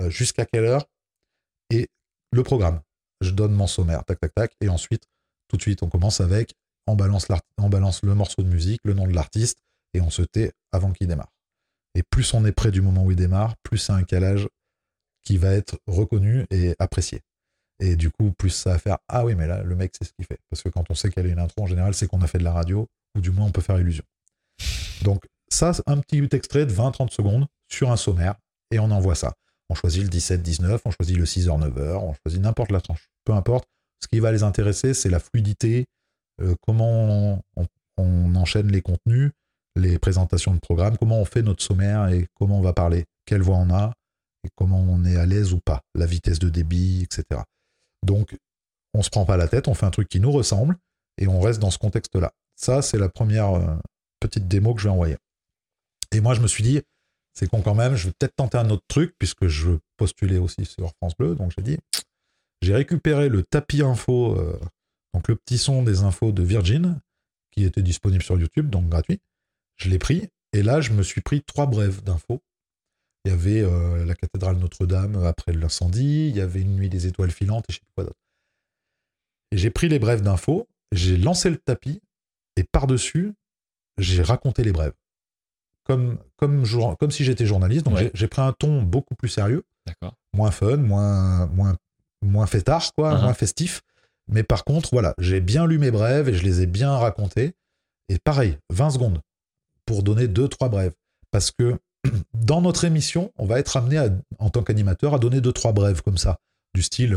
euh, 0.01 0.09
jusqu'à 0.09 0.47
quelle 0.47 0.66
heure, 0.66 0.86
et 1.70 1.88
le 2.30 2.44
programme. 2.44 2.80
Je 3.20 3.32
donne 3.32 3.52
mon 3.55 3.66
sommaire, 3.66 4.05
tac, 4.05 4.20
tac, 4.20 4.32
tac, 4.34 4.52
et 4.60 4.68
ensuite, 4.68 5.02
tout 5.48 5.56
de 5.56 5.62
suite, 5.62 5.82
on 5.82 5.88
commence 5.88 6.20
avec, 6.20 6.55
on 6.86 6.94
balance, 6.94 7.26
le 8.05 8.14
morceau 8.14 8.44
de 8.44 8.48
musique, 8.48 8.80
le 8.84 8.94
nom 8.94 9.09
de 9.09 9.14
l'artiste, 9.14 9.59
et 9.94 10.01
on 10.01 10.10
se 10.10 10.22
tait 10.22 10.52
avant 10.70 10.93
qu'il 10.93 11.09
démarre. 11.09 11.32
Et 11.97 12.05
plus 12.05 12.34
on 12.34 12.44
est 12.44 12.52
près 12.52 12.70
du 12.70 12.82
moment 12.82 13.02
où 13.05 13.10
il 13.10 13.16
démarre, 13.16 13.56
plus 13.64 13.78
c'est 13.78 13.93
un 13.93 14.05
calage 14.05 14.48
qui 15.24 15.36
va 15.36 15.51
être 15.52 15.76
reconnu 15.88 16.47
et 16.51 16.76
apprécié. 16.78 17.22
Et 17.80 17.97
du 17.97 18.10
coup, 18.12 18.30
plus 18.30 18.51
ça 18.51 18.74
va 18.74 18.78
faire 18.78 18.98
Ah 19.09 19.24
oui, 19.24 19.34
mais 19.34 19.48
là, 19.48 19.64
le 19.64 19.74
mec, 19.74 19.93
c'est 19.98 20.05
ce 20.05 20.12
qu'il 20.12 20.24
fait. 20.24 20.38
Parce 20.51 20.62
que 20.62 20.68
quand 20.68 20.88
on 20.88 20.94
sait 20.94 21.10
qu'elle 21.10 21.26
est 21.26 21.32
une 21.32 21.40
intro, 21.40 21.64
en 21.64 21.66
général, 21.66 21.94
c'est 21.94 22.06
qu'on 22.06 22.22
a 22.22 22.28
fait 22.28 22.38
de 22.38 22.44
la 22.44 22.52
radio, 22.52 22.86
ou 23.16 23.20
du 23.20 23.32
moins 23.32 23.47
on 23.47 23.51
peut 23.51 23.60
faire 23.60 23.80
illusion. 23.80 24.05
Donc, 25.02 25.26
ça, 25.48 25.72
un 25.86 25.98
petit 25.98 26.28
extrait 26.30 26.64
de 26.64 26.72
20-30 26.72 27.12
secondes 27.12 27.47
sur 27.68 27.90
un 27.90 27.97
sommaire, 27.97 28.34
et 28.70 28.78
on 28.78 28.90
envoie 28.90 29.14
ça. 29.14 29.34
On 29.68 29.74
choisit 29.74 30.02
le 30.02 30.09
17-19, 30.09 30.80
on 30.84 30.90
choisit 30.90 31.16
le 31.16 31.24
6h-9h, 31.24 31.97
on 31.97 32.14
choisit 32.22 32.40
n'importe 32.40 32.70
la 32.70 32.80
tranche. 32.80 33.09
Peu 33.24 33.32
importe. 33.32 33.68
Ce 34.02 34.09
qui 34.09 34.20
va 34.20 34.30
les 34.30 34.43
intéresser, 34.43 34.94
c'est 34.94 35.09
la 35.09 35.18
fluidité, 35.18 35.86
euh, 36.40 36.55
comment 36.60 37.43
on, 37.56 37.66
enchaîne 38.34 38.70
les 38.70 38.82
contenus, 38.82 39.32
les 39.74 39.98
présentations 39.98 40.55
de 40.55 40.60
programmes, 40.60 40.98
comment 40.98 41.18
on 41.18 41.24
fait 41.24 41.43
notre 41.43 41.62
sommaire 41.62 42.09
et 42.09 42.26
comment 42.34 42.59
on 42.59 42.62
va 42.62 42.74
parler, 42.74 43.06
quelle 43.24 43.40
voix 43.40 43.56
on 43.56 43.70
a, 43.70 43.93
et 44.44 44.51
comment 44.55 44.80
on 44.80 45.05
est 45.05 45.16
à 45.16 45.24
l'aise 45.24 45.55
ou 45.55 45.60
pas, 45.60 45.80
la 45.94 46.05
vitesse 46.05 46.38
de 46.38 46.51
débit, 46.51 47.02
etc. 47.02 47.40
Donc, 48.05 48.36
on 48.93 49.02
se 49.02 49.10
prend 49.10 49.24
pas 49.24 49.38
la 49.38 49.48
tête, 49.48 49.68
on 49.68 49.74
fait 49.74 49.86
un 49.86 49.90
truc 49.90 50.09
qui 50.09 50.20
nous 50.20 50.30
ressemble 50.30 50.76
et 51.18 51.26
on 51.26 51.40
reste 51.40 51.60
dans 51.60 51.70
ce 51.70 51.78
contexte-là. 51.78 52.32
Ça, 52.55 52.82
c'est 52.82 52.98
la 52.98 53.09
première 53.09 53.55
euh, 53.55 53.76
petite 54.20 54.47
démo 54.47 54.74
que 54.74 54.80
je 54.80 54.88
vais 54.88 54.93
envoyer. 54.93 55.16
Et 56.12 56.20
moi, 56.20 56.34
je 56.34 56.40
me 56.40 56.47
suis 56.47 56.62
dit, 56.62 56.82
c'est 57.36 57.48
con 57.48 57.60
quand 57.60 57.74
même, 57.74 57.96
je 57.96 58.06
vais 58.06 58.14
peut-être 58.18 58.34
tenter 58.34 58.58
un 58.58 58.70
autre 58.70 58.84
truc 58.88 59.14
puisque 59.18 59.46
je 59.46 59.72
postulais 59.96 60.38
aussi 60.38 60.64
sur 60.64 60.92
France 60.96 61.14
Bleu. 61.18 61.34
Donc, 61.34 61.52
j'ai 61.56 61.62
dit, 61.62 61.78
j'ai 62.62 62.74
récupéré 62.74 63.28
le 63.28 63.42
tapis 63.42 63.82
info, 63.82 64.34
euh, 64.36 64.58
donc 65.12 65.28
le 65.28 65.36
petit 65.36 65.58
son 65.58 65.82
des 65.82 66.00
infos 66.00 66.32
de 66.32 66.42
Virgin, 66.42 66.98
qui 67.52 67.64
était 67.64 67.82
disponible 67.82 68.22
sur 68.22 68.38
YouTube, 68.38 68.70
donc 68.70 68.88
gratuit. 68.88 69.20
Je 69.76 69.90
l'ai 69.90 69.98
pris 69.98 70.28
et 70.52 70.62
là, 70.62 70.80
je 70.80 70.92
me 70.92 71.02
suis 71.02 71.20
pris 71.20 71.42
trois 71.42 71.66
brèves 71.66 72.02
d'infos. 72.02 72.42
Il 73.24 73.30
y 73.30 73.34
avait 73.34 73.60
euh, 73.60 74.04
la 74.06 74.14
cathédrale 74.14 74.56
Notre-Dame 74.56 75.22
après 75.24 75.52
l'incendie, 75.52 76.28
il 76.28 76.36
y 76.36 76.40
avait 76.40 76.62
une 76.62 76.74
nuit 76.76 76.88
des 76.88 77.06
étoiles 77.06 77.32
filantes 77.32 77.66
et 77.68 77.72
je 77.72 77.78
sais 77.78 77.84
plus 77.84 77.92
quoi 77.94 78.04
d'autre. 78.04 78.20
Et 79.52 79.58
j'ai 79.58 79.70
pris 79.70 79.88
les 79.88 79.98
brèves 79.98 80.22
d'infos, 80.22 80.68
j'ai 80.92 81.18
lancé 81.18 81.50
le 81.50 81.58
tapis 81.58 82.00
et 82.56 82.64
par-dessus, 82.64 83.34
j'ai 83.98 84.22
raconté 84.22 84.64
les 84.64 84.72
brèves. 84.72 84.94
Comme, 85.86 86.18
comme, 86.36 86.64
jour- 86.64 86.96
comme 86.98 87.10
si 87.10 87.24
j'étais 87.24 87.46
journaliste, 87.46 87.84
donc 87.86 87.94
Ouais. 87.94 88.10
j'ai- 88.12 88.26
pris 88.26 88.42
un 88.42 88.52
ton 88.52 88.82
beaucoup 88.82 89.14
plus 89.14 89.28
sérieux, 89.28 89.62
moins 90.34 90.50
fun, 90.50 90.76
moins, 90.78 91.46
moins, 91.46 91.76
moins 92.22 92.46
fêtard, 92.46 92.90
quoi, 92.96 93.12
Uh-huh. 93.14 93.22
moins 93.22 93.34
festif. 93.34 93.82
Mais 94.28 94.42
par 94.42 94.64
contre, 94.64 94.88
voilà, 94.92 95.14
j'ai 95.18 95.40
bien 95.40 95.66
lu 95.66 95.78
mes 95.78 95.92
brèves 95.92 96.28
et 96.28 96.34
je 96.34 96.42
les 96.42 96.62
ai 96.62 96.66
bien 96.66 96.90
racontées. 96.96 97.54
Et 98.08 98.18
pareil, 98.18 98.58
20 98.70 98.90
secondes 98.90 99.20
pour 99.84 100.02
donner 100.02 100.26
deux, 100.26 100.48
trois 100.48 100.68
brèves. 100.68 100.94
Parce 101.30 101.52
que 101.52 101.78
dans 102.34 102.60
notre 102.60 102.84
émission, 102.84 103.32
on 103.36 103.46
va 103.46 103.58
être 103.60 103.76
amené 103.76 103.98
à- 103.98 104.08
en 104.40 104.50
tant 104.50 104.62
qu'animateur 104.64 105.14
à 105.14 105.18
donner 105.20 105.40
deux, 105.40 105.52
trois 105.52 105.72
brèves 105.72 106.02
comme 106.02 106.18
ça, 106.18 106.38
du 106.74 106.82
style 106.82 107.16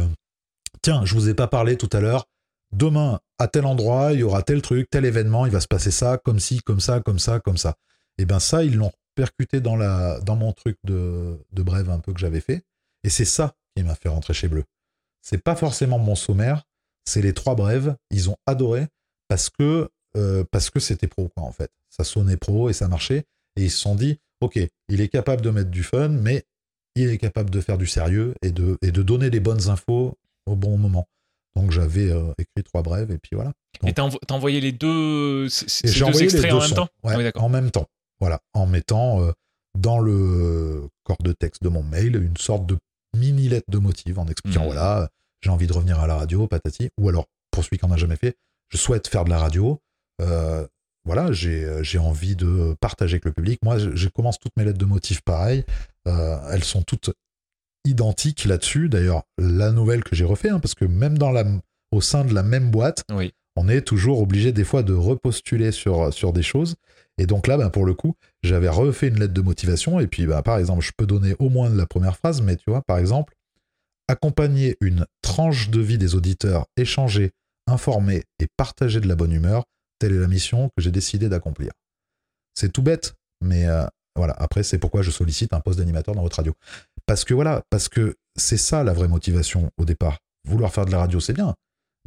Tiens, 0.83 1.03
je 1.05 1.13
vous 1.15 1.27
ai 1.29 1.33
pas 1.33 1.47
parlé 1.47 1.75
tout 1.77 1.89
à 1.91 1.99
l'heure. 1.99 2.25
Demain, 2.71 3.19
à 3.39 3.47
tel 3.47 3.65
endroit, 3.65 4.13
il 4.13 4.19
y 4.19 4.23
aura 4.23 4.43
tel 4.43 4.61
truc, 4.61 4.87
tel 4.91 5.03
événement, 5.05 5.47
il 5.47 5.51
va 5.51 5.59
se 5.59 5.67
passer 5.67 5.89
ça, 5.91 6.17
comme 6.19 6.39
ci, 6.39 6.61
comme 6.61 6.79
ça, 6.79 6.99
comme 7.01 7.17
ça, 7.19 7.39
comme 7.39 7.57
ça. 7.57 7.75
Et 8.19 8.25
bien 8.25 8.39
ça, 8.39 8.63
ils 8.63 8.75
l'ont 8.75 8.91
percuté 9.15 9.61
dans, 9.61 9.75
la, 9.75 10.19
dans 10.19 10.35
mon 10.35 10.53
truc 10.53 10.77
de, 10.83 11.37
de 11.51 11.63
brève 11.63 11.89
un 11.89 11.99
peu 11.99 12.13
que 12.13 12.19
j'avais 12.19 12.41
fait. 12.41 12.63
Et 13.03 13.09
c'est 13.09 13.25
ça 13.25 13.55
qui 13.75 13.83
m'a 13.83 13.95
fait 13.95 14.09
rentrer 14.09 14.33
chez 14.33 14.47
Bleu. 14.47 14.65
C'est 15.21 15.41
pas 15.43 15.55
forcément 15.55 15.99
mon 15.99 16.15
sommaire, 16.15 16.63
c'est 17.05 17.21
les 17.21 17.33
trois 17.33 17.55
brèves. 17.55 17.95
Ils 18.11 18.29
ont 18.29 18.37
adoré 18.45 18.87
parce 19.27 19.49
que 19.49 19.89
euh, 20.17 20.43
parce 20.51 20.69
que 20.69 20.79
c'était 20.79 21.07
pro 21.07 21.29
quoi 21.29 21.43
en 21.43 21.51
fait. 21.51 21.71
Ça 21.89 22.03
sonnait 22.03 22.37
pro 22.37 22.69
et 22.69 22.73
ça 22.73 22.87
marchait. 22.87 23.25
Et 23.55 23.63
ils 23.63 23.71
se 23.71 23.77
sont 23.77 23.95
dit, 23.95 24.19
ok, 24.41 24.59
il 24.89 25.01
est 25.01 25.07
capable 25.09 25.41
de 25.41 25.49
mettre 25.49 25.69
du 25.69 25.83
fun, 25.83 26.09
mais 26.09 26.43
il 26.95 27.09
est 27.09 27.17
capable 27.17 27.49
de 27.49 27.61
faire 27.61 27.77
du 27.77 27.87
sérieux 27.87 28.33
et 28.41 28.51
de, 28.51 28.77
et 28.81 28.91
de 28.91 29.01
donner 29.03 29.29
les 29.29 29.39
bonnes 29.39 29.69
infos 29.69 30.17
au 30.45 30.55
bon 30.55 30.77
moment. 30.77 31.07
Donc 31.55 31.71
j'avais 31.71 32.09
euh, 32.11 32.31
écrit 32.37 32.63
trois 32.63 32.81
brèves 32.81 33.11
et 33.11 33.17
puis 33.17 33.35
voilà. 33.35 33.53
Et 33.85 33.93
t'as 33.93 34.03
envo- 34.03 34.19
t'as 34.27 34.35
envoyé 34.35 34.59
les 34.61 34.71
deux, 34.71 35.47
ces 35.49 35.87
j'ai 35.87 35.99
deux 35.99 36.05
envoyé 36.05 36.27
les 36.27 36.33
extraits 36.33 36.51
deux 36.51 36.57
en 36.57 36.61
même 36.61 36.73
temps? 36.73 36.89
Ouais, 37.03 37.13
Ah 37.13 37.17
oui, 37.17 37.23
d'accord. 37.23 37.43
en 37.43 37.49
même 37.49 37.71
temps. 37.71 37.87
Voilà, 38.19 38.39
en 38.53 38.65
mettant 38.65 39.21
euh, 39.21 39.31
dans 39.77 39.99
le 39.99 40.87
corps 41.03 41.17
de 41.23 41.31
texte 41.31 41.63
de 41.63 41.69
mon 41.69 41.83
mail 41.83 42.15
une 42.15 42.37
sorte 42.37 42.65
de 42.65 42.77
mini 43.15 43.47
lettre 43.49 43.69
de 43.69 43.77
motive 43.77 44.19
en 44.19 44.27
expliquant 44.27 44.61
Mhm. 44.61 44.65
voilà, 44.67 45.09
j'ai 45.41 45.49
envie 45.49 45.67
de 45.67 45.73
revenir 45.73 45.99
à 45.99 46.07
la 46.07 46.15
radio, 46.15 46.47
patati. 46.47 46.89
Ou 46.99 47.09
alors, 47.09 47.25
pour 47.51 47.63
celui 47.63 47.77
qui 47.77 47.85
en 47.85 47.91
a 47.91 47.97
jamais 47.97 48.17
fait, 48.17 48.35
je 48.69 48.77
souhaite 48.77 49.07
faire 49.07 49.23
de 49.25 49.29
la 49.29 49.39
radio. 49.39 49.79
euh, 50.21 50.67
voilà, 51.05 51.31
j'ai 51.31 51.63
euh, 51.63 51.81
j'ai 51.81 51.97
envie 51.97 52.35
de 52.35 52.75
partager 52.81 53.13
avec 53.15 53.25
le 53.25 53.31
public. 53.31 53.59
Moi, 53.63 53.79
je, 53.79 53.95
je 53.95 54.09
commence 54.09 54.37
toutes 54.37 54.51
mes 54.57 54.65
lettres 54.65 54.77
de 54.77 54.85
motive 54.85 55.23
pareil. 55.23 55.63
Euh, 56.07 56.37
elles 56.51 56.63
sont 56.65 56.83
toutes 56.83 57.11
identiques 57.85 58.45
là-dessus. 58.45 58.89
D'ailleurs, 58.89 59.23
la 59.37 59.71
nouvelle 59.71 60.03
que 60.03 60.15
j'ai 60.15 60.25
refait, 60.25 60.49
hein, 60.49 60.59
parce 60.59 60.75
que 60.75 60.85
même 60.85 61.17
dans 61.17 61.31
la, 61.31 61.45
au 61.91 62.01
sein 62.01 62.25
de 62.25 62.33
la 62.33 62.43
même 62.43 62.69
boîte, 62.69 63.03
Oui. 63.11 63.33
on 63.55 63.69
est 63.69 63.81
toujours 63.81 64.21
obligé 64.21 64.51
des 64.51 64.63
fois 64.65 64.83
de 64.83 64.93
repostuler 64.93 65.71
sur, 65.71 66.13
sur 66.13 66.33
des 66.33 66.43
choses. 66.43 66.75
Et 67.19 67.25
donc 67.25 67.47
là, 67.47 67.57
ben, 67.57 67.69
pour 67.69 67.85
le 67.85 67.93
coup, 67.93 68.15
j'avais 68.43 68.69
refait 68.69 69.09
une 69.09 69.19
lettre 69.19 69.33
de 69.33 69.41
motivation. 69.41 69.99
Et 69.99 70.07
puis, 70.07 70.25
ben, 70.25 70.41
par 70.41 70.57
exemple, 70.57 70.81
je 70.81 70.91
peux 70.97 71.05
donner 71.05 71.35
au 71.37 71.49
moins 71.49 71.69
la 71.69 71.85
première 71.85 72.15
phrase, 72.15 72.41
mais 72.41 72.55
tu 72.55 72.63
vois, 72.71 72.81
par 72.81 72.97
exemple, 72.97 73.35
accompagner 74.07 74.77
une 74.79 75.05
tranche 75.21 75.69
de 75.69 75.81
vie 75.81 75.97
des 75.97 76.15
auditeurs, 76.15 76.65
échanger, 76.77 77.31
informer 77.67 78.23
et 78.39 78.47
partager 78.55 79.01
de 79.01 79.07
la 79.07 79.15
bonne 79.15 79.33
humeur, 79.33 79.65
telle 79.99 80.13
est 80.13 80.19
la 80.19 80.29
mission 80.29 80.69
que 80.77 80.81
j'ai 80.81 80.91
décidé 80.91 81.27
d'accomplir. 81.27 81.73
C'est 82.55 82.71
tout 82.71 82.81
bête, 82.81 83.13
mais 83.41 83.67
euh, 83.67 83.85
voilà. 84.15 84.33
Après, 84.39 84.63
c'est 84.63 84.79
pourquoi 84.79 85.01
je 85.01 85.11
sollicite 85.11 85.53
un 85.53 85.59
poste 85.59 85.79
d'animateur 85.79 86.15
dans 86.15 86.21
votre 86.21 86.37
radio. 86.37 86.53
Parce 87.05 87.25
que 87.25 87.33
voilà, 87.33 87.63
parce 87.69 87.89
que 87.89 88.15
c'est 88.37 88.57
ça 88.57 88.85
la 88.85 88.93
vraie 88.93 89.09
motivation 89.09 89.69
au 89.77 89.83
départ. 89.83 90.19
Vouloir 90.47 90.73
faire 90.73 90.85
de 90.85 90.91
la 90.91 90.99
radio, 90.99 91.19
c'est 91.19 91.33
bien, 91.33 91.53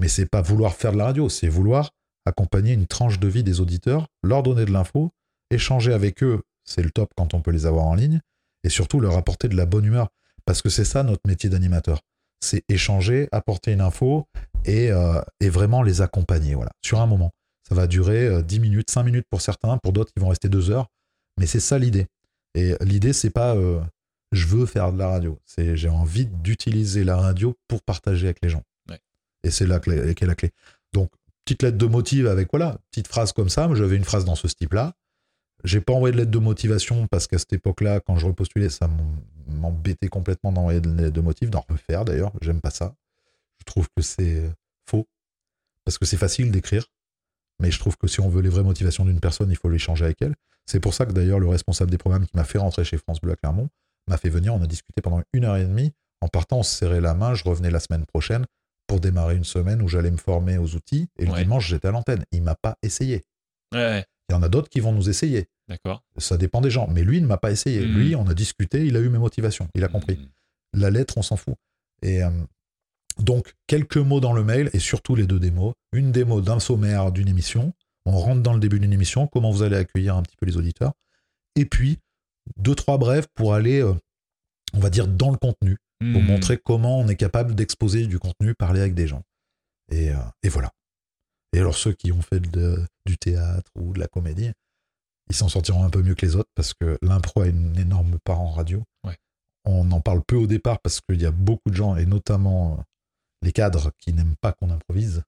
mais 0.01 0.09
c'est 0.09 0.27
pas 0.27 0.41
vouloir 0.41 0.75
faire 0.75 0.93
de 0.93 0.97
la 0.97 1.05
radio, 1.05 1.29
c'est 1.29 1.49
vouloir 1.49 1.91
accompagner 2.25 2.73
une 2.73 2.87
tranche 2.87 3.19
de 3.19 3.29
vie 3.29 3.43
des 3.43 3.61
auditeurs, 3.61 4.07
leur 4.23 4.43
donner 4.43 4.65
de 4.65 4.73
l'info, 4.73 5.13
échanger 5.51 5.93
avec 5.93 6.23
eux, 6.23 6.43
c'est 6.65 6.83
le 6.83 6.91
top 6.91 7.11
quand 7.17 7.35
on 7.35 7.41
peut 7.41 7.51
les 7.51 7.67
avoir 7.67 7.87
en 7.87 7.95
ligne, 7.95 8.21
et 8.65 8.69
surtout 8.69 9.01
leur 9.01 9.17
apporter 9.17 9.49
de 9.49 9.57
la 9.57 9.67
bonne 9.67 9.85
humeur. 9.85 10.09
Parce 10.45 10.63
que 10.63 10.69
c'est 10.69 10.85
ça 10.85 11.03
notre 11.03 11.23
métier 11.27 11.51
d'animateur. 11.51 12.01
C'est 12.41 12.65
échanger, 12.69 13.29
apporter 13.33 13.73
une 13.73 13.81
info 13.81 14.27
et, 14.65 14.91
euh, 14.91 15.21
et, 15.41 15.49
vraiment 15.49 15.83
les 15.83 16.01
accompagner, 16.01 16.55
voilà, 16.55 16.73
sur 16.83 17.01
un 17.01 17.07
moment. 17.07 17.31
Ça 17.69 17.75
va 17.75 17.87
durer 17.87 18.43
10 18.43 18.57
euh, 18.57 18.61
minutes, 18.61 18.91
5 18.91 19.03
minutes 19.05 19.27
pour 19.31 19.41
certains, 19.41 19.79
pour 19.79 19.93
d'autres, 19.93 20.13
ils 20.17 20.21
vont 20.21 20.29
rester 20.29 20.49
2 20.49 20.71
heures. 20.71 20.89
Mais 21.39 21.47
c'est 21.47 21.61
ça 21.61 21.79
l'idée. 21.79 22.07
Et 22.55 22.75
l'idée, 22.81 23.13
c'est 23.13 23.31
pas 23.31 23.57
euh, 23.57 23.81
je 24.33 24.47
veux 24.47 24.67
faire 24.67 24.93
de 24.93 24.99
la 24.99 25.09
radio. 25.09 25.39
C'est 25.47 25.77
j'ai 25.77 25.89
envie 25.89 26.27
d'utiliser 26.27 27.05
la 27.05 27.17
radio 27.17 27.57
pour 27.69 27.83
partager 27.83 28.27
avec 28.27 28.39
les 28.43 28.49
gens. 28.49 28.63
Et 29.45 29.51
c'est 29.51 29.67
là 29.67 29.81
qu'est 29.81 30.27
la 30.27 30.37
clé. 30.37 30.53
Donc, 30.93 31.11
petite 31.45 31.63
lettre 31.63 31.79
de 31.79 31.87
motive 31.87 32.27
avec, 32.27 32.49
voilà, 32.51 32.79
petite 32.91 33.09
phrase 33.09 33.33
comme 33.33 33.49
ça. 33.49 33.69
J'avais 33.75 33.97
une 33.97 34.05
phrase 34.05 34.25
dans 34.25 34.35
ce 34.35 34.47
type-là. 34.47 34.95
J'ai 35.65 35.81
pas 35.81 35.93
envoyé 35.93 36.13
de 36.13 36.19
lettre 36.19 36.31
de 36.31 36.39
motivation 36.39 37.07
parce 37.07 37.27
qu'à 37.27 37.39
cette 37.39 37.53
époque-là, 37.53 38.01
quand 38.01 38.17
je 38.17 38.27
repostulais, 38.27 38.69
ça 38.69 38.91
m'embêtait 39.47 40.09
complètement 40.09 40.53
d'envoyer 40.53 40.81
de 40.81 40.91
lettre 40.91 41.13
de 41.13 41.21
motive, 41.21 41.51
d'en 41.51 41.65
refaire 41.69 42.05
d'ailleurs. 42.05 42.33
J'aime 42.41 42.61
pas 42.61 42.71
ça. 42.71 42.95
Je 43.61 43.65
trouve 43.65 43.89
que 43.97 44.03
c'est 44.03 44.51
faux. 44.89 45.07
Parce 45.85 45.99
que 45.99 46.05
c'est 46.05 46.17
facile 46.17 46.51
d'écrire. 46.51 46.87
Mais 47.61 47.71
je 47.71 47.79
trouve 47.79 47.97
que 47.97 48.09
si 48.09 48.21
on 48.21 48.29
veut 48.29 48.43
les 48.43 48.49
vraies 48.49 48.65
motivations 48.65 49.05
d'une 49.05 49.21
personne, 49.21 49.51
il 49.51 49.57
faut 49.57 49.69
l'échanger 49.69 50.05
avec 50.05 50.21
elle. 50.23 50.35
C'est 50.67 50.81
pour 50.81 50.95
ça 50.95 51.07
que 51.07 51.13
d'ailleurs, 51.13 51.39
le 51.39 51.49
responsable 51.49 51.91
des 51.91 51.99
programmes 51.99 52.27
qui 52.27 52.37
m'a 52.37 52.45
fait 52.45 52.59
rentrer 52.59 52.85
chez 52.85 52.97
France 52.97 53.21
Bleu 53.21 53.33
à 53.33 53.37
Clermont 53.37 53.69
m'a 54.09 54.17
fait 54.17 54.31
venir. 54.31 54.55
On 54.55 54.63
a 54.63 54.67
discuté 54.67 55.01
pendant 55.01 55.23
une 55.33 55.45
heure 55.45 55.57
et 55.57 55.65
demie. 55.65 55.93
En 56.21 56.29
partant, 56.29 56.59
on 56.59 56.63
se 56.63 56.75
serrait 56.75 57.01
la 57.01 57.15
main. 57.15 57.35
Je 57.35 57.45
revenais 57.45 57.71
la 57.71 57.79
semaine 57.79 58.05
prochaine 58.05 58.47
pour 58.93 59.01
démarrer 59.01 59.37
une 59.37 59.45
semaine 59.45 59.81
où 59.81 59.89
j'allais 59.89 60.11
me 60.11 60.19
former 60.19 60.59
aux 60.59 60.75
outils. 60.75 61.09
Et 61.19 61.25
le 61.25 61.33
dimanche, 61.33 61.67
j'étais 61.67 61.89
à 61.89 61.93
l'antenne. 61.93 62.27
Il 62.31 62.43
m'a 62.43 62.55
pas 62.55 62.77
essayé. 62.83 63.23
Il 63.73 64.05
y 64.31 64.35
en 64.35 64.43
a 64.43 64.51
d'autres 64.51 64.69
qui 64.69 64.81
vont 64.81 64.93
nous 64.93 65.09
essayer. 65.09 65.49
D'accord. 65.67 66.05
Ça 66.19 66.37
dépend 66.37 66.61
des 66.61 66.69
gens. 66.69 66.87
Mais 66.89 67.03
lui, 67.03 67.17
il 67.17 67.23
ne 67.23 67.27
m'a 67.27 67.39
pas 67.39 67.53
essayé. 67.53 67.87
Mhm. 67.87 67.95
Lui, 67.95 68.15
on 68.17 68.27
a 68.27 68.35
discuté, 68.35 68.85
il 68.85 68.95
a 68.99 69.01
eu 69.01 69.09
mes 69.09 69.19
motivations, 69.19 69.67
il 69.75 69.83
a 69.83 69.89
compris. 69.89 70.19
Mhm. 70.19 70.29
La 70.75 70.91
lettre, 70.91 71.17
on 71.17 71.23
s'en 71.23 71.37
fout. 71.37 71.55
Et 72.03 72.23
euh, 72.23 72.29
donc, 73.19 73.55
quelques 73.67 73.97
mots 73.97 74.21
dans 74.21 74.35
le 74.35 74.45
mail 74.45 74.69
et 74.75 74.79
surtout 74.79 75.15
les 75.15 75.27
deux 75.27 75.41
démos. 75.41 75.73
Une 75.95 76.13
démo 76.13 76.43
d'un 76.43 76.61
sommaire 76.61 77.13
d'une 77.13 77.29
émission. 77.29 77.73
On 78.05 78.19
rentre 78.19 78.43
dans 78.43 78.53
le 78.53 78.61
début 78.61 78.79
d'une 78.79 78.93
émission, 78.93 79.27
comment 79.27 79.51
vous 79.51 79.63
allez 79.63 79.77
accueillir 79.77 80.17
un 80.17 80.23
petit 80.23 80.37
peu 80.37 80.45
les 80.45 80.59
auditeurs? 80.59 80.93
Et 81.57 81.65
puis, 81.65 81.99
deux, 82.59 82.75
trois 82.75 82.99
brèves 82.99 83.27
pour 83.35 83.55
aller, 83.55 83.81
euh, 83.81 83.95
on 84.75 84.81
va 84.81 84.91
dire, 84.91 85.09
dans 85.09 85.31
le 85.31 85.39
contenu, 85.39 85.79
pour 86.13 86.23
Mhm. 86.23 86.27
montrer 86.27 86.59
comment 86.59 86.99
on 86.99 87.09
est 87.09 87.17
capable 87.17 87.55
d'exposer 87.55 88.07
du 88.07 88.19
contenu, 88.19 88.55
parler 88.55 88.81
avec 88.81 88.95
des 88.95 89.07
gens. 89.07 89.23
Et, 89.91 90.11
euh, 90.11 90.17
et 90.43 90.49
voilà. 90.49 90.71
Et 91.55 91.59
alors, 91.59 91.77
ceux 91.77 91.93
qui 91.93 92.13
ont 92.13 92.23
fait 92.23 92.41
de- 92.41 92.85
du 93.07 93.19
théâtre 93.19 93.71
ou 93.79 93.93
de 93.93 93.99
la 94.01 94.07
comédie, 94.09 94.51
ils 95.29 95.37
s'en 95.37 95.49
sortiront 95.49 95.85
un 95.85 95.91
peu 95.91 96.03
mieux 96.03 96.15
que 96.15 96.25
les 96.27 96.35
autres 96.37 96.51
parce 96.55 96.73
que 96.75 96.99
l'impro 97.03 97.43
a 97.43 97.47
une 97.47 97.79
énorme 97.79 98.19
part 98.25 98.41
en 98.41 98.51
radio. 98.51 98.83
Ouais. 99.07 99.17
On 99.65 99.91
en 99.93 100.01
parle 100.01 100.23
peu 100.27 100.37
au 100.37 100.47
départ 100.47 100.79
parce 100.81 101.01
qu'il 101.01 101.21
y 101.21 101.27
a 101.27 101.31
beaucoup 101.31 101.71
de 101.71 101.77
gens, 101.77 101.97
et 101.97 102.07
notamment 102.07 102.79
euh, 102.79 102.83
les 103.43 103.53
cadres, 103.53 103.91
qui 103.99 104.13
n'aiment 104.13 104.37
pas 104.41 104.53
qu'on 104.53 104.71
improvise. 104.71 105.23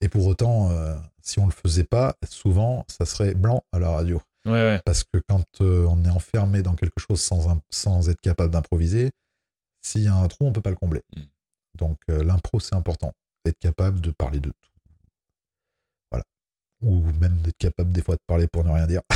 Et 0.00 0.08
pour 0.08 0.26
autant, 0.26 0.70
euh, 0.70 0.96
si 1.22 1.38
on 1.38 1.46
le 1.46 1.52
faisait 1.52 1.84
pas, 1.84 2.16
souvent, 2.28 2.84
ça 2.88 3.04
serait 3.06 3.34
blanc 3.34 3.62
à 3.72 3.78
la 3.78 3.90
radio. 3.90 4.20
Ouais, 4.44 4.52
ouais. 4.52 4.80
Parce 4.84 5.04
que 5.04 5.18
quand 5.28 5.44
euh, 5.60 5.86
on 5.88 6.04
est 6.04 6.10
enfermé 6.10 6.62
dans 6.62 6.74
quelque 6.74 6.98
chose 6.98 7.20
sans 7.70 8.08
être 8.08 8.20
capable 8.20 8.50
d'improviser, 8.52 9.12
s'il 9.82 10.02
y 10.04 10.08
a 10.08 10.14
un 10.14 10.28
trou, 10.28 10.46
on 10.46 10.52
peut 10.52 10.60
pas 10.62 10.70
le 10.70 10.76
combler. 10.76 11.02
Mm. 11.16 11.20
Donc 11.78 11.98
euh, 12.10 12.22
l'impro, 12.24 12.60
c'est 12.60 12.74
important. 12.74 13.12
Être 13.46 13.58
capable 13.58 14.00
de 14.00 14.10
parler 14.10 14.40
de 14.40 14.50
tout. 14.50 14.70
Voilà. 16.10 16.24
Ou 16.82 17.00
même 17.20 17.38
d'être 17.42 17.58
capable 17.58 17.92
des 17.92 18.02
fois 18.02 18.14
de 18.14 18.20
parler 18.26 18.46
pour 18.48 18.64
ne 18.64 18.70
rien 18.70 18.86
dire. 18.86 19.02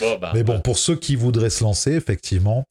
Bon, 0.00 0.18
bah, 0.18 0.30
Mais 0.34 0.44
bon, 0.44 0.60
pour 0.60 0.78
ceux 0.78 0.96
qui 0.96 1.16
voudraient 1.16 1.50
se 1.50 1.62
lancer, 1.64 1.92
effectivement, 1.92 2.64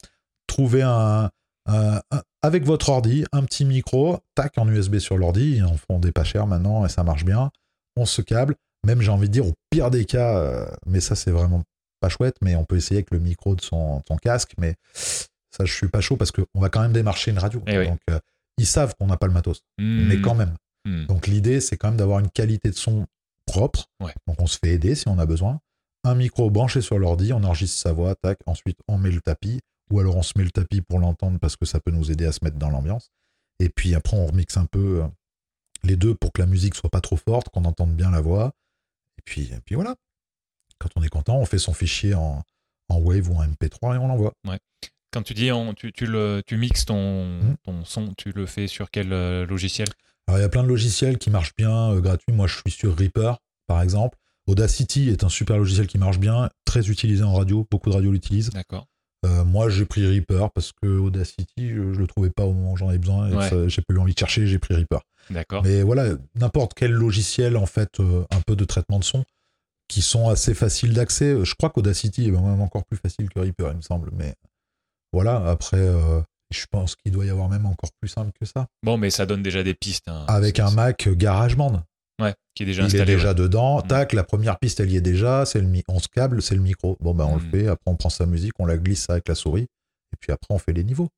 trouver 0.46 0.82
un, 0.82 1.30
un- 1.66 2.00
un- 2.10 2.22
avec 2.42 2.64
votre 2.64 2.88
ordi, 2.88 3.24
un 3.32 3.44
petit 3.44 3.64
micro, 3.64 4.18
tac, 4.34 4.56
en 4.58 4.66
USB 4.68 4.98
sur 4.98 5.18
l'ordi, 5.18 5.56
ils 5.56 5.64
en 5.64 5.76
font 5.76 5.98
des 5.98 6.12
pas 6.12 6.24
chers 6.24 6.46
maintenant 6.46 6.86
et 6.86 6.88
ça 6.88 7.04
marche 7.04 7.24
bien. 7.24 7.50
On 7.96 8.06
se 8.06 8.22
câble, 8.22 8.54
même 8.86 9.00
j'ai 9.02 9.10
envie 9.10 9.28
de 9.28 9.32
dire 9.32 9.46
au 9.46 9.52
pire 9.70 9.90
des 9.90 10.04
cas, 10.06 10.38
euh, 10.38 10.66
mais 10.86 11.00
ça 11.00 11.14
c'est 11.16 11.30
vraiment 11.30 11.62
pas 12.00 12.08
chouette, 12.08 12.36
mais 12.42 12.54
on 12.56 12.64
peut 12.64 12.76
essayer 12.76 12.96
avec 12.98 13.10
le 13.10 13.18
micro 13.18 13.54
de 13.54 13.60
son, 13.60 14.02
son 14.08 14.16
casque, 14.16 14.52
mais 14.58 14.76
ça 15.58 15.64
je 15.64 15.74
suis 15.74 15.88
pas 15.88 16.00
chaud 16.00 16.16
parce 16.16 16.30
qu'on 16.30 16.60
va 16.60 16.68
quand 16.68 16.80
même 16.80 16.92
démarcher 16.92 17.30
une 17.30 17.38
radio. 17.38 17.62
Eh 17.66 17.78
oui. 17.78 17.88
Donc 17.88 18.00
euh, 18.10 18.18
ils 18.58 18.66
savent 18.66 18.94
qu'on 18.98 19.06
n'a 19.06 19.16
pas 19.16 19.26
le 19.26 19.32
matos, 19.32 19.62
hmm, 19.78 20.06
mais 20.08 20.20
quand 20.20 20.34
même. 20.34 20.54
hmm. 20.84 21.06
Donc 21.06 21.26
l'idée, 21.26 21.60
c'est 21.60 21.76
quand 21.76 21.88
même 21.88 21.96
d'avoir 21.96 22.20
une 22.20 22.30
qualité 22.30 22.70
de 22.70 22.76
son 22.76 23.06
propre. 23.46 23.86
Ouais. 24.00 24.12
Donc 24.26 24.40
on 24.40 24.46
se 24.46 24.58
fait 24.58 24.70
aider 24.70 24.94
si 24.94 25.08
on 25.08 25.18
a 25.18 25.26
besoin. 25.26 25.60
Un 26.04 26.14
micro 26.14 26.50
branché 26.50 26.80
sur 26.80 26.98
l'ordi, 26.98 27.32
on 27.32 27.42
enregistre 27.42 27.78
sa 27.78 27.92
voix, 27.92 28.14
tac. 28.14 28.38
Ensuite, 28.46 28.78
on 28.88 28.98
met 28.98 29.10
le 29.10 29.20
tapis. 29.20 29.60
Ou 29.90 30.00
alors 30.00 30.16
on 30.16 30.22
se 30.22 30.34
met 30.36 30.44
le 30.44 30.50
tapis 30.50 30.82
pour 30.82 30.98
l'entendre 30.98 31.38
parce 31.38 31.56
que 31.56 31.64
ça 31.64 31.80
peut 31.80 31.90
nous 31.90 32.10
aider 32.10 32.26
à 32.26 32.32
se 32.32 32.40
mettre 32.44 32.58
dans 32.58 32.70
l'ambiance. 32.70 33.10
Et 33.58 33.70
puis 33.70 33.94
après, 33.94 34.16
on 34.16 34.26
remixe 34.26 34.56
un 34.56 34.66
peu 34.66 35.02
euh, 35.02 35.06
les 35.82 35.96
deux 35.96 36.14
pour 36.14 36.32
que 36.32 36.42
la 36.42 36.46
musique 36.46 36.74
soit 36.74 36.90
pas 36.90 37.00
trop 37.00 37.16
forte, 37.16 37.48
qu'on 37.48 37.64
entende 37.64 37.94
bien 37.94 38.10
la 38.10 38.20
voix. 38.20 38.52
Et 39.18 39.22
puis, 39.24 39.50
et 39.52 39.60
puis 39.64 39.74
voilà. 39.74 39.96
Quand 40.78 40.90
on 40.96 41.02
est 41.02 41.08
content, 41.08 41.38
on 41.38 41.46
fait 41.46 41.58
son 41.58 41.72
fichier 41.72 42.14
en, 42.14 42.42
en 42.88 42.98
Wave 42.98 43.30
ou 43.30 43.36
en 43.36 43.44
MP3 43.44 43.94
et 43.94 43.98
on 43.98 44.08
l'envoie. 44.08 44.34
Quand 45.12 45.22
tu 45.22 45.34
dis 45.34 45.50
on- 45.52 45.72
tu, 45.74 45.92
tu, 45.92 46.06
le, 46.06 46.42
tu 46.46 46.56
mixes 46.56 46.84
ton, 46.84 47.26
Mhm. 47.26 47.56
ton 47.64 47.84
son, 47.84 48.14
tu 48.16 48.30
le 48.32 48.46
fais 48.46 48.66
sur 48.66 48.90
quel 48.90 49.12
euh, 49.12 49.46
logiciel? 49.46 49.88
Alors, 50.26 50.38
il 50.38 50.42
y 50.42 50.44
a 50.44 50.48
plein 50.50 50.62
de 50.62 50.68
logiciels 50.68 51.16
qui 51.18 51.30
marchent 51.30 51.54
bien, 51.56 51.92
euh, 51.92 52.00
gratuits. 52.00 52.32
Moi, 52.34 52.46
je 52.46 52.56
suis 52.58 52.70
sur 52.70 52.96
Reaper, 52.96 53.38
par 53.66 53.80
exemple. 53.82 54.18
Audacity 54.46 55.08
est 55.08 55.24
un 55.24 55.28
super 55.28 55.56
logiciel 55.58 55.86
qui 55.86 55.98
marche 55.98 56.18
bien, 56.18 56.50
très 56.64 56.88
utilisé 56.90 57.22
en 57.22 57.34
radio. 57.34 57.66
Beaucoup 57.70 57.88
de 57.90 57.94
radios 57.94 58.12
l'utilisent. 58.12 58.50
D'accord. 58.50 58.86
Euh, 59.26 59.44
moi, 59.44 59.68
j'ai 59.68 59.84
pris 59.84 60.06
Reaper 60.06 60.50
parce 60.54 60.72
que 60.72 60.86
Audacity, 60.86 61.70
je, 61.70 61.92
je 61.92 61.98
le 61.98 62.06
trouvais 62.06 62.30
pas 62.30 62.44
au 62.44 62.52
moment 62.52 62.72
où 62.72 62.76
j'en 62.76 62.88
avais 62.88 62.98
besoin. 62.98 63.28
et 63.30 63.34
Ouais. 63.34 63.48
ça, 63.48 63.68
J'ai 63.68 63.82
pas 63.82 63.94
eu 63.94 63.98
envie 63.98 64.14
de 64.14 64.18
chercher, 64.18 64.46
j'ai 64.46 64.58
pris 64.58 64.74
Reaper. 64.74 65.00
D'accord. 65.30 65.62
Mais 65.64 65.82
voilà, 65.82 66.10
n'importe 66.34 66.72
quel 66.74 66.92
logiciel, 66.92 67.56
en 67.56 67.66
fait, 67.66 67.98
euh, 68.00 68.24
un 68.30 68.40
peu 68.42 68.56
de 68.56 68.64
traitement 68.64 68.98
de 68.98 69.04
son, 69.04 69.24
qui 69.88 70.02
sont 70.02 70.28
assez 70.28 70.54
faciles 70.54 70.92
d'accès. 70.92 71.44
Je 71.44 71.54
crois 71.54 71.70
qu'Audacity 71.70 72.28
est 72.28 72.30
même 72.30 72.60
encore 72.60 72.84
plus 72.84 72.96
facile 72.98 73.28
que 73.30 73.40
Reaper, 73.40 73.70
il 73.72 73.76
me 73.78 73.82
semble. 73.82 74.10
Mais 74.12 74.34
voilà, 75.12 75.36
après, 75.48 75.78
euh, 75.78 76.20
je 76.50 76.64
pense 76.70 76.96
qu'il 76.96 77.12
doit 77.12 77.24
y 77.24 77.30
avoir 77.30 77.48
même 77.48 77.66
encore 77.66 77.90
plus 78.00 78.08
simple 78.08 78.30
que 78.38 78.46
ça. 78.46 78.66
Bon, 78.82 78.96
mais 78.98 79.10
ça 79.10 79.26
donne 79.26 79.42
déjà 79.42 79.62
des 79.62 79.74
pistes. 79.74 80.08
hein. 80.08 80.24
Avec 80.28 80.58
un 80.60 80.70
Mac 80.70 81.08
GarageBand. 81.08 81.82
Ouais, 82.20 82.34
qui 82.54 82.64
est 82.64 82.66
déjà 82.66 82.82
il 82.82 82.86
installé. 82.86 83.02
est 83.12 83.14
déjà 83.16 83.28
ouais. 83.28 83.34
dedans. 83.34 83.78
Mm. 83.78 83.86
Tac, 83.86 84.12
la 84.12 84.24
première 84.24 84.58
piste, 84.58 84.80
elle 84.80 84.90
y 84.90 84.96
est 84.96 85.00
déjà. 85.00 85.46
C'est 85.46 85.60
le 85.60 85.68
on 85.88 86.00
se 86.00 86.08
câble, 86.08 86.42
c'est 86.42 86.56
le 86.56 86.60
micro. 86.60 86.96
Bon, 87.00 87.14
ben, 87.14 87.24
on 87.26 87.36
Mm. 87.36 87.42
le 87.44 87.50
fait. 87.50 87.66
Après, 87.68 87.90
on 87.90 87.96
prend 87.96 88.08
sa 88.10 88.26
musique, 88.26 88.52
on 88.58 88.66
la 88.66 88.76
glisse 88.76 89.08
avec 89.08 89.28
la 89.28 89.34
souris. 89.36 89.62
Et 90.12 90.16
puis 90.20 90.32
après, 90.32 90.52
on 90.52 90.58
fait 90.58 90.72
les 90.72 90.82
niveaux. 90.84 91.08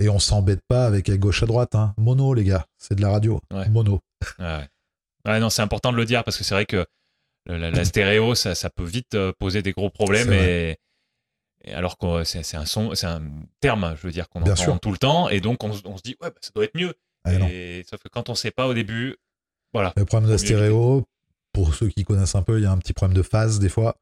Et 0.00 0.08
on 0.08 0.18
s'embête 0.18 0.60
pas 0.68 0.86
avec 0.86 1.08
à 1.08 1.16
gauche 1.16 1.42
à 1.42 1.46
droite. 1.46 1.74
Hein. 1.74 1.94
Mono, 1.98 2.32
les 2.34 2.44
gars. 2.44 2.66
C'est 2.78 2.94
de 2.94 3.02
la 3.02 3.10
radio. 3.10 3.40
Ouais. 3.52 3.68
Mono. 3.68 4.00
Ouais. 4.38 4.68
Ouais, 5.26 5.40
non, 5.40 5.50
c'est 5.50 5.62
important 5.62 5.92
de 5.92 5.96
le 5.96 6.04
dire 6.06 6.24
parce 6.24 6.36
que 6.38 6.44
c'est 6.44 6.54
vrai 6.54 6.66
que 6.66 6.86
la, 7.46 7.70
la 7.70 7.84
stéréo, 7.84 8.34
ça, 8.34 8.54
ça 8.54 8.70
peut 8.70 8.84
vite 8.84 9.14
euh, 9.14 9.32
poser 9.38 9.62
des 9.62 9.72
gros 9.72 9.90
problèmes. 9.90 10.32
Et 10.32 10.76
alors 11.72 11.98
que 11.98 12.24
c'est 12.24 12.42
c'est 12.42 12.56
un 12.56 12.64
son, 12.66 12.94
c'est 12.94 13.06
un 13.06 13.22
terme, 13.60 13.94
je 13.96 14.06
veux 14.06 14.12
dire, 14.12 14.28
qu'on 14.28 14.40
entend 14.42 14.56
sûr. 14.56 14.80
tout 14.80 14.90
le 14.92 14.98
temps. 14.98 15.28
Et 15.28 15.40
donc, 15.40 15.62
on, 15.64 15.72
se- 15.72 15.82
on 15.84 15.96
se 15.96 16.02
dit, 16.02 16.16
ouais, 16.22 16.30
bah, 16.30 16.36
ça 16.40 16.50
doit 16.54 16.64
être 16.64 16.74
mieux. 16.76 16.94
Non. 17.26 17.46
et, 17.50 17.84
sauf 17.88 18.00
que 18.02 18.08
quand 18.08 18.28
on 18.30 18.34
sait 18.34 18.50
pas 18.50 18.66
au 18.66 18.74
début, 18.74 19.16
voilà. 19.74 19.92
Le 19.96 20.04
problème 20.06 20.28
de 20.28 20.32
la 20.32 20.38
stéréo, 20.38 21.04
pour 21.52 21.74
ceux 21.74 21.88
qui 21.88 22.04
connaissent 22.04 22.34
un 22.36 22.42
peu, 22.42 22.58
il 22.58 22.62
y 22.62 22.66
a 22.66 22.70
un 22.72 22.78
petit 22.78 22.92
problème 22.94 23.16
de 23.16 23.22
phase 23.22 23.58
des 23.58 23.68
fois. 23.68 23.96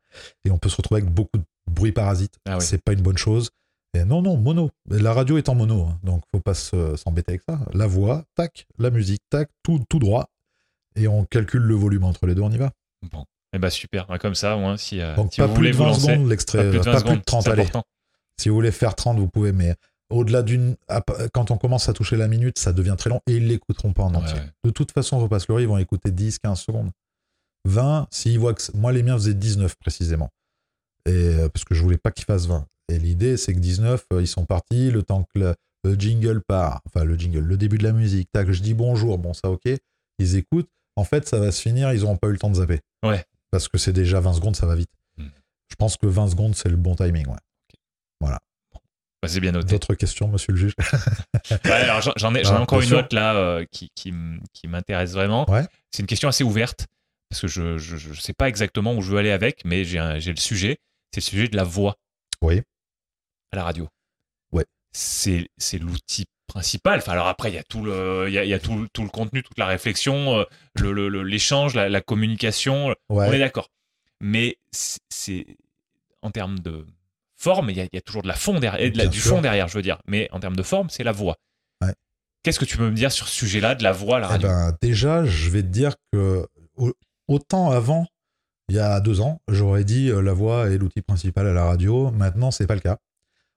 Et 0.45 0.51
on 0.51 0.59
peut 0.59 0.69
se 0.69 0.77
retrouver 0.77 1.01
avec 1.01 1.13
beaucoup 1.13 1.39
de 1.39 1.45
bruit 1.69 1.93
parasite. 1.93 2.35
Ah 2.47 2.59
oui. 2.59 2.65
C'est 2.65 2.83
pas 2.83 2.93
une 2.93 3.01
bonne 3.03 3.19
chose. 3.19 3.51
Et 3.95 4.05
non, 4.05 4.21
non, 4.23 4.37
mono. 4.37 4.71
La 4.89 5.13
radio 5.13 5.39
est 5.39 5.49
en 5.49 5.55
mono. 5.55 5.87
hein. 5.87 5.99
Donc, 6.05 6.23
faut 6.31 6.41
pas 6.41 6.55
se- 6.55 6.95
s'embêter 6.97 7.33
avec 7.33 7.43
ça. 7.49 7.59
La 7.73 7.87
voix, 7.87 8.25
tac. 8.37 8.67
La 8.79 8.91
musique, 8.91 9.23
tac. 9.31 9.49
Tout, 9.63 9.83
tout 9.89 9.99
droit. 9.99 10.29
Et 10.95 11.09
on 11.09 11.25
calcule 11.25 11.63
le 11.63 11.75
volume 11.75 12.05
entre 12.05 12.27
les 12.27 12.35
deux. 12.35 12.43
On 12.43 12.51
y 12.53 12.59
va. 12.59 12.71
Bon. 13.11 13.25
Et 13.57 13.59
bah 13.59 13.71
super, 13.71 14.07
comme 14.21 14.35
ça, 14.35 14.55
moi, 14.57 14.77
si, 14.77 15.01
euh, 15.01 15.17
Donc, 15.17 15.33
si 15.33 15.41
pas 15.41 15.47
vous 15.47 15.55
plus 15.55 15.61
voulez 15.61 15.71
de 15.73 15.77
vous 15.77 15.83
20 15.85 15.89
lancer, 15.89 16.01
secondes 16.13 16.29
l'extrait. 16.29 16.59
pas 16.65 16.69
plus 16.71 16.79
de 16.79 16.85
20 16.85 16.99
secondes, 16.99 17.25
30, 17.25 17.43
c'est 17.43 17.51
allez. 17.51 17.63
important. 17.63 17.85
Si 18.39 18.49
vous 18.51 18.55
voulez 18.55 18.71
faire 18.71 18.95
30, 18.95 19.19
vous 19.19 19.29
pouvez, 19.29 19.53
mais 19.53 19.75
au-delà 20.11 20.43
d'une. 20.43 20.77
Quand 21.33 21.51
on 21.51 21.57
commence 21.57 21.89
à 21.89 21.95
toucher 21.95 22.17
la 22.17 22.29
minute, 22.29 22.59
ça 22.59 22.75
devient 22.75 22.97
très 22.99 23.09
long 23.09 23.21
et 23.27 23.37
ils 23.37 23.47
l'écouteront 23.49 23.95
pas 23.95 24.03
en 24.03 24.11
Ouais, 24.11 24.17
entier. 24.19 24.35
ouais. 24.35 24.51
De 24.65 24.71
toute 24.71 24.93
façon, 24.93 25.27
pas 25.29 25.39
se 25.41 25.47
leurrer, 25.49 25.63
ils 25.63 25.69
vont 25.69 25.79
écouter 25.79 26.11
10, 26.11 26.39
15 26.39 26.61
secondes. 26.61 26.91
20, 27.65 28.09
s'ils 28.11 28.39
voient 28.39 28.53
que. 28.55 28.63
Moi, 28.75 28.93
les 28.93 29.03
miens 29.03 29.15
faisaient 29.17 29.33
19 29.35 29.75
précisément. 29.77 30.29
Et, 31.07 31.13
euh, 31.13 31.49
parce 31.49 31.65
que 31.65 31.75
je 31.75 31.83
voulais 31.83 31.97
pas 31.99 32.11
qu'ils 32.11 32.27
fassent 32.27 32.47
20. 32.47 32.67
Et 32.93 32.99
l'idée, 32.99 33.37
c'est 33.39 33.55
que 33.55 33.59
19, 33.59 34.05
euh, 34.13 34.21
ils 34.21 34.29
sont 34.29 34.45
partis, 34.45 34.91
le 34.91 35.03
temps 35.03 35.25
que 35.35 35.39
le, 35.41 35.55
le 35.85 35.95
jingle 35.95 36.43
part, 36.47 36.83
enfin 36.87 37.05
le 37.05 37.17
jingle, 37.17 37.41
le 37.41 37.57
début 37.57 37.79
de 37.79 37.85
la 37.85 37.93
musique, 37.93 38.29
tac, 38.33 38.51
je 38.53 38.61
dis 38.63 38.75
bonjour, 38.75 39.19
bon 39.19 39.33
ça 39.35 39.51
ok, 39.51 39.63
ils 40.19 40.37
écoutent, 40.37 40.69
en 40.97 41.05
fait 41.05 41.29
ça 41.29 41.39
va 41.41 41.51
se 41.53 41.61
finir, 41.63 41.93
ils 41.93 42.01
n'auront 42.03 42.17
pas 42.17 42.29
eu 42.29 42.33
le 42.33 42.39
temps 42.39 42.51
de 42.51 42.57
zapper. 42.57 42.81
Ouais. 43.05 43.25
Parce 43.57 43.69
que 43.69 43.79
c'est 43.79 43.93
déjà 43.93 44.21
20 44.21 44.35
secondes, 44.35 44.55
ça 44.57 44.67
va 44.67 44.75
vite. 44.75 44.91
Hmm. 45.17 45.29
Je 45.71 45.75
pense 45.77 45.97
que 45.97 46.07
20 46.07 46.29
secondes, 46.29 46.55
c'est 46.55 46.69
le 46.69 46.77
bon 46.77 46.95
timing, 46.95 47.27
ouais. 47.29 47.39
Bah, 49.23 49.29
c'est 49.29 49.41
bien 49.41 49.53
noté. 49.53 49.71
D'autres 49.73 49.95
questions, 49.95 50.29
monsieur 50.29 50.53
le 50.53 50.59
juge? 50.59 50.75
Ouais, 51.65 51.71
alors 51.73 52.03
j'en- 52.17 52.35
ai, 52.35 52.43
Ah, 52.45 52.61
encore 52.61 52.83
une 52.83 52.93
autre 52.93 53.15
là 53.15 53.35
euh, 53.35 53.65
qui, 53.73 53.89
qui, 53.95 54.11
m- 54.11 54.41
qui 54.53 54.69
m'intéresse 54.69 55.13
vraiment. 55.13 55.49
Ouais. 55.51 55.65
C'est 55.91 56.03
une 56.03 56.07
question 56.07 56.29
assez 56.29 56.45
ouverte 56.45 56.87
parce 57.31 57.41
que 57.41 57.49
je 57.49 57.79
je 57.79 58.21
sais 58.21 58.35
pas 58.35 58.49
exactement 58.49 58.95
où 58.95 59.01
je 59.01 59.11
veux 59.13 59.19
aller 59.19 59.31
avec, 59.31 59.65
mais 59.65 59.85
j'ai 59.85 59.99
un- 59.99 60.19
j'ai 60.19 60.33
le 60.33 60.37
sujet. 60.41 60.77
C'est 61.15 61.21
le 61.21 61.25
sujet 61.25 61.49
de 61.49 61.57
la 61.57 61.65
voix 61.65 61.97
Oui. 62.43 62.61
à 63.53 63.57
la 63.57 63.65
radio. 63.65 63.89
Ouais. 64.53 64.67
C'est 64.93 65.49
l'outil 65.81 66.27
principal. 66.47 66.99
Enfin, 66.99 67.13
alors 67.13 67.27
après, 67.29 67.51
il 67.51 67.55
y 67.55 67.59
a 67.59 67.63
tout 67.65 67.83
le, 67.83 68.27
il 68.29 68.35
y 68.35 68.39
a, 68.39 68.45
il 68.45 68.51
y 68.51 68.55
a 68.55 68.59
tout, 68.59 68.77
le- 68.79 68.89
tout 68.93 69.03
le 69.03 69.09
contenu, 69.09 69.43
toute 69.43 69.59
la 69.59 69.67
réflexion, 69.67 70.39
euh, 70.41 70.45
le- 70.81 70.93
le- 71.09 71.23
l'échange, 71.23 71.75
la, 71.75 71.89
la 71.89 72.01
communication. 72.01 72.95
On 73.09 73.23
est 73.33 73.39
d'accord. 73.39 73.71
Mais 74.21 74.59
c'est- 74.73 75.47
en 76.23 76.31
termes 76.31 76.59
de 76.61 76.87
forme, 77.37 77.71
il 77.71 77.77
y, 77.77 77.81
a- 77.81 77.85
il 77.85 77.91
y 77.95 77.99
a 77.99 78.01
toujours 78.01 78.23
de 78.23 78.29
la 78.29 78.35
fond 78.35 78.59
derrière, 78.59 78.91
de 78.91 78.97
la- 78.99 79.07
du 79.07 79.21
fond 79.21 79.41
derrière, 79.41 79.69
je 79.69 79.75
veux 79.77 79.83
dire. 79.83 79.99
Mais 80.07 80.29
en 80.33 80.41
termes 80.41 80.57
de 80.57 80.63
forme, 80.63 80.89
c'est 80.91 81.05
la 81.05 81.13
voix. 81.13 81.37
Ouais. 81.83 81.93
Qu'est-ce 82.43 82.59
que 82.59 82.65
tu 82.65 82.77
peux 82.79 82.89
me 82.89 82.95
dire 82.97 83.13
sur 83.13 83.29
ce 83.29 83.37
sujet-là 83.37 83.75
de 83.75 83.83
la 83.83 83.93
voix 83.93 84.19
la 84.19 84.27
Eh 84.27 84.31
radio? 84.31 84.49
ben, 84.49 84.77
déjà, 84.81 85.25
je 85.25 85.51
vais 85.51 85.63
te 85.63 85.69
dire 85.69 85.95
que 86.13 86.47
au- 86.77 86.95
autant 87.29 87.71
avant, 87.71 88.07
il 88.69 88.77
y 88.77 88.79
a 88.81 88.99
deux 89.01 89.21
ans, 89.21 89.41
j'aurais 89.49 89.85
dit 89.85 90.09
euh, 90.11 90.21
la 90.23 90.33
voix 90.33 90.71
est 90.71 90.79
l'outil 90.79 91.03
principal 91.03 91.47
à 91.47 91.53
la 91.53 91.65
radio. 91.65 92.11
Maintenant, 92.11 92.51
c'est 92.51 92.67
pas 92.67 92.75
le 92.75 92.81
cas. 92.81 92.99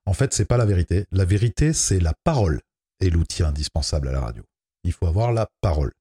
En 0.06 0.14
fait, 0.14 0.34
c'est 0.34 0.46
pas 0.46 0.58
la 0.58 0.66
vérité. 0.66 1.06
La 1.12 1.26
vérité, 1.26 1.72
c'est 1.74 2.00
la 2.00 2.14
parole 2.24 2.62
l'outil 3.10 3.44
indispensable 3.44 4.10
à 4.10 4.12
la 4.12 4.22
radio. 4.22 4.44
Il 4.84 4.92
faut 4.92 5.08
avoir 5.08 5.32
la 5.32 5.48
parole. 5.62 5.94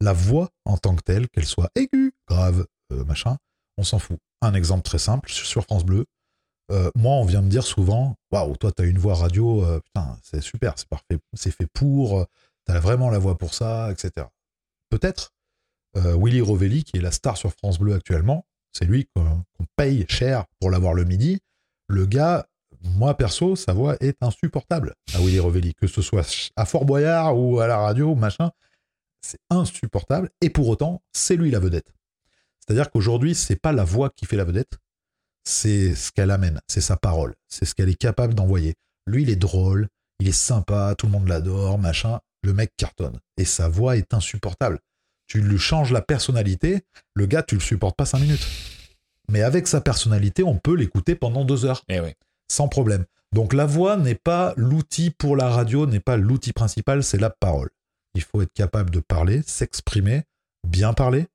La 0.00 0.12
voix 0.14 0.48
en 0.64 0.78
tant 0.78 0.96
que 0.96 1.02
telle, 1.02 1.28
qu'elle 1.28 1.44
soit 1.46 1.70
aiguë, 1.74 2.12
grave, 2.26 2.66
euh, 2.92 3.04
machin, 3.04 3.36
on 3.76 3.82
s'en 3.82 3.98
fout. 3.98 4.18
Un 4.40 4.54
exemple 4.54 4.82
très 4.82 4.98
simple 4.98 5.30
sur 5.30 5.64
France 5.64 5.84
Bleu. 5.84 6.06
euh, 6.70 6.90
moi, 6.94 7.14
on 7.16 7.24
vient 7.24 7.42
me 7.42 7.50
dire 7.50 7.64
souvent, 7.64 8.16
waouh, 8.30 8.56
toi, 8.56 8.72
t'as 8.72 8.86
une 8.86 8.98
voix 8.98 9.14
radio, 9.14 9.64
euh, 9.64 9.80
putain, 9.80 10.16
c'est 10.22 10.40
super, 10.40 10.74
c'est 10.78 10.88
parfait, 10.88 11.18
c'est 11.34 11.50
fait 11.50 11.66
pour, 11.66 12.24
t'as 12.64 12.78
vraiment 12.78 13.10
la 13.10 13.18
voix 13.18 13.36
pour 13.36 13.52
ça, 13.54 13.90
etc. 13.92 14.26
Peut-être. 14.88 15.32
Willy 15.96 16.40
Rovelli, 16.40 16.84
qui 16.84 16.98
est 16.98 17.00
la 17.00 17.10
star 17.10 17.36
sur 17.36 17.50
France 17.50 17.80
Bleu 17.80 17.94
actuellement, 17.94 18.46
c'est 18.72 18.84
lui 18.84 19.06
qu'on 19.06 19.44
paye 19.74 20.06
cher 20.08 20.44
pour 20.60 20.70
l'avoir 20.70 20.94
le 20.94 21.04
midi. 21.04 21.40
Le 21.88 22.06
gars, 22.06 22.46
moi 22.82 23.16
perso, 23.16 23.56
sa 23.56 23.72
voix 23.72 23.96
est 24.00 24.22
insupportable 24.22 24.94
à 25.14 25.18
Willy 25.18 25.38
Rovelli, 25.38 25.74
que 25.74 25.86
ce 25.86 26.02
soit 26.02 26.26
à 26.56 26.64
Fort 26.64 26.84
Boyard 26.84 27.38
ou 27.38 27.60
à 27.60 27.66
la 27.66 27.78
radio, 27.78 28.14
machin, 28.14 28.50
c'est 29.20 29.40
insupportable. 29.50 30.30
Et 30.40 30.50
pour 30.50 30.68
autant, 30.68 31.02
c'est 31.12 31.36
lui 31.36 31.50
la 31.50 31.58
vedette. 31.60 31.92
C'est-à-dire 32.58 32.90
qu'aujourd'hui, 32.90 33.34
c'est 33.34 33.56
pas 33.56 33.72
la 33.72 33.84
voix 33.84 34.10
qui 34.10 34.26
fait 34.26 34.36
la 34.36 34.44
vedette, 34.44 34.78
c'est 35.44 35.94
ce 35.94 36.12
qu'elle 36.12 36.30
amène, 36.30 36.60
c'est 36.68 36.80
sa 36.80 36.96
parole, 36.96 37.34
c'est 37.48 37.64
ce 37.64 37.74
qu'elle 37.74 37.88
est 37.88 37.94
capable 37.94 38.34
d'envoyer. 38.34 38.74
Lui, 39.06 39.22
il 39.22 39.30
est 39.30 39.36
drôle, 39.36 39.88
il 40.20 40.28
est 40.28 40.32
sympa, 40.32 40.94
tout 40.96 41.06
le 41.06 41.12
monde 41.12 41.28
l'adore, 41.28 41.78
machin. 41.78 42.20
Le 42.42 42.54
mec 42.54 42.72
cartonne. 42.76 43.18
Et 43.36 43.44
sa 43.44 43.68
voix 43.68 43.96
est 43.96 44.14
insupportable. 44.14 44.78
Tu 45.26 45.42
lui 45.42 45.58
changes 45.58 45.92
la 45.92 46.00
personnalité, 46.00 46.80
le 47.14 47.26
gars, 47.26 47.42
tu 47.42 47.54
le 47.54 47.60
supportes 47.60 47.96
pas 47.96 48.06
cinq 48.06 48.20
minutes. 48.20 48.46
Mais 49.28 49.42
avec 49.42 49.66
sa 49.66 49.80
personnalité, 49.80 50.42
on 50.42 50.56
peut 50.56 50.74
l'écouter 50.74 51.14
pendant 51.14 51.44
deux 51.44 51.64
heures, 51.64 51.84
Eh 51.88 52.00
ouais. 52.00 52.16
Sans 52.50 52.68
problème. 52.68 53.04
Donc 53.32 53.52
la 53.52 53.64
voix 53.64 53.96
n'est 53.96 54.16
pas 54.16 54.54
l'outil 54.56 55.10
pour 55.10 55.36
la 55.36 55.48
radio, 55.48 55.86
n'est 55.86 56.00
pas 56.00 56.16
l'outil 56.16 56.52
principal, 56.52 57.04
c'est 57.04 57.18
la 57.18 57.30
parole. 57.30 57.70
Il 58.14 58.22
faut 58.22 58.42
être 58.42 58.52
capable 58.52 58.90
de 58.90 58.98
parler, 58.98 59.42
s'exprimer, 59.46 60.24
bien 60.66 60.92
parler. 60.92 61.26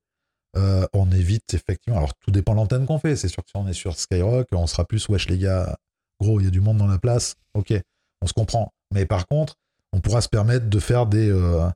Euh, 0.57 0.85
on 0.93 1.11
évite 1.11 1.53
effectivement, 1.53 1.97
alors 1.97 2.13
tout 2.15 2.31
dépend 2.31 2.53
de 2.53 2.57
l'antenne 2.57 2.85
qu'on 2.85 2.99
fait. 2.99 3.15
C'est 3.15 3.29
sûr 3.29 3.43
que 3.43 3.49
si 3.49 3.57
on 3.57 3.67
est 3.67 3.73
sur 3.73 3.97
Skyrock, 3.97 4.47
on 4.51 4.67
sera 4.67 4.85
plus 4.85 5.07
wesh 5.07 5.29
les 5.29 5.37
gars, 5.37 5.77
gros, 6.19 6.39
il 6.39 6.45
y 6.45 6.47
a 6.47 6.51
du 6.51 6.61
monde 6.61 6.77
dans 6.77 6.87
la 6.87 6.99
place, 6.99 7.35
ok, 7.53 7.73
on 8.21 8.27
se 8.27 8.33
comprend. 8.33 8.73
Mais 8.93 9.05
par 9.05 9.27
contre, 9.27 9.55
on 9.93 10.01
pourra 10.01 10.19
se 10.19 10.29
permettre 10.29 10.69
de 10.69 10.79
faire 10.79 11.05
des, 11.05 11.29
euh, 11.29 11.69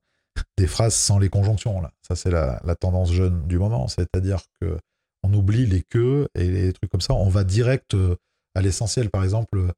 des 0.57 0.67
phrases 0.67 0.95
sans 0.95 1.17
les 1.17 1.29
conjonctions. 1.29 1.81
Là. 1.81 1.91
Ça, 2.05 2.15
c'est 2.15 2.31
la, 2.31 2.61
la 2.65 2.75
tendance 2.75 3.11
jeune 3.11 3.47
du 3.47 3.57
moment. 3.57 3.87
C'est-à-dire 3.87 4.41
que 4.59 4.77
on 5.23 5.33
oublie 5.33 5.65
les 5.65 5.81
queues 5.81 6.27
et 6.35 6.49
les 6.49 6.73
trucs 6.73 6.89
comme 6.89 7.01
ça. 7.01 7.13
On 7.13 7.29
va 7.29 7.43
direct 7.43 7.93
euh, 7.93 8.15
à 8.59 8.61
l'essentiel. 8.61 9.09
Par 9.09 9.23
exemple, 9.23 9.71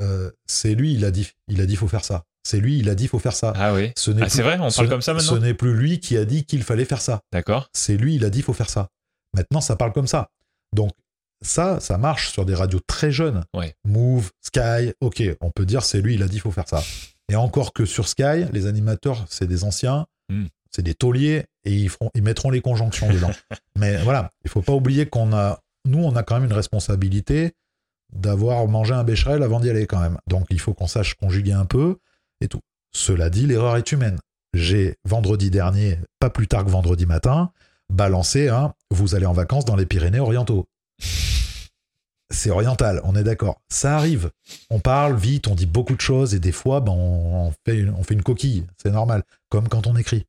euh, 0.00 0.30
c'est 0.46 0.74
lui, 0.74 0.94
il 0.94 1.04
a 1.04 1.10
dit, 1.10 1.30
il 1.48 1.60
a 1.60 1.66
dit, 1.66 1.76
faut 1.76 1.88
faire 1.88 2.04
ça. 2.04 2.24
C'est 2.44 2.58
lui, 2.58 2.78
il 2.78 2.88
a 2.88 2.94
dit, 2.96 3.06
faut 3.06 3.20
faire 3.20 3.34
ça. 3.36 3.52
Ah 3.56 3.72
oui. 3.72 3.92
Ce 3.96 4.10
n'est 4.10 4.22
Ah, 4.24 4.28
c'est 4.28 4.42
vrai, 4.42 4.58
on 4.58 4.68
ce- 4.70 4.76
parle 4.76 4.88
comme 4.88 5.02
ça 5.02 5.12
Ce 5.12 5.16
maintenant 5.32 5.40
n'est 5.46 5.54
plus 5.54 5.74
lui 5.74 6.00
qui 6.00 6.16
a 6.16 6.24
dit 6.24 6.44
qu'il 6.44 6.62
fallait 6.64 6.84
faire 6.84 7.00
ça. 7.00 7.20
D'accord. 7.32 7.68
C'est 7.72 7.96
lui, 7.96 8.16
il 8.16 8.24
a 8.24 8.30
dit, 8.30 8.42
faut 8.42 8.52
faire 8.52 8.70
ça. 8.70 8.88
Maintenant, 9.34 9.60
ça 9.60 9.76
parle 9.76 9.92
comme 9.92 10.08
ça. 10.08 10.28
Donc, 10.74 10.90
ça, 11.40 11.78
ça 11.80 11.98
marche 11.98 12.32
sur 12.32 12.44
des 12.44 12.54
radios 12.54 12.80
très 12.86 13.12
jeunes. 13.12 13.44
Ouais. 13.54 13.74
Move, 13.84 14.30
Sky, 14.40 14.92
ok, 15.00 15.22
on 15.40 15.50
peut 15.50 15.66
dire, 15.66 15.84
c'est 15.84 16.00
lui, 16.00 16.14
il 16.14 16.22
a 16.22 16.28
dit, 16.28 16.40
faut 16.40 16.50
faire 16.50 16.68
ça. 16.68 16.82
Et 17.30 17.36
encore 17.36 17.72
que 17.72 17.84
sur 17.84 18.08
Sky, 18.08 18.44
les 18.52 18.66
animateurs, 18.66 19.24
c'est 19.28 19.46
des 19.46 19.64
anciens, 19.64 20.06
Hmm. 20.30 20.46
c'est 20.74 20.82
des 20.82 20.94
tauliers, 20.94 21.44
et 21.64 21.72
ils, 21.74 21.88
feront, 21.90 22.10
ils 22.14 22.22
mettront 22.22 22.50
les 22.50 22.60
conjonctions 22.60 23.10
dedans. 23.12 23.30
Mais 23.76 23.96
voilà, 24.02 24.30
il 24.44 24.50
faut 24.50 24.62
pas 24.62 24.72
oublier 24.72 25.04
qu'on 25.06 25.32
a, 25.32 25.60
nous, 25.84 25.98
on 26.02 26.14
a 26.16 26.22
quand 26.22 26.36
même 26.36 26.44
une 26.48 26.52
responsabilité 26.56 27.52
d'avoir 28.12 28.66
mangé 28.68 28.94
un 28.94 29.04
bécherel 29.04 29.42
avant 29.42 29.60
d'y 29.60 29.70
aller 29.70 29.86
quand 29.86 30.00
même. 30.00 30.18
Donc, 30.28 30.46
il 30.50 30.60
faut 30.60 30.74
qu'on 30.74 30.86
sache 30.86 31.14
conjuguer 31.14 31.52
un 31.52 31.64
peu 31.64 31.98
et 32.40 32.48
tout. 32.48 32.60
Cela 32.94 33.30
dit, 33.30 33.46
l'erreur 33.46 33.76
est 33.76 33.92
humaine. 33.92 34.18
J'ai 34.54 34.96
vendredi 35.04 35.50
dernier, 35.50 35.98
pas 36.18 36.28
plus 36.28 36.46
tard 36.46 36.64
que 36.64 36.70
vendredi 36.70 37.06
matin, 37.06 37.52
balancé 37.90 38.48
un 38.48 38.74
vous 38.90 39.14
allez 39.14 39.26
en 39.26 39.32
vacances 39.32 39.64
dans 39.64 39.76
les 39.76 39.86
Pyrénées 39.86 40.20
orientaux. 40.20 40.66
C'est 42.30 42.50
oriental, 42.50 43.00
on 43.04 43.14
est 43.14 43.24
d'accord. 43.24 43.60
Ça 43.68 43.96
arrive. 43.96 44.30
On 44.70 44.80
parle 44.80 45.16
vite, 45.16 45.48
on 45.48 45.54
dit 45.54 45.66
beaucoup 45.66 45.94
de 45.94 46.00
choses 46.00 46.34
et 46.34 46.38
des 46.38 46.52
fois, 46.52 46.80
ben, 46.80 46.92
on, 46.92 47.52
fait 47.66 47.86
on 47.88 48.02
fait 48.02 48.14
une 48.14 48.22
coquille. 48.22 48.66
C'est 48.82 48.90
normal, 48.90 49.22
comme 49.50 49.68
quand 49.68 49.86
on 49.86 49.96
écrit. 49.96 50.26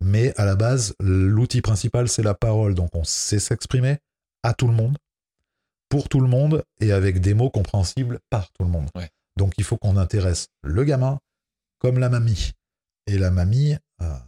Mais 0.00 0.32
à 0.36 0.44
la 0.44 0.54
base, 0.54 0.94
l'outil 1.00 1.60
principal, 1.60 2.08
c'est 2.08 2.22
la 2.22 2.34
parole. 2.34 2.74
Donc 2.74 2.90
on 2.94 3.04
sait 3.04 3.40
s'exprimer 3.40 3.98
à 4.42 4.54
tout 4.54 4.68
le 4.68 4.74
monde, 4.74 4.96
pour 5.94 6.08
tout 6.08 6.18
le 6.18 6.26
monde 6.26 6.64
et 6.80 6.90
avec 6.90 7.20
des 7.20 7.34
mots 7.34 7.50
compréhensibles 7.50 8.18
par 8.28 8.50
tout 8.50 8.64
le 8.64 8.68
monde. 8.68 8.88
Ouais. 8.96 9.08
Donc 9.36 9.52
il 9.58 9.62
faut 9.62 9.76
qu'on 9.76 9.96
intéresse 9.96 10.48
le 10.64 10.82
gamin 10.82 11.20
comme 11.78 12.00
la 12.00 12.08
mamie. 12.08 12.50
Et 13.06 13.16
la 13.16 13.30
mamie, 13.30 13.76
euh, 14.02 14.18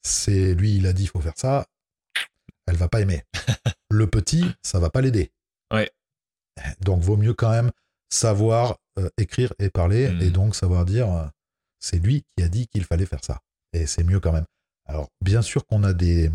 c'est 0.00 0.54
lui, 0.54 0.76
il 0.76 0.86
a 0.86 0.92
dit, 0.92 1.02
il 1.02 1.08
faut 1.08 1.20
faire 1.20 1.36
ça. 1.36 1.66
Elle 2.68 2.76
va 2.76 2.88
pas 2.88 3.00
aimer. 3.00 3.24
le 3.90 4.06
petit, 4.06 4.44
ça 4.62 4.78
va 4.78 4.90
pas 4.90 5.00
l'aider. 5.00 5.32
Ouais. 5.74 5.90
Donc 6.82 7.02
vaut 7.02 7.16
mieux 7.16 7.34
quand 7.34 7.50
même 7.50 7.72
savoir 8.10 8.78
euh, 9.00 9.10
écrire 9.16 9.52
et 9.58 9.70
parler 9.70 10.10
Mhm. 10.10 10.22
et 10.22 10.30
donc 10.30 10.54
savoir 10.54 10.84
dire 10.84 11.12
euh, 11.12 11.26
c'est 11.80 11.98
lui 11.98 12.22
qui 12.36 12.44
a 12.44 12.48
dit 12.48 12.68
qu'il 12.68 12.84
fallait 12.84 13.06
faire 13.06 13.24
ça. 13.24 13.40
Et 13.72 13.86
c'est 13.86 14.04
mieux 14.04 14.20
quand 14.20 14.32
même. 14.32 14.46
Alors 14.86 15.08
bien 15.20 15.42
sûr 15.42 15.66
qu'on 15.66 15.82
a 15.82 15.94
des 15.94 16.30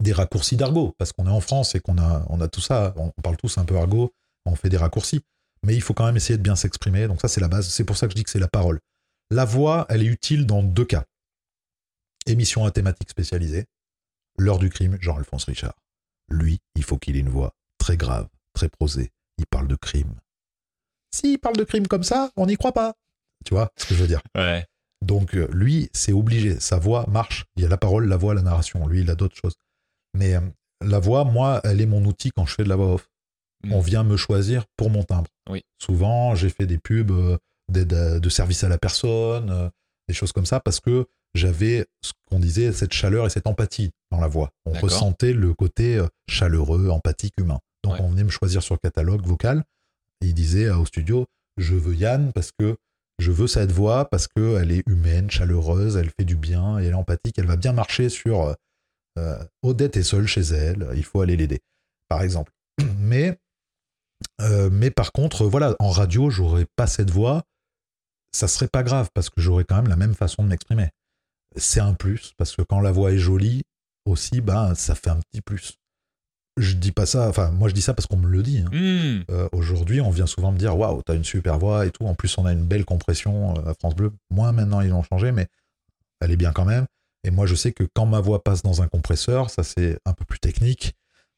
des 0.00 0.12
raccourcis 0.12 0.56
d'argot 0.56 0.94
parce 0.98 1.12
qu'on 1.12 1.26
est 1.26 1.30
en 1.30 1.40
France 1.40 1.74
et 1.74 1.80
qu'on 1.80 1.98
a 1.98 2.24
on 2.28 2.40
a 2.40 2.48
tout 2.48 2.60
ça, 2.60 2.94
on 2.96 3.10
parle 3.22 3.36
tous 3.36 3.58
un 3.58 3.64
peu 3.64 3.76
argot, 3.76 4.12
on 4.46 4.54
fait 4.54 4.68
des 4.68 4.76
raccourcis, 4.76 5.20
mais 5.64 5.74
il 5.74 5.82
faut 5.82 5.94
quand 5.94 6.06
même 6.06 6.16
essayer 6.16 6.36
de 6.36 6.42
bien 6.42 6.56
s'exprimer. 6.56 7.06
Donc 7.08 7.20
ça 7.20 7.28
c'est 7.28 7.40
la 7.40 7.48
base, 7.48 7.68
c'est 7.68 7.84
pour 7.84 7.96
ça 7.96 8.06
que 8.06 8.12
je 8.12 8.16
dis 8.16 8.24
que 8.24 8.30
c'est 8.30 8.38
la 8.38 8.48
parole. 8.48 8.80
La 9.30 9.44
voix, 9.44 9.86
elle 9.88 10.02
est 10.02 10.06
utile 10.06 10.46
dans 10.46 10.62
deux 10.62 10.84
cas. 10.84 11.04
Émission 12.26 12.64
à 12.64 12.70
thématique 12.70 13.10
spécialisée, 13.10 13.66
l'heure 14.38 14.58
du 14.58 14.70
crime, 14.70 14.98
Jean-Alphonse 15.00 15.44
Richard. 15.44 15.74
Lui, 16.28 16.60
il 16.76 16.84
faut 16.84 16.98
qu'il 16.98 17.16
ait 17.16 17.20
une 17.20 17.28
voix 17.28 17.54
très 17.78 17.96
grave, 17.96 18.28
très 18.54 18.68
prosée. 18.68 19.10
Il 19.38 19.46
parle 19.46 19.66
de 19.68 19.74
crime. 19.74 20.14
S'il 21.14 21.38
parle 21.38 21.56
de 21.56 21.64
crime 21.64 21.86
comme 21.88 22.04
ça, 22.04 22.30
on 22.36 22.46
n'y 22.46 22.56
croit 22.56 22.72
pas. 22.72 22.94
Tu 23.44 23.54
vois 23.54 23.70
ce 23.76 23.86
que 23.86 23.94
je 23.94 24.00
veux 24.00 24.06
dire? 24.06 24.22
Ouais. 24.36 24.64
donc 25.02 25.34
euh, 25.34 25.48
lui, 25.52 25.90
c'est 25.92 26.12
obligé. 26.12 26.60
Sa 26.60 26.78
voix 26.78 27.06
marche. 27.08 27.44
Il 27.56 27.62
y 27.62 27.66
a 27.66 27.68
la 27.68 27.76
parole, 27.76 28.06
la 28.06 28.16
voix, 28.16 28.34
la 28.34 28.42
narration. 28.42 28.86
Lui, 28.86 29.00
il 29.00 29.10
a 29.10 29.14
d'autres 29.14 29.36
choses. 29.36 29.56
Mais 30.14 30.34
euh, 30.34 30.40
la 30.82 30.98
voix, 30.98 31.24
moi, 31.24 31.60
elle 31.64 31.80
est 31.80 31.86
mon 31.86 32.04
outil 32.04 32.30
quand 32.30 32.46
je 32.46 32.54
fais 32.54 32.64
de 32.64 32.68
la 32.68 32.76
voix 32.76 32.94
off. 32.94 33.08
Mm. 33.64 33.72
On 33.72 33.80
vient 33.80 34.02
me 34.04 34.16
choisir 34.16 34.64
pour 34.76 34.90
mon 34.90 35.02
timbre. 35.04 35.30
Oui. 35.48 35.64
Souvent, 35.78 36.34
j'ai 36.34 36.48
fait 36.50 36.66
des 36.66 36.78
pubs 36.78 37.10
euh, 37.10 37.38
d'aide 37.68 38.20
de 38.20 38.28
service 38.28 38.64
à 38.64 38.68
la 38.68 38.78
personne, 38.78 39.50
euh, 39.50 39.68
des 40.08 40.14
choses 40.14 40.32
comme 40.32 40.46
ça, 40.46 40.60
parce 40.60 40.80
que 40.80 41.06
j'avais 41.34 41.86
ce 42.02 42.12
qu'on 42.28 42.38
disait, 42.40 42.72
cette 42.72 42.92
chaleur 42.92 43.26
et 43.26 43.30
cette 43.30 43.46
empathie 43.46 43.90
dans 44.10 44.20
la 44.20 44.28
voix. 44.28 44.50
On 44.66 44.72
ressentait 44.72 45.32
le 45.32 45.54
côté 45.54 45.98
chaleureux, 46.28 46.90
empathique, 46.90 47.34
humain. 47.38 47.60
Donc 47.84 47.94
Ouais. 47.94 48.00
on 48.02 48.08
venait 48.10 48.24
me 48.24 48.30
choisir 48.30 48.62
sur 48.62 48.74
le 48.74 48.78
catalogue 48.80 49.26
vocal. 49.26 49.64
Et 50.20 50.26
il 50.26 50.34
disait 50.34 50.68
au 50.68 50.84
studio, 50.84 51.26
je 51.56 51.74
veux 51.74 51.94
Yann 51.94 52.32
parce 52.34 52.52
que 52.52 52.76
je 53.18 53.30
veux 53.32 53.46
cette 53.46 53.72
voix 53.72 54.10
parce 54.10 54.28
qu'elle 54.28 54.70
est 54.72 54.82
humaine, 54.86 55.30
chaleureuse, 55.30 55.96
elle 55.96 56.10
fait 56.10 56.24
du 56.26 56.36
bien 56.36 56.78
et 56.78 56.84
elle 56.84 56.90
est 56.90 56.94
empathique, 56.94 57.38
elle 57.38 57.46
va 57.46 57.56
bien 57.56 57.72
marcher 57.72 58.08
sur 58.10 58.54
Odette 59.62 59.96
est 59.96 60.02
seule 60.02 60.26
chez 60.26 60.40
elle, 60.42 60.88
il 60.94 61.04
faut 61.04 61.20
aller 61.20 61.36
l'aider, 61.36 61.60
par 62.08 62.22
exemple. 62.22 62.52
Mais, 62.98 63.38
euh, 64.40 64.70
mais 64.70 64.90
par 64.90 65.12
contre, 65.12 65.46
voilà, 65.46 65.74
en 65.80 65.90
radio, 65.90 66.30
j'aurais 66.30 66.66
pas 66.76 66.86
cette 66.86 67.10
voix 67.10 67.42
ça 68.34 68.48
serait 68.48 68.68
pas 68.68 68.82
grave 68.82 69.10
parce 69.12 69.28
que 69.28 69.42
j'aurais 69.42 69.64
quand 69.64 69.76
même 69.76 69.88
la 69.88 69.96
même 69.96 70.14
façon 70.14 70.42
de 70.42 70.48
m'exprimer. 70.48 70.88
C'est 71.56 71.80
un 71.80 71.92
plus 71.92 72.32
parce 72.38 72.56
que 72.56 72.62
quand 72.62 72.80
la 72.80 72.90
voix 72.90 73.12
est 73.12 73.18
jolie 73.18 73.62
aussi, 74.06 74.40
ben 74.40 74.74
ça 74.74 74.94
fait 74.94 75.10
un 75.10 75.20
petit 75.20 75.42
plus. 75.42 75.74
Je 76.56 76.74
dis 76.74 76.92
pas 76.92 77.04
ça, 77.04 77.28
enfin 77.28 77.50
moi 77.50 77.68
je 77.68 77.74
dis 77.74 77.82
ça 77.82 77.92
parce 77.92 78.06
qu'on 78.06 78.16
me 78.16 78.26
le 78.28 78.42
dit. 78.42 78.60
hein. 78.60 78.70
Hmm. 78.72 79.24
Euh, 79.30 79.48
Aujourd'hui, 79.52 80.00
on 80.00 80.10
vient 80.10 80.26
souvent 80.26 80.50
me 80.50 80.56
dire 80.58 80.78
waouh, 80.78 81.02
t'as 81.02 81.14
une 81.14 81.24
super 81.24 81.58
voix 81.58 81.84
et 81.84 81.90
tout. 81.90 82.06
En 82.06 82.14
plus, 82.14 82.38
on 82.38 82.46
a 82.46 82.52
une 82.52 82.64
belle 82.64 82.86
compression 82.86 83.54
euh, 83.58 83.70
à 83.70 83.74
France 83.74 83.94
Bleu. 83.94 84.12
Moi, 84.30 84.50
maintenant, 84.52 84.80
ils 84.80 84.88
l'ont 84.88 85.02
changé, 85.02 85.30
mais 85.30 85.46
elle 86.20 86.30
est 86.30 86.36
bien 86.36 86.52
quand 86.52 86.64
même. 86.64 86.86
Et 87.24 87.30
moi, 87.30 87.46
je 87.46 87.54
sais 87.54 87.72
que 87.72 87.84
quand 87.94 88.06
ma 88.06 88.20
voix 88.20 88.42
passe 88.42 88.62
dans 88.62 88.82
un 88.82 88.88
compresseur, 88.88 89.50
ça 89.50 89.62
c'est 89.62 89.98
un 90.04 90.12
peu 90.12 90.24
plus 90.24 90.40
technique. 90.40 90.94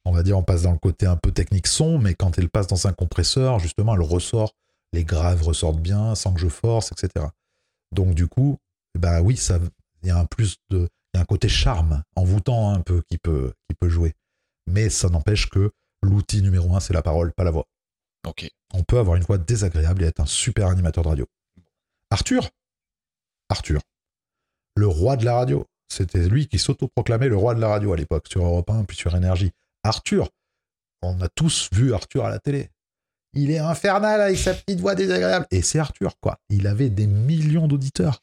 On 0.06 0.12
va 0.12 0.22
dire, 0.22 0.36
on 0.38 0.42
passe 0.42 0.62
dans 0.62 0.72
le 0.72 0.78
côté 0.78 1.06
un 1.06 1.16
peu 1.16 1.32
technique 1.32 1.66
son, 1.66 1.98
mais 1.98 2.14
quand 2.14 2.38
elle 2.38 2.50
passe 2.50 2.66
dans 2.66 2.86
un 2.86 2.92
compresseur, 2.92 3.58
justement, 3.58 3.94
elle 3.94 4.02
ressort, 4.02 4.52
les 4.92 5.04
graves 5.04 5.42
ressortent 5.42 5.80
bien 5.80 6.14
sans 6.14 6.34
que 6.34 6.40
je 6.40 6.48
force, 6.48 6.92
etc. 6.92 7.26
Donc, 7.92 8.14
du 8.14 8.26
coup, 8.26 8.58
bah 8.98 9.22
oui, 9.22 9.36
ça, 9.36 9.58
il 10.02 10.08
y 10.08 10.10
a 10.10 10.18
un 10.18 10.26
plus 10.26 10.56
de, 10.70 10.88
il 11.12 11.16
y 11.16 11.18
a 11.18 11.22
un 11.22 11.24
côté 11.24 11.48
charme, 11.48 12.02
envoûtant 12.16 12.70
un 12.70 12.80
peu 12.80 13.02
qui 13.08 13.18
peut, 13.18 13.52
qui 13.68 13.74
peut 13.74 13.88
jouer. 13.88 14.14
Mais 14.66 14.90
ça 14.90 15.08
n'empêche 15.08 15.48
que 15.48 15.70
l'outil 16.02 16.42
numéro 16.42 16.74
un, 16.74 16.80
c'est 16.80 16.94
la 16.94 17.02
parole, 17.02 17.32
pas 17.32 17.44
la 17.44 17.50
voix 17.50 17.66
Ok. 18.26 18.48
on 18.72 18.82
peut 18.82 18.98
avoir 18.98 19.16
une 19.16 19.22
voix 19.22 19.38
désagréable 19.38 20.02
et 20.02 20.06
être 20.06 20.20
un 20.20 20.26
super 20.26 20.68
animateur 20.68 21.04
de 21.04 21.08
radio. 21.08 21.26
Arthur? 22.10 22.50
Arthur. 23.48 23.80
Le 24.76 24.86
roi 24.86 25.16
de 25.16 25.24
la 25.24 25.34
radio. 25.34 25.66
C'était 25.88 26.28
lui 26.28 26.48
qui 26.48 26.58
s'autoproclamait 26.58 27.28
le 27.28 27.36
roi 27.36 27.54
de 27.54 27.60
la 27.60 27.68
radio 27.68 27.92
à 27.92 27.96
l'époque, 27.96 28.26
sur 28.28 28.44
Europe 28.44 28.70
1, 28.70 28.84
puis 28.84 28.96
sur 28.96 29.14
Énergie. 29.14 29.52
Arthur. 29.82 30.30
On 31.02 31.20
a 31.20 31.28
tous 31.28 31.68
vu 31.72 31.92
Arthur 31.92 32.24
à 32.24 32.30
la 32.30 32.38
télé. 32.38 32.70
Il 33.34 33.50
est 33.50 33.58
infernal 33.58 34.20
avec 34.20 34.38
sa 34.38 34.54
petite 34.54 34.80
voix 34.80 34.94
désagréable. 34.94 35.46
Et 35.50 35.62
c'est 35.62 35.78
Arthur, 35.78 36.14
quoi. 36.20 36.38
Il 36.48 36.66
avait 36.66 36.88
des 36.88 37.06
millions 37.06 37.68
d'auditeurs. 37.68 38.20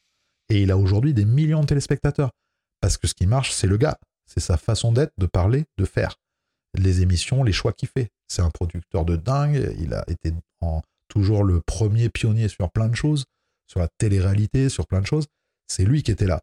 Et 0.49 0.61
il 0.61 0.71
a 0.71 0.77
aujourd'hui 0.77 1.13
des 1.13 1.25
millions 1.25 1.61
de 1.61 1.65
téléspectateurs. 1.65 2.31
Parce 2.79 2.97
que 2.97 3.07
ce 3.07 3.13
qui 3.13 3.27
marche, 3.27 3.51
c'est 3.51 3.67
le 3.67 3.77
gars. 3.77 3.97
C'est 4.25 4.39
sa 4.39 4.57
façon 4.57 4.91
d'être, 4.91 5.13
de 5.17 5.25
parler, 5.25 5.65
de 5.77 5.85
faire. 5.85 6.15
Les 6.77 7.01
émissions, 7.01 7.43
les 7.43 7.51
choix 7.51 7.73
qu'il 7.73 7.89
fait. 7.89 8.09
C'est 8.27 8.41
un 8.41 8.49
producteur 8.49 9.05
de 9.05 9.17
dingue. 9.17 9.75
Il 9.79 9.93
a 9.93 10.03
été 10.07 10.33
toujours 11.09 11.43
le 11.43 11.61
premier 11.61 12.09
pionnier 12.09 12.47
sur 12.47 12.71
plein 12.71 12.87
de 12.87 12.95
choses, 12.95 13.25
sur 13.67 13.81
la 13.81 13.89
télé-réalité, 13.97 14.69
sur 14.69 14.87
plein 14.87 15.01
de 15.01 15.05
choses. 15.05 15.27
C'est 15.67 15.83
lui 15.83 16.03
qui 16.03 16.11
était 16.11 16.25
là. 16.25 16.41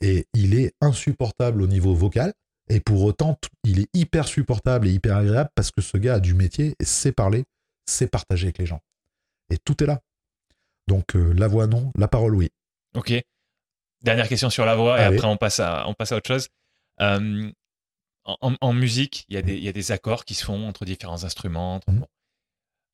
Et 0.00 0.26
il 0.34 0.54
est 0.58 0.72
insupportable 0.80 1.62
au 1.62 1.66
niveau 1.66 1.94
vocal. 1.94 2.32
Et 2.68 2.80
pour 2.80 3.02
autant, 3.02 3.36
il 3.64 3.80
est 3.80 3.88
hyper 3.94 4.28
supportable 4.28 4.86
et 4.88 4.92
hyper 4.92 5.16
agréable 5.16 5.50
parce 5.54 5.70
que 5.70 5.80
ce 5.82 5.96
gars 5.96 6.14
a 6.14 6.20
du 6.20 6.34
métier 6.34 6.76
et 6.78 6.84
sait 6.84 7.12
parler, 7.12 7.44
sait 7.86 8.06
partager 8.06 8.46
avec 8.46 8.58
les 8.58 8.66
gens. 8.66 8.80
Et 9.50 9.58
tout 9.58 9.82
est 9.82 9.86
là. 9.86 10.00
Donc 10.86 11.16
euh, 11.16 11.32
la 11.34 11.48
voix 11.48 11.66
non, 11.66 11.92
la 11.96 12.06
parole 12.08 12.34
oui. 12.36 12.50
Ok. 12.94 13.12
Dernière 14.02 14.28
question 14.28 14.50
sur 14.50 14.64
la 14.64 14.76
voix 14.76 15.00
et 15.00 15.04
après 15.04 15.26
on 15.26 15.36
passe 15.36 15.58
à, 15.60 15.86
on 15.88 15.94
passe 15.94 16.12
à 16.12 16.16
autre 16.16 16.28
chose. 16.28 16.48
Euh, 17.00 17.50
en, 18.24 18.72
musique, 18.72 19.24
il 19.28 19.34
y, 19.34 19.38
a 19.38 19.42
des- 19.42 19.56
il 19.56 19.64
y 19.64 19.68
a 19.68 19.72
des 19.72 19.90
accords 19.92 20.24
qui 20.24 20.34
se 20.34 20.44
font 20.44 20.68
entre 20.68 20.84
différents 20.84 21.24
instruments. 21.24 21.76
entre- 21.76 21.90
bon. 21.90 22.06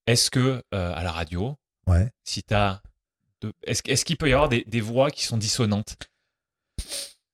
Est-ce 0.06 0.30
que 0.30 0.62
euh, 0.72 0.94
à 0.94 1.02
la 1.02 1.12
radio, 1.12 1.56
Ouais. 1.86 2.10
si 2.24 2.42
de- 2.48 3.52
est-ce, 3.64 3.82
est-ce 3.86 4.04
qu'il 4.04 4.16
peut 4.16 4.28
y 4.30 4.32
avoir 4.32 4.48
des, 4.48 4.64
des 4.66 4.80
voix 4.80 5.10
qui 5.10 5.24
sont 5.24 5.36
dissonantes? 5.36 5.96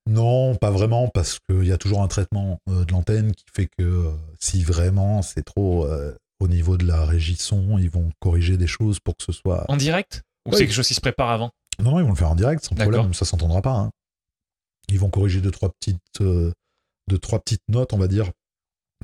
Non, 0.09 0.57
pas 0.57 0.71
vraiment, 0.71 1.09
parce 1.09 1.39
qu'il 1.39 1.65
y 1.67 1.73
a 1.73 1.79
toujours 1.79 2.03
un 2.03 2.09
traitement 2.09 2.59
euh, 2.69 2.85
de 2.85 2.93
l'antenne 2.93 3.33
qui 3.35 3.45
fait 3.55 3.67
que 3.67 3.83
euh, 3.85 4.11
si 4.41 4.65
vraiment 4.65 5.23
c'est 5.23 5.43
trop 5.45 5.87
euh, 5.87 6.13
au 6.41 6.49
niveau 6.49 6.77
de 6.77 6.85
la 6.85 7.05
régie 7.05 7.37
son, 7.37 7.79
ils 7.79 7.89
vont 7.91 8.11
corriger 8.21 8.57
des 8.57 8.67
choses 8.67 8.99
pour 8.99 9.17
que 9.17 9.23
ce 9.23 9.33
soit. 9.33 9.65
En 9.71 9.77
direct? 9.77 10.23
Ou 10.47 10.53
c'est 10.55 10.67
quelque 10.67 10.73
chose 10.75 10.89
qui 10.89 10.95
se 10.95 11.01
prépare 11.01 11.31
avant? 11.31 11.51
Non, 11.79 11.93
non, 11.93 12.01
ils 12.01 12.05
vont 12.05 12.11
le 12.11 12.17
faire 12.17 12.31
en 12.31 12.35
direct, 12.35 12.65
sans 12.65 12.75
problème, 12.75 13.15
ça 13.15 13.25
s'entendra 13.25 13.63
pas. 13.63 13.75
hein. 13.77 13.91
Ils 14.89 14.99
vont 14.99 15.09
corriger 15.09 15.41
deux 15.41 15.53
trois 15.53 15.71
petites, 15.71 16.03
deux, 16.21 17.19
trois 17.21 17.39
petites 17.39 17.63
notes, 17.69 17.93
on 17.93 17.99
va 17.99 18.09
dire, 18.09 18.31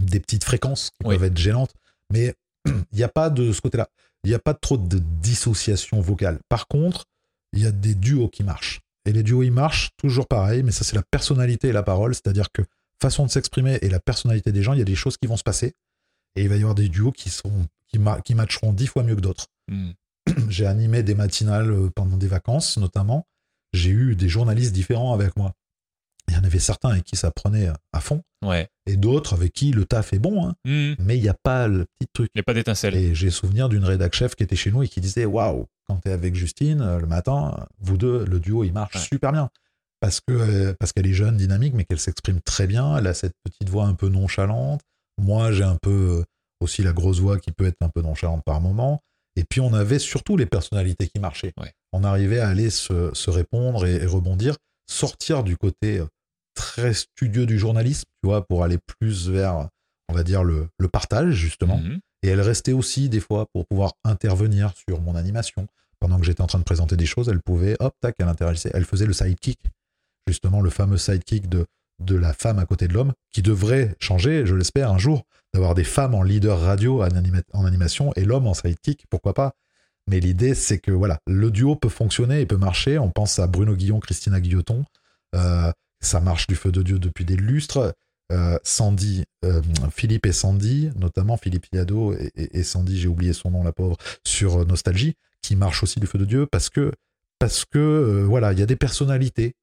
des 0.00 0.18
petites 0.18 0.44
fréquences 0.44 0.90
qui 1.00 1.06
Oui. 1.06 1.14
peuvent 1.14 1.24
être 1.30 1.38
gênantes, 1.38 1.72
mais 2.12 2.34
il 2.66 2.96
n'y 2.96 3.04
a 3.04 3.08
pas 3.08 3.30
de 3.30 3.52
ce 3.52 3.60
côté-là. 3.60 3.88
Il 4.24 4.30
n'y 4.30 4.34
a 4.34 4.40
pas 4.40 4.54
trop 4.54 4.76
de 4.76 4.98
dissociation 4.98 6.00
vocale. 6.00 6.40
Par 6.48 6.66
contre, 6.66 7.04
il 7.52 7.62
y 7.62 7.66
a 7.66 7.70
des 7.70 7.94
duos 7.94 8.28
qui 8.28 8.42
marchent. 8.42 8.80
Et 9.08 9.12
les 9.12 9.22
duos, 9.22 9.42
ils 9.42 9.50
marchent 9.50 9.88
toujours 9.96 10.26
pareil, 10.26 10.62
mais 10.62 10.70
ça, 10.70 10.84
c'est 10.84 10.94
la 10.94 11.02
personnalité 11.02 11.68
et 11.68 11.72
la 11.72 11.82
parole, 11.82 12.14
c'est-à-dire 12.14 12.52
que 12.52 12.60
façon 13.00 13.24
de 13.24 13.30
s'exprimer 13.30 13.78
et 13.80 13.88
la 13.88 14.00
personnalité 14.00 14.52
des 14.52 14.62
gens, 14.62 14.74
il 14.74 14.80
y 14.80 14.82
a 14.82 14.84
des 14.84 14.94
choses 14.94 15.16
qui 15.16 15.26
vont 15.26 15.38
se 15.38 15.42
passer, 15.42 15.72
et 16.36 16.42
il 16.42 16.48
va 16.50 16.56
y 16.56 16.58
avoir 16.60 16.74
des 16.74 16.90
duos 16.90 17.12
qui, 17.12 17.30
sont, 17.30 17.66
qui, 17.88 17.98
ma- 17.98 18.20
qui 18.20 18.34
matcheront 18.34 18.74
dix 18.74 18.86
fois 18.86 19.02
mieux 19.04 19.16
que 19.16 19.20
d'autres 19.22 19.46
Hmm. 19.70 19.90
j'ai 20.50 20.66
animé 20.66 21.02
des 21.02 21.14
matinales 21.14 21.70
euh, 21.70 21.90
pendant 21.94 22.16
des 22.18 22.26
vacances, 22.26 22.76
notamment. 22.76 23.26
J'ai 23.72 23.90
eu 23.90 24.14
des 24.16 24.28
journalistes 24.28 24.72
différents 24.72 25.14
avec 25.14 25.36
moi. 25.36 25.54
Il 26.28 26.34
y 26.34 26.36
en 26.36 26.44
avait 26.44 26.58
certains 26.58 26.90
avec 26.90 27.04
qui 27.04 27.16
ça 27.16 27.30
prenait 27.30 27.68
à 27.92 28.00
fond, 28.00 28.22
Ouais. 28.44 28.68
et 28.86 28.96
d'autres 28.96 29.32
avec 29.34 29.52
qui 29.52 29.72
le 29.72 29.84
taf 29.84 30.12
est 30.12 30.18
bon, 30.18 30.46
hein, 30.46 30.54
Hmm. 30.64 30.94
mais 30.98 31.16
il 31.16 31.22
n'y 31.22 31.28
a 31.28 31.36
pas 31.42 31.66
le 31.68 31.86
petit 31.98 32.08
truc. 32.12 32.30
Il 32.34 32.38
n'y 32.38 32.40
a 32.40 32.44
pas 32.44 32.54
d'étincelle. 32.54 32.94
Et 32.96 33.14
j'ai 33.14 33.30
souvenir 33.30 33.68
d'une 33.68 33.84
rédac 33.84 34.14
chef 34.14 34.34
qui 34.34 34.42
était 34.42 34.56
chez 34.56 34.70
nous 34.70 34.82
et 34.82 34.88
qui 34.88 35.00
disait 35.00 35.24
Waouh, 35.24 35.66
quand 35.86 35.96
tu 36.02 36.08
es 36.08 36.12
avec 36.12 36.34
Justine 36.34 36.80
euh, 36.82 36.98
le 37.00 37.06
matin, 37.06 37.66
vous 37.80 37.96
deux, 37.96 38.24
le 38.24 38.40
duo, 38.40 38.62
il 38.64 38.72
marche 38.72 38.94
Ouais. 38.96 39.00
super 39.00 39.32
bien. 39.32 39.48
Parce 40.00 40.20
que 40.20 40.32
euh, 40.32 40.74
parce 40.78 40.92
qu'elle 40.92 41.06
est 41.06 41.12
jeune, 41.14 41.36
dynamique, 41.36 41.74
mais 41.74 41.84
qu'elle 41.84 41.98
s'exprime 41.98 42.40
très 42.40 42.66
bien. 42.66 42.96
Elle 42.98 43.06
a 43.08 43.14
cette 43.14 43.34
petite 43.42 43.68
voix 43.68 43.86
un 43.86 43.94
peu 43.94 44.08
nonchalante. 44.08 44.80
Moi, 45.20 45.50
j'ai 45.50 45.64
un 45.64 45.76
peu 45.82 46.20
euh, 46.20 46.24
aussi 46.60 46.82
la 46.82 46.92
grosse 46.92 47.18
voix 47.20 47.38
qui 47.40 47.50
peut 47.52 47.66
être 47.66 47.78
un 47.80 47.88
peu 47.88 48.02
nonchalante 48.02 48.44
par 48.44 48.60
moment. 48.60 49.00
Et 49.34 49.44
puis, 49.44 49.60
on 49.60 49.72
avait 49.74 49.98
surtout 49.98 50.36
les 50.36 50.46
personnalités 50.46 51.08
qui 51.08 51.18
marchaient. 51.20 51.52
Ouais. 51.60 51.72
On 51.92 52.04
arrivait 52.04 52.38
à 52.40 52.48
aller 52.48 52.70
se, 52.70 53.10
se 53.14 53.30
répondre 53.30 53.86
et, 53.86 53.96
et 53.96 54.06
rebondir, 54.06 54.56
sortir 54.88 55.42
du 55.42 55.56
côté 55.56 56.00
très 56.58 56.92
studieux 56.92 57.46
du 57.46 57.58
journalisme, 57.58 58.04
tu 58.22 58.28
vois, 58.28 58.44
pour 58.44 58.64
aller 58.64 58.78
plus 58.98 59.28
vers, 59.28 59.68
on 60.08 60.14
va 60.14 60.24
dire, 60.24 60.42
le, 60.42 60.68
le 60.78 60.88
partage, 60.88 61.34
justement. 61.34 61.78
Mhm. 61.78 62.00
Et 62.24 62.28
elle 62.28 62.40
restait 62.40 62.72
aussi 62.72 63.08
des 63.08 63.20
fois 63.20 63.46
pour 63.52 63.64
pouvoir 63.66 63.92
intervenir 64.04 64.72
sur 64.88 65.00
mon 65.00 65.14
animation. 65.14 65.68
Pendant 66.00 66.18
que 66.18 66.26
j'étais 66.26 66.42
en 66.42 66.48
train 66.48 66.58
de 66.58 66.64
présenter 66.64 66.96
des 66.96 67.06
choses, 67.06 67.28
elle 67.28 67.40
pouvait, 67.40 67.76
hop, 67.78 67.94
tac, 68.00 68.16
elle 68.18 68.28
interagissait. 68.28 68.70
Elle 68.74 68.84
faisait 68.84 69.06
le 69.06 69.12
sidekick, 69.12 69.60
justement 70.26 70.60
le 70.60 70.70
fameux 70.70 70.98
sidekick 70.98 71.48
de, 71.48 71.64
de 72.00 72.16
la 72.16 72.32
femme 72.32 72.58
à 72.58 72.66
côté 72.66 72.88
de 72.88 72.92
l'homme, 72.92 73.12
qui 73.32 73.42
devrait 73.42 73.94
changer, 74.00 74.46
je 74.46 74.54
l'espère, 74.56 74.90
un 74.90 74.98
jour, 74.98 75.24
d'avoir 75.54 75.74
des 75.74 75.84
femmes 75.84 76.14
en 76.14 76.22
leader 76.22 76.60
radio 76.60 77.02
en, 77.02 77.08
anima- 77.08 77.42
en 77.52 77.64
animation 77.64 78.12
et 78.16 78.24
l'homme 78.24 78.46
en 78.48 78.54
sidekick, 78.54 79.04
pourquoi 79.10 79.32
pas. 79.32 79.54
Mais 80.08 80.20
l'idée, 80.20 80.54
c'est 80.54 80.78
que 80.78 80.90
voilà, 80.90 81.18
le 81.26 81.50
duo 81.50 81.76
peut 81.76 81.88
fonctionner 81.90 82.40
et 82.40 82.46
peut 82.46 82.56
marcher. 82.56 82.98
On 82.98 83.10
pense 83.10 83.38
à 83.38 83.46
Bruno 83.46 83.76
Guillon, 83.76 84.00
Christina 84.00 84.40
Guilloton. 84.40 84.84
Euh, 85.34 85.70
ça 86.00 86.20
marche 86.20 86.46
du 86.46 86.54
feu 86.54 86.70
de 86.72 86.82
Dieu 86.82 86.98
depuis 86.98 87.24
des 87.24 87.36
lustres. 87.36 87.94
Euh, 88.30 88.58
Sandy, 88.62 89.24
euh, 89.44 89.62
Philippe 89.90 90.26
et 90.26 90.32
Sandy, 90.32 90.90
notamment 90.96 91.38
Philippe 91.38 91.66
Iado 91.72 92.12
et, 92.12 92.30
et- 92.36 92.58
et 92.58 92.62
Sandy, 92.62 92.98
j'ai 93.00 93.08
oublié 93.08 93.32
son 93.32 93.50
nom, 93.50 93.62
la 93.64 93.72
pauvre, 93.72 93.96
sur 94.26 94.58
euh, 94.60 94.64
Nostalgie, 94.66 95.14
qui 95.40 95.56
marche 95.56 95.82
aussi 95.82 95.98
du 95.98 96.06
feu 96.06 96.18
de 96.18 96.26
Dieu 96.26 96.46
parce 96.46 96.68
que, 96.68 96.92
parce 97.38 97.64
que 97.64 97.78
euh, 97.78 98.24
voilà, 98.26 98.52
il 98.52 98.58
y 98.58 98.62
a 98.62 98.66
des 98.66 98.76
personnalités. 98.76 99.54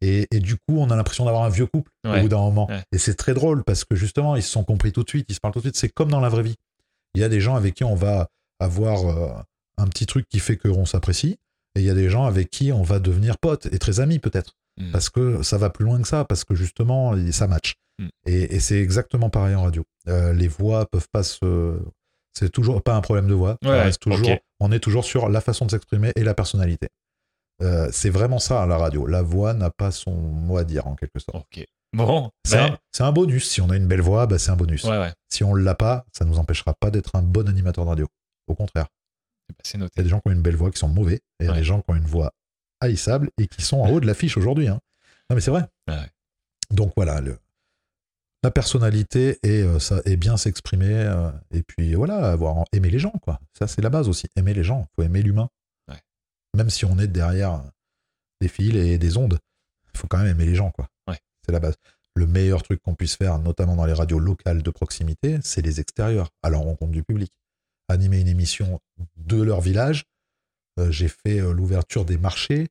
Et, 0.00 0.26
et 0.30 0.38
du 0.40 0.54
coup, 0.56 0.78
on 0.78 0.90
a 0.90 0.96
l'impression 0.96 1.24
d'avoir 1.24 1.42
un 1.44 1.48
vieux 1.48 1.66
couple 1.66 1.90
Ouais, 2.04 2.18
au 2.18 2.22
bout 2.22 2.28
d'un 2.28 2.38
moment. 2.38 2.68
ouais. 2.68 2.82
Et 2.92 2.98
c'est 2.98 3.14
très 3.14 3.34
drôle 3.34 3.64
parce 3.64 3.84
que 3.84 3.94
justement, 3.96 4.34
ils 4.36 4.42
se 4.42 4.50
sont 4.50 4.64
compris 4.64 4.92
tout 4.92 5.02
de 5.02 5.08
suite, 5.08 5.26
ils 5.28 5.34
se 5.34 5.40
parlent 5.40 5.52
tout 5.54 5.60
de 5.60 5.64
suite. 5.64 5.76
C'est 5.76 5.88
comme 5.88 6.10
dans 6.10 6.20
la 6.20 6.28
vraie 6.28 6.42
vie. 6.44 6.56
Il 7.14 7.20
y 7.20 7.24
a 7.24 7.28
des 7.28 7.40
gens 7.40 7.54
avec 7.56 7.74
qui 7.74 7.84
on 7.84 7.94
va 7.96 8.28
avoir 8.60 9.44
un 9.78 9.86
petit 9.88 10.06
truc 10.06 10.28
qui 10.28 10.38
fait 10.38 10.56
qu'on 10.56 10.86
s'apprécie, 10.86 11.38
et 11.74 11.80
il 11.80 11.84
y 11.84 11.90
a 11.90 11.94
des 11.94 12.08
gens 12.10 12.24
avec 12.24 12.50
qui 12.50 12.72
on 12.72 12.82
va 12.82 12.98
devenir 13.00 13.38
potes 13.38 13.66
et 13.72 13.78
très 13.78 13.98
amis 14.00 14.18
peut-être 14.18 14.54
Mm. 14.78 14.90
parce 14.92 15.10
que 15.10 15.42
ça 15.42 15.58
va 15.58 15.68
plus 15.70 15.84
loin 15.84 16.00
que 16.00 16.08
ça, 16.08 16.24
parce 16.24 16.44
que 16.44 16.54
justement, 16.54 17.14
ça 17.32 17.46
match. 17.46 17.74
Mm. 17.98 18.08
Et, 18.26 18.54
et 18.56 18.60
c'est 18.60 18.80
exactement 18.80 19.28
pareil 19.30 19.54
en 19.54 19.62
radio. 19.64 19.84
Euh, 20.08 20.32
les 20.32 20.48
voix 20.48 20.86
peuvent 20.86 21.08
pas 21.12 21.22
se. 21.22 21.78
C'est 22.32 22.50
toujours 22.50 22.82
pas 22.82 22.94
un 22.94 23.02
problème 23.02 23.26
de 23.28 23.34
voix. 23.34 23.56
Ouais, 23.62 23.82
reste 23.82 24.00
toujours. 24.00 24.26
On 24.60 24.72
est 24.72 24.80
toujours 24.80 25.04
sur 25.04 25.28
la 25.28 25.40
façon 25.42 25.66
de 25.66 25.70
s'exprimer 25.70 26.12
et 26.16 26.24
la 26.24 26.32
personnalité. 26.34 26.88
Euh, 27.60 27.88
c'est 27.92 28.08
vraiment 28.10 28.38
ça 28.38 28.64
la 28.66 28.78
radio. 28.78 29.06
La 29.06 29.20
voix 29.22 29.52
n'a 29.54 29.70
pas 29.70 29.90
son 29.90 30.12
mot 30.14 30.56
à 30.56 30.64
dire 30.64 30.86
en 30.86 30.94
quelque 30.96 31.18
sorte. 31.18 31.36
Ok. 31.54 31.64
Bon. 31.92 32.30
C'est 32.46 32.56
bah, 32.56 32.64
un, 32.72 32.78
c'est 32.90 33.02
un 33.02 33.12
bonus. 33.12 33.50
Si 33.50 33.60
on 33.60 33.68
a 33.68 33.76
une 33.76 33.86
belle 33.86 34.00
voix, 34.00 34.26
bah, 34.26 34.38
c'est 34.38 34.50
un 34.50 34.56
bonus. 34.56 34.84
ouais, 34.84 34.98
ouais. 34.98 35.12
Si 35.28 35.44
on 35.44 35.54
l'a 35.54 35.74
pas, 35.74 36.06
ça 36.16 36.24
nous 36.24 36.38
empêchera 36.38 36.72
pas 36.80 36.90
d'être 36.90 37.14
un 37.14 37.22
bon 37.22 37.46
animateur 37.48 37.84
de 37.84 37.90
radio. 37.90 38.08
Au 38.46 38.54
contraire, 38.54 38.86
Bah, 39.50 39.56
C'est 39.62 39.76
il 39.76 39.82
y 39.82 40.00
a 40.00 40.02
des 40.02 40.08
gens 40.08 40.20
qui 40.20 40.28
ont 40.28 40.32
une 40.32 40.40
belle 40.42 40.56
voix 40.56 40.70
qui 40.70 40.78
sont 40.78 40.88
mauvais, 40.88 41.16
et 41.16 41.20
il 41.40 41.46
y 41.46 41.48
a 41.48 41.52
Ouais. 41.52 41.58
des 41.58 41.64
gens 41.64 41.82
qui 41.82 41.90
ont 41.90 41.94
une 41.94 42.06
voix 42.06 42.32
haïssable 42.82 43.30
et 43.38 43.46
qui 43.46 43.62
sont 43.62 43.78
en 43.78 43.88
haut 43.90 44.00
de 44.00 44.06
l'affiche 44.06 44.36
aujourd'hui. 44.36 44.68
hein. 44.68 44.80
Non 45.30 45.36
mais 45.36 45.40
c'est 45.40 45.50
vrai. 45.50 45.64
Ouais, 45.88 45.94
ouais. 45.94 46.10
Donc 46.70 46.92
voilà, 46.96 47.20
le- 47.20 47.38
la 48.42 48.50
personnalité 48.50 49.38
et 49.42 49.62
euh, 49.62 49.78
ça 49.78 50.00
et 50.04 50.16
bien 50.16 50.36
s'exprimer 50.36 50.92
euh, 50.92 51.30
et 51.52 51.62
puis 51.62 51.94
voilà, 51.94 52.32
avoir 52.32 52.64
aimer 52.72 52.90
les 52.90 52.98
gens 52.98 53.12
quoi. 53.22 53.38
Ça 53.58 53.66
c'est 53.68 53.82
la 53.82 53.90
base 53.90 54.08
aussi, 54.08 54.26
aimer 54.36 54.52
les 54.54 54.64
gens. 54.64 54.86
Faut 54.96 55.02
aimer 55.02 55.22
l'humain. 55.22 55.48
Ouais. 55.88 56.00
Même 56.56 56.68
si 56.70 56.84
on 56.84 56.98
est 56.98 57.06
derrière 57.06 57.62
des 58.40 58.48
fils 58.48 58.74
et 58.74 58.98
des 58.98 59.16
ondes, 59.16 59.38
il 59.94 59.98
faut 59.98 60.08
quand 60.08 60.18
même 60.18 60.26
aimer 60.28 60.46
les 60.46 60.54
gens 60.56 60.70
quoi. 60.72 60.88
Ouais. 61.08 61.18
C'est 61.46 61.52
la 61.52 61.60
base. 61.60 61.74
Le 62.14 62.26
meilleur 62.26 62.62
truc 62.62 62.82
qu'on 62.82 62.94
puisse 62.94 63.16
faire, 63.16 63.38
notamment 63.38 63.74
dans 63.76 63.86
les 63.86 63.92
radios 63.94 64.18
locales 64.18 64.62
de 64.62 64.70
proximité, 64.70 65.38
c'est 65.42 65.62
les 65.62 65.80
extérieurs, 65.80 66.28
à 66.42 66.50
la 66.50 66.58
rencontre 66.58 66.92
du 66.92 67.02
public. 67.02 67.32
Animer 67.88 68.20
une 68.20 68.28
émission 68.28 68.80
de 69.16 69.40
leur 69.40 69.60
village, 69.62 70.04
j'ai 70.78 71.08
fait 71.08 71.40
euh, 71.40 71.52
l'ouverture 71.52 72.04
des 72.04 72.18
marchés 72.18 72.68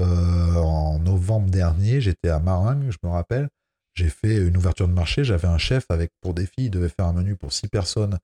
euh, 0.00 0.54
en 0.56 0.98
novembre 0.98 1.50
dernier. 1.50 2.00
J'étais 2.00 2.28
à 2.28 2.38
Maringue, 2.38 2.90
je 2.90 2.98
me 3.02 3.10
rappelle. 3.10 3.48
J'ai 3.94 4.08
fait 4.08 4.36
une 4.36 4.56
ouverture 4.56 4.88
de 4.88 4.92
marché. 4.92 5.24
J'avais 5.24 5.48
un 5.48 5.58
chef 5.58 5.84
avec 5.90 6.10
pour 6.20 6.34
des 6.34 6.46
filles, 6.46 6.66
il 6.66 6.70
devait 6.70 6.88
faire 6.88 7.06
un 7.06 7.12
menu 7.12 7.36
pour 7.36 7.52
6 7.52 7.68
personnes 7.68 8.18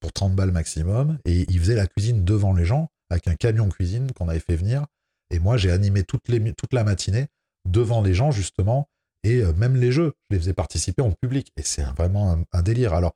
pour 0.00 0.12
30 0.12 0.34
balles 0.34 0.52
maximum. 0.52 1.18
Et 1.24 1.46
il 1.48 1.58
faisait 1.58 1.74
la 1.74 1.86
cuisine 1.86 2.24
devant 2.24 2.52
les 2.52 2.64
gens 2.64 2.88
avec 3.10 3.26
un 3.26 3.34
camion 3.34 3.68
cuisine 3.68 4.12
qu'on 4.12 4.28
avait 4.28 4.40
fait 4.40 4.56
venir. 4.56 4.86
Et 5.30 5.38
moi, 5.38 5.56
j'ai 5.56 5.70
animé 5.70 6.04
toute, 6.04 6.22
la 6.72 6.84
matinée 6.84 7.26
devant 7.66 8.02
les 8.02 8.14
gens, 8.14 8.30
justement. 8.30 8.88
Et 9.24 9.42
euh, 9.42 9.52
même 9.54 9.76
les 9.76 9.92
jeux, 9.92 10.12
je 10.30 10.36
les 10.36 10.40
faisais 10.40 10.54
participer 10.54 11.02
en 11.02 11.12
public. 11.12 11.52
Et 11.56 11.62
c'est 11.62 11.82
vraiment 11.82 12.38
un, 12.52 12.62
délire. 12.62 12.94
Alors 12.94 13.14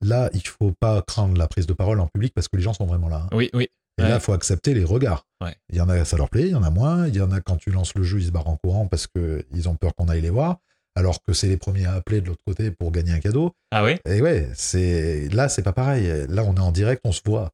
là, 0.00 0.30
il 0.34 0.46
faut 0.46 0.72
pas 0.72 1.00
craindre 1.02 1.38
la 1.38 1.48
prise 1.48 1.66
de 1.66 1.72
parole 1.72 2.00
en 2.00 2.08
public 2.08 2.34
parce 2.34 2.48
que 2.48 2.56
les 2.56 2.62
gens 2.62 2.74
sont 2.74 2.86
vraiment 2.86 3.08
là. 3.08 3.22
hein. 3.24 3.28
Oui, 3.32 3.50
oui. 3.54 3.68
Et 3.98 4.02
Ouais. 4.02 4.08
là, 4.08 4.16
il 4.16 4.20
faut 4.20 4.32
accepter 4.32 4.74
les 4.74 4.84
regards. 4.84 5.24
Ouais. 5.42 5.54
Il 5.70 5.76
y 5.76 5.80
en 5.80 5.88
a, 5.88 6.04
ça 6.04 6.16
leur 6.16 6.28
plaît, 6.28 6.42
il 6.42 6.50
y 6.50 6.54
en 6.54 6.62
a 6.64 6.70
moins. 6.70 7.06
Il 7.06 7.14
y 7.16 7.20
en 7.20 7.30
a, 7.30 7.40
quand 7.40 7.56
tu 7.56 7.70
lances 7.70 7.94
le 7.94 8.02
jeu, 8.02 8.18
ils 8.18 8.26
se 8.26 8.30
barrent 8.30 8.48
en 8.48 8.56
courant 8.56 8.86
parce 8.88 9.06
qu'ils 9.06 9.68
ont 9.68 9.76
peur 9.76 9.94
qu'on 9.94 10.08
aille 10.08 10.20
les 10.20 10.30
voir. 10.30 10.58
Alors 10.96 11.22
que 11.22 11.32
c'est 11.32 11.48
les 11.48 11.56
premiers 11.56 11.86
à 11.86 11.94
appeler 11.94 12.20
de 12.20 12.26
l'autre 12.26 12.42
côté 12.46 12.70
pour 12.70 12.92
gagner 12.92 13.12
un 13.12 13.20
cadeau. 13.20 13.52
Ah 13.72 13.82
ouais? 13.84 14.00
Et 14.06 14.20
ouais, 14.22 14.48
c'est 14.54 15.28
là, 15.30 15.48
c'est 15.48 15.62
pas 15.62 15.72
pareil. 15.72 16.26
Là, 16.28 16.44
on 16.44 16.54
est 16.54 16.60
en 16.60 16.70
direct, 16.72 17.02
on 17.04 17.12
se 17.12 17.20
voit. 17.24 17.50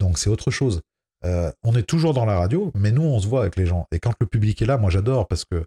Donc, 0.00 0.18
c'est 0.18 0.28
autre 0.30 0.50
chose. 0.50 0.82
Euh, 1.24 1.50
on 1.62 1.74
est 1.74 1.84
toujours 1.84 2.12
dans 2.14 2.24
la 2.26 2.38
radio, 2.38 2.70
mais 2.74 2.90
nous, 2.90 3.02
on 3.02 3.18
se 3.20 3.26
voit 3.28 3.42
avec 3.42 3.56
les 3.56 3.64
gens. 3.66 3.86
Et 3.92 3.98
quand 4.00 4.12
le 4.20 4.26
public 4.26 4.60
est 4.60 4.66
là, 4.66 4.76
moi, 4.76 4.90
j'adore 4.90 5.26
parce 5.28 5.44
que 5.44 5.64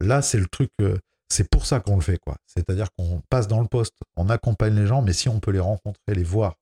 là, 0.00 0.20
c'est 0.22 0.38
le 0.38 0.46
truc. 0.46 0.70
euh, 0.82 0.98
c'est 1.28 1.48
pour 1.50 1.66
ça 1.66 1.80
qu'on 1.80 1.96
le 1.96 2.02
fait, 2.02 2.18
quoi. 2.18 2.36
C'est-à-dire 2.46 2.88
qu'on 2.96 3.20
passe 3.30 3.48
dans 3.48 3.60
le 3.60 3.66
poste, 3.66 3.94
on 4.16 4.28
accompagne 4.28 4.74
les 4.76 4.86
gens, 4.86 5.02
mais 5.02 5.12
si 5.12 5.28
on 5.28 5.40
peut 5.40 5.50
les 5.50 5.58
rencontrer, 5.60 6.14
les 6.14 6.22
voir 6.22 6.54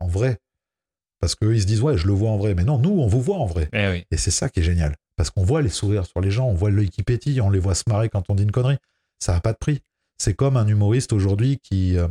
en 0.00 0.06
vrai, 0.06 0.38
parce 1.22 1.34
qu'eux, 1.34 1.54
ils 1.54 1.62
se 1.62 1.66
disent, 1.66 1.80
ouais, 1.80 1.96
je 1.96 2.06
le 2.06 2.12
vois 2.12 2.30
en 2.30 2.36
vrai. 2.36 2.54
Mais 2.54 2.64
non, 2.64 2.78
nous, 2.78 2.90
on 2.90 3.06
vous 3.06 3.22
voit 3.22 3.38
en 3.38 3.46
vrai. 3.46 3.70
Eh 3.72 3.88
oui. 3.88 4.04
Et 4.10 4.18
c'est 4.18 4.30
ça 4.30 4.50
qui 4.50 4.60
est 4.60 4.62
génial. 4.62 4.94
Parce 5.16 5.30
qu'on 5.30 5.44
voit 5.44 5.62
les 5.62 5.70
sourires 5.70 6.04
sur 6.04 6.20
les 6.20 6.30
gens, 6.30 6.46
on 6.48 6.54
voit 6.54 6.70
l'œil 6.70 6.90
qui 6.90 7.02
pétille, 7.02 7.40
on 7.40 7.48
les 7.48 7.58
voit 7.58 7.74
se 7.74 7.84
marrer 7.88 8.10
quand 8.10 8.28
on 8.28 8.34
dit 8.34 8.42
une 8.42 8.52
connerie. 8.52 8.76
Ça 9.18 9.32
n'a 9.32 9.40
pas 9.40 9.52
de 9.54 9.58
prix. 9.58 9.80
C'est 10.18 10.34
comme 10.34 10.58
un 10.58 10.66
humoriste 10.66 11.14
aujourd'hui 11.14 11.58
qui, 11.62 11.96
euh, 11.96 12.08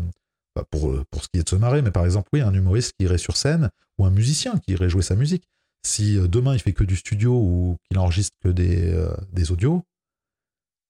bah, 0.55 0.63
pour, 0.71 0.89
euh, 0.89 1.03
pour 1.11 1.23
ce 1.23 1.27
qui 1.31 1.39
est 1.39 1.43
de 1.43 1.49
se 1.49 1.55
marrer, 1.55 1.81
mais 1.81 1.91
par 1.91 2.05
exemple, 2.05 2.29
oui, 2.33 2.41
un 2.41 2.53
humoriste 2.53 2.93
qui 2.97 3.05
irait 3.05 3.19
sur 3.19 3.37
scène 3.37 3.69
ou 3.99 4.05
un 4.05 4.09
musicien 4.11 4.57
qui 4.59 4.71
irait 4.71 4.89
jouer 4.89 5.03
sa 5.03 5.15
musique. 5.15 5.43
Si 5.85 6.17
euh, 6.17 6.27
demain 6.27 6.53
il 6.53 6.59
fait 6.59 6.73
que 6.73 6.83
du 6.83 6.95
studio 6.95 7.33
ou 7.33 7.77
qu'il 7.87 7.99
enregistre 7.99 8.35
que 8.43 8.49
des, 8.49 8.91
euh, 8.91 9.13
des 9.33 9.51
audios, 9.51 9.83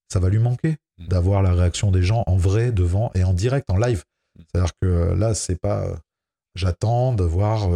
ça 0.10 0.20
va 0.20 0.30
lui 0.30 0.40
manquer 0.40 0.78
Mm. 1.02 1.08
d'avoir 1.08 1.42
la 1.42 1.54
réaction 1.54 1.92
des 1.92 2.04
gens 2.04 2.24
en 2.28 2.38
vrai, 2.38 2.72
devant 2.72 3.12
et 3.16 3.24
en 3.24 3.34
direct, 3.34 3.70
en 3.70 3.78
live. 3.78 4.04
Mm. 4.38 4.42
C'est-à-dire 4.42 4.72
que 4.82 5.14
là, 5.14 5.34
c'est 5.34 5.60
pas 5.60 6.00
j'attends 6.56 7.14
de 7.14 7.24
voir 7.24 7.70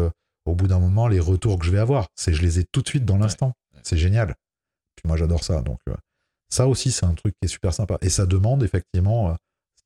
au 0.45 0.55
bout 0.55 0.67
d'un 0.67 0.79
moment 0.79 1.07
les 1.07 1.19
retours 1.19 1.57
que 1.59 1.65
je 1.65 1.71
vais 1.71 1.79
avoir. 1.79 2.07
C'est 2.15 2.33
je 2.33 2.41
les 2.41 2.59
ai 2.59 2.65
tout 2.71 2.81
de 2.81 2.87
suite 2.87 3.05
dans 3.05 3.17
l'instant. 3.17 3.53
Ouais. 3.73 3.81
C'est 3.83 3.97
génial. 3.97 4.35
Puis 4.95 5.07
moi, 5.07 5.17
j'adore 5.17 5.43
ça. 5.43 5.61
Donc, 5.61 5.79
euh, 5.89 5.95
ça 6.49 6.67
aussi, 6.67 6.91
c'est 6.91 7.05
un 7.05 7.13
truc 7.13 7.33
qui 7.41 7.45
est 7.45 7.49
super 7.49 7.73
sympa. 7.73 7.97
Et 8.01 8.09
ça 8.09 8.25
demande 8.25 8.63
effectivement 8.63 9.29
euh, 9.31 9.33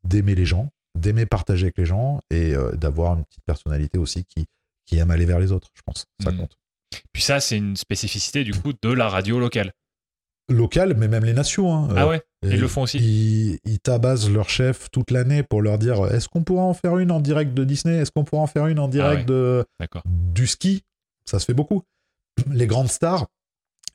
d'aimer 0.03 0.35
les 0.35 0.45
gens, 0.45 0.69
d'aimer 0.97 1.25
partager 1.25 1.65
avec 1.65 1.77
les 1.77 1.85
gens 1.85 2.19
et 2.29 2.53
euh, 2.55 2.71
d'avoir 2.73 3.17
une 3.17 3.23
petite 3.25 3.43
personnalité 3.45 3.97
aussi 3.97 4.25
qui, 4.25 4.45
qui 4.85 4.97
aime 4.97 5.11
aller 5.11 5.25
vers 5.25 5.39
les 5.39 5.51
autres, 5.51 5.69
je 5.75 5.81
pense. 5.85 6.05
Ça 6.23 6.31
Mm. 6.31 6.37
compte. 6.37 6.57
Puis 7.13 7.21
ça, 7.21 7.39
c'est 7.39 7.57
une 7.57 7.75
spécificité 7.75 8.43
du 8.43 8.51
coup 8.53 8.73
de 8.73 8.89
la 8.91 9.07
radio 9.09 9.39
locale. 9.39 9.71
Local, 10.49 10.95
mais 10.97 11.07
même 11.07 11.23
les 11.25 11.33
nations. 11.33 11.73
hein. 11.73 11.87
ah 11.95 12.07
Euh, 12.07 12.19
Ils 12.43 12.59
le 12.59 12.67
font 12.69 12.83
aussi 12.83 12.97
Ils, 12.99 13.59
ils 13.65 13.79
tabassent 13.79 14.29
leur 14.29 14.49
chef 14.49 14.89
toute 14.91 15.11
l'année 15.11 15.43
pour 15.43 15.61
leur 15.61 15.77
dire 15.77 16.05
est-ce 16.13 16.29
qu'on 16.29 16.43
pourra 16.43 16.63
en 16.63 16.73
faire 16.73 16.97
une 16.97 17.11
en 17.11 17.19
direct 17.19 17.53
de 17.53 17.63
Disney? 17.65 17.97
Est-ce 17.97 18.11
qu'on 18.11 18.23
pourra 18.23 18.41
en 18.43 18.47
faire 18.47 18.67
une 18.67 18.79
en 18.79 18.87
direct 18.87 19.15
Ah 19.17 19.19
ouais. 19.19 19.25
de, 19.25 19.65
du 20.05 20.47
ski? 20.47 20.83
Ça 21.25 21.39
se 21.39 21.45
fait 21.45 21.53
beaucoup. 21.53 21.83
Les 22.49 22.65
grandes 22.67 22.87
stars, 22.89 23.27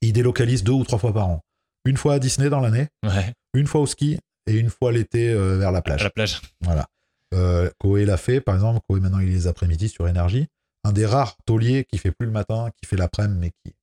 ils 0.02 0.12
délocalisent 0.12 0.62
deux 0.64 0.72
ou 0.72 0.84
trois 0.84 0.98
fois 0.98 1.12
par 1.14 1.28
an. 1.28 1.40
Une 1.86 1.96
fois 1.96 2.14
à 2.14 2.18
Disney 2.18 2.50
dans 2.50 2.60
l'année, 2.60 2.88
Ouais. 3.04 3.32
une 3.54 3.66
fois 3.66 3.80
au 3.80 3.86
ski 3.86 4.18
et 4.46 4.52
une 4.58 4.68
fois 4.68 4.92
l'été 4.92 5.30
euh, 5.30 5.56
vers 5.58 5.72
la 5.72 5.78
À 5.78 5.82
plage. 5.82 6.02
la 6.04 6.10
plage. 6.10 6.40
Voilà. 6.60 6.86
Euh, 7.32 7.70
Koé 7.80 8.04
l'a 8.04 8.16
fait, 8.18 8.40
par 8.42 8.54
exemple. 8.54 8.80
Koé, 8.88 9.00
maintenant, 9.00 9.18
il 9.20 9.28
est 9.28 9.32
les 9.32 9.46
après-midi 9.46 9.88
sur 9.88 10.06
Énergie. 10.06 10.46
Un 10.84 10.92
des 10.92 11.06
rares 11.06 11.36
tauliers 11.46 11.84
qui 11.90 11.96
fait 11.98 12.10
plus 12.12 12.26
le 12.26 12.32
matin, 12.32 12.68
qui 12.76 12.86
fait 12.86 12.96
l'après-midi, 12.96 13.38
mais 13.40 13.50
qui. 13.50 13.74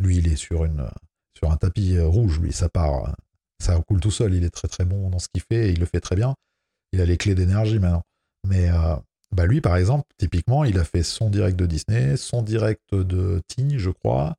Lui, 0.00 0.16
il 0.18 0.26
est 0.32 0.36
sur, 0.36 0.64
une, 0.64 0.88
sur 1.36 1.50
un 1.50 1.56
tapis 1.56 1.96
euh, 1.96 2.06
rouge. 2.06 2.40
Lui, 2.40 2.52
ça 2.52 2.68
part. 2.68 3.14
Ça 3.60 3.78
coule 3.86 4.00
tout 4.00 4.10
seul. 4.10 4.34
Il 4.34 4.44
est 4.44 4.50
très, 4.50 4.68
très 4.68 4.84
bon 4.84 5.10
dans 5.10 5.18
ce 5.18 5.28
qu'il 5.28 5.42
fait 5.42 5.68
et 5.68 5.72
il 5.72 5.80
le 5.80 5.86
fait 5.86 6.00
très 6.00 6.16
bien. 6.16 6.34
Il 6.92 7.00
a 7.00 7.04
les 7.06 7.16
clés 7.16 7.34
d'énergie 7.34 7.78
maintenant. 7.78 8.02
Mais 8.46 8.70
euh, 8.70 8.96
bah 9.32 9.46
lui, 9.46 9.60
par 9.60 9.76
exemple, 9.76 10.06
typiquement, 10.16 10.64
il 10.64 10.78
a 10.78 10.84
fait 10.84 11.02
son 11.02 11.28
direct 11.28 11.56
de 11.58 11.66
Disney, 11.66 12.16
son 12.16 12.42
direct 12.42 12.94
de 12.94 13.42
Tignes, 13.48 13.78
je 13.78 13.90
crois, 13.90 14.36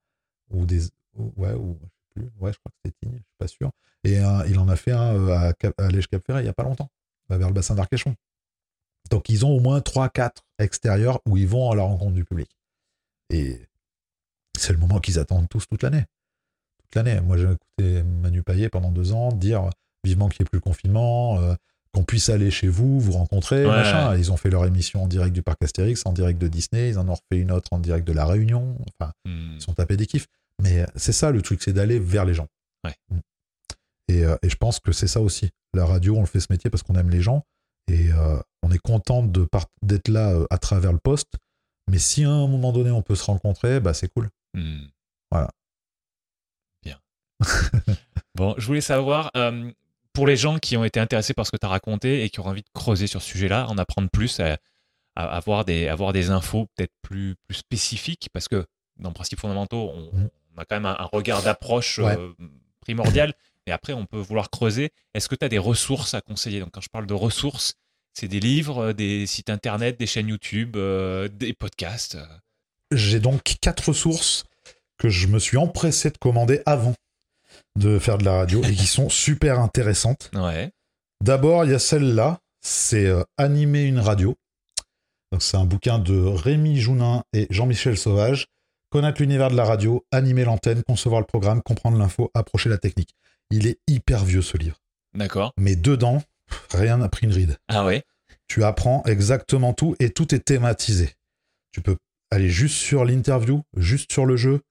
ou 0.51 0.65
des. 0.65 0.85
ou- 1.15 1.33
Ouais, 1.37 1.53
ou. 1.53 1.77
Je 1.81 1.85
sais 1.85 1.89
plus. 2.15 2.31
Ouais, 2.39 2.53
je 2.53 2.57
crois 2.59 2.71
que 2.71 2.77
c'était 2.85 2.95
Tignes, 3.01 3.17
je 3.17 3.23
suis 3.23 3.37
pas 3.37 3.47
sûr. 3.47 3.71
Et 4.05 4.19
euh, 4.19 4.47
il 4.47 4.57
en 4.57 4.69
a 4.69 4.75
fait 4.75 4.91
un 4.93 5.13
euh, 5.15 5.51
à, 5.77 5.83
à 5.83 5.87
Lège 5.89 6.07
Cap 6.07 6.23
Ferret 6.25 6.41
il 6.41 6.45
y 6.45 6.49
a 6.49 6.53
pas 6.53 6.63
longtemps, 6.63 6.89
vers 7.29 7.47
le 7.49 7.53
bassin 7.53 7.75
d'Arcachon. 7.75 8.15
Donc 9.11 9.29
ils 9.29 9.45
ont 9.45 9.49
au 9.51 9.59
moins 9.59 9.81
3-4 9.81 10.31
extérieurs 10.59 11.19
où 11.27 11.35
ils 11.37 11.47
vont 11.47 11.69
à 11.71 11.75
la 11.75 11.83
rencontre 11.83 12.13
du 12.13 12.23
public. 12.23 12.49
Et 13.29 13.61
c'est 14.57 14.71
le 14.73 14.79
moment 14.79 14.99
qu'ils 14.99 15.19
attendent 15.19 15.49
tous 15.49 15.67
toute 15.67 15.83
l'année. 15.83 16.05
L'année. 16.95 17.19
Moi 17.21 17.37
j'ai 17.37 17.45
écouté 17.45 18.03
Manu 18.03 18.43
Payet 18.43 18.69
pendant 18.69 18.91
deux 18.91 19.11
ans 19.13 19.31
dire 19.31 19.69
vivement 20.03 20.29
qu'il 20.29 20.43
n'y 20.43 20.47
ait 20.47 20.49
plus 20.49 20.57
le 20.57 20.61
confinement, 20.61 21.39
euh, 21.39 21.53
qu'on 21.93 22.03
puisse 22.03 22.29
aller 22.29 22.51
chez 22.51 22.67
vous, 22.67 22.99
vous 22.99 23.11
rencontrer, 23.13 23.65
Ouais. 23.65 23.71
machin. 23.71 24.15
Ils 24.15 24.31
ont 24.31 24.37
fait 24.37 24.49
leur 24.49 24.65
émission 24.65 25.03
en 25.03 25.07
direct 25.07 25.33
du 25.33 25.41
parc 25.41 25.61
Astérix, 25.63 26.05
en 26.05 26.13
direct 26.13 26.39
de 26.39 26.47
Disney, 26.47 26.89
ils 26.89 26.99
en 26.99 27.07
ont 27.09 27.13
refait 27.15 27.39
une 27.41 27.51
autre 27.51 27.67
en 27.73 27.79
direct 27.79 28.07
de 28.07 28.13
La 28.13 28.25
Réunion. 28.25 28.77
Enfin, 28.99 29.11
Hmm. 29.25 29.55
ils 29.55 29.61
sont 29.61 29.73
tapés 29.73 29.97
des 29.97 30.05
kiffs. 30.05 30.27
Mais 30.61 30.85
c'est 30.95 31.13
ça 31.13 31.31
le 31.31 31.41
truc, 31.41 31.61
c'est 31.63 31.73
d'aller 31.73 31.99
vers 31.99 32.25
les 32.25 32.33
gens. 32.33 32.47
Ouais. 32.85 32.93
Mm. 33.11 33.19
Et, 34.09 34.25
euh, 34.25 34.35
et 34.41 34.49
je 34.49 34.55
pense 34.57 34.79
que 34.79 34.91
c'est 34.91 35.07
ça 35.07 35.21
aussi. 35.21 35.49
La 35.73 35.85
radio, 35.85 36.15
on 36.17 36.21
le 36.21 36.25
fait 36.25 36.39
ce 36.39 36.47
métier 36.49 36.69
parce 36.69 36.83
qu'on 36.83 36.95
aime 36.95 37.09
les 37.09 37.21
gens 37.21 37.43
et 37.87 38.11
euh, 38.11 38.39
on 38.63 38.71
est 38.71 38.77
content 38.79 39.23
d'être 39.81 40.07
là 40.09 40.37
à 40.49 40.57
travers 40.57 40.91
le 40.91 40.97
poste. 40.99 41.33
Mais 41.89 41.97
si 41.99 42.23
à 42.25 42.29
un 42.29 42.47
moment 42.47 42.71
donné 42.73 42.91
on 42.91 43.01
peut 43.01 43.15
se 43.15 43.23
rencontrer, 43.23 43.79
bah 43.79 43.93
c'est 43.93 44.09
cool. 44.09 44.29
Hmm. 44.53 44.81
Voilà. 45.31 45.49
Bon, 48.35 48.55
je 48.57 48.65
voulais 48.65 48.81
savoir, 48.81 49.31
euh, 49.35 49.69
pour 50.13 50.27
les 50.27 50.37
gens 50.37 50.59
qui 50.59 50.77
ont 50.77 50.83
été 50.83 50.99
intéressés 50.99 51.33
par 51.33 51.45
ce 51.45 51.51
que 51.51 51.57
tu 51.57 51.65
as 51.65 51.69
raconté 51.69 52.23
et 52.23 52.29
qui 52.29 52.39
ont 52.39 52.45
envie 52.45 52.61
de 52.61 52.69
creuser 52.73 53.07
sur 53.07 53.21
ce 53.21 53.29
sujet-là, 53.29 53.67
en 53.67 53.77
apprendre 53.77 54.09
plus, 54.09 54.39
à, 54.39 54.57
à 55.15 55.25
avoir, 55.35 55.65
des, 55.65 55.87
avoir 55.87 56.13
des 56.13 56.29
infos 56.29 56.67
peut-être 56.75 56.93
plus, 57.01 57.35
plus 57.47 57.55
spécifiques, 57.57 58.29
parce 58.33 58.47
que 58.47 58.65
dans 58.97 59.11
Principes 59.11 59.39
fondamentaux, 59.39 59.91
on, 59.93 60.17
Mhm. 60.17 60.29
on 60.55 60.61
a 60.61 60.65
quand 60.65 60.75
même 60.75 60.85
un, 60.85 60.95
un 60.99 61.05
regard 61.11 61.41
d'approche 61.43 61.99
Ouais. 61.99 62.17
euh, 62.17 62.31
primordial, 62.81 63.33
et 63.65 63.71
après 63.71 63.93
on 63.93 64.05
peut 64.05 64.17
vouloir 64.19 64.49
creuser. 64.49 64.91
Est-ce 65.13 65.27
que 65.29 65.35
tu 65.35 65.45
as 65.45 65.49
des 65.49 65.57
ressources 65.59 66.13
à 66.13 66.21
conseiller? 66.21 66.59
Donc 66.59 66.71
quand 66.71 66.81
je 66.81 66.89
parle 66.89 67.07
de 67.07 67.13
ressources, 67.13 67.73
c'est 68.13 68.27
des 68.27 68.39
livres, 68.39 68.85
euh, 68.89 68.93
des 68.93 69.25
sites 69.27 69.49
internet, 69.49 69.99
des 69.99 70.07
chaînes 70.07 70.27
YouTube, 70.29 70.75
euh, 70.75 71.27
des 71.27 71.53
podcasts. 71.53 72.17
J'ai 72.91 73.19
donc 73.19 73.43
quatre 73.61 73.89
ressources 73.89 74.45
que 74.97 75.09
je 75.09 75.27
me 75.27 75.39
suis 75.39 75.57
empressé 75.57 76.09
de 76.09 76.17
commander 76.17 76.61
avant 76.65 76.93
de 77.77 77.99
faire 77.99 78.17
de 78.17 78.25
la 78.25 78.33
radio 78.33 78.63
et 78.63 78.73
qui 78.73 78.87
sont 78.87 79.09
super 79.09 79.59
intéressantes. 79.59 80.31
Ouais. 80.33 80.71
D'abord, 81.23 81.65
il 81.65 81.71
y 81.71 81.73
a 81.73 81.79
celle-là, 81.79 82.39
c'est 82.61 83.05
euh, 83.05 83.23
Animer 83.37 83.83
une 83.83 83.99
radio. 83.99 84.35
Donc, 85.31 85.43
c'est 85.43 85.57
un 85.57 85.65
bouquin 85.65 85.99
de 85.99 86.17
Rémi 86.17 86.79
Jounin 86.79 87.23
et 87.33 87.47
Jean-Michel 87.49 87.97
Sauvage. 87.97 88.47
Connaître 88.89 89.21
l'univers 89.21 89.51
de 89.51 89.55
la 89.55 89.65
radio, 89.65 90.03
animer 90.11 90.45
l'antenne, 90.45 90.81
concevoir 90.81 91.21
le 91.21 91.27
programme, 91.27 91.61
comprendre 91.61 91.99
l'info, 91.99 92.31
approcher 92.33 92.69
la 92.69 92.79
technique. 92.79 93.13
Il 93.51 93.67
est 93.67 93.79
hyper 93.87 94.25
vieux 94.25 94.41
ce 94.41 94.57
livre. 94.57 94.77
D'accord. 95.13 95.53
Mais 95.57 95.75
dedans, 95.75 96.23
rien 96.71 96.97
n'a 96.97 97.09
pris 97.09 97.27
une 97.27 97.33
ride. 97.33 97.57
Ah 97.67 97.85
ouais 97.85 98.03
Tu 98.47 98.63
apprends 98.63 99.03
exactement 99.05 99.73
tout 99.73 99.95
et 99.99 100.09
tout 100.09 100.33
est 100.33 100.39
thématisé. 100.39 101.11
Tu 101.71 101.81
peux 101.81 101.97
aller 102.31 102.49
juste 102.49 102.77
sur 102.77 103.05
l'interview, 103.05 103.61
juste 103.77 104.11
sur 104.11 104.25
le 104.25 104.37
jeu. 104.37 104.61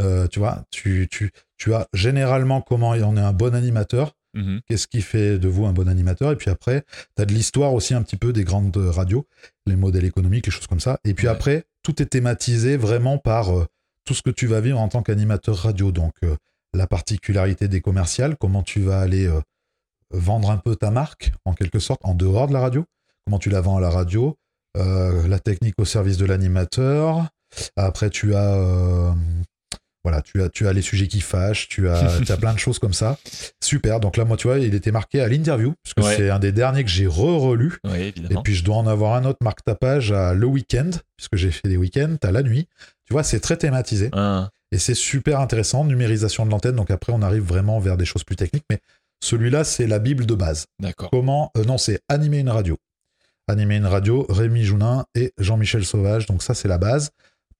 Euh, 0.00 0.26
tu 0.26 0.38
vois, 0.38 0.64
tu, 0.70 1.06
tu, 1.10 1.30
tu 1.58 1.74
as 1.74 1.86
généralement 1.92 2.60
comment 2.62 2.90
on 2.90 3.16
est 3.16 3.20
un 3.20 3.32
bon 3.32 3.54
animateur. 3.54 4.12
Mhm. 4.34 4.60
Qu'est-ce 4.66 4.86
qui 4.86 5.02
fait 5.02 5.38
de 5.38 5.48
vous 5.48 5.66
un 5.66 5.72
bon 5.74 5.88
animateur 5.88 6.32
Et 6.32 6.36
puis 6.36 6.50
après, 6.50 6.84
tu 7.16 7.22
as 7.22 7.26
de 7.26 7.34
l'histoire 7.34 7.74
aussi 7.74 7.92
un 7.92 8.02
petit 8.02 8.16
peu 8.16 8.32
des 8.32 8.44
grandes 8.44 8.76
radios, 8.76 9.26
les 9.66 9.76
modèles 9.76 10.06
économiques, 10.06 10.46
les 10.46 10.52
choses 10.52 10.66
comme 10.66 10.80
ça. 10.80 10.98
Et 11.04 11.12
puis 11.12 11.26
Ouais. 11.26 11.32
après, 11.32 11.64
tout 11.82 12.00
est 12.00 12.06
thématisé 12.06 12.76
vraiment 12.78 13.18
par 13.18 13.50
euh, 13.56 13.66
tout 14.06 14.14
ce 14.14 14.22
que 14.22 14.30
tu 14.30 14.46
vas 14.46 14.60
vivre 14.62 14.80
en 14.80 14.88
tant 14.88 15.02
qu'animateur 15.02 15.56
radio. 15.56 15.92
Donc, 15.92 16.14
euh, 16.24 16.34
la 16.72 16.86
particularité 16.86 17.68
des 17.68 17.82
commerciales, 17.82 18.36
comment 18.38 18.62
tu 18.62 18.80
vas 18.80 19.00
aller 19.00 19.26
euh, 19.26 19.40
vendre 20.10 20.50
un 20.50 20.56
peu 20.56 20.76
ta 20.76 20.90
marque, 20.90 21.32
en 21.44 21.52
quelque 21.52 21.78
sorte, 21.78 22.00
en 22.04 22.14
dehors 22.14 22.48
de 22.48 22.54
la 22.54 22.60
radio, 22.60 22.86
comment 23.26 23.38
tu 23.38 23.50
la 23.50 23.60
vends 23.60 23.76
à 23.76 23.80
la 23.80 23.90
radio, 23.90 24.38
euh, 24.78 25.28
la 25.28 25.38
technique 25.38 25.74
au 25.78 25.84
service 25.84 26.16
de 26.16 26.24
l'animateur. 26.24 27.28
Après, 27.76 28.08
tu 28.08 28.34
as... 28.34 29.14
voilà, 30.04 30.20
tu 30.22 30.42
as, 30.42 30.48
tu 30.48 30.66
as 30.66 30.72
les 30.72 30.82
sujets 30.82 31.06
qui 31.08 31.20
fâchent, 31.20 31.68
tu 31.68 31.88
as, 31.88 32.20
tu 32.26 32.32
as 32.32 32.36
plein 32.36 32.52
de 32.52 32.58
choses 32.58 32.78
comme 32.78 32.92
ça. 32.92 33.18
Super. 33.62 34.00
Donc 34.00 34.16
là, 34.16 34.24
moi, 34.24 34.36
tu 34.36 34.48
vois, 34.48 34.58
il 34.58 34.74
était 34.74 34.90
marqué 34.90 35.20
à 35.20 35.28
l'interview, 35.28 35.74
puisque 35.82 35.98
Ouais. 35.98 36.16
c'est 36.16 36.30
un 36.30 36.38
des 36.38 36.52
derniers 36.52 36.82
que 36.84 36.90
j'ai 36.90 37.06
re-relu. 37.06 37.78
Et 37.94 38.12
puis, 38.42 38.54
je 38.54 38.64
dois 38.64 38.76
en 38.76 38.86
avoir 38.86 39.14
un 39.14 39.24
autre, 39.24 39.38
marque 39.42 39.64
ta 39.64 39.74
page, 39.74 40.12
à 40.12 40.34
le 40.34 40.46
week-end, 40.46 40.90
puisque 41.16 41.36
j'ai 41.36 41.50
fait 41.50 41.68
des 41.68 41.76
week-ends, 41.76 42.16
t'as 42.20 42.32
la 42.32 42.42
nuit. 42.42 42.68
Tu 43.06 43.12
vois, 43.12 43.22
c'est 43.22 43.40
très 43.40 43.56
thématisé. 43.56 44.10
Ah, 44.12 44.50
Et 44.72 44.78
c'est 44.78 44.94
super 44.94 45.38
intéressant, 45.40 45.84
numérisation 45.84 46.46
de 46.46 46.50
l'antenne. 46.50 46.76
Donc 46.76 46.90
après, 46.90 47.12
on 47.12 47.22
arrive 47.22 47.42
vraiment 47.44 47.78
vers 47.78 47.96
des 47.96 48.04
choses 48.04 48.24
plus 48.24 48.36
techniques. 48.36 48.64
Mais 48.70 48.80
celui-là, 49.22 49.64
c'est 49.64 49.86
la 49.86 49.98
Bible 49.98 50.26
de 50.26 50.34
base. 50.34 50.66
D'accord. 50.80 51.10
Comment 51.10 51.52
euh, 51.56 51.64
Non, 51.64 51.78
c'est 51.78 52.00
animer 52.08 52.38
une 52.38 52.48
radio. 52.50 52.76
Animer 53.48 53.76
une 53.76 53.86
radio, 53.86 54.24
Rémi 54.28 54.64
Jounin 54.64 55.04
et 55.14 55.32
Jean-Michel 55.38 55.84
Sauvage. 55.84 56.26
Donc 56.26 56.42
ça, 56.42 56.54
c'est 56.54 56.68
la 56.68 56.78
base. 56.78 57.10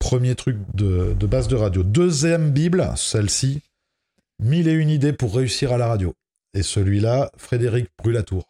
Premier 0.03 0.35
truc 0.35 0.57
de, 0.75 1.15
de 1.19 1.27
base 1.29 1.47
de 1.47 1.55
radio. 1.55 1.85
Deuxième 1.85 2.51
Bible, 2.51 2.91
celle-ci, 2.97 3.63
Mille 4.41 4.67
et 4.67 4.73
une 4.73 4.91
idées 4.91 5.13
pour 5.13 5.33
réussir 5.37 5.73
à 5.73 5.79
la 5.79 5.87
radio. 5.87 6.13
Et 6.55 6.65
celui-là, 6.65 7.31
Frédéric 7.37 7.87
Brulatour. 7.99 8.45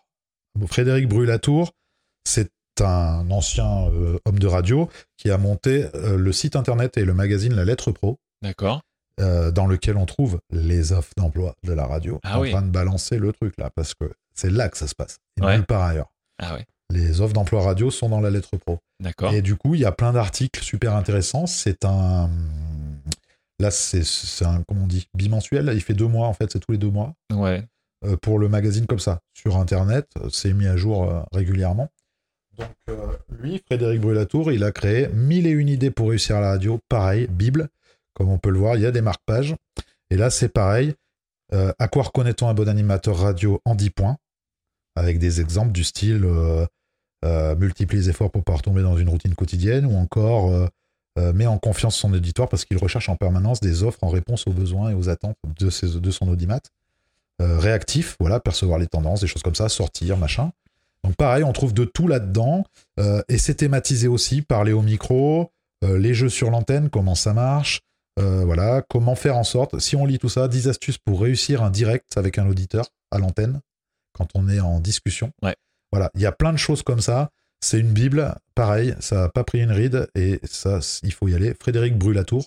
Frédéric 0.66 1.08
Brulatour, 1.08 1.72
c'est 2.26 2.50
un 2.80 3.30
ancien 3.30 3.86
euh, 3.90 4.18
homme 4.24 4.38
de 4.38 4.46
radio 4.46 4.88
qui 5.18 5.30
a 5.30 5.36
monté 5.36 5.88
euh, 5.94 6.16
le 6.16 6.32
site 6.32 6.56
internet 6.56 6.96
et 6.96 7.04
le 7.04 7.12
magazine 7.12 7.54
La 7.54 7.66
Lettre 7.66 7.92
Pro, 7.92 8.18
D'accord. 8.40 8.80
euh, 9.20 9.50
dans 9.50 9.66
lequel 9.66 9.98
on 9.98 10.06
trouve 10.06 10.40
les 10.50 10.92
offres 10.92 11.12
d'emploi 11.18 11.54
de 11.64 11.74
la 11.74 11.86
radio. 11.86 12.18
Ah 12.24 12.38
en 12.38 12.42
oui. 12.42 12.50
train 12.50 12.62
de 12.62 12.70
balancer 12.70 13.18
le 13.18 13.30
truc 13.30 13.52
là, 13.58 13.68
parce 13.76 13.92
que 13.92 14.10
c'est 14.34 14.50
là 14.50 14.70
que 14.70 14.78
ça 14.78 14.88
se 14.88 14.94
passe. 14.94 15.18
Et 15.38 15.44
Ouais. 15.44 15.56
nulle 15.58 15.66
part 15.66 15.82
ailleurs. 15.82 16.10
Ah 16.38 16.54
ouais. 16.54 16.64
Les 16.92 17.20
offres 17.20 17.32
d'emploi 17.32 17.62
radio 17.62 17.90
sont 17.90 18.08
dans 18.08 18.20
la 18.20 18.30
Lettre 18.30 18.56
Pro. 18.58 18.78
D'accord. 19.00 19.32
Et 19.32 19.40
du 19.40 19.56
coup, 19.56 19.74
il 19.74 19.80
y 19.80 19.84
a 19.84 19.92
plein 19.92 20.12
d'articles 20.12 20.62
super 20.62 20.94
intéressants. 20.94 21.46
C'est 21.46 21.84
un. 21.84 22.28
Là, 23.58 23.70
c'est 23.70 24.44
un, 24.44 24.62
comment 24.68 24.84
on 24.84 24.86
dit, 24.86 25.06
bimensuel. 25.14 25.70
Il 25.74 25.80
fait 25.80 25.94
deux 25.94 26.06
mois, 26.08 26.26
en 26.26 26.32
fait, 26.32 26.52
c'est 26.52 26.58
tous 26.58 26.72
les 26.72 26.78
deux 26.78 26.90
mois. 26.90 27.14
Ouais. 27.32 27.64
euh, 28.04 28.16
pour 28.16 28.38
le 28.38 28.48
magazine 28.48 28.86
comme 28.86 28.98
ça. 28.98 29.20
Sur 29.32 29.56
Internet, 29.56 30.08
c'est 30.30 30.52
mis 30.52 30.66
à 30.66 30.76
jour 30.76 31.08
euh, 31.08 31.22
régulièrement. 31.32 31.88
Donc, 32.58 32.68
euh, 32.90 33.16
lui, 33.40 33.62
Frédéric 33.66 34.00
Brulatour, 34.00 34.52
il 34.52 34.64
a 34.64 34.72
créé 34.72 35.08
mille 35.08 35.46
et 35.46 35.50
une 35.50 35.68
idées 35.68 35.90
pour 35.90 36.10
réussir 36.10 36.36
à 36.36 36.40
la 36.40 36.48
radio. 36.50 36.78
Pareil, 36.88 37.26
Bible. 37.28 37.68
Comme 38.14 38.28
on 38.28 38.38
peut 38.38 38.50
le 38.50 38.58
voir, 38.58 38.76
il 38.76 38.82
y 38.82 38.86
a 38.86 38.90
des 38.90 39.00
marque-pages. 39.00 39.54
Et 40.10 40.16
là, 40.16 40.28
c'est 40.30 40.50
pareil. 40.50 40.94
À 41.78 41.86
quoi 41.88 42.04
reconnaît-on 42.04 42.48
un 42.48 42.54
bon 42.54 42.66
animateur 42.66 43.18
radio 43.18 43.60
en 43.66 43.74
10 43.74 43.90
points? 43.90 44.16
Avec 44.96 45.18
des 45.18 45.40
exemples 45.42 45.72
du 45.72 45.84
style 45.84 46.26
euh, 47.24 47.54
multiplie 47.54 47.98
les 47.98 48.10
efforts 48.10 48.30
pour 48.30 48.42
pouvoir 48.42 48.62
tomber 48.62 48.82
dans 48.82 48.96
une 48.96 49.08
routine 49.08 49.34
quotidienne 49.34 49.86
ou 49.86 49.94
encore 49.96 50.50
euh, 50.50 50.66
euh, 51.18 51.32
met 51.32 51.46
en 51.46 51.58
confiance 51.58 51.94
son 51.94 52.12
auditoire 52.12 52.48
parce 52.48 52.64
qu'il 52.64 52.78
recherche 52.78 53.08
en 53.08 53.16
permanence 53.16 53.60
des 53.60 53.84
offres 53.84 54.02
en 54.02 54.08
réponse 54.08 54.46
aux 54.48 54.52
besoins 54.52 54.90
et 54.90 54.94
aux 54.94 55.08
attentes 55.08 55.36
de, 55.60 55.70
ses, 55.70 56.00
de 56.00 56.10
son 56.10 56.28
audimat. 56.28 56.60
Réactif, 57.38 58.16
voilà, 58.20 58.38
percevoir 58.38 58.78
les 58.78 58.86
tendances, 58.86 59.20
des 59.20 59.26
choses 59.26 59.42
comme 59.42 59.56
ça, 59.56 59.68
sortir, 59.68 60.16
machin. 60.16 60.52
Donc 61.02 61.16
pareil, 61.16 61.42
on 61.42 61.52
trouve 61.52 61.74
de 61.74 61.84
tout 61.84 62.06
là-dedans. 62.06 62.64
et 63.28 63.36
c'est 63.36 63.54
thématisé 63.54 64.06
aussi, 64.06 64.42
parler 64.42 64.70
au 64.70 64.80
micro, 64.80 65.50
les 65.82 66.14
jeux 66.14 66.28
sur 66.28 66.50
l'antenne, 66.52 66.88
comment 66.88 67.16
ça 67.16 67.32
marche, 67.34 67.80
voilà, 68.16 68.84
comment 68.88 69.16
faire 69.16 69.36
en 69.36 69.42
sorte, 69.42 69.80
si 69.80 69.96
on 69.96 70.06
lit 70.06 70.20
tout 70.20 70.28
ça, 70.28 70.46
10 70.46 70.68
astuces 70.68 70.98
pour 70.98 71.20
réussir 71.20 71.64
un 71.64 71.70
direct 71.70 72.16
avec 72.16 72.38
un 72.38 72.46
auditeur 72.46 72.86
à 73.10 73.18
l'antenne, 73.18 73.60
quand 74.12 74.28
on 74.36 74.48
est 74.48 74.60
en 74.60 74.78
discussion. 74.78 75.32
Ouais. 75.42 75.56
Voilà, 75.92 76.10
il 76.14 76.20
y 76.20 76.26
a 76.26 76.32
plein 76.32 76.52
de 76.52 76.58
choses 76.58 76.82
comme 76.82 77.00
ça. 77.00 77.30
C'est 77.60 77.78
une 77.78 77.92
Bible, 77.92 78.34
pareil, 78.54 78.96
ça 78.98 79.16
n'a 79.16 79.28
pas 79.28 79.44
pris 79.44 79.60
une 79.60 79.70
ride, 79.70 80.08
et 80.16 80.40
ça, 80.42 80.80
il 81.04 81.12
faut 81.12 81.28
y 81.28 81.34
aller. 81.34 81.54
Frédéric 81.60 81.96
Brulatour, 81.96 82.46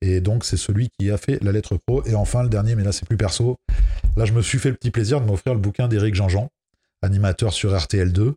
et 0.00 0.20
donc 0.20 0.44
c'est 0.44 0.56
celui 0.56 0.90
qui 0.90 1.10
a 1.10 1.16
fait 1.16 1.42
la 1.44 1.52
lettre 1.52 1.76
pro. 1.76 2.04
Et 2.06 2.14
enfin, 2.14 2.42
le 2.42 2.48
dernier, 2.48 2.74
mais 2.74 2.82
là 2.82 2.90
c'est 2.90 3.06
plus 3.06 3.16
perso, 3.16 3.56
là 4.16 4.24
je 4.24 4.32
me 4.32 4.42
suis 4.42 4.58
fait 4.58 4.70
le 4.70 4.74
petit 4.74 4.90
plaisir 4.90 5.20
de 5.20 5.26
m'offrir 5.26 5.54
le 5.54 5.60
bouquin 5.60 5.86
d'Éric 5.86 6.14
Jean-Jean, 6.14 6.50
animateur 7.02 7.52
sur 7.52 7.72
RTL2, 7.72 8.34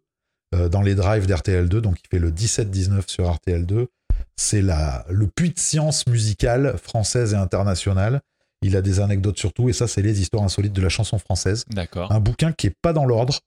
euh, 0.54 0.70
dans 0.70 0.82
les 0.82 0.96
drives 0.96 1.26
d'RTL2, 1.26 1.80
donc 1.80 1.98
il 2.04 2.08
fait 2.10 2.20
le 2.20 2.32
17-19 2.32 3.08
sur 3.08 3.26
RTL2. 3.26 3.88
C'est 4.36 4.62
le 4.62 5.28
puits 5.28 5.52
de 5.52 5.60
science 5.60 6.08
musicale 6.08 6.78
française 6.78 7.34
et 7.34 7.38
internationale. 7.38 8.22
Il 8.64 8.76
a 8.76 8.82
des 8.82 9.00
anecdotes 9.00 9.40
sur 9.40 9.54
tout, 9.54 9.70
et 9.70 9.74
ça, 9.74 9.88
c'est 9.88 10.02
les 10.02 10.22
histoires 10.22 10.44
insolites 10.44 10.74
de 10.74 10.82
la 10.82 10.90
chanson 10.90 11.18
française. 11.18 11.66
D'accord. 11.70 12.12
Un 12.12 12.20
bouquin 12.20 12.52
qui 12.52 12.68
est 12.68 12.76
pas 12.82 12.94
dans 12.94 13.06
l'ordre. 13.06 13.40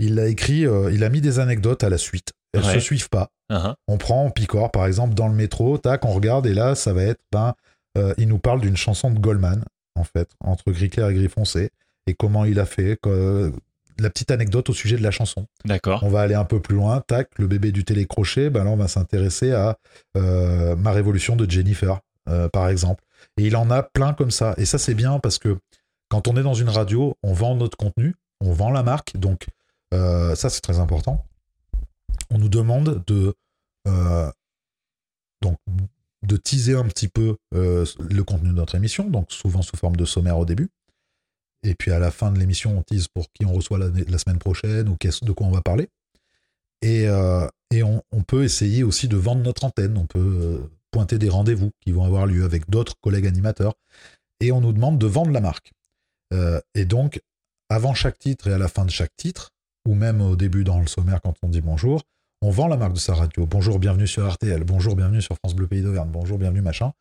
Il 0.00 0.18
a 0.20 0.26
écrit, 0.26 0.66
euh, 0.66 0.90
il 0.92 1.02
a 1.04 1.08
mis 1.08 1.20
des 1.20 1.38
anecdotes 1.38 1.82
à 1.84 1.88
la 1.90 1.98
suite. 1.98 2.32
Elles 2.52 2.64
Ouais. 2.64 2.74
se 2.74 2.80
suivent 2.80 3.08
pas. 3.10 3.28
Uh-huh. 3.50 3.74
On 3.88 3.98
prend, 3.98 4.24
on 4.24 4.30
picore, 4.30 4.70
par 4.70 4.86
exemple, 4.86 5.14
dans 5.14 5.28
le 5.28 5.34
métro, 5.34 5.76
tac, 5.78 6.04
on 6.04 6.12
regarde, 6.12 6.46
et 6.46 6.54
là, 6.54 6.74
ça 6.74 6.92
va 6.92 7.02
être, 7.02 7.20
ben, 7.32 7.54
euh, 7.96 8.14
il 8.18 8.28
nous 8.28 8.38
parle 8.38 8.60
d'une 8.60 8.76
chanson 8.76 9.10
de 9.10 9.18
Goldman, 9.18 9.64
en 9.96 10.04
fait, 10.04 10.28
entre 10.40 10.70
gris 10.70 10.88
clair 10.90 11.08
et 11.08 11.14
gris 11.14 11.28
foncé, 11.28 11.70
et 12.06 12.14
comment 12.14 12.44
il 12.44 12.58
a 12.60 12.66
fait, 12.66 12.98
que- 13.02 13.52
la 14.00 14.10
petite 14.10 14.30
anecdote 14.30 14.70
au 14.70 14.72
sujet 14.72 14.96
de 14.96 15.02
la 15.02 15.10
chanson. 15.10 15.46
D'accord. 15.64 16.04
On 16.04 16.08
va 16.08 16.20
aller 16.20 16.34
un 16.36 16.44
peu 16.44 16.60
plus 16.60 16.76
loin, 16.76 17.00
tac, 17.00 17.30
le 17.36 17.48
bébé 17.48 17.72
du 17.72 17.84
télécrochet, 17.84 18.48
ben 18.48 18.62
là, 18.62 18.70
on 18.70 18.76
va 18.76 18.86
s'intéresser 18.86 19.52
à 19.52 19.76
euh, 20.16 20.76
Ma 20.76 20.92
Révolution 20.92 21.34
de 21.34 21.50
Jennifer, 21.50 21.98
euh, 22.28 22.48
par 22.48 22.68
exemple. 22.68 23.02
Et 23.38 23.46
il 23.46 23.56
en 23.56 23.70
a 23.72 23.82
plein 23.82 24.14
comme 24.14 24.30
ça. 24.30 24.54
Et 24.56 24.66
ça, 24.66 24.78
c'est 24.78 24.94
bien 24.94 25.18
parce 25.18 25.38
que 25.38 25.58
quand 26.08 26.28
on 26.28 26.36
est 26.36 26.42
dans 26.44 26.54
une 26.54 26.68
radio, 26.68 27.16
on 27.24 27.32
vend 27.32 27.56
notre 27.56 27.76
contenu, 27.76 28.14
on 28.40 28.52
vend 28.52 28.70
la 28.70 28.84
marque, 28.84 29.16
donc 29.16 29.46
euh, 29.94 30.34
ça, 30.34 30.50
c'est 30.50 30.60
très 30.60 30.78
important. 30.78 31.24
On 32.30 32.38
nous 32.38 32.48
demande 32.48 33.02
de, 33.06 33.34
euh, 33.86 34.30
donc, 35.40 35.58
de 36.22 36.36
teaser 36.36 36.74
un 36.74 36.86
petit 36.86 37.08
peu 37.08 37.36
euh, 37.54 37.86
le 37.98 38.22
contenu 38.24 38.48
de 38.48 38.54
notre 38.54 38.74
émission, 38.74 39.08
donc 39.08 39.32
souvent 39.32 39.62
sous 39.62 39.76
forme 39.76 39.96
de 39.96 40.04
sommaire 40.04 40.38
au 40.38 40.44
début. 40.44 40.68
Et 41.62 41.74
puis 41.74 41.90
à 41.90 41.98
la 41.98 42.10
fin 42.10 42.30
de 42.30 42.38
l'émission, 42.38 42.76
on 42.76 42.82
tease 42.82 43.08
pour 43.08 43.30
qui 43.32 43.44
on 43.44 43.52
reçoit 43.52 43.78
la, 43.78 44.18
semaine 44.18 44.38
prochaine 44.38 44.88
ou 44.88 44.96
de 44.96 45.32
quoi 45.32 45.46
on 45.46 45.50
va 45.50 45.62
parler. 45.62 45.88
Et, 46.82 47.06
et 47.72 47.82
on, 47.82 48.02
peut 48.28 48.44
essayer 48.44 48.84
aussi 48.84 49.08
de 49.08 49.16
vendre 49.16 49.42
notre 49.42 49.64
antenne. 49.64 49.98
On 49.98 50.06
peut 50.06 50.70
pointer 50.92 51.18
des 51.18 51.28
rendez-vous 51.28 51.72
qui 51.80 51.90
vont 51.90 52.04
avoir 52.04 52.26
lieu 52.26 52.44
avec 52.44 52.70
d'autres 52.70 52.94
collègues 53.00 53.26
animateurs. 53.26 53.74
Et 54.38 54.52
on 54.52 54.60
nous 54.60 54.72
demande 54.72 54.98
de 54.98 55.06
vendre 55.08 55.32
la 55.32 55.40
marque. 55.40 55.72
Et 56.74 56.84
donc, 56.84 57.20
avant 57.68 57.94
chaque 57.94 58.20
titre 58.20 58.46
et 58.46 58.52
à 58.52 58.58
la 58.58 58.68
fin 58.68 58.84
de 58.84 58.92
chaque 58.92 59.16
titre, 59.16 59.50
ou 59.88 59.94
même 59.94 60.20
au 60.20 60.36
début 60.36 60.64
dans 60.64 60.80
le 60.80 60.86
sommaire 60.86 61.22
quand 61.22 61.34
on 61.42 61.48
dit 61.48 61.62
bonjour, 61.62 62.02
on 62.42 62.50
vend 62.50 62.68
la 62.68 62.76
marque 62.76 62.92
de 62.92 62.98
sa 62.98 63.14
radio. 63.14 63.46
Bonjour, 63.46 63.78
bienvenue 63.78 64.06
sur 64.06 64.30
RTL. 64.30 64.62
Bonjour, 64.62 64.94
bienvenue 64.94 65.22
sur 65.22 65.34
France 65.36 65.54
Bleu 65.54 65.66
Pays 65.66 65.80
d'Auvergne. 65.80 66.10
Bonjour, 66.12 66.36
bienvenue 66.36 66.60
machin. 66.60 66.92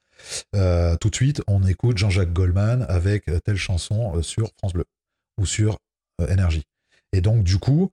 Euh, 0.55 0.95
tout 0.95 1.09
de 1.09 1.15
suite, 1.15 1.41
on 1.47 1.65
écoute 1.65 1.97
Jean-Jacques 1.97 2.31
Goldman 2.31 2.85
avec 2.87 3.27
euh, 3.27 3.39
telle 3.43 3.57
chanson 3.57 4.15
euh, 4.15 4.21
sur 4.21 4.51
France 4.57 4.71
Bleu 4.71 4.85
ou 5.37 5.45
sur 5.45 5.79
euh, 6.21 6.27
Énergie. 6.29 6.63
Et 7.11 7.19
donc, 7.19 7.43
du 7.43 7.59
coup, 7.59 7.91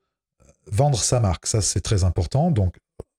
vendre 0.71 0.99
sa 0.99 1.19
marque, 1.19 1.47
ça 1.47 1.61
c'est 1.61 1.81
très 1.81 2.05
important. 2.05 2.53
Donc, 2.53 2.77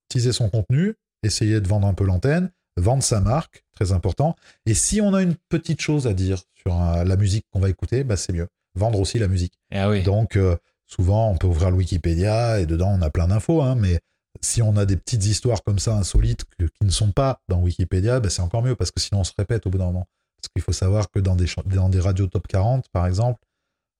teaser 0.08 0.32
son 0.32 0.50
contenu, 0.50 0.95
essayer 1.24 1.60
de 1.60 1.68
vendre 1.68 1.88
un 1.88 1.94
peu 1.94 2.06
l'antenne, 2.06 2.52
vendre 2.78 3.04
sa 3.04 3.20
marque, 3.20 3.66
très 3.74 3.92
important. 3.92 4.38
Et 4.66 4.76
si 4.76 5.02
on 5.02 5.14
a 5.14 5.22
une 5.22 5.36
petite 5.50 5.82
chose 5.82 6.08
à 6.08 6.14
dire 6.14 6.42
sur 6.56 6.74
la 6.74 7.16
musique 7.18 7.45
qu'on 7.52 7.60
va 7.60 7.70
écouter, 7.70 8.06
bah, 8.06 8.16
c'est 8.16 8.32
mieux. 8.32 8.48
Vendre 8.76 9.00
aussi 9.00 9.20
la 9.20 9.28
musique. 9.28 9.54
Ah 9.74 9.90
oui. 9.90 10.04
Donc, 10.04 10.36
euh, 10.36 10.58
souvent, 10.88 11.30
on 11.31 11.38
peut 11.38 11.47
ouvrir 11.47 11.72
le 11.72 11.77
Wikipédia 11.77 12.59
et 12.59 12.65
dedans, 12.65 12.89
on 12.97 13.01
a 13.01 13.09
plein 13.09 13.27
d'infos, 13.27 13.61
hein, 13.61 13.75
mais 13.75 13.99
si 14.41 14.61
on 14.61 14.75
a 14.77 14.85
des 14.85 14.97
petites 14.97 15.25
histoires 15.25 15.64
comme 15.64 15.80
ça 15.80 15.95
insolites 15.95 16.45
que- 16.57 16.65
qui 16.65 16.85
ne 16.85 16.89
sont 16.91 17.11
pas 17.11 17.41
dans 17.47 17.59
Wikipédia, 17.61 18.19
bah, 18.19 18.30
c'est 18.30 18.41
encore 18.41 18.61
mieux 18.64 18.75
parce 18.75 18.91
que 18.91 18.99
sinon 18.99 19.22
on 19.22 19.23
se 19.23 19.31
répète 19.38 19.65
au 19.65 19.69
bout 19.69 19.77
d'un 19.77 19.85
moment. 19.85 20.07
Parce 20.41 20.49
qu'il 20.53 20.61
faut 20.61 20.73
savoir 20.73 21.09
que 21.09 21.19
dans 21.19 21.35
des, 21.35 21.47
dans 21.65 21.89
des 21.89 21.99
radios 21.99 22.27
top 22.27 22.45
40, 22.47 22.88
par 22.91 23.07
exemple, 23.07 23.39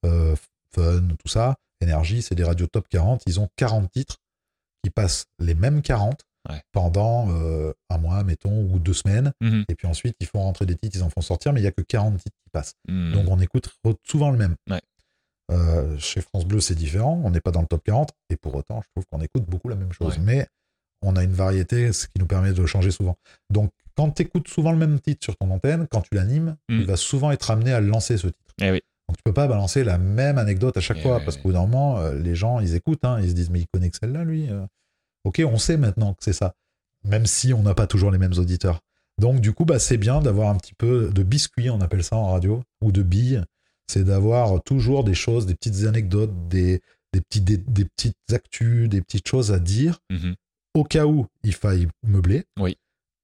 euh, 0.05 0.35
Fun, 0.73 1.07
tout 1.17 1.30
ça, 1.30 1.55
Énergie, 1.81 2.22
c'est 2.22 2.35
des 2.35 2.43
radios 2.43 2.67
top 2.67 2.88
40, 2.89 3.22
ils 3.27 3.39
ont 3.39 3.47
40 3.55 3.89
titres 3.91 4.17
qui 4.83 4.89
passent 4.89 5.25
les 5.39 5.55
mêmes 5.55 5.81
40 5.81 6.22
Ouais. 6.47 6.61
pendant 6.73 7.27
euh, 7.31 7.73
un 7.89 7.97
mois, 7.97 8.23
mettons, 8.23 8.65
ou 8.72 8.77
deux 8.77 8.93
semaines. 8.93 9.31
Mhm. 9.41 9.65
Et 9.67 9.73
puis 9.73 9.88
ensuite, 9.88 10.15
ils 10.19 10.27
font 10.27 10.41
rentrer 10.43 10.67
des 10.67 10.75
titres, 10.75 10.95
ils 10.97 11.01
en 11.03 11.09
font 11.09 11.22
sortir, 11.22 11.53
mais 11.53 11.59
il 11.59 11.64
n'y 11.64 11.67
a 11.67 11.72
que 11.72 11.81
40 11.81 12.17
titres 12.19 12.38
qui 12.43 12.49
passent. 12.51 12.73
Mhm. 12.88 13.14
Donc 13.14 13.25
on 13.30 13.39
écoute 13.39 13.69
souvent 14.03 14.30
le 14.30 14.38
même. 14.38 14.55
Ouais. 14.69 14.80
Euh, 15.51 15.98
chez 15.99 16.22
France 16.22 16.45
Bleu, 16.45 16.59
c'est 16.59 16.75
différent. 16.75 17.22
On 17.24 17.30
n'est 17.30 17.41
pas 17.41 17.51
dans 17.51 17.61
le 17.61 17.67
top 17.67 17.83
40. 17.83 18.09
Et 18.30 18.35
pour 18.35 18.56
autant, 18.56 18.82
je 18.82 18.88
trouve 18.95 19.06
qu'on 19.11 19.22
écoute 19.24 19.43
beaucoup 19.48 19.69
la 19.69 19.75
même 19.75 19.91
chose. 19.93 20.17
Ouais. 20.17 20.24
Mais 20.24 20.48
on 21.01 21.15
a 21.15 21.24
une 21.24 21.33
variété, 21.33 21.93
ce 21.93 22.07
qui 22.07 22.19
nous 22.19 22.25
permet 22.25 22.51
de 22.53 22.65
changer 22.65 22.91
souvent. 22.91 23.15
Donc 23.51 23.72
quand 23.95 24.09
tu 24.11 24.24
écoutes 24.24 24.48
souvent 24.48 24.72
le 24.72 24.77
même 24.77 24.99
titre 24.99 25.24
sur 25.24 25.35
ton 25.38 25.51
antenne, 25.51 25.88
quand 25.90 26.01
tu 26.01 26.15
l'animes, 26.15 26.56
Mm. 26.69 26.80
tu 26.80 26.85
vas 26.85 26.98
souvent 26.98 27.32
être 27.32 27.51
amené 27.51 27.72
à 27.74 27.80
lancer 27.82 28.17
ce 28.17 28.27
titre. 28.27 28.53
Eh 28.61 28.72
oui. 28.72 28.82
Donc 29.07 29.17
tu 29.17 29.24
peux 29.24 29.33
pas 29.33 29.48
balancer 29.48 29.83
la 29.83 29.98
même 29.99 30.38
anecdote 30.40 30.75
à 30.77 30.82
chaque 30.82 30.98
Eh 30.99 31.03
fois. 31.03 31.19
parce 31.19 31.35
ouais. 31.38 31.41
qu'au 31.43 31.49
bout 31.49 31.53
d'un 31.53 31.61
moment, 31.61 31.99
euh, 31.99 32.15
les 32.15 32.33
gens, 32.35 32.59
ils 32.59 32.74
écoutent. 32.75 33.06
hein, 33.06 33.19
ils 33.22 33.30
se 33.30 33.35
disent, 33.35 33.51
mais 33.51 33.59
il 33.59 33.67
connaît 33.67 33.90
que 33.91 33.98
celle-là, 34.01 34.24
lui. 34.24 34.49
euh. 34.49 34.65
Ok, 35.25 35.41
on 35.45 35.57
sait 35.57 35.77
maintenant 35.77 36.14
que 36.14 36.24
c'est 36.24 36.33
ça. 36.33 36.53
Même 37.03 37.27
si 37.27 37.53
on 37.53 37.61
n'a 37.61 37.75
pas 37.75 37.85
toujours 37.88 38.09
les 38.09 38.17
mêmes 38.17 38.33
auditeurs. 38.38 38.80
Donc, 39.19 39.40
du 39.41 39.53
coup, 39.53 39.64
bah, 39.64 39.77
c'est 39.80 39.98
bien 39.98 40.19
d'avoir 40.22 40.49
un 40.49 40.56
petit 40.57 40.74
peu 40.74 41.09
de 41.14 41.24
biscuit, 41.24 41.69
on 41.69 41.80
appelle 41.82 42.03
ça 42.03 42.15
en 42.17 42.32
radio, 42.32 42.64
ou 42.82 42.91
de 42.91 43.01
billes. 43.03 43.43
C'est 43.88 44.03
d'avoir 44.03 44.61
toujours 44.64 45.03
des 45.03 45.14
choses, 45.14 45.45
des 45.45 45.55
petites 45.55 45.85
anecdotes, 45.85 46.47
des, 46.47 46.81
des, 47.14 47.22
petits, 47.22 47.41
des, 47.41 47.57
des 47.57 47.85
petites 47.85 48.17
actus, 48.33 48.89
des 48.89 49.01
petites 49.01 49.27
choses 49.27 49.51
à 49.51 49.59
dire, 49.59 49.99
Mhm. 50.11 50.35
au 50.75 50.83
cas 50.83 51.05
où 51.05 51.27
il 51.43 51.53
faille 51.53 51.88
meubler. 52.05 52.43
Oui. 52.59 52.77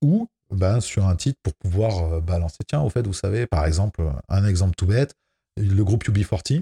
Ou 0.04 0.28
ben, 0.54 0.82
sur 0.82 1.06
un 1.08 1.16
titre 1.16 1.40
pour 1.44 1.54
pouvoir 1.56 2.14
euh, 2.14 2.20
balancer. 2.22 2.58
Tiens, 2.68 2.82
au 2.82 2.90
fait, 2.90 3.06
vous 3.08 3.14
savez, 3.14 3.48
par 3.48 3.66
exemple, 3.66 4.02
un 4.30 4.46
exemple 4.46 4.76
tout 4.78 4.86
bête, 4.86 5.14
le 5.58 5.84
groupe 5.84 6.04
UB40, 6.06 6.62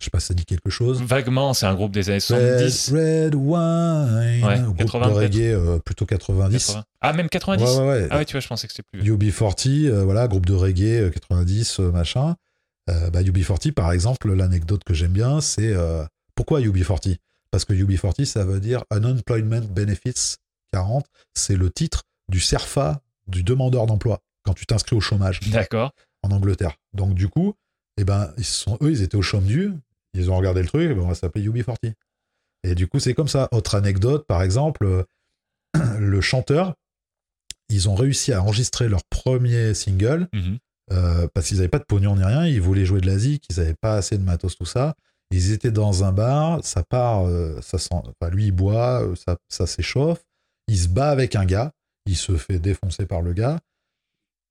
Je 0.00 0.04
sais 0.04 0.10
pas 0.10 0.18
si 0.20 0.26
ça 0.28 0.34
dit 0.34 0.44
quelque 0.44 0.70
chose. 0.70 1.00
Vaguement, 1.02 1.54
c'est 1.54 1.66
un 1.66 1.74
groupe 1.74 1.92
des 1.92 2.08
années 2.08 2.16
Red, 2.18 2.68
70. 2.68 2.90
Red 2.92 3.34
Wine, 3.34 4.44
Ouais, 4.44 4.60
groupe 4.60 4.76
80 4.78 5.06
de 5.08 5.12
reggae 5.12 5.52
euh, 5.54 5.78
plutôt 5.78 6.04
90. 6.06 6.66
80. 6.66 6.84
Ah, 7.00 7.12
même 7.12 7.28
90 7.28 7.62
Ouais, 7.62 7.78
ouais, 7.78 7.86
ouais. 7.86 8.08
Ah 8.10 8.18
ouais, 8.18 8.24
tu 8.24 8.32
vois, 8.32 8.40
je 8.40 8.48
pensais 8.48 8.66
que 8.66 8.72
c'était 8.72 8.86
plus 8.92 9.00
vieux. 9.02 9.14
UB40, 9.16 9.86
euh, 9.86 10.04
voilà, 10.04 10.26
groupe 10.28 10.46
de 10.46 10.54
reggae 10.54 11.00
euh, 11.00 11.10
90, 11.10 11.78
euh, 11.80 11.90
machin. 11.92 12.34
Euh, 12.90 13.10
bah, 13.10 13.22
UB40, 13.22 13.72
par 13.72 13.92
exemple, 13.92 14.32
l'anecdote 14.32 14.84
que 14.84 14.94
j'aime 14.94 15.12
bien, 15.12 15.40
c'est 15.40 15.72
euh, 15.72 16.04
pourquoi 16.34 16.60
UB40 16.60 17.16
Parce 17.50 17.64
que 17.64 17.72
UB40, 17.72 18.24
ça 18.24 18.44
veut 18.44 18.60
dire 18.60 18.84
Unemployment 18.90 19.62
Benefits 19.62 20.36
40, 20.72 21.06
c'est 21.34 21.56
le 21.56 21.70
titre 21.70 22.02
du 22.28 22.40
CERFA 22.40 23.00
du 23.26 23.42
demandeur 23.42 23.86
d'emploi 23.86 24.20
quand 24.42 24.54
tu 24.54 24.66
t'inscris 24.66 24.96
au 24.96 25.00
chômage 25.00 25.40
D'accord. 25.48 25.92
en 26.22 26.30
Angleterre. 26.30 26.76
Donc 26.92 27.14
du 27.14 27.28
coup, 27.28 27.54
eh 27.96 28.04
ben, 28.04 28.32
ils 28.36 28.44
sont, 28.44 28.76
eux, 28.82 28.90
ils 28.90 29.02
étaient 29.02 29.16
au 29.16 29.22
chôme 29.22 29.44
du, 29.44 29.72
ils 30.12 30.30
ont 30.30 30.36
regardé 30.36 30.60
le 30.60 30.68
truc, 30.68 30.88
eh 30.90 30.94
ben, 30.94 31.02
on 31.02 31.08
va 31.08 31.14
s'appeler 31.14 31.48
UB40. 31.48 31.92
Et 32.64 32.74
du 32.74 32.86
coup, 32.86 32.98
c'est 32.98 33.14
comme 33.14 33.28
ça. 33.28 33.48
Autre 33.52 33.74
anecdote, 33.74 34.26
par 34.26 34.42
exemple, 34.42 34.84
euh, 34.84 35.04
le 35.98 36.20
chanteur, 36.20 36.74
ils 37.70 37.88
ont 37.88 37.94
réussi 37.94 38.32
à 38.32 38.42
enregistrer 38.42 38.88
leur 38.88 39.04
premier 39.04 39.74
single 39.74 40.28
Mhm. 40.34 40.58
Euh, 40.92 41.26
parce 41.34 41.46
qu'ils 41.48 41.56
n'avaient 41.58 41.68
pas 41.68 41.78
de 41.78 41.84
pognon 41.84 42.16
ni 42.16 42.24
rien, 42.24 42.46
ils 42.46 42.60
voulaient 42.60 42.84
jouer 42.84 43.00
de 43.00 43.06
la 43.06 43.18
zik, 43.18 43.44
ils 43.50 43.56
n'avaient 43.58 43.74
pas 43.74 43.94
assez 43.96 44.18
de 44.18 44.22
matos, 44.22 44.56
tout 44.56 44.66
ça. 44.66 44.94
Ils 45.30 45.52
étaient 45.52 45.70
dans 45.72 46.04
un 46.04 46.12
bar, 46.12 46.62
ça 46.64 46.82
part, 46.82 47.26
euh, 47.26 47.58
ça 47.62 47.78
sent, 47.78 47.94
enfin, 47.94 48.30
lui 48.30 48.46
il 48.46 48.52
boit, 48.52 49.02
euh, 49.02 49.14
ça, 49.16 49.36
ça 49.48 49.66
s'échauffe, 49.66 50.22
il 50.68 50.78
se 50.78 50.88
bat 50.88 51.10
avec 51.10 51.34
un 51.34 51.44
gars, 51.46 51.72
il 52.06 52.16
se 52.16 52.36
fait 52.36 52.58
défoncer 52.58 53.06
par 53.06 53.22
le 53.22 53.32
gars, 53.32 53.58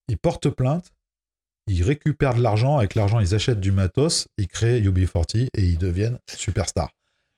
il 0.10 0.18
porte 0.18 0.50
plainte, 0.50 0.92
ils 1.68 1.84
récupèrent 1.84 2.34
de 2.34 2.42
l'argent, 2.42 2.78
avec 2.80 2.95
l'argent 2.95 3.20
ils 3.20 3.36
achètent 3.36 3.60
du 3.62 3.72
matos, 3.72 4.28
ils 4.38 4.48
créent 4.48 4.82
UB40 4.82 5.48
et 5.53 5.64
ils 5.64 5.78
deviennent 5.78 6.20
superstars. 6.36 6.90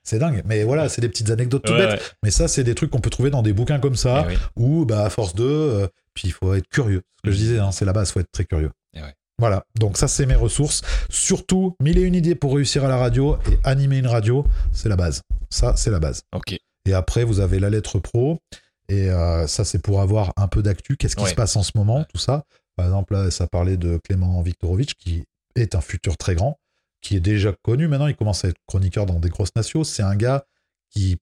C'est 0.03 0.19
dingue, 0.19 0.43
mais 0.45 0.63
voilà, 0.63 0.87
c'est 0.87 1.01
des 1.01 1.09
petites 1.09 1.29
anecdotes 1.31 1.63
tout 1.65 1.73
Ouais, 1.73 1.79
bêtes. 1.79 1.99
ouais. 1.99 2.05
Mais 2.23 2.31
ça, 2.31 2.47
c'est 2.47 2.63
des 2.63 2.75
trucs 2.75 2.91
qu'on 2.91 3.01
peut 3.01 3.09
trouver 3.09 3.31
dans 3.31 3.41
des 3.41 3.53
bouquins 3.53 3.79
comme 3.79 3.95
ça, 3.95 4.25
Eh 4.25 4.33
oui. 4.33 4.37
ou 4.55 4.85
bah, 4.85 5.03
à 5.05 5.09
force 5.09 5.33
de, 5.33 5.43
euh, 5.43 5.87
puis 6.13 6.27
il 6.27 6.31
faut 6.31 6.53
être 6.53 6.67
curieux. 6.69 7.01
Ce 7.17 7.21
que 7.23 7.31
je 7.31 7.37
Mhm. 7.37 7.43
disais, 7.43 7.59
hein, 7.59 7.71
c'est 7.71 7.85
la 7.85 7.93
base, 7.93 8.09
il 8.09 8.13
faut 8.13 8.19
être 8.19 8.31
très 8.31 8.45
curieux. 8.45 8.71
Et 8.95 9.01
ouais. 9.01 9.13
Voilà, 9.37 9.65
donc 9.77 9.97
ça 9.97 10.07
c'est 10.07 10.25
mes 10.25 10.35
ressources. 10.35 10.81
Surtout, 11.09 11.75
mille 11.81 11.97
et 11.97 12.03
une 12.03 12.15
idées 12.15 12.35
pour 12.35 12.55
réussir 12.55 12.85
à 12.85 12.87
la 12.87 12.97
radio 12.97 13.37
et 13.51 13.57
animer 13.65 13.97
une 13.97 14.07
radio, 14.07 14.45
c'est 14.71 14.87
la 14.89 14.95
base. 14.95 15.21
Ça, 15.49 15.75
c'est 15.75 15.91
la 15.91 15.99
base. 15.99 16.23
Ok. 16.33 16.55
Et 16.85 16.93
après, 16.93 17.23
vous 17.23 17.39
avez 17.41 17.59
la 17.59 17.69
lettre 17.69 17.99
pro, 17.99 18.39
et 18.87 19.09
euh, 19.09 19.47
ça 19.47 19.65
c'est 19.65 19.79
pour 19.79 19.99
avoir 20.01 20.31
un 20.37 20.47
peu 20.47 20.61
d'actu. 20.63 20.95
Qu'est-ce 20.97 21.15
qui 21.15 21.23
Ouais. 21.23 21.29
se 21.31 21.35
passe 21.35 21.55
en 21.55 21.63
ce 21.63 21.71
moment, 21.75 22.05
tout 22.05 22.17
ça? 22.19 22.43
Par 22.77 22.85
exemple, 22.85 23.13
là, 23.13 23.31
ça 23.31 23.47
parlait 23.47 23.77
de 23.77 23.99
Clément 24.03 24.41
Viktorovitch, 24.41 24.93
qui 24.95 25.23
est 25.55 25.75
un 25.75 25.81
futur 25.81 26.15
très 26.17 26.35
grand, 26.35 26.57
qui 27.01 27.15
est 27.15 27.21
déjà 27.21 27.53
connu 27.63 27.87
maintenant, 27.87 28.07
il 28.07 28.15
commence 28.15 28.45
à 28.45 28.49
être 28.49 28.59
chroniqueur 28.67 29.05
dans 29.05 29.19
des 29.19 29.29
grosses 29.29 29.55
nations. 29.55 29.83
C'est 29.83 30.03
un 30.03 30.15
gars 30.15 30.45
qui, 30.91 31.17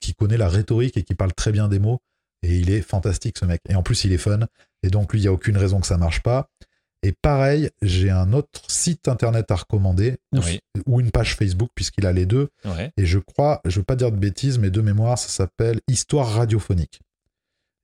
qui 0.00 0.14
connaît 0.14 0.36
la 0.36 0.48
rhétorique 0.48 0.96
et 0.96 1.02
qui 1.02 1.14
parle 1.14 1.32
très 1.32 1.52
bien 1.52 1.68
des 1.68 1.78
mots. 1.78 2.00
Et 2.42 2.58
il 2.58 2.70
est 2.70 2.80
fantastique, 2.82 3.38
ce 3.38 3.44
mec. 3.44 3.60
Et 3.68 3.74
en 3.74 3.82
plus, 3.82 4.04
il 4.04 4.12
est 4.12 4.18
fun. 4.18 4.40
Et 4.82 4.88
donc, 4.88 5.12
lui, 5.12 5.20
il 5.20 5.22
n'y 5.22 5.28
a 5.28 5.32
aucune 5.32 5.56
raison 5.58 5.78
que 5.80 5.86
ça 5.86 5.98
marche 5.98 6.22
pas. 6.22 6.48
Et 7.02 7.12
pareil, 7.12 7.70
j'ai 7.80 8.10
un 8.10 8.32
autre 8.34 8.62
site 8.68 9.08
internet 9.08 9.50
à 9.50 9.56
recommander, 9.56 10.18
ou, 10.34 10.40
Oui. 10.40 10.60
ou 10.86 11.00
une 11.00 11.10
page 11.10 11.34
Facebook, 11.34 11.70
puisqu'il 11.74 12.04
a 12.06 12.12
les 12.12 12.26
deux. 12.26 12.48
Ouais. 12.64 12.92
Et 12.98 13.06
je 13.06 13.18
crois, 13.18 13.60
je 13.64 13.78
veux 13.80 13.84
pas 13.84 13.96
dire 13.96 14.12
de 14.12 14.16
bêtises, 14.18 14.58
mais 14.58 14.70
de 14.70 14.80
mémoire, 14.82 15.18
ça 15.18 15.28
s'appelle 15.28 15.80
Histoire 15.88 16.28
radiophonique. 16.34 17.00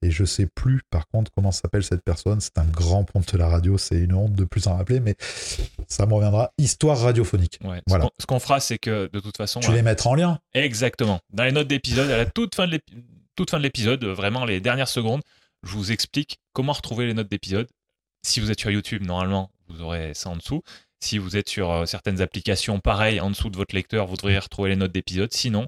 Et 0.03 0.11
je 0.11 0.25
sais 0.25 0.45
plus, 0.45 0.81
par 0.91 1.07
contre, 1.07 1.31
comment 1.35 1.51
s'appelle 1.51 1.83
cette 1.83 2.03
personne. 2.03 2.39
C'est 2.39 2.59
un 2.59 2.65
grand 2.65 3.03
ponte 3.03 3.33
de 3.33 3.37
la 3.39 3.47
radio. 3.47 3.79
C'est 3.79 3.97
une 3.97 4.13
honte 4.13 4.33
de 4.33 4.43
plus 4.45 4.67
en 4.67 4.75
rappeler, 4.77 4.99
mais 4.99 5.15
ça 5.87 6.05
me 6.05 6.13
reviendra. 6.13 6.51
Histoire 6.59 6.99
radiophonique. 6.99 7.57
ouais. 7.63 7.77
Ce 7.77 7.83
Voilà. 7.87 8.03
qu'on- 8.05 8.11
Ce 8.19 8.25
qu'on 8.27 8.39
fera, 8.39 8.59
c'est 8.59 8.77
que 8.77 9.09
de 9.11 9.19
toute 9.19 9.37
façon. 9.37 9.59
Tu 9.59 9.71
les 9.71 9.79
euh, 9.79 9.83
mettre 9.83 10.05
en 10.05 10.13
lien. 10.13 10.37
Exactement. 10.53 11.19
Dans 11.33 11.43
les 11.45 11.51
notes 11.51 11.67
d'épisode, 11.67 12.11
à 12.11 12.17
la 12.17 12.27
toute 12.27 12.53
fin 12.53 12.67
de 12.67 12.77
l'épisode, 13.63 14.05
vraiment 14.05 14.45
les 14.45 14.59
dernières 14.61 14.87
secondes, 14.87 15.21
je 15.63 15.71
vous 15.71 15.91
explique 15.91 16.37
comment 16.53 16.73
retrouver 16.73 17.07
les 17.07 17.15
notes 17.15 17.31
d'épisode. 17.31 17.67
Si 18.27 18.39
vous 18.41 18.51
êtes 18.51 18.59
sur 18.59 18.69
YouTube, 18.71 19.03
normalement, 19.05 19.51
vous 19.67 19.81
aurez 19.81 20.13
ça 20.13 20.29
en 20.29 20.35
dessous. 20.35 20.61
Si 20.99 21.17
vous 21.17 21.37
êtes 21.37 21.47
sur 21.47 21.71
euh, 21.71 21.85
certaines 21.85 22.21
applications, 22.21 22.79
pareil, 22.79 23.21
en 23.21 23.29
dessous 23.29 23.49
de 23.49 23.55
votre 23.55 23.73
lecteur, 23.73 24.05
vous 24.07 24.17
devriez 24.17 24.37
retrouver 24.39 24.69
les 24.71 24.75
notes 24.75 24.91
d'épisode. 24.91 25.31
Sinon, 25.33 25.65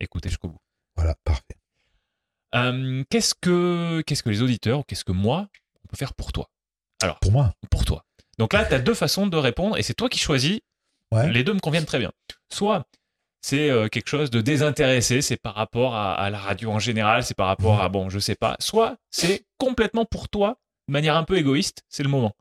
écoutez 0.00 0.28
jusqu'au 0.30 0.48
bout. 0.48 0.58
Voilà, 0.96 1.14
parfait. 1.24 1.56
Euh, 2.54 3.02
qu'est-ce 3.10 3.34
que 3.34 4.02
qu'est-ce 4.06 4.22
que 4.22 4.30
les 4.30 4.42
auditeurs 4.42 4.80
ou 4.80 4.82
qu'est-ce 4.84 5.04
que 5.04 5.12
moi 5.12 5.48
on 5.84 5.88
peut 5.88 5.96
faire 5.96 6.14
pour 6.14 6.32
toi? 6.32 6.48
Pour 7.20 7.32
moi? 7.32 7.52
Pour 7.70 7.84
toi. 7.84 8.04
Donc 8.38 8.52
là, 8.52 8.64
tu 8.64 8.74
as 8.74 8.78
deux 8.78 8.94
façons 8.94 9.26
de 9.26 9.36
répondre 9.36 9.76
et 9.76 9.82
c'est 9.82 9.94
toi 9.94 10.08
qui 10.08 10.18
choisis 10.18 10.60
Ouais. 11.10 11.30
les 11.30 11.44
deux 11.44 11.52
me 11.52 11.60
conviennent 11.60 11.84
très 11.84 11.98
bien. 11.98 12.10
Soit 12.50 12.86
c'est 13.42 13.68
euh, 13.68 13.88
quelque 13.88 14.08
chose 14.08 14.30
de 14.30 14.40
désintéressé, 14.40 15.20
c'est 15.20 15.36
par 15.36 15.54
rapport 15.54 15.94
à, 15.94 16.14
à 16.14 16.30
la 16.30 16.38
radio 16.38 16.70
en 16.70 16.78
général, 16.78 17.22
c'est 17.22 17.34
par 17.34 17.48
rapport 17.48 17.82
à, 17.82 17.88
bon, 17.90 18.08
je 18.08 18.18
sais 18.18 18.34
pas. 18.36 18.56
Soit 18.60 18.96
c'est 19.10 19.44
complètement 19.58 20.06
pour 20.06 20.30
toi, 20.30 20.56
de 20.88 20.92
manière 20.92 21.16
un 21.16 21.24
peu 21.24 21.36
égoïste, 21.36 21.84
c'est 21.88 22.02
le 22.02 22.08
moment. 22.08 22.34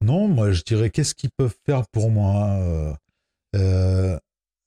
Non, 0.00 0.28
moi 0.28 0.52
je 0.52 0.62
dirais 0.62 0.90
qu'est-ce 0.90 1.14
qu'ils 1.14 1.30
peuvent 1.30 1.56
faire 1.64 1.84
pour 1.92 2.10
moi 2.10 2.48
euh, 2.58 2.92
euh, 3.56 4.18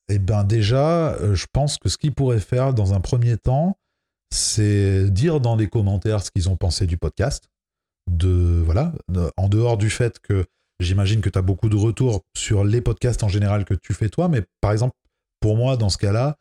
Eh 0.09 0.19
bien 0.19 0.43
déjà, 0.43 1.13
euh, 1.15 1.35
je 1.35 1.45
pense 1.51 1.77
que 1.77 1.89
ce 1.89 1.97
qu'ils 1.97 2.13
pourraient 2.13 2.39
faire 2.39 2.73
dans 2.73 2.93
un 2.93 3.01
premier 3.01 3.37
temps, 3.37 3.77
c'est 4.33 5.09
dire 5.09 5.41
dans 5.41 5.55
les 5.55 5.67
commentaires 5.67 6.21
ce 6.21 6.31
qu'ils 6.31 6.49
ont 6.49 6.57
pensé 6.57 6.87
du 6.87 6.97
podcast. 6.97 7.49
De 8.09 8.61
voilà, 8.63 8.93
en 9.35 9.49
dehors 9.49 9.77
du 9.77 9.89
fait 9.89 10.19
que 10.19 10.45
j'imagine 10.79 11.21
que 11.21 11.29
tu 11.29 11.39
as 11.39 11.41
beaucoup 11.41 11.69
de 11.69 11.75
retours 11.75 12.21
sur 12.37 12.63
les 12.63 12.79
podcasts 12.79 13.23
en 13.23 13.29
général 13.29 13.65
que 13.65 13.73
tu 13.73 13.93
fais 13.93 14.09
toi, 14.09 14.29
mais 14.29 14.43
par 14.61 14.71
exemple 14.71 14.95
pour 15.39 15.57
moi 15.57 15.75
dans 15.75 15.89
ce 15.89 15.97
cas-là, 15.97 16.37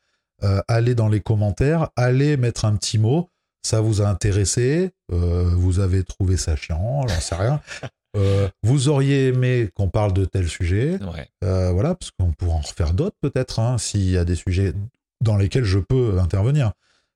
allez 0.69 0.95
dans 0.95 1.09
les 1.09 1.21
commentaires, 1.21 1.89
allez 1.97 2.37
mettre 2.37 2.67
un 2.67 2.77
petit 2.77 2.99
mot. 2.99 3.31
Ça 3.65 3.81
vous 3.81 4.03
a 4.03 4.09
intéressé, 4.09 4.91
euh, 5.13 5.51
vous 5.55 5.81
avez 5.81 6.05
trouvé 6.05 6.37
ça 6.37 6.55
chiant, 6.57 7.07
j'en 7.09 7.21
sais 7.21 7.35
rien. 7.37 7.61
Euh, 8.17 8.49
vous 8.63 8.89
auriez 8.89 9.27
aimé 9.27 9.71
qu'on 9.75 9.89
parle 9.89 10.13
de 10.13 10.25
tel 10.25 10.47
sujet, 10.49 11.01
Ouais. 11.03 11.29
euh, 11.43 11.73
voilà, 11.73 11.97
parce 11.97 12.13
qu'on 12.13 12.31
pourra 12.31 12.55
en 12.55 12.61
refaire 12.61 12.93
d'autres 12.95 13.17
peut-être, 13.21 13.59
hein, 13.59 13.77
s'il 13.77 14.09
y 14.09 14.17
a 14.17 14.25
des 14.25 14.37
sujets 14.37 14.73
dans 15.21 15.37
lesquels 15.37 15.65
je 15.65 15.81
peux 15.81 16.21
intervenir. 16.21 16.75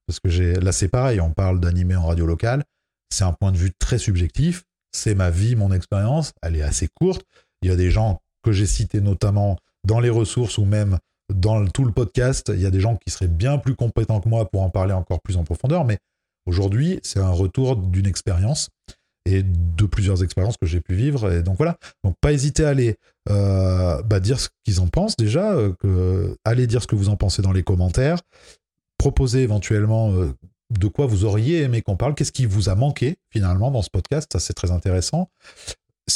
Parce 0.09 0.19
que 0.19 0.29
j'ai, 0.29 0.55
là 0.55 0.73
c'est 0.73 0.89
pareil, 0.89 1.21
on 1.21 1.31
parle 1.31 1.61
d'animer 1.61 1.95
en 1.95 2.05
radio 2.05 2.27
locale, 2.27 2.65
c'est 3.13 3.23
un 3.23 3.33
point 3.33 3.53
de 3.53 3.57
vue 3.57 3.71
très 3.79 3.99
subjectif, 3.99 4.65
c'est 4.91 5.15
ma 5.15 5.31
vie, 5.31 5.55
mon 5.55 5.71
expérience, 5.71 6.33
elle 6.43 6.57
est 6.57 6.63
assez 6.63 6.89
courte. 6.89 7.25
Il 7.63 7.69
y 7.69 7.73
a 7.73 7.77
des 7.77 7.93
gens 7.93 8.21
que 8.43 8.51
j'ai 8.51 8.67
cités 8.67 9.01
notamment 9.01 9.57
dans 9.87 10.01
les 10.01 10.11
ressources 10.11 10.59
ou 10.59 10.65
même 10.65 10.99
dans 11.33 11.61
le- 11.61 11.71
tout 11.71 11.85
le 11.85 11.93
podcast, 11.93 12.51
il 12.53 12.61
y 12.61 12.67
a 12.67 12.71
des 12.73 12.81
gens 12.81 12.97
qui 12.97 13.13
seraient 13.13 13.29
bien 13.29 13.59
plus 13.59 13.77
compétents 13.77 14.21
que 14.21 14.29
moi 14.29 14.51
pour 14.51 14.63
en 14.63 14.71
parler 14.71 14.95
encore 14.95 15.21
plus 15.21 15.37
en 15.37 15.45
profondeur, 15.45 15.85
mais 15.85 15.99
aujourd'hui 16.49 16.99
c'est 17.03 17.21
un 17.21 17.31
retour 17.31 17.77
d'une 17.77 18.07
expérience 18.07 18.71
et 19.29 19.43
de 19.43 19.87
plusieurs 19.87 20.23
expériences 20.23 20.57
que 20.57 20.67
j'ai 20.67 20.81
pu 20.81 20.95
vivre. 20.95 21.33
Et 21.33 21.43
donc 21.43 21.57
voilà, 21.59 21.77
donc 22.03 22.15
pas 22.21 22.33
hésiter 22.33 22.65
à 22.65 22.71
aller 22.71 22.97
euh, 23.29 24.03
bah, 24.03 24.21
dire 24.21 24.41
ce 24.41 24.49
qu'ils 24.65 24.81
en 24.81 24.89
pensent 24.89 25.17
déjà, 25.17 25.53
euh, 25.53 26.35
allez 26.45 26.67
dire 26.67 26.83
ce 26.83 26.87
que 26.87 26.97
vous 26.97 27.09
en 27.09 27.17
pensez 27.17 27.43
dans 27.43 27.53
les 27.53 27.63
commentaires, 27.63 28.19
proposer 28.97 29.43
éventuellement 29.43 30.13
euh, 30.13 30.33
de 30.71 30.89
quoi 30.89 31.07
vous 31.07 31.25
auriez 31.25 31.63
aimé 31.63 31.83
qu'on 31.83 31.97
parle, 31.97 32.15
qu'est-ce 32.15 32.33
qui 32.33 32.47
vous 32.47 32.69
a 32.69 32.75
manqué 32.75 33.17
finalement 33.31 33.71
dans 33.71 33.83
ce 33.83 33.91
podcast, 33.91 34.31
ça 34.33 34.41
c'est 34.41 34.55
très 34.55 34.71
intéressant. 34.71 35.31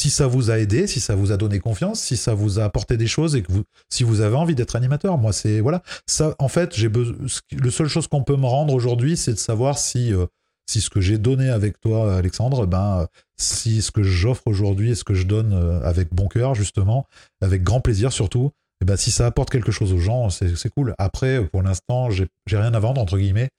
Si 0.02 0.10
ça 0.10 0.26
vous 0.26 0.50
a 0.50 0.58
aidé, 0.58 0.88
si 0.88 0.98
ça 0.98 1.14
vous 1.14 1.30
a 1.30 1.36
donné 1.36 1.60
confiance, 1.60 2.00
si 2.00 2.16
ça 2.16 2.34
vous 2.34 2.58
a 2.58 2.64
apporté 2.64 2.96
des 2.96 3.06
choses 3.06 3.36
et 3.36 3.42
que 3.42 3.52
vous, 3.52 3.62
si 3.88 4.02
vous 4.02 4.20
avez 4.20 4.34
envie 4.34 4.56
d'être 4.56 4.74
animateur, 4.74 5.16
moi 5.16 5.32
c'est 5.32 5.60
voilà, 5.60 5.80
ça 6.08 6.34
en 6.40 6.48
fait 6.48 6.74
j'ai 6.74 6.88
le 6.88 7.70
seule 7.70 7.86
chose 7.86 8.08
qu'on 8.08 8.24
peut 8.24 8.34
me 8.34 8.46
rendre 8.46 8.74
aujourd'hui, 8.74 9.16
c'est 9.16 9.32
de 9.32 9.38
savoir 9.38 9.78
si 9.78 10.12
euh, 10.12 10.26
si 10.68 10.80
ce 10.80 10.90
que 10.90 11.00
j'ai 11.00 11.18
donné 11.18 11.50
avec 11.50 11.78
toi, 11.80 12.16
Alexandre, 12.16 12.66
ben, 12.66 13.06
si 13.36 13.80
ce 13.80 13.92
que 13.92 14.02
j'offre 14.02 14.42
aujourd'hui 14.46 14.90
et 14.90 14.94
ce 14.96 15.04
que 15.04 15.14
je 15.14 15.24
donne 15.24 15.52
euh, 15.52 15.80
avec 15.84 16.12
bon 16.12 16.26
cœur, 16.26 16.56
justement, 16.56 17.06
avec 17.40 17.62
grand 17.62 17.80
plaisir 17.80 18.12
surtout, 18.12 18.50
et 18.80 18.84
ben, 18.84 18.96
si 18.96 19.12
ça 19.12 19.26
apporte 19.26 19.50
quelque 19.50 19.70
chose 19.70 19.92
aux 19.92 19.98
gens, 19.98 20.30
c'est 20.30 20.70
cool. 20.70 20.96
Après, 20.98 21.46
pour 21.46 21.62
l'instant, 21.62 22.10
j'ai 22.10 22.26
rien 22.50 22.74
à 22.74 22.80
vendre, 22.80 23.00
entre 23.00 23.18
guillemets. 23.18 23.50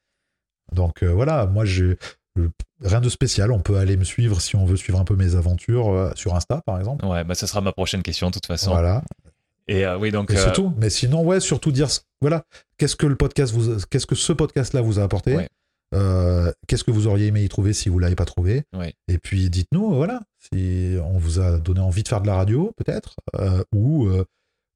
Donc 0.74 1.04
euh, 1.04 1.14
voilà, 1.14 1.46
moi, 1.46 1.64
j'ai 1.66 1.84
euh, 1.84 1.98
rien 2.82 3.02
de 3.02 3.10
spécial. 3.10 3.52
On 3.52 3.60
peut 3.60 3.78
aller 3.78 3.98
me 3.98 4.04
suivre 4.04 4.42
si 4.42 4.56
on 4.56 4.66
veut 4.66 4.78
suivre 4.78 5.00
un 5.00 5.04
peu 5.06 5.16
mes 5.16 5.36
aventures 5.36 5.90
euh, 5.90 6.12
sur 6.16 6.36
Insta, 6.36 6.62
par 6.66 6.80
exemple. 6.80 7.06
Ouais, 7.06 7.24
bah 7.24 7.36
ça 7.36 7.48
sera 7.48 7.62
ma 7.62 7.72
prochaine 7.72 8.04
question 8.04 8.28
de 8.30 8.34
toute 8.34 8.46
façon. 8.48 8.72
Voilà. 8.72 9.04
Et 9.68 9.86
euh, 9.86 9.98
oui, 9.98 10.12
donc 10.12 10.32
Et 10.32 10.38
euh, 10.38 10.44
c'est 10.44 10.54
tout. 10.54 10.74
Mais 10.78 10.90
sinon, 10.90 11.24
ouais, 11.24 11.40
surtout 11.40 11.72
dire, 11.72 11.88
voilà, 12.22 12.44
qu'est-ce 12.78 12.96
que 12.96 13.06
le 13.06 13.16
podcast 13.16 13.54
vous, 13.54 13.78
qu'est-ce 13.90 14.06
que 14.08 14.16
ce 14.16 14.34
podcast-là 14.34 14.82
vous 14.82 15.00
a 15.00 15.04
apporté? 15.04 15.36
Ouais. 15.36 15.48
Euh, 15.94 16.52
Qu'est-ce 16.68 16.84
que 16.84 16.92
vous 16.92 17.06
auriez 17.08 17.28
aimé 17.28 17.44
y 17.44 17.50
trouver 17.50 17.72
si 17.72 17.88
vous 17.90 18.00
l'avez 18.00 18.16
pas 18.16 18.26
trouvé? 18.26 18.64
Ouais. 18.76 18.96
Et 19.08 19.20
puis 19.20 19.50
dites-nous, 19.52 19.94
voilà, 19.94 20.22
si 20.40 20.96
on 21.04 21.20
vous 21.20 21.40
a 21.40 21.60
donné 21.60 21.82
envie 21.82 22.02
de 22.04 22.08
faire 22.08 22.22
de 22.22 22.28
la 22.28 22.36
radio, 22.36 22.74
peut-être, 22.78 23.16
euh, 23.36 23.64
ou 23.76 24.08
euh, 24.08 24.26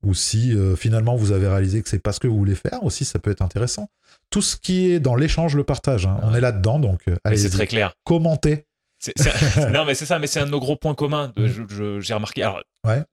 ou 0.03 0.13
si 0.13 0.53
euh, 0.53 0.75
finalement 0.75 1.15
vous 1.15 1.31
avez 1.31 1.47
réalisé 1.47 1.81
que 1.81 1.89
c'est 1.89 1.99
pas 1.99 2.11
ce 2.13 2.19
que 2.19 2.27
vous 2.27 2.37
voulez 2.37 2.55
faire 2.55 2.83
aussi, 2.83 3.03
ça 3.05 3.19
peut 3.19 3.31
être 3.31 3.41
intéressant. 3.41 3.89
Tout 4.29 4.41
ce 4.41 4.55
qui 4.57 4.91
est 4.91 4.99
dans 4.99 5.15
l'échange, 5.15 5.55
le 5.55 5.63
partage. 5.63 6.05
hein. 6.05 6.19
On 6.23 6.33
est 6.35 6.41
là-dedans, 6.41 6.79
donc 6.79 7.01
euh, 7.07 7.15
allez 7.23 7.37
c'est 7.37 7.49
très 7.49 7.67
clair. 7.67 7.93
commentez. 8.03 8.65
Non, 9.71 9.85
mais 9.85 9.95
c'est 9.95 10.05
ça, 10.05 10.19
mais 10.19 10.27
c'est 10.27 10.39
un 10.39 10.45
de 10.45 10.51
nos 10.51 10.59
gros 10.59 10.75
points 10.75 10.95
communs. 10.95 11.31
je- 11.37 11.99
J'ai 11.99 12.13
remarqué. 12.13 12.43
Alors, 12.43 12.61
Ouais. 12.85 13.03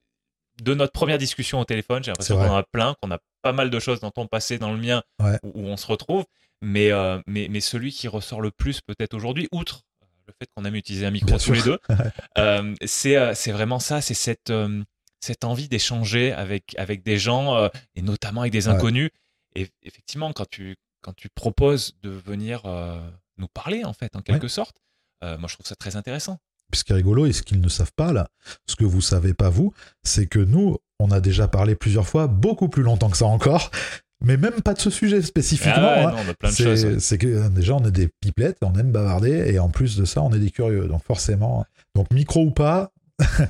de 0.62 0.74
notre 0.74 0.92
première 0.92 1.18
discussion 1.18 1.58
au 1.60 1.64
téléphone. 1.64 2.02
J'ai 2.04 2.10
l'impression 2.10 2.36
qu'on 2.36 2.48
en 2.48 2.56
a 2.56 2.62
plein, 2.62 2.94
qu'on 3.02 3.10
a 3.10 3.18
pas 3.42 3.52
mal 3.52 3.70
de 3.70 3.78
choses 3.80 4.00
dans 4.00 4.10
ton 4.10 4.26
passé, 4.26 4.58
dans 4.58 4.72
le 4.72 4.78
mien, 4.78 5.02
Ouais. 5.22 5.38
où, 5.42 5.50
où 5.62 5.66
on 5.66 5.76
se 5.76 5.86
retrouve. 5.86 6.24
Mais, 6.62 6.92
euh, 6.92 7.18
mais, 7.26 7.48
mais 7.50 7.60
celui 7.60 7.92
qui 7.92 8.08
ressort 8.08 8.40
le 8.40 8.50
plus 8.50 8.80
peut-être 8.80 9.12
aujourd'hui, 9.14 9.48
outre 9.52 9.82
le 10.26 10.32
fait 10.38 10.48
qu'on 10.56 10.64
aime 10.64 10.74
utiliser 10.76 11.04
un 11.04 11.10
micro 11.10 11.26
Bien 11.26 11.36
tous 11.36 11.42
sûr. 11.42 11.54
les 11.54 11.62
deux, 11.62 11.78
euh, 12.38 12.74
c'est 12.86 13.16
euh, 13.16 13.34
c'est 13.34 13.52
vraiment 13.52 13.78
ça, 13.78 14.00
c'est 14.00 14.14
cette, 14.14 14.48
euh, 14.48 14.82
cette 15.24 15.44
envie 15.44 15.68
d'échanger 15.68 16.32
avec, 16.32 16.74
avec 16.76 17.02
des 17.02 17.16
gens, 17.18 17.56
euh, 17.56 17.68
et 17.94 18.02
notamment 18.02 18.42
avec 18.42 18.52
des 18.52 18.68
Ouais. 18.68 18.74
inconnus. 18.74 19.10
Et 19.56 19.68
effectivement, 19.82 20.32
quand 20.34 20.48
tu, 20.48 20.76
quand 21.02 21.14
tu 21.16 21.28
proposes 21.34 21.94
de 22.02 22.10
venir 22.10 22.62
euh, 22.66 23.00
nous 23.38 23.48
parler, 23.48 23.84
en 23.84 23.94
fait, 23.94 24.14
en 24.16 24.20
quelque 24.20 24.48
sorte, 24.48 24.76
euh, 25.22 25.38
moi 25.38 25.48
je 25.48 25.54
trouve 25.54 25.66
ça 25.66 25.76
très 25.76 25.96
intéressant. 25.96 26.38
Puis 26.70 26.80
ce 26.80 26.84
qui 26.84 26.92
est 26.92 26.96
rigolo 26.96 27.24
et 27.26 27.32
ce 27.32 27.42
qu'ils 27.42 27.60
ne 27.60 27.68
savent 27.68 27.92
pas 27.96 28.12
là, 28.12 28.28
ce 28.66 28.76
que 28.76 28.84
vous 28.84 29.00
savez 29.00 29.32
pas 29.32 29.48
vous, 29.48 29.72
c'est 30.02 30.26
que 30.26 30.38
nous, 30.40 30.76
on 31.00 31.10
a 31.10 31.20
déjà 31.20 31.48
parlé 31.48 31.74
plusieurs 31.74 32.06
fois, 32.06 32.26
beaucoup 32.26 32.68
plus 32.68 32.82
longtemps 32.82 33.08
que 33.10 33.16
ça 33.16 33.26
encore, 33.26 33.70
mais 34.22 34.36
même 34.36 34.60
pas 34.62 34.74
de 34.74 34.80
ce 34.80 34.90
sujet 34.90 35.22
spécifiquement. 35.22 35.74
Ah 35.76 35.94
ouais, 35.96 36.04
hein. 36.04 36.10
non, 36.12 36.22
on 36.26 36.30
a 36.30 36.34
plein 36.34 36.50
de 36.50 36.98
C'est 36.98 37.12
ouais. 37.14 37.18
que 37.18 37.48
déjà 37.48 37.74
on 37.74 37.84
est 37.84 37.90
des 37.90 38.08
pipelettes, 38.20 38.58
on 38.62 38.74
aime 38.74 38.92
bavarder 38.92 39.52
et 39.52 39.58
en 39.58 39.70
plus 39.70 39.96
de 39.96 40.04
ça 40.04 40.20
on 40.22 40.32
est 40.32 40.38
des 40.38 40.50
curieux. 40.50 40.86
Donc 40.86 41.02
forcément, 41.04 41.64
donc 41.94 42.10
micro 42.12 42.42
ou 42.44 42.50
pas, 42.50 42.90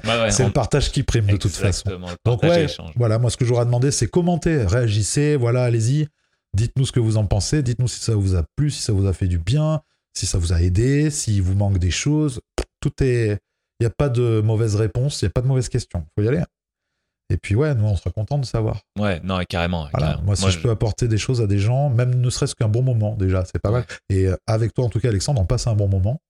Ouais, 0.05 0.31
c'est 0.31 0.43
on- 0.43 0.47
le 0.49 0.53
partage 0.53 0.91
qui 0.93 1.03
prime 1.03 1.27
de 1.27 1.37
toute 1.37 1.51
façon. 1.53 1.89
Exactement, 1.89 2.09
Donc 2.25 2.43
ouais, 2.43 2.67
voilà, 2.97 3.19
moi 3.19 3.31
ce 3.31 3.37
que 3.37 3.45
j'aurais 3.45 3.65
demandé 3.65 3.91
c'est 3.91 4.07
commenter, 4.09 4.65
réagissez, 4.65 5.37
voilà, 5.37 5.65
allez-y, 5.65 6.07
dites-nous 6.55 6.85
ce 6.87 6.93
que 6.93 7.01
vous 7.01 7.17
en 7.17 7.27
pensez, 7.27 7.63
dites-nous 7.63 7.89
si 7.89 8.01
ça 8.01 8.15
vous 8.15 8.35
a 8.37 8.45
plu, 8.57 8.71
si 8.71 8.83
ça 8.83 8.93
vous 8.93 9.07
a 9.07 9.13
fait 9.13 9.27
du 9.27 9.39
bien, 9.39 9.81
si 10.15 10.27
ça 10.27 10.39
vous 10.39 10.53
a 10.53 10.61
aidé, 10.61 11.11
s'il 11.11 11.43
vous 11.43 11.55
manque 11.55 11.79
des 11.79 11.91
choses, 11.91 12.41
tout 12.81 12.93
est, 13.03 13.39
il 13.81 13.83
n'y 13.83 13.87
a 13.87 13.91
pas 13.91 14.09
de 14.11 14.41
mauvaise 14.45 14.77
réponse, 14.77 15.23
il 15.23 15.25
n'y 15.25 15.29
a 15.29 15.33
pas 15.33 15.41
de 15.41 15.47
mauvaise 15.47 15.69
question, 15.71 16.05
faut 16.17 16.25
y 16.25 16.29
aller. 16.29 16.43
Et 17.31 17.39
puis 17.39 17.55
ouais, 17.55 17.75
nous 17.75 17.85
on 17.87 17.97
sera 17.97 18.11
content 18.11 18.37
de 18.37 18.45
savoir. 18.45 18.83
Ouais, 18.99 19.19
non, 19.25 19.41
carrément. 19.49 19.89
Voilà, 19.93 20.09
carrément. 20.09 20.23
moi 20.25 20.37
si 20.37 20.51
je 20.51 20.59
peux 20.61 20.71
apporter 20.71 21.09
des 21.09 21.17
choses 21.17 21.41
à 21.41 21.47
des 21.47 21.59
gens, 21.59 21.89
même 21.89 22.15
ne 22.21 22.29
serait-ce 22.31 22.55
qu'un 22.55 22.69
bon 22.69 22.83
moment 22.83 23.15
déjà, 23.17 23.45
c'est 23.47 23.59
pas 23.59 23.71
Ouais. 23.71 23.79
mal. 23.81 23.87
Et 24.11 24.27
euh, 24.27 24.37
avec 24.47 24.75
toi 24.75 24.85
en 24.85 24.89
tout 24.91 25.01
cas 25.01 25.09
Alexandre, 25.09 25.41
on 25.41 25.47
passe 25.47 25.67
un 25.67 25.75
bon 25.75 25.89
moment. 25.89 26.21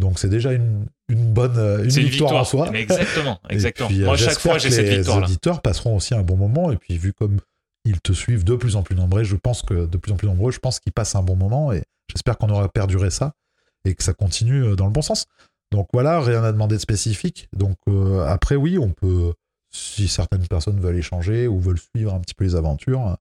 Donc 0.00 0.18
c'est 0.18 0.28
déjà 0.28 0.52
une, 0.52 0.86
une 1.08 1.32
bonne 1.32 1.56
euh, 1.58 1.84
une 1.84 1.90
victoire, 1.90 2.32
en 2.34 2.44
soi. 2.44 2.68
Mais 2.72 2.80
exactement, 2.82 3.38
exactement. 3.50 3.88
puis, 3.88 4.02
euh, 4.02 4.06
Moi, 4.06 4.16
chaque 4.16 4.38
fois, 4.38 4.58
j'ai 4.58 4.70
cette 4.70 4.86
Les 4.86 4.96
victoire-là. 4.96 5.26
auditeurs 5.26 5.60
passeront 5.62 5.96
aussi 5.96 6.14
un 6.14 6.22
bon 6.22 6.36
moment. 6.36 6.72
Et 6.72 6.76
puis, 6.76 6.96
vu 6.98 7.12
comme 7.12 7.38
ils 7.84 8.00
te 8.00 8.12
suivent 8.12 8.44
de 8.44 8.56
plus 8.56 8.76
en 8.76 8.82
plus 8.82 8.96
nombreux, 8.96 9.22
je 9.24 9.36
pense 9.36 9.62
que 9.62 9.86
de 9.86 9.96
plus 9.98 10.12
en 10.12 10.16
plus 10.16 10.26
nombreux, 10.28 10.50
je 10.52 10.58
pense 10.58 10.80
qu'ils 10.80 10.92
passent 10.92 11.14
un 11.14 11.22
bon 11.22 11.36
moment. 11.36 11.72
Et 11.72 11.82
j'espère 12.10 12.36
qu'on 12.38 12.48
aura 12.50 12.68
perduré 12.68 13.10
ça 13.10 13.32
et 13.84 13.94
que 13.94 14.02
ça 14.02 14.12
continue 14.12 14.64
euh, 14.64 14.76
dans 14.76 14.86
le 14.86 14.92
bon 14.92 15.02
sens. 15.02 15.26
Donc 15.72 15.88
voilà, 15.92 16.20
rien 16.20 16.42
à 16.42 16.50
demander 16.52 16.76
de 16.76 16.80
spécifique. 16.80 17.48
Donc 17.56 17.76
euh, 17.88 18.24
après, 18.26 18.56
oui, 18.56 18.76
on 18.78 18.90
peut, 18.90 19.32
si 19.70 20.08
certaines 20.08 20.46
personnes 20.48 20.80
veulent 20.80 20.96
échanger 20.98 21.46
ou 21.46 21.60
veulent 21.60 21.78
suivre 21.78 22.12
un 22.14 22.20
petit 22.20 22.34
peu 22.34 22.44
les 22.44 22.56
aventures, 22.56 23.16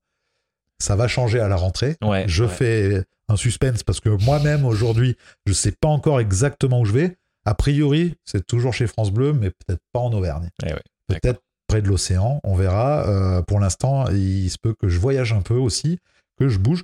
ça 0.80 0.96
va 0.96 1.08
changer 1.08 1.40
à 1.40 1.48
la 1.48 1.56
rentrée. 1.58 1.96
Ouais, 2.02 2.24
Je 2.28 2.44
ouais. 2.46 2.50
fais 2.50 3.04
un 3.30 3.38
suspense 3.38 3.84
parce 3.84 4.00
que 4.00 4.10
moi-même 4.10 4.66
aujourd'hui, 4.66 5.16
je 5.46 5.54
sais 5.54 5.72
pas 5.72 5.88
encore 5.88 6.20
exactement 6.20 6.82
où 6.82 6.86
je 6.86 6.94
vais. 6.94 7.18
A 7.46 7.54
priori, 7.54 8.16
c'est 8.26 8.46
toujours 8.46 8.74
chez 8.74 8.88
France 8.88 9.12
Bleu, 9.12 9.34
mais 9.34 9.52
peut-être 9.52 9.82
pas 9.94 10.00
en 10.00 10.12
Auvergne. 10.12 10.50
Eh 10.66 10.74
peut-être 11.08 11.42
près 11.68 11.82
de 11.82 11.88
l'océan, 11.88 12.42
on 12.44 12.56
verra. 12.56 13.08
Euh, 13.08 13.42
pour 13.42 13.60
l'instant, 13.60 14.10
il 14.10 14.50
se 14.50 14.58
peut 14.58 14.74
que 14.74 14.90
je 14.90 15.00
voyage 15.00 15.32
un 15.32 15.42
peu 15.42 15.56
aussi, 15.56 16.00
que 16.38 16.50
je 16.50 16.58
bouge. 16.58 16.84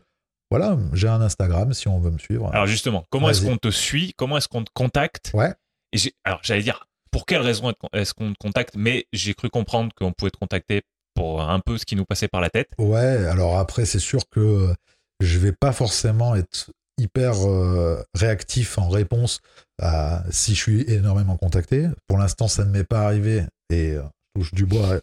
Voilà, 0.52 0.78
j'ai 0.94 1.08
un 1.08 1.22
Instagram 1.22 1.74
si 1.74 1.88
on 1.88 2.00
veut 2.00 2.12
me 2.12 2.20
suivre. 2.20 2.50
Alors 2.54 2.68
justement, 2.68 3.04
comment 3.10 3.30
est-ce 3.30 3.46
qu'on 3.46 3.58
te 3.58 3.72
suit? 3.72 4.14
Comment 4.16 4.38
est-ce 4.38 4.48
qu'on 4.48 4.64
te 4.64 4.72
contacte? 4.74 5.32
Ouais. 5.34 5.54
Et 5.92 5.98
alors 6.24 6.40
j'allais 6.44 6.62
dire, 6.62 6.88
pour 7.12 7.26
quelle 7.26 7.42
raison 7.42 7.74
est-ce 7.94 8.14
qu'on 8.14 8.32
te 8.32 8.38
contacte? 8.38 8.76
Mais 8.78 9.08
j'ai 9.12 9.34
cru 9.34 9.50
comprendre 9.50 9.92
qu'on 9.96 10.14
pouvait 10.14 10.32
te 10.32 10.38
contacter 10.38 10.84
pour 11.16 11.42
un 11.42 11.60
peu 11.60 11.78
ce 11.78 11.86
qui 11.86 11.96
nous 11.96 12.06
passait 12.06 12.28
par 12.28 12.42
la 12.42 12.50
tête. 12.50 12.70
Ouais, 12.78 13.26
alors 13.26 13.58
après, 13.58 13.86
c'est 13.86 14.00
sûr 14.00 14.30
que 14.30 14.74
je 15.20 15.40
vais 15.40 15.52
pas 15.54 15.72
forcément 15.72 16.36
être 16.36 16.72
hyper 16.98 17.46
euh, 17.48 18.02
réactif 18.16 18.78
en 18.78 18.88
réponse 18.90 19.42
à 19.82 20.24
si 20.30 20.56
je 20.56 20.62
suis 20.62 20.82
énormément 20.92 21.36
contacté. 21.38 21.88
Pour 22.08 22.18
l'instant, 22.18 22.48
ça 22.48 22.64
ne 22.66 22.72
m'est 22.72 22.84
pas 22.86 23.02
arrivé 23.02 23.44
et 23.70 23.92
euh, 23.92 24.02
je 24.36 24.42
touche 24.42 24.54
du 24.54 24.66
bois, 24.66 25.00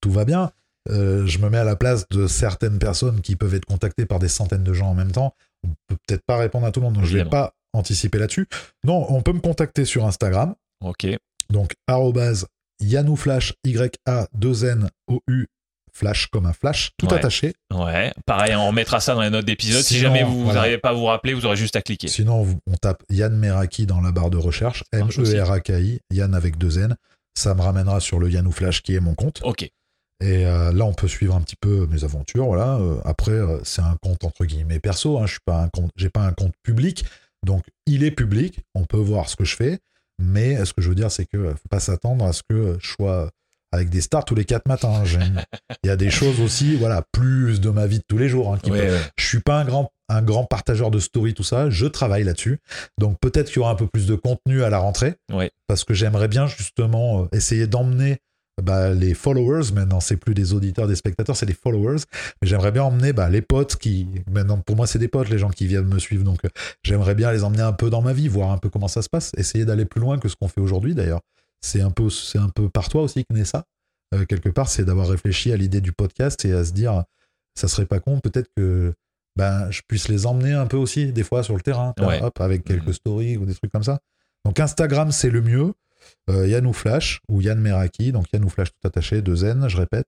tout 0.00 0.10
va 0.10 0.24
bien. 0.24 0.52
Euh, 0.90 1.26
je 1.26 1.38
me 1.38 1.50
mets 1.50 1.58
à 1.58 1.64
la 1.64 1.76
place 1.76 2.08
de 2.08 2.26
certaines 2.26 2.78
personnes 2.78 3.20
qui 3.20 3.36
peuvent 3.36 3.54
être 3.54 3.66
contactées 3.66 4.06
par 4.06 4.18
des 4.18 4.28
centaines 4.28 4.64
de 4.64 4.72
gens 4.72 4.88
en 4.88 4.94
même 4.94 5.12
temps. 5.12 5.34
On 5.64 5.68
peut 5.88 5.96
peut-être 6.06 6.22
pas 6.26 6.38
répondre 6.38 6.66
à 6.66 6.72
tout 6.72 6.80
le 6.80 6.84
monde, 6.86 6.94
donc 6.94 7.04
je 7.04 7.12
vais 7.12 7.20
Évidemment. 7.20 7.48
pas 7.48 7.54
anticiper 7.74 8.18
là-dessus. 8.18 8.46
Non, 8.84 9.04
on 9.12 9.20
peut 9.20 9.32
me 9.32 9.40
contacter 9.40 9.84
sur 9.84 10.06
Instagram. 10.06 10.54
Ok. 10.82 11.06
Donc, 11.50 11.74
arrobase 11.86 12.46
Yanouflash, 12.80 13.52
Y-A-2-N-O-U, 13.64 15.46
flash 15.98 16.26
comme 16.28 16.46
un 16.46 16.52
flash, 16.52 16.92
tout 16.96 17.06
Ouais. 17.06 17.14
attaché. 17.14 17.54
Ouais. 17.74 18.12
Pareil, 18.26 18.54
on 18.54 18.68
remettra 18.68 19.00
ça 19.00 19.14
dans 19.14 19.22
les 19.22 19.30
notes 19.30 19.44
d'épisode. 19.44 19.82
Si 19.82 19.98
jamais 19.98 20.22
vous 20.22 20.44
voilà. 20.44 20.60
n'arrivez 20.60 20.78
pas 20.78 20.90
à 20.90 20.92
vous 20.92 21.04
rappeler, 21.04 21.34
vous 21.34 21.44
aurez 21.46 21.56
juste 21.56 21.76
à 21.76 21.82
cliquer. 21.82 22.08
Sinon, 22.08 22.46
on 22.66 22.74
tape 22.76 23.02
Yann 23.10 23.36
Meraki 23.36 23.86
dans 23.86 24.00
la 24.00 24.12
barre 24.12 24.30
de 24.30 24.36
recherche. 24.36 24.84
M-E-R-A-K-I, 24.92 26.00
Yann 26.12 26.34
avec 26.34 26.58
deux 26.58 26.78
N. 26.78 26.96
Ça 27.36 27.54
me 27.54 27.60
ramènera 27.62 28.00
sur 28.00 28.18
le 28.18 28.30
Yanouflash 28.30 28.82
qui 28.82 28.94
est 28.94 29.00
mon 29.00 29.14
compte. 29.14 29.40
Ok. 29.44 29.62
Et 30.20 30.46
euh, 30.46 30.72
là, 30.72 30.84
on 30.84 30.94
peut 30.94 31.06
suivre 31.06 31.36
un 31.36 31.40
petit 31.40 31.56
peu 31.56 31.86
mes 31.86 32.02
aventures. 32.04 32.46
Voilà. 32.46 32.76
Euh, 32.76 32.96
après, 33.04 33.30
euh, 33.32 33.58
c'est 33.62 33.82
un 33.82 33.96
compte 34.02 34.24
entre 34.24 34.44
guillemets 34.44 34.80
perso. 34.80 35.18
Hein. 35.18 35.26
Je 35.26 35.32
suis 35.32 35.40
pas 35.44 35.60
un 35.62 35.68
compte, 35.68 35.90
j'ai 35.96 36.08
pas 36.10 36.22
un 36.22 36.32
compte 36.32 36.54
public, 36.64 37.04
donc 37.46 37.62
il 37.86 38.02
est 38.02 38.10
public. 38.10 38.60
On 38.74 38.84
peut 38.84 38.96
voir 38.98 39.28
ce 39.28 39.36
que 39.36 39.44
je 39.44 39.54
fais, 39.54 39.78
mais 40.20 40.64
ce 40.64 40.72
que 40.72 40.82
je 40.82 40.88
veux 40.88 40.96
dire, 40.96 41.12
c'est 41.12 41.26
que 41.26 41.50
faut 41.50 41.68
pas 41.70 41.78
s'attendre 41.78 42.24
à 42.24 42.32
ce 42.32 42.42
que 42.48 42.76
je 42.80 42.88
sois 42.88 43.30
avec 43.72 43.90
des 43.90 44.00
stars 44.00 44.24
tous 44.24 44.34
les 44.34 44.44
quatre 44.44 44.66
matins. 44.68 45.04
J'aime- 45.04 45.42
Il 45.84 45.88
y 45.88 45.90
a 45.90 45.96
des 45.96 46.10
choses 46.10 46.40
aussi, 46.40 46.76
voilà, 46.76 47.02
plus 47.12 47.60
de 47.60 47.70
ma 47.70 47.86
vie 47.86 47.98
de 47.98 48.04
tous 48.08 48.18
les 48.18 48.28
jours. 48.28 48.52
hein, 48.54 48.58
qui 48.62 48.70
Ouais, 48.70 48.78
peuvent- 48.80 48.92
ouais. 48.94 49.00
Je 49.16 49.26
suis 49.26 49.40
pas 49.40 49.60
un 49.60 49.64
grand 49.64 49.90
un 50.10 50.22
grand 50.22 50.44
partageur 50.44 50.90
de 50.90 50.98
story 51.00 51.34
tout 51.34 51.42
ça. 51.42 51.68
Je 51.68 51.84
travaille 51.84 52.24
là-dessus, 52.24 52.60
donc 52.98 53.18
peut-être 53.20 53.48
qu'il 53.48 53.56
y 53.56 53.58
aura 53.58 53.72
un 53.72 53.74
peu 53.74 53.86
plus 53.86 54.06
de 54.06 54.14
contenu 54.14 54.62
à 54.62 54.70
la 54.70 54.78
rentrée 54.78 55.16
Ouais. 55.30 55.50
parce 55.66 55.84
que 55.84 55.92
j'aimerais 55.92 56.28
bien 56.28 56.46
justement 56.46 57.24
euh, 57.24 57.26
essayer 57.32 57.66
d'emmener 57.66 58.16
bah, 58.62 58.88
les 58.94 59.12
followers, 59.12 59.70
maintenant 59.74 60.00
c'est 60.00 60.16
plus 60.16 60.32
des 60.32 60.54
auditeurs, 60.54 60.86
des 60.88 60.96
spectateurs, 60.96 61.36
c'est 61.36 61.44
des 61.46 61.52
followers, 61.52 61.98
mais 62.40 62.48
j'aimerais 62.48 62.72
bien 62.72 62.84
emmener 62.84 63.12
bah, 63.12 63.28
les 63.28 63.42
potes 63.42 63.76
qui, 63.76 64.08
maintenant 64.32 64.58
pour 64.58 64.76
moi 64.76 64.86
c'est 64.86 64.98
des 64.98 65.08
potes, 65.08 65.28
les 65.28 65.36
gens 65.38 65.50
qui 65.50 65.66
viennent 65.66 65.84
me 65.84 65.98
suivre, 65.98 66.24
donc 66.24 66.38
euh, 66.46 66.48
j'aimerais 66.82 67.14
bien 67.14 67.30
les 67.30 67.44
emmener 67.44 67.62
un 67.62 67.74
peu 67.74 67.90
dans 67.90 68.00
ma 68.00 68.14
vie, 68.14 68.28
voir 68.28 68.50
un 68.50 68.56
peu 68.58 68.70
comment 68.70 68.88
ça 68.88 69.02
se 69.02 69.10
passe, 69.10 69.30
essayer 69.36 69.66
d'aller 69.66 69.84
plus 69.84 70.00
loin 70.00 70.18
que 70.18 70.28
ce 70.30 70.36
qu'on 70.40 70.48
fait 70.48 70.62
aujourd'hui 70.62 70.94
d'ailleurs. 70.94 71.20
C'est 71.60 71.80
un 71.80 71.90
peu, 71.90 72.08
c'est 72.10 72.38
un 72.38 72.48
peu 72.48 72.68
par 72.68 72.88
toi 72.88 73.02
aussi 73.02 73.24
que 73.24 73.34
naît 73.34 73.44
ça, 73.44 73.64
Euh, 74.14 74.24
quelque 74.24 74.48
part, 74.48 74.68
c'est 74.70 74.84
d'avoir 74.86 75.08
réfléchi 75.08 75.52
à 75.52 75.56
l'idée 75.58 75.82
du 75.82 75.92
podcast 75.92 76.42
et 76.46 76.52
à 76.54 76.64
se 76.64 76.72
dire, 76.72 77.04
ça 77.54 77.68
serait 77.68 77.84
pas 77.84 78.00
con, 78.00 78.20
peut-être 78.20 78.48
que 78.56 78.94
ben, 79.36 79.70
je 79.70 79.82
puisse 79.86 80.08
les 80.08 80.24
emmener 80.26 80.52
un 80.54 80.66
peu 80.66 80.76
aussi, 80.78 81.12
des 81.12 81.22
fois 81.22 81.42
sur 81.42 81.54
le 81.54 81.60
terrain, 81.60 81.92
Ouais. 82.00 82.22
hop, 82.22 82.40
avec 82.40 82.64
quelques 82.64 82.86
Mhm. 82.86 82.92
stories 82.94 83.36
ou 83.36 83.44
des 83.44 83.54
trucs 83.54 83.70
comme 83.70 83.82
ça. 83.84 84.00
Donc 84.46 84.58
Instagram, 84.60 85.12
c'est 85.12 85.28
le 85.30 85.42
mieux. 85.42 85.74
Euh, 86.30 86.46
Yann 86.48 86.66
ou 86.66 86.72
Flash 86.72 87.20
ou 87.28 87.40
Yann 87.42 87.60
Meraki, 87.60 88.10
donc 88.12 88.32
Yann 88.32 88.44
ou 88.44 88.48
Flash 88.48 88.68
tout 88.70 88.86
attaché, 88.88 89.20
deux 89.20 89.44
N, 89.44 89.68
je 89.68 89.76
répète. 89.76 90.06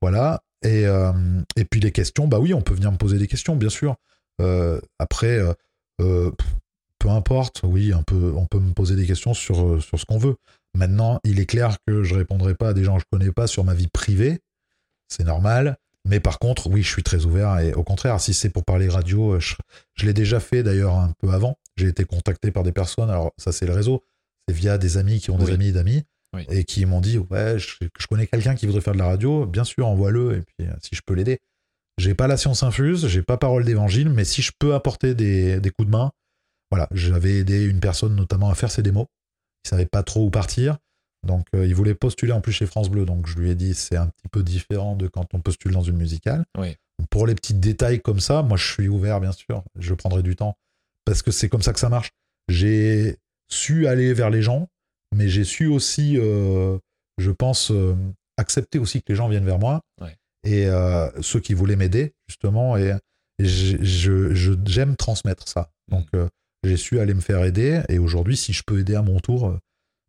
Voilà. 0.00 0.40
Et, 0.62 0.86
euh, 0.86 1.12
et 1.56 1.64
puis 1.64 1.80
les 1.80 1.90
questions, 1.90 2.28
bah 2.28 2.38
oui, 2.38 2.54
on 2.54 2.62
peut 2.62 2.74
venir 2.74 2.92
me 2.92 2.96
poser 2.96 3.18
des 3.18 3.26
questions, 3.26 3.56
bien 3.56 3.70
sûr. 3.70 3.96
Euh, 4.40 4.80
après, 5.00 5.40
peu 5.98 7.08
importe, 7.08 7.60
oui, 7.64 7.92
un 7.92 8.02
peu, 8.04 8.32
on 8.36 8.46
peut 8.46 8.60
me 8.60 8.72
poser 8.72 8.94
des 8.94 9.06
questions 9.06 9.34
sur, 9.34 9.82
sur 9.82 9.98
ce 9.98 10.04
qu'on 10.04 10.18
veut. 10.18 10.36
Maintenant, 10.74 11.20
il 11.24 11.38
est 11.40 11.46
clair 11.46 11.76
que 11.86 12.02
je 12.02 12.14
répondrai 12.14 12.54
pas 12.54 12.68
à 12.68 12.72
des 12.74 12.84
gens 12.84 12.96
que 12.96 13.02
je 13.02 13.18
connais 13.18 13.32
pas 13.32 13.46
sur 13.46 13.64
ma 13.64 13.74
vie 13.74 13.88
privée. 13.88 14.40
C'est 15.08 15.24
normal. 15.24 15.76
Mais 16.04 16.18
par 16.18 16.38
contre, 16.38 16.68
oui, 16.68 16.82
je 16.82 16.88
suis 16.88 17.02
très 17.02 17.26
ouvert. 17.26 17.58
Et 17.60 17.74
au 17.74 17.84
contraire, 17.84 18.20
si 18.20 18.34
c'est 18.34 18.48
pour 18.48 18.64
parler 18.64 18.88
radio, 18.88 19.34
euh, 19.34 19.40
je, 19.40 19.54
je 19.94 20.06
l'ai 20.06 20.14
déjà 20.14 20.40
fait 20.40 20.62
d'ailleurs 20.62 20.94
un 20.94 21.12
peu 21.18 21.30
avant. 21.30 21.58
J'ai 21.76 21.88
été 21.88 22.04
contacté 22.04 22.50
par 22.50 22.62
des 22.62 22.72
personnes. 22.72 23.10
Alors, 23.10 23.32
ça, 23.38 23.52
c'est 23.52 23.66
le 23.66 23.72
réseau. 23.72 24.02
C'est 24.48 24.54
via 24.54 24.78
des 24.78 24.96
amis 24.96 25.20
qui 25.20 25.30
ont 25.30 25.38
des 25.38 25.52
amis 25.52 25.72
d'amis. 25.72 26.02
Oui. 26.34 26.46
Et 26.48 26.64
qui 26.64 26.86
m'ont 26.86 27.00
dit 27.02 27.18
Ouais, 27.18 27.58
je, 27.58 27.76
je 27.98 28.06
connais 28.06 28.26
quelqu'un 28.26 28.54
qui 28.54 28.66
voudrait 28.66 28.80
faire 28.80 28.94
de 28.94 28.98
la 28.98 29.06
radio. 29.06 29.46
Bien 29.46 29.64
sûr, 29.64 29.86
envoie-le. 29.86 30.38
Et 30.38 30.40
puis, 30.40 30.66
euh, 30.66 30.72
si 30.82 30.96
je 30.96 31.02
peux 31.04 31.14
l'aider. 31.14 31.38
J'ai 31.98 32.14
pas 32.14 32.26
la 32.26 32.38
science 32.38 32.62
infuse, 32.62 33.06
j'ai 33.06 33.22
pas 33.22 33.36
parole 33.36 33.64
d'évangile, 33.64 34.08
mais 34.08 34.24
si 34.24 34.40
je 34.40 34.50
peux 34.58 34.74
apporter 34.74 35.14
des, 35.14 35.60
des 35.60 35.70
coups 35.70 35.86
de 35.86 35.92
main, 35.92 36.10
voilà, 36.70 36.88
j'avais 36.92 37.34
aidé 37.34 37.66
une 37.66 37.80
personne 37.80 38.16
notamment 38.16 38.48
à 38.48 38.54
faire 38.54 38.70
ses 38.70 38.82
démos. 38.82 39.06
Il 39.64 39.68
savait 39.68 39.86
pas 39.86 40.02
trop 40.02 40.24
où 40.24 40.30
partir. 40.30 40.78
Donc, 41.26 41.46
euh, 41.54 41.66
il 41.66 41.74
voulait 41.74 41.94
postuler 41.94 42.32
en 42.32 42.40
plus 42.40 42.52
chez 42.52 42.66
France 42.66 42.90
Bleu. 42.90 43.04
Donc, 43.04 43.26
je 43.26 43.38
lui 43.38 43.50
ai 43.50 43.54
dit, 43.54 43.74
c'est 43.74 43.96
un 43.96 44.08
petit 44.08 44.28
peu 44.30 44.42
différent 44.42 44.96
de 44.96 45.06
quand 45.06 45.34
on 45.34 45.40
postule 45.40 45.72
dans 45.72 45.82
une 45.82 45.96
musicale. 45.96 46.44
Oui. 46.58 46.76
Pour 47.10 47.26
les 47.26 47.34
petits 47.34 47.54
détails 47.54 48.00
comme 48.00 48.20
ça, 48.20 48.42
moi, 48.42 48.56
je 48.56 48.72
suis 48.72 48.88
ouvert, 48.88 49.20
bien 49.20 49.32
sûr. 49.32 49.62
Je 49.78 49.94
prendrai 49.94 50.22
du 50.22 50.36
temps. 50.36 50.56
Parce 51.04 51.22
que 51.22 51.30
c'est 51.30 51.48
comme 51.48 51.62
ça 51.62 51.72
que 51.72 51.80
ça 51.80 51.88
marche. 51.88 52.10
J'ai 52.48 53.18
su 53.50 53.86
aller 53.86 54.14
vers 54.14 54.30
les 54.30 54.42
gens, 54.42 54.68
mais 55.14 55.28
j'ai 55.28 55.44
su 55.44 55.66
aussi, 55.66 56.16
euh, 56.18 56.78
je 57.18 57.30
pense, 57.30 57.70
euh, 57.70 57.94
accepter 58.36 58.78
aussi 58.78 59.02
que 59.02 59.12
les 59.12 59.14
gens 59.14 59.28
viennent 59.28 59.44
vers 59.44 59.58
moi. 59.58 59.80
Ouais. 60.00 60.16
Et 60.44 60.66
ceux 61.20 61.38
qui 61.38 61.54
voulaient 61.54 61.76
m'aider, 61.76 62.14
justement. 62.28 62.76
Et, 62.76 62.96
et 63.38 63.46
j'aime 63.46 64.96
transmettre 64.96 65.46
ça. 65.46 65.70
Donc, 65.88 66.06
euh, 66.14 66.28
j'ai 66.62 66.76
su 66.76 67.00
aller 67.00 67.14
me 67.14 67.20
faire 67.20 67.42
aider. 67.44 67.82
Et 67.88 67.98
aujourd'hui, 67.98 68.36
si 68.36 68.52
je 68.52 68.62
peux 68.64 68.78
aider 68.80 68.94
à 68.94 69.02
mon 69.02 69.18
tour, 69.20 69.48
euh, 69.48 69.58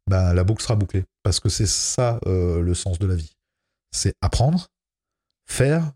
ben, 0.09 0.33
la 0.33 0.43
boucle 0.43 0.61
sera 0.61 0.75
bouclée. 0.75 1.03
Parce 1.23 1.39
que 1.39 1.49
c'est 1.49 1.67
ça 1.67 2.19
euh, 2.25 2.61
le 2.61 2.73
sens 2.73 2.99
de 2.99 3.07
la 3.07 3.15
vie. 3.15 3.33
c'est 3.91 4.13
apprendre, 4.21 4.67
faire, 5.49 5.91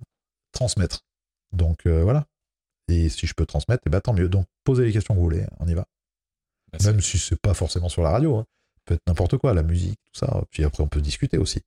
transmettre. 0.52 1.02
Donc 1.52 1.86
euh, 1.86 2.04
voilà. 2.04 2.26
Et 2.90 3.10
si 3.10 3.28
je 3.28 3.34
peux 3.34 3.46
transmettre, 3.46 3.84
eh 3.86 3.90
ben, 3.90 4.00
tant 4.02 4.14
mieux. 4.14 4.30
Donc 4.30 4.46
posez 4.64 4.86
les 4.86 4.94
questions 4.94 5.14
que 5.14 5.20
vous 5.20 5.26
voulez, 5.26 5.46
on 5.60 5.68
y 5.68 5.74
va. 5.74 5.86
Même 6.84 7.02
si 7.02 7.18
c'est 7.18 7.40
pas 7.40 7.54
forcément 7.54 7.90
sur 7.90 8.04
la 8.04 8.12
radio, 8.12 8.38
hein. 8.38 8.46
peut 8.86 8.94
être 8.96 9.08
n'importe 9.08 9.38
quoi, 9.38 9.54
la 9.54 9.64
musique, 9.64 10.00
tout 10.06 10.20
ça. 10.20 10.44
Puis 10.52 10.64
après, 10.64 10.84
on 10.84 10.88
peut 10.88 11.02
discuter 11.02 11.38
aussi. 11.38 11.62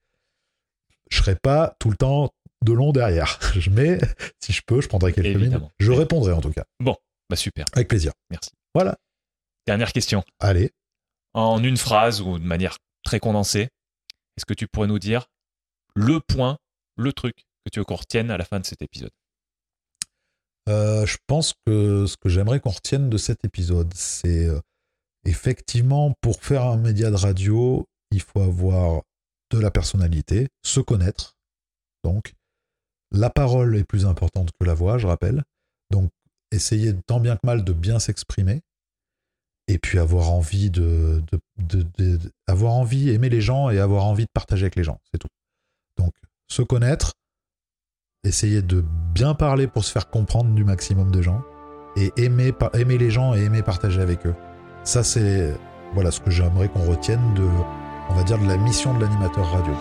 Je 1.11 1.19
serai 1.19 1.37
pas 1.37 1.75
tout 1.79 1.91
le 1.91 1.97
temps 1.97 2.31
de 2.65 2.73
long 2.73 2.93
derrière. 2.93 3.39
Mais 3.71 3.99
si 4.41 4.53
je 4.53 4.63
peux, 4.65 4.81
je 4.81 4.89
prendrai 4.89 5.13
quelques 5.13 5.37
minutes. 5.37 5.63
Je 5.79 5.93
répondrai 5.93 6.33
en 6.33 6.41
tout 6.41 6.53
cas, 6.53 6.65
Bah 6.81 7.37
super. 7.37 7.67
avec 7.73 7.89
plaisir. 7.89 8.13
Merci. 8.31 8.51
Voilà. 8.75 8.97
Dernière 9.67 9.93
question. 9.93 10.25
Allez. 10.39 10.73
En 11.35 11.63
une 11.63 11.77
phrase 11.77 12.21
ou 12.21 12.39
de 12.39 12.45
manière 12.45 12.79
très 13.03 13.21
condensée, 13.21 13.69
est-ce 14.37 14.45
que 14.47 14.55
tu 14.55 14.67
pourrais 14.67 14.89
nous 14.89 14.99
dire 14.99 15.27
le 15.95 16.21
point, 16.21 16.59
le 16.97 17.13
truc 17.13 17.35
que 17.65 17.71
tu 17.71 17.79
veux 17.79 17.85
qu'on 17.85 17.97
retienne 17.97 18.31
à 18.31 18.39
la 18.39 18.45
fin 18.45 18.61
de 18.61 18.67
cet 18.67 18.83
épisode? 18.83 19.11
Euh, 20.69 21.07
je 21.07 21.19
pense 21.27 21.55
que 21.67 22.07
ce 22.07 22.17
que 22.17 22.29
j'aimerais 22.29 22.61
qu'on 22.61 22.71
retienne 22.71 23.11
de 23.11 23.17
cet 23.17 23.45
épisode, 23.45 23.93
c'est 23.95 24.47
euh, 24.47 24.61
effectivement 25.25 26.15
pour 26.21 26.43
faire 26.43 26.65
un 26.65 26.77
média 26.77 27.11
de 27.11 27.17
radio, 27.17 27.87
il 28.11 28.23
faut 28.23 28.41
avoir 28.41 29.03
de 29.51 29.59
la 29.59 29.71
personnalité, 29.71 30.49
se 30.63 30.81
connaître. 30.81 31.35
Donc, 32.05 32.35
la 33.11 33.31
parole 33.31 33.77
est 33.77 33.85
plus 33.85 34.07
importante 34.07 34.51
que 34.59 34.67
la 34.67 34.75
voix, 34.75 34.99
je 34.99 35.07
rappelle. 35.07 35.43
Donc, 35.91 36.11
essayer 36.51 36.95
tant 37.07 37.21
bien 37.21 37.37
que 37.37 37.47
mal 37.47 37.65
de 37.65 37.73
bien 37.73 37.99
s'exprimer. 37.99 38.63
Et 39.69 39.79
puis 39.79 39.99
avoir 39.99 40.31
envie 40.33 40.69
de, 40.69 41.23
envie, 42.63 43.17
les 43.17 43.41
gens 43.41 43.71
et 43.71 43.79
avoir 43.79 44.05
envie 44.05 44.25
de 44.25 44.31
partager 44.33 44.65
avec 44.65 44.75
les 44.75 44.83
gens, 44.83 44.99
c'est 45.13 45.19
tout. 45.19 45.29
Donc, 45.97 46.13
se 46.49 46.63
connaître, 46.63 47.13
essayer 48.25 48.63
de 48.63 48.85
bien 49.15 49.35
parler 49.35 49.69
pour 49.69 49.85
se 49.85 49.93
faire 49.93 50.11
comprendre 50.11 50.53
du 50.55 50.65
maximum 50.65 51.13
de 51.13 51.23
gens 51.23 51.43
et 51.97 52.13
aimer, 52.17 52.53
aimer 52.75 52.99
les 52.99 53.11
gens 53.11 53.35
et 53.35 53.45
aimer 53.45 53.63
partager 53.63 54.01
avec 54.01 54.27
eux. 54.27 54.35
Ça, 54.83 55.05
c'est 55.05 55.55
voilà 55.95 56.11
ce 56.11 56.21
que 56.21 56.31
j'aimerais 56.31 56.69
qu'on 56.69 56.89
retienne 56.89 57.35
de, 57.35 57.47
on 58.09 58.15
va 58.15 58.25
dire, 58.25 58.39
de 58.39 58.47
la 58.47 58.57
mission 58.57 58.97
de 58.97 59.05
l'animateur 59.05 59.51
radio. 59.51 59.75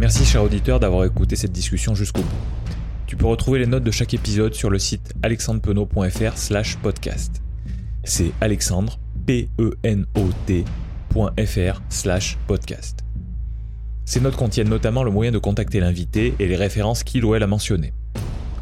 Merci 0.00 0.24
cher 0.24 0.42
auditeur 0.42 0.80
d'avoir 0.80 1.04
écouté 1.04 1.36
cette 1.36 1.52
discussion 1.52 1.94
jusqu'au 1.94 2.22
bout. 2.22 2.38
Tu 3.06 3.16
peux 3.16 3.26
retrouver 3.26 3.58
les 3.58 3.66
notes 3.66 3.84
de 3.84 3.90
chaque 3.90 4.14
épisode 4.14 4.54
sur 4.54 4.70
le 4.70 4.78
site 4.78 5.12
alexandrepenot.fr 5.22 6.38
slash 6.38 6.78
podcast. 6.78 7.42
C'est 8.02 8.32
alexandre, 8.40 8.98
P-E-N-O-T.fr 9.26 9.82
slash 11.90 12.38
podcast. 12.46 13.04
Ces 14.06 14.22
notes 14.22 14.36
contiennent 14.36 14.70
notamment 14.70 15.04
le 15.04 15.10
moyen 15.10 15.32
de 15.32 15.38
contacter 15.38 15.80
l'invité 15.80 16.34
et 16.38 16.48
les 16.48 16.56
références 16.56 17.04
qu'il 17.04 17.26
ou 17.26 17.34
elle 17.34 17.42
a 17.42 17.46
mentionnées. 17.46 17.92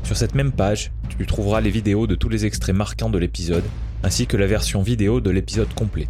Sur 0.03 0.17
cette 0.17 0.35
même 0.35 0.51
page, 0.51 0.91
tu 1.17 1.25
trouveras 1.25 1.61
les 1.61 1.71
vidéos 1.71 2.09
de 2.09 2.17
tous 2.17 2.29
les 2.29 2.47
extraits 2.47 2.75
marquants 2.75 3.11
de 3.11 3.19
l'épisode, 3.19 3.63
ainsi 4.03 4.27
que 4.27 4.37
la 4.37 4.49
version 4.49 4.83
vidéo 4.83 5.21
de 5.21 5.31
l'épisode 5.31 5.73
complet. 5.73 6.09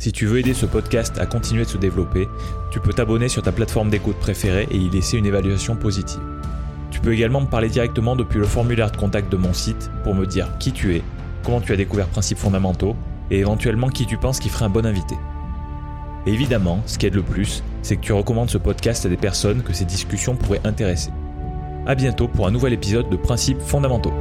Si 0.00 0.12
tu 0.12 0.26
veux 0.26 0.38
aider 0.38 0.54
ce 0.54 0.64
podcast 0.64 1.18
à 1.18 1.26
continuer 1.26 1.64
de 1.64 1.68
se 1.68 1.76
développer, 1.76 2.28
tu 2.70 2.78
peux 2.78 2.92
t'abonner 2.92 3.28
sur 3.28 3.42
ta 3.42 3.50
plateforme 3.50 3.90
d'écoute 3.90 4.16
préférée 4.16 4.68
et 4.70 4.76
y 4.76 4.88
laisser 4.88 5.18
une 5.18 5.26
évaluation 5.26 5.74
positive. 5.74 6.20
Tu 6.92 7.00
peux 7.00 7.12
également 7.12 7.40
me 7.40 7.46
parler 7.46 7.68
directement 7.68 8.14
depuis 8.14 8.38
le 8.38 8.44
formulaire 8.44 8.92
de 8.92 8.96
contact 8.96 9.30
de 9.32 9.36
mon 9.36 9.52
site 9.52 9.90
pour 10.04 10.14
me 10.14 10.24
dire 10.24 10.56
qui 10.60 10.70
tu 10.70 10.94
es, 10.94 11.02
comment 11.42 11.60
tu 11.60 11.72
as 11.72 11.76
découvert 11.76 12.06
Principes 12.06 12.38
fondamentaux 12.38 12.94
et 13.32 13.40
éventuellement 13.40 13.88
qui 13.88 14.06
tu 14.06 14.16
penses 14.18 14.38
qui 14.38 14.48
ferait 14.50 14.66
un 14.66 14.70
bon 14.70 14.86
invité. 14.86 15.16
Et 16.26 16.30
évidemment, 16.30 16.80
ce 16.86 16.96
qui 16.96 17.06
aide 17.06 17.16
le 17.16 17.22
plus, 17.22 17.64
c'est 17.82 17.96
que 17.96 18.02
tu 18.02 18.12
recommandes 18.12 18.50
ce 18.50 18.58
podcast 18.58 19.04
à 19.04 19.08
des 19.08 19.16
personnes 19.16 19.64
que 19.64 19.72
ces 19.72 19.84
discussions 19.84 20.36
pourraient 20.36 20.60
intéresser. 20.62 21.10
A 21.88 21.96
bientôt 21.96 22.28
pour 22.28 22.46
un 22.46 22.52
nouvel 22.52 22.72
épisode 22.72 23.10
de 23.10 23.16
Principes 23.16 23.60
fondamentaux. 23.60 24.14